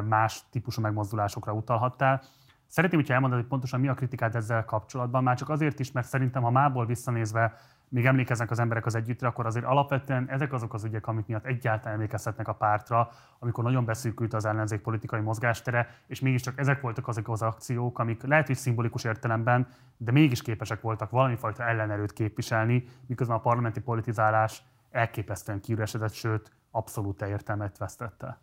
más 0.07 0.43
típusú 0.49 0.81
megmozdulásokra 0.81 1.53
utalhattál. 1.53 2.21
Szeretném, 2.67 2.99
hogyha 2.99 3.13
elmondani, 3.13 3.41
hogy 3.41 3.51
pontosan 3.51 3.79
mi 3.79 3.87
a 3.87 3.93
kritikát 3.93 4.35
ezzel 4.35 4.65
kapcsolatban, 4.65 5.23
már 5.23 5.37
csak 5.37 5.49
azért 5.49 5.79
is, 5.79 5.91
mert 5.91 6.07
szerintem, 6.07 6.41
ha 6.43 6.49
mából 6.49 6.85
visszanézve 6.85 7.53
még 7.89 8.05
emlékeznek 8.05 8.51
az 8.51 8.59
emberek 8.59 8.85
az 8.85 8.95
együttre, 8.95 9.27
akkor 9.27 9.45
azért 9.45 9.65
alapvetően 9.65 10.29
ezek 10.29 10.53
azok 10.53 10.73
az 10.73 10.83
ügyek, 10.83 11.07
amik 11.07 11.25
miatt 11.25 11.45
egyáltalán 11.45 11.93
emlékezhetnek 11.93 12.47
a 12.47 12.53
pártra, 12.53 13.09
amikor 13.39 13.63
nagyon 13.63 13.85
beszűkült 13.85 14.33
az 14.33 14.45
ellenzék 14.45 14.81
politikai 14.81 15.19
mozgástere, 15.19 15.87
és 16.07 16.19
mégiscsak 16.19 16.59
ezek 16.59 16.81
voltak 16.81 17.07
azok 17.07 17.29
az 17.29 17.41
akciók, 17.41 17.99
amik 17.99 18.23
lehet, 18.23 18.47
hogy 18.47 18.55
szimbolikus 18.55 19.03
értelemben, 19.03 19.67
de 19.97 20.11
mégis 20.11 20.41
képesek 20.41 20.81
voltak 20.81 21.09
valamifajta 21.09 21.63
ellenerőt 21.63 22.13
képviselni, 22.13 22.83
miközben 23.05 23.37
a 23.37 23.41
parlamenti 23.41 23.79
politizálás 23.79 24.63
elképesztően 24.97 25.61
kiüresedett, 25.61 26.13
sőt, 26.13 26.51
abszolút 26.71 27.21
értelmet 27.21 27.77
vesztette. 27.77 28.39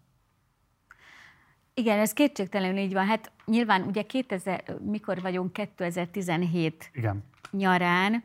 Igen, 1.74 1.98
ez 1.98 2.12
kétségtelenül 2.12 2.78
így 2.78 2.92
van. 2.92 3.06
Hát 3.06 3.32
nyilván 3.44 3.82
ugye 3.82 4.02
2000, 4.02 4.78
mikor 4.80 5.20
vagyunk, 5.20 5.52
2017 5.52 6.90
Igen. 6.92 7.24
nyarán, 7.50 8.24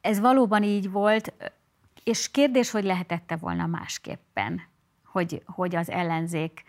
ez 0.00 0.20
valóban 0.20 0.62
így 0.62 0.90
volt, 0.90 1.34
és 2.04 2.30
kérdés, 2.30 2.70
hogy 2.70 2.84
lehetette 2.84 3.36
volna 3.36 3.66
másképpen, 3.66 4.60
hogy, 5.04 5.42
hogy 5.46 5.76
az 5.76 5.90
ellenzék 5.90 6.64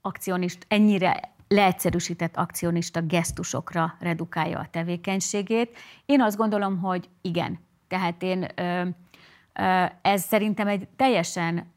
akcionist, 0.00 0.64
ennyire 0.68 1.36
leegyszerűsített 1.48 2.36
akcionista 2.36 3.02
gesztusokra 3.02 3.96
redukálja 4.00 4.58
a 4.58 4.68
tevékenységét. 4.70 5.76
Én 6.06 6.20
azt 6.20 6.36
gondolom, 6.36 6.78
hogy 6.78 7.08
igen. 7.20 7.58
Tehát 7.88 8.22
én 8.22 8.46
ez 10.02 10.22
szerintem 10.22 10.66
egy 10.66 10.88
teljesen 10.96 11.72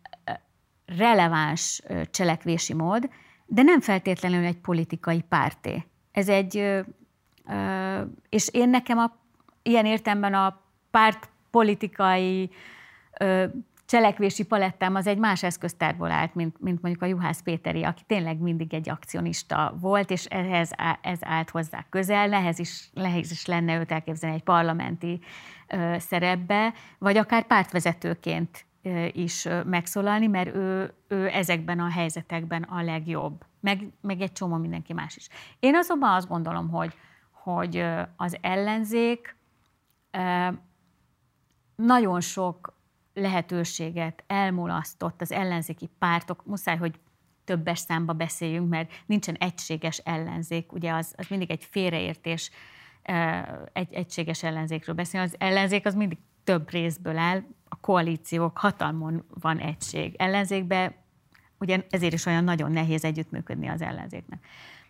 releváns 0.85 1.82
cselekvési 2.11 2.74
mód, 2.74 3.09
de 3.45 3.61
nem 3.61 3.82
feltétlenül 3.82 4.45
egy 4.45 4.58
politikai 4.58 5.22
párté. 5.22 5.85
Ez 6.11 6.30
egy, 6.30 6.82
és 8.30 8.50
én 8.51 8.69
nekem 8.69 8.98
a, 8.98 9.17
ilyen 9.61 9.85
értemben 9.85 10.33
a 10.33 10.61
párt 10.91 11.30
politikai 11.51 12.50
cselekvési 13.92 14.44
palettám 14.44 14.95
az 14.95 15.08
egy 15.08 15.18
más 15.18 15.44
eszköztárból 15.44 16.11
állt, 16.11 16.36
mint, 16.36 16.61
mint 16.61 16.82
mondjuk 16.82 17.03
a 17.03 17.06
Juhász 17.06 17.42
Péteri, 17.42 17.84
aki 17.84 18.03
tényleg 18.08 18.40
mindig 18.40 18.74
egy 18.74 18.90
akcionista 18.90 19.76
volt, 19.80 20.10
és 20.10 20.26
ehhez 20.26 20.72
ez 21.02 21.20
állt 21.22 21.50
hozzá 21.50 21.86
közel, 21.90 22.28
nehez 22.28 22.60
is, 22.60 22.90
nehez 22.94 23.32
is 23.32 23.45
lenne 23.45 23.80
őt 23.80 23.92
elképzelni 23.92 24.36
egy 24.36 24.44
parlamenti 24.44 25.20
ö, 25.68 25.95
szerepbe, 26.00 26.74
vagy 26.98 27.18
akár 27.18 27.48
pártvezetőként 27.48 28.66
ö, 28.82 29.06
is 29.11 29.45
ö, 29.45 29.64
megszólalni, 29.64 30.28
mert 30.28 30.56
ő, 30.56 30.94
ő 31.08 31.28
ezekben 31.28 31.80
a 31.80 31.90
helyzetekben 31.90 32.64
a 32.64 32.82
legjobb, 32.82 33.45
meg, 33.60 33.88
meg 34.02 34.22
egy 34.22 34.32
csomó 34.32 34.56
mindenki 34.56 34.94
más 34.94 35.16
is. 35.16 35.28
Én 35.60 35.76
azonban 35.76 36.16
azt 36.16 36.28
gondolom, 36.28 36.70
hogy, 36.70 36.94
hogy 37.32 37.86
az 38.16 38.38
ellenzék 38.42 39.36
nagyon 41.76 42.22
sok 42.22 42.80
lehetőséget 43.14 44.23
elmulasztott 44.27 45.22
az 45.22 45.31
ellenzéki 45.31 45.90
pártok, 45.99 46.45
muszáj, 46.45 46.77
hogy 46.77 46.99
többes 47.43 47.80
számba 47.80 48.14
beszéljünk, 48.14 48.69
mert 48.69 48.91
nincsen 49.06 49.35
egységes 49.35 49.98
ellenzék, 49.98 50.72
ugye 50.72 50.93
az, 50.93 51.14
az 51.17 51.27
mindig 51.30 51.51
egy 51.51 51.64
félreértés, 51.64 52.51
egy 53.73 53.93
egységes 53.93 54.43
ellenzékről 54.43 54.95
beszélni. 54.95 55.27
Az 55.27 55.35
ellenzék 55.40 55.85
az 55.85 55.95
mindig 55.95 56.17
több 56.43 56.69
részből 56.69 57.17
áll, 57.17 57.43
a 57.69 57.75
koalíciók, 57.75 58.57
hatalmon 58.57 59.23
van 59.41 59.57
egység. 59.57 60.15
Ellenzékbe 60.17 60.95
ugye 61.59 61.85
ezért 61.90 62.14
is 62.14 62.25
olyan 62.25 62.43
nagyon 62.43 62.72
nehéz 62.72 63.03
együttműködni 63.03 63.67
az 63.67 63.81
ellenzéknek. 63.81 64.45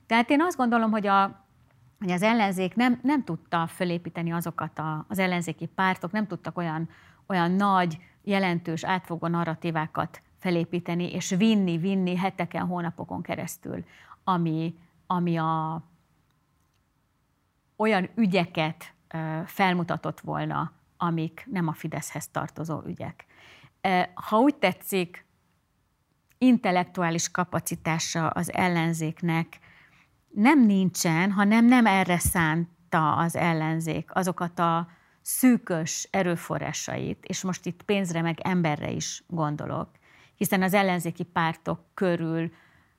Tehát 0.05 0.29
én 0.29 0.41
azt 0.41 0.57
gondolom, 0.57 0.91
hogy, 0.91 1.07
a, 1.07 1.45
hogy 1.99 2.11
az 2.11 2.21
ellenzék 2.21 2.75
nem, 2.75 2.99
nem 3.03 3.23
tudta 3.23 3.67
fölépíteni 3.67 4.31
azokat 4.31 4.79
a, 4.79 5.05
az 5.07 5.19
ellenzéki 5.19 5.65
pártok, 5.65 6.11
nem 6.11 6.27
tudtak 6.27 6.57
olyan, 6.57 6.89
olyan 7.27 7.51
nagy 7.51 7.97
jelentős, 8.23 8.83
átfogó 8.83 9.27
narratívákat 9.27 10.21
felépíteni, 10.37 11.13
és 11.13 11.29
vinni, 11.29 11.77
vinni 11.77 12.15
heteken, 12.15 12.65
hónapokon 12.65 13.21
keresztül, 13.21 13.85
ami, 14.23 14.75
ami 15.07 15.37
a, 15.37 15.83
olyan 17.75 18.09
ügyeket 18.15 18.93
felmutatott 19.45 20.19
volna, 20.19 20.71
amik 20.97 21.47
nem 21.51 21.67
a 21.67 21.73
Fideszhez 21.73 22.27
tartozó 22.27 22.81
ügyek. 22.85 23.25
Ha 24.13 24.39
úgy 24.39 24.55
tetszik, 24.55 25.25
intellektuális 26.37 27.31
kapacitása 27.31 28.27
az 28.27 28.53
ellenzéknek 28.53 29.59
nem 30.29 30.65
nincsen, 30.65 31.31
hanem 31.31 31.65
nem 31.65 31.85
erre 31.85 32.19
szánta 32.19 33.15
az 33.15 33.35
ellenzék 33.35 34.15
azokat 34.15 34.59
a 34.59 34.87
szűkös 35.21 36.07
erőforrásait, 36.11 37.25
és 37.25 37.43
most 37.43 37.65
itt 37.65 37.83
pénzre 37.83 38.21
meg 38.21 38.39
emberre 38.39 38.91
is 38.91 39.23
gondolok, 39.27 39.89
hiszen 40.35 40.61
az 40.61 40.73
ellenzéki 40.73 41.23
pártok 41.23 41.79
körül 41.93 42.51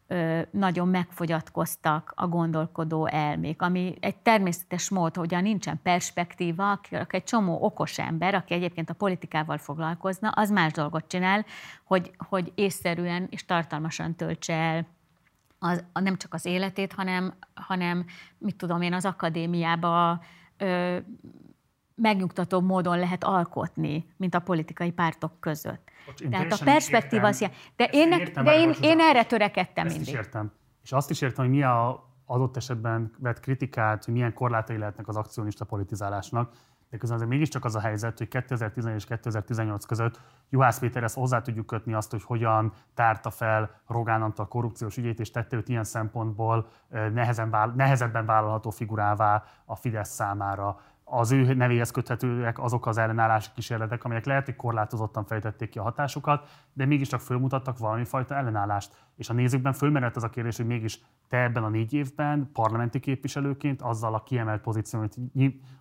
ö, 0.06 0.40
nagyon 0.50 0.88
megfogyatkoztak 0.88 2.12
a 2.16 2.26
gondolkodó 2.26 3.06
elmék, 3.06 3.62
ami 3.62 3.94
egy 4.00 4.16
természetes 4.16 4.88
mód, 4.88 5.16
hogyha 5.16 5.40
nincsen 5.40 5.80
perspektíva, 5.82 6.70
akkor 6.70 7.06
egy 7.08 7.24
csomó 7.24 7.64
okos 7.64 7.98
ember, 7.98 8.34
aki 8.34 8.54
egyébként 8.54 8.90
a 8.90 8.94
politikával 8.94 9.58
foglalkozna, 9.58 10.28
az 10.28 10.50
más 10.50 10.72
dolgot 10.72 11.06
csinál, 11.06 11.44
hogy, 11.84 12.10
hogy 12.16 12.52
észszerűen 12.54 13.26
és 13.30 13.44
tartalmasan 13.44 14.14
töltse 14.14 14.54
el 14.54 14.86
az, 15.58 15.84
nem 15.92 16.16
csak 16.16 16.34
az 16.34 16.44
életét, 16.44 16.92
hanem, 16.92 17.34
hanem 17.54 18.06
mit 18.38 18.56
tudom 18.56 18.82
én, 18.82 18.92
az 18.92 19.04
akadémiába 19.04 20.22
ö, 20.56 20.96
megnyugtató 22.02 22.60
módon 22.60 22.98
lehet 22.98 23.24
alkotni, 23.24 24.06
mint 24.16 24.34
a 24.34 24.38
politikai 24.38 24.90
pártok 24.90 25.32
között. 25.40 25.90
Bocs, 26.06 26.28
Tehát 26.30 26.52
a 26.52 26.64
perspektíva 26.64 27.26
az. 27.26 27.48
De, 27.76 27.84
én, 27.84 28.12
értem, 28.12 28.44
de 28.44 28.60
én, 28.60 28.74
én 28.80 29.00
erre 29.00 29.24
törekedtem 29.24 29.86
ezt 29.86 29.96
mindig. 29.96 30.12
Is 30.12 30.18
értem. 30.18 30.52
És 30.82 30.92
azt 30.92 31.10
is 31.10 31.20
értem, 31.20 31.44
hogy 31.44 31.54
mi 31.54 31.62
a 31.62 32.10
adott 32.26 32.56
esetben 32.56 33.12
vett 33.18 33.40
kritikát, 33.40 34.04
hogy 34.04 34.14
milyen 34.14 34.34
korlátai 34.34 34.78
lehetnek 34.78 35.08
az 35.08 35.16
akcionista 35.16 35.64
politizálásnak, 35.64 36.52
de 36.90 36.98
közben 36.98 37.16
azért 37.16 37.30
mégiscsak 37.30 37.64
az 37.64 37.74
a 37.74 37.80
helyzet, 37.80 38.18
hogy 38.18 38.28
2011 38.28 38.96
és 38.96 39.04
2018 39.04 39.84
között 39.84 40.20
Juhász 40.50 40.78
Péter 40.78 41.02
ezt 41.02 41.14
hozzá 41.14 41.40
tudjuk 41.40 41.66
kötni 41.66 41.92
azt, 41.92 42.10
hogy 42.10 42.22
hogyan 42.22 42.72
tárta 42.94 43.30
fel 43.30 43.80
Rogán 43.86 44.22
Antal 44.22 44.48
korrupciós 44.48 44.96
ügyét, 44.96 45.20
és 45.20 45.30
tette 45.30 45.56
őt 45.56 45.68
ilyen 45.68 45.84
szempontból 45.84 46.66
nehezen, 47.12 47.72
nehezebben 47.76 48.26
vállalható 48.26 48.70
figurává 48.70 49.44
a 49.64 49.76
Fidesz 49.76 50.10
számára 50.10 50.80
az 51.14 51.32
ő 51.32 51.54
nevéhez 51.54 51.90
köthetőek 51.90 52.58
azok 52.58 52.86
az 52.86 52.98
ellenállási 52.98 53.50
kísérletek, 53.54 54.04
amelyek 54.04 54.24
lehet, 54.24 54.44
hogy 54.44 54.56
korlátozottan 54.56 55.24
fejtették 55.24 55.68
ki 55.68 55.78
a 55.78 55.82
hatásukat, 55.82 56.48
de 56.72 56.86
mégiscsak 56.86 57.20
fölmutattak 57.20 57.78
valami 57.78 58.04
fajta 58.04 58.34
ellenállást. 58.34 58.94
És 59.16 59.28
a 59.28 59.32
nézőkben 59.32 59.72
fölmerült 59.72 60.16
az 60.16 60.22
a 60.22 60.30
kérdés, 60.30 60.56
hogy 60.56 60.66
mégis 60.66 61.00
te 61.28 61.36
ebben 61.42 61.64
a 61.64 61.68
négy 61.68 61.92
évben 61.92 62.50
parlamenti 62.52 63.00
képviselőként 63.00 63.82
azzal 63.82 64.14
a 64.14 64.22
kiemelt 64.22 64.60
pozíció, 64.60 65.00
amit 65.00 65.16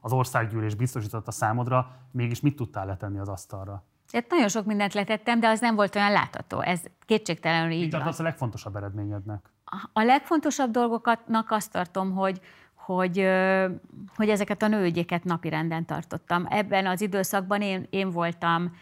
az 0.01 0.11
országgyűlés 0.11 0.75
biztosította 0.75 1.31
számodra, 1.31 1.91
mégis 2.11 2.41
mit 2.41 2.55
tudtál 2.55 2.85
letenni 2.85 3.19
az 3.19 3.29
asztalra? 3.29 3.83
Hát 4.11 4.29
nagyon 4.29 4.47
sok 4.47 4.65
mindent 4.65 4.93
letettem, 4.93 5.39
de 5.39 5.47
az 5.47 5.59
nem 5.59 5.75
volt 5.75 5.95
olyan 5.95 6.11
látható. 6.11 6.59
Ez 6.59 6.81
kétségtelenül 7.05 7.71
így 7.71 7.81
Mit 7.81 7.91
van. 7.91 8.13
a 8.17 8.23
legfontosabb 8.23 8.75
eredményednek? 8.75 9.51
A 9.93 10.01
legfontosabb 10.01 10.71
dolgoknak 10.71 11.51
azt 11.51 11.71
tartom, 11.71 12.11
hogy, 12.11 12.41
hogy, 12.95 13.27
hogy 14.15 14.29
ezeket 14.29 14.61
a 14.61 14.67
nőügyéket 14.67 15.23
napirenden 15.23 15.85
tartottam. 15.85 16.45
Ebben 16.49 16.85
az 16.85 17.01
időszakban 17.01 17.61
én, 17.61 17.87
én 17.89 18.09
voltam 18.09 18.75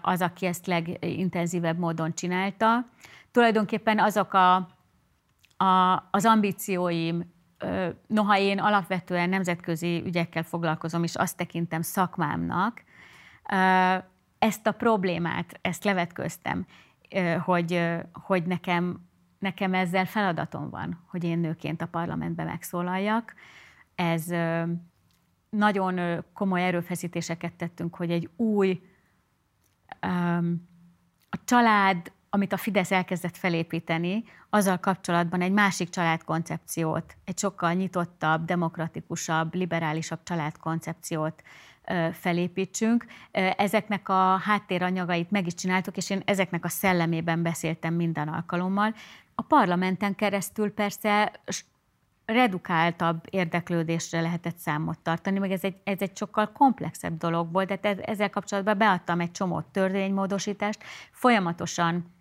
az, 0.00 0.20
aki 0.20 0.46
ezt 0.46 0.66
legintenzívebb 0.66 1.78
módon 1.78 2.14
csinálta. 2.14 2.86
Tulajdonképpen 3.30 3.98
azok 3.98 4.34
a, 4.34 4.54
a, 5.64 6.08
az 6.10 6.24
ambícióim, 6.24 7.32
noha 8.06 8.38
én 8.38 8.58
alapvetően 8.58 9.28
nemzetközi 9.28 10.02
ügyekkel 10.06 10.42
foglalkozom, 10.42 11.02
és 11.02 11.14
azt 11.14 11.36
tekintem 11.36 11.82
szakmámnak, 11.82 12.82
ezt 14.38 14.66
a 14.66 14.72
problémát, 14.72 15.58
ezt 15.62 15.84
levetköztem, 15.84 16.66
hogy, 17.44 17.88
hogy 18.12 18.42
nekem 18.42 19.09
nekem 19.40 19.74
ezzel 19.74 20.06
feladatom 20.06 20.70
van, 20.70 21.04
hogy 21.06 21.24
én 21.24 21.38
nőként 21.38 21.82
a 21.82 21.86
parlamentben 21.86 22.46
megszólaljak. 22.46 23.34
Ez 23.94 24.26
nagyon 25.50 26.24
komoly 26.32 26.64
erőfeszítéseket 26.64 27.52
tettünk, 27.52 27.94
hogy 27.94 28.10
egy 28.10 28.30
új 28.36 28.80
a 31.30 31.44
család 31.44 32.12
amit 32.32 32.52
a 32.52 32.56
Fidesz 32.56 32.90
elkezdett 32.90 33.36
felépíteni, 33.36 34.24
azzal 34.50 34.78
kapcsolatban 34.78 35.40
egy 35.40 35.52
másik 35.52 35.88
családkoncepciót, 35.88 37.16
egy 37.24 37.38
sokkal 37.38 37.72
nyitottabb, 37.72 38.44
demokratikusabb, 38.44 39.54
liberálisabb 39.54 40.22
családkoncepciót 40.22 41.42
felépítsünk. 42.12 43.06
Ezeknek 43.56 44.08
a 44.08 44.36
háttéranyagait 44.36 45.30
meg 45.30 45.46
is 45.46 45.54
csináltuk, 45.54 45.96
és 45.96 46.10
én 46.10 46.22
ezeknek 46.24 46.64
a 46.64 46.68
szellemében 46.68 47.42
beszéltem 47.42 47.94
minden 47.94 48.28
alkalommal. 48.28 48.94
A 49.40 49.42
parlamenten 49.42 50.14
keresztül 50.14 50.74
persze 50.74 51.32
redukáltabb 52.24 53.24
érdeklődésre 53.30 54.20
lehetett 54.20 54.56
számot 54.56 54.98
tartani, 54.98 55.38
meg 55.38 55.50
ez 55.50 55.64
egy, 55.64 55.76
ez 55.84 56.00
egy 56.00 56.16
sokkal 56.16 56.52
komplexebb 56.52 57.18
dolog 57.18 57.52
volt, 57.52 57.80
de 57.80 57.94
ezzel 57.94 58.30
kapcsolatban 58.30 58.78
beadtam 58.78 59.20
egy 59.20 59.30
csomó 59.30 59.60
törvénymódosítást, 59.60 60.82
folyamatosan 61.10 62.14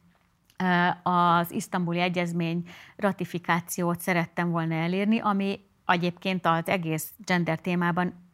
az 1.04 1.52
isztambuli 1.52 2.00
egyezmény 2.00 2.70
ratifikációt 2.96 4.00
szerettem 4.00 4.52
volna 4.52 4.76
elérni, 4.76 5.20
ami 5.20 5.60
egyébként 5.86 6.46
az 6.46 6.68
egész 6.68 7.14
gender 7.26 7.60
témában 7.60 8.29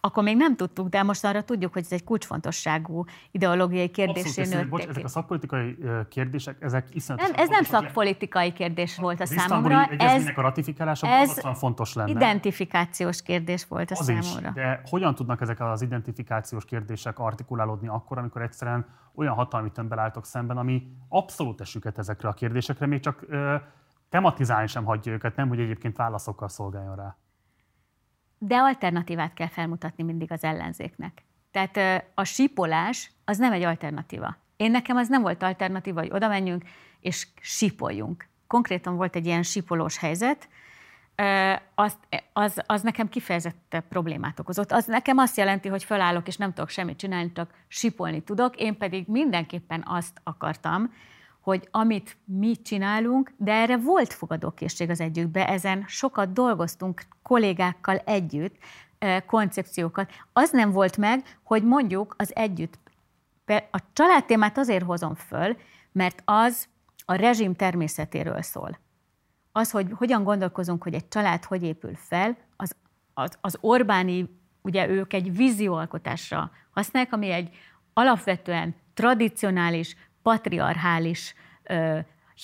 akkor 0.00 0.22
még 0.22 0.36
nem 0.36 0.56
tudtuk, 0.56 0.88
de 0.88 1.02
most 1.02 1.24
arra 1.24 1.42
tudjuk, 1.42 1.72
hogy 1.72 1.82
ez 1.82 1.92
egy 1.92 2.04
kulcsfontosságú 2.04 3.04
ideológiai 3.30 3.88
kérdésé 3.88 4.42
nőtt. 4.42 4.68
Bocs, 4.68 4.86
ezek 4.86 5.04
a 5.04 5.08
szakpolitikai 5.08 5.78
kérdések, 6.08 6.56
ezek 6.60 6.94
iszonyatosan 6.94 7.34
nem, 7.36 7.44
Ez 7.44 7.50
nem 7.50 7.62
szakpolitikai 7.62 8.52
kérdés 8.52 8.96
volt 8.96 9.20
a 9.20 9.26
számomra. 9.26 9.84
Ez 9.84 10.26
a 10.34 10.40
ratifikálása 10.40 11.06
ez 11.06 11.40
fontos 11.54 11.94
lenne. 11.94 12.10
identifikációs 12.10 13.22
kérdés 13.22 13.66
volt 13.68 13.90
a 13.90 13.94
az 13.98 14.04
számomra. 14.04 14.48
Is, 14.48 14.54
de 14.54 14.80
hogyan 14.84 15.14
tudnak 15.14 15.40
ezek 15.40 15.60
az 15.60 15.82
identifikációs 15.82 16.64
kérdések 16.64 17.18
artikulálódni 17.18 17.88
akkor, 17.88 18.18
amikor 18.18 18.42
egyszerűen 18.42 18.86
olyan 19.14 19.34
hatalmi 19.34 19.70
tömbbel 19.70 19.98
álltok 19.98 20.24
szemben, 20.24 20.56
ami 20.56 20.82
abszolút 21.08 21.60
esüket 21.60 21.98
ezekre 21.98 22.28
a 22.28 22.32
kérdésekre, 22.32 22.86
még 22.86 23.00
csak 23.00 23.24
ö, 23.28 23.56
tematizálni 24.08 24.66
sem 24.66 24.84
hagyja 24.84 25.12
őket, 25.12 25.36
nem, 25.36 25.48
hogy 25.48 25.60
egyébként 25.60 25.96
válaszokkal 25.96 26.48
szolgáljon 26.48 26.96
rá 26.96 27.16
de 28.42 28.56
alternatívát 28.56 29.34
kell 29.34 29.48
felmutatni 29.48 30.04
mindig 30.04 30.32
az 30.32 30.44
ellenzéknek. 30.44 31.24
Tehát 31.50 32.04
a 32.14 32.24
sípolás 32.24 33.10
az 33.24 33.38
nem 33.38 33.52
egy 33.52 33.62
alternatíva. 33.62 34.36
Én 34.56 34.70
nekem 34.70 34.96
az 34.96 35.08
nem 35.08 35.22
volt 35.22 35.42
alternatíva, 35.42 36.00
hogy 36.00 36.10
oda 36.12 36.28
menjünk 36.28 36.64
és 37.00 37.26
sípoljunk. 37.40 38.28
Konkrétan 38.46 38.96
volt 38.96 39.16
egy 39.16 39.26
ilyen 39.26 39.42
sípolós 39.42 39.98
helyzet, 39.98 40.48
az, 41.74 41.96
az, 42.32 42.62
az 42.66 42.82
nekem 42.82 43.08
kifejezett 43.08 43.82
problémát 43.88 44.38
okozott. 44.40 44.72
Az 44.72 44.84
nekem 44.84 45.18
azt 45.18 45.36
jelenti, 45.36 45.68
hogy 45.68 45.84
felállok 45.84 46.26
és 46.26 46.36
nem 46.36 46.52
tudok 46.52 46.68
semmit 46.68 46.98
csinálni, 46.98 47.32
csak 47.32 47.54
sipolni 47.68 48.22
tudok. 48.22 48.56
Én 48.56 48.78
pedig 48.78 49.04
mindenképpen 49.08 49.84
azt 49.86 50.20
akartam, 50.22 50.92
hogy 51.40 51.68
amit 51.70 52.16
mi 52.24 52.56
csinálunk, 52.56 53.32
de 53.36 53.52
erre 53.52 53.76
volt 53.76 54.12
fogadókészség 54.12 54.90
az 54.90 55.00
együttbe, 55.00 55.48
ezen 55.48 55.84
sokat 55.86 56.32
dolgoztunk 56.32 57.02
kollégákkal 57.22 57.96
együtt, 57.96 58.56
koncepciókat. 59.26 60.10
Az 60.32 60.50
nem 60.50 60.70
volt 60.70 60.96
meg, 60.96 61.38
hogy 61.42 61.62
mondjuk 61.64 62.14
az 62.18 62.34
együtt, 62.34 62.78
a 63.70 63.78
családtémát 63.92 64.58
azért 64.58 64.84
hozom 64.84 65.14
föl, 65.14 65.56
mert 65.92 66.22
az 66.24 66.68
a 67.04 67.14
rezsim 67.14 67.54
természetéről 67.54 68.42
szól. 68.42 68.78
Az, 69.52 69.70
hogy 69.70 69.86
hogyan 69.94 70.24
gondolkozunk, 70.24 70.82
hogy 70.82 70.94
egy 70.94 71.08
család 71.08 71.44
hogy 71.44 71.62
épül 71.62 71.94
fel, 71.94 72.36
az, 72.56 72.76
az, 73.14 73.38
az 73.40 73.56
Orbáni, 73.60 74.38
ugye 74.62 74.88
ők 74.88 75.12
egy 75.12 75.36
vízióalkotásra 75.36 76.50
használják, 76.70 77.12
ami 77.12 77.30
egy 77.30 77.56
alapvetően 77.92 78.74
tradicionális, 78.94 79.96
patriarchális, 80.22 81.34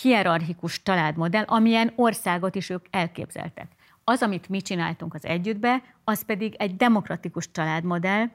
hierarchikus 0.02 0.82
családmodell, 0.82 1.44
amilyen 1.44 1.92
országot 1.96 2.54
is 2.54 2.70
ők 2.70 2.86
elképzeltek. 2.90 3.72
Az, 4.04 4.22
amit 4.22 4.48
mi 4.48 4.60
csináltunk 4.60 5.14
az 5.14 5.24
együttbe, 5.24 5.82
az 6.04 6.24
pedig 6.24 6.54
egy 6.54 6.76
demokratikus 6.76 7.50
családmodell, 7.50 8.26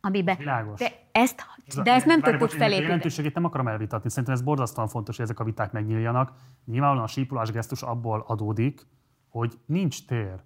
amiben... 0.00 0.36
Világos. 0.36 0.78
De 0.78 0.92
ezt, 1.12 1.46
de 1.82 1.92
ezt 1.92 2.06
nem 2.06 2.20
tudtuk 2.20 2.50
felépíteni. 2.50 2.82
jelentőségét 2.82 3.34
nem 3.34 3.44
akarom 3.44 3.68
elvitatni. 3.68 4.10
Szerintem 4.10 4.34
ez 4.34 4.42
borzasztóan 4.42 4.88
fontos, 4.88 5.16
hogy 5.16 5.24
ezek 5.24 5.40
a 5.40 5.44
viták 5.44 5.72
megnyíljanak. 5.72 6.32
Nyilvánvalóan 6.64 7.04
a 7.04 7.08
sípolás 7.08 7.50
gesztus 7.50 7.82
abból 7.82 8.24
adódik, 8.26 8.86
hogy 9.28 9.58
nincs 9.66 10.06
tér 10.06 10.42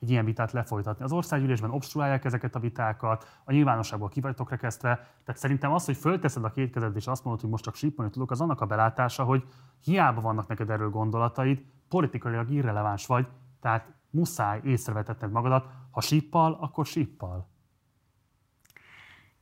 egy 0.00 0.10
ilyen 0.10 0.24
vitát 0.24 0.52
lefolytatni. 0.52 1.04
Az 1.04 1.12
országgyűlésben 1.12 1.70
obstruálják 1.70 2.24
ezeket 2.24 2.54
a 2.54 2.58
vitákat, 2.58 3.40
a 3.44 3.52
nyilvánosságból 3.52 4.08
ki 4.08 4.20
vagytok 4.20 4.50
rekesztve. 4.50 4.94
Tehát 5.24 5.40
szerintem 5.40 5.72
az, 5.72 5.84
hogy 5.84 5.96
fölteszed 5.96 6.44
a 6.44 6.50
két 6.50 6.72
kezed 6.72 6.96
és 6.96 7.06
azt 7.06 7.24
mondod, 7.24 7.42
hogy 7.42 7.50
most 7.50 7.64
csak 7.64 7.74
sípolni 7.74 8.10
tudok, 8.10 8.30
az 8.30 8.40
annak 8.40 8.60
a 8.60 8.66
belátása, 8.66 9.24
hogy 9.24 9.44
hiába 9.84 10.20
vannak 10.20 10.48
neked 10.48 10.70
erről 10.70 10.90
gondolataid, 10.90 11.62
politikailag 11.88 12.50
irreleváns 12.50 13.06
vagy, 13.06 13.26
tehát 13.60 13.92
muszáj 14.10 14.60
észrevetetned 14.64 15.30
magadat, 15.30 15.66
ha 15.90 16.00
síppal, 16.00 16.58
akkor 16.60 16.86
síppal. 16.86 17.52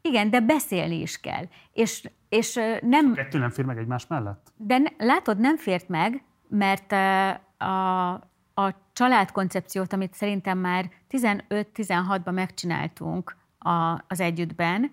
Igen, 0.01 0.31
de 0.31 0.41
beszélni 0.41 1.01
is 1.01 1.21
kell. 1.21 1.45
És, 1.73 2.11
és 2.29 2.59
nem... 2.81 3.13
Kettő 3.15 3.39
nem 3.39 3.51
fér 3.51 3.65
meg 3.65 3.79
egymás 3.79 4.07
mellett? 4.07 4.53
De 4.57 4.79
ne, 4.79 5.07
látod, 5.07 5.39
nem 5.39 5.57
fért 5.57 5.89
meg, 5.89 6.25
mert 6.49 6.93
a, 7.63 8.13
a 8.55 8.71
családkoncepciót, 8.93 9.93
amit 9.93 10.15
szerintem 10.15 10.59
már 10.59 10.91
15-16-ban 11.11 12.33
megcsináltunk 12.33 13.37
a, 13.59 14.05
az 14.09 14.21
együttben, 14.21 14.93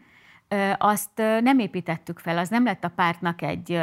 azt 0.77 1.09
nem 1.15 1.59
építettük 1.59 2.19
fel, 2.19 2.37
az 2.37 2.49
nem 2.49 2.63
lett 2.63 2.83
a 2.83 2.89
pártnak 2.89 3.41
egy, 3.41 3.81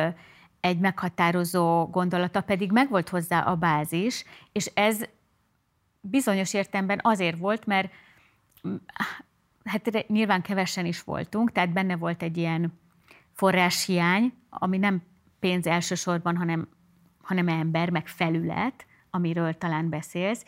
egy 0.60 0.78
meghatározó 0.78 1.86
gondolata, 1.86 2.40
pedig 2.40 2.72
megvolt 2.72 3.08
hozzá 3.08 3.40
a 3.40 3.54
bázis, 3.54 4.24
és 4.52 4.70
ez 4.74 5.00
bizonyos 6.00 6.54
értelemben 6.54 7.00
azért 7.02 7.38
volt, 7.38 7.66
mert 7.66 7.92
hát 9.64 10.08
nyilván 10.08 10.42
kevesen 10.42 10.86
is 10.86 11.02
voltunk, 11.02 11.52
tehát 11.52 11.72
benne 11.72 11.96
volt 11.96 12.22
egy 12.22 12.36
ilyen 12.36 12.78
forráshiány, 13.32 14.32
ami 14.50 14.78
nem 14.78 15.02
pénz 15.38 15.66
elsősorban, 15.66 16.36
hanem, 16.36 16.68
hanem 17.22 17.48
ember, 17.48 17.90
meg 17.90 18.08
felület, 18.08 18.86
amiről 19.16 19.58
talán 19.58 19.88
beszélsz, 19.88 20.44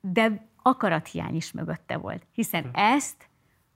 de 0.00 0.48
akarathiány 0.62 1.34
is 1.34 1.52
mögötte 1.52 1.96
volt. 1.96 2.26
Hiszen 2.32 2.70
ezt 2.72 3.28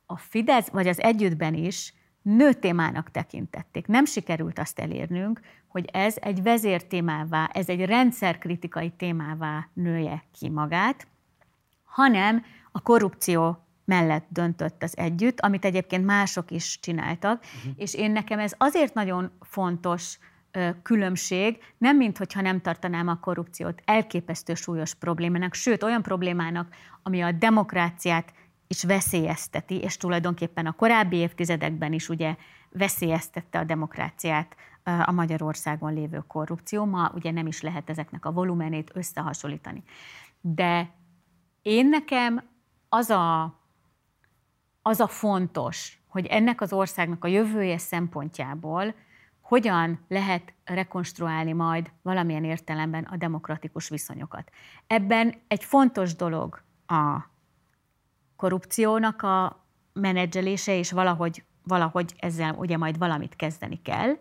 a 0.07 0.17
Fidesz, 0.17 0.69
vagy 0.69 0.89
az 0.89 1.01
együttben 1.01 1.55
is 1.55 1.95
nőtémának 2.23 3.11
tekintették. 3.11 3.87
Nem 3.87 4.05
sikerült 4.05 4.59
azt 4.59 4.79
elérnünk, 4.79 5.41
hogy 5.69 5.85
ez 5.93 6.17
egy 6.21 6.43
vezértémává, 6.43 7.51
ez 7.53 7.69
egy 7.69 7.85
rendszerkritikai 7.85 8.91
témává 8.91 9.69
nője 9.73 10.25
ki 10.39 10.49
magát, 10.49 11.07
hanem 11.85 12.45
a 12.73 12.81
korrupció 12.81 13.67
mellett 13.85 14.27
döntött 14.29 14.83
az 14.83 14.97
együtt, 14.97 15.41
amit 15.41 15.65
egyébként 15.65 16.05
mások 16.05 16.51
is 16.51 16.79
csináltak, 16.81 17.41
uh-huh. 17.43 17.73
és 17.77 17.95
én 17.95 18.11
nekem 18.11 18.39
ez 18.39 18.55
azért 18.59 18.95
nagyon 18.95 19.31
fontos, 19.41 20.19
különbség, 20.83 21.59
nem 21.79 21.97
mintha 21.97 22.41
nem 22.41 22.61
tartanám 22.61 23.09
a 23.09 23.21
korrupciót 23.21 23.83
elképesztő 23.85 24.55
súlyos 24.55 24.95
problémának, 24.95 25.55
sőt 25.55 25.83
olyan 25.83 26.03
problémának, 26.03 26.75
ami 27.03 27.23
a 27.23 27.33
demokráciát 27.33 28.33
is 28.67 28.85
veszélyezteti, 28.85 29.81
és 29.81 29.97
tulajdonképpen 29.97 30.67
a 30.67 30.73
korábbi 30.73 31.17
évtizedekben 31.17 31.93
is 31.93 32.09
ugye 32.09 32.37
veszélyeztette 32.71 33.59
a 33.59 33.65
demokráciát 33.65 34.57
a 35.05 35.13
Magyarországon 35.13 35.93
lévő 35.93 36.25
korrupció. 36.27 36.85
Ma 36.85 37.11
ugye 37.15 37.31
nem 37.31 37.47
is 37.47 37.61
lehet 37.61 37.91
ezeknek 37.91 38.25
a 38.25 38.33
volumenét 38.33 38.91
összehasonlítani. 38.95 39.83
De 40.41 40.91
én 41.63 41.89
nekem 41.89 42.43
az 42.89 43.11
a, 43.11 43.55
az 44.83 45.01
a 45.01 45.07
fontos, 45.07 45.99
hogy 46.09 46.27
ennek 46.27 46.61
az 46.61 46.73
országnak 46.73 47.25
a 47.25 47.29
jövője 47.29 47.79
szempontjából 47.79 48.95
hogyan 49.49 49.99
lehet 50.09 50.53
rekonstruálni 50.65 51.53
majd 51.53 51.91
valamilyen 52.03 52.45
értelemben 52.45 53.05
a 53.05 53.17
demokratikus 53.17 53.89
viszonyokat. 53.89 54.51
Ebben 54.87 55.35
egy 55.49 55.65
fontos 55.65 56.15
dolog 56.15 56.63
a 56.87 57.19
korrupciónak 58.37 59.23
a 59.23 59.65
menedzselése, 59.93 60.79
és 60.79 60.93
valahogy, 60.93 61.45
valahogy 61.63 62.15
ezzel 62.19 62.55
ugye 62.55 62.77
majd 62.77 62.99
valamit 62.99 63.37
kezdeni 63.37 63.83
kell, 63.83 64.17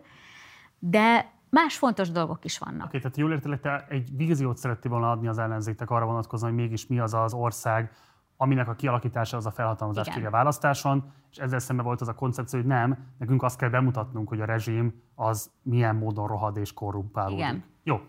de 0.78 1.32
más 1.50 1.76
fontos 1.76 2.10
dolgok 2.10 2.44
is 2.44 2.58
vannak. 2.58 2.86
Oké, 2.86 2.86
okay, 2.86 3.00
tehát 3.00 3.16
jól 3.16 3.32
értelek, 3.32 3.60
te 3.60 3.86
egy 3.88 4.16
víziót 4.16 4.56
szerettél 4.56 4.90
volna 4.90 5.10
adni 5.10 5.28
az 5.28 5.38
ellenzéknek 5.38 5.90
arra 5.90 6.06
vonatkozóan, 6.06 6.52
hogy 6.52 6.60
mégis 6.60 6.86
mi 6.86 6.98
az 6.98 7.14
az 7.14 7.34
ország, 7.34 7.92
aminek 8.36 8.68
a 8.68 8.74
kialakítása 8.74 9.36
az 9.36 9.46
a 9.46 9.50
felhatalmazás 9.50 10.08
kéne 10.08 10.30
választáson, 10.30 11.12
és 11.30 11.36
ezzel 11.36 11.58
szemben 11.58 11.84
volt 11.84 12.00
az 12.00 12.08
a 12.08 12.14
koncepció, 12.14 12.58
hogy 12.58 12.68
nem, 12.68 12.98
nekünk 13.18 13.42
azt 13.42 13.58
kell 13.58 13.68
bemutatnunk, 13.68 14.28
hogy 14.28 14.40
a 14.40 14.44
rezsim 14.44 15.02
az 15.14 15.50
milyen 15.62 15.96
módon 15.96 16.26
rohad 16.26 16.56
és 16.56 16.72
korrumpálódik. 16.72 17.38
Igen. 17.38 17.64
Jó. 17.82 18.00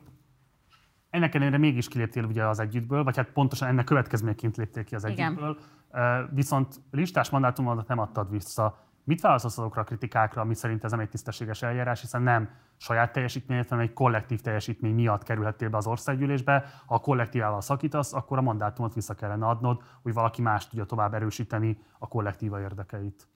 Ennek 1.09 1.35
ellenére 1.35 1.57
mégis 1.57 1.87
kiléptél 1.87 2.23
ugye 2.23 2.47
az 2.47 2.59
együttből, 2.59 3.03
vagy 3.03 3.15
hát 3.15 3.31
pontosan 3.31 3.67
ennek 3.67 3.85
következményeként 3.85 4.57
léptél 4.57 4.83
ki 4.83 4.95
az 4.95 5.05
együttből. 5.05 5.57
Igen. 5.91 6.29
Viszont 6.33 6.81
listás 6.91 7.29
mandátumodat 7.29 7.87
nem 7.87 7.99
adtad 7.99 8.31
vissza. 8.31 8.77
Mit 9.07 9.21
válaszolsz 9.21 9.57
azokra 9.57 9.81
a 9.81 9.83
kritikákra, 9.83 10.41
ami 10.41 10.55
szerint 10.55 10.83
ez 10.83 10.91
nem 10.91 10.99
egy 10.99 11.09
tisztességes 11.09 11.61
eljárás, 11.61 12.01
hiszen 12.01 12.21
nem 12.21 12.49
saját 12.77 13.11
teljesítmény, 13.11 13.65
hanem 13.69 13.85
egy 13.85 13.93
kollektív 13.93 14.41
teljesítmény 14.41 14.93
miatt 14.93 15.23
kerülhettél 15.23 15.69
be 15.69 15.77
az 15.77 15.87
országgyűlésbe. 15.87 16.65
Ha 16.85 16.95
a 16.95 16.99
kollektívával 16.99 17.61
szakítasz, 17.61 18.13
akkor 18.13 18.37
a 18.37 18.41
mandátumot 18.41 18.93
vissza 18.93 19.13
kellene 19.13 19.45
adnod, 19.45 19.81
hogy 20.01 20.13
valaki 20.13 20.41
más 20.41 20.67
tudja 20.67 20.85
tovább 20.85 21.13
erősíteni 21.13 21.77
a 21.99 22.07
kollektíva 22.07 22.61
érdekeit. 22.61 23.27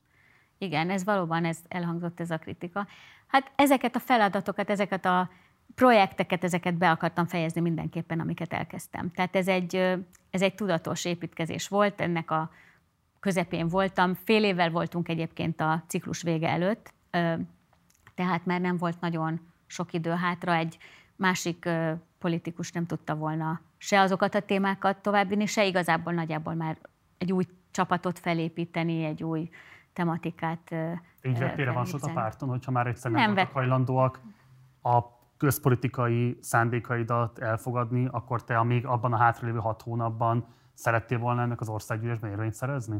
Igen, 0.57 0.89
ez 0.89 1.03
valóban 1.03 1.45
ez 1.45 1.57
elhangzott 1.67 2.19
ez 2.19 2.31
a 2.31 2.37
kritika. 2.37 2.87
Hát 3.27 3.51
ezeket 3.55 3.95
a 3.95 3.99
feladatokat, 3.99 4.69
ezeket 4.69 5.05
a 5.05 5.29
projekteket, 5.75 6.43
ezeket 6.43 6.77
be 6.77 6.91
akartam 6.91 7.25
fejezni 7.25 7.61
mindenképpen, 7.61 8.19
amiket 8.19 8.53
elkezdtem. 8.53 9.11
Tehát 9.11 9.35
ez 9.35 9.47
egy, 9.47 9.75
ez 10.29 10.41
egy 10.41 10.55
tudatos 10.55 11.05
építkezés 11.05 11.67
volt, 11.67 12.01
ennek 12.01 12.31
a 12.31 12.49
közepén 13.21 13.67
voltam. 13.67 14.13
Fél 14.13 14.43
évvel 14.43 14.69
voltunk 14.69 15.09
egyébként 15.09 15.61
a 15.61 15.83
ciklus 15.87 16.21
vége 16.21 16.49
előtt, 16.49 16.93
tehát 18.15 18.45
már 18.45 18.61
nem 18.61 18.77
volt 18.77 18.99
nagyon 18.99 19.39
sok 19.65 19.93
idő 19.93 20.09
hátra, 20.09 20.53
egy 20.53 20.77
másik 21.15 21.69
politikus 22.19 22.71
nem 22.71 22.85
tudta 22.85 23.15
volna 23.15 23.61
se 23.77 23.99
azokat 23.99 24.35
a 24.35 24.41
témákat 24.41 24.97
továbbvinni, 24.97 25.45
se 25.45 25.65
igazából 25.65 26.13
nagyjából 26.13 26.53
már 26.53 26.77
egy 27.17 27.31
új 27.31 27.43
csapatot 27.71 28.19
felépíteni, 28.19 29.03
egy 29.03 29.23
új 29.23 29.49
tematikát. 29.93 30.75
Így 31.21 31.39
vettére 31.39 31.71
van 31.71 31.85
a 32.01 32.11
párton, 32.13 32.49
hogyha 32.49 32.71
már 32.71 32.87
egyszer 32.87 33.11
nem, 33.11 33.21
nem 33.21 33.33
voltak 33.33 33.53
hajlandóak 33.53 34.19
a 34.81 34.99
közpolitikai 35.37 36.37
szándékaidat 36.41 37.39
elfogadni, 37.39 38.07
akkor 38.11 38.43
te 38.43 38.63
még 38.63 38.85
abban 38.85 39.13
a 39.13 39.17
hátralévő 39.17 39.59
hat 39.59 39.81
hónapban 39.81 40.45
szerettél 40.73 41.17
volna 41.17 41.41
ennek 41.41 41.61
az 41.61 41.69
országgyűlésben 41.69 42.31
érvényt 42.31 42.53
szerezni? 42.53 42.97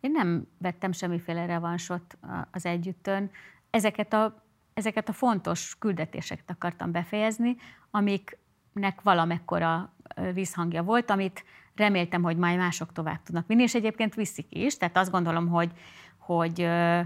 Én 0.00 0.10
nem 0.10 0.46
vettem 0.58 0.92
semmiféle 0.92 1.46
revansot 1.46 2.18
az 2.50 2.66
együttön. 2.66 3.30
Ezeket 3.70 4.12
a, 4.12 4.42
ezeket 4.74 5.08
a 5.08 5.12
fontos 5.12 5.76
küldetéseket 5.78 6.50
akartam 6.50 6.92
befejezni, 6.92 7.56
amiknek 7.90 9.00
valamekkora 9.02 9.92
vízhangja 10.34 10.82
volt, 10.82 11.10
amit 11.10 11.44
reméltem, 11.74 12.22
hogy 12.22 12.36
majd 12.36 12.58
mások 12.58 12.92
tovább 12.92 13.22
tudnak 13.22 13.46
vinni, 13.46 13.62
és 13.62 13.74
egyébként 13.74 14.14
viszik 14.14 14.46
is. 14.48 14.76
Tehát 14.76 14.96
azt 14.96 15.10
gondolom, 15.10 15.48
hogy, 15.48 15.72
hogy 16.18 16.60
ö, 16.60 17.00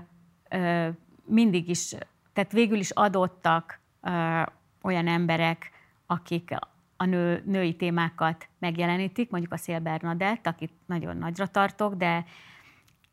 ö, 0.49 0.89
mindig 1.25 1.69
is, 1.69 1.95
tehát 2.33 2.53
végül 2.53 2.79
is 2.79 2.91
adottak 2.91 3.81
ö, 4.03 4.43
olyan 4.83 5.07
emberek, 5.07 5.71
akik 6.07 6.57
a 7.05 7.07
nő, 7.07 7.43
női 7.47 7.77
témákat 7.77 8.49
megjelenítik, 8.59 9.31
mondjuk 9.31 9.53
a 9.53 9.57
Szél 9.57 9.79
Bernadett, 9.79 10.47
akit 10.47 10.73
nagyon 10.87 11.17
nagyra 11.17 11.47
tartok, 11.47 11.95
de, 11.95 12.25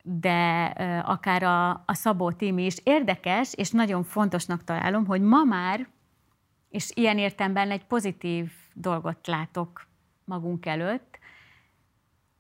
de 0.04 0.64
akár 1.06 1.44
a, 1.44 1.70
a 1.70 1.94
Szabó 1.94 2.32
Timi 2.32 2.66
is. 2.66 2.76
Érdekes, 2.84 3.54
és 3.54 3.72
nagyon 3.72 4.04
fontosnak 4.04 4.64
találom, 4.64 5.06
hogy 5.06 5.22
ma 5.22 5.44
már, 5.44 5.88
és 6.70 6.92
ilyen 6.94 7.18
értemben 7.18 7.72
egy 7.72 7.86
pozitív 7.86 8.52
dolgot 8.74 9.28
látok 9.28 9.88
magunk 10.24 10.66
előtt, 10.66 11.20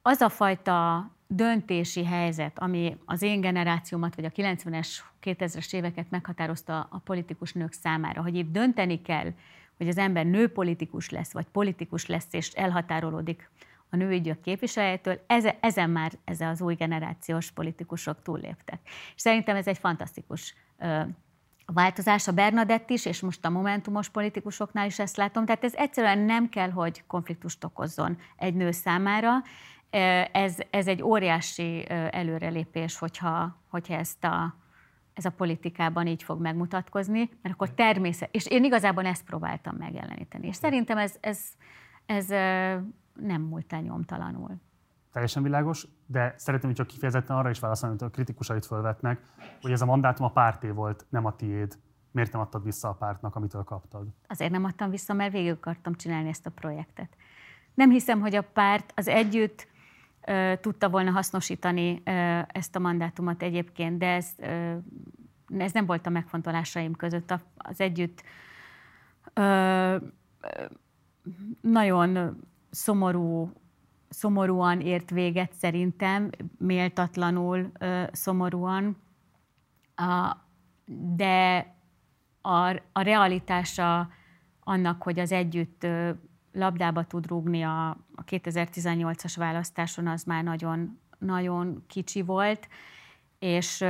az 0.01 0.21
a 0.21 0.29
fajta 0.29 1.09
döntési 1.27 2.05
helyzet, 2.05 2.59
ami 2.59 2.97
az 3.05 3.21
én 3.21 3.41
generációmat, 3.41 4.15
vagy 4.15 4.25
a 4.25 4.29
90-es, 4.29 4.97
2000-es 5.21 5.73
éveket 5.73 6.09
meghatározta 6.09 6.87
a 6.91 6.97
politikus 6.97 7.53
nők 7.53 7.71
számára, 7.71 8.21
hogy 8.21 8.35
itt 8.35 8.51
dönteni 8.51 9.01
kell, 9.01 9.33
hogy 9.81 9.89
az 9.89 9.97
ember 9.97 10.25
nőpolitikus 10.25 11.09
lesz, 11.09 11.33
vagy 11.33 11.45
politikus 11.45 12.05
lesz, 12.05 12.27
és 12.31 12.49
elhatárolódik 12.49 13.49
a 13.89 13.95
nőügyök 13.95 14.41
képviselőjétől, 14.41 15.19
ezen 15.59 15.89
már 15.89 16.11
ez 16.25 16.41
az 16.41 16.61
új 16.61 16.75
generációs 16.75 17.51
politikusok 17.51 18.21
túlléptek. 18.21 18.79
És 19.15 19.21
szerintem 19.21 19.55
ez 19.55 19.67
egy 19.67 19.77
fantasztikus 19.77 20.55
változás. 21.65 22.27
A 22.27 22.31
Bernadett 22.31 22.89
is, 22.89 23.05
és 23.05 23.21
most 23.21 23.45
a 23.45 23.49
momentumos 23.49 24.09
politikusoknál 24.09 24.85
is 24.85 24.99
ezt 24.99 25.17
látom, 25.17 25.45
tehát 25.45 25.63
ez 25.63 25.73
egyszerűen 25.75 26.19
nem 26.19 26.49
kell, 26.49 26.69
hogy 26.69 27.03
konfliktust 27.07 27.63
okozzon 27.63 28.17
egy 28.37 28.53
nő 28.53 28.71
számára. 28.71 29.31
Ez, 30.31 30.57
ez 30.69 30.87
egy 30.87 31.03
óriási 31.03 31.85
előrelépés, 31.89 32.97
hogyha, 32.97 33.61
hogyha 33.69 33.93
ezt 33.93 34.23
a, 34.23 34.55
ez 35.25 35.31
a 35.31 35.35
politikában 35.35 36.07
így 36.07 36.23
fog 36.23 36.41
megmutatkozni, 36.41 37.29
mert 37.41 37.55
akkor 37.55 37.71
természet, 37.71 38.29
és 38.31 38.45
én 38.45 38.63
igazából 38.63 39.05
ezt 39.05 39.25
próbáltam 39.25 39.75
megjeleníteni. 39.75 40.47
És 40.47 40.55
szerintem 40.55 40.97
ez, 40.97 41.15
ez, 41.19 41.39
ez 42.05 42.27
nem 43.13 43.41
múlt 43.41 43.73
el 43.73 43.81
nyomtalanul. 43.81 44.55
Teljesen 45.11 45.43
világos, 45.43 45.87
de 46.05 46.33
szeretném, 46.37 46.69
hogy 46.69 46.79
csak 46.79 46.87
kifejezetten 46.87 47.35
arra 47.35 47.49
is 47.49 47.59
válaszolni, 47.59 47.95
amit 47.99 48.13
a 48.13 48.15
kritikusait 48.15 48.65
fölvetnek, 48.65 49.21
hogy 49.61 49.71
ez 49.71 49.81
a 49.81 49.85
mandátum 49.85 50.25
a 50.25 50.31
párté 50.31 50.69
volt, 50.69 51.05
nem 51.09 51.25
a 51.25 51.35
tiéd. 51.35 51.77
Miért 52.11 52.31
nem 52.31 52.41
adtad 52.41 52.63
vissza 52.63 52.89
a 52.89 52.93
pártnak, 52.93 53.35
amitől 53.35 53.63
kaptad? 53.63 54.07
Azért 54.27 54.51
nem 54.51 54.63
adtam 54.63 54.89
vissza, 54.89 55.13
mert 55.13 55.31
végig 55.31 55.51
akartam 55.51 55.95
csinálni 55.95 56.29
ezt 56.29 56.45
a 56.45 56.49
projektet. 56.49 57.15
Nem 57.73 57.89
hiszem, 57.89 58.19
hogy 58.19 58.35
a 58.35 58.41
párt 58.41 58.93
az 58.95 59.07
együtt 59.07 59.67
tudta 60.61 60.89
volna 60.89 61.11
hasznosítani 61.11 62.01
ezt 62.47 62.75
a 62.75 62.79
mandátumot 62.79 63.43
egyébként, 63.43 63.97
de 63.97 64.13
ez, 64.13 64.27
ez 65.57 65.71
nem 65.71 65.85
volt 65.85 66.05
a 66.05 66.09
megfontolásaim 66.09 66.95
között. 66.95 67.33
Az 67.57 67.79
együtt 67.79 68.23
nagyon 71.61 72.39
szomorú, 72.69 73.51
szomorúan 74.09 74.79
ért 74.79 75.09
véget 75.09 75.53
szerintem, 75.53 76.29
méltatlanul 76.57 77.71
szomorúan, 78.11 78.97
de 81.15 81.65
a, 82.41 82.69
a 82.91 83.01
realitása 83.01 84.09
annak, 84.59 85.03
hogy 85.03 85.19
az 85.19 85.31
együtt 85.31 85.87
labdába 86.53 87.03
tud 87.03 87.27
rúgni 87.27 87.61
a, 87.61 87.89
a 87.89 88.23
2018-as 88.25 89.33
választáson, 89.35 90.07
az 90.07 90.23
már 90.23 90.43
nagyon, 90.43 90.99
nagyon 91.19 91.83
kicsi 91.87 92.21
volt, 92.21 92.67
és 93.39 93.85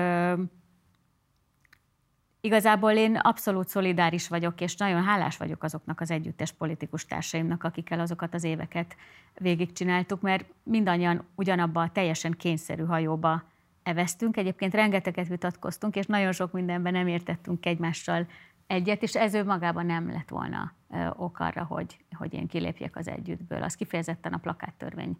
Igazából 2.43 2.91
én 2.91 3.15
abszolút 3.15 3.67
szolidáris 3.67 4.27
vagyok, 4.27 4.61
és 4.61 4.75
nagyon 4.75 5.03
hálás 5.03 5.37
vagyok 5.37 5.63
azoknak 5.63 5.99
az 6.01 6.11
együttes 6.11 6.51
politikus 6.51 7.05
társaimnak, 7.05 7.63
akikkel 7.63 7.99
azokat 7.99 8.33
az 8.33 8.43
éveket 8.43 8.95
végigcsináltuk, 9.33 10.21
mert 10.21 10.45
mindannyian 10.63 11.27
ugyanabba 11.35 11.81
a 11.81 11.89
teljesen 11.89 12.31
kényszerű 12.31 12.83
hajóba 12.83 13.43
eveztünk. 13.83 14.37
Egyébként 14.37 14.73
rengeteget 14.73 15.27
vitatkoztunk, 15.27 15.95
és 15.95 16.05
nagyon 16.05 16.31
sok 16.31 16.51
mindenben 16.51 16.93
nem 16.93 17.07
értettünk 17.07 17.65
egymással 17.65 18.27
egyet, 18.71 19.01
és 19.01 19.15
ez 19.15 19.33
ő 19.33 19.43
magában 19.43 19.85
nem 19.85 20.11
lett 20.11 20.29
volna 20.29 20.73
ok 21.17 21.39
arra, 21.39 21.63
hogy, 21.63 21.97
hogy 22.17 22.33
én 22.33 22.47
kilépjek 22.47 22.95
az 22.95 23.07
együttből. 23.07 23.63
Az 23.63 23.75
kifejezetten 23.75 24.33
a 24.33 24.37
plakáttörvény 24.37 25.17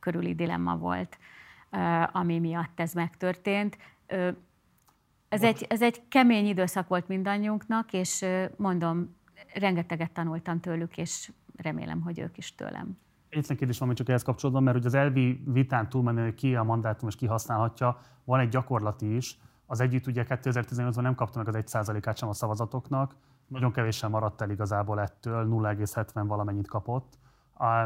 körüli 0.00 0.34
dilemma 0.34 0.76
volt, 0.76 1.18
ami 2.12 2.38
miatt 2.38 2.80
ez 2.80 2.92
megtörtént. 2.92 3.78
Ez 5.28 5.42
egy, 5.42 5.66
ez 5.68 5.82
egy 5.82 6.08
kemény 6.08 6.46
időszak 6.46 6.88
volt 6.88 7.08
mindannyiunknak, 7.08 7.92
és 7.92 8.24
mondom, 8.56 9.16
rengeteget 9.54 10.12
tanultam 10.12 10.60
tőlük, 10.60 10.96
és 10.96 11.32
remélem, 11.56 12.00
hogy 12.00 12.18
ők 12.18 12.38
is 12.38 12.54
tőlem. 12.54 12.98
Egyetlen 13.28 13.56
kérdés 13.56 13.78
van, 13.78 13.94
csak 13.94 14.08
ehhez 14.08 14.22
kapcsolódva, 14.22 14.60
mert 14.60 14.76
hogy 14.76 14.86
az 14.86 14.94
elvi 14.94 15.42
vitán 15.46 15.88
túlmenő, 15.88 16.34
ki 16.34 16.54
a 16.54 16.62
mandátum 16.62 17.08
és 17.08 17.16
ki 17.16 17.26
használhatja, 17.26 17.98
van 18.24 18.40
egy 18.40 18.48
gyakorlati 18.48 19.16
is. 19.16 19.38
Az 19.66 19.80
együtt 19.80 20.06
ugye 20.06 20.24
2018-ban 20.28 21.00
nem 21.00 21.14
kapta 21.14 21.38
meg 21.38 21.48
az 21.48 21.54
1%-át 21.66 22.16
sem 22.16 22.28
a 22.28 22.32
szavazatoknak, 22.32 23.14
nagyon 23.46 23.72
kevésen 23.72 24.10
maradt 24.10 24.40
el 24.40 24.50
igazából 24.50 25.00
ettől, 25.00 25.46
0,70 25.50 26.24
valamennyit 26.26 26.68
kapott, 26.68 27.18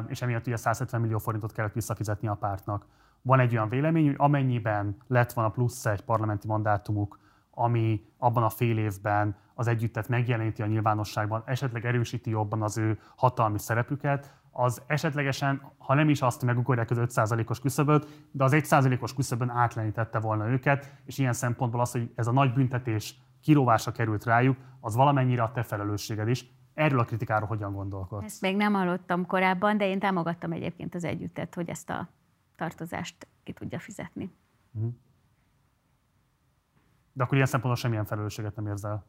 és 0.06 0.22
emiatt 0.22 0.46
ugye 0.46 0.56
170 0.56 1.00
millió 1.00 1.18
forintot 1.18 1.52
kellett 1.52 1.72
visszafizetni 1.72 2.28
a 2.28 2.34
pártnak. 2.34 2.86
Van 3.22 3.40
egy 3.40 3.52
olyan 3.52 3.68
vélemény, 3.68 4.06
hogy 4.06 4.14
amennyiben 4.18 4.96
lett 5.06 5.32
volna 5.32 5.50
plusz 5.50 5.86
egy 5.86 6.04
parlamenti 6.04 6.46
mandátumuk, 6.46 7.18
ami 7.50 8.04
abban 8.18 8.42
a 8.42 8.48
fél 8.48 8.78
évben 8.78 9.36
az 9.54 9.66
együttet 9.66 10.08
megjeleníti 10.08 10.62
a 10.62 10.66
nyilvánosságban, 10.66 11.42
esetleg 11.46 11.84
erősíti 11.84 12.30
jobban 12.30 12.62
az 12.62 12.78
ő 12.78 12.98
hatalmi 13.16 13.58
szerepüket, 13.58 14.39
az 14.50 14.82
esetlegesen, 14.86 15.72
ha 15.78 15.94
nem 15.94 16.08
is 16.08 16.22
azt 16.22 16.42
megugorják 16.42 16.90
az 16.90 16.98
5%-os 17.00 17.60
küszöböt, 17.60 18.28
de 18.30 18.44
az 18.44 18.52
1%-os 18.54 19.14
küszöbön 19.14 19.50
átlenítette 19.50 20.18
volna 20.18 20.48
őket, 20.48 20.92
és 21.04 21.18
ilyen 21.18 21.32
szempontból 21.32 21.80
az, 21.80 21.90
hogy 21.92 22.10
ez 22.14 22.26
a 22.26 22.32
nagy 22.32 22.52
büntetés 22.52 23.14
kiróvása 23.40 23.92
került 23.92 24.24
rájuk, 24.24 24.56
az 24.80 24.94
valamennyire 24.94 25.42
a 25.42 25.52
te 25.52 25.62
felelősséged 25.62 26.28
is. 26.28 26.46
Erről 26.74 26.98
a 26.98 27.04
kritikáról 27.04 27.48
hogyan 27.48 27.72
gondolkodsz? 27.72 28.24
Ezt 28.24 28.40
még 28.40 28.56
nem 28.56 28.72
hallottam 28.72 29.26
korábban, 29.26 29.76
de 29.76 29.86
én 29.86 29.98
támogattam 29.98 30.52
egyébként 30.52 30.94
az 30.94 31.04
együttet, 31.04 31.54
hogy 31.54 31.68
ezt 31.68 31.90
a 31.90 32.08
tartozást 32.56 33.26
ki 33.42 33.52
tudja 33.52 33.78
fizetni. 33.78 34.32
Mm. 34.78 34.88
De 37.12 37.22
akkor 37.22 37.34
ilyen 37.34 37.46
szempontból 37.46 37.82
semmilyen 37.82 38.04
felelősséget 38.04 38.56
nem 38.56 38.66
érzel? 38.66 39.06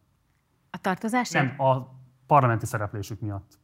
A 0.69 0.77
tartozás? 0.77 1.31
Nem, 1.31 1.59
a 1.59 1.95
parlamenti 2.25 2.65
szereplésük 2.65 3.19
miatt. 3.19 3.60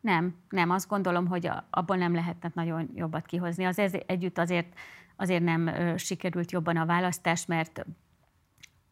Nem, 0.00 0.34
nem. 0.48 0.70
Azt 0.70 0.88
gondolom, 0.88 1.26
hogy 1.26 1.50
abból 1.70 1.96
nem 1.96 2.14
lehetne 2.14 2.50
nagyon 2.54 2.90
jobbat 2.94 3.26
kihozni. 3.26 3.64
Az 3.64 3.78
ez 3.78 3.92
együtt 4.06 4.38
azért 4.38 4.74
azért 5.16 5.42
nem 5.42 5.70
sikerült 5.96 6.52
jobban 6.52 6.76
a 6.76 6.86
választás, 6.86 7.46
mert 7.46 7.86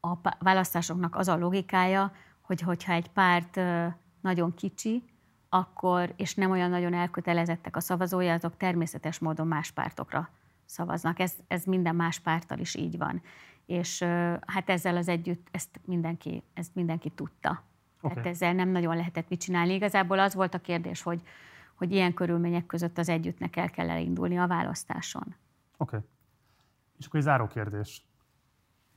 a 0.00 0.34
választásoknak 0.38 1.16
az 1.16 1.28
a 1.28 1.36
logikája, 1.36 2.12
hogy 2.40 2.60
hogyha 2.60 2.92
egy 2.92 3.08
párt 3.08 3.60
nagyon 4.20 4.54
kicsi, 4.54 5.02
akkor, 5.48 6.12
és 6.16 6.34
nem 6.34 6.50
olyan 6.50 6.70
nagyon 6.70 6.94
elkötelezettek 6.94 7.76
a 7.76 7.80
szavazója, 7.80 8.32
azok 8.32 8.56
természetes 8.56 9.18
módon 9.18 9.46
más 9.46 9.70
pártokra 9.70 10.28
szavaznak. 10.64 11.18
Ez, 11.18 11.32
ez 11.48 11.64
minden 11.64 11.94
más 11.94 12.18
párttal 12.18 12.58
is 12.58 12.74
így 12.74 12.98
van. 12.98 13.22
És 13.66 14.02
hát 14.46 14.70
ezzel 14.70 14.96
az 14.96 15.08
együtt 15.08 15.48
ezt 15.50 15.80
mindenki, 15.84 16.42
ezt 16.54 16.74
mindenki 16.74 17.10
tudta. 17.10 17.62
Okay. 18.04 18.22
Tehát 18.22 18.34
ezzel 18.34 18.52
nem 18.52 18.68
nagyon 18.68 18.96
lehetett 18.96 19.28
mit 19.28 19.40
csinálni. 19.40 19.72
Igazából 19.72 20.18
az 20.18 20.34
volt 20.34 20.54
a 20.54 20.58
kérdés, 20.58 21.02
hogy, 21.02 21.22
hogy 21.74 21.92
ilyen 21.92 22.14
körülmények 22.14 22.66
között 22.66 22.98
az 22.98 23.08
együttnek 23.08 23.56
el 23.56 23.70
kell 23.70 23.90
elindulni 23.90 24.38
a 24.38 24.46
választáson. 24.46 25.34
Oké. 25.76 25.96
Okay. 25.96 26.08
És 26.98 27.06
akkor 27.06 27.18
egy 27.18 27.24
záró 27.26 27.46
kérdés. 27.46 28.06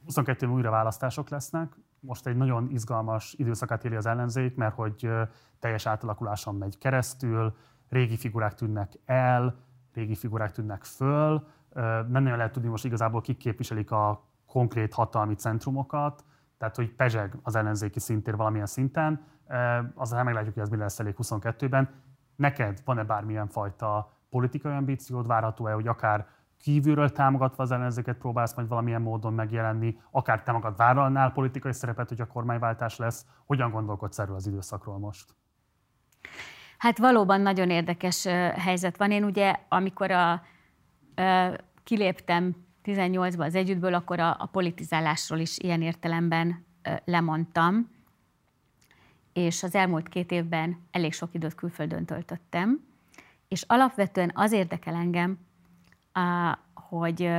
22 0.05 0.47
újra 0.47 0.69
választások 0.69 1.29
lesznek. 1.29 1.73
Most 1.99 2.27
egy 2.27 2.35
nagyon 2.35 2.69
izgalmas 2.69 3.33
időszakát 3.37 3.85
éli 3.85 3.95
az 3.95 4.05
ellenzék, 4.05 4.55
mert 4.55 4.75
hogy 4.75 5.09
teljes 5.59 5.85
átalakuláson 5.85 6.55
megy 6.55 6.77
keresztül, 6.77 7.55
régi 7.89 8.17
figurák 8.17 8.53
tűnnek 8.53 8.93
el, 9.05 9.55
régi 9.93 10.15
figurák 10.15 10.51
tűnnek 10.51 10.83
föl. 10.83 11.47
Nem 11.73 12.23
nagyon 12.23 12.37
lehet 12.37 12.51
tudni 12.51 12.69
most 12.69 12.85
igazából, 12.85 13.21
kik 13.21 13.37
képviselik 13.37 13.91
a 13.91 14.27
konkrét 14.45 14.93
hatalmi 14.93 15.35
centrumokat, 15.35 16.23
tehát 16.57 16.75
hogy 16.75 16.95
pezseg 16.95 17.37
az 17.43 17.55
ellenzéki 17.55 17.99
szintér 17.99 18.35
valamilyen 18.35 18.65
szinten. 18.65 19.25
Aztán 19.95 20.25
meglátjuk, 20.25 20.53
hogy 20.53 20.63
ez 20.63 20.69
mi 20.69 20.77
lesz 20.77 20.99
elég 20.99 21.15
22-ben. 21.17 21.89
Neked 22.35 22.81
van-e 22.85 23.03
bármilyen 23.03 23.47
fajta 23.47 24.11
politikai 24.29 24.73
ambíciód, 24.73 25.27
várható-e, 25.27 25.73
hogy 25.73 25.87
akár 25.87 26.27
kívülről 26.57 27.09
támogatva 27.09 27.63
az 27.63 27.71
ellenzéket 27.71 28.17
próbálsz 28.17 28.55
majd 28.55 28.67
valamilyen 28.67 29.01
módon 29.01 29.33
megjelenni, 29.33 29.99
akár 30.11 30.43
te 30.43 30.51
magad 30.51 30.77
vállalnál 30.77 31.31
politikai 31.31 31.73
szerepet, 31.73 32.09
hogy 32.09 32.21
a 32.21 32.27
kormányváltás 32.27 32.97
lesz. 32.97 33.25
Hogyan 33.45 33.71
gondolkodsz 33.71 34.19
erről 34.19 34.35
az 34.35 34.47
időszakról 34.47 34.97
most? 34.97 35.35
Hát 36.77 36.97
valóban 36.97 37.41
nagyon 37.41 37.69
érdekes 37.69 38.25
helyzet 38.55 38.97
van. 38.97 39.11
Én 39.11 39.23
ugye, 39.23 39.55
amikor 39.69 40.11
a, 40.11 40.41
kiléptem 41.83 42.66
18-ban 42.87 43.45
az 43.45 43.55
együttből, 43.55 43.93
akkor 43.93 44.19
a, 44.19 44.35
a 44.39 44.45
politizálásról 44.45 45.39
is 45.39 45.57
ilyen 45.57 45.81
értelemben 45.81 46.65
lemondtam, 47.05 47.89
és 49.33 49.63
az 49.63 49.75
elmúlt 49.75 50.09
két 50.09 50.31
évben 50.31 50.79
elég 50.91 51.13
sok 51.13 51.29
időt 51.33 51.55
külföldön 51.55 52.05
töltöttem, 52.05 52.85
és 53.47 53.63
alapvetően 53.67 54.31
az 54.33 54.51
érdekel 54.51 54.95
engem, 54.95 55.37
hogy 56.73 57.31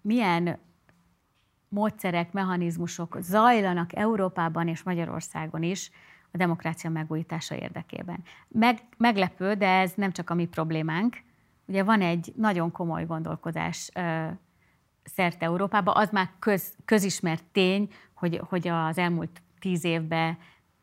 milyen 0.00 0.58
módszerek, 1.68 2.32
mechanizmusok 2.32 3.16
zajlanak 3.20 3.96
Európában 3.96 4.68
és 4.68 4.82
Magyarországon 4.82 5.62
is 5.62 5.90
a 6.30 6.36
demokrácia 6.36 6.90
megújítása 6.90 7.54
érdekében. 7.54 8.22
Meg, 8.48 8.78
meglepő, 8.96 9.54
de 9.54 9.68
ez 9.68 9.92
nem 9.94 10.12
csak 10.12 10.30
a 10.30 10.34
mi 10.34 10.46
problémánk. 10.46 11.16
Ugye 11.66 11.82
van 11.82 12.00
egy 12.00 12.32
nagyon 12.36 12.72
komoly 12.72 13.06
gondolkodás 13.06 13.90
ö, 13.94 14.26
szerte 15.14 15.44
Európában, 15.44 15.96
az 15.96 16.08
már 16.10 16.30
köz, 16.38 16.74
közismert 16.84 17.44
tény, 17.52 17.92
hogy, 18.14 18.40
hogy 18.48 18.68
az 18.68 18.98
elmúlt 18.98 19.42
tíz 19.58 19.84
évben 19.84 20.38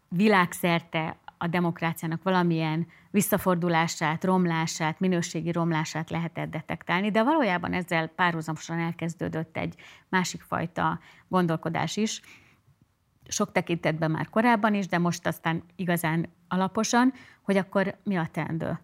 világszerte 0.09 1.17
a 1.37 1.47
demokráciának 1.47 2.23
valamilyen 2.23 2.87
visszafordulását, 3.11 4.23
romlását, 4.23 4.99
minőségi 4.99 5.51
romlását 5.51 6.09
lehetett 6.09 6.49
detektálni, 6.49 7.11
de 7.11 7.23
valójában 7.23 7.73
ezzel 7.73 8.07
párhuzamosan 8.07 8.79
elkezdődött 8.79 9.57
egy 9.57 9.75
másik 10.09 10.41
fajta 10.41 10.99
gondolkodás 11.27 11.97
is, 11.97 12.21
sok 13.27 13.51
tekintetben 13.51 14.11
már 14.11 14.29
korábban 14.29 14.73
is, 14.73 14.87
de 14.87 14.97
most 14.97 15.27
aztán 15.27 15.63
igazán 15.75 16.29
alaposan, 16.47 17.13
hogy 17.41 17.57
akkor 17.57 17.95
mi 18.03 18.15
a 18.15 18.27
teendő 18.31 18.79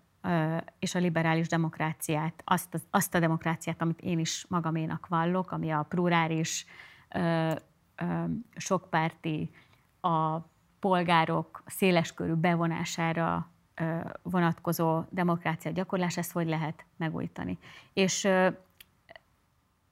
és 0.79 0.95
a 0.95 0.99
liberális 0.99 1.47
demokráciát, 1.47 2.41
azt, 2.45 2.81
azt 2.89 3.15
a 3.15 3.19
demokráciát, 3.19 3.81
amit 3.81 4.01
én 4.01 4.19
is 4.19 4.45
magaménak 4.49 5.07
vallok, 5.07 5.51
ami 5.51 5.71
a 5.71 5.85
plurális, 5.89 6.65
sokpárti, 8.55 9.49
a 10.01 10.39
polgárok 10.79 11.63
széleskörű 11.65 12.33
bevonására 12.33 13.49
vonatkozó 14.21 15.01
demokrácia 15.09 15.71
gyakorlás, 15.71 16.17
ezt 16.17 16.31
hogy 16.31 16.47
lehet 16.47 16.85
megújítani. 16.97 17.57
És, 17.93 18.27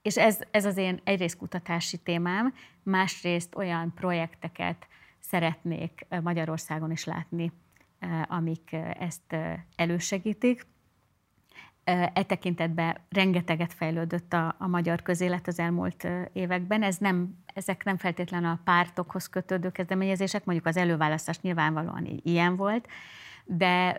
és 0.02 0.16
ez, 0.16 0.40
ez 0.50 0.64
az 0.64 0.76
én 0.76 1.00
egyrészt 1.04 1.36
kutatási 1.36 1.98
témám, 1.98 2.54
másrészt 2.82 3.54
olyan 3.54 3.94
projekteket 3.94 4.86
szeretnék 5.18 6.06
Magyarországon 6.22 6.90
is 6.90 7.04
látni, 7.04 7.52
amik 8.28 8.72
ezt 8.98 9.36
elősegítik. 9.76 10.66
E 11.84 12.22
tekintetben 12.22 12.96
rengeteget 13.08 13.72
fejlődött 13.72 14.32
a, 14.32 14.54
a 14.58 14.66
magyar 14.66 15.02
közélet 15.02 15.46
az 15.46 15.58
elmúlt 15.58 16.08
években. 16.32 16.82
Ez 16.82 16.96
nem, 16.96 17.38
ezek 17.54 17.84
nem 17.84 17.96
feltétlenül 17.96 18.48
a 18.48 18.60
pártokhoz 18.64 19.26
kötődő 19.28 19.70
kezdeményezések, 19.70 20.44
mondjuk 20.44 20.66
az 20.66 20.76
előválasztás 20.76 21.40
nyilvánvalóan 21.40 22.20
ilyen 22.22 22.56
volt, 22.56 22.88
de 23.44 23.96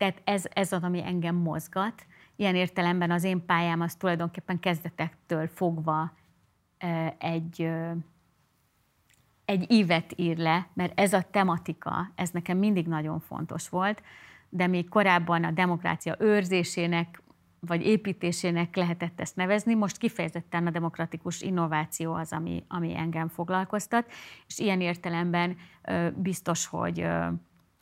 tehát 0.00 0.20
ez, 0.24 0.44
ez 0.52 0.72
az, 0.72 0.82
ami 0.82 1.02
engem 1.04 1.34
mozgat. 1.34 2.06
Ilyen 2.36 2.54
értelemben 2.54 3.10
az 3.10 3.24
én 3.24 3.44
pályám 3.46 3.80
az 3.80 3.94
tulajdonképpen 3.94 4.60
kezdetektől 4.60 5.46
fogva 5.46 6.12
egy, 7.18 7.70
egy 9.50 9.72
ívet 9.72 10.12
ír 10.16 10.36
le, 10.36 10.68
mert 10.74 11.00
ez 11.00 11.12
a 11.12 11.22
tematika, 11.30 12.10
ez 12.14 12.30
nekem 12.30 12.58
mindig 12.58 12.86
nagyon 12.86 13.20
fontos 13.20 13.68
volt, 13.68 14.02
de 14.48 14.66
még 14.66 14.88
korábban 14.88 15.44
a 15.44 15.50
demokrácia 15.50 16.16
őrzésének 16.18 17.22
vagy 17.60 17.86
építésének 17.86 18.76
lehetett 18.76 19.20
ezt 19.20 19.36
nevezni, 19.36 19.74
most 19.74 19.96
kifejezetten 19.96 20.66
a 20.66 20.70
demokratikus 20.70 21.40
innováció 21.40 22.14
az, 22.14 22.32
ami, 22.32 22.64
ami 22.68 22.96
engem 22.96 23.28
foglalkoztat, 23.28 24.10
és 24.46 24.58
ilyen 24.58 24.80
értelemben 24.80 25.56
biztos, 26.14 26.66
hogy 26.66 27.00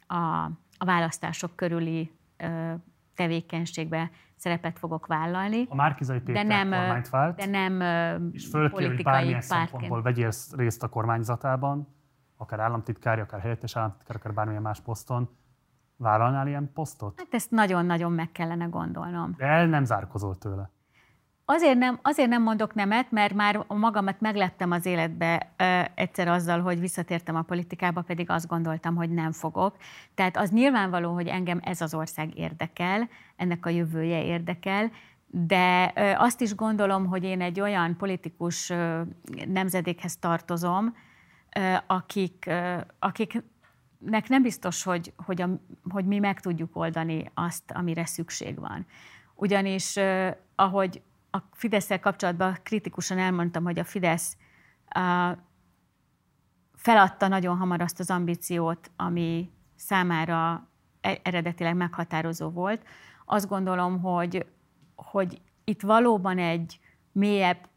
a, 0.07 0.45
a 0.79 0.85
választások 0.85 1.57
körüli 1.57 2.11
tevékenységbe 3.15 4.11
szerepet 4.39 4.79
fogok 4.79 5.07
vállalni. 5.07 5.67
A 5.69 5.75
Márkizai 5.75 6.21
Péter 6.21 6.47
de 6.47 6.55
nem, 6.55 6.71
kormányt 6.71 7.09
vált, 7.09 7.37
de 7.37 7.47
nem 7.47 7.81
és 8.33 8.47
fölkér, 8.47 8.95
hogy 8.95 9.03
bármilyen 9.03 9.43
pártként. 9.49 9.69
szempontból 9.69 10.03
vegyél 10.03 10.31
részt 10.57 10.83
a 10.83 10.89
kormányzatában, 10.89 11.89
akár 12.37 12.61
államtitkár, 12.61 13.19
akár 13.19 13.41
helyettes 13.41 13.77
államtitkár, 13.77 14.17
akár 14.17 14.35
bármilyen 14.35 14.63
más 14.63 14.81
poszton, 14.81 15.29
Vállalnál 16.01 16.47
ilyen 16.47 16.71
posztot? 16.75 17.19
Hát 17.19 17.35
ezt 17.35 17.51
nagyon-nagyon 17.51 18.13
meg 18.13 18.33
kellene 18.33 18.65
gondolnom. 18.65 19.35
De 19.37 19.47
el 19.47 19.67
nem 19.67 19.85
zárkozol 19.85 20.39
tőle. 20.39 20.71
Azért 21.51 21.79
nem, 21.79 21.99
azért 22.03 22.29
nem 22.29 22.43
mondok 22.43 22.75
nemet, 22.75 23.11
mert 23.11 23.35
már 23.35 23.65
magamat 23.69 24.21
meglettem 24.21 24.71
az 24.71 24.87
életbe 24.87 25.53
ö, 25.57 25.81
egyszer 25.95 26.29
azzal, 26.29 26.61
hogy 26.61 26.81
visszatértem 26.81 27.37
a 27.37 27.43
politikába, 27.43 28.01
pedig 28.01 28.31
azt 28.31 28.47
gondoltam, 28.47 28.97
hogy 28.97 29.11
nem 29.11 29.33
fogok. 29.33 29.77
Tehát 30.15 30.37
az 30.37 30.51
nyilvánvaló, 30.51 31.13
hogy 31.13 31.27
engem 31.27 31.61
ez 31.65 31.81
az 31.81 31.95
ország 31.95 32.39
érdekel, 32.39 33.09
ennek 33.37 33.67
a 33.67 33.69
jövője 33.69 34.25
érdekel, 34.25 34.91
de 35.27 35.93
ö, 35.95 36.13
azt 36.17 36.41
is 36.41 36.55
gondolom, 36.55 37.07
hogy 37.07 37.25
én 37.25 37.41
egy 37.41 37.61
olyan 37.61 37.97
politikus 37.97 38.71
ö, 38.71 39.01
nemzedékhez 39.47 40.17
tartozom, 40.17 40.97
ö, 41.57 41.75
akik, 41.87 42.45
ö, 42.49 42.77
akik 42.99 43.43
nem 44.29 44.43
biztos, 44.43 44.83
hogy, 44.83 45.13
hogy, 45.17 45.43
a, 45.43 45.49
hogy 45.91 46.05
mi 46.05 46.19
meg 46.19 46.41
tudjuk 46.41 46.77
oldani 46.77 47.31
azt, 47.35 47.71
amire 47.71 48.07
szükség 48.07 48.59
van. 48.59 48.87
Ugyanis, 49.41 49.97
eh, 49.97 50.35
ahogy 50.55 51.03
a 51.39 51.57
fidesz 51.57 51.89
kapcsolatban 52.01 52.57
kritikusan 52.63 53.19
elmondtam, 53.19 53.65
hogy 53.65 53.79
a 53.79 53.85
Fidesz 53.85 54.37
eh, 54.89 55.33
feladta 56.75 57.29
nagyon 57.29 57.57
hamar 57.57 57.81
azt 57.81 58.01
az 58.01 58.11
ambíciót, 58.11 58.91
ami 58.97 59.51
számára 59.77 60.69
e-, 61.01 61.21
eredetileg 61.23 61.77
meghatározó 61.77 62.49
volt. 62.49 62.83
Azt 63.25 63.49
gondolom, 63.49 64.01
hogy, 64.01 64.47
hogy 64.97 65.41
itt 65.65 65.83
valóban 65.83 66.39
egy 66.39 66.81
mélyebb 67.13 67.69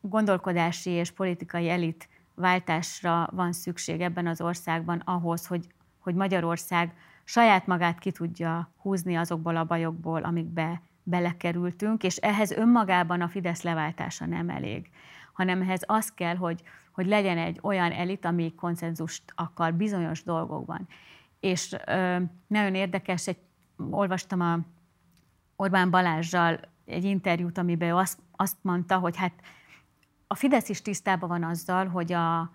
gondolkodási 0.00 0.90
és 0.90 1.10
politikai 1.10 1.68
elit 1.68 2.08
váltásra 2.34 3.28
van 3.32 3.52
szükség 3.52 4.00
ebben 4.00 4.26
az 4.26 4.40
országban 4.40 4.98
ahhoz, 5.04 5.46
hogy, 5.46 5.66
hogy 5.98 6.14
Magyarország 6.14 6.94
saját 7.24 7.66
magát 7.66 7.98
ki 7.98 8.10
tudja 8.12 8.70
húzni 8.76 9.16
azokból 9.16 9.56
a 9.56 9.64
bajokból, 9.64 10.22
amikbe 10.22 10.82
belekerültünk, 11.08 12.02
és 12.02 12.16
ehhez 12.16 12.50
önmagában 12.50 13.20
a 13.20 13.28
Fidesz 13.28 13.62
leváltása 13.62 14.26
nem 14.26 14.48
elég, 14.48 14.90
hanem 15.32 15.62
ehhez 15.62 15.82
az 15.86 16.12
kell, 16.12 16.36
hogy, 16.36 16.62
hogy 16.92 17.06
legyen 17.06 17.38
egy 17.38 17.58
olyan 17.62 17.92
elit, 17.92 18.24
ami 18.24 18.54
konszenzust 18.54 19.22
akar 19.34 19.74
bizonyos 19.74 20.22
dolgokban. 20.22 20.88
És 21.40 21.76
ö, 21.86 22.16
nagyon 22.46 22.74
érdekes, 22.74 23.26
egy, 23.26 23.38
olvastam 23.90 24.40
a 24.40 24.58
Orbán 25.56 25.90
Balázsjal 25.90 26.60
egy 26.84 27.04
interjút, 27.04 27.58
amiben 27.58 27.88
ő 27.88 27.94
azt, 27.94 28.18
azt 28.36 28.56
mondta, 28.60 28.98
hogy 28.98 29.16
hát 29.16 29.32
a 30.26 30.34
Fidesz 30.34 30.68
is 30.68 30.82
tisztában 30.82 31.28
van 31.28 31.42
azzal, 31.42 31.86
hogy 31.86 32.12
a, 32.12 32.50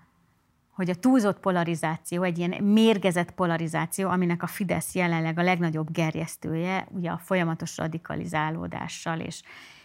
hogy 0.81 0.89
a 0.89 0.99
túlzott 0.99 1.39
polarizáció, 1.39 2.23
egy 2.23 2.37
ilyen 2.37 2.63
mérgezett 2.63 3.31
polarizáció, 3.31 4.09
aminek 4.09 4.43
a 4.43 4.47
Fidesz 4.47 4.95
jelenleg 4.95 5.39
a 5.39 5.43
legnagyobb 5.43 5.91
gerjesztője, 5.91 6.87
ugye 6.89 7.09
a 7.09 7.17
folyamatos 7.17 7.77
radikalizálódással 7.77 9.19
és, 9.19 9.41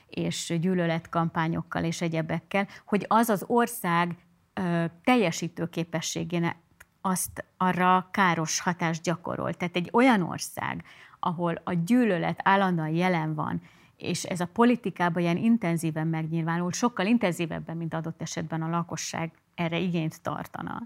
és 0.08 0.56
gyűlöletkampányokkal 0.60 1.84
és 1.84 2.00
egyebekkel, 2.00 2.68
hogy 2.84 3.04
az 3.08 3.28
az 3.28 3.44
ország 3.46 4.16
ö, 4.54 4.84
teljesítő 5.04 5.66
képességének 5.66 6.56
azt 7.00 7.44
arra 7.56 8.08
káros 8.10 8.60
hatást 8.60 9.02
gyakorol. 9.02 9.54
Tehát 9.54 9.76
egy 9.76 9.88
olyan 9.92 10.22
ország, 10.22 10.84
ahol 11.20 11.60
a 11.64 11.72
gyűlölet 11.72 12.40
állandóan 12.42 12.94
jelen 12.94 13.34
van, 13.34 13.62
és 13.96 14.24
ez 14.24 14.40
a 14.40 14.48
politikában 14.52 15.22
ilyen 15.22 15.36
intenzíven 15.36 16.06
megnyilvánul, 16.06 16.72
sokkal 16.72 17.06
intenzívebben, 17.06 17.76
mint 17.76 17.94
adott 17.94 18.22
esetben 18.22 18.62
a 18.62 18.68
lakosság 18.68 19.32
erre 19.56 19.78
igényt 19.78 20.22
tartana, 20.22 20.82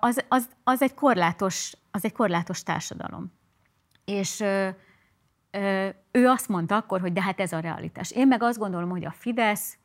az, 0.00 0.24
az, 0.28 0.48
az, 0.64 0.82
egy, 0.82 0.94
korlátos, 0.94 1.72
az 1.90 2.04
egy 2.04 2.12
korlátos 2.12 2.62
társadalom. 2.62 3.32
És 4.04 4.40
ő 6.10 6.26
azt 6.26 6.48
mondta 6.48 6.76
akkor, 6.76 7.00
hogy 7.00 7.12
de 7.12 7.22
hát 7.22 7.40
ez 7.40 7.52
a 7.52 7.58
realitás. 7.58 8.10
Én 8.10 8.26
meg 8.26 8.42
azt 8.42 8.58
gondolom, 8.58 8.90
hogy 8.90 9.04
a 9.04 9.10
Fidesz 9.10 9.78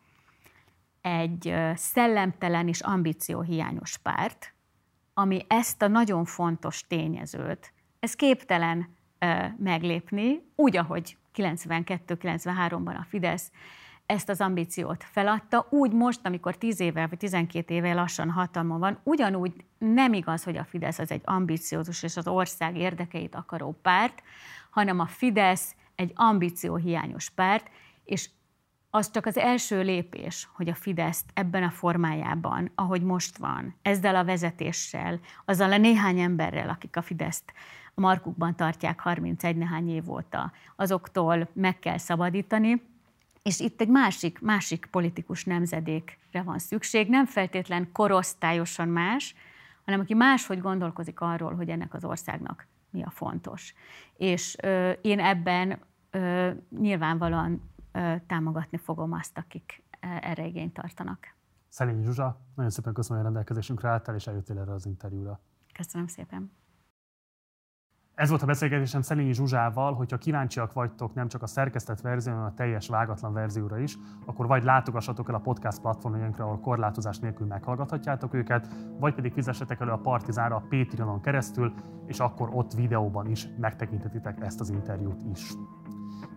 egy 1.02 1.56
szellemtelen 1.76 2.68
és 2.68 2.82
ambícióhiányos 2.82 3.98
párt, 3.98 4.54
ami 5.14 5.46
ezt 5.48 5.82
a 5.82 5.88
nagyon 5.88 6.26
fontos 6.26 6.88
tényezőt, 6.88 7.74
ez 8.00 8.14
képtelen 8.14 8.96
meglépni, 9.58 10.52
úgy, 10.56 10.78
ahogy 10.78 11.18
92-93-ban 11.36 13.00
a 13.00 13.06
Fidesz 13.10 13.52
ezt 14.12 14.30
az 14.30 14.42
ambíciót 14.42 15.04
feladta, 15.04 15.68
úgy 15.70 15.92
most, 15.92 16.20
amikor 16.24 16.58
10 16.58 16.80
évvel 16.80 17.08
vagy 17.08 17.18
12 17.18 17.74
évvel 17.74 17.96
lassan 17.96 18.30
hatalma 18.30 18.78
van, 18.78 19.00
ugyanúgy 19.04 19.54
nem 19.78 20.14
igaz, 20.14 20.44
hogy 20.44 20.58
a 20.58 20.64
Fidesz 20.64 21.00
az 21.00 21.12
egy 21.12 21.22
ambiciózus 21.24 22.04
és 22.04 22.18
az 22.18 22.28
ország 22.28 22.78
érdekeit 22.78 23.36
akaró 23.36 23.80
párt, 23.82 24.24
hanem 24.70 25.00
a 25.00 25.06
Fidesz 25.06 25.76
egy 25.96 26.12
ambícióhiányos 26.16 27.30
párt, 27.30 27.70
és 28.04 28.30
az 28.90 29.12
csak 29.12 29.26
az 29.26 29.38
első 29.38 29.82
lépés, 29.82 30.50
hogy 30.54 30.70
a 30.70 30.76
Fideszt 30.76 31.26
ebben 31.34 31.64
a 31.64 31.70
formájában, 31.70 32.72
ahogy 32.76 33.02
most 33.02 33.38
van, 33.38 33.76
ezzel 33.82 34.16
a 34.16 34.24
vezetéssel, 34.24 35.20
azzal 35.46 35.72
a 35.72 35.78
néhány 35.78 36.20
emberrel, 36.20 36.70
akik 36.70 36.96
a 36.96 37.02
Fideszt 37.02 37.54
a 37.96 38.02
markukban 38.02 38.56
tartják 38.56 39.00
31 39.00 39.56
nehány 39.56 39.90
év 39.90 40.10
óta, 40.10 40.52
azoktól 40.76 41.48
meg 41.54 41.80
kell 41.80 41.98
szabadítani, 41.98 42.90
és 43.44 43.60
itt 43.60 43.82
egy 43.82 43.90
másik, 43.90 44.40
másik 44.40 44.86
politikus 44.86 45.46
nemzedékre 45.46 46.42
van 46.44 46.60
szükség, 46.60 47.10
nem 47.10 47.26
feltétlen 47.26 47.92
korosztályosan 47.92 48.88
más, 48.88 49.36
hanem 49.86 50.00
aki 50.00 50.14
máshogy 50.14 50.62
gondolkozik 50.62 51.20
arról, 51.20 51.56
hogy 51.56 51.70
ennek 51.70 51.94
az 51.94 52.04
országnak 52.04 52.68
mi 52.90 53.04
a 53.04 53.10
fontos. 53.10 53.74
És 54.18 54.56
ö, 54.62 54.92
én 55.02 55.20
ebben 55.20 55.80
ö, 56.12 56.52
nyilvánvalóan 56.80 57.72
ö, 57.92 58.16
támogatni 58.28 58.78
fogom 58.78 59.14
azt, 59.14 59.38
akik 59.38 59.84
erre 60.00 60.46
igényt 60.46 60.74
tartanak. 60.74 61.36
Szelényi 61.70 62.04
Zsuzsa, 62.04 62.42
nagyon 62.56 62.72
szépen 62.72 62.94
köszönöm, 62.94 63.18
hogy 63.18 63.32
rendelkezésünkre 63.32 63.90
álltál, 63.90 64.16
és 64.16 64.28
eljöttél 64.28 64.60
erre 64.60 64.74
az 64.74 64.86
interjúra. 64.86 65.40
Köszönöm 65.74 66.08
szépen. 66.08 66.52
Ez 68.22 68.30
volt 68.30 68.42
a 68.42 68.46
beszélgetésem 68.46 69.02
Szelényi 69.02 69.34
Zsuzsával, 69.34 69.94
hogyha 69.94 70.18
kíváncsiak 70.18 70.74
vagytok 70.74 71.14
nem 71.14 71.28
csak 71.28 71.42
a 71.42 71.48
szerkesztett 71.48 72.02
verzió, 72.02 72.34
hanem 72.34 72.48
a 72.48 72.54
teljes 72.54 72.88
vágatlan 72.88 73.34
verzióra 73.34 73.80
is, 73.80 73.98
akkor 74.26 74.48
vagy 74.48 74.64
látogassatok 74.64 75.30
el 75.30 75.36
a 75.36 75.40
podcast 75.40 75.82
platformjainkra, 75.82 76.44
ahol 76.44 76.60
korlátozás 76.60 77.20
nélkül 77.20 77.48
meghallgathatjátok 77.48 78.34
őket, 78.34 78.68
vagy 79.00 79.14
pedig 79.14 79.34
fizessetek 79.34 79.80
elő 79.80 79.92
a 79.92 79.98
Partizánra 79.98 80.56
a 80.56 80.64
Patreonon 80.70 81.22
keresztül, 81.22 81.74
és 82.06 82.20
akkor 82.20 82.50
ott 82.54 82.74
videóban 82.74 83.30
is 83.30 83.48
megtekintetitek 83.60 84.42
ezt 84.42 84.60
az 84.60 84.70
interjút 84.70 85.24
is. 85.32 85.54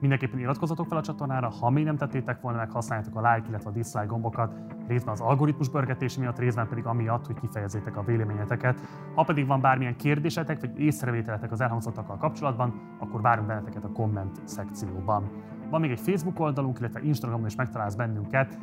Mindenképpen 0.05 0.39
iratkozzatok 0.39 0.87
fel 0.87 0.99
a 0.99 1.03
csatornára, 1.03 1.49
ha 1.49 1.71
még 1.71 1.85
nem 1.85 1.97
tettétek 1.97 2.41
volna 2.41 2.59
meg, 2.59 2.71
használjátok 2.71 3.17
a 3.17 3.33
like, 3.33 3.49
illetve 3.49 3.71
a 3.71 3.73
dislike 3.73 4.07
gombokat, 4.07 4.55
részben 4.87 5.13
az 5.13 5.21
algoritmus 5.21 5.69
pörgetése 5.69 6.21
miatt, 6.21 6.39
részben 6.39 6.69
pedig 6.69 6.87
amiatt, 6.87 7.27
hogy 7.27 7.41
kifejezzétek 7.41 7.97
a 7.97 8.03
véleményeteket. 8.03 8.81
Ha 9.15 9.23
pedig 9.23 9.47
van 9.47 9.61
bármilyen 9.61 9.97
kérdésetek, 9.97 10.61
vagy 10.61 10.79
észrevételetek 10.79 11.53
az 11.53 11.61
elhangzottakkal 11.61 12.17
kapcsolatban, 12.17 12.97
akkor 12.99 13.21
várunk 13.21 13.47
benneteket 13.47 13.85
a 13.85 13.93
komment 13.93 14.41
szekcióban. 14.45 15.31
Van 15.71 15.81
még 15.81 15.91
egy 15.91 16.01
Facebook 16.01 16.41
oldalunk, 16.41 16.79
illetve 16.79 17.01
Instagramon 17.03 17.47
is 17.47 17.55
megtalálsz 17.55 17.95
bennünket, 17.95 18.59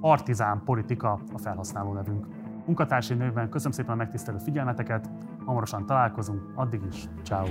Partizán 0.00 0.62
Politika 0.64 1.20
a 1.32 1.38
felhasználó 1.38 1.92
nevünk. 1.92 2.26
Munkatársi 2.66 3.14
nőben 3.14 3.48
köszönöm 3.48 3.72
szépen 3.72 3.92
a 3.92 3.96
megtisztelő 3.96 4.38
figyelmeteket, 4.38 5.10
hamarosan 5.44 5.86
találkozunk, 5.86 6.42
addig 6.54 6.80
is, 6.90 7.08
ciao. 7.22 7.46